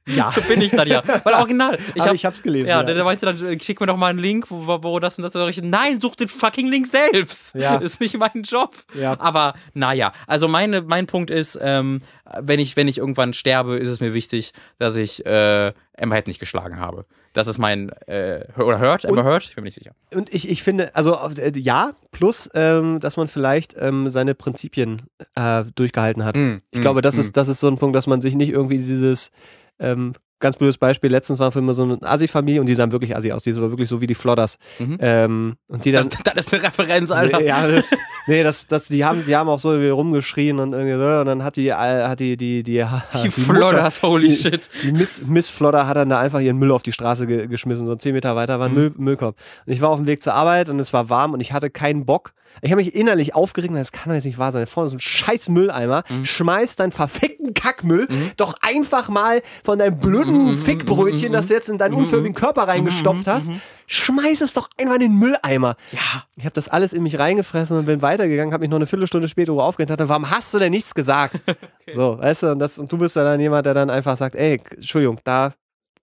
Ja. 0.08 0.32
so 0.32 0.42
bin 0.42 0.62
ich 0.62 0.72
dann 0.72 0.88
ja. 0.88 1.04
Weil 1.24 1.34
original. 1.36 1.78
Ich, 1.96 2.02
hab, 2.02 2.14
ich 2.14 2.26
hab's 2.26 2.42
gelesen. 2.42 2.68
Ja, 2.68 2.80
ja. 2.80 2.84
Der, 2.84 2.96
der 2.96 3.04
meinte 3.04 3.26
dann, 3.26 3.46
äh, 3.46 3.60
schick 3.60 3.80
mir 3.80 3.88
doch 3.88 3.98
mal 3.98 4.08
einen 4.08 4.20
Link, 4.20 4.48
wo, 4.50 4.84
wo 4.84 5.00
das 5.00 5.18
und 5.18 5.24
das. 5.24 5.36
Und 5.36 5.70
Nein, 5.70 6.02
such 6.02 6.16
den 6.16 6.28
fucking 6.28 6.68
Link 6.70 6.88
selbst. 6.88 7.56
Ja. 7.56 7.76
Ist 7.82 8.02
nicht 8.02 8.18
mein 8.18 8.44
Job. 8.44 8.76
Ja. 8.94 9.20
Aber 9.20 9.54
naja, 9.74 10.12
also 10.28 10.48
meine, 10.48 10.82
mein 10.82 11.08
Punkt 11.08 11.30
ist, 11.30 11.58
ähm, 11.62 12.02
wenn, 12.40 12.60
ich, 12.60 12.76
wenn 12.76 12.88
ich 12.88 12.98
irgendwann 12.98 13.34
sterbe, 13.34 13.78
ist 13.78 13.90
es 13.90 14.00
mir 14.00 14.14
wichtig, 14.14 14.54
dass 14.80 14.96
ich 14.96 15.26
äh, 15.26 15.74
Emma 15.94 16.16
Head 16.16 16.28
nicht 16.28 16.40
geschlagen 16.40 16.80
habe. 16.80 17.06
Das 17.34 17.48
ist 17.48 17.58
mein, 17.58 17.90
äh, 18.08 18.46
oder 18.58 18.80
hört, 18.80 19.06
Emma 19.06 19.24
hört, 19.24 19.46
ich 19.46 19.56
bin 19.56 19.64
mir 19.64 19.68
nicht 19.68 19.76
sicher. 19.76 19.92
Und 20.14 20.34
ich, 20.34 20.50
ich 20.50 20.64
finde, 20.64 20.96
also 20.96 21.18
äh, 21.38 21.52
ja, 21.58 21.94
plus, 22.12 22.50
ähm, 22.54 23.00
dass 23.00 23.16
man 23.16 23.28
vielleicht 23.28 23.76
ähm, 23.80 24.10
seine 24.10 24.36
Prinzipien 24.36 25.04
äh, 25.36 25.64
durchgehalten 25.76 26.26
hat. 26.26 26.36
Mm, 26.36 26.58
ich 26.72 26.80
mm, 26.80 26.82
glaube, 26.82 27.02
das, 27.02 27.16
mm. 27.16 27.20
ist, 27.20 27.38
das 27.38 27.48
ist 27.48 27.62
so 27.62 27.68
ein 27.68 27.78
Punkt, 27.78 27.96
dass 27.96 28.08
man 28.08 28.22
sich 28.22 28.36
nicht 28.36 28.50
irgendwie 28.50 28.78
dieses 28.78 29.32
ähm, 29.80 30.14
ganz 30.42 30.58
blödes 30.58 30.78
Beispiel, 30.78 31.10
letztens 31.10 31.40
war 31.40 31.52
für 31.52 31.60
immer 31.60 31.74
so 31.74 31.84
eine 31.84 31.98
Asi-Familie 32.02 32.60
und 32.60 32.68
die 32.68 32.76
sahen 32.76 32.92
wirklich 32.92 33.16
Asi 33.16 33.32
aus, 33.32 33.44
die 33.44 33.56
waren 33.56 33.72
wirklich 33.72 33.88
so 33.88 34.02
wie 34.02 34.08
die 34.08 34.16
Flodders. 34.16 34.58
Mhm. 34.80 34.98
Ähm, 35.00 35.56
und 35.68 35.86
die 35.86 35.92
dann. 35.92 36.10
Das, 36.10 36.20
das, 36.24 36.46
ist 36.46 36.54
eine 36.54 36.64
Referenz, 36.64 37.12
Alter. 37.12 37.40
Nee, 37.40 37.48
ja, 37.48 37.68
das, 37.68 37.92
nee, 38.28 38.44
das, 38.44 38.68
das, 38.68 38.88
die 38.88 39.06
haben, 39.06 39.24
die 39.26 39.36
haben 39.36 39.48
auch 39.48 39.60
so 39.60 39.72
rumgeschrien 39.72 40.60
und 40.60 40.74
irgendwie 40.74 40.98
so, 40.98 41.20
und 41.22 41.26
dann 41.28 41.44
hat 41.44 41.56
die, 41.56 41.70
äh, 41.70 41.74
hat 41.74 42.20
die, 42.20 42.36
die, 42.36 42.64
die, 42.64 42.84
die, 42.84 43.22
die 43.24 43.32
Flodders, 43.32 44.02
holy 44.02 44.28
die, 44.28 44.36
shit. 44.36 44.70
Die 44.84 44.92
Miss, 44.92 45.22
Miss 45.26 45.50
Flodder 45.50 45.88
hat 45.88 45.96
dann 45.96 46.10
da 46.10 46.20
einfach 46.20 46.40
ihren 46.40 46.58
Müll 46.58 46.72
auf 46.72 46.84
die 46.84 46.92
Straße 46.92 47.28
ge 47.28 47.48
geschmissen, 47.48 47.86
so 47.86 47.96
zehn 47.96 48.14
Meter 48.14 48.36
weiter 48.36 48.60
war 48.60 48.68
ein 48.68 48.74
mhm. 48.74 48.78
Müll, 48.78 48.94
Müllkorb. 48.98 49.36
Und 49.66 49.74
ich 49.74 49.82
war 49.82 49.90
auf 49.90 49.98
dem 49.98 50.08
Weg 50.08 50.22
zur 50.24 50.34
Arbeit 50.34 50.70
und 50.70 50.80
es 50.80 50.92
war 50.94 51.10
warm 51.10 51.34
und 51.34 51.40
ich 51.40 51.54
hatte 51.54 51.70
keinen 51.70 52.06
Bock, 52.06 52.34
ich 52.62 52.72
habe 52.72 52.82
mich 52.82 52.96
innerlich 52.96 53.36
aufgeregt, 53.36 53.74
das 53.76 53.92
kann 53.92 54.10
doch 54.10 54.16
jetzt 54.16 54.26
nicht 54.26 54.38
wahr 54.38 54.52
sein. 54.52 54.62
Da 54.62 54.66
vorne 54.66 54.90
ist 54.90 54.94
ein 54.94 55.00
scheiß 55.00 55.50
Mülleimer, 55.50 56.04
mhm. 56.10 56.26
schmeißt 56.26 56.80
deinen 56.80 56.92
verfickten 56.92 57.54
Kackmüll 57.54 58.08
mhm. 58.10 58.32
doch 58.38 58.56
einfach 58.62 59.10
mal 59.10 59.42
von 59.64 59.80
deinem 59.80 59.98
blöden 60.00 60.34
mhm. 60.34 60.44
mhm, 60.44 60.52
mhm 60.52 60.64
Fickbrötchen, 60.64 61.30
mhm. 61.30 61.34
das 61.34 61.48
du 61.48 61.54
jetzt 61.54 61.70
in 61.70 61.78
deinen 61.78 61.96
unförmigen 61.96 62.36
Körper 62.36 62.68
reingestopft 62.68 63.28
hast, 63.28 63.52
schmeiß 63.88 64.42
es 64.42 64.54
doch 64.54 64.70
einfach 64.80 64.96
in 64.96 65.02
den 65.02 65.16
Mülleimer. 65.16 65.76
Ja. 65.92 66.24
Ich 66.38 66.46
habe 66.46 66.54
das 66.54 66.70
alles 66.70 66.94
in 66.94 67.04
mich 67.04 67.20
reingefressen 67.20 67.78
und 67.78 67.86
bin 67.86 68.02
weitergegangen, 68.02 68.54
habe 68.54 68.62
mich 68.62 68.70
noch 68.70 68.78
eine 68.78 68.86
Viertelstunde 68.86 69.28
später 69.28 69.54
aufgeregt 69.54 69.92
und 69.92 70.00
dachte, 70.00 70.10
warum 70.10 70.30
hast 70.30 70.54
du 70.54 70.60
denn 70.60 70.72
nichts 70.72 70.94
gesagt? 70.94 71.36
okay. 71.48 71.94
So, 71.94 72.18
weißt 72.20 72.44
du, 72.44 72.52
und, 72.52 72.60
das, 72.60 72.80
und 72.80 72.92
du 72.92 72.98
bist 72.98 73.16
ja 73.16 73.24
dann 73.24 73.40
jemand, 73.40 73.66
der 73.66 73.74
dann 73.74 73.90
einfach 73.90 74.18
sagt, 74.18 74.36
ey, 74.36 74.62
Entschuldigung, 74.76 75.20
da 75.24 75.54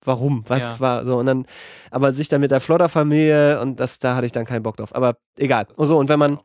warum, 0.05 0.45
was 0.49 0.63
ja. 0.63 0.81
war 0.81 1.05
so 1.05 1.19
und 1.19 1.27
dann, 1.27 1.47
aber 1.91 2.13
sich 2.13 2.29
dann 2.29 2.41
mit 2.41 2.51
der 2.51 2.61
Flodder-Familie 2.61 3.61
und 3.61 3.81
das, 3.81 3.99
da 3.99 4.15
hatte 4.15 4.27
ich 4.27 4.33
dann 4.33 4.45
keinen 4.45 4.63
Bock 4.63 4.77
drauf. 4.77 4.95
Aber 4.95 5.17
egal. 5.37 5.67
Und 5.77 5.87
so, 5.87 5.99
und 5.99 6.09
wenn 6.09 6.19
man, 6.19 6.39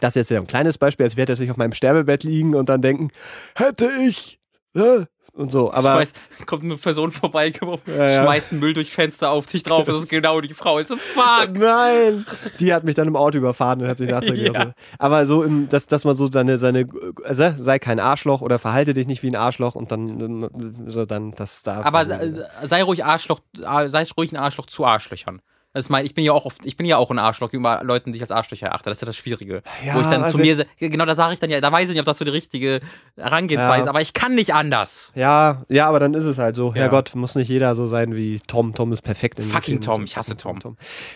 das 0.00 0.10
ist 0.10 0.16
jetzt 0.16 0.30
ja 0.30 0.40
ein 0.40 0.46
kleines 0.46 0.78
Beispiel, 0.78 1.04
als 1.04 1.16
werde 1.16 1.32
er 1.32 1.36
sich 1.36 1.50
auf 1.50 1.56
meinem 1.56 1.72
Sterbebett 1.72 2.24
liegen 2.24 2.54
und 2.54 2.68
dann 2.68 2.80
denken, 2.80 3.10
hätte 3.56 3.90
ich 4.06 4.38
äh, 4.74 5.04
und 5.34 5.50
so. 5.50 5.72
Aber 5.72 5.94
Schmeißt, 5.94 6.16
kommt 6.46 6.62
eine 6.64 6.76
Person 6.76 7.10
vorbei, 7.12 7.52
Ja, 7.86 8.08
ja. 8.08 8.22
schmeißt 8.22 8.52
einen 8.52 8.60
Müll 8.60 8.72
durch 8.74 8.92
Fenster 8.92 9.30
auf 9.30 9.48
sich 9.48 9.62
drauf. 9.62 9.84
Das 9.86 9.96
ist 9.96 10.08
genau 10.08 10.40
die 10.40 10.54
Frau. 10.54 10.78
Ich 10.78 10.86
so, 10.86 10.96
fuck. 10.96 11.50
Nein! 11.52 12.24
Die 12.60 12.72
hat 12.72 12.84
mich 12.84 12.94
dann 12.94 13.08
im 13.08 13.16
Auto 13.16 13.38
überfahren 13.38 13.82
und 13.82 13.88
hat 13.88 13.98
sich 13.98 14.08
nachträglich 14.08 14.52
Ja. 14.54 14.72
Aber 14.98 15.26
so, 15.26 15.42
im, 15.42 15.68
dass, 15.68 15.86
dass 15.86 16.04
man 16.04 16.14
so 16.14 16.30
seine, 16.30 16.58
seine 16.58 16.86
also, 17.24 17.50
sei 17.58 17.78
kein 17.78 18.00
Arschloch 18.00 18.40
oder 18.40 18.58
verhalte 18.58 18.94
dich 18.94 19.06
nicht 19.06 19.22
wie 19.22 19.30
ein 19.30 19.36
Arschloch 19.36 19.74
und 19.74 19.90
dann 19.92 20.48
so 20.86 21.04
dann 21.06 21.32
das 21.32 21.62
da. 21.62 21.82
Aber 21.82 22.04
se- 22.04 22.46
sei 22.62 22.82
ruhig 22.82 23.04
Arschloch, 23.04 23.40
ah, 23.64 23.86
sei 23.88 24.04
ruhig 24.16 24.32
ein 24.32 24.36
Arschloch 24.38 24.66
zu 24.66 24.84
Arschlöchern. 24.84 25.40
Das 25.74 25.88
mein, 25.90 26.06
ich 26.06 26.14
bin 26.14 26.24
ja 26.24 26.32
auch 26.32 26.44
oft, 26.46 26.64
ich 26.64 26.76
bin 26.76 26.86
ja 26.86 26.96
auch 26.96 27.10
ein 27.10 27.18
Arschloch 27.18 27.50
gegenüber 27.50 27.80
Leuten, 27.84 28.12
die 28.12 28.16
ich 28.16 28.22
als 28.22 28.30
Arschlöcher 28.30 28.68
erachte. 28.68 28.88
Das 28.90 28.96
ist 28.98 29.02
ja 29.02 29.06
das 29.06 29.16
Schwierige. 29.16 29.62
Ja, 29.84 29.94
Wo 29.96 30.00
ich 30.00 30.06
dann 30.06 30.22
also 30.22 30.38
zu 30.38 30.42
mir, 30.42 30.64
genau 30.78 31.04
da 31.04 31.14
sage 31.16 31.34
ich 31.34 31.40
dann 31.40 31.50
ja, 31.50 31.60
da 31.60 31.70
weiß 31.72 31.84
ich 31.84 31.90
nicht, 31.90 31.98
ob 32.00 32.06
das 32.06 32.18
so 32.18 32.24
die 32.24 32.30
richtige 32.30 32.80
Herangehensweise 33.16 33.80
ist, 33.80 33.86
Ja. 33.86 33.90
aber 33.90 34.00
ich 34.00 34.12
kann 34.12 34.34
nicht 34.34 34.54
anders. 34.54 35.12
ja, 35.14 35.64
ja, 35.68 35.88
aber 35.88 36.00
dann 36.00 36.14
ist 36.14 36.24
es 36.24 36.38
halt 36.38 36.56
so. 36.56 36.68
Ja. 36.68 36.74
Herrgott, 36.82 37.14
muss 37.14 37.34
nicht 37.34 37.48
jeder 37.48 37.74
so 37.74 37.86
sein 37.86 38.14
wie 38.16 38.40
Tom. 38.46 38.74
Tom 38.74 38.92
ist 38.92 39.02
perfekt 39.02 39.38
in 39.38 39.46
Fucking 39.46 39.76
in- 39.76 39.80
Tom, 39.80 40.04
ich 40.04 40.16
hasse 40.16 40.36
Tom. 40.36 40.58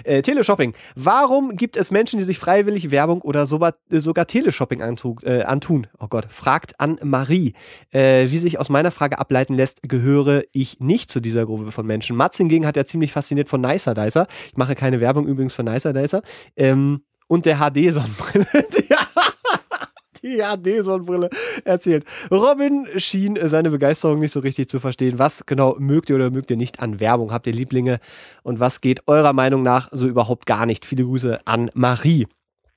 Äh, 0.04 0.22
Teleshopping. 0.22 0.74
Warum 0.96 1.54
gibt 1.56 1.76
es 1.76 1.90
Menschen, 1.90 2.18
die 2.18 2.24
sich 2.24 2.38
freiwillig 2.38 2.90
Werbung 2.90 3.22
oder 3.22 3.46
sogar, 3.46 3.74
äh, 3.90 4.00
sogar 4.00 4.26
Teleshopping 4.26 4.82
antun, 4.82 5.18
äh, 5.24 5.42
antun? 5.42 5.86
Oh 5.98 6.08
Gott, 6.08 6.26
fragt 6.30 6.80
an 6.80 6.98
Marie. 7.02 7.54
Äh, 7.92 8.30
wie 8.30 8.38
sich 8.38 8.58
aus 8.58 8.68
meiner 8.68 8.90
Frage 8.90 9.18
ableiten 9.18 9.54
lässt, 9.54 9.82
gehöre 9.88 10.42
ich 10.52 10.80
nicht 10.80 11.10
zu 11.10 11.20
dieser 11.20 11.46
Gruppe 11.46 11.70
von 11.72 11.86
Menschen. 11.86 12.16
Mats 12.16 12.36
hingegen 12.38 12.66
hat 12.66 12.76
ja 12.76 12.84
ziemlich 12.84 13.12
fasziniert 13.12 13.48
von 13.48 13.60
Nicer 13.60 13.94
Dicer. 13.94 14.26
Ich 14.48 14.56
mache 14.56 14.74
keine 14.74 15.00
Werbung 15.00 15.26
übrigens 15.26 15.54
für 15.54 15.62
Nicer 15.62 15.92
Dicer. 15.92 16.22
Ähm, 16.56 17.02
und 17.26 17.46
der 17.46 17.58
HD-Sonnenbrille. 17.58 18.46
Die 20.22 20.38
HD-Sonnenbrille 20.38 21.30
erzählt. 21.64 22.04
Robin 22.30 22.88
schien 22.96 23.38
seine 23.44 23.70
Begeisterung 23.70 24.18
nicht 24.18 24.32
so 24.32 24.40
richtig 24.40 24.68
zu 24.68 24.80
verstehen. 24.80 25.18
Was 25.18 25.46
genau 25.46 25.76
mögt 25.78 26.10
ihr 26.10 26.16
oder 26.16 26.30
mögt 26.30 26.50
ihr 26.50 26.56
nicht 26.56 26.80
an 26.80 26.98
Werbung? 26.98 27.32
Habt 27.32 27.46
ihr 27.46 27.52
Lieblinge? 27.52 28.00
Und 28.42 28.58
was 28.58 28.80
geht 28.80 29.06
eurer 29.06 29.32
Meinung 29.32 29.62
nach 29.62 29.88
so 29.92 30.08
überhaupt 30.08 30.46
gar 30.46 30.66
nicht? 30.66 30.84
Viele 30.84 31.04
Grüße 31.04 31.46
an 31.46 31.70
Marie. 31.74 32.26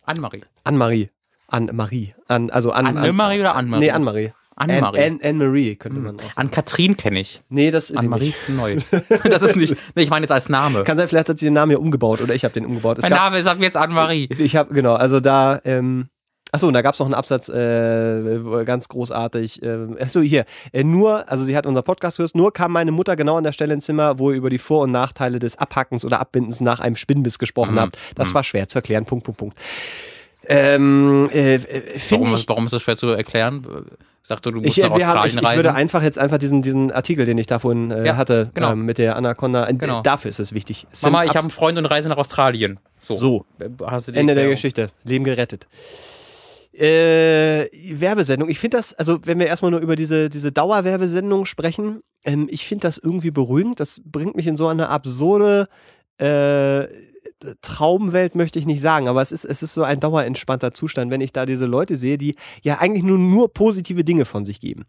Annemarie. 0.03 0.43
An 0.63 0.77
Marie. 0.77 1.09
An 1.47 1.69
Marie. 1.73 2.13
An, 2.27 2.49
also 2.49 2.71
an, 2.71 2.85
Annemarie 2.85 3.39
oder 3.39 3.55
Annemarie? 3.55 3.85
Nee, 3.85 4.33
Anne-Marie. 4.61 4.97
Annemarie. 4.97 5.05
Anne- 5.05 5.19
Anne-Marie 5.29 5.75
könnte 5.75 5.99
man 5.99 6.15
auch 6.17 6.21
sagen. 6.21 6.33
An 6.35 6.51
Katrin 6.51 6.97
kenne 6.97 7.19
ich. 7.19 7.41
Nee, 7.49 7.71
das 7.71 7.89
ist 7.89 7.97
Annemarie 7.97 8.29
ist 8.29 8.49
neu. 8.49 8.77
das 9.29 9.41
ist 9.41 9.55
nicht, 9.55 9.75
nee, 9.95 10.03
ich 10.03 10.09
meine 10.09 10.23
jetzt 10.23 10.31
als 10.31 10.49
Name. 10.49 10.83
Kann 10.83 10.97
sein, 10.97 11.07
vielleicht 11.07 11.29
hat 11.29 11.39
sie 11.39 11.45
den 11.45 11.53
Namen 11.53 11.71
ja 11.71 11.77
umgebaut 11.77 12.21
oder 12.21 12.33
ich 12.35 12.43
habe 12.43 12.53
den 12.53 12.65
umgebaut. 12.65 12.97
Es 12.99 13.03
mein 13.03 13.11
gab- 13.11 13.19
Name 13.19 13.39
ist 13.39 13.47
ab 13.47 13.57
jetzt 13.59 13.77
Annemarie. 13.77 14.29
Ich 14.37 14.55
habe, 14.55 14.73
genau, 14.73 14.93
also 14.93 15.19
da, 15.19 15.59
ähm, 15.65 16.07
achso, 16.51 16.67
und 16.67 16.73
da 16.73 16.81
gab 16.81 16.93
es 16.93 16.99
noch 16.99 17.07
einen 17.07 17.13
Absatz, 17.13 17.47
äh, 17.49 18.39
ganz 18.65 18.87
großartig. 18.89 19.63
Äh, 19.63 19.87
achso, 20.01 20.19
hier, 20.21 20.45
äh, 20.73 20.83
nur, 20.83 21.29
also 21.31 21.43
sie 21.45 21.55
hat 21.55 21.65
unseren 21.65 21.83
Podcast 21.85 22.17
gehört, 22.17 22.35
nur 22.35 22.51
kam 22.53 22.71
meine 22.73 22.91
Mutter 22.91 23.15
genau 23.15 23.37
an 23.37 23.43
der 23.43 23.53
Stelle 23.53 23.73
ins 23.73 23.85
Zimmer, 23.85 24.19
wo 24.19 24.31
ihr 24.31 24.37
über 24.37 24.49
die 24.49 24.57
Vor- 24.57 24.83
und 24.83 24.91
Nachteile 24.91 25.39
des 25.39 25.57
Abhackens 25.57 26.03
oder 26.05 26.19
Abbindens 26.19 26.59
nach 26.61 26.79
einem 26.79 26.95
Spinnbiss 26.97 27.39
gesprochen 27.39 27.75
Mhm. 27.75 27.79
habt. 27.79 27.97
Das 28.15 28.33
war 28.33 28.43
schwer 28.43 28.67
zu 28.67 28.79
erklären, 28.79 29.05
Punkt, 29.05 29.25
Punkt, 29.25 29.39
Punkt. 29.39 29.57
Ähm, 30.47 31.29
äh, 31.31 31.59
finde 31.59 31.69
Warum, 32.11 32.27
ich, 32.27 32.33
ist- 32.41 32.49
warum 32.49 32.65
ist 32.65 32.71
das 32.73 32.81
schwer 32.81 32.97
zu 32.97 33.07
erklären? 33.09 33.65
Sagte, 34.23 34.51
du 34.51 34.61
musst 34.61 34.77
ich, 34.77 34.83
nach 34.83 34.89
äh, 34.89 35.03
haben, 35.03 35.17
Australien 35.17 35.27
ich, 35.37 35.41
ich 35.41 35.47
reisen. 35.47 35.55
würde 35.57 35.73
einfach 35.73 36.03
jetzt 36.03 36.17
einfach 36.19 36.37
diesen, 36.37 36.61
diesen 36.61 36.91
Artikel, 36.91 37.25
den 37.25 37.37
ich 37.37 37.47
da 37.47 37.59
vorhin 37.59 37.89
äh, 37.91 38.05
Ja, 38.05 38.17
hatte, 38.17 38.51
genau. 38.53 38.71
ähm, 38.73 38.85
mit 38.85 38.97
der 38.99 39.15
Anaconda, 39.15 39.67
äh, 39.67 39.73
Genau. 39.73 40.01
dafür 40.01 40.29
ist 40.29 40.39
es 40.39 40.53
wichtig. 40.53 40.85
Es 40.91 41.01
Mama, 41.01 41.23
ich 41.23 41.29
habe 41.31 41.39
einen 41.41 41.49
Freund 41.49 41.77
und 41.77 41.85
reise 41.85 42.07
nach 42.09 42.17
Australien. 42.17 42.79
So. 42.99 43.17
So. 43.17 43.45
Hast 43.85 44.07
du 44.07 44.11
die 44.11 44.19
Ende 44.19 44.33
der 44.35 44.43
Erklärung? 44.43 44.55
Geschichte. 44.55 44.89
Leben 45.03 45.23
gerettet. 45.25 45.67
Äh, 46.73 47.67
Werbesendung. 47.99 48.49
Ich 48.49 48.59
finde 48.59 48.77
das, 48.77 48.93
also 48.93 49.19
wenn 49.25 49.39
wir 49.39 49.47
erstmal 49.47 49.71
nur 49.71 49.81
über 49.81 49.95
diese, 49.95 50.29
diese 50.29 50.51
Dauerwerbesendung 50.53 51.45
sprechen, 51.45 52.01
ähm, 52.23 52.47
ich 52.49 52.65
finde 52.65 52.87
das 52.87 52.97
irgendwie 52.97 53.31
beruhigend. 53.31 53.79
Das 53.79 54.01
bringt 54.05 54.35
mich 54.35 54.47
in 54.47 54.55
so 54.55 54.67
eine 54.67 54.87
absurde 54.89 55.67
äh, 56.17 56.83
Traumwelt, 57.61 58.35
möchte 58.35 58.59
ich 58.59 58.65
nicht 58.65 58.81
sagen, 58.81 59.07
aber 59.07 59.21
es 59.21 59.31
ist, 59.31 59.45
es 59.45 59.63
ist 59.63 59.73
so 59.73 59.83
ein 59.83 59.99
dauerentspannter 59.99 60.73
Zustand, 60.73 61.11
wenn 61.11 61.21
ich 61.21 61.33
da 61.33 61.45
diese 61.45 61.65
Leute 61.65 61.97
sehe, 61.97 62.17
die 62.17 62.35
ja 62.61 62.79
eigentlich 62.79 63.03
nur, 63.03 63.17
nur 63.17 63.53
positive 63.53 64.03
Dinge 64.03 64.25
von 64.25 64.45
sich 64.45 64.59
geben. 64.59 64.85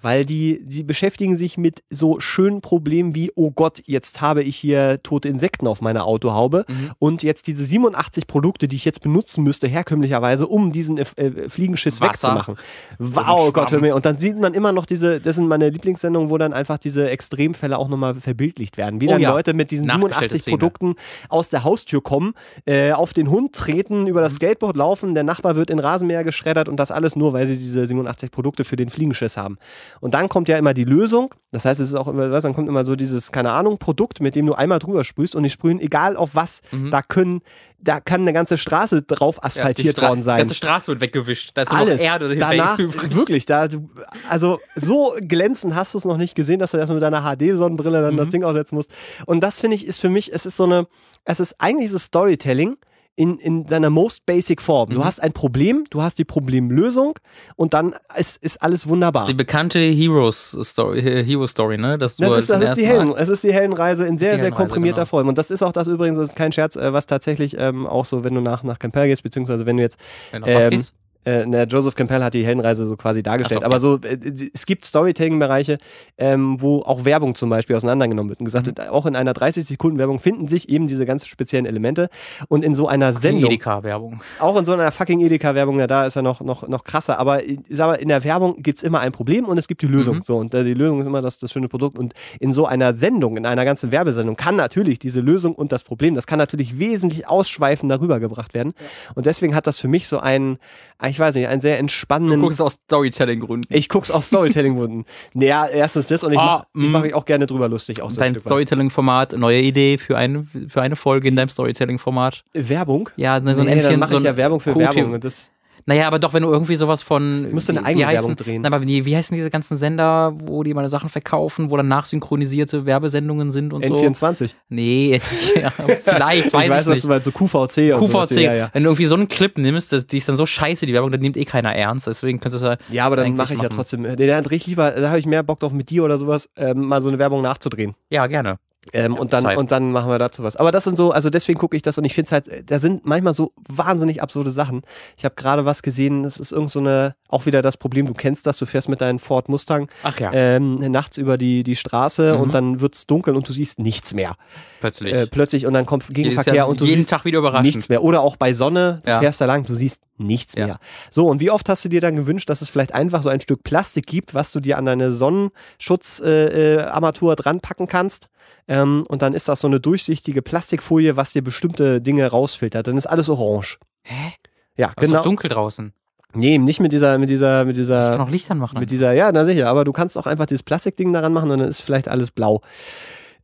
Weil 0.00 0.24
die, 0.24 0.60
die 0.64 0.84
beschäftigen 0.84 1.36
sich 1.36 1.58
mit 1.58 1.82
so 1.90 2.20
schönen 2.20 2.60
Problemen 2.60 3.14
wie, 3.14 3.32
oh 3.34 3.50
Gott, 3.50 3.82
jetzt 3.86 4.20
habe 4.20 4.42
ich 4.42 4.56
hier 4.56 5.02
tote 5.02 5.28
Insekten 5.28 5.66
auf 5.66 5.80
meiner 5.80 6.04
Autohaube 6.04 6.64
Mhm. 6.68 6.90
und 6.98 7.22
jetzt 7.22 7.46
diese 7.48 7.64
87 7.64 8.26
Produkte, 8.26 8.68
die 8.68 8.76
ich 8.76 8.84
jetzt 8.84 9.00
benutzen 9.00 9.42
müsste, 9.42 9.66
herkömmlicherweise, 9.68 10.46
um 10.46 10.70
diesen 10.72 10.98
äh, 10.98 11.04
äh, 11.16 11.48
Fliegenschiss 11.48 12.00
Wasser. 12.00 12.28
wegzumachen. 12.28 12.56
Wow, 12.98 13.24
Schwamm. 13.24 13.52
Gott, 13.52 13.72
hör 13.72 13.80
mir. 13.80 13.94
Und 13.96 14.04
dann 14.06 14.18
sieht 14.18 14.38
man 14.38 14.54
immer 14.54 14.72
noch 14.72 14.86
diese, 14.86 15.20
das 15.20 15.36
sind 15.36 15.48
meine 15.48 15.68
Lieblingssendungen, 15.70 16.30
wo 16.30 16.38
dann 16.38 16.52
einfach 16.52 16.78
diese 16.78 17.08
Extremfälle 17.10 17.76
auch 17.78 17.88
nochmal 17.88 18.14
verbildlicht 18.14 18.76
werden. 18.76 19.00
Wie 19.00 19.06
Oh 19.08 19.12
dann 19.12 19.20
ja. 19.20 19.30
Leute 19.30 19.52
mit 19.54 19.70
diesen 19.70 19.86
Nachgestellte 19.86 20.36
87 20.36 20.42
Szene. 20.42 20.56
Produkten 20.56 20.94
aus 21.28 21.48
der 21.50 21.64
Haustür 21.64 22.02
kommen, 22.02 22.34
äh, 22.66 22.92
auf 22.92 23.12
den 23.12 23.30
Hund 23.30 23.52
treten, 23.54 24.06
über 24.06 24.20
Mhm. 24.20 24.24
das 24.24 24.34
Skateboard 24.34 24.76
laufen, 24.76 25.14
der 25.14 25.24
Nachbar 25.24 25.56
wird 25.56 25.70
in 25.70 25.78
Rasenmäher 25.78 26.24
geschreddert 26.24 26.68
und 26.68 26.76
das 26.76 26.90
alles 26.90 27.16
nur, 27.16 27.32
weil 27.32 27.46
sie 27.46 27.56
diese 27.56 27.86
87 27.86 28.30
Produkte 28.30 28.64
für 28.64 28.76
den 28.76 28.90
Fliegenschiss 28.90 29.36
haben. 29.36 29.58
Und 30.00 30.14
dann 30.14 30.28
kommt 30.28 30.48
ja 30.48 30.56
immer 30.58 30.74
die 30.74 30.84
Lösung. 30.84 31.34
Das 31.52 31.64
heißt, 31.64 31.80
es 31.80 31.88
ist 31.90 31.94
auch 31.94 32.08
immer, 32.08 32.30
was, 32.30 32.42
dann 32.42 32.54
kommt 32.54 32.68
immer 32.68 32.84
so 32.84 32.94
dieses, 32.96 33.32
keine 33.32 33.52
Ahnung, 33.52 33.78
Produkt, 33.78 34.20
mit 34.20 34.34
dem 34.36 34.46
du 34.46 34.54
einmal 34.54 34.78
drüber 34.78 35.02
sprühst 35.04 35.34
und 35.34 35.42
die 35.42 35.48
sprühen, 35.50 35.80
egal 35.80 36.16
auf 36.16 36.34
was, 36.34 36.60
da 36.90 37.02
können, 37.02 37.40
da 37.80 38.00
kann 38.00 38.22
eine 38.22 38.32
ganze 38.32 38.58
Straße 38.58 39.02
drauf 39.02 39.36
Mhm. 39.36 39.40
Ja, 39.40 39.40
die 39.40 39.46
asphaltiert 39.60 39.96
Stra- 39.98 40.08
worden 40.08 40.18
Die 40.18 40.22
sein. 40.24 40.38
ganze 40.38 40.54
Straße 40.54 40.88
wird 40.88 41.00
weggewischt. 41.00 41.52
Da 41.54 41.62
ist 41.62 41.70
Alles. 41.72 42.00
Erde 42.00 42.36
Danach, 42.36 42.78
wirklich, 43.10 43.46
da, 43.46 43.68
du, 43.68 43.88
also 44.28 44.60
so 44.76 45.14
glänzend 45.20 45.74
hast 45.74 45.94
du 45.94 45.98
es 45.98 46.04
noch 46.04 46.16
nicht 46.18 46.34
gesehen, 46.34 46.58
dass 46.58 46.72
du 46.72 46.76
erstmal 46.76 46.96
mit 47.00 47.02
deiner 47.02 47.22
HD-Sonnenbrille 47.22 48.02
dann 48.02 48.14
Mhm. 48.14 48.18
das 48.18 48.28
Ding 48.28 48.44
aussetzen 48.44 48.74
musst. 48.74 48.90
Und 49.26 49.40
das 49.40 49.58
finde 49.60 49.76
ich, 49.76 49.86
ist 49.86 50.00
für 50.00 50.08
mich, 50.10 50.32
es 50.32 50.44
ist 50.46 50.56
so 50.56 50.64
eine, 50.64 50.86
es 51.24 51.40
ist 51.40 51.54
eigentlich 51.58 51.86
dieses 51.86 52.04
Storytelling 52.04 52.76
in, 53.18 53.36
in 53.38 53.66
seiner 53.66 53.90
most 53.90 54.24
basic 54.26 54.62
Form. 54.62 54.90
Du 54.90 54.98
Mhm. 55.00 55.04
hast 55.04 55.20
ein 55.20 55.32
Problem, 55.32 55.84
du 55.90 56.02
hast 56.02 56.18
die 56.20 56.24
Problemlösung 56.24 57.18
und 57.56 57.74
dann 57.74 57.96
ist, 58.16 58.40
ist 58.40 58.62
alles 58.62 58.86
wunderbar. 58.86 59.26
Die 59.26 59.34
bekannte 59.34 59.80
Heroes 59.80 60.56
Story, 60.62 61.02
Hero 61.02 61.46
Story, 61.48 61.78
ne? 61.78 61.98
Dass 61.98 62.14
du 62.16 62.24
Das 62.24 62.38
ist, 62.38 62.50
das 62.50 62.62
ist 62.62 62.74
die 62.76 62.86
Helden, 62.86 63.12
es 63.16 63.28
ist 63.28 63.42
die 63.42 63.52
Heldenreise 63.52 64.06
in 64.06 64.16
sehr, 64.18 64.38
sehr 64.38 64.52
komprimierter 64.52 65.00
genau. 65.00 65.06
Form. 65.06 65.26
Und 65.26 65.36
das 65.36 65.50
ist 65.50 65.64
auch 65.64 65.72
das 65.72 65.88
übrigens, 65.88 66.16
das 66.16 66.28
ist 66.28 66.36
kein 66.36 66.52
Scherz, 66.52 66.76
äh, 66.76 66.92
was 66.92 67.06
tatsächlich 67.06 67.56
ähm, 67.58 67.88
auch 67.88 68.04
so, 68.04 68.22
wenn 68.22 68.34
du 68.34 68.40
nach, 68.40 68.62
nach 68.62 68.78
Campbell 68.78 69.08
gehst, 69.08 69.24
beziehungsweise 69.24 69.66
wenn 69.66 69.78
du 69.78 69.82
jetzt 69.82 69.98
Wenn 70.30 70.42
noch 70.42 70.48
was 70.48 70.64
ähm, 70.66 70.70
gehst. 70.70 70.94
Äh, 71.28 71.46
ne, 71.46 71.64
Joseph 71.64 71.94
Campbell 71.94 72.22
hat 72.24 72.32
die 72.34 72.44
Heldenreise 72.46 72.86
so 72.86 72.96
quasi 72.96 73.22
dargestellt. 73.22 73.60
So, 73.60 73.66
Aber 73.66 73.80
so, 73.80 73.96
äh, 73.98 74.16
es 74.54 74.64
gibt 74.66 74.84
Storytelling-Bereiche, 74.84 75.78
ähm, 76.16 76.60
wo 76.60 76.80
auch 76.82 77.04
Werbung 77.04 77.34
zum 77.34 77.50
Beispiel 77.50 77.76
auseinandergenommen 77.76 78.30
wird. 78.30 78.40
Und 78.40 78.46
gesagt 78.46 78.66
Mhm. 78.66 78.76
wird, 78.78 78.88
auch 78.88 79.04
in 79.06 79.14
einer 79.16 79.32
30-Sekunden-Werbung 79.34 80.18
finden 80.20 80.48
sich 80.48 80.68
eben 80.68 80.86
diese 80.88 81.04
ganz 81.06 81.26
speziellen 81.26 81.66
Elemente. 81.66 82.08
Und 82.48 82.64
in 82.64 82.74
so 82.74 82.88
einer 82.88 83.12
Die 83.12 83.18
Sendung, 83.18 83.50
Edeka-Werbung. 83.50 84.20
auch 84.40 84.56
in 84.56 84.64
so 84.64 84.72
einer 84.72 84.90
fucking 84.90 85.20
Edeka-Werbung, 85.20 85.78
ja, 85.80 85.86
da 85.86 86.06
ist 86.06 86.16
er 86.16 86.22
noch, 86.22 86.40
noch, 86.40 86.66
noch 86.66 86.84
krasser. 86.84 87.18
Aber 87.18 87.44
ich 87.44 87.58
sag 87.70 87.86
mal, 87.88 87.94
in 87.94 88.08
der 88.08 88.24
Werbung 88.24 88.62
gibt 88.62 88.78
es 88.78 88.82
immer 88.82 89.00
ein 89.00 89.12
Problem 89.12 89.44
und 89.44 89.58
es 89.58 89.68
gibt 89.68 89.82
die 89.82 89.86
Lösung. 89.86 90.16
Mhm. 90.18 90.22
So, 90.24 90.36
und 90.38 90.54
äh, 90.54 90.64
die 90.64 90.74
Lösung 90.74 91.00
ist 91.00 91.06
immer 91.06 91.22
das, 91.22 91.38
das 91.38 91.52
schöne 91.52 91.68
Produkt. 91.68 91.98
Und 91.98 92.14
in 92.40 92.52
so 92.52 92.66
einer 92.66 92.92
Sendung, 92.94 93.36
in 93.36 93.44
einer 93.46 93.64
ganzen 93.64 93.92
Werbesendung, 93.92 94.36
kann 94.36 94.56
natürlich 94.56 94.98
diese 94.98 95.20
Lösung 95.20 95.54
und 95.54 95.72
das 95.72 95.84
Problem, 95.84 96.14
das 96.14 96.26
kann 96.26 96.38
natürlich 96.38 96.78
wesentlich 96.78 97.28
ausschweifend 97.28 97.90
darüber 97.90 98.20
gebracht 98.20 98.54
werden. 98.54 98.74
Und 99.14 99.26
deswegen 99.26 99.54
hat 99.54 99.66
das 99.66 99.78
für 99.78 99.88
mich 99.88 100.08
so 100.08 100.18
einen, 100.18 100.58
ich 101.06 101.17
weiß 101.18 101.34
nicht, 101.34 101.48
einen 101.48 101.60
sehr 101.60 101.74
Du 101.76 101.80
entspannenden. 101.80 102.40
guckst 102.40 102.60
aus 102.60 102.74
Storytelling-Gründen. 102.74 103.74
Ich 103.74 103.88
guck's 103.88 104.10
aus 104.10 104.26
Storytelling-Gründen. 104.26 105.04
naja, 105.34 105.66
erstens 105.66 106.06
das 106.08 106.24
und 106.24 106.32
ich 106.32 106.38
Ah, 106.38 106.66
mach, 106.74 106.82
ich 106.82 106.88
mm. 106.88 106.92
mach 106.92 107.02
mich 107.02 107.14
auch 107.14 107.24
gerne 107.24 107.46
drüber 107.46 107.68
lustig. 107.68 108.02
Auch 108.02 108.10
so 108.10 108.20
ein 108.20 108.34
Dein. 108.34 108.40
Storytelling-Format, 108.40 109.36
neue 109.38 109.60
Idee 109.60 109.98
für 109.98 110.16
eine, 110.16 110.46
für 110.68 110.82
eine 110.82 110.96
Folge 110.96 111.28
in 111.28 111.36
deinem 111.36 111.48
Storytelling-Format. 111.48 112.44
Werbung? 112.52 113.10
Ja, 113.16 113.40
so 113.40 113.46
ein 113.46 113.54
nee, 113.54 113.62
dann 113.62 113.68
Ämpfchen, 113.68 114.00
mache 114.00 114.10
so 114.10 114.16
ich 114.16 114.22
ein 114.22 114.26
ja 114.26 114.36
Werbung 114.36 114.60
für 114.60 114.74
Werbung. 114.76 115.12
Und 115.14 115.24
das, 115.24 115.50
Naja, 115.88 116.06
aber 116.06 116.18
doch, 116.18 116.34
wenn 116.34 116.42
du 116.42 116.50
irgendwie 116.52 116.74
sowas 116.76 117.02
von. 117.02 117.44
Du 117.44 117.48
musst 117.54 117.70
eine 117.70 117.80
wie- 117.80 117.84
eigene 117.86 118.06
Werbung 118.08 118.36
drehen. 118.36 118.60
Na, 118.60 118.68
aber 118.68 118.82
wie, 118.86 119.06
wie 119.06 119.16
heißen 119.16 119.34
diese 119.34 119.48
ganzen 119.48 119.78
Sender, 119.78 120.34
wo 120.44 120.62
die 120.62 120.74
meine 120.74 120.90
Sachen 120.90 121.08
verkaufen, 121.08 121.70
wo 121.70 121.78
dann 121.78 121.88
nachsynchronisierte 121.88 122.84
Werbesendungen 122.84 123.50
sind 123.50 123.72
und 123.72 123.86
so? 123.86 123.94
N24. 123.94 124.52
Nee, 124.68 125.18
ja, 125.58 125.70
vielleicht, 125.70 126.52
weiß 126.52 126.64
ich, 126.64 126.68
ich 126.68 126.70
weiß, 126.70 126.70
was 126.70 126.86
nicht. 126.88 127.04
du 127.04 127.08
meinst, 127.08 127.24
so 127.24 127.32
QVC 127.32 127.94
und 127.98 128.10
sowas. 128.12 128.28
QVC, 128.28 128.40
Ja, 128.42 128.54
ja. 128.54 128.70
wenn 128.74 128.82
du 128.82 128.90
irgendwie 128.90 129.06
so 129.06 129.14
einen 129.14 129.28
Clip 129.28 129.56
nimmst, 129.56 129.90
das, 129.94 130.06
die 130.06 130.18
ist 130.18 130.28
dann 130.28 130.36
so 130.36 130.44
scheiße, 130.44 130.84
die 130.84 130.92
Werbung, 130.92 131.10
dann 131.10 131.20
nimmt 131.20 131.38
eh 131.38 131.46
keiner 131.46 131.74
ernst. 131.74 132.06
Deswegen 132.06 132.38
könntest 132.38 132.62
du 132.64 132.76
Ja, 132.90 133.06
aber 133.06 133.16
dann 133.16 133.34
mache 133.34 133.54
ich 133.54 133.58
ja 133.58 133.64
machen. 133.64 133.76
trotzdem. 133.76 134.02
Nee, 134.02 134.26
da 134.26 134.42
drehe 134.42 134.56
ich 134.58 134.66
lieber, 134.66 134.90
da 134.90 135.08
habe 135.08 135.18
ich 135.18 135.24
mehr 135.24 135.42
Bock 135.42 135.60
drauf 135.60 135.72
mit 135.72 135.88
dir 135.88 136.04
oder 136.04 136.18
sowas, 136.18 136.50
ähm, 136.56 136.82
mal 136.86 137.00
so 137.00 137.08
eine 137.08 137.18
Werbung 137.18 137.40
nachzudrehen. 137.40 137.94
Ja, 138.10 138.26
gerne. 138.26 138.58
Ähm, 138.92 139.14
Ja, 139.14 139.20
und, 139.20 139.32
dann, 139.32 139.42
Zeit. 139.44 139.58
und 139.58 139.70
dann 139.72 139.92
machen 139.92 140.08
wir 140.10 140.18
dazu 140.18 140.42
was. 140.42 140.56
Aber 140.56 140.70
das 140.70 140.84
sind 140.84 140.96
so, 140.96 141.10
also 141.10 141.28
deswegen 141.30 141.58
gucke 141.58 141.76
ich 141.76 141.82
das 141.82 141.98
und 141.98 142.04
ich 142.04 142.14
finde 142.14 142.26
es 142.26 142.32
halt, 142.32 142.70
da 142.70 142.78
sind 142.78 143.04
manchmal 143.04 143.34
so 143.34 143.52
wahnsinnig 143.68 144.22
absurde 144.22 144.50
Sachen. 144.50 144.82
Ich 145.16 145.24
habe 145.26 145.34
gerade 145.34 145.64
was 145.66 145.82
gesehen, 145.82 146.22
das 146.22 146.38
ist 146.38 146.52
irgend 146.52 146.70
so 146.70 146.78
eine, 146.78 147.14
auch 147.28 147.44
wieder 147.44 147.60
das 147.60 147.76
Problem, 147.76 148.06
du 148.06 148.14
kennst 148.14 148.46
das, 148.46 148.56
du 148.56 148.64
fährst 148.66 148.88
mit 148.88 149.00
deinem 149.02 149.18
Ford 149.18 149.48
Mustang 149.50 149.90
ja, 150.18 150.30
ähm, 150.32 150.76
nachts 150.78 151.18
über 151.18 151.36
die, 151.36 151.64
die 151.64 151.76
Straße 151.76 152.34
Mhm. 152.34 152.40
und 152.40 152.54
dann 152.54 152.80
wird 152.80 152.94
es 152.94 153.06
dunkel 153.06 153.34
und 153.36 153.46
du 153.48 153.52
siehst 153.52 153.78
nichts 153.78 154.14
mehr. 154.14 154.36
plötzlich. 154.80 155.12
Äh, 155.12 155.26
plötzlich 155.26 155.66
und 155.66 155.74
dann 155.74 155.84
kommt 155.84 156.06
Gegenverkehr 156.08 156.54
Jahr- 156.54 156.68
und 156.68 156.80
du 156.80 156.84
jeden 156.86 156.98
siehst 157.00 157.10
Tag 157.10 157.24
wieder 157.24 157.40
überraschend. 157.40 157.66
nichts 157.66 157.88
mehr. 157.90 158.02
Oder 158.02 158.22
auch 158.22 158.36
bei 158.36 158.54
Sonne, 158.54 159.02
du 159.04 159.10
Ja. 159.10 159.18
fährst 159.18 159.40
da 159.40 159.44
lang, 159.44 159.64
du 159.66 159.74
siehst 159.74 160.02
nichts 160.16 160.54
Ja. 160.56 160.66
mehr. 160.66 160.78
So, 161.10 161.26
und 161.28 161.40
wie 161.40 161.50
oft 161.50 161.68
hast 161.68 161.84
du 161.84 161.88
dir 161.90 162.00
dann 162.00 162.16
gewünscht, 162.16 162.48
dass 162.48 162.62
es 162.62 162.68
vielleicht 162.70 162.94
einfach 162.94 163.22
so 163.22 163.28
ein 163.28 163.40
Stück 163.40 163.64
Plastik 163.64 164.06
gibt, 164.06 164.34
was 164.34 164.50
du 164.52 164.60
dir 164.60 164.78
an 164.78 164.84
deine 164.86 165.12
Sonnenschutzarmatur 165.12 166.28
äh, 166.58 166.82
Armatur 166.84 167.36
dran 167.36 167.60
packen 167.60 167.86
kannst? 167.88 168.28
Ähm, 168.68 169.04
und 169.08 169.22
dann 169.22 169.34
ist 169.34 169.48
das 169.48 169.60
so 169.60 169.66
eine 169.66 169.80
durchsichtige 169.80 170.42
Plastikfolie, 170.42 171.16
was 171.16 171.32
dir 171.32 171.42
bestimmte 171.42 172.00
Dinge 172.00 172.26
rausfiltert. 172.28 172.86
Dann 172.86 172.96
ist 172.98 173.06
alles 173.06 173.28
orange. 173.28 173.78
Hä? 174.02 174.32
Ja, 174.76 174.90
Aber 174.90 175.02
ist 175.02 175.08
genau. 175.08 175.18
doch 175.20 175.24
dunkel 175.24 175.48
draußen. 175.50 175.92
Nee, 176.34 176.58
nicht 176.58 176.78
mit 176.78 176.92
dieser, 176.92 177.16
mit 177.18 177.30
dieser, 177.30 177.64
mit 177.64 177.78
Ich 177.78 177.88
kann 177.88 178.02
dieser, 178.10 178.22
auch 178.22 178.28
Licht 178.30 178.50
anmachen. 178.50 178.78
mit 178.78 178.90
dieser, 178.90 179.12
ja, 179.12 179.32
na 179.32 179.46
sicher, 179.46 179.66
aber 179.68 179.84
du 179.84 179.92
kannst 179.92 180.18
auch 180.18 180.26
einfach 180.26 180.44
dieses 180.44 180.62
Plastikding 180.62 181.12
daran 181.12 181.32
machen 181.32 181.50
und 181.50 181.58
dann 181.60 181.68
ist 181.68 181.80
vielleicht 181.80 182.06
alles 182.06 182.30
blau. 182.30 182.60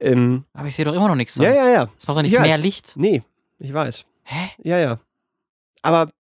Ähm, 0.01 0.45
Aber 0.53 0.69
ich 0.69 0.77
sehe 0.77 0.85
doch 0.85 0.93
immer 0.93 1.09
noch 1.09 1.15
nichts. 1.15 1.37
ja, 1.37 1.51
ja, 1.51 1.69
ja. 1.71 1.89
Das 1.97 2.07
macht 2.07 2.19
doch 2.19 2.23
nicht 2.23 2.39
mehr 2.39 2.59
Licht. 2.59 2.93
Nee, 2.97 3.23
ich 3.59 3.73
weiß. 3.73 4.05
Hä? 4.25 4.51
Ja, 4.63 4.79
ja. 4.79 4.99
Aber 5.81 6.11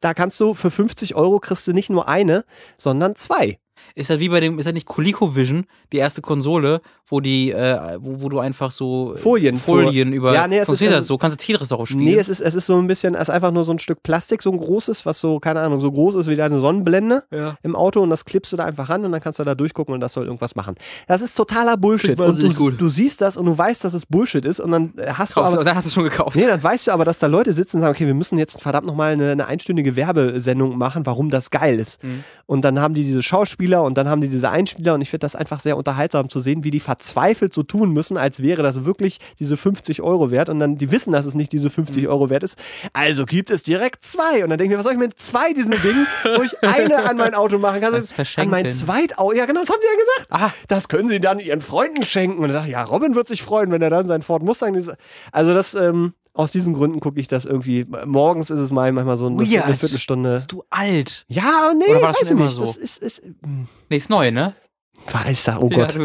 da 0.00 0.14
kannst 0.14 0.40
du 0.40 0.54
für 0.54 0.70
50 0.70 1.14
Euro 1.14 1.40
kriegst 1.40 1.66
du 1.66 1.72
nicht 1.72 1.90
nur 1.90 2.08
eine, 2.08 2.44
sondern 2.78 3.16
zwei. 3.16 3.58
Ist 3.94 4.10
das 4.10 4.20
wie 4.20 4.28
bei 4.28 4.40
dem, 4.40 4.58
ist 4.58 4.64
das 4.66 4.74
nicht 4.74 4.86
ColecoVision, 4.86 5.66
die 5.92 5.98
erste 5.98 6.20
Konsole, 6.22 6.80
wo 7.08 7.20
die, 7.20 7.50
äh, 7.52 7.98
wo, 8.00 8.22
wo 8.22 8.28
du 8.28 8.38
einfach 8.38 8.72
so 8.72 9.14
Folien 9.18 9.56
Folien 9.58 10.12
über 10.12 10.32
Ja, 10.32 10.48
nee, 10.48 10.58
es 10.58 10.68
ist- 10.68 10.80
es 10.80 11.06
so, 11.06 11.18
kannst 11.18 11.40
du 11.40 11.44
Tetris 11.44 11.68
darauf 11.68 11.86
spielen. 11.88 12.04
Nee, 12.04 12.16
es 12.16 12.28
ist, 12.28 12.40
es 12.40 12.54
ist 12.54 12.66
so 12.66 12.76
ein 12.78 12.86
bisschen, 12.86 13.14
es 13.14 13.22
ist 13.22 13.30
einfach 13.30 13.50
nur 13.52 13.64
so 13.64 13.72
ein 13.72 13.78
Stück 13.78 14.02
Plastik, 14.02 14.42
so 14.42 14.50
ein 14.50 14.56
großes, 14.58 15.04
was 15.04 15.20
so, 15.20 15.38
keine 15.38 15.60
Ahnung, 15.60 15.80
so 15.80 15.92
groß 15.92 16.14
ist 16.14 16.28
wie 16.28 16.34
deine 16.36 16.60
Sonnenblende 16.60 17.24
ja. 17.30 17.56
im 17.62 17.76
Auto 17.76 18.00
und 18.00 18.10
das 18.10 18.24
klippst 18.24 18.52
du 18.52 18.56
da 18.56 18.64
einfach 18.64 18.88
ran 18.88 19.04
und 19.04 19.12
dann 19.12 19.20
kannst 19.20 19.38
du 19.38 19.44
da 19.44 19.54
durchgucken 19.54 19.92
und 19.94 20.00
das 20.00 20.12
soll 20.14 20.24
irgendwas 20.24 20.54
machen. 20.56 20.76
Das 21.06 21.20
ist 21.20 21.34
totaler 21.34 21.76
Bullshit. 21.76 22.18
Und 22.18 22.38
du, 22.38 22.70
du 22.70 22.88
siehst 22.88 23.20
das 23.20 23.36
und 23.36 23.46
du 23.46 23.56
weißt, 23.56 23.84
dass 23.84 23.92
es 23.94 24.06
Bullshit 24.06 24.44
ist 24.44 24.60
und 24.60 24.70
dann 24.72 24.94
äh, 24.96 25.12
hast 25.12 25.32
du 25.32 25.40
Kaufst, 25.40 25.54
aber. 25.54 25.62
du- 25.62 25.64
dann 25.66 25.76
hast 25.76 25.86
du 25.86 25.90
schon 25.90 26.04
gekauft. 26.04 26.36
Nee, 26.36 26.46
dann 26.46 26.62
weißt 26.62 26.86
du 26.86 26.92
aber, 26.92 27.04
dass 27.04 27.18
da 27.18 27.26
Leute 27.26 27.52
sitzen 27.52 27.76
und 27.76 27.82
sagen, 27.82 27.94
okay, 27.94 28.06
wir 28.06 28.14
müssen 28.14 28.38
jetzt 28.38 28.60
verdammt 28.62 28.86
nochmal 28.86 29.12
eine, 29.12 29.32
eine 29.32 29.46
einstündige 29.46 29.94
Werbesendung 29.96 30.78
machen, 30.78 31.04
warum 31.06 31.28
das 31.30 31.50
geil 31.50 31.78
ist. 31.78 32.02
Mhm. 32.02 32.24
Und 32.46 32.62
dann 32.64 32.80
haben 32.80 32.94
die 32.94 33.04
diese 33.04 33.22
Schauspieler 33.22 33.63
und 33.72 33.96
dann 33.96 34.08
haben 34.08 34.20
die 34.20 34.28
diese 34.28 34.50
Einspieler 34.50 34.94
und 34.94 35.00
ich 35.00 35.10
finde 35.10 35.20
das 35.24 35.34
einfach 35.36 35.60
sehr 35.60 35.76
unterhaltsam 35.76 36.28
zu 36.28 36.40
sehen, 36.40 36.64
wie 36.64 36.70
die 36.70 36.80
verzweifelt 36.80 37.52
so 37.54 37.62
tun 37.62 37.90
müssen, 37.92 38.16
als 38.16 38.40
wäre 38.42 38.62
das 38.62 38.84
wirklich 38.84 39.18
diese 39.38 39.56
50 39.56 40.02
Euro 40.02 40.30
wert 40.30 40.48
und 40.48 40.58
dann 40.60 40.76
die 40.76 40.90
wissen, 40.90 41.12
dass 41.12 41.26
es 41.26 41.34
nicht 41.34 41.52
diese 41.52 41.68
Mhm. 41.68 41.72
50 41.72 42.08
Euro 42.08 42.30
wert 42.30 42.42
ist. 42.42 42.58
Also 42.92 43.24
gibt 43.26 43.50
es 43.50 43.62
direkt 43.62 44.04
zwei 44.04 44.44
und 44.44 44.50
dann 44.50 44.58
denke 44.58 44.64
ich 44.64 44.70
mir, 44.70 44.78
was 44.78 44.84
soll 44.84 44.92
ich 44.92 44.98
mit 44.98 45.18
zwei 45.18 45.52
diesen 45.52 45.72
Dingen, 45.82 46.06
wo 46.36 46.42
ich 46.42 46.56
eine 46.62 47.04
an 47.08 47.16
mein 47.16 47.34
Auto 47.34 47.58
machen 47.58 47.80
kann? 47.80 47.94
Als 47.94 48.10
an 48.12 48.16
mein 48.50 48.66
Verschenken. 48.66 48.70
Zweitauto. 48.70 49.34
Ja, 49.34 49.46
genau, 49.46 49.60
das 49.60 49.70
haben 49.70 49.80
die 49.82 49.86
ja 49.86 50.04
gesagt. 50.04 50.26
Ah, 50.30 50.50
Das 50.68 50.88
können 50.88 51.08
sie 51.08 51.20
dann 51.20 51.38
ihren 51.40 51.60
Freunden 51.60 52.02
schenken. 52.02 52.38
Und 52.38 52.48
dann 52.48 52.54
dachte 52.56 52.68
ich, 52.68 52.72
ja, 52.74 52.82
Robin 52.84 53.14
wird 53.14 53.26
sich 53.28 53.42
freuen, 53.42 53.70
wenn 53.70 53.80
er 53.82 53.90
dann 53.90 54.06
seinen 54.06 54.22
Ford 54.22 54.42
Mustang. 54.42 54.74
Also 55.32 55.54
das, 55.54 55.74
ähm, 55.74 56.14
aus 56.34 56.50
diesen 56.50 56.74
Gründen 56.74 57.00
gucke 57.00 57.20
ich 57.20 57.28
das 57.28 57.44
irgendwie. 57.44 57.86
Morgens 58.04 58.50
ist 58.50 58.60
es 58.60 58.70
mal 58.70 58.90
manchmal 58.92 59.16
so 59.16 59.26
eine, 59.26 59.38
Weird. 59.38 59.64
eine 59.64 59.76
Viertelstunde. 59.76 60.34
bist 60.34 60.52
du 60.52 60.64
alt? 60.68 61.24
Ja, 61.28 61.72
nee, 61.78 61.84
Oder 61.86 62.02
war 62.02 62.08
das 62.08 62.20
weiß 62.20 62.28
schon 62.28 62.36
immer 62.36 62.46
nicht. 62.46 62.54
so? 62.54 62.60
Das 62.60 62.76
ist, 62.76 63.02
ist 63.02 63.22
hm, 63.22 63.68
Nee, 63.88 63.96
ist 63.96 64.10
neu, 64.10 64.30
ne? 64.30 64.54
weiß 65.10 65.44
da, 65.44 65.58
oh 65.58 65.68
Gott. 65.68 65.94
Ja, 65.94 66.02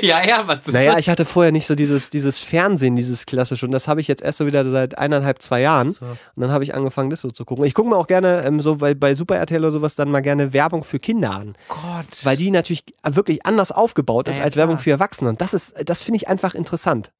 ja, 0.22 0.26
ja, 0.26 0.48
was 0.48 0.66
ist 0.66 0.72
Naja, 0.72 0.96
ich 0.98 1.08
hatte 1.08 1.24
vorher 1.24 1.52
nicht 1.52 1.66
so 1.66 1.74
dieses, 1.74 2.08
dieses 2.08 2.38
Fernsehen, 2.38 2.96
dieses 2.96 3.26
klassische. 3.26 3.66
Und 3.66 3.72
das 3.72 3.88
habe 3.88 4.00
ich 4.00 4.08
jetzt 4.08 4.22
erst 4.22 4.38
so 4.38 4.46
wieder 4.46 4.68
seit 4.70 4.96
eineinhalb, 4.96 5.42
zwei 5.42 5.60
Jahren. 5.60 5.92
So. 5.92 6.06
Und 6.06 6.16
dann 6.36 6.50
habe 6.50 6.64
ich 6.64 6.74
angefangen, 6.74 7.10
das 7.10 7.20
so 7.20 7.30
zu 7.30 7.44
gucken. 7.44 7.64
Ich 7.64 7.74
gucke 7.74 7.88
mir 7.90 7.96
auch 7.96 8.06
gerne, 8.06 8.42
ähm, 8.44 8.60
so 8.60 8.76
bei, 8.76 8.94
bei 8.94 9.14
Super 9.14 9.36
RTL 9.36 9.60
oder 9.60 9.72
sowas, 9.72 9.96
dann 9.96 10.10
mal 10.10 10.20
gerne 10.22 10.52
Werbung 10.52 10.82
für 10.82 10.98
Kinder 10.98 11.32
an. 11.32 11.56
Gott. 11.68 12.06
Weil 12.22 12.36
die 12.36 12.50
natürlich 12.50 12.84
wirklich 13.06 13.44
anders 13.44 13.70
aufgebaut 13.70 14.28
ist 14.28 14.36
Ja, 14.36 14.40
ja, 14.40 14.44
als 14.46 14.56
Werbung 14.56 14.76
klar. 14.76 14.84
für 14.84 14.90
Erwachsene. 14.92 15.30
Und 15.30 15.40
das 15.40 15.52
ist, 15.52 15.74
das 15.84 16.02
finde 16.02 16.16
ich 16.16 16.28
einfach 16.28 16.54
interessant. 16.54 17.12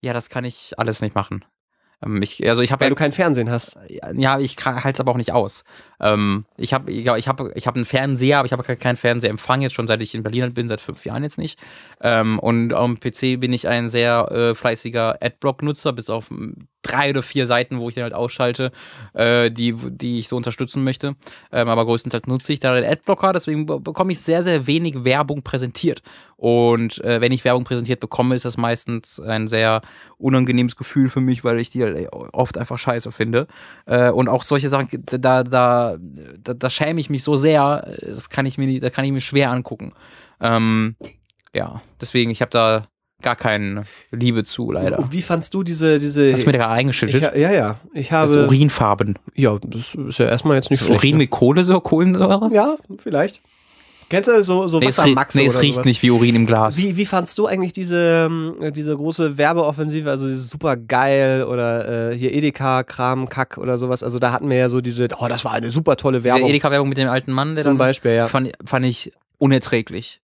ja, 0.00 0.12
das 0.12 0.30
kann 0.30 0.44
ich 0.44 0.78
alles 0.78 1.02
nicht 1.02 1.14
machen. 1.14 1.44
Ähm, 2.04 2.20
Ich, 2.22 2.48
also 2.48 2.62
ich 2.62 2.72
habe 2.72 2.80
Weil 2.80 2.86
ja 2.86 2.90
du 2.90 2.96
kein 2.96 3.12
Fernsehen 3.12 3.50
hast. 3.50 3.78
ja, 4.14 4.38
ich 4.38 4.56
halte 4.64 4.90
es 4.90 5.00
aber 5.00 5.12
auch 5.12 5.16
nicht 5.16 5.32
aus. 5.32 5.64
Ähm, 6.00 6.44
ich 6.56 6.72
habe 6.72 6.90
ich, 6.90 7.06
hab, 7.08 7.40
ich 7.56 7.66
hab 7.66 7.74
einen 7.76 7.84
Fernseher, 7.84 8.38
aber 8.38 8.46
ich 8.46 8.52
habe 8.52 8.62
keinen 8.76 8.96
Fernseherempfang 8.96 9.62
jetzt 9.62 9.74
schon 9.74 9.86
seit 9.86 10.02
ich 10.02 10.14
in 10.14 10.22
Berlin 10.22 10.54
bin, 10.54 10.68
seit 10.68 10.80
fünf 10.80 11.04
Jahren 11.04 11.22
jetzt 11.22 11.38
nicht. 11.38 11.58
Ähm, 12.00 12.38
und 12.38 12.72
am 12.72 12.98
PC 13.00 13.40
bin 13.40 13.52
ich 13.52 13.68
ein 13.68 13.88
sehr 13.88 14.30
äh, 14.30 14.54
fleißiger 14.54 15.18
Adblock-Nutzer, 15.20 15.92
bis 15.92 16.10
auf 16.10 16.30
drei 16.82 17.10
oder 17.10 17.22
vier 17.22 17.46
Seiten, 17.46 17.78
wo 17.80 17.88
ich 17.88 17.96
den 17.96 18.04
halt 18.04 18.14
ausschalte, 18.14 18.70
äh, 19.12 19.50
die, 19.50 19.74
die 19.74 20.20
ich 20.20 20.28
so 20.28 20.36
unterstützen 20.36 20.84
möchte. 20.84 21.16
Ähm, 21.52 21.68
aber 21.68 21.84
größtenteils 21.84 22.26
nutze 22.26 22.52
ich 22.52 22.60
da 22.60 22.74
den 22.74 22.88
Adblocker, 22.88 23.32
deswegen 23.32 23.66
be- 23.66 23.80
bekomme 23.80 24.12
ich 24.12 24.20
sehr, 24.20 24.42
sehr 24.42 24.66
wenig 24.66 25.04
Werbung 25.04 25.42
präsentiert. 25.42 26.02
Und 26.36 27.02
äh, 27.04 27.20
wenn 27.20 27.32
ich 27.32 27.44
Werbung 27.44 27.64
präsentiert 27.64 27.98
bekomme, 27.98 28.36
ist 28.36 28.44
das 28.44 28.56
meistens 28.56 29.18
ein 29.18 29.48
sehr 29.48 29.82
unangenehmes 30.18 30.76
Gefühl 30.76 31.08
für 31.08 31.20
mich, 31.20 31.42
weil 31.42 31.58
ich 31.58 31.70
die 31.70 31.82
halt 31.82 32.08
oft 32.12 32.56
einfach 32.56 32.78
scheiße 32.78 33.10
finde. 33.10 33.48
Äh, 33.86 34.10
und 34.10 34.28
auch 34.28 34.44
solche 34.44 34.68
Sachen, 34.68 34.88
da, 35.04 35.42
da, 35.42 35.87
da, 35.96 36.54
da 36.54 36.70
schäme 36.70 37.00
ich 37.00 37.08
mich 37.10 37.22
so 37.24 37.36
sehr, 37.36 37.88
das 38.02 38.28
kann 38.28 38.44
ich 38.46 38.58
mir, 38.58 38.66
nicht- 38.66 38.82
das 38.82 38.92
kann 38.92 39.04
ich 39.04 39.12
mir 39.12 39.20
schwer 39.20 39.50
angucken. 39.50 39.92
Ähm, 40.40 40.96
ja, 41.54 41.80
deswegen, 42.00 42.30
ich 42.30 42.40
habe 42.42 42.50
da 42.50 42.86
gar 43.22 43.34
keine 43.36 43.82
Liebe 44.12 44.44
zu, 44.44 44.70
leider. 44.70 45.08
Wie 45.10 45.22
fandst 45.22 45.52
du 45.54 45.62
diese, 45.64 45.98
diese. 45.98 46.32
Hast 46.32 46.42
du 46.42 46.46
mir 46.46 46.58
da 46.58 46.72
ich, 46.72 46.78
eingeschüttet? 46.80 47.22
ha- 47.24 47.36
ja, 47.36 47.50
ja. 47.50 47.80
Ich 47.92 48.08
Das 48.10 48.30
ist 48.30 48.36
habe. 48.36 48.46
Urinfarben. 48.48 49.18
ja, 49.34 49.58
das 49.60 49.94
ist 49.94 50.18
ja 50.18 50.26
erstmal 50.26 50.56
jetzt 50.56 50.70
nicht 50.70 50.80
Ist 50.82 50.86
schlecht. 50.86 51.00
Urin 51.02 51.12
ne? 51.12 51.18
mit 51.18 51.30
Kohlensäure? 51.30 51.80
Kohlensäure? 51.80 52.50
Ja, 52.54 52.76
vielleicht. 52.98 53.40
Kennst 54.08 54.28
du 54.28 54.42
so, 54.42 54.68
so 54.68 54.78
Nee, 54.78 54.86
es, 54.88 54.98
Wassermax 54.98 55.34
riecht, 55.34 55.44
nee, 55.44 55.48
es 55.48 55.62
riecht 55.62 55.74
sowas? 55.74 55.86
nicht 55.86 56.02
wie 56.02 56.10
Urin 56.10 56.34
im 56.34 56.46
Glas. 56.46 56.78
Wie, 56.78 56.96
wie 56.96 57.04
fandst 57.04 57.36
du 57.38 57.46
eigentlich 57.46 57.74
diese, 57.74 58.26
ähm, 58.26 58.72
diese 58.74 58.96
große 58.96 59.36
Werbeoffensive, 59.36 60.10
also 60.10 60.26
dieses 60.26 60.48
super 60.48 60.76
geil 60.76 61.44
oder 61.44 62.12
äh, 62.12 62.18
hier 62.18 62.32
Edeka-Kram, 62.32 63.28
Kack 63.28 63.58
oder 63.58 63.76
sowas? 63.76 64.02
Also 64.02 64.18
da 64.18 64.32
hatten 64.32 64.48
wir 64.48 64.56
ja 64.56 64.68
so 64.70 64.80
diese, 64.80 65.08
oh, 65.18 65.28
das 65.28 65.44
war 65.44 65.52
eine 65.52 65.70
super 65.70 65.96
tolle 65.96 66.24
Werbung. 66.24 66.48
Edeka-Werbung 66.48 66.88
mit 66.88 66.96
dem 66.96 67.08
alten 67.08 67.32
Mann, 67.32 67.54
der 67.54 67.64
Zum 67.64 67.72
dann 67.72 67.78
Beispiel, 67.78 68.12
ja. 68.12 68.28
fand, 68.28 68.52
fand 68.64 68.86
ich 68.86 69.12
unerträglich. 69.36 70.20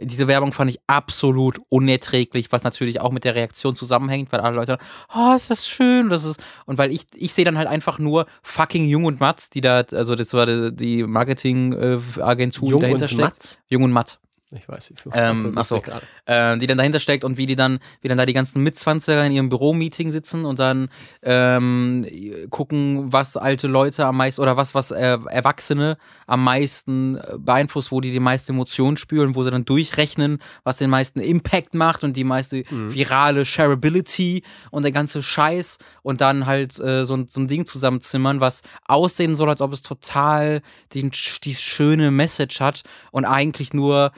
Diese 0.00 0.28
Werbung 0.28 0.52
fand 0.52 0.70
ich 0.70 0.80
absolut 0.86 1.60
unerträglich, 1.68 2.52
was 2.52 2.62
natürlich 2.62 3.00
auch 3.00 3.12
mit 3.12 3.24
der 3.24 3.34
Reaktion 3.34 3.74
zusammenhängt, 3.74 4.32
weil 4.32 4.40
alle 4.40 4.56
Leute, 4.56 4.78
oh, 5.14 5.34
ist 5.34 5.50
das 5.50 5.68
schön, 5.68 6.08
das 6.08 6.24
ist, 6.24 6.42
und 6.66 6.78
weil 6.78 6.92
ich, 6.92 7.06
ich 7.14 7.32
sehe 7.32 7.44
dann 7.44 7.58
halt 7.58 7.68
einfach 7.68 7.98
nur 7.98 8.26
fucking 8.42 8.86
Jung 8.86 9.04
und 9.04 9.20
Matz, 9.20 9.50
die 9.50 9.60
da, 9.60 9.84
also 9.92 10.14
das 10.14 10.32
war 10.32 10.46
die, 10.46 10.74
die 10.74 11.02
Marketing-Agentur, 11.02 12.66
die 12.66 12.70
Jung 12.70 12.80
dahinter 12.80 13.04
und 13.04 13.08
steckt. 13.08 13.20
Matz? 13.20 13.58
Jung 13.68 13.82
und 13.82 13.92
Matt. 13.92 14.18
Ich 14.52 14.68
weiß 14.68 14.90
nicht. 14.90 15.04
Ähm, 15.12 15.40
ach 15.58 15.64
so. 15.64 15.76
äh, 16.26 16.58
die 16.58 16.66
dann 16.66 16.76
dahinter 16.78 16.98
steckt 16.98 17.22
und 17.22 17.36
wie 17.36 17.46
die 17.46 17.54
dann, 17.54 17.78
wie 18.00 18.08
dann 18.08 18.18
da 18.18 18.26
die 18.26 18.32
ganzen 18.32 18.62
Mitzwanziger 18.64 19.24
in 19.24 19.30
ihrem 19.30 19.48
Büromeeting 19.48 20.10
sitzen 20.10 20.44
und 20.44 20.58
dann 20.58 20.88
ähm, 21.22 22.04
gucken, 22.50 23.12
was 23.12 23.36
alte 23.36 23.68
Leute 23.68 24.06
am 24.06 24.16
meisten 24.16 24.40
oder 24.42 24.56
was, 24.56 24.74
was 24.74 24.90
äh, 24.90 25.18
Erwachsene 25.28 25.96
am 26.26 26.42
meisten 26.42 27.16
äh, 27.16 27.36
beeinflusst, 27.38 27.92
wo 27.92 28.00
die 28.00 28.10
die 28.10 28.18
meiste 28.20 28.52
Emotion 28.52 28.96
spüren, 28.96 29.36
wo 29.36 29.44
sie 29.44 29.50
dann 29.52 29.64
durchrechnen, 29.64 30.38
was 30.64 30.78
den 30.78 30.90
meisten 30.90 31.20
Impact 31.20 31.74
macht 31.74 32.02
und 32.02 32.16
die 32.16 32.24
meiste 32.24 32.64
virale 32.92 33.44
Shareability 33.44 34.42
und 34.72 34.82
der 34.82 34.92
ganze 34.92 35.22
Scheiß 35.22 35.78
und 36.02 36.20
dann 36.20 36.46
halt 36.46 36.78
äh, 36.80 37.04
so, 37.04 37.14
ein- 37.14 37.28
so 37.28 37.40
ein 37.40 37.46
Ding 37.46 37.66
zusammenzimmern, 37.66 38.40
was 38.40 38.62
aussehen 38.86 39.34
soll, 39.36 39.48
als 39.48 39.60
ob 39.60 39.72
es 39.72 39.82
total 39.82 40.60
den, 40.94 41.12
die 41.44 41.54
schöne 41.54 42.10
Message 42.10 42.60
hat 42.60 42.82
und 43.12 43.24
eigentlich 43.24 43.72
nur 43.72 44.10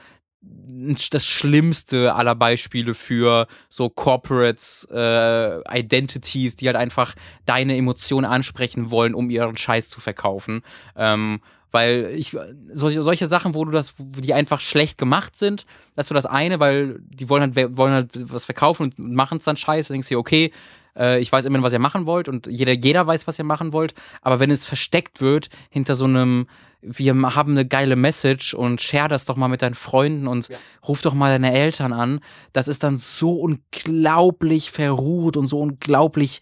das 1.11 1.25
schlimmste 1.25 2.13
aller 2.13 2.35
Beispiele 2.35 2.93
für 2.93 3.47
so 3.69 3.89
Corporates, 3.89 4.87
äh, 4.91 5.79
Identities, 5.79 6.55
die 6.55 6.67
halt 6.67 6.75
einfach 6.75 7.15
deine 7.45 7.77
Emotionen 7.77 8.25
ansprechen 8.25 8.91
wollen, 8.91 9.13
um 9.13 9.29
ihren 9.29 9.57
Scheiß 9.57 9.89
zu 9.89 10.01
verkaufen. 10.01 10.61
Ähm, 10.95 11.41
weil 11.71 12.11
ich 12.15 12.37
solche, 12.67 13.01
solche 13.01 13.27
Sachen, 13.27 13.55
wo 13.55 13.65
du 13.65 13.71
das, 13.71 13.95
wo 13.97 14.21
die 14.21 14.33
einfach 14.33 14.59
schlecht 14.59 14.99
gemacht 14.99 15.35
sind, 15.35 15.65
das 15.95 16.05
ist 16.05 16.09
so 16.09 16.15
das 16.15 16.27
eine, 16.27 16.59
weil 16.59 16.99
die 17.09 17.29
wollen 17.29 17.55
halt, 17.55 17.77
wollen 17.77 17.93
halt 17.93 18.09
was 18.31 18.45
verkaufen 18.45 18.83
und 18.83 18.99
machen 18.99 19.39
es 19.39 19.45
dann 19.45 19.57
scheiße, 19.57 19.89
dann 19.89 19.95
denkst 19.95 20.09
du 20.09 20.19
okay, 20.19 20.51
äh, 20.97 21.19
ich 21.19 21.31
weiß 21.31 21.45
immerhin, 21.45 21.63
was 21.63 21.73
ihr 21.73 21.79
machen 21.79 22.05
wollt 22.05 22.27
und 22.27 22.47
jeder, 22.47 22.73
jeder 22.73 23.05
weiß, 23.05 23.27
was 23.27 23.39
ihr 23.39 23.45
machen 23.45 23.73
wollt, 23.73 23.93
aber 24.21 24.39
wenn 24.39 24.51
es 24.51 24.65
versteckt 24.65 25.21
wird 25.21 25.49
hinter 25.69 25.95
so 25.95 26.05
einem, 26.05 26.47
wir 26.81 27.13
haben 27.13 27.51
eine 27.51 27.65
geile 27.65 27.95
Message 27.95 28.53
und 28.53 28.81
share 28.81 29.09
das 29.09 29.25
doch 29.25 29.35
mal 29.35 29.47
mit 29.47 29.61
deinen 29.61 29.75
Freunden 29.75 30.27
und 30.27 30.49
ruf 30.87 31.01
doch 31.01 31.13
mal 31.13 31.31
deine 31.31 31.53
Eltern 31.53 31.93
an, 31.93 32.19
das 32.51 32.67
ist 32.67 32.83
dann 32.83 32.97
so 32.97 33.39
unglaublich 33.39 34.71
verruht 34.71 35.37
und 35.37 35.47
so 35.47 35.59
unglaublich 35.59 36.41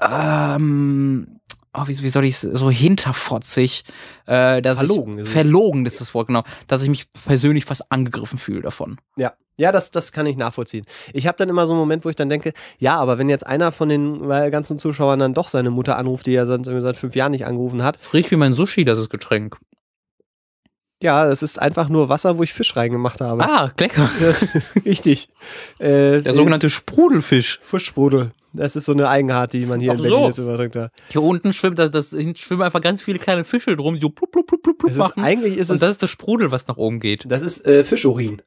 ähm, 0.00 1.40
oh, 1.74 1.82
wie, 1.86 2.02
wie 2.02 2.08
soll 2.08 2.24
ich 2.24 2.38
so 2.38 2.70
hinterfotzig, 2.70 3.84
äh, 4.26 4.60
dass 4.62 4.78
Verlogen 4.78 5.18
ich, 5.20 5.28
verlogen 5.28 5.86
ist 5.86 6.00
das 6.00 6.14
Wort, 6.14 6.28
genau, 6.28 6.42
dass 6.66 6.82
ich 6.82 6.88
mich 6.88 7.06
persönlich 7.12 7.64
fast 7.64 7.90
angegriffen 7.90 8.38
fühle 8.38 8.62
davon. 8.62 8.98
Ja. 9.16 9.32
Ja, 9.58 9.70
das, 9.70 9.90
das 9.90 10.12
kann 10.12 10.24
ich 10.24 10.38
nachvollziehen. 10.38 10.84
Ich 11.12 11.26
habe 11.26 11.36
dann 11.36 11.50
immer 11.50 11.66
so 11.66 11.74
einen 11.74 11.80
Moment, 11.80 12.06
wo 12.06 12.08
ich 12.08 12.16
dann 12.16 12.30
denke, 12.30 12.54
ja, 12.78 12.96
aber 12.96 13.18
wenn 13.18 13.28
jetzt 13.28 13.46
einer 13.46 13.70
von 13.70 13.90
den 13.90 14.28
äh, 14.30 14.50
ganzen 14.50 14.78
Zuschauern 14.78 15.18
dann 15.18 15.34
doch 15.34 15.48
seine 15.48 15.70
Mutter 15.70 15.98
anruft, 15.98 16.26
die 16.26 16.34
er 16.34 16.46
sonst 16.46 16.68
irgendwie 16.68 16.82
seit 16.82 16.96
fünf 16.96 17.14
Jahren 17.14 17.32
nicht 17.32 17.44
angerufen 17.44 17.82
hat, 17.82 17.98
Riecht 18.14 18.30
wie 18.30 18.36
mein 18.36 18.54
Sushi, 18.54 18.86
das 18.86 18.98
ist 18.98 19.10
Getränk. 19.10 19.58
ja, 21.02 21.26
es 21.28 21.42
ist 21.42 21.60
einfach 21.60 21.88
nur 21.90 22.08
Wasser, 22.08 22.38
wo 22.38 22.42
ich 22.42 22.54
Fisch 22.54 22.74
reingemacht 22.76 23.20
habe. 23.20 23.44
Ah, 23.44 23.70
lecker. 23.78 24.08
Richtig. 24.86 25.28
Äh, 25.78 26.22
Der 26.22 26.32
sogenannte 26.32 26.70
Sprudelfisch. 26.70 27.58
Fischsprudel. 27.62 28.32
Das 28.52 28.76
ist 28.76 28.84
so 28.84 28.92
eine 28.92 29.08
Eigenart, 29.08 29.52
die 29.52 29.64
man 29.66 29.80
hier 29.80 29.92
Ach 29.92 29.96
in 29.96 30.02
Berlin 30.02 30.18
so. 30.20 30.26
jetzt 30.26 30.38
übertrinkt 30.38 30.76
hat. 30.76 30.92
Hier 31.08 31.22
unten 31.22 31.52
schwimmt, 31.52 31.78
das, 31.78 31.90
das 31.90 32.10
schwimmen 32.36 32.62
einfach 32.62 32.80
ganz 32.80 33.00
viele 33.02 33.18
kleine 33.18 33.44
Fische 33.44 33.76
drum, 33.76 33.94
die 33.94 34.00
so 34.00 34.10
plupp, 34.10 34.30
plupp, 34.32 34.46
plupp, 34.46 34.62
plupp 34.62 34.84
Es 34.84 34.92
ist, 34.92 34.98
machen. 34.98 35.22
eigentlich 35.22 35.56
ist 35.56 35.70
Und 35.70 35.76
es, 35.76 35.80
das 35.80 35.90
ist 35.92 36.02
das 36.02 36.10
Sprudel, 36.10 36.50
was 36.50 36.66
nach 36.66 36.76
oben 36.76 37.00
geht. 37.00 37.24
das 37.28 37.42
ist 37.42 37.66
äh, 37.66 37.84
Fischurin. 37.84 38.42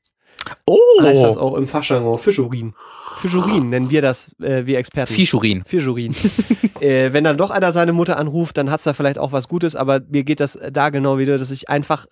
Oh! 0.68 0.77
Heißt 1.02 1.23
das 1.23 1.38
auch 1.38 1.56
im 1.56 1.68
Fachjargon. 1.68 2.19
Fischurin. 2.19 2.76
Fischurin 3.19 3.69
nennen 3.69 3.90
wir 3.90 4.02
das, 4.03 4.30
äh, 4.40 4.65
wir 4.65 4.77
Experten. 4.77 5.11
Fischurin. 5.14 5.64
Fischurin. 5.65 6.14
äh, 6.82 7.11
wenn 7.14 7.23
dann 7.23 7.38
doch 7.38 7.49
einer 7.49 7.72
seine 7.73 7.94
Mutter 7.94 8.18
anruft, 8.18 8.57
dann 8.57 8.69
hat's 8.69 8.84
da 8.84 8.94
vielleicht 8.94 9.18
auch 9.18 9.32
was 9.32 9.48
Gutes, 9.48 9.76
aber 9.76 10.02
mir 10.07 10.23
geht 10.23 10.40
das 10.40 10.60
da 10.72 10.90
genau 10.91 11.18
wieder, 11.18 11.38
dass 11.40 11.49
ich 11.49 11.69
einfach 11.69 12.06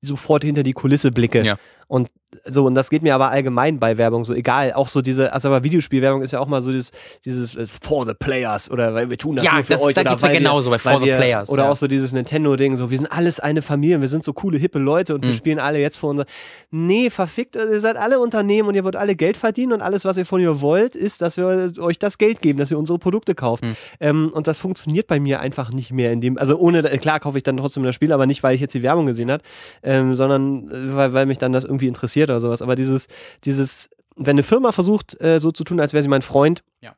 sofort 0.00 0.44
hinter 0.44 0.62
die 0.62 0.72
Kulisse 0.72 1.10
blicke. 1.10 1.42
Ja. 1.44 1.58
Und 1.88 2.08
so, 2.44 2.64
und 2.66 2.74
das 2.74 2.90
geht 2.90 3.02
mir 3.02 3.14
aber 3.14 3.30
allgemein 3.30 3.78
bei 3.78 3.98
Werbung 3.98 4.24
so 4.24 4.34
egal. 4.34 4.72
Auch 4.72 4.88
so 4.88 5.02
diese, 5.02 5.32
also 5.32 5.48
aber 5.48 5.64
Videospielwerbung 5.64 6.22
ist 6.22 6.32
ja 6.32 6.40
auch 6.40 6.46
mal 6.46 6.62
so 6.62 6.70
dieses, 6.72 6.90
dieses 7.24 7.56
äh, 7.56 7.66
For 7.82 8.06
the 8.06 8.14
Players 8.14 8.70
oder 8.70 8.94
weil 8.94 9.10
wir 9.10 9.18
tun 9.18 9.36
das 9.36 9.44
Ja, 9.44 9.54
nur 9.54 9.64
für 9.64 9.72
das- 9.74 9.82
euch. 9.82 9.94
da 9.94 10.00
oder 10.02 10.10
geht's 10.10 10.22
mir 10.22 10.32
genauso 10.32 10.70
bei 10.70 10.78
For 10.78 10.98
the 11.00 11.06
wir, 11.06 11.16
Players, 11.16 11.50
Oder 11.50 11.64
ja. 11.64 11.70
auch 11.70 11.76
so 11.76 11.86
dieses 11.86 12.12
Nintendo-Ding, 12.12 12.76
so 12.76 12.90
wir 12.90 12.96
sind 12.98 13.10
alles 13.10 13.40
eine 13.40 13.62
Familie, 13.62 14.00
wir 14.00 14.08
sind 14.08 14.24
so 14.24 14.32
coole, 14.32 14.58
hippe 14.58 14.78
Leute 14.78 15.14
und 15.14 15.22
wir 15.22 15.30
Mhm. 15.30 15.34
spielen 15.36 15.58
alle 15.58 15.78
jetzt 15.78 15.98
für 15.98 16.06
unser. 16.06 16.24
Nee, 16.70 17.10
verfickt, 17.10 17.56
ihr 17.56 17.80
seid 17.80 17.96
alle 17.96 18.18
Unternehmen 18.20 18.68
und 18.68 18.74
ihr 18.74 18.84
wollt 18.84 18.96
alle 18.96 19.14
Geld 19.16 19.36
verdienen 19.36 19.72
und 19.72 19.82
alles, 19.82 20.04
was 20.04 20.16
ihr 20.16 20.26
von 20.26 20.40
ihr 20.40 20.60
wollt, 20.60 20.96
ist, 20.96 21.22
dass 21.22 21.36
wir 21.36 21.72
euch 21.78 21.98
das 21.98 22.18
Geld 22.18 22.40
geben, 22.42 22.58
dass 22.58 22.70
ihr 22.70 22.78
unsere 22.78 22.98
Produkte 22.98 23.34
kauft. 23.34 23.64
Mhm. 23.64 23.76
Ähm, 24.00 24.30
und 24.32 24.46
das 24.46 24.58
funktioniert 24.58 25.06
bei 25.06 25.20
mir 25.20 25.40
einfach 25.40 25.72
nicht 25.72 25.92
mehr 25.92 26.12
in 26.12 26.20
dem, 26.20 26.38
also 26.38 26.56
ohne, 26.56 26.82
klar 26.82 27.20
kaufe 27.20 27.38
ich 27.38 27.44
dann 27.44 27.56
trotzdem 27.56 27.82
das 27.82 27.94
Spiel, 27.94 28.12
aber 28.12 28.26
nicht, 28.26 28.42
weil 28.42 28.54
ich 28.54 28.60
jetzt 28.60 28.74
die 28.74 28.82
Werbung 28.82 29.06
gesehen 29.06 29.30
habe, 29.30 29.42
ähm, 29.82 30.14
sondern 30.14 30.68
äh, 30.70 30.94
weil, 30.96 31.12
weil 31.12 31.26
mich 31.26 31.38
dann 31.38 31.52
das 31.52 31.64
irgendwie 31.64 31.86
interessiert 31.88 32.30
oder 32.30 32.39
sowas. 32.40 32.62
Aber 32.62 32.76
dieses, 32.76 33.08
dieses, 33.44 33.90
wenn 34.16 34.32
eine 34.34 34.42
Firma 34.42 34.72
versucht, 34.72 35.20
äh, 35.20 35.38
so 35.40 35.50
zu 35.52 35.64
tun, 35.64 35.80
als 35.80 35.92
wäre 35.92 36.02
sie 36.02 36.08
mein 36.08 36.22
Freund, 36.22 36.62
Ja. 36.80 36.94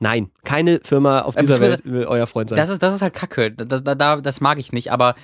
nein, 0.00 0.30
keine 0.44 0.80
Firma 0.82 1.20
auf 1.22 1.36
Äh, 1.36 1.40
dieser 1.40 1.60
Welt 1.60 1.82
will 1.84 2.04
euer 2.06 2.26
Freund 2.26 2.50
sein. 2.50 2.56
Das 2.56 2.68
ist, 2.70 2.82
das 2.82 2.94
ist 2.94 3.02
halt 3.02 3.14
Kacke. 3.14 3.52
Das, 3.52 3.82
da, 3.84 3.94
da, 3.94 4.20
das 4.20 4.40
mag 4.40 4.58
ich 4.58 4.72
nicht, 4.72 4.90
aber 4.92 5.14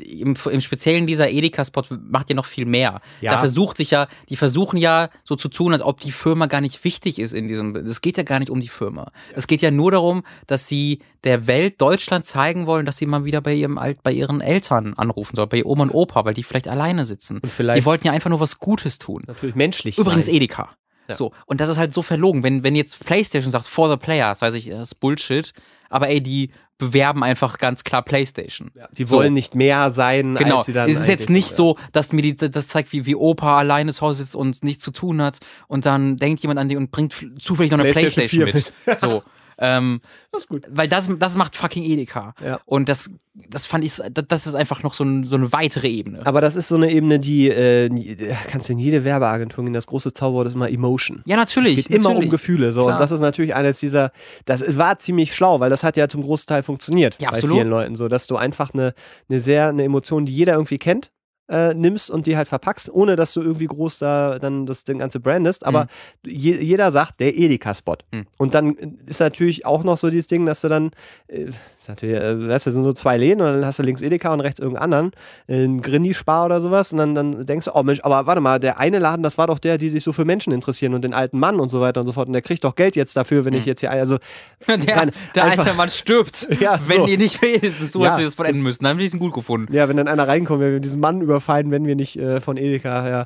im, 0.00 0.34
im 0.50 0.60
Speziellen 0.60 1.06
dieser 1.06 1.30
Edeka-Spot 1.30 1.82
macht 2.08 2.28
ja 2.30 2.36
noch 2.36 2.46
viel 2.46 2.64
mehr. 2.66 3.00
Ja. 3.20 3.32
Da 3.32 3.38
versucht 3.38 3.76
sich 3.76 3.90
ja, 3.92 4.08
die 4.28 4.36
versuchen 4.36 4.76
ja 4.76 5.08
so 5.22 5.36
zu 5.36 5.48
tun, 5.48 5.72
als 5.72 5.82
ob 5.82 6.00
die 6.00 6.12
Firma 6.12 6.46
gar 6.46 6.60
nicht 6.60 6.82
wichtig 6.84 7.18
ist 7.18 7.32
in 7.32 7.46
diesem. 7.48 7.76
Es 7.76 8.00
geht 8.00 8.16
ja 8.16 8.22
gar 8.24 8.38
nicht 8.40 8.50
um 8.50 8.60
die 8.60 8.68
Firma. 8.68 9.12
Es 9.34 9.46
geht 9.46 9.62
ja 9.62 9.70
nur 9.70 9.92
darum, 9.92 10.24
dass 10.46 10.66
sie 10.66 11.00
der 11.22 11.46
Welt 11.46 11.80
Deutschland 11.80 12.26
zeigen 12.26 12.66
wollen, 12.66 12.86
dass 12.86 12.96
sie 12.96 13.06
mal 13.06 13.24
wieder 13.24 13.40
bei 13.40 13.54
ihrem 13.54 13.78
Alt, 13.78 14.02
bei 14.02 14.12
ihren 14.12 14.40
Eltern 14.40 14.94
anrufen 14.94 15.36
soll, 15.36 15.46
bei 15.46 15.64
Oma 15.64 15.84
und 15.84 15.90
Opa, 15.90 16.24
weil 16.24 16.34
die 16.34 16.42
vielleicht 16.42 16.68
alleine 16.68 17.04
sitzen. 17.04 17.38
Und 17.38 17.50
vielleicht- 17.50 17.80
die 17.80 17.84
wollten 17.84 18.06
ja 18.06 18.12
einfach 18.12 18.30
nur 18.30 18.40
was 18.40 18.58
Gutes 18.58 18.98
tun. 18.98 19.22
Natürlich 19.26 19.54
menschlich 19.54 19.96
Übrigens 19.98 20.26
sein. 20.26 20.34
Edeka. 20.34 20.70
Ja. 21.08 21.14
So, 21.14 21.32
und 21.46 21.60
das 21.60 21.68
ist 21.68 21.76
halt 21.76 21.92
so 21.92 22.00
verlogen. 22.02 22.42
Wenn, 22.42 22.64
wenn 22.64 22.74
jetzt 22.74 22.98
PlayStation 23.04 23.50
sagt, 23.52 23.66
for 23.66 23.90
the 23.90 23.96
players, 23.98 24.40
weiß 24.40 24.54
ich, 24.54 24.70
das 24.70 24.92
ist 24.92 24.94
Bullshit, 25.00 25.52
aber 25.90 26.08
ey, 26.08 26.22
die 26.22 26.50
bewerben 26.78 27.22
einfach 27.22 27.58
ganz 27.58 27.84
klar 27.84 28.02
PlayStation. 28.02 28.70
Ja, 28.74 28.88
die 28.92 29.04
So. 29.04 29.16
wollen 29.16 29.32
nicht 29.32 29.54
mehr 29.54 29.90
sein, 29.92 30.34
Genau. 30.34 30.58
als 30.58 30.66
sie 30.66 30.72
dann 30.72 30.88
es 30.90 31.00
ist 31.00 31.08
jetzt 31.08 31.30
nicht 31.30 31.50
so, 31.50 31.76
dass 31.92 32.12
mir 32.12 32.22
die, 32.22 32.36
das 32.36 32.68
zeigt, 32.68 32.92
wie, 32.92 33.06
wie 33.06 33.14
Opa 33.14 33.58
alleine 33.58 33.92
zu 33.92 34.00
Hause 34.02 34.24
sitzt 34.24 34.34
und 34.34 34.62
nichts 34.64 34.82
zu 34.82 34.90
tun 34.90 35.22
hat 35.22 35.38
und 35.68 35.86
dann 35.86 36.16
denkt 36.16 36.42
jemand 36.42 36.58
an 36.58 36.68
die 36.68 36.76
und 36.76 36.90
bringt 36.90 37.14
zufällig 37.38 37.70
noch 37.70 37.78
eine 37.78 37.92
PlayStation 37.92 38.44
Playstation, 38.48 38.72
4 38.86 38.92
mit. 38.94 39.00
so. 39.00 39.22
Ähm, 39.58 40.00
Das 40.32 40.42
ist 40.42 40.48
gut. 40.48 40.66
weil 40.70 40.88
das, 40.88 41.08
das 41.18 41.36
macht 41.36 41.56
fucking 41.56 41.82
Edeka. 41.84 42.34
Ja. 42.44 42.60
Und 42.64 42.88
das, 42.88 43.10
das 43.34 43.66
fand 43.66 43.84
ich, 43.84 44.00
das 44.12 44.46
ist 44.46 44.54
einfach 44.54 44.82
noch 44.82 44.94
so, 44.94 45.04
ein, 45.04 45.24
so 45.24 45.36
eine 45.36 45.52
weitere 45.52 45.88
Ebene. 45.88 46.24
Aber 46.26 46.40
das 46.40 46.56
ist 46.56 46.68
so 46.68 46.76
eine 46.76 46.90
Ebene, 46.90 47.18
die 47.20 47.48
äh, 47.48 47.88
nie- 47.88 48.16
kannst 48.50 48.68
du 48.68 48.72
in 48.74 48.78
jede 48.78 49.04
Werbeagentur 49.04 49.64
gehen. 49.64 49.72
Das 49.72 49.86
große 49.86 50.12
Zauberwort 50.12 50.46
ist 50.48 50.54
immer 50.54 50.70
Emotion. 50.70 51.22
ja, 51.26 51.36
natürlich. 51.36 51.78
Es 51.78 51.84
geht 51.88 51.96
immer 51.98 52.08
um 52.10 52.14
natürlich. 52.14 52.30
Gefühle. 52.30 52.72
So. 52.72 52.82
Klar. 52.84 52.94
Und 52.94 53.00
das 53.00 53.10
ist 53.10 53.20
natürlich 53.20 53.54
eines 53.54 53.78
dieser, 53.80 54.12
das 54.44 54.76
war 54.76 54.98
ziemlich 54.98 55.34
schlau, 55.34 55.60
weil 55.60 55.70
das 55.70 55.84
hat 55.84 55.96
ja 55.96 56.08
zum 56.08 56.22
großen 56.22 56.46
Teil 56.46 56.62
funktioniert 56.62 57.16
Ja, 57.20 57.30
bei 57.30 57.36
absolut. 57.36 57.56
vielen 57.56 57.68
Leuten. 57.68 57.96
So, 57.96 58.08
dass 58.08 58.26
du 58.26 58.36
einfach 58.36 58.72
eine, 58.74 58.94
eine 59.28 59.40
sehr, 59.40 59.68
eine 59.68 59.84
Emotion, 59.84 60.26
die 60.26 60.32
jeder 60.32 60.54
irgendwie 60.54 60.78
kennt, 60.78 61.10
äh, 61.48 61.74
nimmst 61.74 62.10
und 62.10 62.26
die 62.26 62.36
halt 62.36 62.48
verpackst, 62.48 62.90
ohne 62.92 63.16
dass 63.16 63.34
du 63.34 63.42
irgendwie 63.42 63.66
groß 63.66 63.98
da 63.98 64.38
dann 64.38 64.64
das 64.66 64.84
den 64.84 64.98
ganze 64.98 65.20
brandest. 65.20 65.66
Aber 65.66 65.88
je, 66.26 66.56
jeder 66.56 66.90
sagt, 66.90 67.20
der 67.20 67.36
Edeka-Spot. 67.36 67.96
Mhm. 68.12 68.26
Und 68.38 68.54
dann 68.54 68.74
ist 69.06 69.20
natürlich 69.20 69.66
auch 69.66 69.84
noch 69.84 69.96
so 69.98 70.08
dieses 70.10 70.26
Ding, 70.26 70.46
dass 70.46 70.62
du 70.62 70.68
dann, 70.68 70.90
äh, 71.28 71.50
ist 71.76 71.88
natürlich, 71.88 72.18
äh, 72.18 72.48
weißt 72.48 72.66
du, 72.66 72.70
sind 72.70 72.84
so 72.84 72.92
zwei 72.94 73.16
Läden 73.18 73.40
und 73.42 73.46
dann 73.52 73.66
hast 73.66 73.78
du 73.78 73.82
links 73.82 74.00
Edeka 74.02 74.32
und 74.32 74.40
rechts 74.40 74.58
irgendeinen 74.60 74.84
anderen, 74.94 75.12
äh, 75.46 75.64
ein 75.64 75.82
Grindy-Spar 75.82 76.46
oder 76.46 76.60
sowas. 76.60 76.92
Und 76.92 76.98
dann, 76.98 77.14
dann 77.14 77.44
denkst 77.44 77.66
du, 77.66 77.72
oh 77.74 77.82
Mensch, 77.82 78.00
aber 78.02 78.26
warte 78.26 78.40
mal, 78.40 78.58
der 78.58 78.78
eine 78.80 78.98
Laden, 78.98 79.22
das 79.22 79.36
war 79.36 79.46
doch 79.46 79.58
der, 79.58 79.76
die 79.76 79.90
sich 79.90 80.02
so 80.02 80.12
für 80.12 80.24
Menschen 80.24 80.52
interessieren 80.52 80.94
und 80.94 81.02
den 81.02 81.12
alten 81.14 81.38
Mann 81.38 81.60
und 81.60 81.68
so 81.68 81.80
weiter 81.80 82.00
und 82.00 82.06
so 82.06 82.12
fort. 82.12 82.26
Und 82.28 82.32
der 82.32 82.42
kriegt 82.42 82.64
doch 82.64 82.74
Geld 82.74 82.96
jetzt 82.96 83.16
dafür, 83.16 83.44
wenn 83.44 83.52
ich 83.54 83.66
jetzt 83.66 83.80
hier, 83.80 83.90
also 83.90 84.16
Der, 84.66 84.78
Nein, 84.78 85.10
der 85.34 85.44
einfach- 85.44 85.64
alte 85.66 85.76
Mann 85.76 85.90
stirbt, 85.90 86.48
Ja, 86.60 86.80
wenn 86.86 87.02
so. 87.02 87.06
ihr 87.06 87.18
nicht 87.18 87.42
will. 87.42 87.60
So 87.86 88.02
Ja, 88.02 88.12
hat 88.12 88.18
sie 88.18 88.24
das 88.24 88.34
beenden 88.34 88.62
müssen. 88.62 88.82
Dann 88.84 88.92
habe 88.94 89.02
ich 89.02 89.12
es 89.12 89.18
gut 89.18 89.34
gefunden. 89.34 89.72
Ja, 89.74 89.88
wenn 89.88 89.96
dann 89.96 90.08
einer 90.08 90.26
reinkommt, 90.26 90.60
wenn 90.60 90.72
wir 90.72 90.80
diesen 90.80 91.00
Mann 91.00 91.20
überfallen, 91.34 91.70
wenn 91.70 91.86
wir 91.86 91.96
nicht 91.96 92.16
äh, 92.16 92.40
von 92.40 92.56
Edeka, 92.56 93.08
ja. 93.08 93.24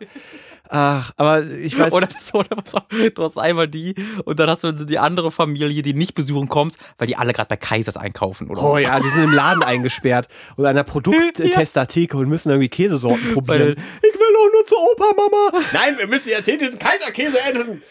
Ach, 0.71 1.13
aber 1.17 1.47
ich 1.47 1.79
weiß. 1.79 1.93
Oder, 1.95 2.09
oder 2.35 2.57
pass 2.57 2.75
auf, 2.75 2.85
du 3.15 3.23
hast 3.23 3.39
einmal 3.39 3.69
die 3.69 3.95
und 4.27 4.39
dann 4.39 4.51
hast 4.51 4.65
du 4.65 4.73
die 4.73 4.99
andere 4.99 5.31
Familie, 5.31 5.81
die 5.83 5.95
nicht 5.95 6.15
besuchen 6.15 6.49
kommt, 6.49 6.77
weil 6.99 7.07
die 7.07 7.17
alle 7.17 7.33
gerade 7.33 7.49
bei 7.49 7.57
Kaisers 7.57 7.97
einkaufen 7.97 8.49
oder 8.51 8.63
Oh 8.63 8.71
so. 8.73 8.79
ja, 8.79 9.01
die 9.01 9.09
sind 9.09 9.25
im 9.25 9.33
Laden 9.33 9.63
eingesperrt 9.65 10.29
und 10.57 10.67
an 10.67 10.77
der 10.77 10.83
Produkttestatheke 10.83 12.19
und 12.19 12.29
müssen 12.29 12.51
irgendwie 12.51 12.69
Käsesorten 12.69 13.33
probieren. 13.33 13.61
Weil- 13.61 13.71
ich 14.03 14.15
will 14.15 14.35
doch 14.35 14.53
nur 14.53 14.67
zur 14.67 14.79
Opa, 14.93 15.07
Mama. 15.17 15.65
Nein, 15.73 15.97
wir 15.97 16.07
müssen 16.07 16.29
ja 16.29 16.43
diesen 16.43 16.79
Kaiserkäse 16.79 17.39
essen. 17.51 17.83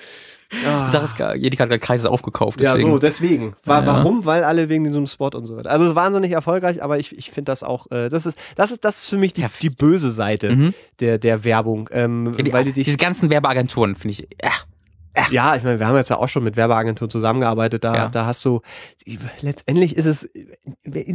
Sache 0.89 1.03
ist, 1.03 1.19
Jedika 1.41 1.63
hat 1.63 1.69
gerade 1.69 1.79
Kaisers 1.79 2.07
aufgekauft. 2.07 2.61
Ja, 2.61 2.71
Deswegen. 2.73 2.91
so, 2.91 2.99
deswegen. 2.99 3.55
War, 3.65 3.81
Ja. 3.81 3.87
Warum? 3.87 4.25
Weil 4.25 4.43
alle 4.43 4.69
wegen 4.69 4.85
diesem 4.85 5.05
Spot 5.07 5.29
und 5.33 5.45
so 5.45 5.57
weiter. 5.57 5.69
Also 5.69 5.95
wahnsinnig 5.95 6.31
erfolgreich, 6.31 6.81
aber 6.81 6.99
ich, 6.99 7.17
ich 7.17 7.31
finde 7.31 7.51
das 7.51 7.63
auch, 7.63 7.87
äh, 7.91 8.07
das 8.09 8.25
ist, 8.25 8.37
das 8.55 8.71
ist, 8.71 8.85
das 8.85 8.99
ist 8.99 9.09
für 9.09 9.17
mich 9.17 9.33
die, 9.33 9.45
die 9.61 9.69
böse 9.69 10.09
Seite 10.11 10.55
Mhm. 10.55 10.73
der, 11.01 11.17
der 11.17 11.43
Werbung. 11.43 11.89
Ähm, 11.91 12.31
Ja, 12.37 12.43
die, 12.43 12.53
weil 12.53 12.63
die 12.63 12.71
dich 12.73 12.85
diese 12.85 12.97
ganzen 12.97 13.29
Werbeagenturen 13.29 13.95
finde 13.95 14.11
ich. 14.13 14.27
Ach, 14.43 14.65
Ja, 15.31 15.55
ich 15.55 15.63
meine, 15.63 15.79
wir 15.79 15.87
haben 15.87 15.95
jetzt 15.95 16.09
ja 16.09 16.17
auch 16.17 16.29
schon 16.29 16.43
mit 16.43 16.55
Werbeagenturen 16.57 17.09
zusammengearbeitet. 17.09 17.83
Da, 17.83 17.95
Ja. 17.95 18.09
da 18.09 18.25
hast 18.25 18.43
du, 18.45 18.61
letztendlich 19.41 19.95
ist 19.97 20.05
es, 20.05 20.29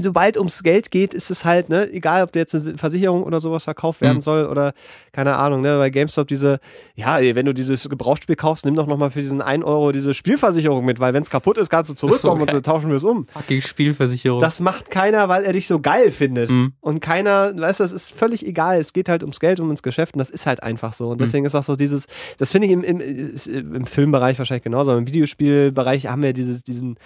sobald 0.00 0.36
ums 0.36 0.62
Geld 0.62 0.90
geht, 0.90 1.14
ist 1.14 1.30
es 1.30 1.44
halt, 1.44 1.68
ne, 1.68 1.88
egal 1.92 2.22
ob 2.22 2.32
dir 2.32 2.40
jetzt 2.40 2.54
eine 2.54 2.76
Versicherung 2.78 3.22
oder 3.22 3.40
sowas 3.40 3.64
verkauft 3.64 4.00
werden 4.00 4.18
Mhm. 4.18 4.22
soll 4.22 4.46
oder 4.46 4.72
keine 5.12 5.36
Ahnung, 5.36 5.60
ne, 5.62 5.76
bei 5.78 5.90
GameStop 5.90 6.28
diese, 6.28 6.60
ja, 6.94 7.18
wenn 7.20 7.46
du 7.46 7.52
dieses 7.54 7.88
Gebrauchsspiel 7.88 8.36
kaufst, 8.36 8.64
nimm 8.64 8.74
doch 8.74 8.86
nochmal 8.86 9.10
für 9.10 9.20
diesen 9.20 9.40
1 9.42 9.64
Euro 9.64 9.92
diese 9.92 10.14
Spielversicherung 10.14 10.84
mit, 10.84 11.00
weil 11.00 11.14
wenn 11.14 11.22
es 11.22 11.30
kaputt 11.30 11.58
ist, 11.58 11.68
kannst 11.70 11.90
du 11.90 11.94
so 11.94 12.06
zurückkommen 12.08 12.40
und 12.42 12.46
geil. 12.46 12.60
dann 12.60 12.62
tauschen 12.62 12.88
wir 12.90 12.96
es 12.96 13.04
um. 13.04 13.26
fucking 13.26 13.60
Spielversicherung. 13.60 14.40
Das 14.40 14.60
macht 14.60 14.90
keiner, 14.90 15.28
weil 15.28 15.44
er 15.44 15.52
dich 15.52 15.66
so 15.66 15.80
geil 15.80 16.10
findet. 16.10 16.50
Mhm. 16.50 16.72
Und 16.80 17.00
keiner, 17.00 17.52
weißt 17.58 17.80
du, 17.80 17.84
das 17.84 17.92
ist 17.92 18.12
völlig 18.12 18.46
egal. 18.46 18.78
Es 18.80 18.92
geht 18.92 19.08
halt 19.08 19.22
ums 19.22 19.40
Geld, 19.40 19.60
um 19.60 19.70
ins 19.70 19.82
Geschäft 19.82 20.14
und 20.14 20.18
das 20.18 20.30
ist 20.30 20.46
halt 20.46 20.62
einfach 20.62 20.92
so. 20.92 21.08
Und 21.10 21.16
Mhm. 21.20 21.24
deswegen 21.24 21.44
ist 21.46 21.54
auch 21.54 21.62
so 21.62 21.76
dieses, 21.76 22.06
das 22.38 22.52
finde 22.52 22.66
ich 22.66 22.72
im, 22.72 22.82
im, 22.82 23.00
im 23.00 23.84
Filmbereich 23.92 24.38
wahrscheinlich 24.38 24.64
genauso, 24.64 24.90
aber 24.90 24.98
im 24.98 25.06
Videospielbereich 25.06 26.06
haben 26.06 26.22
wir 26.22 26.32
dieses, 26.32 26.64
diesen 26.64 26.96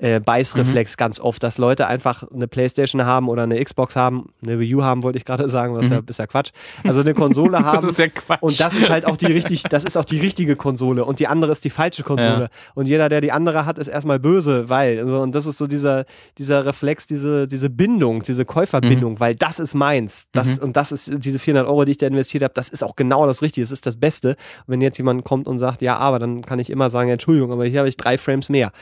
Fanboy-Beißreflex 0.00 0.96
ganz 0.96 1.20
oft, 1.20 1.42
dass 1.42 1.58
Leute 1.58 1.86
einfach 1.86 2.24
eine 2.32 2.48
Playstation 2.48 3.04
haben 3.04 3.28
oder 3.28 3.42
eine 3.44 3.62
Xbox 3.62 3.96
haben, 3.96 4.30
eine 4.42 4.58
Wii 4.58 4.74
U 4.76 4.82
haben, 4.82 5.02
wollte 5.02 5.18
ich 5.18 5.24
gerade 5.24 5.48
sagen, 5.48 5.74
was 5.74 5.88
ja, 5.88 6.00
ist 6.06 6.18
ja 6.18 6.26
Quatsch. 6.26 6.50
Also 6.84 7.00
eine 7.00 7.14
Konsole 7.14 7.58
haben. 7.64 7.82
das 7.82 7.92
ist 7.92 7.98
ja 7.98 8.08
Quatsch. 8.08 8.42
Und 8.42 8.58
das 8.60 8.74
ist 8.74 8.90
halt 8.90 9.04
auch 9.06 9.16
die 9.16 9.26
richtig, 9.26 9.62
das 9.64 9.84
ist 9.84 9.96
auch 9.96 10.04
die 10.04 10.18
richtige 10.18 10.56
Konsole 10.56 11.04
und 11.04 11.20
die 11.20 11.26
andere 11.26 11.52
ist 11.52 11.64
die 11.64 11.70
falsche 11.70 12.02
Konsole. 12.02 12.42
Ja. 12.44 12.48
Und 12.74 12.88
jeder, 12.88 13.08
der 13.08 13.20
die 13.20 13.32
andere 13.32 13.66
hat, 13.66 13.78
ist 13.78 13.88
erstmal 13.88 14.18
böse, 14.18 14.68
weil. 14.68 14.98
Also, 15.00 15.20
und 15.20 15.34
das 15.34 15.46
ist 15.46 15.58
so 15.58 15.66
dieser, 15.66 16.04
dieser 16.38 16.64
Reflex, 16.64 17.06
diese, 17.06 17.46
diese 17.46 17.70
Bindung, 17.70 18.22
diese 18.22 18.44
Käuferbindung, 18.44 19.12
Mhm. 19.14 19.20
weil 19.20 19.34
das 19.34 19.58
ist 19.60 19.74
meins. 19.74 20.28
Das, 20.32 20.58
Und 20.58 20.76
das 20.76 20.92
ist 20.92 21.10
diese 21.24 21.38
400 21.38 21.66
Euro, 21.68 21.84
die 21.84 21.92
ich 21.92 21.98
da 21.98 22.06
investiert 22.06 22.42
habe, 22.44 22.54
das 22.54 22.68
ist 22.68 22.82
auch 22.84 22.96
genau 22.96 23.26
das 23.26 23.42
Richtige. 23.42 23.64
Es 23.64 23.70
ist 23.70 23.86
das 23.86 23.96
Beste. 23.96 24.30
Und 24.30 24.68
wenn 24.68 24.80
jetzt 24.80 24.98
jemand 24.98 25.24
kommt 25.24 25.46
und 25.46 25.58
sagt, 25.58 25.82
ja, 25.82 25.96
aber 25.96 26.18
dann 26.18 26.42
kann 26.42 26.58
ich 26.58 26.70
immer 26.70 26.90
sagen, 26.90 27.10
Entschuldigung, 27.10 27.52
aber 27.52 27.64
hier 27.64 27.80
habe 27.80 27.88
ich 27.88 27.96
drei 27.96 28.18
Frames 28.18 28.48
mehr. 28.48 28.72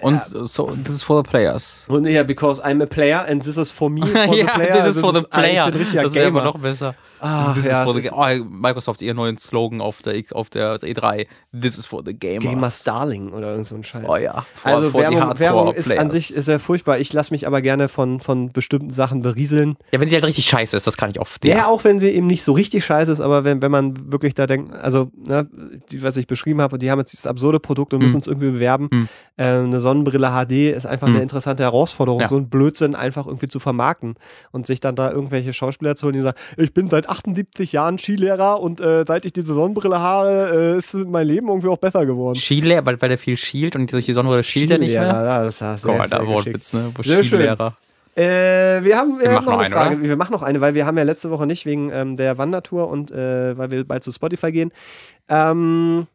Und 0.00 0.22
so, 0.24 0.70
this 0.84 0.96
is 0.96 1.02
for 1.02 1.22
the 1.22 1.28
players. 1.28 1.84
Und 1.88 2.06
ja, 2.06 2.22
because 2.22 2.62
I'm 2.64 2.82
a 2.82 2.86
player 2.86 3.24
and 3.28 3.42
this 3.44 3.58
is 3.58 3.70
for 3.70 3.90
me 3.90 4.00
for 4.06 4.34
ja, 4.34 4.46
the 4.46 4.52
player. 4.54 4.72
this 4.84 4.96
is 4.96 5.00
for 5.00 5.12
the 5.12 5.20
das 5.20 5.24
ist- 5.24 5.28
ah, 5.32 5.42
ich 5.44 5.50
player. 5.50 5.70
bin 5.70 5.80
Das 5.82 6.14
wäre 6.14 6.26
aber 6.28 6.38
Gamer. 6.40 6.44
noch 6.44 6.58
besser. 6.58 6.94
Ach, 7.20 7.54
this 7.54 7.66
ja, 7.66 7.80
is 7.80 7.84
for 7.84 8.00
the 8.00 8.10
oh, 8.10 8.44
Microsoft, 8.48 9.02
ihr 9.02 9.12
neuen 9.12 9.36
Slogan 9.36 9.80
auf 9.82 10.00
der, 10.00 10.22
auf 10.32 10.48
der 10.48 10.76
E3. 10.78 11.26
This 11.52 11.76
is 11.78 11.84
for 11.86 12.02
the 12.04 12.14
gamers. 12.14 12.42
Gamer 12.44 12.70
Starling 12.70 13.32
oder 13.32 13.50
irgend 13.50 13.66
so 13.66 13.74
ein 13.74 13.84
Scheiß. 13.84 14.04
Oh 14.08 14.16
ja. 14.16 14.44
For, 14.54 14.70
Also 14.72 14.90
for 14.90 15.02
the 15.02 15.14
Werbung, 15.16 15.38
Werbung 15.38 15.74
ist 15.74 15.92
an 15.92 16.10
sich 16.10 16.28
sehr 16.28 16.58
furchtbar. 16.58 16.98
Ich 16.98 17.12
lasse 17.12 17.34
mich 17.34 17.46
aber 17.46 17.60
gerne 17.60 17.88
von, 17.88 18.20
von 18.20 18.52
bestimmten 18.52 18.90
Sachen 18.90 19.20
berieseln. 19.20 19.76
Ja, 19.92 20.00
wenn 20.00 20.08
sie 20.08 20.14
halt 20.14 20.24
richtig 20.24 20.46
scheiße 20.46 20.76
ist, 20.76 20.86
das 20.86 20.96
kann 20.96 21.10
ich 21.10 21.20
auch. 21.20 21.28
Ja, 21.44 21.66
auch 21.66 21.84
wenn 21.84 21.98
sie 21.98 22.08
eben 22.10 22.26
nicht 22.26 22.42
so 22.42 22.52
richtig 22.52 22.84
scheiße 22.86 23.12
ist, 23.12 23.20
aber 23.20 23.44
wenn, 23.44 23.60
wenn 23.60 23.70
man 23.70 24.10
wirklich 24.12 24.34
da 24.34 24.46
denkt, 24.46 24.74
also, 24.74 25.10
ne, 25.26 25.46
die, 25.90 26.02
was 26.02 26.16
ich 26.16 26.26
beschrieben 26.26 26.62
habe, 26.62 26.76
und 26.76 26.82
die 26.82 26.90
haben 26.90 26.98
jetzt 27.00 27.12
dieses 27.12 27.26
absurde 27.26 27.60
Produkt 27.60 27.92
und 27.92 27.98
müssen 28.00 28.12
Hm. 28.12 28.16
uns 28.16 28.26
irgendwie 28.26 28.50
bewerben. 28.50 28.88
Hm. 28.90 29.08
Äh, 29.38 29.44
eine 29.44 29.80
Sonnenbrille 29.80 30.28
HD 30.30 30.72
ist 30.76 30.84
einfach 30.86 31.06
eine 31.06 31.16
Hm. 31.16 31.22
interessante 31.22 31.62
Herausforderung, 31.62 32.20
Ja. 32.20 32.28
so 32.28 32.36
ein 32.36 32.48
Blödsinn 32.50 32.94
einfach 32.94 33.26
irgendwie 33.26 33.48
zu 33.48 33.60
vermarkten 33.60 34.14
und 34.50 34.66
sich 34.66 34.80
dann 34.80 34.94
da 34.94 35.10
irgendwelche 35.10 35.52
Schauspieler 35.54 35.96
zu 35.96 36.04
holen, 36.06 36.14
die 36.14 36.20
sagen, 36.20 36.36
ich 36.58 36.74
bin 36.74 36.88
seit 36.88 37.08
78 37.08 37.72
Jahren 37.72 37.98
Skilehrer 37.98 38.60
und 38.60 38.80
äh, 38.80 39.04
seit 39.06 39.24
ich 39.24 39.32
diese 39.32 39.54
Sonnenbrille 39.54 39.98
habe, 40.00 40.74
äh, 40.74 40.78
ist 40.78 40.92
mein 40.94 41.26
Leben 41.26 41.48
irgendwie 41.48 41.68
auch 41.68 41.78
besser 41.78 42.04
geworden. 42.04 42.38
Skilehrer, 42.38 42.84
weil, 42.84 43.00
weil 43.00 43.08
der 43.08 43.18
viel 43.18 43.36
schielt 43.38 43.74
und 43.74 43.90
durch 43.92 44.04
die 44.06 44.12
Sonne 44.12 44.42
schielt 44.44 44.70
er 44.70 44.78
nicht 44.78 44.92
mehr. 44.92 45.02
Ja, 45.02 45.44
das 45.44 45.60
ist 45.60 45.82
sehr, 45.82 45.98
da 46.08 46.18
sehr. 46.18 46.26
Wortwitz, 46.26 46.72
ne? 46.74 46.90
Wo 46.94 47.02
Sehr 47.02 47.16
schön. 47.24 47.38
Skilehrer. 47.40 47.74
Äh, 48.14 48.84
wir 48.84 48.98
haben, 48.98 49.18
wir 49.18 49.30
Wir 49.30 49.32
haben 49.36 49.44
machen 49.46 49.46
noch 49.46 49.52
eine 49.60 49.64
eine, 49.64 49.74
Frage. 49.74 50.02
Wir 50.02 50.16
machen 50.18 50.32
noch 50.32 50.42
eine, 50.42 50.60
weil 50.60 50.74
wir 50.74 50.84
haben 50.84 50.98
ja 50.98 51.04
letzte 51.04 51.30
Woche 51.30 51.46
nicht 51.46 51.64
wegen 51.64 51.90
ähm, 51.90 52.16
der 52.16 52.36
Wandertour 52.36 52.88
und 52.88 53.10
äh, 53.10 53.56
weil 53.56 53.70
wir 53.70 53.84
bald 53.84 54.02
zu 54.04 54.12
Spotify 54.12 54.52
gehen. 54.52 54.70
Ähm, 55.30 56.06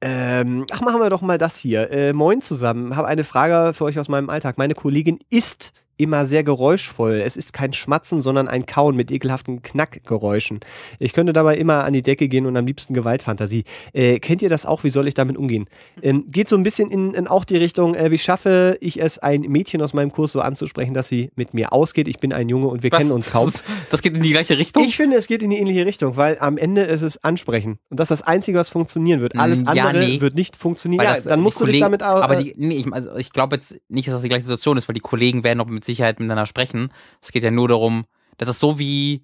ähm, 0.00 0.66
ach, 0.70 0.80
machen 0.82 1.00
wir 1.00 1.10
doch 1.10 1.22
mal 1.22 1.38
das 1.38 1.56
hier. 1.56 1.90
Äh, 1.90 2.12
moin 2.12 2.42
zusammen. 2.42 2.96
Habe 2.96 3.08
eine 3.08 3.24
Frage 3.24 3.72
für 3.74 3.84
euch 3.84 3.98
aus 3.98 4.08
meinem 4.08 4.30
Alltag. 4.30 4.58
Meine 4.58 4.74
Kollegin 4.74 5.18
ist 5.30 5.72
immer 5.98 6.26
sehr 6.26 6.42
geräuschvoll. 6.44 7.22
Es 7.24 7.36
ist 7.36 7.52
kein 7.52 7.72
Schmatzen, 7.72 8.20
sondern 8.22 8.48
ein 8.48 8.66
Kauen 8.66 8.96
mit 8.96 9.10
ekelhaften 9.10 9.62
Knackgeräuschen. 9.62 10.60
Ich 10.98 11.12
könnte 11.12 11.32
dabei 11.32 11.56
immer 11.56 11.84
an 11.84 11.92
die 11.92 12.02
Decke 12.02 12.28
gehen 12.28 12.46
und 12.46 12.56
am 12.56 12.66
liebsten 12.66 12.94
Gewaltfantasie. 12.94 13.64
Äh, 13.92 14.18
kennt 14.18 14.42
ihr 14.42 14.48
das 14.48 14.66
auch? 14.66 14.84
Wie 14.84 14.90
soll 14.90 15.08
ich 15.08 15.14
damit 15.14 15.36
umgehen? 15.36 15.66
Ähm, 16.02 16.24
geht 16.30 16.48
so 16.48 16.56
ein 16.56 16.62
bisschen 16.62 16.90
in, 16.90 17.14
in 17.14 17.26
auch 17.28 17.44
die 17.44 17.56
Richtung, 17.56 17.94
äh, 17.94 18.10
wie 18.10 18.18
schaffe 18.18 18.76
ich 18.80 19.00
es, 19.00 19.18
ein 19.18 19.42
Mädchen 19.42 19.80
aus 19.82 19.94
meinem 19.94 20.12
Kurs 20.12 20.32
so 20.32 20.40
anzusprechen, 20.40 20.94
dass 20.94 21.08
sie 21.08 21.30
mit 21.36 21.54
mir 21.54 21.72
ausgeht. 21.72 22.08
Ich 22.08 22.18
bin 22.18 22.32
ein 22.32 22.48
Junge 22.48 22.66
und 22.68 22.82
wir 22.82 22.90
Was? 22.92 22.98
kennen 22.98 23.12
uns 23.12 23.30
kaum. 23.30 23.46
Das, 23.46 23.54
ist- 23.56 23.64
das 23.90 24.02
geht 24.02 24.16
in 24.16 24.22
die 24.22 24.30
gleiche 24.30 24.58
Richtung? 24.58 24.84
Ich 24.84 24.96
finde, 24.96 25.16
es 25.16 25.26
geht 25.26 25.42
in 25.42 25.50
die 25.50 25.56
ähnliche 25.56 25.86
Richtung, 25.86 26.16
weil 26.16 26.36
am 26.40 26.58
Ende 26.58 26.82
ist 26.82 27.02
es 27.02 27.22
ansprechen. 27.24 27.78
Und 27.90 28.00
das 28.00 28.10
ist 28.10 28.20
das 28.20 28.26
Einzige, 28.26 28.58
was 28.58 28.68
funktionieren 28.68 29.20
wird. 29.20 29.36
Alles 29.36 29.62
Mm, 29.62 29.68
ja, 29.74 29.84
andere 29.86 30.04
nee. 30.06 30.20
wird 30.20 30.34
nicht 30.34 30.56
funktionieren. 30.56 31.00
Weil 31.00 31.08
Ja, 31.08 31.14
das- 31.14 31.24
dann 31.24 31.40
musst 31.40 31.60
du 31.60 31.64
dich 31.64 31.80
Kollegen- 31.80 31.98
damit 31.98 32.02
au- 32.02 32.20
Aber 32.22 32.38
äh, 32.38 32.44
die, 32.44 32.54
nee, 32.56 32.76
ich, 32.76 32.92
also 32.92 33.14
ich 33.16 33.32
glaube 33.32 33.56
jetzt 33.56 33.78
nicht, 33.88 34.08
dass 34.08 34.14
das 34.14 34.22
die 34.22 34.28
gleiche 34.28 34.44
Situation 34.44 34.76
ist, 34.76 34.88
weil 34.88 34.94
die 34.94 35.00
Kollegen 35.00 35.42
werden 35.44 35.58
doch 35.58 35.66
mit 35.66 35.84
Sicherheit 35.86 36.18
miteinander 36.20 36.46
sprechen. 36.46 36.92
Es 37.20 37.32
geht 37.32 37.42
ja 37.42 37.50
nur 37.50 37.68
darum, 37.68 38.04
das 38.36 38.48
ist 38.48 38.60
so 38.60 38.78
wie. 38.78 39.22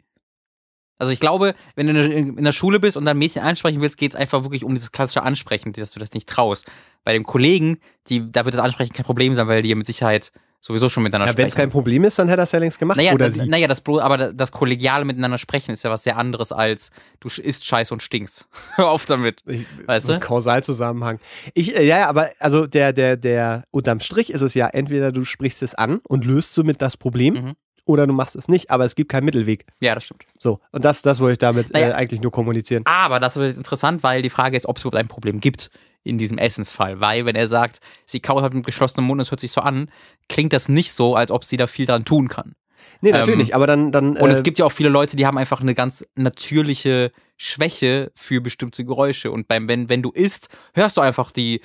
Also 0.98 1.12
ich 1.12 1.20
glaube, 1.20 1.54
wenn 1.74 1.88
du 1.88 1.92
in 1.92 2.38
in 2.38 2.44
der 2.44 2.52
Schule 2.52 2.78
bist 2.78 2.96
und 2.96 3.04
dann 3.04 3.18
Mädchen 3.18 3.42
ansprechen 3.42 3.80
willst, 3.80 3.96
geht 3.96 4.14
es 4.14 4.20
einfach 4.20 4.44
wirklich 4.44 4.62
um 4.62 4.74
dieses 4.74 4.92
klassische 4.92 5.22
Ansprechen, 5.22 5.72
dass 5.72 5.90
du 5.90 5.98
das 5.98 6.14
nicht 6.14 6.28
traust. 6.28 6.70
Bei 7.02 7.12
dem 7.12 7.24
Kollegen, 7.24 7.78
die, 8.08 8.30
da 8.30 8.44
wird 8.44 8.54
das 8.54 8.62
Ansprechen 8.62 8.92
kein 8.92 9.04
Problem 9.04 9.34
sein, 9.34 9.48
weil 9.48 9.62
die 9.62 9.70
ja 9.70 9.74
mit 9.74 9.86
Sicherheit 9.86 10.30
sowieso 10.64 10.88
schon 10.88 11.02
miteinander 11.02 11.32
ja, 11.32 11.36
wenn 11.36 11.48
es 11.48 11.52
sprechen. 11.52 11.64
kein 11.68 11.72
Problem 11.72 12.04
ist, 12.04 12.18
dann 12.18 12.28
hätte 12.28 12.40
er 12.40 12.44
es 12.44 12.52
ja 12.52 12.58
längst 12.60 12.78
gemacht. 12.78 12.96
Naja, 12.96 13.12
oder 13.12 13.26
das, 13.26 13.34
sie. 13.34 13.46
naja 13.46 13.66
das, 13.68 13.82
aber 13.86 14.32
das- 14.32 14.52
kollegiale 14.52 15.04
miteinander 15.04 15.36
sprechen 15.36 15.72
ist 15.72 15.82
ja 15.82 15.90
was 15.90 16.04
sehr 16.04 16.16
anderes 16.16 16.52
als 16.52 16.90
du 17.20 17.28
isst 17.28 17.66
Scheiße 17.66 17.92
und 17.92 18.02
stinkst. 18.02 18.48
Hör 18.76 18.88
auf 18.90 19.04
damit. 19.04 19.42
Ich, 19.46 19.66
Weißt 19.86 20.08
du? 20.08 20.20
Kausalzusammenhang. 20.20 21.18
Ich, 21.54 21.76
äh, 21.76 21.84
ja, 21.84 21.98
ja, 21.98 22.08
aber 22.08 22.30
also 22.38 22.66
der, 22.66 22.92
der, 22.92 23.16
der, 23.16 23.64
unterm 23.72 24.00
Strich 24.00 24.30
ist 24.32 24.40
es 24.40 24.54
ja, 24.54 24.68
entweder 24.68 25.12
du 25.12 25.24
sprichst 25.24 25.62
es 25.62 25.74
an 25.74 26.00
und 26.08 26.24
löst 26.24 26.54
somit 26.54 26.80
das 26.80 26.96
Problem 26.96 27.34
Mhm. 27.34 27.52
oder 27.84 28.06
du 28.06 28.12
machst 28.12 28.36
es 28.36 28.46
nicht, 28.48 28.70
aber 28.70 28.84
es 28.84 28.94
gibt 28.94 29.10
keinen 29.10 29.24
Mittelweg. 29.24 29.66
Ja, 29.80 29.94
das 29.96 30.04
stimmt. 30.04 30.22
So, 30.38 30.60
und 30.70 30.84
das, 30.84 31.02
das 31.02 31.18
wollte 31.18 31.32
ich 31.32 31.38
damit 31.38 31.72
Naja. 31.72 31.88
äh, 31.88 31.92
eigentlich 31.94 32.20
nur 32.20 32.30
kommunizieren. 32.30 32.82
Aber 32.86 33.18
das 33.18 33.36
wird 33.36 33.56
interessant, 33.56 34.02
weil 34.04 34.22
die 34.22 34.30
Frage 34.30 34.56
ist, 34.56 34.66
ob 34.66 34.76
es 34.76 34.84
überhaupt 34.84 34.96
ein 34.98 35.08
Problem 35.08 35.40
gibt 35.40 35.70
in 36.04 36.18
diesem 36.18 36.38
Essensfall. 36.38 37.00
Weil, 37.00 37.26
wenn 37.26 37.36
er 37.36 37.48
sagt, 37.48 37.80
sie 38.06 38.20
kaut 38.20 38.42
halt 38.42 38.54
mit 38.54 38.66
geschlossenem 38.66 39.06
Mund, 39.06 39.20
es 39.20 39.30
hört 39.30 39.40
sich 39.40 39.52
so 39.52 39.60
an, 39.60 39.90
klingt 40.28 40.52
das 40.52 40.68
nicht 40.68 40.92
so, 40.92 41.14
als 41.14 41.30
ob 41.30 41.44
sie 41.44 41.56
da 41.56 41.66
viel 41.66 41.86
dran 41.86 42.04
tun 42.04 42.28
kann. 42.28 42.54
Nee, 43.00 43.12
natürlich, 43.12 43.54
aber 43.54 43.66
dann, 43.66 43.92
dann 43.92 44.16
Und 44.16 44.30
äh, 44.30 44.32
es 44.32 44.42
gibt 44.42 44.58
ja 44.58 44.64
auch 44.64 44.72
viele 44.72 44.88
Leute, 44.88 45.16
die 45.16 45.26
haben 45.26 45.38
einfach 45.38 45.60
eine 45.60 45.74
ganz 45.74 46.06
natürliche 46.14 47.12
Schwäche 47.44 48.12
für 48.14 48.40
bestimmte 48.40 48.84
Geräusche. 48.84 49.32
Und 49.32 49.48
beim, 49.48 49.66
wenn, 49.66 49.88
wenn 49.88 50.00
du 50.00 50.12
isst, 50.12 50.48
hörst 50.74 50.96
du 50.96 51.00
einfach 51.00 51.32
die 51.32 51.60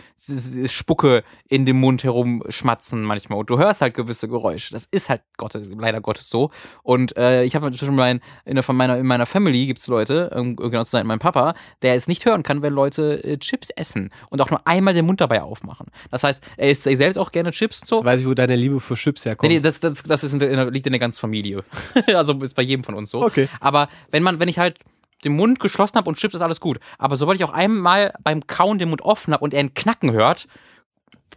Spucke 0.65 1.23
in 1.47 1.67
dem 1.67 1.79
Mund 1.79 2.03
herumschmatzen 2.03 3.03
manchmal. 3.03 3.37
Und 3.37 3.51
du 3.51 3.59
hörst 3.59 3.81
halt 3.81 3.93
gewisse 3.93 4.27
Geräusche. 4.27 4.73
Das 4.73 4.87
ist 4.89 5.07
halt 5.07 5.21
Gottes, 5.37 5.69
leider 5.77 6.01
Gottes 6.01 6.31
so. 6.31 6.49
Und 6.81 7.15
äh, 7.15 7.43
ich 7.43 7.55
habe 7.55 7.71
schon 7.77 7.95
mein, 7.95 8.21
in, 8.43 8.55
der, 8.55 8.63
von 8.63 8.75
meiner, 8.75 8.97
in 8.97 9.05
meiner 9.05 9.27
Family 9.27 9.67
gibt 9.67 9.79
es 9.79 9.85
Leute, 9.85 10.31
um 10.31 10.55
genau 10.55 10.83
zu 10.83 10.89
sein, 10.89 11.05
mein 11.05 11.19
Papa, 11.19 11.53
der 11.83 11.93
es 11.93 12.07
nicht 12.07 12.25
hören 12.25 12.41
kann, 12.41 12.63
wenn 12.63 12.73
Leute 12.73 13.23
äh, 13.23 13.37
Chips 13.37 13.69
essen 13.69 14.09
und 14.31 14.41
auch 14.41 14.49
nur 14.49 14.65
einmal 14.65 14.95
den 14.95 15.05
Mund 15.05 15.21
dabei 15.21 15.43
aufmachen. 15.43 15.91
Das 16.09 16.23
heißt, 16.23 16.43
er 16.57 16.71
isst 16.71 16.85
selbst 16.85 17.19
auch 17.19 17.31
gerne 17.31 17.51
Chips 17.51 17.81
und 17.81 17.87
so. 17.87 17.95
jetzt 17.97 18.05
weiß 18.05 18.21
ich, 18.21 18.25
wo 18.25 18.33
deine 18.33 18.55
Liebe 18.55 18.79
für 18.79 18.95
Chips 18.95 19.25
herkommt. 19.25 19.47
Nee, 19.47 19.57
nee, 19.57 19.61
das, 19.61 19.79
das, 19.79 20.01
das 20.01 20.23
ist 20.23 20.33
in 20.33 20.39
der, 20.39 20.71
liegt 20.71 20.87
in 20.87 20.93
der 20.93 20.99
ganzen 20.99 21.19
Familie. 21.19 21.63
also 22.15 22.33
ist 22.41 22.55
bei 22.55 22.63
jedem 22.63 22.83
von 22.83 22.95
uns 22.95 23.11
so. 23.11 23.21
Okay. 23.21 23.47
Aber 23.59 23.89
wenn 24.09 24.23
man, 24.23 24.39
wenn 24.39 24.47
ich 24.47 24.57
halt 24.57 24.79
den 25.23 25.35
Mund 25.35 25.59
geschlossen 25.59 25.95
habe 25.95 26.09
und 26.09 26.17
Chips 26.17 26.35
ist 26.35 26.41
alles 26.41 26.59
gut. 26.59 26.79
Aber 26.97 27.15
sobald 27.15 27.39
ich 27.39 27.45
auch 27.45 27.53
einmal 27.53 28.13
beim 28.23 28.45
Kauen 28.47 28.77
den 28.77 28.89
Mund 28.89 29.01
offen 29.01 29.33
habe 29.33 29.43
und 29.43 29.53
er 29.53 29.61
ein 29.61 29.73
Knacken 29.73 30.11
hört, 30.11 30.47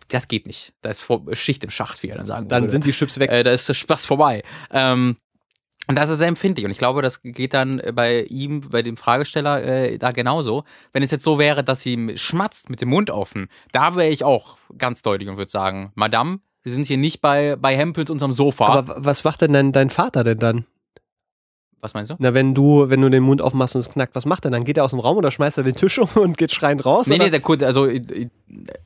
das 0.09 0.29
geht 0.29 0.47
nicht. 0.47 0.73
Da 0.83 0.91
ist 0.91 1.01
vor, 1.01 1.23
Schicht 1.33 1.65
im 1.65 1.71
Schacht, 1.71 2.03
wie 2.03 2.09
er 2.09 2.17
dann 2.17 2.27
sagen 2.27 2.49
dann 2.49 2.65
würde. 2.65 2.73
sind 2.73 2.87
die 2.87 2.93
Chips 2.93 3.19
weg. 3.19 3.31
äh, 3.31 3.43
da 3.43 3.53
ist 3.53 3.69
der 3.69 3.75
Spaß 3.75 4.07
vorbei. 4.07 4.43
Ähm, 4.71 5.17
und 5.87 5.97
das 5.97 6.11
ist 6.11 6.19
sehr 6.19 6.29
empfindlich. 6.29 6.65
Und 6.65 6.71
ich 6.71 6.79
glaube, 6.79 7.03
das 7.03 7.23
geht 7.23 7.55
dann 7.55 7.83
bei 7.95 8.23
ihm, 8.25 8.61
bei 8.61 8.83
dem 8.83 8.97
Fragesteller, 8.97 9.63
äh, 9.65 9.99
da 9.99 10.13
genauso. 10.13 10.65
Wenn 10.93 11.03
es 11.03 11.11
jetzt 11.11 11.25
so 11.25 11.39
wäre, 11.39 11.65
dass 11.65 11.81
sie 11.81 11.95
ihm 11.95 12.17
schmatzt 12.17 12.71
mit 12.71 12.81
dem 12.81 12.91
Mund 12.91 13.11
offen, 13.11 13.49
da 13.73 13.97
wäre 13.97 14.11
ich 14.11 14.23
auch 14.23 14.59
ganz 14.79 15.03
deutlich 15.03 15.29
und 15.29 15.37
würde 15.37 15.51
sagen, 15.51 15.91
Madame, 15.95 16.41
wir 16.63 16.73
sind 16.73 16.87
hier 16.87 16.99
nicht 16.99 17.21
bei, 17.21 17.57
bei 17.57 17.77
Hempels 17.77 18.11
unterm 18.11 18.33
Sofa. 18.33 18.67
aber 18.67 19.05
was 19.05 19.25
macht 19.25 19.41
denn 19.41 19.53
dein, 19.53 19.73
dein 19.73 19.91
Vater 19.91 20.23
denn 20.23 20.39
dann? 20.39 20.67
Was 21.83 21.95
meinst 21.95 22.11
du? 22.11 22.17
Na, 22.19 22.35
wenn 22.35 22.55
du, 22.55 22.91
wenn 22.91 23.01
du 23.01 23.09
den 23.09 23.23
Mund 23.23 23.41
aufmachst 23.41 23.75
und 23.75 23.81
es 23.81 23.89
knackt, 23.89 24.15
was 24.15 24.27
macht 24.27 24.45
er 24.45 24.51
dann? 24.51 24.65
Geht 24.65 24.77
er 24.77 24.85
aus 24.85 24.91
dem 24.91 25.01
Raum 25.01 25.17
oder 25.17 25.31
schmeißt 25.31 25.57
er 25.59 25.65
den 25.65 25.75
Tisch 25.77 25.99
um 25.99 26.09
und 26.15 26.37
geht 26.37 26.53
schreiend 26.53 26.85
raus? 26.85 27.07
Nee, 27.07 27.15
oder? 27.15 27.25
nee, 27.25 27.31
der 27.31 27.41
guckt, 27.41 27.63
also 27.63 27.87
ich, 27.87 28.03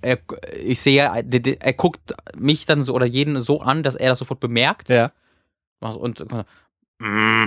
er, 0.01 0.19
ich 0.63 0.81
sehe, 0.81 1.11
der- 1.25 1.61
er 1.61 1.73
guckt 1.73 2.15
mich 2.37 2.67
dann 2.67 2.83
so 2.85 2.95
oder 2.95 3.07
jeden 3.07 3.41
so 3.41 3.61
an, 3.61 3.83
dass 3.83 3.97
er 3.97 4.11
das 4.11 4.19
sofort 4.21 4.41
bemerkt. 4.41 4.89
ja. 4.89 5.11
Und, 5.81 6.25
mm. 6.99 7.45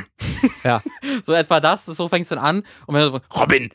Ja. 0.63 0.81
so 1.23 1.33
etwa 1.33 1.59
das, 1.59 1.85
so 1.85 2.07
fängt 2.09 2.23
es 2.23 2.29
dann 2.29 2.39
an. 2.39 2.57
Und 2.85 2.93
wenn 2.95 3.01
er 3.01 3.11
so, 3.11 3.19
Robin! 3.39 3.71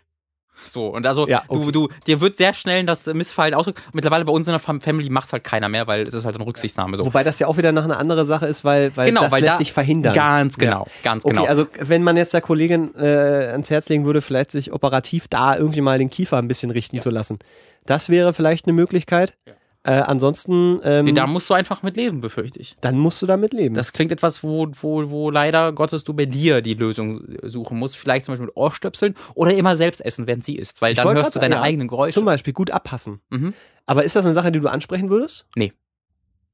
So, 0.65 0.89
und 0.89 1.07
also, 1.07 1.29
Ja, 1.29 1.43
okay. 1.49 1.65
du, 1.65 1.71
du, 1.71 1.89
dir 2.07 2.21
wird 2.21 2.37
sehr 2.37 2.55
schnell 2.55 2.85
das 2.85 3.07
Missverhalten 3.07 3.59
ausdrücken. 3.59 3.81
Mittlerweile 3.93 4.25
bei 4.25 4.33
uns 4.33 4.47
in 4.47 4.53
der 4.53 4.61
Fam- 4.61 4.81
Family 4.81 5.11
macht 5.11 5.27
es 5.27 5.33
halt 5.33 5.45
keiner 5.45 5.69
mehr, 5.69 5.87
weil 5.87 6.03
es 6.07 6.15
ist 6.15 6.25
halt 6.25 6.35
eine 6.37 6.47
Rücksichtnahme 6.47 6.97
so. 6.97 7.05
Wobei 7.07 7.25
das 7.25 7.39
ja 7.39 7.47
auch 7.47 7.57
wieder 7.57 7.73
noch 7.73 7.85
eine 7.85 7.97
andere 7.97 8.25
Sache 8.25 8.47
ist, 8.47 8.65
weil, 8.65 8.97
weil 8.97 9.09
genau, 9.09 9.23
das 9.23 9.33
weil 9.33 9.41
lässt 9.43 9.55
da, 9.55 9.59
sich 9.59 9.73
verhindern. 9.73 10.15
Ganz 10.15 10.57
genau, 10.59 10.87
ganz 11.03 11.25
Okay, 11.25 11.35
genau. 11.35 11.47
also 11.49 11.67
wenn 11.79 12.03
man 12.03 12.17
jetzt 12.17 12.35
der 12.35 12.41
Kollegin 12.41 12.95
äh, 12.97 13.07
ans 13.53 13.71
Herz 13.71 13.89
legen 13.89 14.05
würde, 14.05 14.21
vielleicht 14.23 14.51
sich 14.51 14.73
operativ 14.73 15.29
da 15.29 15.57
irgendwie 15.57 15.81
mal 15.81 15.99
den 15.99 16.11
Kiefer 16.11 16.39
ein 16.39 16.49
bisschen 16.49 16.71
richten 16.71 16.97
Ja. 16.97 17.03
zu 17.03 17.11
lassen. 17.11 17.39
Das 17.87 18.09
wäre 18.09 18.33
vielleicht 18.33 18.67
eine 18.67 18.73
Möglichkeit. 18.75 19.35
Ja. 19.47 19.55
Äh, 19.85 19.93
ansonsten, 19.93 20.79
ähm, 20.85 21.07
nee, 21.07 21.13
da 21.13 21.27
musst 21.27 21.51
du 21.51 21.55
einfach 21.55 21.83
mit 21.83 21.97
leben, 21.97 22.21
befürchte 22.21 22.61
ich. 22.61 22.77
dann 22.81 22.99
musst 22.99 23.21
du 23.21 23.27
damit 23.27 23.53
leben. 23.53 23.75
Das 23.75 23.93
klingt 23.93 24.13
etwas, 24.13 24.45
wo, 24.45 24.69
wo, 24.81 25.11
wo 25.11 25.31
leider 25.31 25.73
Gottes 25.73 26.05
du 26.05 26.15
bei 26.15 26.25
dir 26.25 26.63
die 26.63 26.75
Lösung 26.75 27.25
suchen 27.43 27.79
musst. 27.79 27.97
Vielleicht 27.97 28.25
zum 28.25 28.33
Beispiel 28.33 28.47
mit 28.47 28.57
Ohrstöpseln 28.57 29.17
oder 29.35 29.53
immer 29.55 29.75
selbst 29.75 30.05
essen, 30.05 30.29
während 30.29 30.45
sie 30.45 30.55
isst, 30.57 30.83
weil 30.83 30.93
Ich 30.93 30.99
dann 30.99 31.13
hörst 31.15 31.35
du 31.35 31.41
deine 31.41 31.57
ja. 31.57 31.63
eigenen 31.63 31.89
Geräusche. 31.89 32.15
Zum 32.15 32.25
Beispiel 32.25 32.53
gut 32.53 32.71
abpassen. 32.71 33.21
Mhm. 33.31 33.55
Aber 33.85 34.05
ist 34.05 34.15
das 34.15 34.25
eine 34.25 34.35
Sache, 34.35 34.53
die 34.53 34.61
du 34.61 34.69
ansprechen 34.69 35.11
würdest? 35.11 35.47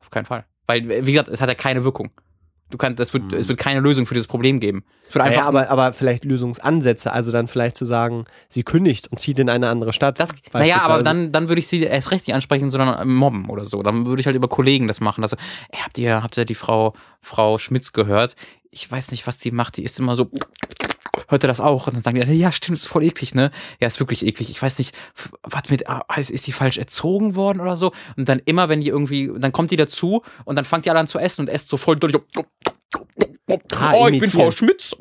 Auf 0.01 0.09
keinen 0.09 0.25
Fall. 0.25 0.47
Weil, 0.67 1.07
wie 1.07 1.13
gesagt, 1.13 1.29
es 1.29 1.43
hat 1.43 1.49
ja 1.51 1.55
keine 1.55 1.85
Wirkung. 1.85 2.11
Du 2.71 2.77
kannst, 2.77 3.01
es 3.01 3.15
wird, 3.15 3.33
es 3.33 3.49
wird 3.49 3.59
keine 3.59 3.81
Lösung 3.81 4.05
für 4.07 4.15
dieses 4.15 4.27
Problem 4.27 4.61
geben. 4.61 4.85
Es 5.09 5.15
wird 5.15 5.25
einfach, 5.25 5.39
Naja, 5.39 5.49
aber, 5.49 5.71
aber 5.71 5.93
vielleicht 5.93 6.25
Lösungsansätze, 6.25 7.13
also 7.13 7.33
dann 7.33 7.47
vielleicht 7.47 7.77
zu 7.77 7.87
sagen, 7.87 8.27
sie 8.49 8.63
kündigt 8.63 9.09
und 9.09 9.19
zieht 9.19 9.39
in 9.39 9.49
eine 9.49 9.69
andere 9.69 9.93
Stadt. 9.95 10.21
das, 10.21 10.31
naja, 10.53 10.83
aber 10.83 11.03
dann, 11.03 11.33
dann 11.33 11.49
würde 11.49 11.61
ich 11.61 11.69
sie 11.69 11.83
erst 11.83 12.11
recht 12.11 12.27
nicht 12.27 12.35
ansprechen, 12.35 12.71
sondern 12.71 13.09
mobben 13.09 13.49
oder 13.49 13.65
so. 13.65 13.83
Dann 13.83 14.07
würde 14.07 14.21
ich 14.21 14.27
halt 14.27 14.37
über 14.37 14.49
Kollegen 14.49 14.87
das 14.87 15.01
machen. 15.01 15.23
Also, 15.25 15.37
ey, 15.71 15.79
habt 15.83 15.97
ihr, 15.99 16.23
habt 16.23 16.37
ihr 16.37 16.45
die 16.45 16.55
Frau, 16.55 16.95
Frau 17.21 17.57
Schmitz 17.59 17.93
gehört? 17.93 18.35
Ich 18.71 18.91
weiß 18.91 19.13
nicht, 19.13 19.27
was 19.27 19.39
die 19.39 19.51
macht. 19.51 19.79
Die 19.79 19.85
ist 19.85 19.99
immer 19.99 20.15
so, 20.15 20.31
hört 21.29 21.45
ihr 21.45 21.49
das 21.49 21.61
auch? 21.61 21.87
Und 21.87 21.97
dann 21.97 22.03
sagen 22.03 22.21
die, 22.21 22.35
ja, 22.35 22.53
stimmt, 22.53 22.79
ist 22.79 22.87
voll 22.87 23.05
eklig, 23.05 23.35
ne? 23.35 23.51
Ja, 23.81 23.87
ist 23.87 24.01
wirklich 24.01 24.25
eklig. 24.27 24.51
Ich 24.51 24.61
weiß 24.61 24.79
nicht, 24.79 24.95
was 25.43 25.69
mit, 25.71 25.89
ah, 25.89 26.05
ist 26.17 26.31
ist 26.31 26.47
die 26.47 26.53
falsch 26.53 26.79
erzogen 26.79 27.35
worden 27.35 27.61
oder 27.61 27.77
so? 27.77 27.93
Und 28.17 28.29
dann 28.29 28.41
immer, 28.45 28.69
wenn 28.69 28.81
die 28.81 28.89
irgendwie, 28.89 29.31
dann 29.37 29.53
kommt 29.53 29.71
die 29.71 29.77
dazu 29.77 30.23
und 30.45 30.57
dann 30.57 30.65
fangt 30.65 30.85
die 30.85 30.91
alle 30.91 31.01
an 31.01 31.07
zu 31.07 31.19
essen 31.19 31.43
und 31.43 31.49
esst 31.49 31.69
so 31.69 31.77
voll 31.77 31.97
durch. 31.97 32.15
Ah, 33.75 33.95
oh, 33.95 34.09
ich 34.09 34.21
bin. 34.21 34.31
Frau 34.31 34.51
Schmitz. 34.51 34.95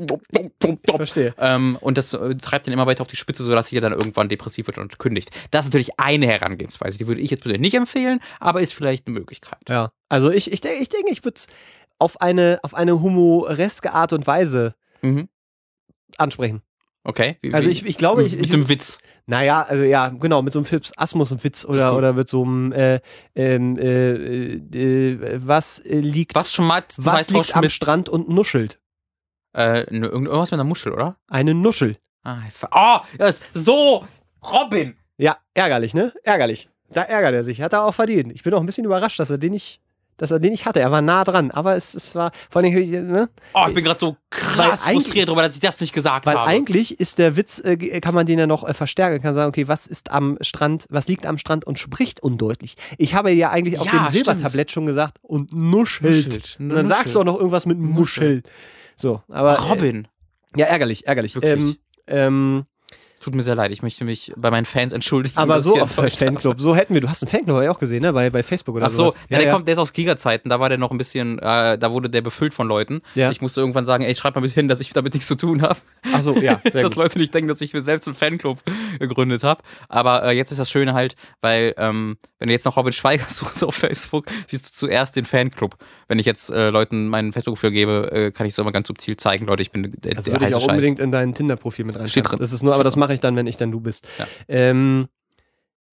Verstehe. 0.96 1.34
Ähm, 1.38 1.78
und 1.82 1.98
das 1.98 2.14
äh, 2.14 2.36
treibt 2.36 2.68
ihn 2.68 2.74
immer 2.74 2.86
weiter 2.88 3.02
auf 3.02 3.08
die 3.08 3.16
Spitze, 3.16 3.44
sodass 3.44 3.68
sie 3.68 3.80
dann 3.80 3.92
irgendwann 3.94 4.30
depressiv 4.30 4.68
wird 4.68 4.78
und 4.78 5.00
kündigt. 5.00 5.30
Das 5.52 5.66
ist 5.66 5.74
natürlich 5.74 6.00
eine 6.00 6.28
Herangehensweise. 6.28 6.98
Die 6.98 7.08
würde 7.08 7.22
ich 7.22 7.32
jetzt 7.32 7.42
persönlich 7.42 7.62
nicht 7.62 7.74
empfehlen, 7.76 8.20
aber 8.40 8.62
ist 8.62 8.74
vielleicht 8.74 9.08
eine 9.08 9.14
Möglichkeit. 9.20 9.60
Ja. 9.68 9.92
Also 10.10 10.32
ich, 10.32 10.52
ich 10.52 10.62
denke, 10.62 10.82
ich, 10.82 10.90
denke, 10.90 11.12
ich 11.12 11.24
würde 11.24 11.36
es 11.36 11.48
auf 12.00 12.22
eine, 12.22 12.60
auf 12.64 12.74
eine 12.74 13.02
humoreske 13.02 13.94
Art 13.94 14.14
und 14.14 14.28
Weise 14.28 14.76
Mhm. 15.02 15.30
ansprechen. 16.18 16.62
Okay. 17.08 17.38
Wie, 17.42 17.54
Also 17.54 17.70
ich, 17.70 17.86
ich 17.86 17.98
glaube, 17.98 18.24
ich, 18.24 18.36
mit 18.38 18.52
dem 18.52 18.68
Witz. 18.68 19.00
Naja, 19.28 19.62
also 19.68 19.84
ja, 19.84 20.10
genau, 20.10 20.42
mit 20.42 20.52
so 20.54 20.60
einem 20.60 20.66
Phipps 20.66 20.92
Asmus-Witz 20.98 21.66
oder, 21.66 21.96
oder 21.96 22.14
mit 22.14 22.28
so 22.30 22.44
einem, 22.44 22.72
äh, 22.74 23.00
ähm, 23.36 23.78
äh, 23.78 24.56
äh, 24.56 25.40
was 25.46 25.80
äh, 25.80 26.00
liegt, 26.00 26.36
Was 26.36 26.58
mal 26.60 26.84
was 26.98 27.30
liegt 27.30 27.56
am? 27.56 27.68
Strand 27.70 28.10
und 28.10 28.30
nuschelt? 28.30 28.80
Äh, 29.56 29.82
irgend- 29.82 30.06
irgendwas 30.28 30.52
mit 30.52 30.60
einer 30.60 30.64
Muschel, 30.66 30.92
oder? 30.94 31.18
Eine 31.28 31.54
Nuschel. 31.54 31.98
Ah, 32.24 32.40
oh, 32.72 33.06
das 33.18 33.36
ist 33.40 33.44
so, 33.54 34.06
Robin. 34.44 34.96
Ja, 35.18 35.38
ärgerlich, 35.54 35.94
ne? 35.94 36.14
Ärgerlich. 36.24 36.70
Da 36.90 37.02
ärgert 37.04 37.34
er 37.34 37.44
sich. 37.44 37.62
Hat 37.62 37.74
er 37.74 37.84
auch 37.84 37.94
verdient. 37.94 38.32
Ich 38.34 38.44
bin 38.44 38.54
auch 38.54 38.60
ein 38.60 38.66
bisschen 38.66 38.86
überrascht, 38.86 39.20
dass 39.20 39.30
er 39.30 39.38
den 39.38 39.52
nicht, 39.54 39.82
dass 40.18 40.32
er 40.32 40.40
den 40.40 40.52
nicht 40.52 40.66
hatte. 40.66 40.80
Er 40.80 40.92
war 40.92 41.02
nah 41.02 41.24
dran, 41.24 41.52
aber 41.52 41.76
es, 41.76 41.94
es 41.94 42.16
war, 42.16 42.32
vor 42.50 42.62
allem, 42.62 42.74
ne? 43.08 43.30
Oh, 43.54 43.66
ich 43.68 43.74
bin 43.74 43.84
gerade 43.84 44.00
so 44.00 44.18
krass 44.30 44.86
Weil 44.86 44.96
frustriert 44.96 45.28
darüber, 45.28 45.44
dass 45.44 45.54
ich 45.56 45.62
das 45.62 45.80
nicht 45.80 45.94
gesagt 45.94 46.26
Weil 46.26 46.36
habe. 46.38 46.48
eigentlich 46.48 47.00
ist 47.00 47.18
der 47.20 47.38
Witz, 47.38 47.60
äh, 47.64 47.78
kann 48.02 48.14
man 48.16 48.26
den 48.26 48.40
ja 48.40 48.48
noch 48.48 48.68
äh, 48.68 48.74
verstärken, 48.74 49.22
kann 49.22 49.36
sagen, 49.36 49.50
okay, 49.50 49.68
was 49.68 49.88
ist 49.88 50.12
am 50.12 50.38
Strand, 50.42 50.86
was 50.90 51.08
liegt 51.08 51.26
am 51.26 51.38
Strand 51.38 51.66
und 51.66 51.80
spricht 51.80 52.22
undeutlich. 52.22 52.76
Ich 52.98 53.14
habe 53.16 53.32
ja 53.32 53.52
eigentlich 53.52 53.80
auf 53.80 53.86
Ja, 53.86 53.92
dem 53.92 54.00
stimmt. 54.08 54.12
Silbertablett 54.26 54.72
schon 54.72 54.86
gesagt 54.86 55.18
und 55.22 55.54
nuschelt. 55.54 56.26
Nuschelt. 56.26 56.58
Und 56.60 56.70
dann 56.70 56.88
sagst 56.88 57.16
du 57.16 57.20
auch 57.20 57.24
noch 57.26 57.38
irgendwas 57.38 57.66
mit 57.66 57.78
Muschel. 57.78 58.44
So, 58.96 59.22
aber 59.30 59.58
Robin. 59.60 60.08
Äh, 60.56 60.60
ja, 60.62 60.66
ärgerlich, 60.66 61.08
ärgerlich. 61.08 61.36
Wirklich? 61.36 61.54
Ähm, 61.54 61.76
ähm, 62.08 62.66
tut 63.20 63.36
mir 63.36 63.44
sehr 63.44 63.56
leid. 63.56 63.72
Ich 63.72 63.82
möchte 63.82 64.04
mich 64.06 64.32
bei 64.38 64.52
meinen 64.52 64.66
Fans 64.66 64.94
entschuldigen. 64.94 65.38
aber 65.38 65.62
so 65.62 65.80
auf 65.80 65.98
habe. 65.98 66.10
Fanclub, 66.10 66.60
so 66.60 66.76
hätten 66.76 66.94
wir, 66.94 67.02
du 67.02 67.10
hast 67.10 67.24
einen 67.24 67.30
Fanclub 67.30 67.62
ich 67.64 67.70
auch 67.70 67.80
gesehen, 67.80 68.02
ne, 68.04 68.14
bei, 68.14 68.30
bei 68.30 68.44
Facebook 68.44 68.76
oder 68.76 68.86
Ach 68.88 68.92
so, 68.92 69.10
sowas. 69.10 69.16
ja, 69.30 69.40
der 69.40 69.52
kommt, 69.52 69.68
der 69.68 69.74
ist 69.74 69.80
aus 69.80 69.94
Giga-Zeiten, 69.94 70.50
da 70.50 70.60
war 70.60 70.70
der 70.70 70.78
noch 70.78 70.92
ein 70.92 70.98
bisschen, 70.98 71.40
äh, 71.40 71.78
da 71.78 71.92
wurde 71.92 72.10
der 72.10 72.22
befüllt 72.22 72.54
von 72.54 72.68
Leuten. 72.68 73.02
Ja. 73.16 73.32
Ich 73.32 73.42
musste 73.42 73.62
irgendwann 73.62 73.86
sagen, 73.86 74.04
ey, 74.04 74.14
schreib 74.16 74.36
mal 74.36 74.42
bisschen 74.42 74.62
hin, 74.62 74.68
dass 74.68 74.80
ich 74.82 74.90
damit 74.94 75.14
nichts 75.14 75.28
zu 75.28 75.36
tun 75.36 75.62
habe. 75.62 75.78
Ach 76.14 76.22
so, 76.22 76.36
ja, 76.38 76.62
sehr 76.72 76.84
dass 76.84 76.92
gut. 76.92 76.96
Leute 77.04 77.18
nicht 77.20 77.34
denken, 77.34 77.48
dass 77.48 77.62
ich 77.62 77.74
mir 77.74 77.82
selbst 77.82 78.08
einen 78.08 78.16
Fanclub 78.16 78.60
gegründet 79.00 79.44
habe. 79.44 79.62
Aber 79.90 80.24
äh, 80.24 80.32
jetzt 80.32 80.52
ist 80.52 80.60
das 80.60 80.70
Schöne 80.70 80.94
halt, 80.94 81.16
weil 81.42 81.74
ähm, 81.78 82.18
wenn 82.40 82.48
du 82.50 82.54
jetzt 82.54 82.66
noch 82.66 82.78
Robin 82.78 82.94
Schweiger 82.94 83.26
suchst 83.30 83.64
auf 83.64 83.76
Facebook, 83.76 84.26
siehst 84.48 84.68
du 84.68 84.74
zuerst 84.88 85.16
den 85.16 85.26
Fanclub. 85.26 85.76
Wenn 86.08 86.20
ich 86.20 86.26
jetzt 86.26 86.50
äh, 86.52 86.70
Leuten 86.70 87.08
meinen 87.08 87.34
Facebook-Profil 87.34 87.72
gebe, 87.72 88.12
äh, 88.12 88.32
kann 88.32 88.46
ich 88.46 88.54
es 88.54 88.60
immer 88.60 88.72
ganz 88.72 88.88
subtil 88.88 89.18
zeigen, 89.18 89.46
Leute, 89.46 89.64
ich 89.64 89.72
bin 89.72 89.84
der, 89.98 90.14
Das 90.16 90.26
der 90.26 90.34
würde 90.34 90.48
ich 90.48 90.56
auch 90.56 90.62
Scheiß. 90.62 90.70
unbedingt 90.70 91.00
in 91.00 91.12
dein 91.12 91.34
Tinder-Profil 91.34 91.86
mit 91.86 91.96
Steht 91.96 92.02
reinschreiben. 92.02 92.30
drin. 92.30 92.40
Das 92.40 92.52
ist 92.54 92.64
nur, 92.64 92.74
aber 92.76 92.84
das 92.84 92.96
mache 93.08 93.14
ich 93.14 93.20
dann, 93.22 93.36
wenn 93.38 93.48
ich 93.48 93.56
dann 93.58 93.72
du 93.72 93.80
bist. 93.80 94.06
Ja. 94.20 94.26
Ähm, 94.50 95.08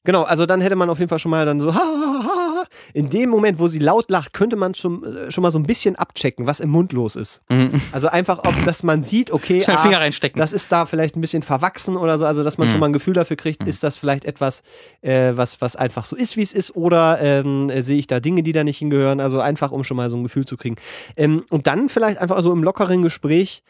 genau, 0.04 0.22
also 0.24 0.46
dann 0.46 0.60
hätte 0.60 0.74
man 0.76 0.90
auf 0.90 0.98
jeden 0.98 1.08
Fall 1.08 1.20
schon 1.20 1.30
mal 1.30 1.46
dann 1.46 1.60
so, 1.60 1.72
ha, 1.74 1.78
ha, 1.78 2.24
ha, 2.24 2.64
in 2.92 3.08
dem 3.08 3.30
Moment, 3.30 3.58
wo 3.60 3.68
sie 3.68 3.78
laut 3.78 4.10
lacht, 4.10 4.32
könnte 4.34 4.56
man 4.56 4.74
schon, 4.74 5.04
äh, 5.04 5.30
schon 5.30 5.42
mal 5.42 5.52
so 5.52 5.58
ein 5.58 5.62
bisschen 5.64 5.94
abchecken, 5.96 6.46
was 6.46 6.58
im 6.60 6.70
Mund 6.70 6.92
los 6.92 7.14
ist. 7.14 7.40
Mhm. 7.48 7.80
Also 7.92 8.08
einfach, 8.08 8.38
ob, 8.40 8.54
dass 8.64 8.82
man 8.82 9.02
sieht, 9.02 9.30
okay, 9.30 9.62
Schnell 9.62 9.76
ah, 9.76 9.80
Finger 9.82 10.00
reinstecken. 10.00 10.38
das 10.40 10.52
ist 10.52 10.72
da 10.72 10.86
vielleicht 10.86 11.14
ein 11.16 11.20
bisschen 11.20 11.42
verwachsen 11.42 11.96
oder 11.96 12.18
so, 12.18 12.26
also 12.26 12.42
dass 12.42 12.58
man 12.58 12.66
Mhm. 12.66 12.72
schon 12.72 12.80
mal 12.80 12.86
ein 12.86 12.92
Gefühl 12.92 13.14
dafür 13.14 13.36
kriegt, 13.36 13.62
Mhm. 13.62 13.68
ist 13.68 13.84
das 13.84 13.96
vielleicht 13.96 14.24
etwas, 14.24 14.62
äh, 15.02 15.32
was, 15.34 15.60
was 15.60 15.76
einfach 15.76 16.04
so 16.04 16.16
ist, 16.16 16.36
wie 16.36 16.42
es 16.42 16.52
ist, 16.52 16.74
oder 16.74 17.18
ähm, 17.20 17.70
äh, 17.70 17.82
sehe 17.82 17.98
ich 17.98 18.06
da 18.08 18.18
Dinge, 18.18 18.42
die 18.42 18.52
da 18.52 18.64
nicht 18.64 18.78
hingehören, 18.78 19.20
also 19.20 19.38
einfach, 19.40 19.70
um 19.70 19.84
schon 19.84 19.96
mal 19.96 20.10
so 20.10 20.16
ein 20.16 20.22
Gefühl 20.24 20.46
zu 20.46 20.56
kriegen. 20.56 20.76
Ähm, 21.16 21.44
und 21.50 21.66
dann 21.68 21.88
vielleicht 21.88 22.18
einfach 22.18 22.42
so 22.42 22.52
im 22.52 22.62
lockeren 22.64 23.02
Gespräch 23.02 23.62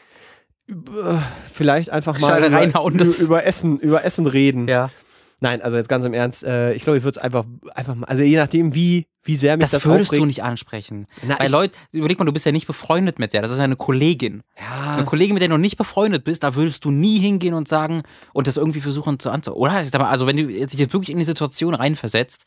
vielleicht 1.51 1.89
einfach 1.89 2.19
mal 2.19 2.43
über, 2.43 2.57
reinhauen, 2.57 2.99
über, 2.99 3.45
Essen, 3.45 3.79
über 3.79 4.03
Essen 4.03 4.27
reden. 4.27 4.67
ja. 4.67 4.89
Nein, 5.41 5.61
also 5.61 5.75
jetzt 5.75 5.89
ganz 5.89 6.05
im 6.05 6.13
Ernst, 6.13 6.45
äh, 6.45 6.71
ich 6.73 6.83
glaube, 6.83 6.97
ich 6.97 7.03
würde 7.03 7.19
es 7.19 7.23
einfach, 7.23 7.43
einfach 7.75 7.93
mal, 7.93 8.05
also 8.07 8.23
je 8.23 8.37
nachdem, 8.37 8.73
wie, 8.73 9.05
wie 9.25 9.35
sehr 9.35 9.57
mich 9.57 9.63
Das, 9.65 9.71
das, 9.71 9.85
würdest 9.85 10.07
aufregt. 10.09 10.21
du 10.21 10.25
nicht 10.25 10.43
ansprechen. 10.43 11.07
Na, 11.27 11.37
Weil 11.37 11.51
Leute, 11.51 11.75
überleg 11.91 12.17
mal, 12.17 12.23
du 12.25 12.31
bist 12.31 12.45
ja 12.45 12.53
nicht 12.53 12.67
befreundet 12.67 13.19
mit 13.19 13.33
der. 13.33 13.41
Das 13.41 13.51
ist 13.51 13.57
ja 13.57 13.65
eine 13.65 13.75
Kollegin. 13.75 14.43
ja, 14.57 14.95
Eine 14.95 15.03
Kollegin, 15.03 15.33
mit 15.33 15.41
der 15.41 15.49
du 15.49 15.55
noch 15.55 15.61
nicht 15.61 15.75
befreundet 15.77 16.23
bist, 16.23 16.43
da 16.43 16.55
würdest 16.55 16.85
du 16.85 16.89
nie 16.89 17.19
hingehen 17.19 17.53
und 17.53 17.67
sagen 17.67 18.03
und 18.31 18.47
das 18.47 18.55
irgendwie 18.55 18.79
versuchen 18.79 19.19
zu 19.19 19.29
antworten. 19.29 19.59
Oder? 19.59 19.81
Ich 19.83 19.91
sag 19.91 19.99
mal, 19.99 20.09
also 20.09 20.25
wenn 20.25 20.37
du 20.37 20.47
dich 20.47 20.79
jetzt 20.79 20.93
wirklich 20.93 21.09
in 21.09 21.17
die 21.17 21.25
Situation 21.25 21.75
reinversetzt, 21.75 22.45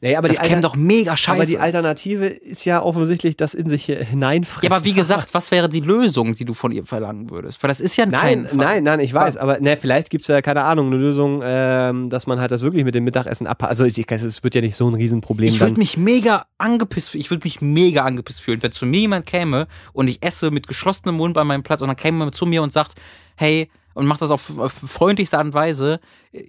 nee, 0.00 0.16
aber 0.16 0.28
das 0.28 0.38
die 0.38 0.48
käme 0.48 0.60
doch 0.60 0.76
mega 0.76 1.16
scheiße. 1.16 1.36
aber 1.36 1.46
die 1.46 1.58
Alternative 1.58 2.26
ist 2.26 2.64
ja 2.64 2.82
offensichtlich 2.82 3.36
das 3.36 3.54
in 3.54 3.68
sich 3.68 3.88
äh, 3.88 4.04
hineinfressen. 4.04 4.68
ja, 4.68 4.74
aber 4.74 4.84
wie 4.84 4.92
gesagt, 4.94 5.34
was 5.34 5.50
wäre 5.50 5.68
die 5.68 5.80
Lösung, 5.80 6.34
die 6.34 6.44
du 6.44 6.54
von 6.54 6.72
ihr 6.72 6.84
verlangen 6.86 7.30
würdest? 7.30 7.62
Weil 7.62 7.68
das 7.68 7.80
ist 7.80 7.96
ja 7.96 8.06
Nein, 8.06 8.46
kein 8.46 8.56
nein, 8.56 8.84
nein, 8.84 9.00
ich 9.00 9.12
weiß, 9.12 9.36
aber 9.36 9.60
ne, 9.60 9.76
vielleicht 9.76 10.10
gibt 10.10 10.22
es 10.22 10.28
ja, 10.28 10.42
keine 10.42 10.62
Ahnung, 10.62 10.88
eine 10.88 10.96
Lösung, 10.96 11.42
ähm, 11.44 12.10
dass 12.10 12.26
man 12.26 12.40
halt 12.40 12.50
das 12.50 12.62
wirklich 12.62 12.84
mit 12.84 12.94
dem 12.94 13.04
Mittagessen 13.04 13.46
abpasst. 13.46 13.70
Also 13.70 13.84
ich, 13.84 14.10
es 14.10 14.44
wird 14.44 14.54
ja 14.54 14.60
nicht 14.60 14.76
so 14.76 14.88
ein 14.88 14.94
Riesenproblem 14.94 15.48
Ich 15.48 15.60
würde 15.60 15.78
mich 15.78 15.96
mega 15.96 16.46
angepisst 16.58 17.10
fühlen. 17.10 17.20
Ich 17.20 17.30
würde 17.30 17.44
mich 17.44 17.60
mega 17.60 18.04
angepisst 18.04 18.40
fühlen, 18.40 18.62
wenn 18.62 18.72
zu 18.72 18.86
mir 18.86 19.00
jemand 19.00 19.26
käme 19.26 19.66
und 19.92 20.08
ich 20.08 20.22
esse 20.22 20.50
mit 20.50 20.66
geschlossenem 20.66 21.16
Mund 21.16 21.34
bei 21.34 21.44
meinem 21.44 21.62
Platz 21.62 21.82
und 21.82 21.88
dann 21.88 21.96
käme 21.96 22.18
jemand 22.18 22.34
zu 22.34 22.46
mir 22.46 22.62
und 22.62 22.72
sagt, 22.72 22.94
hey, 23.36 23.70
und 23.94 24.06
macht 24.06 24.22
das 24.22 24.30
auf, 24.30 24.58
auf 24.58 24.72
freundlichste 24.72 25.38
Art 25.38 25.46
und 25.46 25.54
Weise, 25.54 26.00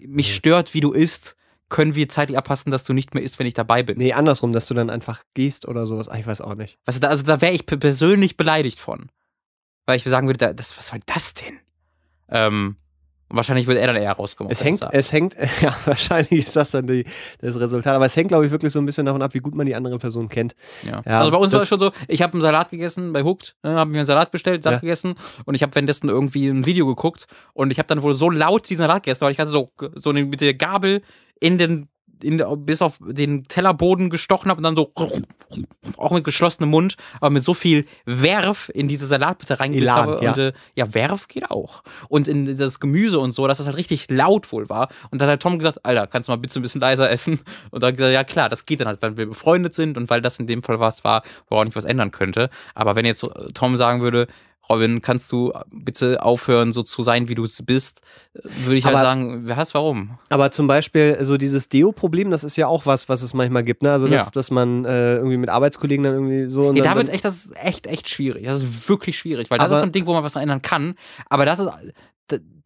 mich 0.08 0.36
stört, 0.36 0.74
wie 0.74 0.82
du 0.82 0.92
isst, 0.92 1.36
können 1.70 1.96
wir 1.96 2.08
zeitlich 2.10 2.38
abpassen, 2.38 2.72
dass 2.72 2.84
du 2.84 2.94
nicht 2.94 3.14
mehr 3.16 3.24
isst, 3.24 3.40
wenn 3.40 3.48
ich 3.48 3.54
dabei 3.56 3.82
bin. 3.84 3.98
Nee, 3.98 4.14
andersrum, 4.14 4.54
dass 4.54 4.68
du 4.68 4.74
dann 4.74 4.90
einfach 4.90 5.24
gehst 5.34 5.68
oder 5.68 5.86
sowas. 5.88 6.08
Ah, 6.10 6.18
Ich 6.18 6.28
weiß 6.28 6.42
auch 6.42 6.56
nicht. 6.56 6.78
Weißt 6.86 6.98
du, 6.98 7.02
da, 7.02 7.08
also 7.10 7.24
da 7.24 7.42
wäre 7.42 7.54
ich 7.54 7.66
persönlich 7.66 8.38
beleidigt 8.38 8.80
von. 8.80 9.10
Weil 9.88 9.98
ich 9.98 10.04
sagen 10.04 10.28
würde, 10.28 10.38
da, 10.38 10.54
das, 10.54 10.78
was 10.78 10.88
soll 10.88 11.00
das 11.06 11.34
denn? 11.36 11.60
Ähm, 12.30 12.76
wahrscheinlich 13.30 13.68
würde 13.68 13.80
er 13.82 13.88
dann 13.88 13.96
eher 13.96 14.12
rauskommen. 14.14 14.52
Es 14.52 14.64
hängt, 14.64 14.86
es 14.92 15.12
hängt, 15.14 15.36
ja, 15.62 15.76
wahrscheinlich 15.86 16.46
ist 16.46 16.56
das 16.56 16.72
dann 16.72 16.88
die, 16.88 17.06
das 17.40 17.60
Resultat. 17.60 17.96
Aber 17.96 18.06
es 18.06 18.16
hängt, 18.16 18.30
glaube 18.30 18.46
ich, 18.46 18.52
wirklich 18.52 18.72
so 18.74 18.80
ein 18.80 18.86
bisschen 18.86 19.06
davon 19.06 19.22
ab, 19.22 19.34
wie 19.34 19.40
gut 19.40 19.54
man 19.56 19.66
die 19.66 19.76
andere 19.76 19.98
Person 20.00 20.30
kennt. 20.30 20.56
Ja. 20.84 21.02
Ja, 21.06 21.20
also 21.20 21.32
bei 21.32 21.38
uns 21.38 21.52
war 21.52 21.60
das- 21.60 21.64
es 21.66 21.70
schon 21.70 21.80
so, 21.80 21.92
ich 22.08 22.22
habe 22.22 22.34
einen 22.34 22.42
Salat 22.42 22.70
gegessen 22.70 23.14
bei 23.14 23.24
Hooked, 23.24 23.56
ne, 23.64 23.72
habe 23.76 23.90
mir 23.92 23.98
einen 23.98 24.06
Salat 24.06 24.32
bestellt, 24.32 24.64
Salat 24.64 24.78
Ja. 24.78 24.82
gegessen 24.82 25.16
und 25.46 25.56
ich 25.56 25.62
habe 25.64 25.74
währenddessen 25.76 26.10
irgendwie 26.10 26.48
ein 26.48 26.66
Video 26.66 26.86
geguckt 26.88 27.26
und 27.54 27.72
ich 27.72 27.78
habe 27.80 27.88
dann 27.88 28.02
wohl 28.04 28.14
so 28.16 28.30
laut 28.30 28.70
diesen 28.70 28.82
Salat 28.84 29.04
gegessen, 29.04 29.22
weil 29.26 29.32
ich 29.32 29.40
hatte 29.40 29.52
so, 29.52 29.72
so 29.96 30.12
eine, 30.12 30.24
mit 30.26 30.42
der 30.42 30.54
Gabel 30.54 31.02
in 31.40 31.57
den 31.57 31.90
in, 32.24 32.44
bis 32.66 32.82
auf 32.82 32.98
den 33.02 33.48
Tellerboden 33.48 34.10
gestochen 34.10 34.49
habe 34.49 34.60
und 34.60 34.64
dann 34.64 34.76
so 34.76 34.91
auch 35.98 36.12
mit 36.12 36.24
geschlossenem 36.24 36.70
Mund, 36.70 36.95
aber 37.20 37.30
mit 37.30 37.44
so 37.44 37.53
viel 37.53 37.86
Werf 38.06 38.70
in 38.74 38.88
diese 38.88 39.06
Salatbitte 39.06 39.60
reingebissen 39.60 39.95
habe. 39.95 40.20
ja. 40.24 40.32
Und 40.32 40.38
äh, 40.38 40.53
ja, 40.76 40.94
Werf 40.94 41.28
geht 41.28 41.49
auch. 41.52 41.84
Und 42.10 42.28
in 42.28 42.57
das 42.57 42.80
Gemüse 42.80 43.20
und 43.20 43.32
so, 43.32 43.48
dass 43.48 43.57
das 43.57 43.68
halt 43.68 43.78
richtig 43.78 44.10
laut 44.10 44.52
wohl 44.52 44.70
war. 44.70 44.90
Und 45.12 45.22
dann 45.22 45.30
hat 45.30 45.41
Tom 45.41 45.60
gesagt, 45.60 45.86
Alter, 45.86 46.07
kannst 46.07 46.30
du 46.30 46.32
mal 46.32 46.38
bitte 46.38 46.60
ein 46.60 46.62
bisschen 46.62 46.82
leiser 46.82 47.10
essen? 47.10 47.40
Und 47.72 47.84
dann 47.84 47.90
hat 47.90 47.94
er 47.94 47.98
gesagt, 47.98 48.14
ja 48.14 48.24
klar, 48.24 48.49
das 48.49 48.66
geht 48.66 48.80
dann 48.80 48.88
halt, 48.88 49.02
weil 49.02 49.18
wir 49.18 49.28
befreundet 49.28 49.74
sind 49.74 49.98
und 49.98 50.10
weil 50.10 50.22
das 50.22 50.40
in 50.40 50.48
dem 50.48 50.64
Fall 50.64 50.80
was 50.80 51.03
war, 51.03 51.24
woran 51.49 51.68
ich 51.68 51.76
was 51.76 51.86
ändern 51.86 52.12
könnte. 52.12 52.49
Aber 52.74 52.95
wenn 52.95 53.06
jetzt 53.06 53.24
äh, 53.24 53.28
Tom 53.53 53.78
sagen 53.78 54.02
würde, 54.02 54.28
Robin, 54.70 55.02
kannst 55.02 55.32
du 55.32 55.54
bitte 55.72 56.24
aufhören, 56.24 56.74
so 56.74 56.82
zu 56.84 57.02
sein, 57.04 57.28
wie 57.28 57.36
du 57.36 57.44
es 57.44 57.64
bist, 57.66 58.02
würde 58.34 58.78
ich 58.78 58.86
halt 58.86 58.96
Aber- 58.96 59.04
sagen, 59.06 59.42
wer 59.46 59.58
weiß 59.58 59.74
warum. 59.76 60.18
Aber 60.30 60.52
zum 60.52 60.68
Beispiel 60.68 61.18
so 61.22 61.38
dieses 61.38 61.70
Deo-Problem, 61.70 62.32
das 62.32 62.44
ist 62.44 62.56
ja 62.58 62.68
auch 62.68 62.86
was, 62.86 63.08
was 63.10 63.22
es 63.22 63.34
manchmal 63.34 63.64
gibt. 63.64 63.84
Ne? 63.84 63.92
Also, 63.92 64.08
dass, 64.08 64.26
Ja. 64.26 64.32
dass 64.32 64.50
man 64.52 64.86
äh, 64.86 65.16
irgendwie 65.18 65.38
mit 65.38 65.50
Arbeitskollegen 65.50 66.04
dann 66.04 66.14
irgendwie 66.14 66.48
so. 66.50 66.68
und 66.68 66.74
Nee, 66.74 66.82
da 66.82 66.96
wird 66.96 67.10
echt, 67.10 67.24
das 67.26 67.46
ist 67.46 67.56
echt, 67.64 67.88
echt 67.88 68.10
schwierig. 68.10 68.46
Das 68.46 68.62
ist 68.64 68.90
wirklich 68.90 69.18
schwierig, 69.18 69.50
weil 69.52 69.58
das 69.60 69.66
Aber- 69.68 69.76
ist 69.76 69.80
so 69.82 69.86
ein 69.86 69.92
Ding, 69.92 70.06
wo 70.08 70.14
man 70.14 70.24
was 70.24 70.34
dran 70.34 70.44
ändern 70.44 70.62
kann. 70.62 70.96
Aber 71.30 71.46
das 71.46 71.60
ist, 71.60 71.70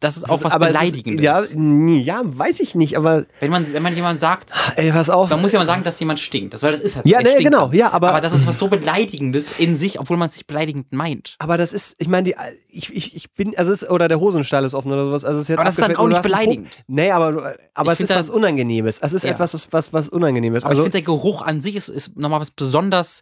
das 0.00 0.16
ist 0.16 0.30
auch 0.30 0.42
was 0.42 0.54
aber 0.54 0.68
es 0.68 0.72
Beleidigendes. 0.72 1.20
Ist, 1.20 1.54
ja, 1.54 2.20
ja, 2.20 2.22
weiß 2.24 2.60
ich 2.60 2.74
nicht, 2.74 2.96
aber 2.96 3.24
Wenn 3.40 3.50
man, 3.50 3.70
wenn 3.70 3.82
man 3.82 3.94
jemand 3.94 4.18
sagt, 4.18 4.50
ey, 4.76 4.90
pass 4.90 5.10
auf. 5.10 5.28
dann 5.28 5.42
muss 5.42 5.52
jemand 5.52 5.66
sagen, 5.68 5.84
dass 5.84 6.00
jemand 6.00 6.18
stinkt. 6.18 6.54
Das, 6.54 6.62
weil 6.62 6.72
das 6.72 6.80
ist 6.80 6.96
halt 6.96 7.04
so. 7.04 7.10
Ja, 7.10 7.20
nee, 7.20 7.42
genau, 7.42 7.70
ja, 7.72 7.90
aber- 7.92 8.08
Aber 8.08 8.20
das 8.22 8.32
ist 8.32 8.46
was 8.46 8.58
so 8.58 8.68
Beleidigendes 8.68 9.52
in 9.58 9.76
sich, 9.76 10.00
obwohl 10.00 10.16
man 10.16 10.26
es 10.30 10.36
nicht 10.36 10.46
beleidigend 10.46 10.92
meint. 10.94 11.36
Aber 11.38 11.58
das 11.58 11.74
ist, 11.74 11.94
ich 11.98 12.08
meine, 12.08 12.32
ich, 12.68 12.94
ich, 12.96 13.14
ich 13.14 13.30
bin, 13.34 13.54
also 13.58 13.72
ist, 13.72 13.90
oder 13.90 14.08
der 14.08 14.18
Hosenstall 14.20 14.64
ist 14.64 14.72
offen 14.74 14.90
oder 14.90 15.04
sowas. 15.04 15.26
Also 15.26 15.40
ist 15.40 15.48
jetzt 15.50 15.58
Aber 15.58 15.66
das 15.66 15.76
ist 15.78 15.84
dann 15.86 15.96
auch 15.96 16.08
nicht 16.08 16.22
beleidigend. 16.22 16.68
Nee, 16.86 17.10
aber, 17.10 17.54
aber 17.74 17.92
Ich 17.92 18.00
es 18.00 18.08
ist 18.08 18.16
was 18.16 18.30
Unangenehmes. 18.30 18.98
Es 19.00 19.12
ist 19.12 19.24
Ja. 19.24 19.30
etwas, 19.32 19.52
was, 19.52 19.68
was, 19.70 19.92
was 19.92 20.08
Unangenehmes. 20.08 20.64
Aber 20.64 20.70
Also, 20.70 20.80
ich 20.82 20.84
finde, 20.86 20.98
der 20.98 21.04
Geruch 21.14 21.42
an 21.42 21.60
sich 21.60 21.76
ist, 21.76 21.90
ist 21.90 22.16
nochmal 22.16 22.40
was 22.40 22.50
besonders 22.52 23.20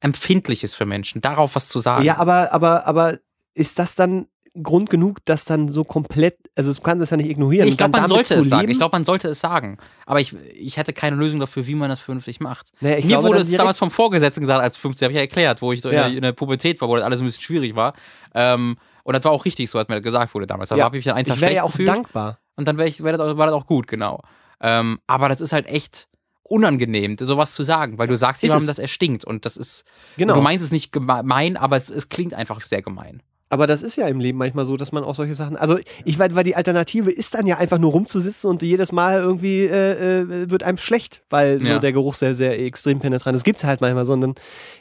Empfindliches 0.00 0.74
für 0.74 0.86
Menschen, 0.86 1.20
darauf 1.20 1.54
was 1.54 1.68
zu 1.68 1.78
sagen. 1.78 2.04
ja, 2.04 2.18
aber, 2.18 2.52
aber, 2.52 2.86
aber 2.86 3.18
ist 3.54 3.78
das 3.78 3.94
dann 3.94 4.26
Grund 4.62 4.90
genug, 4.90 5.18
das 5.24 5.44
dann 5.44 5.68
so 5.68 5.84
komplett, 5.84 6.36
also 6.54 6.72
du 6.72 6.80
kannst 6.80 7.02
es 7.02 7.10
ja 7.10 7.16
nicht 7.16 7.28
ignorieren. 7.30 7.68
ich 7.68 7.76
glaube, 7.76 7.98
man 7.98 8.08
sollte 8.08 8.34
es 8.34 8.48
sagen. 8.48 8.60
leben? 8.62 8.72
Ich 8.72 8.78
glaube, 8.78 8.94
man 8.94 9.04
sollte 9.04 9.28
es 9.28 9.40
sagen. 9.40 9.78
Aber 10.06 10.20
ich, 10.20 10.34
ich 10.54 10.76
hätte 10.76 10.92
keine 10.92 11.16
Lösung 11.16 11.40
dafür, 11.40 11.66
wie 11.66 11.74
man 11.74 11.88
das 11.90 12.00
vernünftig 12.00 12.40
macht. 12.40 12.72
Ich 12.74 12.82
Mir 12.82 13.00
glaube 13.02 13.28
wurde 13.28 13.40
es 13.40 13.50
damals 13.50 13.78
vom 13.78 13.90
Vorgesetzten 13.90 14.40
gesagt, 14.40 14.62
als 14.62 14.76
15, 14.76 15.06
habe 15.06 15.12
ich 15.12 15.16
ja 15.16 15.22
erklärt, 15.22 15.62
wo 15.62 15.72
ich 15.72 15.80
so 15.80 15.88
in, 15.88 15.94
Ja. 15.96 16.08
der, 16.08 16.16
in 16.16 16.22
der 16.22 16.32
Pubertät 16.32 16.80
war, 16.80 16.88
wo 16.88 16.96
das 16.96 17.04
alles 17.04 17.20
ein 17.20 17.24
bisschen 17.26 17.42
schwierig 17.42 17.74
war. 17.76 17.94
Ähm, 18.34 18.76
und 19.04 19.12
das 19.14 19.22
war 19.24 19.32
auch 19.32 19.44
richtig 19.44 19.70
so, 19.70 19.78
als 19.78 19.88
mir 19.88 19.94
das 19.96 20.02
gesagt 20.04 20.34
wurde 20.34 20.46
damals. 20.46 20.68
Da 20.70 20.76
Ja. 20.76 20.84
habe 20.84 20.96
ich 20.96 21.00
mich 21.00 21.04
dann 21.06 21.16
einen 21.16 21.26
Tag 21.26 21.36
ich 21.36 21.40
wäre 21.42 21.54
ja 21.54 21.62
auch 21.62 21.70
gefühlt. 21.70 21.88
dankbar. 21.88 22.38
Und 22.56 22.66
dann 22.66 22.76
wär 22.78 22.86
ich, 22.86 23.02
wär 23.02 23.12
das, 23.16 23.20
auch- 23.20 23.36
war 23.36 23.46
das 23.46 23.54
auch 23.54 23.66
gut, 23.66 23.86
genau. 23.86 24.20
Ähm, 24.60 24.98
aber 25.06 25.28
das 25.28 25.40
ist 25.40 25.52
halt 25.52 25.66
echt 25.68 26.08
unangenehm, 26.48 27.16
sowas 27.18 27.52
zu 27.54 27.62
sagen, 27.64 27.98
weil 27.98 28.06
du 28.06 28.16
sagst 28.16 28.42
jemandem, 28.42 28.68
dass 28.68 28.78
er 28.78 28.88
stinkt 28.88 29.24
und 29.24 29.44
das 29.44 29.56
ist, 29.56 29.84
Genau. 30.16 30.34
du 30.36 30.40
meinst 30.40 30.64
es 30.64 30.70
nicht 30.72 30.92
gemein, 30.92 31.56
aber 31.56 31.76
es, 31.76 31.90
es 31.90 32.08
klingt 32.08 32.34
einfach 32.34 32.60
sehr 32.64 32.82
gemein. 32.82 33.20
Aber 33.48 33.68
das 33.68 33.84
ist 33.84 33.94
ja 33.94 34.08
im 34.08 34.18
Leben 34.18 34.38
manchmal 34.38 34.66
so, 34.66 34.76
dass 34.76 34.90
man 34.90 35.04
auch 35.04 35.14
solche 35.14 35.36
Sachen. 35.36 35.56
Also 35.56 35.78
ich 36.04 36.18
weiß, 36.18 36.34
weil 36.34 36.42
die 36.42 36.56
Alternative 36.56 37.12
ist 37.12 37.32
dann 37.34 37.46
ja 37.46 37.58
einfach 37.58 37.78
nur 37.78 37.92
rumzusitzen 37.92 38.50
und 38.50 38.60
jedes 38.62 38.90
Mal 38.90 39.20
irgendwie 39.20 39.64
äh, 39.66 40.22
äh, 40.22 40.50
wird 40.50 40.64
einem 40.64 40.78
schlecht, 40.78 41.22
weil 41.30 41.60
so 41.60 41.66
Ja. 41.66 41.78
der 41.78 41.92
Geruch 41.92 42.14
sehr, 42.14 42.34
sehr 42.34 42.58
extrem 42.58 42.98
penetrant 42.98 43.36
ist. 43.36 43.40
Das 43.42 43.44
gibt 43.44 43.58
es 43.58 43.64
halt 43.64 43.80
manchmal, 43.80 44.04
sondern 44.04 44.34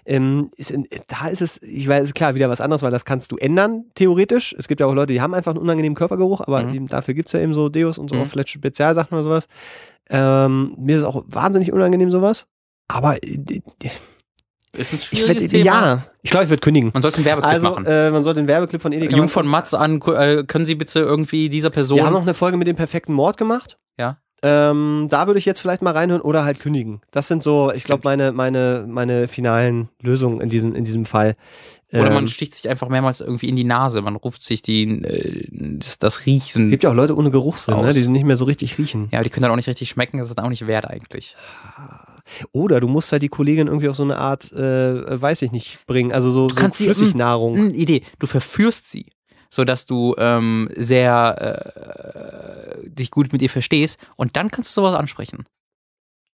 ähm, 0.05 0.49
ist 0.57 0.71
in, 0.71 0.87
da 1.07 1.27
ist 1.27 1.41
es, 1.43 1.61
ich 1.61 1.87
weiß, 1.87 2.15
klar, 2.15 2.33
wieder 2.33 2.49
was 2.49 2.59
anderes, 2.59 2.81
weil 2.81 2.89
das 2.91 3.05
kannst 3.05 3.31
du 3.31 3.37
ändern, 3.37 3.85
theoretisch. 3.93 4.55
Es 4.57 4.67
gibt 4.67 4.79
ja 4.81 4.87
auch 4.87 4.95
Leute, 4.95 5.13
die 5.13 5.21
haben 5.21 5.35
einfach 5.35 5.51
einen 5.51 5.61
unangenehmen 5.61 5.95
Körpergeruch, 5.95 6.41
aber 6.41 6.63
Mhm. 6.63 6.73
eben 6.73 6.87
dafür 6.87 7.13
gibt 7.13 7.29
es 7.29 7.33
ja 7.33 7.41
eben 7.41 7.53
so 7.53 7.69
Deos 7.69 7.99
und 7.99 8.09
so 8.09 8.15
Mhm. 8.15 8.21
auch 8.23 8.27
vielleicht 8.27 8.49
Spezialsachen 8.49 9.13
oder 9.13 9.23
sowas. 9.23 9.47
Ähm, 10.09 10.75
mir 10.79 10.93
ist 10.95 10.99
es 11.01 11.05
auch 11.05 11.23
wahnsinnig 11.27 11.71
unangenehm, 11.71 12.09
sowas. 12.09 12.47
Aber 12.87 13.17
äh, 13.23 13.37
Ist 14.77 14.91
ein 14.93 14.95
ich 14.95 15.03
schwieriges 15.05 15.43
werd, 15.43 15.51
Thema. 15.51 15.65
ja, 15.65 16.03
ich 16.21 16.31
glaube, 16.31 16.43
ich 16.45 16.49
würde 16.49 16.59
kündigen. 16.61 16.91
Man 16.93 17.01
sollte 17.01 17.17
einen 17.17 17.25
Werbeclip 17.25 17.53
Also, 17.53 17.69
machen. 17.69 17.85
äh, 17.85 18.11
man 18.11 18.23
sollte 18.23 18.41
den 18.41 18.47
Werbeclip 18.47 18.81
von 18.81 18.91
Edeka 18.91 19.15
Jung 19.15 19.29
von 19.29 19.47
Matz 19.47 19.73
an, 19.73 20.01
äh, 20.01 20.43
können 20.43 20.65
Sie 20.65 20.75
bitte 20.75 20.99
irgendwie 20.99 21.49
dieser 21.49 21.69
Person. 21.69 21.97
Wir 21.97 22.05
haben 22.05 22.13
noch 22.13 22.21
eine 22.21 22.33
Folge 22.33 22.57
mit 22.57 22.67
dem 22.67 22.75
perfekten 22.75 23.13
Mord 23.13 23.37
gemacht. 23.37 23.77
Ja. 23.97 24.17
Ähm, 24.43 25.07
da 25.09 25.25
würde 25.27 25.39
ich 25.39 25.45
jetzt 25.45 25.59
vielleicht 25.59 25.81
mal 25.81 25.91
reinhören 25.93 26.21
oder 26.21 26.43
halt 26.43 26.59
kündigen. 26.59 27.01
Das 27.11 27.27
sind 27.27 27.41
so, 27.41 27.71
ich 27.73 27.83
glaube, 27.83 28.01
meine, 28.03 28.31
meine, 28.31 28.85
meine 28.87 29.27
finalen 29.27 29.89
Lösungen 30.01 30.39
in 30.41 30.49
diesem, 30.49 30.75
in 30.75 30.83
diesem 30.83 31.05
Fall. 31.05 31.35
Oder 31.93 32.09
man 32.09 32.23
Ähm, 32.23 32.27
sticht 32.27 32.53
sich 32.55 32.67
einfach 32.67 32.89
mehrmals 32.89 33.21
irgendwie 33.21 33.47
in 33.47 33.55
die 33.55 33.63
Nase. 33.63 34.01
Man 34.01 34.15
ruft 34.17 34.43
sich 34.43 34.61
die, 34.61 34.83
äh, 35.01 35.47
das, 35.79 35.97
das 35.97 36.25
Riechen. 36.25 36.65
es 36.65 36.69
gibt 36.71 36.83
ja 36.83 36.89
auch 36.89 36.93
Leute 36.95 37.15
ohne 37.15 37.31
Geruchssinn, 37.31 37.79
ne, 37.79 37.93
die 37.93 38.07
nicht 38.07 38.25
mehr 38.25 38.35
so 38.37 38.45
richtig 38.45 38.77
riechen. 38.77 39.07
ja, 39.11 39.21
die 39.23 39.29
können 39.29 39.43
dann 39.43 39.51
auch 39.51 39.55
nicht 39.55 39.69
richtig 39.69 39.87
schmecken. 39.89 40.17
Das 40.17 40.27
ist 40.29 40.35
dann 40.37 40.45
auch 40.45 40.49
nicht 40.49 40.67
wert 40.67 40.85
eigentlich. 40.89 41.35
Oder 42.51 42.79
du 42.79 42.87
musst 42.87 43.11
halt 43.11 43.23
die 43.23 43.29
Kollegin 43.29 43.67
irgendwie 43.67 43.89
auf 43.89 43.95
so 43.95 44.03
eine 44.03 44.17
Art, 44.17 44.51
äh, 44.51 45.21
weiß 45.21 45.41
ich 45.43 45.51
nicht, 45.51 45.79
bringen. 45.87 46.11
Also 46.11 46.31
so, 46.31 46.49
so 46.49 46.55
kannst 46.55 46.79
sie- 46.79 46.85
Flüssignahrung. 46.85 47.55
Eine 47.55 47.69
Idee. 47.73 48.03
Du 48.19 48.27
verführst 48.27 48.89
sie, 48.89 49.07
sodass 49.49 49.85
du 49.85 50.15
ähm, 50.17 50.69
sehr 50.75 52.79
äh, 52.83 52.89
dich 52.89 53.11
gut 53.11 53.31
mit 53.33 53.41
ihr 53.41 53.49
verstehst 53.49 53.99
und 54.15 54.35
dann 54.37 54.49
kannst 54.49 54.71
du 54.71 54.81
sowas 54.81 54.95
ansprechen. 54.95 55.45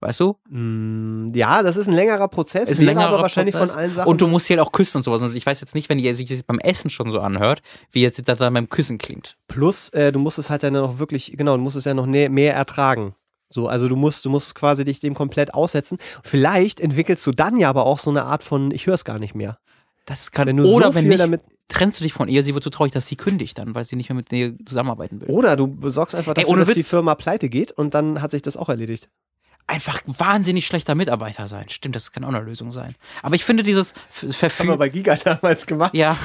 Weißt 0.04 0.20
du? 0.20 0.36
Mm, 0.50 1.28
ja, 1.36 1.62
das 1.62 1.78
ist 1.78 1.88
ein 1.88 1.94
längerer 1.94 2.28
Prozess. 2.28 2.72
Ist 2.72 2.80
ein 2.80 2.86
längerer 2.86 3.10
aber 3.10 3.22
wahrscheinlich 3.22 3.54
Prozess. 3.54 3.74
von 3.74 3.80
allen 3.82 3.94
Sachen. 3.94 4.10
Und 4.10 4.20
du 4.20 4.26
musst 4.26 4.48
sie 4.48 4.54
halt 4.54 4.60
auch 4.68 4.72
küssen 4.72 4.98
und 4.98 5.04
sowas. 5.04 5.22
Und 5.22 5.36
ich 5.36 5.46
weiß 5.46 5.62
jetzt 5.62 5.76
nicht, 5.76 5.90
wenn 5.90 6.00
die 6.00 6.12
sich 6.16 6.28
das 6.28 6.42
beim 6.42 6.58
Essen 6.58 6.90
schon 6.90 7.12
so 7.12 7.20
anhört, 7.20 7.62
wie 7.92 8.02
jetzt 8.02 8.28
das 8.28 8.40
dann 8.40 8.52
beim 8.56 8.68
Küssen 8.68 8.98
klingt. 8.98 9.38
Plus, 9.48 9.90
äh, 9.90 10.12
du 10.12 10.18
musst 10.20 10.40
es 10.40 10.50
halt 10.50 10.64
dann 10.64 10.74
noch 10.74 10.98
wirklich, 10.98 11.34
genau, 11.38 11.56
du 11.56 11.62
musst 11.62 11.76
es 11.76 11.86
ja 11.86 11.94
noch 11.94 12.08
mehr 12.08 12.56
ertragen. 12.56 13.14
So, 13.54 13.68
also 13.68 13.88
du 13.88 13.96
musst, 13.96 14.24
du 14.26 14.30
musst 14.30 14.56
quasi 14.56 14.86
dich 14.86 15.00
dem 15.00 15.14
komplett 15.14 15.54
aussetzen. 15.54 15.98
Vielleicht 16.24 16.80
entwickelst 16.80 17.26
du 17.28 17.32
dann 17.32 17.58
ja 17.58 17.70
aber 17.70 17.86
auch 17.86 18.00
so 18.00 18.10
eine 18.10 18.24
Art 18.26 18.44
von, 18.44 18.72
ich 18.72 18.88
höre 18.88 18.96
es 18.96 19.06
gar 19.06 19.20
nicht 19.20 19.36
mehr. 19.36 19.58
Das 20.06 20.32
kann 20.32 20.48
Wenn 20.48 20.58
du 20.58 20.66
oder 20.74 20.88
so 20.88 20.96
wenn 20.96 21.08
nicht, 21.08 21.40
trennst 21.68 22.00
du 22.00 22.04
dich 22.04 22.14
von 22.14 22.28
ihr, 22.28 22.44
sie 22.44 22.54
wird 22.54 22.64
so 22.64 22.70
traurig, 22.70 22.92
dass 22.92 23.08
sie 23.08 23.16
kündigt 23.16 23.58
dann, 23.58 23.76
weil 23.76 23.86
sie 23.86 23.96
nicht 23.96 24.10
mehr 24.10 24.16
mit 24.16 24.32
dir 24.32 24.56
zusammenarbeiten 24.66 25.22
will. 25.22 25.30
oder 25.30 25.56
du 25.56 25.78
sorgst 25.90 26.16
einfach 26.16 26.32
Ey, 26.32 26.44
dafür, 26.44 26.50
ohne 26.50 26.62
dass 26.62 26.70
die 26.74 26.80
Witz. 26.80 26.90
Firma 26.90 27.16
pleite 27.16 27.48
geht 27.50 27.72
und 27.72 27.94
dann 27.94 28.22
hat 28.22 28.32
sich 28.32 28.42
das 28.42 28.58
auch 28.58 28.68
erledigt. 28.70 29.10
Einfach 29.68 30.02
wahnsinnig 30.06 30.66
schlechter 30.66 30.96
Mitarbeiter 30.96 31.48
sein. 31.48 31.70
Stimmt, 31.70 31.96
das 31.96 32.12
kann 32.12 32.24
auch 32.26 32.30
eine 32.30 32.40
Lösung 32.42 32.72
sein. 32.74 32.96
Aber 33.22 33.36
ich 33.36 33.46
finde 33.46 33.64
dieses 33.64 33.92
F- 33.92 34.24
Haben 34.24 34.28
wir 34.28 34.34
Verführen. 34.34 34.80
bei 34.80 34.90
Giga 34.90 35.16
damals 35.16 35.66
gemacht. 35.66 35.94
Ja. 35.94 36.18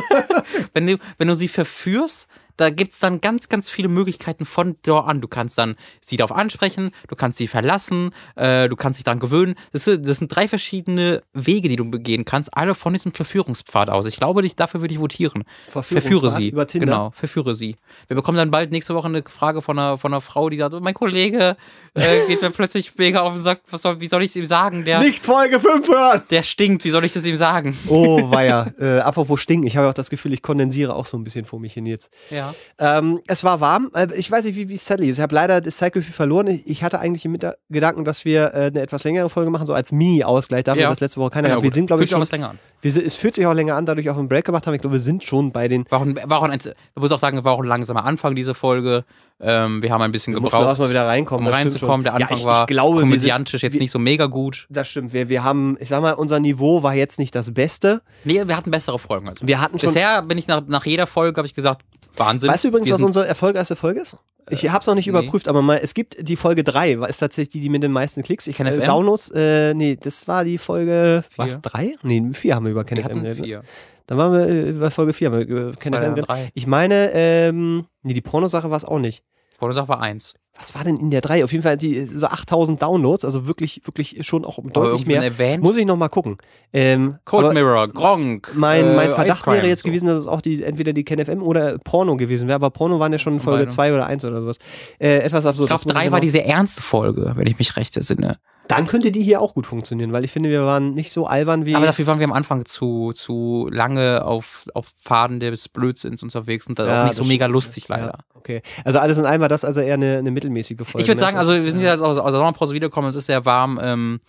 wenn, 0.74 0.86
du, 0.86 0.96
wenn 1.18 1.28
du 1.28 1.34
sie 1.34 1.46
verführst, 1.48 2.26
da 2.60 2.68
gibt 2.68 2.92
es 2.92 2.98
dann 2.98 3.22
ganz, 3.22 3.48
ganz 3.48 3.70
viele 3.70 3.88
Möglichkeiten 3.88 4.44
von 4.44 4.76
da 4.82 5.00
an. 5.00 5.22
Du 5.22 5.28
kannst 5.28 5.56
dann 5.56 5.76
sie 6.02 6.18
darauf 6.18 6.36
ansprechen, 6.36 6.90
du 7.08 7.16
kannst 7.16 7.38
sie 7.38 7.46
verlassen, 7.46 8.10
äh, 8.36 8.68
du 8.68 8.76
kannst 8.76 8.98
dich 8.98 9.04
daran 9.04 9.18
gewöhnen. 9.18 9.54
Das, 9.72 9.84
das 9.84 10.18
sind 10.18 10.28
drei 10.34 10.46
verschiedene 10.46 11.22
Wege, 11.32 11.70
die 11.70 11.76
du 11.76 11.90
begehen 11.90 12.26
kannst, 12.26 12.54
alle 12.54 12.74
von 12.74 12.92
diesem 12.92 13.12
Verführungspfad 13.12 13.88
aus. 13.88 14.04
Ich 14.04 14.18
glaube, 14.18 14.42
dich, 14.42 14.56
dafür 14.56 14.82
würde 14.82 14.92
ich 14.92 15.00
votieren. 15.00 15.44
Verführe 15.68 16.30
sie. 16.30 16.50
über 16.50 16.66
Tinder. 16.66 16.86
Genau, 16.86 17.10
verführe 17.12 17.54
sie. 17.54 17.76
Wir 18.08 18.14
bekommen 18.14 18.36
dann 18.36 18.50
bald 18.50 18.72
nächste 18.72 18.94
Woche 18.94 19.08
eine 19.08 19.22
Frage 19.22 19.62
von 19.62 19.78
einer, 19.78 19.96
von 19.96 20.12
einer 20.12 20.20
Frau, 20.20 20.50
die 20.50 20.58
sagt, 20.58 20.78
mein 20.80 20.94
Kollege 20.94 21.56
äh, 21.94 22.26
geht 22.28 22.42
mir 22.42 22.50
plötzlich 22.50 22.96
mega 22.98 23.20
auf 23.20 23.32
und 23.34 23.38
sagt, 23.40 23.62
was 23.70 23.80
soll, 23.80 24.00
wie 24.00 24.06
soll 24.06 24.22
ich 24.22 24.30
es 24.30 24.36
ihm 24.36 24.44
sagen? 24.44 24.84
Der, 24.84 25.00
Nicht 25.00 25.24
Folge 25.24 25.60
5 25.60 25.88
hören! 25.88 26.22
der 26.28 26.42
stinkt, 26.42 26.84
wie 26.84 26.90
soll 26.90 27.04
ich 27.04 27.14
das 27.14 27.24
ihm 27.24 27.36
sagen? 27.36 27.74
Oh, 27.88 28.18
weia. 28.30 28.72
äh, 28.78 28.98
apropos 28.98 29.40
Stinken, 29.40 29.66
ich 29.66 29.78
habe 29.78 29.88
auch 29.88 29.94
das 29.94 30.10
Gefühl, 30.10 30.34
ich 30.34 30.42
kondensiere 30.42 30.94
auch 30.94 31.06
so 31.06 31.16
ein 31.16 31.24
bisschen 31.24 31.46
vor 31.46 31.58
mich 31.58 31.72
hin 31.72 31.86
jetzt. 31.86 32.10
Ja. 32.30 32.49
Ähm, 32.78 33.20
es 33.26 33.44
war 33.44 33.60
warm. 33.60 33.90
Äh, 33.94 34.08
Ich 34.16 34.30
weiß 34.30 34.44
nicht, 34.44 34.56
wie 34.56 34.68
wie 34.68 34.74
es 34.74 34.84
Sally 34.86 35.08
ist. 35.08 35.18
Ich 35.18 35.22
habe 35.22 35.34
leider 35.34 35.60
das 35.60 35.76
Zeitgefühl 35.76 36.12
verloren. 36.12 36.46
Ich, 36.48 36.66
ich 36.66 36.82
hatte 36.82 36.98
eigentlich 37.00 37.24
im 37.24 37.32
Hinter- 37.32 37.56
Gedanken, 37.68 38.04
dass 38.04 38.24
wir 38.24 38.52
äh, 38.54 38.66
eine 38.66 38.80
etwas 38.80 39.04
längere 39.04 39.28
Folge 39.28 39.50
machen, 39.50 39.66
so 39.66 39.74
als 39.74 39.92
Mini-Ausgleich 39.92 40.64
dafür, 40.64 40.82
Ja. 40.82 40.90
dass 40.90 41.00
letzte 41.00 41.20
Woche 41.20 41.30
keiner 41.30 41.48
Ja, 41.48 41.54
gab. 41.56 41.62
Wir 41.62 41.72
sind, 41.72 41.86
glaube 41.86 42.00
Fühlt 42.00 42.06
ich, 42.06 42.10
sich 42.10 42.14
auch 42.16 42.18
schon, 42.18 42.22
was 42.22 42.32
länger 42.32 42.50
an. 42.50 42.58
wir 42.82 43.06
es 43.06 43.14
fühlt 43.14 43.34
sich 43.34 43.46
auch 43.46 43.54
länger 43.54 43.76
an, 43.76 43.86
dadurch 43.86 44.08
auch 44.10 44.16
einen 44.18 44.28
Break 44.28 44.44
gemacht 44.44 44.66
haben. 44.66 44.74
Ich 44.74 44.80
glaube, 44.80 44.94
wir 44.94 45.00
sind 45.00 45.24
schon 45.24 45.52
bei 45.52 45.68
den. 45.68 45.84
War 45.90 46.00
auch 46.00 46.04
ein, 46.06 46.16
war 46.24 46.38
auch 46.38 46.42
ein, 46.42 46.58
du 46.58 46.72
musst 47.00 47.12
auch 47.12 47.18
sagen, 47.18 47.42
war 47.44 47.52
auch 47.52 47.60
ein 47.60 47.66
langsamer 47.68 48.04
Anfang 48.04 48.34
dieser 48.34 48.54
Folge. 48.54 49.04
Ähm, 49.42 49.80
wir 49.82 49.90
haben 49.90 50.02
ein 50.02 50.12
bisschen 50.12 50.34
Wir 50.34 50.40
gebraucht, 50.42 50.62
erstmal 50.66 50.90
wieder 50.90 51.06
reinkommen. 51.06 51.46
um 51.46 51.50
das 51.50 51.58
reinzukommen. 51.60 52.04
Der. 52.04 52.14
Anfang 52.14 52.30
ja, 52.30 52.36
ich, 52.36 52.44
war 52.44 52.60
ich 52.62 52.66
glaube, 52.66 52.96
wir 52.96 53.00
sind, 53.00 53.10
komödiantisch 53.10 53.62
jetzt 53.62 53.72
wir- 53.74 53.80
nicht 53.80 53.90
so 53.90 53.98
mega 53.98 54.26
gut. 54.26 54.66
Das 54.68 54.88
stimmt. 54.88 55.12
Wir, 55.14 55.28
wir 55.30 55.42
haben, 55.44 55.78
ich 55.80 55.88
sag 55.88 56.02
mal, 56.02 56.12
unser 56.12 56.40
Niveau 56.40 56.82
war 56.82 56.94
jetzt 56.94 57.18
nicht 57.18 57.34
das 57.34 57.54
Beste. 57.54 58.02
Nee, 58.24 58.42
wir 58.46 58.54
hatten 58.56 58.70
bessere 58.70 58.98
Folgen 58.98 59.28
als 59.28 59.46
Wir 59.46 59.60
hatten 59.60 59.78
schon. 59.78 59.88
Bisher 59.88 60.20
bin 60.22 60.36
ich 60.36 60.46
nach, 60.46 60.62
nach 60.66 60.84
jeder 60.84 61.06
Folge, 61.06 61.38
habe 61.38 61.46
ich 61.46 61.54
gesagt, 61.54 61.82
Wahnsinn. 62.20 62.50
Weißt 62.50 62.64
du 62.64 62.68
übrigens, 62.68 62.88
Wir 62.88 62.94
was 62.94 63.02
unsere 63.02 63.26
erfolgreichste 63.26 63.74
Folge 63.74 64.00
ist? 64.00 64.16
Ich 64.50 64.68
habe 64.68 64.80
es 64.80 64.86
noch 64.86 64.94
nicht 64.94 65.06
nee. 65.06 65.10
überprüft, 65.10 65.48
aber 65.48 65.62
mal, 65.62 65.80
es 65.82 65.94
gibt 65.94 66.28
die 66.28 66.36
Folge 66.36 66.62
3, 66.62 66.94
ist 67.08 67.18
tatsächlich 67.18 67.48
die, 67.48 67.60
die 67.60 67.68
mit 67.68 67.82
den 67.82 67.92
meisten 67.92 68.22
Klicks. 68.22 68.46
Ich 68.46 68.56
KenFM? 68.56 68.82
äh, 68.82 68.86
Downloads, 68.86 69.30
äh, 69.34 69.74
nee, 69.74 69.96
das 70.00 70.28
war 70.28 70.44
die 70.44 70.58
Folge, 70.58 71.24
Vier. 71.30 71.44
was, 71.44 71.60
3? 71.60 71.94
Nee, 72.02 72.32
4 72.32 72.54
haben 72.54 72.66
wir 72.66 72.72
über 72.72 72.84
KenFM 72.84 73.22
geredet. 73.22 73.44
vier. 73.44 73.62
Dann 74.06 74.18
waren 74.18 74.32
wir 74.32 74.48
äh, 74.48 74.72
bei 74.72 74.90
Folge 74.90 75.12
4, 75.12 75.30
haben 75.30 75.38
wir 75.38 75.46
über 75.46 75.72
KenFM 75.72 76.14
geredet. 76.14 76.52
Ich 76.54 76.66
meine, 76.66 77.10
ähm, 77.12 77.86
nee, 78.02 78.12
die 78.12 78.20
Pornosache 78.20 78.70
war 78.70 78.76
es 78.76 78.84
auch 78.84 78.98
nicht. 78.98 79.22
Pornosache 79.58 79.88
war 79.88 80.00
eins. 80.00 80.34
Was 80.60 80.74
war 80.74 80.84
denn 80.84 80.98
in 80.98 81.10
der 81.10 81.22
3? 81.22 81.42
Auf 81.42 81.52
jeden 81.52 81.62
Fall 81.64 81.78
die, 81.78 82.04
so 82.04 82.26
8000 82.26 82.82
Downloads, 82.82 83.24
also 83.24 83.46
wirklich, 83.46 83.80
wirklich 83.86 84.26
schon 84.26 84.44
auch 84.44 84.58
deutlich 84.62 85.06
mehr. 85.06 85.22
erwähnt. 85.22 85.62
Muss 85.62 85.78
ich 85.78 85.86
noch 85.86 85.96
mal 85.96 86.10
gucken. 86.10 86.36
Ähm, 86.74 87.16
Cold 87.24 87.54
Mirror, 87.54 87.88
Gronk. 87.88 88.52
mein, 88.54 88.94
mein 88.94 89.08
äh, 89.08 89.10
Verdacht 89.10 89.46
wäre 89.46 89.66
jetzt 89.66 89.84
so. 89.84 89.88
gewesen, 89.88 90.06
dass 90.06 90.18
es 90.18 90.26
auch 90.26 90.42
die, 90.42 90.62
entweder 90.62 90.92
die 90.92 91.02
KenFM 91.02 91.42
oder 91.42 91.78
Porno 91.78 92.18
gewesen 92.18 92.46
wäre, 92.46 92.56
aber 92.56 92.68
Porno 92.68 93.00
waren 93.00 93.10
ja 93.10 93.18
schon 93.18 93.32
in 93.34 93.40
Folge 93.40 93.60
beidem. 93.64 93.74
2 93.74 93.94
oder 93.94 94.06
1 94.06 94.24
oder 94.26 94.42
sowas. 94.42 94.58
Äh, 94.98 95.20
etwas 95.20 95.46
absurd. 95.46 95.64
Ich 95.64 95.68
glaube, 95.68 95.78
das 95.78 95.84
muss 95.86 95.94
drei 95.94 96.04
noch- 96.04 96.12
war 96.12 96.20
diese 96.20 96.44
ernste 96.44 96.82
Folge, 96.82 97.32
wenn 97.36 97.46
ich 97.46 97.58
mich 97.58 97.76
recht 97.76 97.96
entsinne. 97.96 98.36
Dann 98.70 98.86
könnte 98.86 99.10
die 99.10 99.22
hier 99.22 99.40
auch 99.40 99.54
gut 99.54 99.66
funktionieren, 99.66 100.12
weil 100.12 100.24
ich 100.24 100.30
finde, 100.30 100.48
wir 100.48 100.64
waren 100.64 100.94
nicht 100.94 101.12
so 101.12 101.26
albern 101.26 101.66
wie. 101.66 101.74
Aber 101.74 101.86
dafür 101.86 102.06
waren 102.06 102.18
wir 102.18 102.24
am 102.24 102.32
Anfang 102.32 102.64
zu, 102.64 103.12
zu 103.12 103.68
lange 103.70 104.24
auf, 104.24 104.66
auf 104.74 104.88
Pfaden 105.02 105.40
des 105.40 105.68
Blödsinns 105.68 106.22
unterwegs 106.22 106.66
und 106.66 106.78
da 106.78 106.86
Ja, 106.86 107.00
auch 107.02 107.06
nicht 107.06 107.16
so 107.16 107.24
mega 107.24 107.46
lustig 107.46 107.88
leider. 107.88 108.06
Ja, 108.06 108.18
okay. 108.34 108.62
Also 108.84 108.98
alles 108.98 109.18
in 109.18 109.26
allem 109.26 109.40
war 109.40 109.48
das 109.48 109.64
also 109.64 109.80
eher 109.80 109.94
eine, 109.94 110.18
eine 110.18 110.30
mittelmäßige 110.30 110.78
Folge. 110.78 111.00
Ich 111.00 111.08
würde 111.08 111.20
sagen, 111.20 111.36
also 111.36 111.52
wir 111.52 111.70
sind 111.70 111.80
jetzt 111.80 112.02
aus, 112.02 112.16
aus 112.16 112.32
der 112.32 112.38
Sommerpause 112.38 112.74
wiedergekommen, 112.74 113.10
es 113.10 113.16
ist 113.16 113.26
sehr 113.26 113.44
warm. 113.44 113.80
Ähm, 113.82 114.20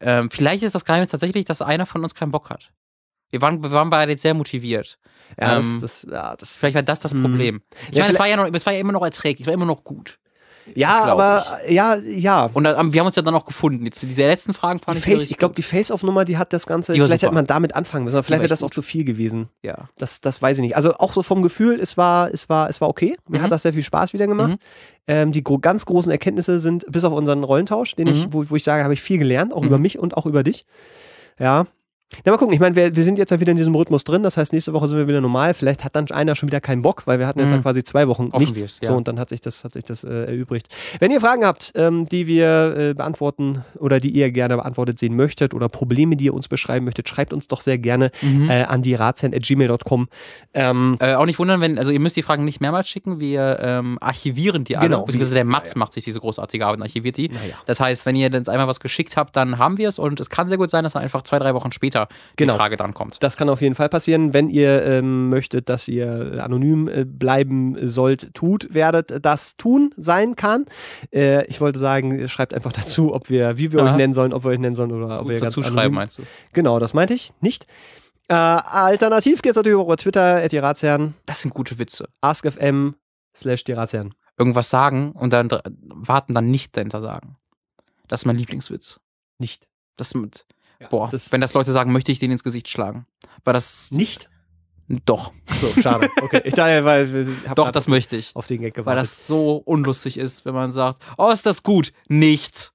ähm, 0.00 0.30
vielleicht 0.30 0.62
ist 0.62 0.74
das 0.74 0.84
Geheimnis 0.84 1.08
tatsächlich, 1.08 1.44
dass 1.44 1.62
einer 1.62 1.86
von 1.86 2.02
uns 2.02 2.14
keinen 2.14 2.30
Bock 2.30 2.50
hat. 2.50 2.70
Wir 3.30 3.42
waren, 3.42 3.62
wir 3.62 3.70
waren 3.72 3.90
beide 3.90 4.12
jetzt 4.12 4.22
sehr 4.22 4.34
motiviert. 4.34 4.98
ja, 5.40 5.58
ähm, 5.58 5.78
das, 5.80 6.02
das, 6.02 6.12
ja, 6.12 6.36
das, 6.36 6.58
Vielleicht 6.58 6.76
war 6.76 6.82
das 6.82 7.00
das 7.00 7.14
mh. 7.14 7.22
Problem. 7.22 7.62
Ich 7.90 7.98
meine, 7.98 8.12
es 8.12 8.18
war 8.18 8.26
ja, 8.26 8.36
noch, 8.36 8.48
es 8.52 8.66
war 8.66 8.72
ja 8.72 8.80
immer 8.80 8.92
noch 8.92 9.02
erträglich, 9.02 9.42
es 9.42 9.46
war 9.46 9.54
immer 9.54 9.66
noch 9.66 9.84
gut. 9.84 10.18
Ja, 10.74 11.04
aber 11.04 11.44
ja, 11.68 11.94
ja. 11.96 12.50
Und 12.52 12.64
dann, 12.64 12.92
wir 12.92 13.00
haben 13.00 13.06
uns 13.06 13.16
ja 13.16 13.22
dann 13.22 13.34
auch 13.34 13.44
gefunden. 13.44 13.84
Jetzt 13.84 14.02
diese 14.02 14.22
letzten 14.22 14.54
Fragen 14.54 14.78
Die 14.78 14.84
fand 14.84 14.98
ich 14.98 15.04
Face, 15.04 15.14
richtig 15.14 15.30
ich 15.32 15.36
glaube, 15.38 15.54
die 15.54 15.62
Face-Off-Nummer, 15.62 16.24
die 16.24 16.36
hat 16.38 16.52
das 16.52 16.66
Ganze. 16.66 16.92
Die 16.92 16.98
vielleicht 17.00 17.20
super. 17.20 17.26
hätte 17.28 17.34
man 17.34 17.46
damit 17.46 17.74
anfangen 17.74 18.04
müssen, 18.04 18.16
aber 18.16 18.22
vielleicht 18.22 18.42
wäre 18.42 18.48
das 18.48 18.62
auch 18.62 18.70
zu 18.70 18.82
viel 18.82 19.04
gewesen. 19.04 19.48
ja. 19.62 19.88
Das, 19.96 20.20
das 20.20 20.40
weiß 20.42 20.58
ich 20.58 20.62
nicht. 20.62 20.76
Also 20.76 20.94
auch 20.94 21.12
so 21.12 21.22
vom 21.22 21.42
Gefühl, 21.42 21.80
es 21.80 21.96
war, 21.96 22.32
es 22.32 22.48
war, 22.48 22.68
es 22.70 22.80
war 22.80 22.88
okay. 22.88 23.16
Mir 23.28 23.38
Mhm. 23.38 23.42
hat 23.44 23.50
das 23.52 23.62
sehr 23.62 23.72
viel 23.72 23.82
Spaß 23.82 24.12
wieder 24.12 24.26
gemacht. 24.26 24.50
Mhm. 24.50 24.56
Ähm, 25.06 25.32
die 25.32 25.42
gro 25.42 25.58
ganz 25.58 25.86
großen 25.86 26.12
Erkenntnisse 26.12 26.60
sind, 26.60 26.84
bis 26.90 27.04
auf 27.04 27.12
unseren 27.12 27.42
Rollentausch, 27.44 27.94
den 27.96 28.06
ich, 28.08 28.26
Mhm. 28.26 28.32
wo, 28.32 28.50
wo 28.50 28.56
ich 28.56 28.64
sage, 28.64 28.82
habe 28.84 28.92
ich 28.94 29.00
viel 29.00 29.18
gelernt, 29.18 29.52
auch 29.52 29.62
Mhm. 29.62 29.66
über 29.68 29.78
mich 29.78 29.98
und 29.98 30.16
auch 30.16 30.26
über 30.26 30.42
dich. 30.42 30.66
Ja. 31.38 31.66
Ja, 32.24 32.32
mal 32.32 32.38
gucken. 32.38 32.54
Ich 32.54 32.60
meine, 32.60 32.74
wir, 32.74 32.96
wir 32.96 33.04
sind 33.04 33.18
jetzt 33.18 33.30
ja 33.30 33.38
wieder 33.38 33.50
in 33.50 33.58
diesem 33.58 33.74
Rhythmus 33.74 34.02
drin. 34.02 34.22
Das 34.22 34.38
heißt, 34.38 34.52
nächste 34.54 34.72
Woche 34.72 34.88
sind 34.88 34.96
wir 34.96 35.06
wieder 35.08 35.20
normal. 35.20 35.52
Vielleicht 35.52 35.84
hat 35.84 35.94
dann 35.94 36.10
einer 36.10 36.34
schon 36.34 36.48
wieder 36.48 36.60
keinen 36.60 36.80
Bock, 36.80 37.02
weil 37.06 37.18
wir 37.18 37.26
hatten 37.26 37.38
jetzt 37.38 37.50
Mhm. 37.50 37.56
ja 37.56 37.62
quasi 37.62 37.84
zwei 37.84 38.08
Wochen 38.08 38.32
Hoffen 38.32 38.38
nichts. 38.38 38.56
wir's, 38.60 38.80
ja. 38.82 38.88
So, 38.88 38.96
und 38.96 39.06
dann 39.08 39.20
hat 39.20 39.28
sich 39.28 39.42
das, 39.42 39.62
hat 39.62 39.74
sich 39.74 39.84
das 39.84 40.04
äh, 40.04 40.24
erübrigt. 40.24 40.68
Wenn 41.00 41.10
ihr 41.10 41.20
Fragen 41.20 41.44
habt, 41.44 41.72
ähm, 41.74 42.06
die 42.08 42.26
wir 42.26 42.74
äh, 42.76 42.94
beantworten 42.94 43.62
oder 43.78 44.00
die 44.00 44.08
ihr 44.10 44.30
gerne 44.32 44.56
beantwortet 44.56 44.98
sehen 44.98 45.16
möchtet 45.16 45.52
oder 45.52 45.68
Probleme, 45.68 46.16
die 46.16 46.24
ihr 46.26 46.34
uns 46.34 46.48
beschreiben 46.48 46.86
möchtet, 46.86 47.08
schreibt 47.10 47.32
uns 47.34 47.46
doch 47.46 47.60
sehr 47.60 47.76
gerne 47.78 48.10
Mhm. 48.22 48.48
äh, 48.48 48.62
an 48.64 48.80
die 48.82 48.96
gmail.com. 48.96 50.08
Ähm, 50.54 50.96
Äh, 51.00 51.14
auch 51.14 51.26
nicht 51.26 51.38
wundern, 51.38 51.60
wenn, 51.60 51.78
also 51.78 51.90
ihr 51.92 52.00
müsst 52.00 52.16
die 52.16 52.22
Fragen 52.22 52.44
nicht 52.44 52.60
mehrmals 52.60 52.88
schicken, 52.88 53.20
wir 53.20 53.58
ähm, 53.60 53.98
archivieren 54.00 54.64
die 54.64 54.76
alle. 54.78 54.88
Genau. 54.88 55.04
Beziehungsweise 55.04 55.34
der 55.34 55.44
Ja, 55.44 55.50
Mats 55.50 55.74
ja. 55.74 55.78
macht 55.78 55.92
sich 55.92 56.04
diese 56.04 56.20
großartige 56.20 56.64
Arbeit 56.64 56.78
und 56.78 56.82
archiviert 56.84 57.16
die. 57.18 57.30
Das 57.66 57.80
heißt, 57.80 58.06
wenn 58.06 58.16
ihr 58.16 58.30
jetzt 58.30 58.48
einmal 58.48 58.66
was 58.66 58.80
geschickt 58.80 59.16
habt, 59.16 59.36
dann 59.36 59.58
haben 59.58 59.76
wir 59.78 59.88
es 59.88 59.98
und 59.98 60.20
es 60.20 60.30
kann 60.30 60.48
sehr 60.48 60.56
gut 60.58 60.70
sein, 60.70 60.84
dass 60.84 60.94
er 60.94 61.02
einfach 61.02 61.22
zwei, 61.22 61.38
drei 61.38 61.52
Wochen 61.54 61.70
später 61.70 61.97
später 62.06 62.34
Genau. 62.36 62.52
die 62.54 62.56
Frage 62.58 62.76
dran 62.76 62.94
kommt. 62.94 63.22
Das 63.22 63.36
kann 63.36 63.48
auf 63.48 63.60
jeden 63.60 63.74
Fall 63.74 63.88
passieren. 63.88 64.32
Wenn 64.34 64.48
ihr 64.48 64.84
ähm, 64.84 65.28
möchtet, 65.28 65.68
dass 65.68 65.88
ihr 65.88 66.42
anonym 66.42 66.88
äh, 66.88 67.04
bleiben 67.04 67.76
sollt, 67.88 68.32
tut, 68.34 68.72
werdet 68.72 69.24
das 69.24 69.56
tun 69.56 69.94
sein 69.96 70.36
kann. 70.36 70.66
Äh, 71.12 71.46
ich 71.46 71.60
wollte 71.60 71.78
sagen, 71.78 72.28
schreibt 72.28 72.54
einfach 72.54 72.72
dazu, 72.72 73.14
ob 73.14 73.30
wir, 73.30 73.58
wie 73.58 73.72
wir 73.72 73.80
Aha. 73.82 73.90
euch 73.90 73.96
nennen 73.96 74.12
sollen, 74.12 74.32
ob 74.32 74.44
wir 74.44 74.50
euch 74.50 74.58
nennen 74.58 74.74
sollen 74.74 74.92
oder 74.92 75.16
ob 75.20 75.26
Gut 75.26 75.34
wir 75.34 75.40
ganz 75.40 75.54
dazu 75.54 75.62
schreiben, 75.68 75.94
meinst 75.94 76.18
du? 76.18 76.22
Genau, 76.52 76.78
das 76.78 76.94
meinte 76.94 77.14
ich 77.14 77.32
nicht. 77.40 77.66
Äh, 78.28 78.34
alternativ 78.34 79.40
geht's 79.42 79.56
natürlich 79.56 79.80
über 79.80 79.96
Twitter, 79.96 80.42
at 80.42 80.52
die 80.52 80.58
Ratsherren, 80.58 81.14
Das 81.26 81.40
sind 81.40 81.54
gute 81.54 81.78
Witze. 81.78 82.08
askfm 82.20 82.90
slash 83.34 83.64
die 83.64 83.72
Ratsherren. 83.72 84.14
Irgendwas 84.36 84.70
sagen 84.70 85.12
und 85.12 85.32
dann 85.32 85.48
warten, 85.88 86.34
dann 86.34 86.46
nicht 86.46 86.76
dahinter 86.76 87.00
sagen. 87.00 87.36
Das 88.06 88.20
ist 88.20 88.24
mein 88.26 88.36
Lieblingswitz. 88.36 89.00
Nicht. 89.38 89.66
Das 89.96 90.14
mit, 90.14 90.46
Ja, 90.80 90.88
boah, 90.88 91.08
das- 91.08 91.32
wenn 91.32 91.40
das 91.40 91.54
Leute 91.54 91.72
sagen, 91.72 91.92
möchte 91.92 92.12
ich 92.12 92.18
denen 92.18 92.32
ins 92.32 92.44
Gesicht 92.44 92.68
schlagen. 92.68 93.06
Weil 93.44 93.54
das, 93.54 93.90
Nicht? 93.90 94.30
doch, 95.04 95.32
So, 95.46 95.80
schade. 95.82 96.08
Okay, 96.22 96.40
ich 96.44 96.54
dachte, 96.54 96.84
weil 96.84 97.28
ich 97.28 97.52
doch, 97.54 97.70
das 97.70 97.88
möchte 97.88 98.16
ich. 98.16 98.34
auf 98.34 98.46
den 98.46 98.60
Gag 98.60 98.76
Weil 98.76 98.82
gewartet. 98.84 99.02
das 99.02 99.26
so 99.26 99.56
unlustig 99.56 100.16
ist, 100.18 100.44
wenn 100.44 100.54
man 100.54 100.72
sagt, 100.72 101.02
oh, 101.18 101.30
ist 101.30 101.44
das 101.46 101.62
gut? 101.62 101.92
Nicht. 102.08 102.72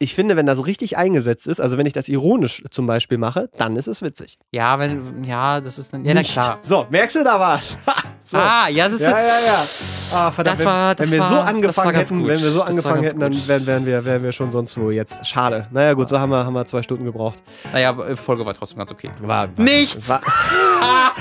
Ich 0.00 0.14
finde, 0.14 0.36
wenn 0.36 0.46
das 0.46 0.64
richtig 0.64 0.96
eingesetzt 0.96 1.48
ist, 1.48 1.58
also 1.60 1.76
wenn 1.76 1.84
ich 1.86 1.92
das 1.92 2.08
ironisch 2.08 2.62
zum 2.70 2.86
Beispiel 2.86 3.18
mache, 3.18 3.50
dann 3.58 3.74
ist 3.76 3.88
es 3.88 4.00
witzig. 4.00 4.38
Ja, 4.52 4.78
wenn, 4.78 5.24
ja, 5.24 5.60
das 5.60 5.76
ist 5.78 5.92
dann, 5.92 6.04
ja, 6.04 6.14
na 6.14 6.22
klar. 6.22 6.58
So, 6.62 6.86
merkst 6.88 7.16
du 7.16 7.24
da 7.24 7.38
was? 7.40 7.76
So. 8.30 8.36
Ah, 8.36 8.68
ja, 8.68 8.84
das 8.90 9.00
ist, 9.00 9.08
Ja, 9.08 9.18
ja, 9.20 9.38
ja. 9.46 9.64
Ah, 10.12 10.30
verdammt, 10.30 10.58
Das 10.58 10.66
war- 10.66 10.90
wenn, 10.90 10.96
das 10.98 11.06
wenn 11.06 11.12
wir 11.12 11.20
war- 11.20 11.28
so 11.30 11.36
war 11.36 11.46
angefangen 11.46 11.94
hätten, 11.94 12.18
gut. 12.18 12.28
wenn 12.28 12.42
wir 12.42 12.50
so 12.50 12.58
Das 12.58 12.58
war 12.58 12.68
angefangen 12.68 13.02
hätten, 13.04 13.20
dann 13.20 13.48
wären, 13.48 13.66
wären, 13.66 13.86
wir, 13.86 14.04
wären 14.04 14.22
wir 14.22 14.32
schon 14.32 14.52
sonst 14.52 14.76
wo 14.78 14.90
jetzt. 14.90 15.26
Schade. 15.26 15.66
Naja, 15.70 15.94
gut, 15.94 16.10
so 16.10 16.18
haben 16.20 16.28
wir, 16.28 16.44
haben 16.44 16.52
wir 16.52 16.66
zwei 16.66 16.82
Stunden 16.82 17.06
gebraucht. 17.06 17.42
naja, 17.72 17.88
aber, 17.88 18.06
äh, 18.10 18.16
Folge 18.16 18.44
war 18.44 18.52
trotzdem 18.52 18.76
ganz 18.76 18.92
okay. 18.92 19.10
War, 19.22 19.48
Nichts! 19.56 20.10
War, 20.10 20.20
ah, 20.82 21.12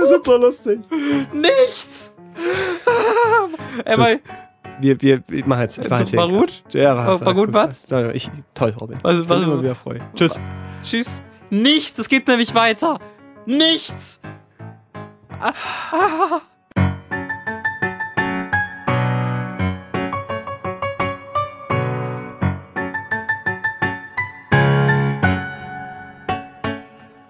wir 0.00 0.06
sind 0.08 0.24
so 0.24 0.36
lustig. 0.36 0.80
Nichts! 1.32 2.12
Ey, 3.84 3.94
Tschüss. 3.94 4.18
Wir, 4.80 5.00
wir, 5.02 5.22
wir 5.28 5.46
machen 5.46 5.62
jetzt. 5.62 5.78
Ich 5.78 5.84
jetzt 5.84 6.16
war 6.16 6.28
hier. 6.28 6.38
gut? 6.38 6.62
Ja, 6.70 6.96
War- 6.96 7.24
war 7.24 7.34
gut, 7.34 7.52
was? 7.52 7.86
Ja, 7.88 8.10
Ich, 8.10 8.30
toll, 8.54 8.74
Robin. 8.80 8.98
Was- 9.02 9.16
was- 9.16 9.22
Ich 9.22 9.28
bin 9.28 9.52
immer 9.52 9.62
wieder 9.62 9.74
freu. 9.74 9.98
Tschüss. 10.14 10.40
Tschüss. 10.82 11.22
Nichts, 11.50 11.98
es 11.98 12.08
geht 12.08 12.26
nämlich 12.28 12.54
weiter. 12.54 12.98
Nichts! 13.46 14.20
Ah, 15.40 15.52
ah. 15.92 16.40